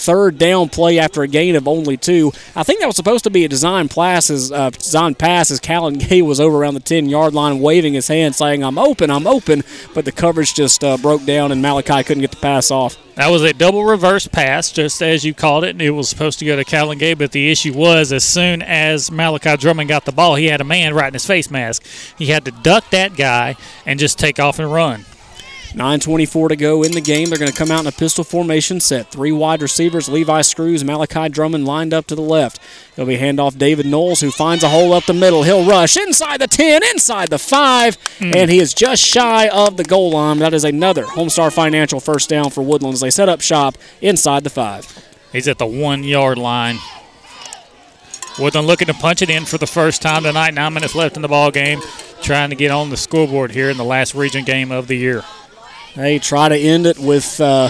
third 0.00 0.38
down 0.38 0.68
play 0.68 0.98
after 0.98 1.22
a 1.22 1.28
gain 1.28 1.56
of 1.56 1.68
only 1.68 1.96
two. 1.96 2.32
I 2.56 2.62
think 2.62 2.80
that 2.80 2.86
was 2.86 2.96
supposed 2.96 3.24
to 3.24 3.30
be 3.30 3.44
a 3.44 3.48
design 3.48 3.88
pass 3.88 4.30
as 4.30 4.50
uh, 4.50 4.70
design 4.70 5.14
pass 5.14 5.50
as 5.50 5.60
Callan 5.60 5.94
Gay 5.98 6.22
was 6.22 6.40
over 6.40 6.56
around 6.56 6.74
the 6.74 6.80
10 6.80 7.08
yard 7.08 7.34
line 7.34 7.60
waving 7.60 7.94
his 7.94 8.08
hand 8.08 8.34
saying, 8.34 8.64
I'm 8.64 8.78
open, 8.78 9.10
I'm 9.10 9.26
open, 9.26 9.62
but 9.94 10.04
the 10.04 10.12
coverage 10.12 10.54
just 10.54 10.82
uh, 10.82 10.96
broke 10.96 11.24
down 11.24 11.52
and 11.52 11.62
Malachi 11.62 12.02
couldn't 12.02 12.22
get 12.22 12.30
the 12.30 12.38
pass 12.38 12.70
off. 12.70 12.96
That 13.16 13.28
was 13.28 13.42
a 13.42 13.52
double 13.52 13.84
reverse 13.84 14.26
pass, 14.26 14.72
just 14.72 15.02
as 15.02 15.24
you 15.24 15.34
called 15.34 15.64
it. 15.64 15.70
And 15.70 15.82
it 15.82 15.90
was 15.90 16.08
supposed 16.08 16.38
to 16.38 16.46
go 16.46 16.56
to 16.56 16.64
Callan 16.64 16.96
Gay, 16.96 17.12
but 17.12 17.32
the 17.32 17.50
issue 17.50 17.74
was 17.74 18.12
as 18.12 18.24
soon 18.24 18.62
as 18.62 19.10
Malachi 19.10 19.56
Drummond 19.58 19.90
got 19.90 20.06
the 20.06 20.12
ball, 20.12 20.36
he 20.36 20.46
had 20.46 20.62
a 20.62 20.64
man 20.64 20.94
right 20.94 21.08
in 21.08 21.12
his 21.12 21.26
face 21.26 21.50
mask. 21.50 21.84
He 22.16 22.26
had 22.26 22.46
to 22.46 22.50
duck 22.50 22.88
that 22.90 23.16
guy 23.16 23.56
and 23.84 24.00
just 24.00 24.18
take 24.18 24.38
off 24.38 24.58
and 24.58 24.72
run. 24.72 25.04
9.24 25.70 26.48
to 26.48 26.56
go 26.56 26.82
in 26.82 26.92
the 26.92 27.00
game. 27.00 27.28
They're 27.28 27.38
going 27.38 27.50
to 27.50 27.56
come 27.56 27.70
out 27.70 27.80
in 27.80 27.86
a 27.86 27.92
pistol 27.92 28.24
formation 28.24 28.80
set. 28.80 29.10
Three 29.10 29.30
wide 29.30 29.62
receivers, 29.62 30.08
Levi 30.08 30.42
Screws, 30.42 30.84
Malachi 30.84 31.28
Drummond 31.28 31.64
lined 31.64 31.94
up 31.94 32.06
to 32.08 32.14
the 32.14 32.22
left. 32.22 32.58
He'll 32.96 33.06
be 33.06 33.18
handoff 33.18 33.56
David 33.56 33.86
Knowles, 33.86 34.20
who 34.20 34.30
finds 34.30 34.64
a 34.64 34.68
hole 34.68 34.92
up 34.92 35.04
the 35.04 35.14
middle. 35.14 35.44
He'll 35.44 35.64
rush 35.64 35.96
inside 35.96 36.40
the 36.40 36.48
10, 36.48 36.82
inside 36.90 37.30
the 37.30 37.38
5, 37.38 37.96
mm. 38.18 38.34
and 38.34 38.50
he 38.50 38.58
is 38.58 38.74
just 38.74 39.02
shy 39.02 39.48
of 39.48 39.76
the 39.76 39.84
goal 39.84 40.10
line. 40.10 40.38
That 40.40 40.54
is 40.54 40.64
another 40.64 41.04
Homestar 41.04 41.52
Financial 41.52 42.00
first 42.00 42.28
down 42.28 42.50
for 42.50 42.62
Woodlands. 42.62 43.00
they 43.00 43.10
set 43.10 43.28
up 43.28 43.40
shop 43.40 43.78
inside 44.00 44.44
the 44.44 44.50
5. 44.50 45.06
He's 45.32 45.46
at 45.46 45.58
the 45.58 45.66
one 45.66 46.02
yard 46.02 46.38
line. 46.38 46.78
Woodland 48.38 48.66
looking 48.66 48.86
to 48.86 48.94
punch 48.94 49.22
it 49.22 49.30
in 49.30 49.44
for 49.44 49.58
the 49.58 49.66
first 49.66 50.02
time 50.02 50.22
tonight. 50.22 50.54
Nine 50.54 50.72
minutes 50.72 50.94
left 50.94 51.16
in 51.16 51.22
the 51.22 51.28
ball 51.28 51.50
game, 51.50 51.80
trying 52.22 52.50
to 52.50 52.56
get 52.56 52.70
on 52.70 52.90
the 52.90 52.96
scoreboard 52.96 53.52
here 53.52 53.70
in 53.70 53.76
the 53.76 53.84
last 53.84 54.14
region 54.14 54.44
game 54.44 54.72
of 54.72 54.88
the 54.88 54.96
year. 54.96 55.22
Hey, 55.94 56.20
try 56.20 56.48
to 56.48 56.56
end 56.56 56.86
it 56.86 56.98
with 57.00 57.40
uh, 57.40 57.68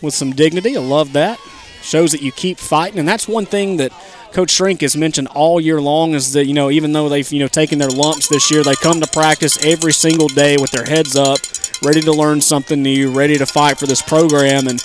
with 0.00 0.14
some 0.14 0.32
dignity. 0.32 0.76
I 0.76 0.80
love 0.80 1.12
that. 1.12 1.38
Shows 1.82 2.12
that 2.12 2.22
you 2.22 2.32
keep 2.32 2.58
fighting, 2.58 2.98
and 2.98 3.06
that's 3.06 3.28
one 3.28 3.44
thing 3.44 3.76
that 3.76 3.92
Coach 4.32 4.50
Shrink 4.50 4.80
has 4.80 4.96
mentioned 4.96 5.28
all 5.28 5.60
year 5.60 5.78
long 5.80 6.14
is 6.14 6.32
that 6.32 6.46
you 6.46 6.54
know 6.54 6.70
even 6.70 6.92
though 6.92 7.10
they've 7.10 7.30
you 7.30 7.40
know 7.40 7.48
taken 7.48 7.78
their 7.78 7.90
lumps 7.90 8.28
this 8.28 8.50
year, 8.50 8.64
they 8.64 8.74
come 8.76 9.00
to 9.02 9.06
practice 9.06 9.62
every 9.62 9.92
single 9.92 10.28
day 10.28 10.56
with 10.56 10.70
their 10.70 10.86
heads 10.86 11.16
up, 11.16 11.38
ready 11.84 12.00
to 12.00 12.12
learn 12.12 12.40
something 12.40 12.82
new, 12.82 13.10
ready 13.10 13.36
to 13.36 13.44
fight 13.44 13.78
for 13.78 13.86
this 13.86 14.00
program, 14.00 14.66
and 14.66 14.80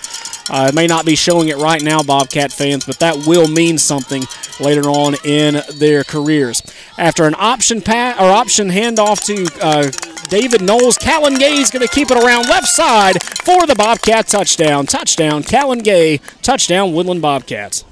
uh, 0.50 0.68
it 0.70 0.76
may 0.76 0.88
not 0.88 1.06
be 1.06 1.16
showing 1.16 1.48
it 1.48 1.58
right 1.58 1.82
now, 1.82 2.04
Bobcat 2.04 2.52
fans, 2.52 2.86
but 2.86 3.00
that 3.00 3.26
will 3.26 3.48
mean 3.48 3.78
something 3.78 4.24
later 4.60 4.90
on 4.90 5.16
in 5.24 5.62
their 5.76 6.04
careers. 6.04 6.62
After 6.98 7.26
an 7.26 7.36
option 7.38 7.82
pass 7.82 8.20
or 8.20 8.26
option 8.26 8.70
handoff 8.70 9.24
to 9.26 9.64
uh, 9.64 9.92
David 10.30 10.62
Knowles, 10.62 10.98
Callan 10.98 11.36
Gay 11.36 11.56
is 11.56 11.72
going 11.72 11.86
to 11.86 11.94
keep 11.94 12.12
it 12.12 12.18
around 12.18 12.50
left 12.50 12.68
side 12.68 13.22
for 13.24 13.66
the 13.66 13.76
Bobcat 13.76 14.28
touchdown. 14.28 14.86
Touchdown, 14.86 15.44
Callan 15.44 15.80
Gay. 15.80 16.18
Touchdown, 16.42 16.94
Woodland 16.94 17.22
Bobcats. 17.22 17.86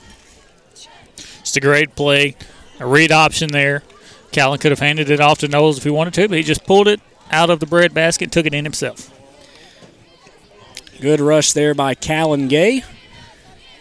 It's 1.39 1.55
a 1.55 1.61
great 1.61 1.95
play. 1.95 2.35
A 2.79 2.85
read 2.85 3.11
option 3.11 3.49
there. 3.51 3.83
Callan 4.31 4.59
could 4.59 4.71
have 4.71 4.79
handed 4.79 5.09
it 5.09 5.19
off 5.19 5.39
to 5.39 5.47
Knowles 5.47 5.77
if 5.77 5.83
he 5.83 5.89
wanted 5.89 6.13
to, 6.15 6.27
but 6.27 6.37
he 6.37 6.43
just 6.43 6.65
pulled 6.65 6.87
it 6.87 7.01
out 7.31 7.49
of 7.49 7.59
the 7.59 7.65
bread 7.65 7.93
basket, 7.93 8.31
took 8.31 8.45
it 8.45 8.53
in 8.53 8.63
himself. 8.63 9.09
Good 11.01 11.19
rush 11.19 11.53
there 11.53 11.73
by 11.73 11.95
Callan 11.95 12.47
Gay. 12.47 12.83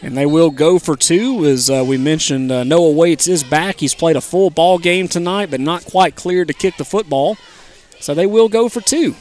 And 0.01 0.17
they 0.17 0.25
will 0.25 0.49
go 0.49 0.79
for 0.79 0.97
two. 0.97 1.45
As 1.45 1.69
uh, 1.69 1.85
we 1.87 1.99
mentioned, 1.99 2.51
uh, 2.51 2.65
Noah 2.65 2.93
Waits 2.93 3.29
is 3.29 3.45
back. 3.45 3.81
He's 3.81 3.95
played 3.95 4.17
a 4.17 4.23
full 4.23 4.49
ball 4.49 4.79
game 4.79 5.07
tonight, 5.07 5.51
but 5.51 5.61
not 5.61 5.85
quite 5.85 6.17
cleared 6.17 6.49
to 6.49 6.55
kick 6.55 6.79
the 6.79 6.85
football. 6.87 7.37
So 8.01 8.15
they 8.15 8.25
will 8.25 8.49
go 8.49 8.71
for 8.71 8.81
two. 8.81 9.17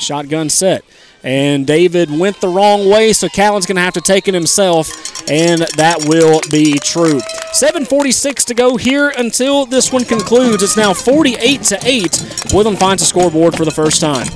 Shotgun 0.00 0.50
set. 0.50 0.82
And 1.22 1.64
David 1.64 2.10
went 2.10 2.40
the 2.40 2.48
wrong 2.48 2.90
way, 2.90 3.12
so 3.12 3.28
Callan's 3.28 3.66
going 3.66 3.76
to 3.76 3.82
have 3.82 3.94
to 3.94 4.00
take 4.00 4.26
it 4.26 4.34
himself, 4.34 4.90
and 5.30 5.60
that 5.76 6.06
will 6.08 6.40
be 6.50 6.72
true. 6.80 7.20
7:46 7.52 8.44
to 8.46 8.54
go 8.54 8.76
here 8.76 9.10
until 9.16 9.64
this 9.64 9.92
one 9.92 10.04
concludes. 10.04 10.64
It's 10.64 10.76
now 10.76 10.92
48 10.92 11.62
to 11.64 11.78
8. 11.84 12.52
Woodland 12.52 12.80
finds 12.80 13.02
a 13.02 13.06
scoreboard 13.06 13.54
for 13.54 13.64
the 13.64 13.70
first 13.70 14.00
time. 14.00 14.26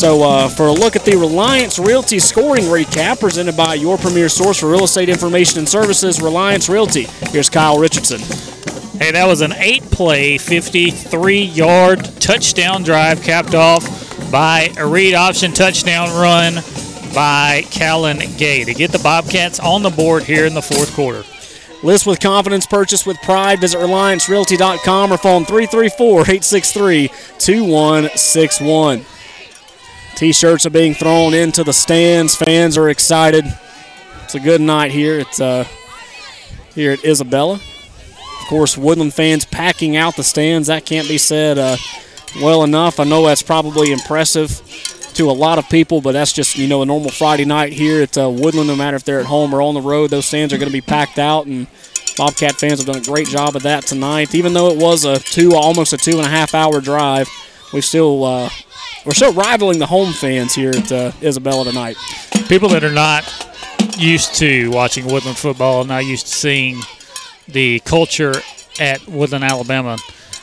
So, 0.00 0.22
uh, 0.22 0.48
for 0.48 0.68
a 0.68 0.72
look 0.72 0.96
at 0.96 1.04
the 1.04 1.14
Reliance 1.14 1.78
Realty 1.78 2.20
scoring 2.20 2.64
recap 2.64 3.20
presented 3.20 3.54
by 3.54 3.74
your 3.74 3.98
premier 3.98 4.30
source 4.30 4.58
for 4.58 4.70
real 4.70 4.84
estate 4.84 5.10
information 5.10 5.58
and 5.58 5.68
services, 5.68 6.22
Reliance 6.22 6.70
Realty, 6.70 7.06
here's 7.28 7.50
Kyle 7.50 7.78
Richardson. 7.78 8.18
Hey, 8.98 9.10
that 9.10 9.26
was 9.26 9.42
an 9.42 9.52
eight 9.58 9.82
play, 9.90 10.38
53 10.38 11.42
yard 11.42 12.02
touchdown 12.18 12.82
drive 12.82 13.22
capped 13.22 13.54
off 13.54 13.84
by 14.32 14.72
a 14.78 14.86
read 14.86 15.12
option 15.12 15.52
touchdown 15.52 16.08
run 16.18 16.54
by 17.14 17.64
Callan 17.70 18.20
Gay 18.38 18.64
to 18.64 18.72
get 18.72 18.92
the 18.92 19.00
Bobcats 19.00 19.60
on 19.60 19.82
the 19.82 19.90
board 19.90 20.22
here 20.22 20.46
in 20.46 20.54
the 20.54 20.62
fourth 20.62 20.94
quarter. 20.94 21.24
List 21.82 22.06
with 22.06 22.20
confidence, 22.20 22.64
purchase 22.66 23.04
with 23.04 23.20
pride. 23.20 23.60
Visit 23.60 23.76
RelianceRealty.com 23.80 25.12
or 25.12 25.18
phone 25.18 25.44
334 25.44 26.20
863 26.22 27.08
2161. 27.36 29.04
T 30.20 30.32
shirts 30.32 30.66
are 30.66 30.70
being 30.70 30.92
thrown 30.92 31.32
into 31.32 31.64
the 31.64 31.72
stands. 31.72 32.36
Fans 32.36 32.76
are 32.76 32.90
excited. 32.90 33.42
It's 34.22 34.34
a 34.34 34.38
good 34.38 34.60
night 34.60 34.90
here. 34.90 35.18
It's 35.18 35.40
uh, 35.40 35.64
here 36.74 36.92
at 36.92 37.02
Isabella. 37.06 37.54
Of 37.54 38.46
course, 38.46 38.76
Woodland 38.76 39.14
fans 39.14 39.46
packing 39.46 39.96
out 39.96 40.16
the 40.16 40.22
stands. 40.22 40.68
That 40.68 40.84
can't 40.84 41.08
be 41.08 41.16
said 41.16 41.56
uh, 41.56 41.78
well 42.42 42.64
enough. 42.64 43.00
I 43.00 43.04
know 43.04 43.24
that's 43.24 43.40
probably 43.40 43.92
impressive 43.92 44.60
to 45.14 45.30
a 45.30 45.32
lot 45.32 45.56
of 45.56 45.66
people, 45.70 46.02
but 46.02 46.12
that's 46.12 46.34
just 46.34 46.58
you 46.58 46.68
know 46.68 46.82
a 46.82 46.84
normal 46.84 47.10
Friday 47.12 47.46
night 47.46 47.72
here 47.72 48.02
at 48.02 48.18
uh, 48.18 48.28
Woodland. 48.28 48.68
No 48.68 48.76
matter 48.76 48.98
if 48.98 49.04
they're 49.04 49.20
at 49.20 49.26
home 49.26 49.54
or 49.54 49.62
on 49.62 49.72
the 49.72 49.80
road, 49.80 50.10
those 50.10 50.26
stands 50.26 50.52
are 50.52 50.58
going 50.58 50.68
to 50.68 50.70
be 50.70 50.82
packed 50.82 51.18
out, 51.18 51.46
and 51.46 51.66
Bobcat 52.18 52.56
fans 52.56 52.78
have 52.78 52.86
done 52.86 53.00
a 53.00 53.06
great 53.06 53.28
job 53.28 53.56
of 53.56 53.62
that 53.62 53.84
tonight. 53.84 54.34
Even 54.34 54.52
though 54.52 54.68
it 54.68 54.76
was 54.76 55.06
a 55.06 55.18
two, 55.18 55.54
almost 55.54 55.94
a 55.94 55.96
two 55.96 56.18
and 56.18 56.26
a 56.26 56.30
half 56.30 56.54
hour 56.54 56.82
drive, 56.82 57.26
we 57.72 57.80
still 57.80 58.22
uh, 58.22 58.50
we're 59.04 59.14
still 59.14 59.32
rivaling 59.32 59.78
the 59.78 59.86
home 59.86 60.12
fans 60.12 60.54
here 60.54 60.70
at 60.70 60.92
uh, 60.92 61.12
Isabella 61.22 61.64
tonight. 61.64 61.96
People 62.48 62.68
that 62.70 62.84
are 62.84 62.92
not 62.92 63.24
used 63.96 64.34
to 64.36 64.70
watching 64.70 65.06
Woodland 65.06 65.38
football, 65.38 65.84
not 65.84 66.04
used 66.04 66.26
to 66.26 66.32
seeing 66.32 66.80
the 67.48 67.80
culture 67.80 68.34
at 68.78 69.06
Woodland, 69.08 69.44
Alabama 69.44 69.96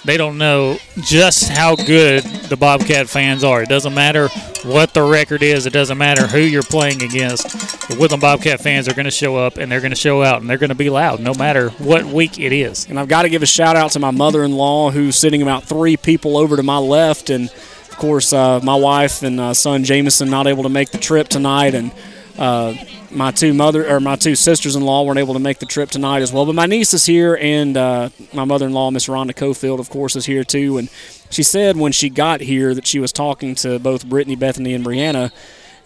they 0.08 0.16
don't 0.16 0.38
know 0.38 0.77
just 1.02 1.50
how 1.50 1.76
good 1.76 2.24
the 2.24 2.56
Bobcat 2.56 3.10
fans 3.10 3.44
are. 3.44 3.61
It 3.61 3.68
doesn't 3.68 3.94
matter 3.94 4.30
what 4.64 4.94
the 4.94 5.03
record 5.03 5.44
is, 5.44 5.66
it 5.66 5.74
doesn't 5.74 5.98
matter 5.98 6.26
who 6.27 6.40
you're 6.40 6.64
playing 6.64 7.03
against. 7.03 7.90
The 7.90 7.98
Woodland 8.00 8.22
Bobcat 8.22 8.61
fans 8.61 8.88
are 8.88 8.94
going 8.94 9.06
to 9.06 9.11
show 9.11 9.36
up 9.36 9.58
and 9.58 9.69
they're 9.69 9.82
going 9.82 9.92
to 9.92 9.98
show 9.98 10.24
out 10.24 10.40
and 10.40 10.50
they're 10.50 10.58
going 10.58 10.69
to 10.69 10.76
be 10.76 10.90
loud 10.90 11.19
no 11.19 11.34
matter 11.34 11.69
what 11.72 12.06
week 12.06 12.40
it 12.40 12.53
is. 12.53 12.88
And 12.88 12.98
I've 12.98 13.10
got 13.10 13.24
to 13.24 13.30
give 13.30 13.44
a 13.44 13.48
shout 13.48 13.76
out 13.76 13.92
to 13.92 14.00
my 14.00 14.11
mother 14.11 14.45
in 14.45 14.53
law 14.53 14.92
who's 14.92 15.18
sitting 15.18 15.42
about 15.42 15.66
three 15.66 15.98
people 15.98 16.38
over 16.38 16.56
to 16.56 16.64
my 16.64 16.77
left. 16.77 17.30
And 17.30 17.50
of 17.98 18.01
course, 18.01 18.32
uh, 18.32 18.59
my 18.61 18.76
wife 18.76 19.24
and 19.24 19.40
uh, 19.40 19.56
son 19.56 19.84
Jameson 19.84 20.30
not 20.30 20.45
able 20.45 20.61
to 20.61 20.69
make 20.69 20.92
the 20.92 21.00
trip 21.00 21.30
tonight. 21.30 21.74
And 21.74 21.92
uh, 22.38 22.76
my 23.09 23.32
two 23.32 23.56
mother 23.56 23.90
or 23.90 24.00
my 24.00 24.16
two 24.16 24.35
sisters-in-law 24.35 25.01
weren't 25.01 25.17
able 25.17 25.34
to 25.34 25.40
make 25.40 25.58
the 25.58 25.66
trip 25.66 25.90
tonight 25.90 26.22
as 26.22 26.32
well. 26.32 26.45
But 26.45 26.53
my 26.53 26.67
niece 26.67 26.93
is 26.93 27.08
here, 27.08 27.40
and 27.42 27.76
uh, 27.76 28.09
my 28.35 28.45
mother-in-law, 28.45 28.92
Miss 28.92 29.08
Rhonda 29.08 29.32
Cofield, 29.32 29.80
of 29.80 29.90
course, 29.90 30.16
is 30.16 30.27
here 30.27 30.43
too. 30.43 30.77
And 30.77 30.92
she 31.32 31.42
said 31.42 31.76
when 31.76 31.92
she 31.92 32.11
got 32.11 32.42
here 32.42 32.76
that 32.76 32.85
she 32.85 33.00
was 33.00 33.11
talking 33.11 33.56
to 33.56 33.80
both 33.80 34.08
Brittany, 34.08 34.35
Bethany, 34.35 34.76
and 34.76 34.85
Brianna 34.85 35.32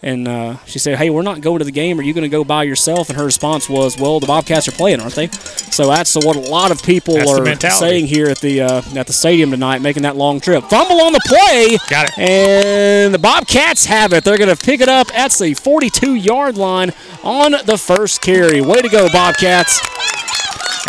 and 0.02 0.26
uh, 0.26 0.56
she 0.64 0.78
said, 0.78 0.98
"Hey, 0.98 1.10
we're 1.10 1.22
not 1.22 1.40
going 1.40 1.60
to 1.60 1.64
the 1.64 1.70
game. 1.72 1.98
Are 1.98 2.02
you 2.02 2.12
going 2.12 2.22
to 2.22 2.28
go 2.28 2.44
by 2.44 2.64
yourself?" 2.64 3.08
And 3.08 3.16
her 3.16 3.24
response 3.24 3.68
was, 3.68 3.98
"Well, 3.98 4.18
the 4.18 4.26
Bobcats 4.26 4.66
are 4.66 4.72
playing, 4.72 5.00
aren't 5.00 5.14
they?" 5.14 5.28
So 5.28 5.86
that's 5.86 6.14
what 6.16 6.36
a 6.36 6.40
lot 6.40 6.70
of 6.70 6.82
people 6.82 7.14
That's 7.14 7.30
are 7.30 7.70
saying 7.70 8.06
here 8.06 8.26
at 8.26 8.38
the 8.38 8.62
uh, 8.62 8.82
at 8.96 9.06
the 9.06 9.12
stadium 9.12 9.50
tonight, 9.50 9.80
making 9.80 10.02
that 10.02 10.16
long 10.16 10.40
trip. 10.40 10.64
Fumble 10.64 11.00
on 11.00 11.12
the 11.12 11.20
play, 11.26 11.78
got 11.88 12.08
it, 12.08 12.18
and 12.18 13.14
the 13.14 13.18
Bobcats 13.18 13.86
have 13.86 14.12
it. 14.12 14.24
They're 14.24 14.38
going 14.38 14.54
to 14.54 14.64
pick 14.64 14.80
it 14.80 14.88
up 14.88 15.08
at 15.16 15.32
the 15.32 15.52
42-yard 15.54 16.56
line 16.56 16.92
on 17.22 17.52
the 17.64 17.78
first 17.78 18.20
carry. 18.20 18.60
Way 18.60 18.82
to 18.82 18.88
go, 18.88 19.08
Bobcats! 19.10 19.80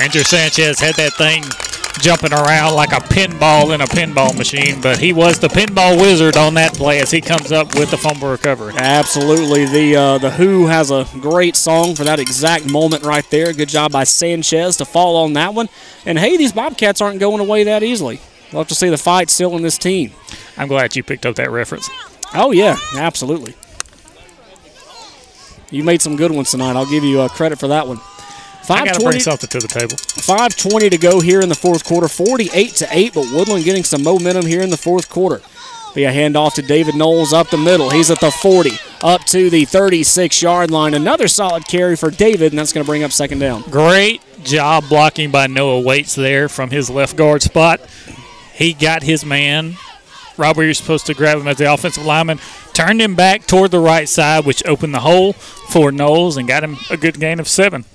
Andrew 0.02 0.24
Sanchez 0.24 0.80
had 0.80 0.96
that 0.96 1.14
thing 1.14 1.44
jumping 2.00 2.34
around 2.34 2.76
like 2.76 2.92
a 2.92 3.00
pinball 3.00 3.74
in 3.74 3.82
a 3.82 3.86
pinball 3.86 4.38
machine, 4.38 4.82
but 4.82 4.98
he 4.98 5.14
was 5.14 5.40
the 5.40 5.48
pinball 5.48 6.00
wizard 6.00 6.38
on 6.38 6.54
that 6.56 6.74
play 6.74 7.00
as 7.00 7.12
he 7.12 7.22
comes 7.22 7.52
up 7.52 7.76
with 7.76 7.92
the 7.92 7.98
fumble 7.98 8.30
recovery. 8.30 8.74
Absolutely. 8.76 9.66
The 9.66 9.96
uh, 9.96 10.18
the 10.18 10.32
Who 10.32 10.68
has 10.68 10.92
a 10.92 11.08
great 11.20 11.56
song 11.56 11.96
for 11.96 12.04
that 12.04 12.20
exact 12.20 12.70
moment 12.70 13.04
right 13.04 13.30
there. 13.30 13.54
Good 13.54 13.70
job 13.70 13.92
by 13.92 14.04
Sanchez 14.04 14.78
to 14.78 14.86
fall 14.86 15.18
on 15.18 15.34
that 15.34 15.54
one. 15.54 15.70
And 16.06 16.20
hey, 16.20 16.38
these 16.38 16.52
Bobcats 16.52 17.02
aren't 17.02 17.20
going 17.20 17.40
away 17.40 17.64
that 17.64 17.84
easily. 17.84 18.20
We'll 18.52 18.62
have 18.62 18.68
to 18.70 18.76
see 18.76 18.90
the 18.90 18.98
fight 18.98 19.30
still 19.30 19.56
in 19.56 19.64
this 19.64 19.78
team. 19.78 20.12
I'm 20.58 20.68
glad 20.68 20.96
you 20.96 21.04
picked 21.04 21.26
up 21.26 21.36
that 21.36 21.50
reference. 21.50 21.90
Oh 22.34 22.52
yeah, 22.52 22.78
absolutely. 22.96 23.56
You 25.72 25.84
made 25.84 26.02
some 26.02 26.16
good 26.16 26.32
ones 26.32 26.52
tonight. 26.52 26.76
I'll 26.76 26.90
give 26.90 27.04
you 27.04 27.22
uh, 27.22 27.30
credit 27.30 27.58
for 27.60 27.68
that 27.70 27.88
one. 27.88 28.00
I 28.70 28.86
got 28.86 28.96
to 28.96 29.06
bring 29.06 29.20
something 29.20 29.50
to 29.50 29.60
the 29.60 29.68
table. 29.68 29.96
5:20 29.96 30.90
to 30.92 30.98
go 30.98 31.20
here 31.20 31.42
in 31.42 31.50
the 31.50 31.56
fourth 31.56 31.84
quarter. 31.84 32.08
48 32.08 32.70
to 32.76 32.88
eight, 32.92 33.14
but 33.14 33.32
Woodland 33.32 33.66
getting 33.66 33.84
some 33.84 34.04
momentum 34.04 34.46
here 34.46 34.62
in 34.62 34.70
the 34.70 34.78
fourth 34.78 35.10
quarter. 35.10 35.42
Be 35.94 36.06
a 36.06 36.12
handoff 36.12 36.56
to 36.56 36.64
David 36.64 36.96
Knowles 36.96 37.34
up 37.34 37.50
the 37.50 37.58
middle. 37.58 37.92
He's 37.92 38.10
at 38.10 38.20
the 38.20 38.32
40, 38.32 38.72
up 39.04 39.26
to 39.26 39.52
the 39.52 39.64
36-yard 39.64 40.72
line. 40.72 40.96
Another 40.96 41.28
solid 41.28 41.68
carry 41.68 41.96
for 41.96 42.10
David, 42.10 42.52
and 42.52 42.58
that's 42.58 42.74
going 42.74 42.84
to 42.84 42.90
bring 42.90 43.04
up 43.04 43.12
second 43.12 43.38
down. 43.38 43.62
Great 43.70 44.20
job 44.44 44.86
blocking 44.90 45.30
by 45.30 45.46
Noah 45.46 45.82
Waits 45.82 46.16
there 46.16 46.50
from 46.50 46.72
his 46.72 46.90
left 46.90 47.16
guard 47.16 47.44
spot. 47.44 47.80
He 48.54 48.74
got 48.74 49.04
his 49.04 49.24
man 49.24 49.76
right 50.38 50.56
where 50.56 50.66
you're 50.66 50.74
supposed 50.74 51.06
to 51.08 51.14
grab 51.14 51.38
him 51.38 51.48
as 51.48 51.58
the 51.58 51.72
offensive 51.72 52.06
lineman, 52.06 52.40
turned 52.74 53.02
him 53.02 53.16
back 53.16 53.46
toward 53.46 53.72
the 53.72 53.80
right 53.80 54.10
side, 54.10 54.46
which 54.46 54.66
opened 54.66 54.94
the 54.94 55.00
hole 55.00 55.34
for 55.34 55.92
Knowles 55.92 56.38
and 56.38 56.48
got 56.48 56.64
him 56.64 56.78
a 56.90 56.98
good 56.98 57.20
gain 57.20 57.40
of 57.40 57.48
seven. 57.48 57.86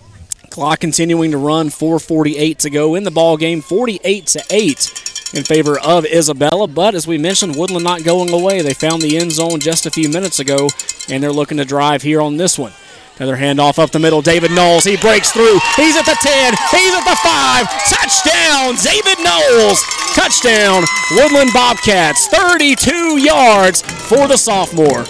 Clock 0.59 0.81
continuing 0.81 1.31
to 1.31 1.39
run. 1.39 1.71
4:48 1.71 2.59
to 2.59 2.69
go 2.69 2.97
in 2.97 3.05
the 3.05 3.13
ball 3.13 3.37
game. 3.37 3.61
48 3.63 4.27
to 4.27 4.43
eight 4.51 4.91
in 5.33 5.45
favor 5.45 5.79
of 5.79 6.05
Isabella. 6.05 6.67
But 6.67 6.97
as 6.97 7.07
we 7.07 7.17
mentioned, 7.17 7.55
Woodland 7.55 7.85
not 7.85 8.03
going 8.03 8.33
away. 8.33 8.61
They 8.61 8.75
found 8.75 9.01
the 9.01 9.19
end 9.19 9.31
zone 9.31 9.61
just 9.61 9.87
a 9.87 9.91
few 9.93 10.09
minutes 10.09 10.41
ago, 10.41 10.69
and 11.09 11.23
they're 11.23 11.31
looking 11.31 11.59
to 11.59 11.65
drive 11.65 12.03
here 12.03 12.21
on 12.21 12.39
this 12.39 12.59
one. 12.59 12.73
Another 13.21 13.37
handoff 13.37 13.79
up 13.79 13.93
the 13.93 14.01
middle. 14.01 14.21
David 14.21 14.51
Knowles. 14.51 14.83
He 14.83 14.97
breaks 14.97 15.31
through. 15.31 15.61
He's 15.77 15.97
at 15.97 16.07
the 16.07 16.19
10. 16.21 16.55
He's 16.73 16.93
at 16.93 17.05
the 17.05 17.15
5. 17.23 17.67
Touchdown, 17.95 18.75
David 18.83 19.23
Knowles. 19.23 19.81
Touchdown, 20.17 20.83
Woodland 21.13 21.53
Bobcats. 21.55 22.27
32 22.27 23.19
yards 23.19 23.83
for 23.83 24.27
the 24.27 24.37
sophomore. 24.37 25.07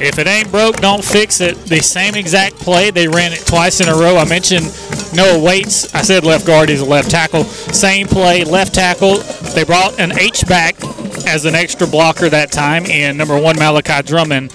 If 0.00 0.18
it 0.18 0.26
ain't 0.26 0.50
broke, 0.50 0.76
don't 0.76 1.04
fix 1.04 1.40
it. 1.40 1.56
The 1.66 1.80
same 1.80 2.14
exact 2.14 2.56
play, 2.56 2.90
they 2.90 3.08
ran 3.08 3.32
it 3.32 3.46
twice 3.46 3.80
in 3.80 3.88
a 3.88 3.94
row. 3.94 4.16
I 4.16 4.28
mentioned 4.28 4.66
Noah 5.14 5.42
Waits. 5.42 5.94
I 5.94 6.02
said 6.02 6.24
left 6.24 6.46
guard, 6.46 6.68
he's 6.68 6.80
a 6.80 6.84
left 6.84 7.10
tackle. 7.10 7.44
Same 7.44 8.06
play, 8.08 8.44
left 8.44 8.74
tackle. 8.74 9.18
They 9.54 9.64
brought 9.64 10.00
an 10.00 10.18
H 10.18 10.46
back 10.48 10.76
as 11.26 11.44
an 11.44 11.54
extra 11.54 11.86
blocker 11.86 12.28
that 12.28 12.50
time, 12.50 12.84
and 12.86 13.16
number 13.16 13.38
one, 13.38 13.56
Malachi 13.56 14.02
Drummond. 14.02 14.52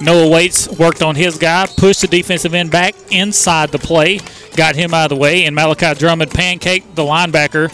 Noah 0.00 0.28
Waits 0.28 0.66
worked 0.78 1.02
on 1.02 1.14
his 1.14 1.36
guy, 1.36 1.66
pushed 1.76 2.00
the 2.00 2.08
defensive 2.08 2.54
end 2.54 2.70
back 2.70 2.94
inside 3.10 3.70
the 3.70 3.78
play, 3.78 4.20
got 4.56 4.74
him 4.74 4.94
out 4.94 5.04
of 5.04 5.16
the 5.16 5.22
way, 5.22 5.44
and 5.44 5.54
Malachi 5.54 5.92
Drummond 5.94 6.30
pancaked 6.30 6.94
the 6.94 7.02
linebacker. 7.02 7.70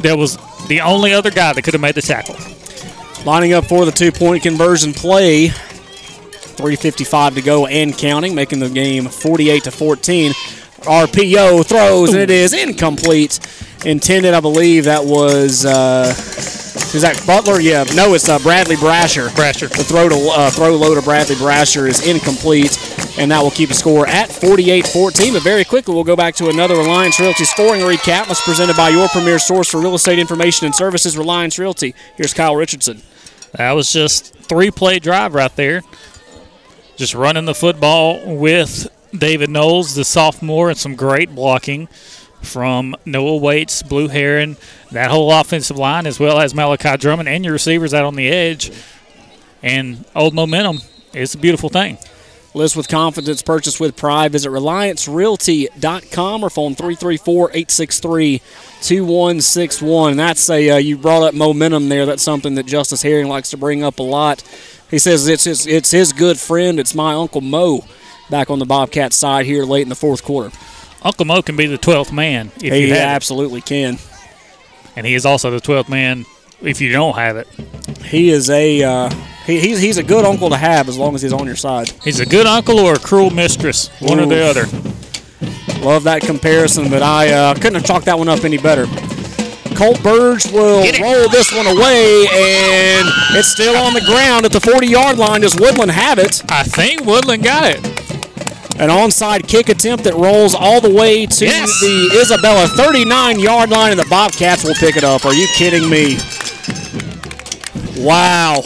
That 0.00 0.16
was 0.16 0.38
the 0.68 0.80
only 0.80 1.12
other 1.12 1.30
guy 1.30 1.52
that 1.52 1.62
could 1.62 1.74
have 1.74 1.82
made 1.82 1.94
the 1.94 2.02
tackle. 2.02 2.36
Lining 3.26 3.52
up 3.52 3.66
for 3.66 3.84
the 3.84 3.92
two 3.92 4.10
point 4.10 4.42
conversion 4.42 4.94
play. 4.94 5.50
3.55 6.56 7.34
to 7.34 7.42
go 7.42 7.66
and 7.66 7.96
counting, 7.96 8.34
making 8.34 8.60
the 8.60 8.68
game 8.68 9.06
48 9.08 9.64
to 9.64 9.70
14. 9.70 10.32
RPO 10.84 11.64
throws, 11.64 12.12
and 12.12 12.20
it 12.20 12.30
is 12.30 12.52
incomplete. 12.52 13.40
Intended, 13.86 14.34
I 14.34 14.40
believe 14.40 14.84
that 14.84 15.04
was. 15.04 15.64
Uh, 15.64 16.14
is 16.94 17.02
that 17.02 17.22
Butler? 17.26 17.60
Yeah, 17.60 17.84
no, 17.94 18.14
it's 18.14 18.28
uh, 18.28 18.38
Bradley 18.38 18.76
Brasher. 18.76 19.28
Brasher. 19.28 19.68
The 19.68 19.84
throw 19.84 20.08
to 20.08 20.14
uh, 20.14 20.50
throw 20.50 20.76
low 20.76 20.94
to 20.94 21.02
Bradley 21.02 21.36
Brasher 21.36 21.88
is 21.88 22.06
incomplete, 22.06 22.78
and 23.18 23.30
that 23.30 23.42
will 23.42 23.50
keep 23.50 23.68
the 23.68 23.74
score 23.74 24.06
at 24.06 24.28
48-14. 24.28 25.32
But 25.32 25.42
very 25.42 25.64
quickly, 25.64 25.94
we'll 25.94 26.04
go 26.04 26.16
back 26.16 26.34
to 26.36 26.48
another 26.48 26.76
Reliance 26.76 27.18
Realty 27.18 27.44
scoring 27.44 27.80
recap. 27.80 28.28
Was 28.28 28.40
presented 28.40 28.76
by 28.76 28.90
your 28.90 29.08
premier 29.08 29.38
source 29.38 29.70
for 29.70 29.80
real 29.80 29.94
estate 29.94 30.18
information 30.18 30.66
and 30.66 30.74
services, 30.74 31.16
Reliance 31.16 31.58
Realty. 31.58 31.94
Here's 32.16 32.34
Kyle 32.34 32.56
Richardson. 32.56 33.02
That 33.54 33.72
was 33.72 33.92
just 33.92 34.34
three 34.34 34.70
play 34.70 34.98
drive 34.98 35.34
right 35.34 35.54
there. 35.56 35.82
Just 36.96 37.14
running 37.14 37.44
the 37.44 37.54
football 37.54 38.36
with 38.36 38.86
David 39.16 39.50
Knowles, 39.50 39.94
the 39.94 40.04
sophomore, 40.04 40.70
and 40.70 40.78
some 40.78 40.94
great 40.94 41.34
blocking 41.34 41.88
from 42.42 42.94
Noah 43.04 43.36
Waits, 43.36 43.82
Blue 43.82 44.08
Heron, 44.08 44.56
that 44.92 45.10
whole 45.10 45.32
offensive 45.32 45.76
line, 45.76 46.06
as 46.06 46.20
well 46.20 46.38
as 46.38 46.54
Malachi 46.54 46.96
Drummond 46.96 47.28
and 47.28 47.44
your 47.44 47.52
receivers 47.52 47.92
out 47.94 48.04
on 48.04 48.14
the 48.14 48.28
edge. 48.28 48.70
And 49.62 50.04
old 50.14 50.34
momentum. 50.34 50.80
is 51.12 51.34
a 51.34 51.38
beautiful 51.38 51.68
thing. 51.68 51.98
List 52.56 52.76
with 52.76 52.86
confidence, 52.86 53.42
purchase 53.42 53.80
with 53.80 53.96
pride. 53.96 54.30
Visit 54.30 54.50
RelianceRealty.com 54.50 56.44
or 56.44 56.50
phone 56.50 56.76
334 56.76 57.50
863 57.50 58.38
2161. 58.82 60.16
That's 60.16 60.48
a, 60.48 60.70
uh, 60.70 60.76
you 60.76 60.96
brought 60.96 61.24
up 61.24 61.34
momentum 61.34 61.88
there. 61.88 62.06
That's 62.06 62.22
something 62.22 62.54
that 62.54 62.66
Justice 62.66 63.02
Herring 63.02 63.26
likes 63.26 63.50
to 63.50 63.56
bring 63.56 63.82
up 63.82 63.98
a 63.98 64.04
lot. 64.04 64.44
He 64.94 65.00
says 65.00 65.26
it's 65.26 65.42
his, 65.42 65.66
it's 65.66 65.90
his 65.90 66.12
good 66.12 66.38
friend. 66.38 66.78
It's 66.78 66.94
my 66.94 67.14
Uncle 67.14 67.40
Mo 67.40 67.84
back 68.30 68.48
on 68.48 68.60
the 68.60 68.64
Bobcat 68.64 69.12
side 69.12 69.44
here 69.44 69.64
late 69.64 69.82
in 69.82 69.88
the 69.88 69.96
fourth 69.96 70.22
quarter. 70.22 70.56
Uncle 71.02 71.24
Mo 71.24 71.42
can 71.42 71.56
be 71.56 71.66
the 71.66 71.78
12th 71.78 72.12
man 72.12 72.52
if 72.62 72.72
he 72.72 72.82
you 72.82 72.94
have 72.94 73.08
absolutely 73.08 73.58
it. 73.58 73.66
can. 73.66 73.98
And 74.94 75.04
he 75.04 75.14
is 75.14 75.26
also 75.26 75.50
the 75.50 75.60
12th 75.60 75.88
man 75.88 76.26
if 76.62 76.80
you 76.80 76.92
don't 76.92 77.16
have 77.16 77.36
it. 77.36 77.48
He 78.04 78.30
is 78.30 78.48
a 78.50 78.84
uh, 78.84 79.10
he, 79.44 79.58
he's 79.58 79.80
he's 79.80 79.98
a 79.98 80.04
good 80.04 80.24
uncle 80.24 80.50
to 80.50 80.56
have 80.56 80.88
as 80.88 80.96
long 80.96 81.16
as 81.16 81.22
he's 81.22 81.32
on 81.32 81.44
your 81.44 81.56
side. 81.56 81.90
He's 82.04 82.20
a 82.20 82.26
good 82.26 82.46
uncle 82.46 82.78
or 82.78 82.92
a 82.92 82.98
cruel 83.00 83.30
mistress, 83.30 83.88
one 84.00 84.20
Ooh. 84.20 84.22
or 84.22 84.26
the 84.26 84.44
other. 84.44 85.84
Love 85.84 86.04
that 86.04 86.22
comparison, 86.22 86.88
but 86.88 87.02
I 87.02 87.32
uh, 87.32 87.54
couldn't 87.54 87.74
have 87.74 87.84
chalked 87.84 88.06
that 88.06 88.16
one 88.16 88.28
up 88.28 88.44
any 88.44 88.58
better. 88.58 88.86
Colt 89.76 90.02
Burge 90.02 90.46
will 90.52 90.82
roll 91.00 91.28
this 91.28 91.52
one 91.52 91.66
away, 91.66 92.26
and 92.32 93.08
it's 93.36 93.48
still 93.48 93.76
on 93.76 93.94
the 93.94 94.00
ground 94.00 94.44
at 94.44 94.52
the 94.52 94.58
40-yard 94.58 95.18
line. 95.18 95.40
Does 95.40 95.56
Woodland 95.58 95.90
have 95.90 96.18
it? 96.18 96.42
I 96.48 96.62
think 96.62 97.04
Woodland 97.04 97.42
got 97.42 97.64
it. 97.64 97.84
An 98.80 98.88
onside 98.90 99.46
kick 99.46 99.68
attempt 99.68 100.04
that 100.04 100.14
rolls 100.14 100.54
all 100.54 100.80
the 100.80 100.90
way 100.92 101.26
to 101.26 101.44
yes. 101.44 101.80
the 101.80 102.18
Isabella 102.20 102.66
39-yard 102.66 103.70
line, 103.70 103.92
and 103.92 104.00
the 104.00 104.06
Bobcats 104.10 104.64
will 104.64 104.74
pick 104.74 104.96
it 104.96 105.04
up. 105.04 105.24
Are 105.24 105.34
you 105.34 105.46
kidding 105.54 105.88
me? 105.88 106.18
Wow. 108.04 108.62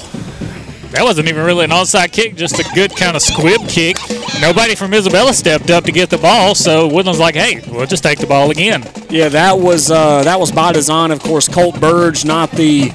That 0.91 1.03
wasn't 1.03 1.29
even 1.29 1.45
really 1.45 1.65
an 1.65 1.71
onside 1.71 2.13
kick, 2.13 2.35
just 2.35 2.59
a 2.59 2.65
good 2.75 2.97
kind 2.97 3.15
of 3.15 3.21
squib 3.21 3.69
kick. 3.69 3.99
Nobody 4.41 4.75
from 4.75 4.95
Isabella 4.95 5.35
stepped 5.35 5.71
up 5.71 5.85
to 5.85 5.93
get 5.93 6.09
the 6.09 6.17
ball, 6.17 6.55
so 6.55 6.89
Woodland's 6.89 7.21
like, 7.21 7.35
"Hey, 7.35 7.61
we'll 7.71 7.87
just 7.87 8.03
take 8.03 8.19
the 8.19 8.27
ball 8.27 8.51
again." 8.51 8.83
Yeah, 9.11 9.29
that 9.29 9.59
was 9.59 9.91
uh, 9.91 10.23
that 10.25 10.41
was 10.41 10.51
by 10.51 10.73
design. 10.73 11.11
Of 11.11 11.21
course, 11.21 11.47
Colt 11.47 11.79
Burge, 11.79 12.25
not 12.25 12.51
the 12.53 12.91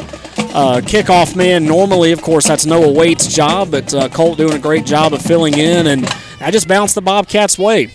uh, 0.54 0.82
kickoff 0.84 1.36
man. 1.36 1.66
Normally, 1.66 2.12
of 2.12 2.22
course, 2.22 2.48
that's 2.48 2.66
Noah 2.66 2.92
Waite's 2.92 3.28
job, 3.28 3.70
but 3.70 3.94
uh, 3.94 4.10
Colt 4.10 4.40
doing 4.40 4.54
a 4.54 4.60
great 4.60 4.86
job 4.86 5.14
of 5.14 5.22
filling 5.22 5.58
in, 5.58 5.86
and 5.88 6.06
I 6.40 6.50
just 6.50 6.68
bounced 6.68 6.96
the 6.96 7.02
Bobcats' 7.02 7.60
way. 7.60 7.88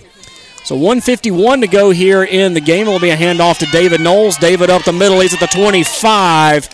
So 0.64 0.76
151 0.76 1.62
to 1.62 1.66
go 1.66 1.90
here 1.90 2.22
in 2.22 2.54
the 2.54 2.60
game. 2.60 2.86
It 2.86 2.90
will 2.90 3.00
be 3.00 3.10
a 3.10 3.16
handoff 3.16 3.58
to 3.58 3.66
David 3.66 4.00
Knowles. 4.00 4.36
David 4.36 4.70
up 4.70 4.84
the 4.84 4.92
middle. 4.92 5.18
He's 5.20 5.32
at 5.34 5.40
the 5.40 5.46
25 5.46 6.68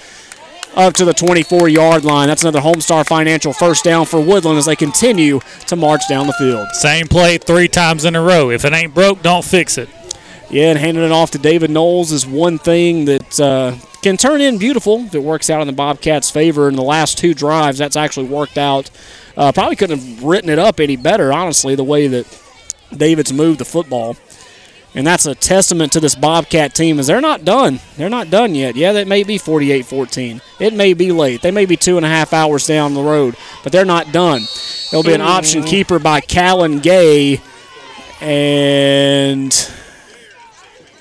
up 0.76 0.94
to 0.94 1.04
the 1.04 1.14
24 1.14 1.68
yard 1.68 2.04
line. 2.04 2.28
That's 2.28 2.42
another 2.42 2.60
Homestar 2.60 3.06
Financial 3.06 3.52
first 3.52 3.84
down 3.84 4.06
for 4.06 4.20
Woodland 4.20 4.58
as 4.58 4.66
they 4.66 4.76
continue 4.76 5.40
to 5.66 5.76
march 5.76 6.02
down 6.08 6.26
the 6.26 6.32
field. 6.34 6.68
Same 6.72 7.06
play 7.06 7.38
three 7.38 7.68
times 7.68 8.04
in 8.04 8.16
a 8.16 8.22
row. 8.22 8.50
If 8.50 8.64
it 8.64 8.72
ain't 8.72 8.94
broke, 8.94 9.22
don't 9.22 9.44
fix 9.44 9.78
it. 9.78 9.88
Yeah, 10.50 10.70
and 10.70 10.78
handing 10.78 11.04
it 11.04 11.12
off 11.12 11.30
to 11.32 11.38
David 11.38 11.70
Knowles 11.70 12.12
is 12.12 12.26
one 12.26 12.58
thing 12.58 13.06
that 13.06 13.40
uh, 13.40 13.76
can 14.02 14.16
turn 14.16 14.40
in 14.40 14.58
beautiful 14.58 15.00
if 15.06 15.14
it 15.14 15.22
works 15.22 15.48
out 15.48 15.60
in 15.60 15.66
the 15.66 15.72
Bobcats' 15.72 16.30
favor. 16.30 16.68
In 16.68 16.76
the 16.76 16.82
last 16.82 17.18
two 17.18 17.34
drives, 17.34 17.78
that's 17.78 17.96
actually 17.96 18.26
worked 18.26 18.58
out. 18.58 18.90
Uh, 19.36 19.50
probably 19.50 19.76
couldn't 19.76 19.98
have 19.98 20.22
written 20.22 20.50
it 20.50 20.58
up 20.58 20.78
any 20.78 20.96
better, 20.96 21.32
honestly, 21.32 21.74
the 21.74 21.84
way 21.84 22.06
that 22.06 22.40
David's 22.94 23.32
moved 23.32 23.58
the 23.58 23.64
football. 23.64 24.16
And 24.96 25.04
that's 25.04 25.26
a 25.26 25.34
testament 25.34 25.92
to 25.92 26.00
this 26.00 26.14
Bobcat 26.14 26.74
team 26.74 27.00
is 27.00 27.08
they're 27.08 27.20
not 27.20 27.44
done. 27.44 27.80
They're 27.96 28.08
not 28.08 28.30
done 28.30 28.54
yet. 28.54 28.76
Yeah, 28.76 28.92
that 28.92 29.08
may 29.08 29.24
be 29.24 29.38
48-14. 29.38 30.40
It 30.60 30.72
may 30.72 30.94
be 30.94 31.10
late. 31.10 31.42
They 31.42 31.50
may 31.50 31.66
be 31.66 31.76
two 31.76 31.96
and 31.96 32.06
a 32.06 32.08
half 32.08 32.32
hours 32.32 32.66
down 32.66 32.94
the 32.94 33.02
road, 33.02 33.36
but 33.64 33.72
they're 33.72 33.84
not 33.84 34.12
done. 34.12 34.42
There'll 34.90 35.02
be 35.02 35.14
an 35.14 35.20
option 35.20 35.62
mm-hmm. 35.62 35.70
keeper 35.70 35.98
by 35.98 36.20
Callan 36.20 36.78
Gay, 36.78 37.40
and 38.20 39.52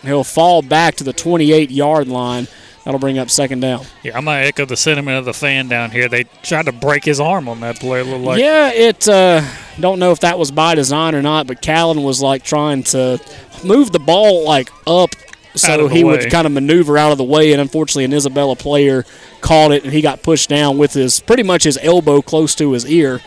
he'll 0.02 0.24
fall 0.24 0.64
back 0.64 0.96
to 0.96 1.04
the 1.04 1.14
28-yard 1.14 2.08
line. 2.08 2.48
That'll 2.84 3.00
bring 3.00 3.18
up 3.18 3.30
second 3.30 3.62
down. 3.62 3.86
Yeah, 4.04 4.18
I'm 4.18 4.26
gonna 4.26 4.42
echo 4.42 4.66
the 4.66 4.76
sentiment 4.76 5.18
of 5.18 5.26
the 5.26 5.34
fan 5.34 5.70
down 5.70 5.92
here. 5.92 6.10
They 6.10 6.26
tried 6.42 6.66
to 6.66 6.74
break 6.74 7.06
his 7.06 7.20
arm 7.20 7.48
on 7.48 7.62
that 7.62 7.80
play. 7.80 8.04
Like 8.04 8.40
yeah, 8.40 8.72
it. 8.72 9.08
Uh, 9.08 9.42
don't 9.80 10.00
know 10.00 10.12
if 10.12 10.20
that 10.20 10.38
was 10.38 10.52
by 10.52 10.76
design 10.76 11.16
or 11.16 11.22
not, 11.22 11.48
but 11.48 11.62
Callan 11.62 12.04
was 12.04 12.22
like 12.22 12.44
trying 12.44 12.84
to 12.84 13.22
move 13.64 13.92
the 13.92 14.00
ball 14.00 14.44
like 14.46 14.70
up 14.86 15.12
so 15.56 15.88
he 15.88 16.04
way. 16.04 16.18
would 16.18 16.32
kind 16.32 16.46
of 16.46 16.52
maneuver 16.52 16.98
out 16.98 17.12
of 17.12 17.18
the 17.18 17.24
way, 17.24 17.52
and 17.52 17.62
unfortunately, 17.62 18.06
an 18.06 18.14
Isabella 18.14 18.56
player 18.56 19.06
caught 19.42 19.72
it, 19.72 19.84
and 19.84 19.94
he 19.94 20.02
got 20.02 20.24
pushed 20.24 20.50
down 20.50 20.78
with 20.78 20.94
his 20.94 21.20
pretty 21.22 21.44
much 21.44 21.64
his 21.64 21.78
elbow 21.82 22.22
close 22.22 22.56
to 22.56 22.72
his 22.74 22.86
ear, 22.86 23.22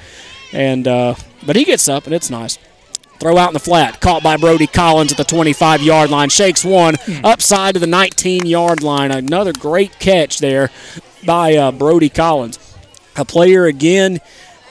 and 0.52 0.86
uh, 0.86 1.14
but 1.46 1.56
he 1.56 1.64
gets 1.64 1.88
up, 1.88 2.04
and 2.04 2.14
it's 2.14 2.30
nice. 2.30 2.58
Throw 3.18 3.36
out 3.36 3.48
in 3.48 3.54
the 3.54 3.60
flat, 3.60 4.00
caught 4.00 4.22
by 4.22 4.36
Brody 4.36 4.66
Collins 4.66 5.12
at 5.12 5.18
the 5.18 5.24
25-yard 5.24 6.10
line, 6.10 6.28
shakes 6.28 6.64
one 6.64 6.94
hmm. 6.94 7.24
upside 7.24 7.74
to 7.74 7.80
the 7.80 7.86
19-yard 7.86 8.82
line. 8.82 9.10
Another 9.10 9.52
great 9.52 9.98
catch 9.98 10.38
there 10.38 10.70
by 11.24 11.54
uh, 11.54 11.72
Brody 11.72 12.08
Collins. 12.08 12.58
A 13.16 13.24
player 13.24 13.64
again 13.64 14.20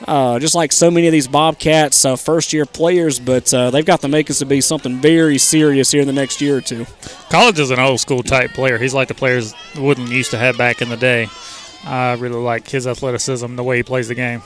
uh, 0.07 0.39
just 0.39 0.55
like 0.55 0.71
so 0.71 0.91
many 0.91 1.07
of 1.07 1.11
these 1.11 1.27
Bobcats, 1.27 2.03
uh, 2.05 2.15
first 2.15 2.53
year 2.53 2.65
players, 2.65 3.19
but 3.19 3.53
uh, 3.53 3.71
they've 3.71 3.85
got 3.85 4.01
the 4.01 4.07
makings 4.07 4.39
to 4.39 4.45
be 4.45 4.61
something 4.61 4.99
very 4.99 5.37
serious 5.37 5.91
here 5.91 6.01
in 6.01 6.07
the 6.07 6.13
next 6.13 6.41
year 6.41 6.57
or 6.57 6.61
two. 6.61 6.85
College 7.29 7.59
is 7.59 7.71
an 7.71 7.79
old 7.79 7.99
school 7.99 8.21
type 8.21 8.51
player. 8.51 8.77
He's 8.77 8.93
like 8.93 9.07
the 9.07 9.13
players 9.13 9.53
Woodland 9.75 10.11
used 10.11 10.31
to 10.31 10.37
have 10.37 10.57
back 10.57 10.81
in 10.81 10.89
the 10.89 10.97
day. 10.97 11.27
I 11.85 12.13
really 12.13 12.39
like 12.39 12.67
his 12.69 12.87
athleticism, 12.87 13.55
the 13.55 13.63
way 13.63 13.77
he 13.77 13.83
plays 13.83 14.07
the 14.07 14.15
game. 14.15 14.41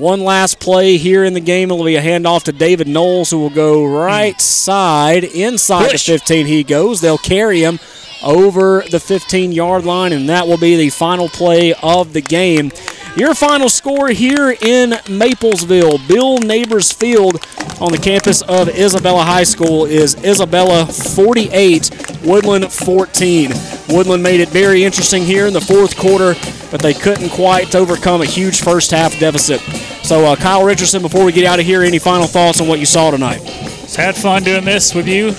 One 0.00 0.24
last 0.24 0.60
play 0.60 0.96
here 0.96 1.24
in 1.24 1.34
the 1.34 1.40
game. 1.40 1.70
It'll 1.70 1.84
be 1.84 1.96
a 1.96 2.00
handoff 2.00 2.44
to 2.44 2.52
David 2.52 2.88
Knowles, 2.88 3.30
who 3.30 3.38
will 3.38 3.50
go 3.50 3.84
right 3.84 4.34
mm. 4.34 4.40
side. 4.40 5.24
Inside 5.24 5.90
Push. 5.90 6.06
the 6.06 6.12
15 6.12 6.46
he 6.46 6.64
goes. 6.64 7.02
They'll 7.02 7.18
carry 7.18 7.62
him 7.62 7.78
over 8.22 8.82
the 8.90 8.98
15 8.98 9.52
yard 9.52 9.84
line, 9.84 10.14
and 10.14 10.26
that 10.30 10.46
will 10.46 10.56
be 10.56 10.74
the 10.76 10.88
final 10.88 11.28
play 11.28 11.74
of 11.82 12.14
the 12.14 12.22
game. 12.22 12.72
Your 13.14 13.34
final 13.34 13.68
score 13.68 14.08
here 14.08 14.56
in 14.62 14.92
Maplesville, 15.04 16.08
Bill 16.08 16.38
Neighbors 16.38 16.90
Field 16.90 17.44
on 17.78 17.92
the 17.92 17.98
campus 17.98 18.40
of 18.40 18.70
Isabella 18.70 19.22
High 19.22 19.44
School 19.44 19.84
is 19.84 20.14
Isabella 20.24 20.86
48, 20.86 21.90
Woodland 22.24 22.70
14. 22.72 23.52
Woodland 23.88 24.22
made 24.22 24.40
it 24.40 24.48
very 24.48 24.84
interesting 24.84 25.24
here 25.24 25.46
in 25.46 25.52
the 25.52 25.60
fourth 25.60 25.96
quarter, 25.96 26.34
but 26.70 26.80
they 26.80 26.94
couldn't 26.94 27.30
quite 27.30 27.74
overcome 27.74 28.20
a 28.20 28.26
huge 28.26 28.60
first 28.60 28.90
half 28.90 29.18
deficit. 29.18 29.60
So, 30.04 30.26
uh, 30.26 30.36
Kyle 30.36 30.64
Richardson, 30.64 31.02
before 31.02 31.24
we 31.24 31.32
get 31.32 31.44
out 31.44 31.60
of 31.60 31.66
here, 31.66 31.82
any 31.82 31.98
final 31.98 32.26
thoughts 32.26 32.60
on 32.60 32.68
what 32.68 32.78
you 32.78 32.86
saw 32.86 33.10
tonight? 33.10 33.40
It's 33.44 33.96
had 33.96 34.16
fun 34.16 34.42
doing 34.42 34.64
this 34.64 34.94
with 34.94 35.08
you. 35.08 35.34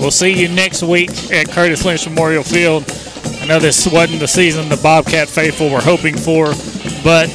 We'll 0.00 0.10
see 0.10 0.32
you 0.32 0.48
next 0.48 0.82
week 0.82 1.10
at 1.32 1.50
Curtis 1.50 1.84
Lynch 1.84 2.06
Memorial 2.08 2.42
Field. 2.42 2.84
I 3.40 3.46
know 3.46 3.58
this 3.58 3.86
wasn't 3.86 4.20
the 4.20 4.28
season 4.28 4.68
the 4.68 4.76
Bobcat 4.76 5.28
faithful 5.28 5.70
were 5.70 5.80
hoping 5.80 6.16
for, 6.16 6.46
but 7.02 7.28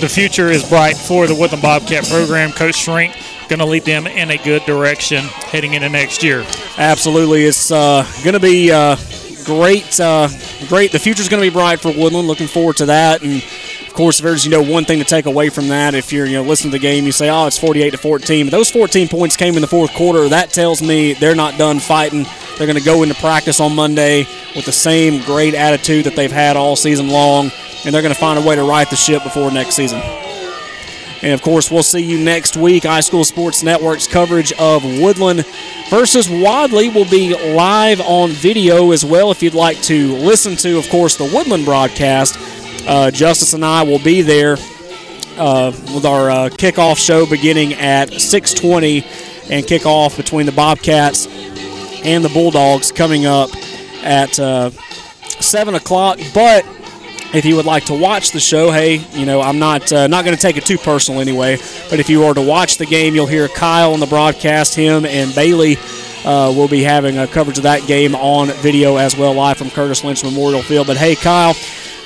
the 0.00 0.08
future 0.08 0.48
is 0.48 0.68
bright 0.68 0.96
for 0.96 1.26
the 1.26 1.34
Woodland 1.34 1.62
Bobcat 1.62 2.08
program. 2.08 2.52
Coach 2.52 2.76
Shrink 2.76 3.14
going 3.48 3.58
to 3.58 3.64
lead 3.64 3.84
them 3.84 4.06
in 4.06 4.30
a 4.30 4.36
good 4.38 4.64
direction 4.64 5.24
heading 5.24 5.74
into 5.74 5.88
next 5.88 6.22
year. 6.22 6.44
Absolutely, 6.78 7.44
it's 7.44 7.70
uh, 7.70 8.06
going 8.22 8.34
to 8.34 8.40
be 8.40 8.70
uh, 8.70 8.96
great. 9.44 9.98
Uh, 9.98 10.28
great. 10.68 10.92
The 10.92 10.98
future 10.98 11.22
is 11.22 11.28
going 11.28 11.42
to 11.42 11.48
be 11.48 11.52
bright 11.52 11.80
for 11.80 11.92
Woodland. 11.92 12.28
Looking 12.28 12.48
forward 12.48 12.76
to 12.78 12.86
that. 12.86 13.22
And 13.22 13.42
of 13.42 13.92
course, 13.94 14.18
if 14.18 14.24
there's 14.24 14.44
you 14.44 14.50
know 14.50 14.62
one 14.62 14.84
thing 14.84 14.98
to 14.98 15.04
take 15.04 15.26
away 15.26 15.48
from 15.48 15.68
that, 15.68 15.94
if 15.94 16.12
you're 16.12 16.26
you 16.26 16.34
know 16.34 16.42
listening 16.42 16.72
to 16.72 16.78
the 16.78 16.82
game, 16.82 17.04
you 17.04 17.12
say, 17.12 17.30
oh, 17.30 17.46
it's 17.46 17.58
48 17.58 17.90
to 17.90 17.98
14. 17.98 18.46
But 18.46 18.50
those 18.50 18.70
14 18.70 19.08
points 19.08 19.36
came 19.36 19.54
in 19.54 19.60
the 19.60 19.68
fourth 19.68 19.92
quarter. 19.94 20.28
That 20.28 20.50
tells 20.50 20.82
me 20.82 21.14
they're 21.14 21.34
not 21.34 21.58
done 21.58 21.78
fighting. 21.78 22.26
They're 22.58 22.66
going 22.66 22.78
to 22.78 22.84
go 22.84 23.02
into 23.02 23.14
practice 23.14 23.60
on 23.60 23.74
Monday 23.74 24.26
with 24.54 24.64
the 24.64 24.72
same 24.72 25.22
great 25.24 25.54
attitude 25.54 26.06
that 26.06 26.16
they've 26.16 26.32
had 26.32 26.56
all 26.56 26.74
season 26.74 27.08
long 27.08 27.50
and 27.86 27.94
they're 27.94 28.02
going 28.02 28.14
to 28.14 28.20
find 28.20 28.38
a 28.38 28.42
way 28.42 28.56
to 28.56 28.64
right 28.64 28.88
the 28.90 28.96
ship 28.96 29.22
before 29.22 29.50
next 29.50 29.74
season. 29.74 30.00
And 31.22 31.32
of 31.32 31.42
course, 31.42 31.70
we'll 31.70 31.82
see 31.82 32.00
you 32.00 32.22
next 32.22 32.56
week. 32.56 32.84
High 32.84 33.00
School 33.00 33.24
Sports 33.24 33.62
Network's 33.62 34.06
coverage 34.06 34.52
of 34.54 34.84
Woodland 34.84 35.46
versus 35.88 36.28
Wadley 36.28 36.88
will 36.88 37.08
be 37.08 37.34
live 37.54 38.00
on 38.00 38.30
video 38.30 38.92
as 38.92 39.04
well. 39.04 39.30
If 39.30 39.42
you'd 39.42 39.54
like 39.54 39.80
to 39.82 40.14
listen 40.16 40.56
to, 40.56 40.78
of 40.78 40.88
course, 40.90 41.16
the 41.16 41.24
Woodland 41.24 41.64
broadcast, 41.64 42.36
uh, 42.86 43.10
Justice 43.10 43.54
and 43.54 43.64
I 43.64 43.82
will 43.82 43.98
be 43.98 44.22
there 44.22 44.56
uh, 45.38 45.72
with 45.94 46.04
our 46.04 46.30
uh, 46.30 46.48
kickoff 46.50 46.98
show 46.98 47.26
beginning 47.26 47.74
at 47.74 48.10
6:20, 48.10 49.50
and 49.50 49.64
kickoff 49.64 50.16
between 50.16 50.46
the 50.46 50.52
Bobcats 50.52 51.26
and 52.04 52.24
the 52.24 52.28
Bulldogs 52.28 52.92
coming 52.92 53.26
up 53.26 53.50
at 54.02 54.38
uh, 54.38 54.70
7 55.40 55.74
o'clock. 55.74 56.18
But 56.34 56.64
if 57.34 57.44
you 57.44 57.56
would 57.56 57.66
like 57.66 57.84
to 57.86 57.94
watch 57.94 58.30
the 58.30 58.40
show, 58.40 58.70
hey, 58.70 58.96
you 59.12 59.26
know, 59.26 59.40
I'm 59.40 59.58
not 59.58 59.92
uh, 59.92 60.06
not 60.06 60.24
going 60.24 60.36
to 60.36 60.40
take 60.40 60.56
it 60.56 60.64
too 60.64 60.78
personal 60.78 61.20
anyway. 61.20 61.56
But 61.90 62.00
if 62.00 62.08
you 62.08 62.24
are 62.24 62.34
to 62.34 62.42
watch 62.42 62.78
the 62.78 62.86
game, 62.86 63.14
you'll 63.14 63.26
hear 63.26 63.48
Kyle 63.48 63.92
on 63.92 64.00
the 64.00 64.06
broadcast. 64.06 64.74
Him 64.74 65.04
and 65.04 65.34
Bailey 65.34 65.76
uh, 66.24 66.52
will 66.56 66.68
be 66.68 66.82
having 66.82 67.18
a 67.18 67.26
coverage 67.26 67.58
of 67.58 67.64
that 67.64 67.86
game 67.86 68.14
on 68.14 68.48
video 68.62 68.96
as 68.96 69.16
well, 69.16 69.34
live 69.34 69.58
from 69.58 69.70
Curtis 69.70 70.04
Lynch 70.04 70.24
Memorial 70.24 70.62
Field. 70.62 70.86
But 70.86 70.96
hey, 70.96 71.14
Kyle. 71.14 71.54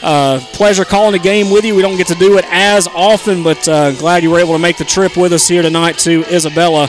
Uh, 0.02 0.40
pleasure 0.54 0.86
calling 0.86 1.14
a 1.14 1.22
game 1.22 1.50
with 1.50 1.62
you. 1.62 1.74
We 1.74 1.82
don't 1.82 1.98
get 1.98 2.06
to 2.06 2.14
do 2.14 2.38
it 2.38 2.46
as 2.48 2.88
often, 2.88 3.42
but 3.42 3.68
uh, 3.68 3.92
glad 3.92 4.22
you 4.22 4.30
were 4.30 4.38
able 4.38 4.54
to 4.54 4.58
make 4.58 4.78
the 4.78 4.84
trip 4.84 5.14
with 5.14 5.30
us 5.34 5.46
here 5.46 5.60
tonight 5.60 5.98
to 5.98 6.24
Isabella. 6.34 6.88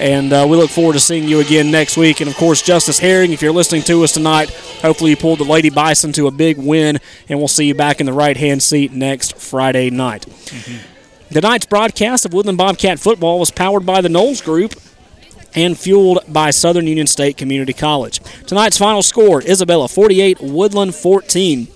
And 0.00 0.32
uh, 0.32 0.46
we 0.48 0.56
look 0.56 0.70
forward 0.70 0.94
to 0.94 1.00
seeing 1.00 1.28
you 1.28 1.40
again 1.40 1.70
next 1.70 1.98
week. 1.98 2.22
And 2.22 2.30
of 2.30 2.34
course, 2.34 2.62
Justice 2.62 2.98
Herring, 2.98 3.32
if 3.32 3.42
you're 3.42 3.52
listening 3.52 3.82
to 3.82 4.02
us 4.02 4.12
tonight, 4.12 4.48
hopefully 4.80 5.10
you 5.10 5.16
pulled 5.16 5.40
the 5.40 5.44
Lady 5.44 5.68
Bison 5.68 6.10
to 6.14 6.26
a 6.26 6.30
big 6.30 6.56
win, 6.56 6.98
and 7.28 7.38
we'll 7.38 7.48
see 7.48 7.66
you 7.66 7.74
back 7.74 8.00
in 8.00 8.06
the 8.06 8.12
right 8.14 8.36
hand 8.36 8.62
seat 8.62 8.92
next 8.92 9.36
Friday 9.36 9.90
night. 9.90 10.24
Mm-hmm. 10.24 11.34
Tonight's 11.34 11.66
broadcast 11.66 12.24
of 12.24 12.32
Woodland 12.32 12.56
Bobcat 12.56 12.98
football 12.98 13.38
was 13.38 13.50
powered 13.50 13.84
by 13.84 14.00
the 14.00 14.08
Knowles 14.08 14.40
Group 14.40 14.72
and 15.54 15.78
fueled 15.78 16.20
by 16.28 16.50
Southern 16.50 16.86
Union 16.86 17.06
State 17.06 17.36
Community 17.36 17.74
College. 17.74 18.20
Tonight's 18.46 18.78
final 18.78 19.02
score 19.02 19.42
Isabella 19.42 19.86
48, 19.86 20.40
Woodland 20.40 20.94
14. 20.94 21.68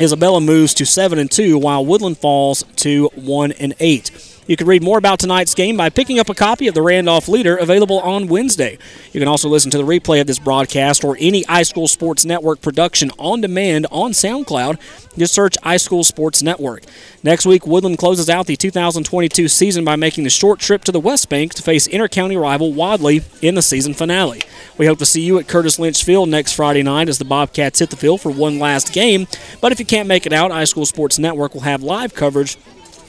Isabella 0.00 0.40
moves 0.40 0.74
to 0.74 0.84
7 0.84 1.16
and 1.16 1.30
2 1.30 1.56
while 1.58 1.86
Woodland 1.86 2.18
falls 2.18 2.64
to 2.76 3.08
1 3.14 3.52
and 3.52 3.74
8. 3.78 4.37
You 4.48 4.56
can 4.56 4.66
read 4.66 4.82
more 4.82 4.96
about 4.96 5.18
tonight's 5.18 5.54
game 5.54 5.76
by 5.76 5.90
picking 5.90 6.18
up 6.18 6.30
a 6.30 6.34
copy 6.34 6.68
of 6.68 6.74
the 6.74 6.80
Randolph 6.80 7.28
Leader 7.28 7.56
available 7.56 8.00
on 8.00 8.28
Wednesday. 8.28 8.78
You 9.12 9.20
can 9.20 9.28
also 9.28 9.46
listen 9.46 9.70
to 9.72 9.76
the 9.76 9.84
replay 9.84 10.22
of 10.22 10.26
this 10.26 10.38
broadcast 10.38 11.04
or 11.04 11.18
any 11.20 11.42
High 11.42 11.64
School 11.64 11.86
Sports 11.86 12.24
Network 12.24 12.62
production 12.62 13.10
on 13.18 13.42
demand 13.42 13.86
on 13.90 14.12
SoundCloud. 14.12 14.80
Just 15.18 15.34
search 15.34 15.58
High 15.62 15.76
School 15.76 16.02
Sports 16.02 16.42
Network. 16.42 16.84
Next 17.22 17.44
week, 17.44 17.66
Woodland 17.66 17.98
closes 17.98 18.30
out 18.30 18.46
the 18.46 18.56
2022 18.56 19.48
season 19.48 19.84
by 19.84 19.96
making 19.96 20.24
the 20.24 20.30
short 20.30 20.60
trip 20.60 20.82
to 20.84 20.92
the 20.92 21.00
West 21.00 21.28
Bank 21.28 21.52
to 21.52 21.62
face 21.62 21.86
intercounty 21.86 22.40
rival 22.40 22.72
Wadley 22.72 23.20
in 23.42 23.54
the 23.54 23.60
season 23.60 23.92
finale. 23.92 24.40
We 24.78 24.86
hope 24.86 24.98
to 25.00 25.06
see 25.06 25.20
you 25.20 25.38
at 25.38 25.46
Curtis 25.46 25.78
Lynch 25.78 26.02
Field 26.02 26.30
next 26.30 26.54
Friday 26.54 26.82
night 26.82 27.10
as 27.10 27.18
the 27.18 27.26
Bobcats 27.26 27.80
hit 27.80 27.90
the 27.90 27.96
field 27.96 28.22
for 28.22 28.32
one 28.32 28.58
last 28.58 28.94
game. 28.94 29.26
But 29.60 29.72
if 29.72 29.78
you 29.78 29.84
can't 29.84 30.08
make 30.08 30.24
it 30.24 30.32
out, 30.32 30.52
High 30.52 30.64
School 30.64 30.86
Sports 30.86 31.18
Network 31.18 31.52
will 31.52 31.60
have 31.62 31.82
live 31.82 32.14
coverage 32.14 32.56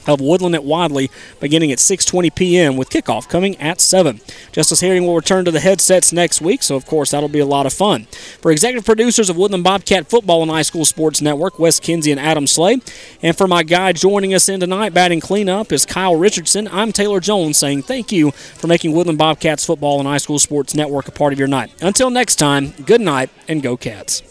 of 0.06 0.20
Woodland 0.20 0.54
at 0.54 0.64
Wadley 0.64 1.10
beginning 1.40 1.72
at 1.72 1.78
6:20 1.78 2.34
p.m. 2.34 2.76
with 2.76 2.90
kickoff 2.90 3.28
coming 3.28 3.56
at 3.58 3.80
7. 3.80 4.20
Justice 4.52 4.80
Herring 4.80 5.06
will 5.06 5.16
return 5.16 5.44
to 5.44 5.50
the 5.50 5.60
headsets 5.60 6.12
next 6.12 6.40
week, 6.40 6.62
so 6.62 6.76
of 6.76 6.86
course 6.86 7.10
that'll 7.10 7.28
be 7.28 7.38
a 7.38 7.46
lot 7.46 7.66
of 7.66 7.72
fun. 7.72 8.04
For 8.40 8.50
executive 8.50 8.84
producers 8.84 9.28
of 9.28 9.36
Woodland 9.36 9.64
Bobcat 9.64 10.08
Football 10.08 10.42
and 10.42 10.50
High 10.50 10.62
School 10.62 10.84
Sports 10.84 11.20
Network, 11.20 11.58
Wes 11.58 11.80
Kinsey 11.80 12.10
and 12.10 12.20
Adam 12.20 12.46
Slay, 12.46 12.78
and 13.22 13.36
for 13.36 13.46
my 13.46 13.62
guy 13.62 13.92
joining 13.92 14.34
us 14.34 14.48
in 14.48 14.60
tonight 14.60 14.94
batting 14.94 15.20
cleanup 15.20 15.72
is 15.72 15.84
Kyle 15.84 16.16
Richardson. 16.16 16.68
I'm 16.68 16.92
Taylor 16.92 17.20
Jones 17.20 17.58
saying 17.58 17.82
thank 17.82 18.12
you 18.12 18.30
for 18.30 18.66
making 18.66 18.92
Woodland 18.92 19.18
Bobcats 19.18 19.64
Football 19.64 19.98
and 19.98 20.08
High 20.08 20.18
School 20.18 20.38
Sports 20.38 20.74
Network 20.74 21.08
a 21.08 21.12
part 21.12 21.32
of 21.32 21.38
your 21.38 21.48
night. 21.48 21.72
Until 21.80 22.10
next 22.10 22.36
time, 22.36 22.70
good 22.86 23.00
night 23.00 23.30
and 23.48 23.62
go 23.62 23.76
Cats. 23.76 24.29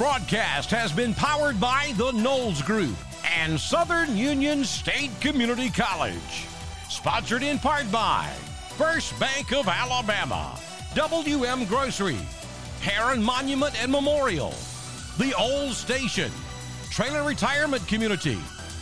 Broadcast 0.00 0.70
has 0.70 0.92
been 0.92 1.12
powered 1.12 1.60
by 1.60 1.92
the 1.98 2.10
Knowles 2.12 2.62
Group 2.62 2.96
and 3.36 3.60
Southern 3.60 4.16
Union 4.16 4.64
State 4.64 5.10
Community 5.20 5.68
College. 5.68 6.46
Sponsored 6.88 7.42
in 7.42 7.58
part 7.58 7.92
by 7.92 8.26
First 8.78 9.20
Bank 9.20 9.52
of 9.52 9.68
Alabama, 9.68 10.58
WM 10.94 11.66
Grocery, 11.66 12.16
Heron 12.80 13.22
Monument 13.22 13.78
and 13.82 13.92
Memorial, 13.92 14.54
The 15.18 15.34
Old 15.38 15.74
Station, 15.74 16.32
Trailer 16.90 17.22
Retirement 17.22 17.86
Community, 17.86 18.38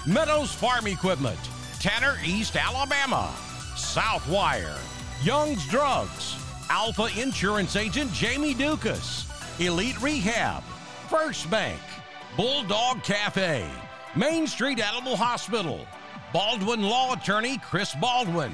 Meadows 0.06 0.55
Farm 0.55 0.86
Equipment, 0.86 1.40
Tanner 1.80 2.16
East, 2.24 2.55
Alabama, 2.55 3.34
Southwire, 3.74 4.78
Young's 5.24 5.66
Drugs, 5.66 6.36
Alfa 6.70 7.08
Insurance 7.20 7.74
Agent 7.74 8.12
Jamie 8.12 8.55
Dukas, 8.55 9.26
Elite 9.58 10.00
Rehab, 10.00 10.62
First 11.08 11.50
Bank, 11.50 11.80
Bulldog 12.36 13.02
Cafe, 13.02 13.66
Main 14.14 14.46
Street 14.46 14.78
Animal 14.78 15.16
Hospital, 15.16 15.86
Baldwin 16.34 16.82
Law 16.82 17.14
Attorney 17.14 17.56
Chris 17.58 17.94
Baldwin, 17.94 18.52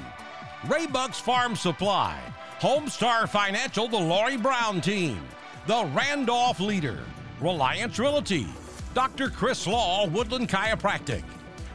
Raybuck's 0.63 1.19
Farm 1.19 1.57
Supply, 1.57 2.17
Homestar 2.61 3.27
Financial, 3.27 3.89
the 3.89 3.97
Lori 3.97 4.37
Brown 4.37 4.79
Team, 4.79 5.19
the 5.67 5.83
Randolph 5.93 6.61
Leader, 6.61 6.99
Reliance 7.41 7.99
Realty, 7.99 8.47
Dr. 8.93 9.29
Chris 9.29 9.67
Law, 9.67 10.07
Woodland 10.07 10.47
Chiropractic, 10.47 11.23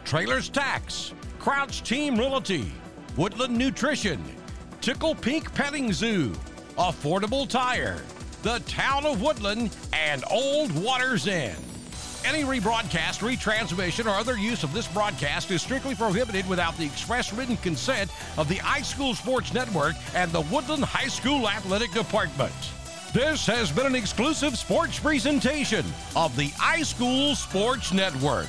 Trailers 0.06 0.48
Tax, 0.48 1.12
Crouch 1.38 1.82
Team 1.82 2.18
Realty, 2.18 2.72
Woodland 3.18 3.54
Nutrition, 3.54 4.24
Tickle 4.80 5.14
Pink 5.14 5.54
Petting 5.54 5.92
Zoo, 5.92 6.32
Affordable 6.78 7.46
Tire, 7.46 8.00
the 8.42 8.60
town 8.60 9.06
of 9.06 9.20
Woodland, 9.20 9.76
and 9.92 10.24
Old 10.30 10.72
Waters 10.72 11.26
Inn. 11.26 11.56
Any 12.24 12.42
rebroadcast, 12.42 13.20
retransmission, 13.20 14.06
or 14.06 14.10
other 14.10 14.36
use 14.36 14.62
of 14.62 14.72
this 14.74 14.86
broadcast 14.88 15.50
is 15.50 15.62
strictly 15.62 15.94
prohibited 15.94 16.48
without 16.48 16.76
the 16.76 16.84
express 16.84 17.32
written 17.32 17.56
consent 17.58 18.10
of 18.36 18.48
the 18.48 18.56
High 18.56 18.82
School 18.82 19.14
Sports 19.14 19.54
Network 19.54 19.94
and 20.14 20.30
the 20.30 20.42
Woodland 20.42 20.84
High 20.84 21.08
School 21.08 21.48
Athletic 21.48 21.92
Department. 21.92 22.52
This 23.14 23.46
has 23.46 23.72
been 23.72 23.86
an 23.86 23.94
exclusive 23.94 24.56
sports 24.56 24.98
presentation 24.98 25.84
of 26.14 26.36
the 26.36 26.48
High 26.56 26.82
School 26.82 27.34
Sports 27.34 27.92
Network. 27.92 28.46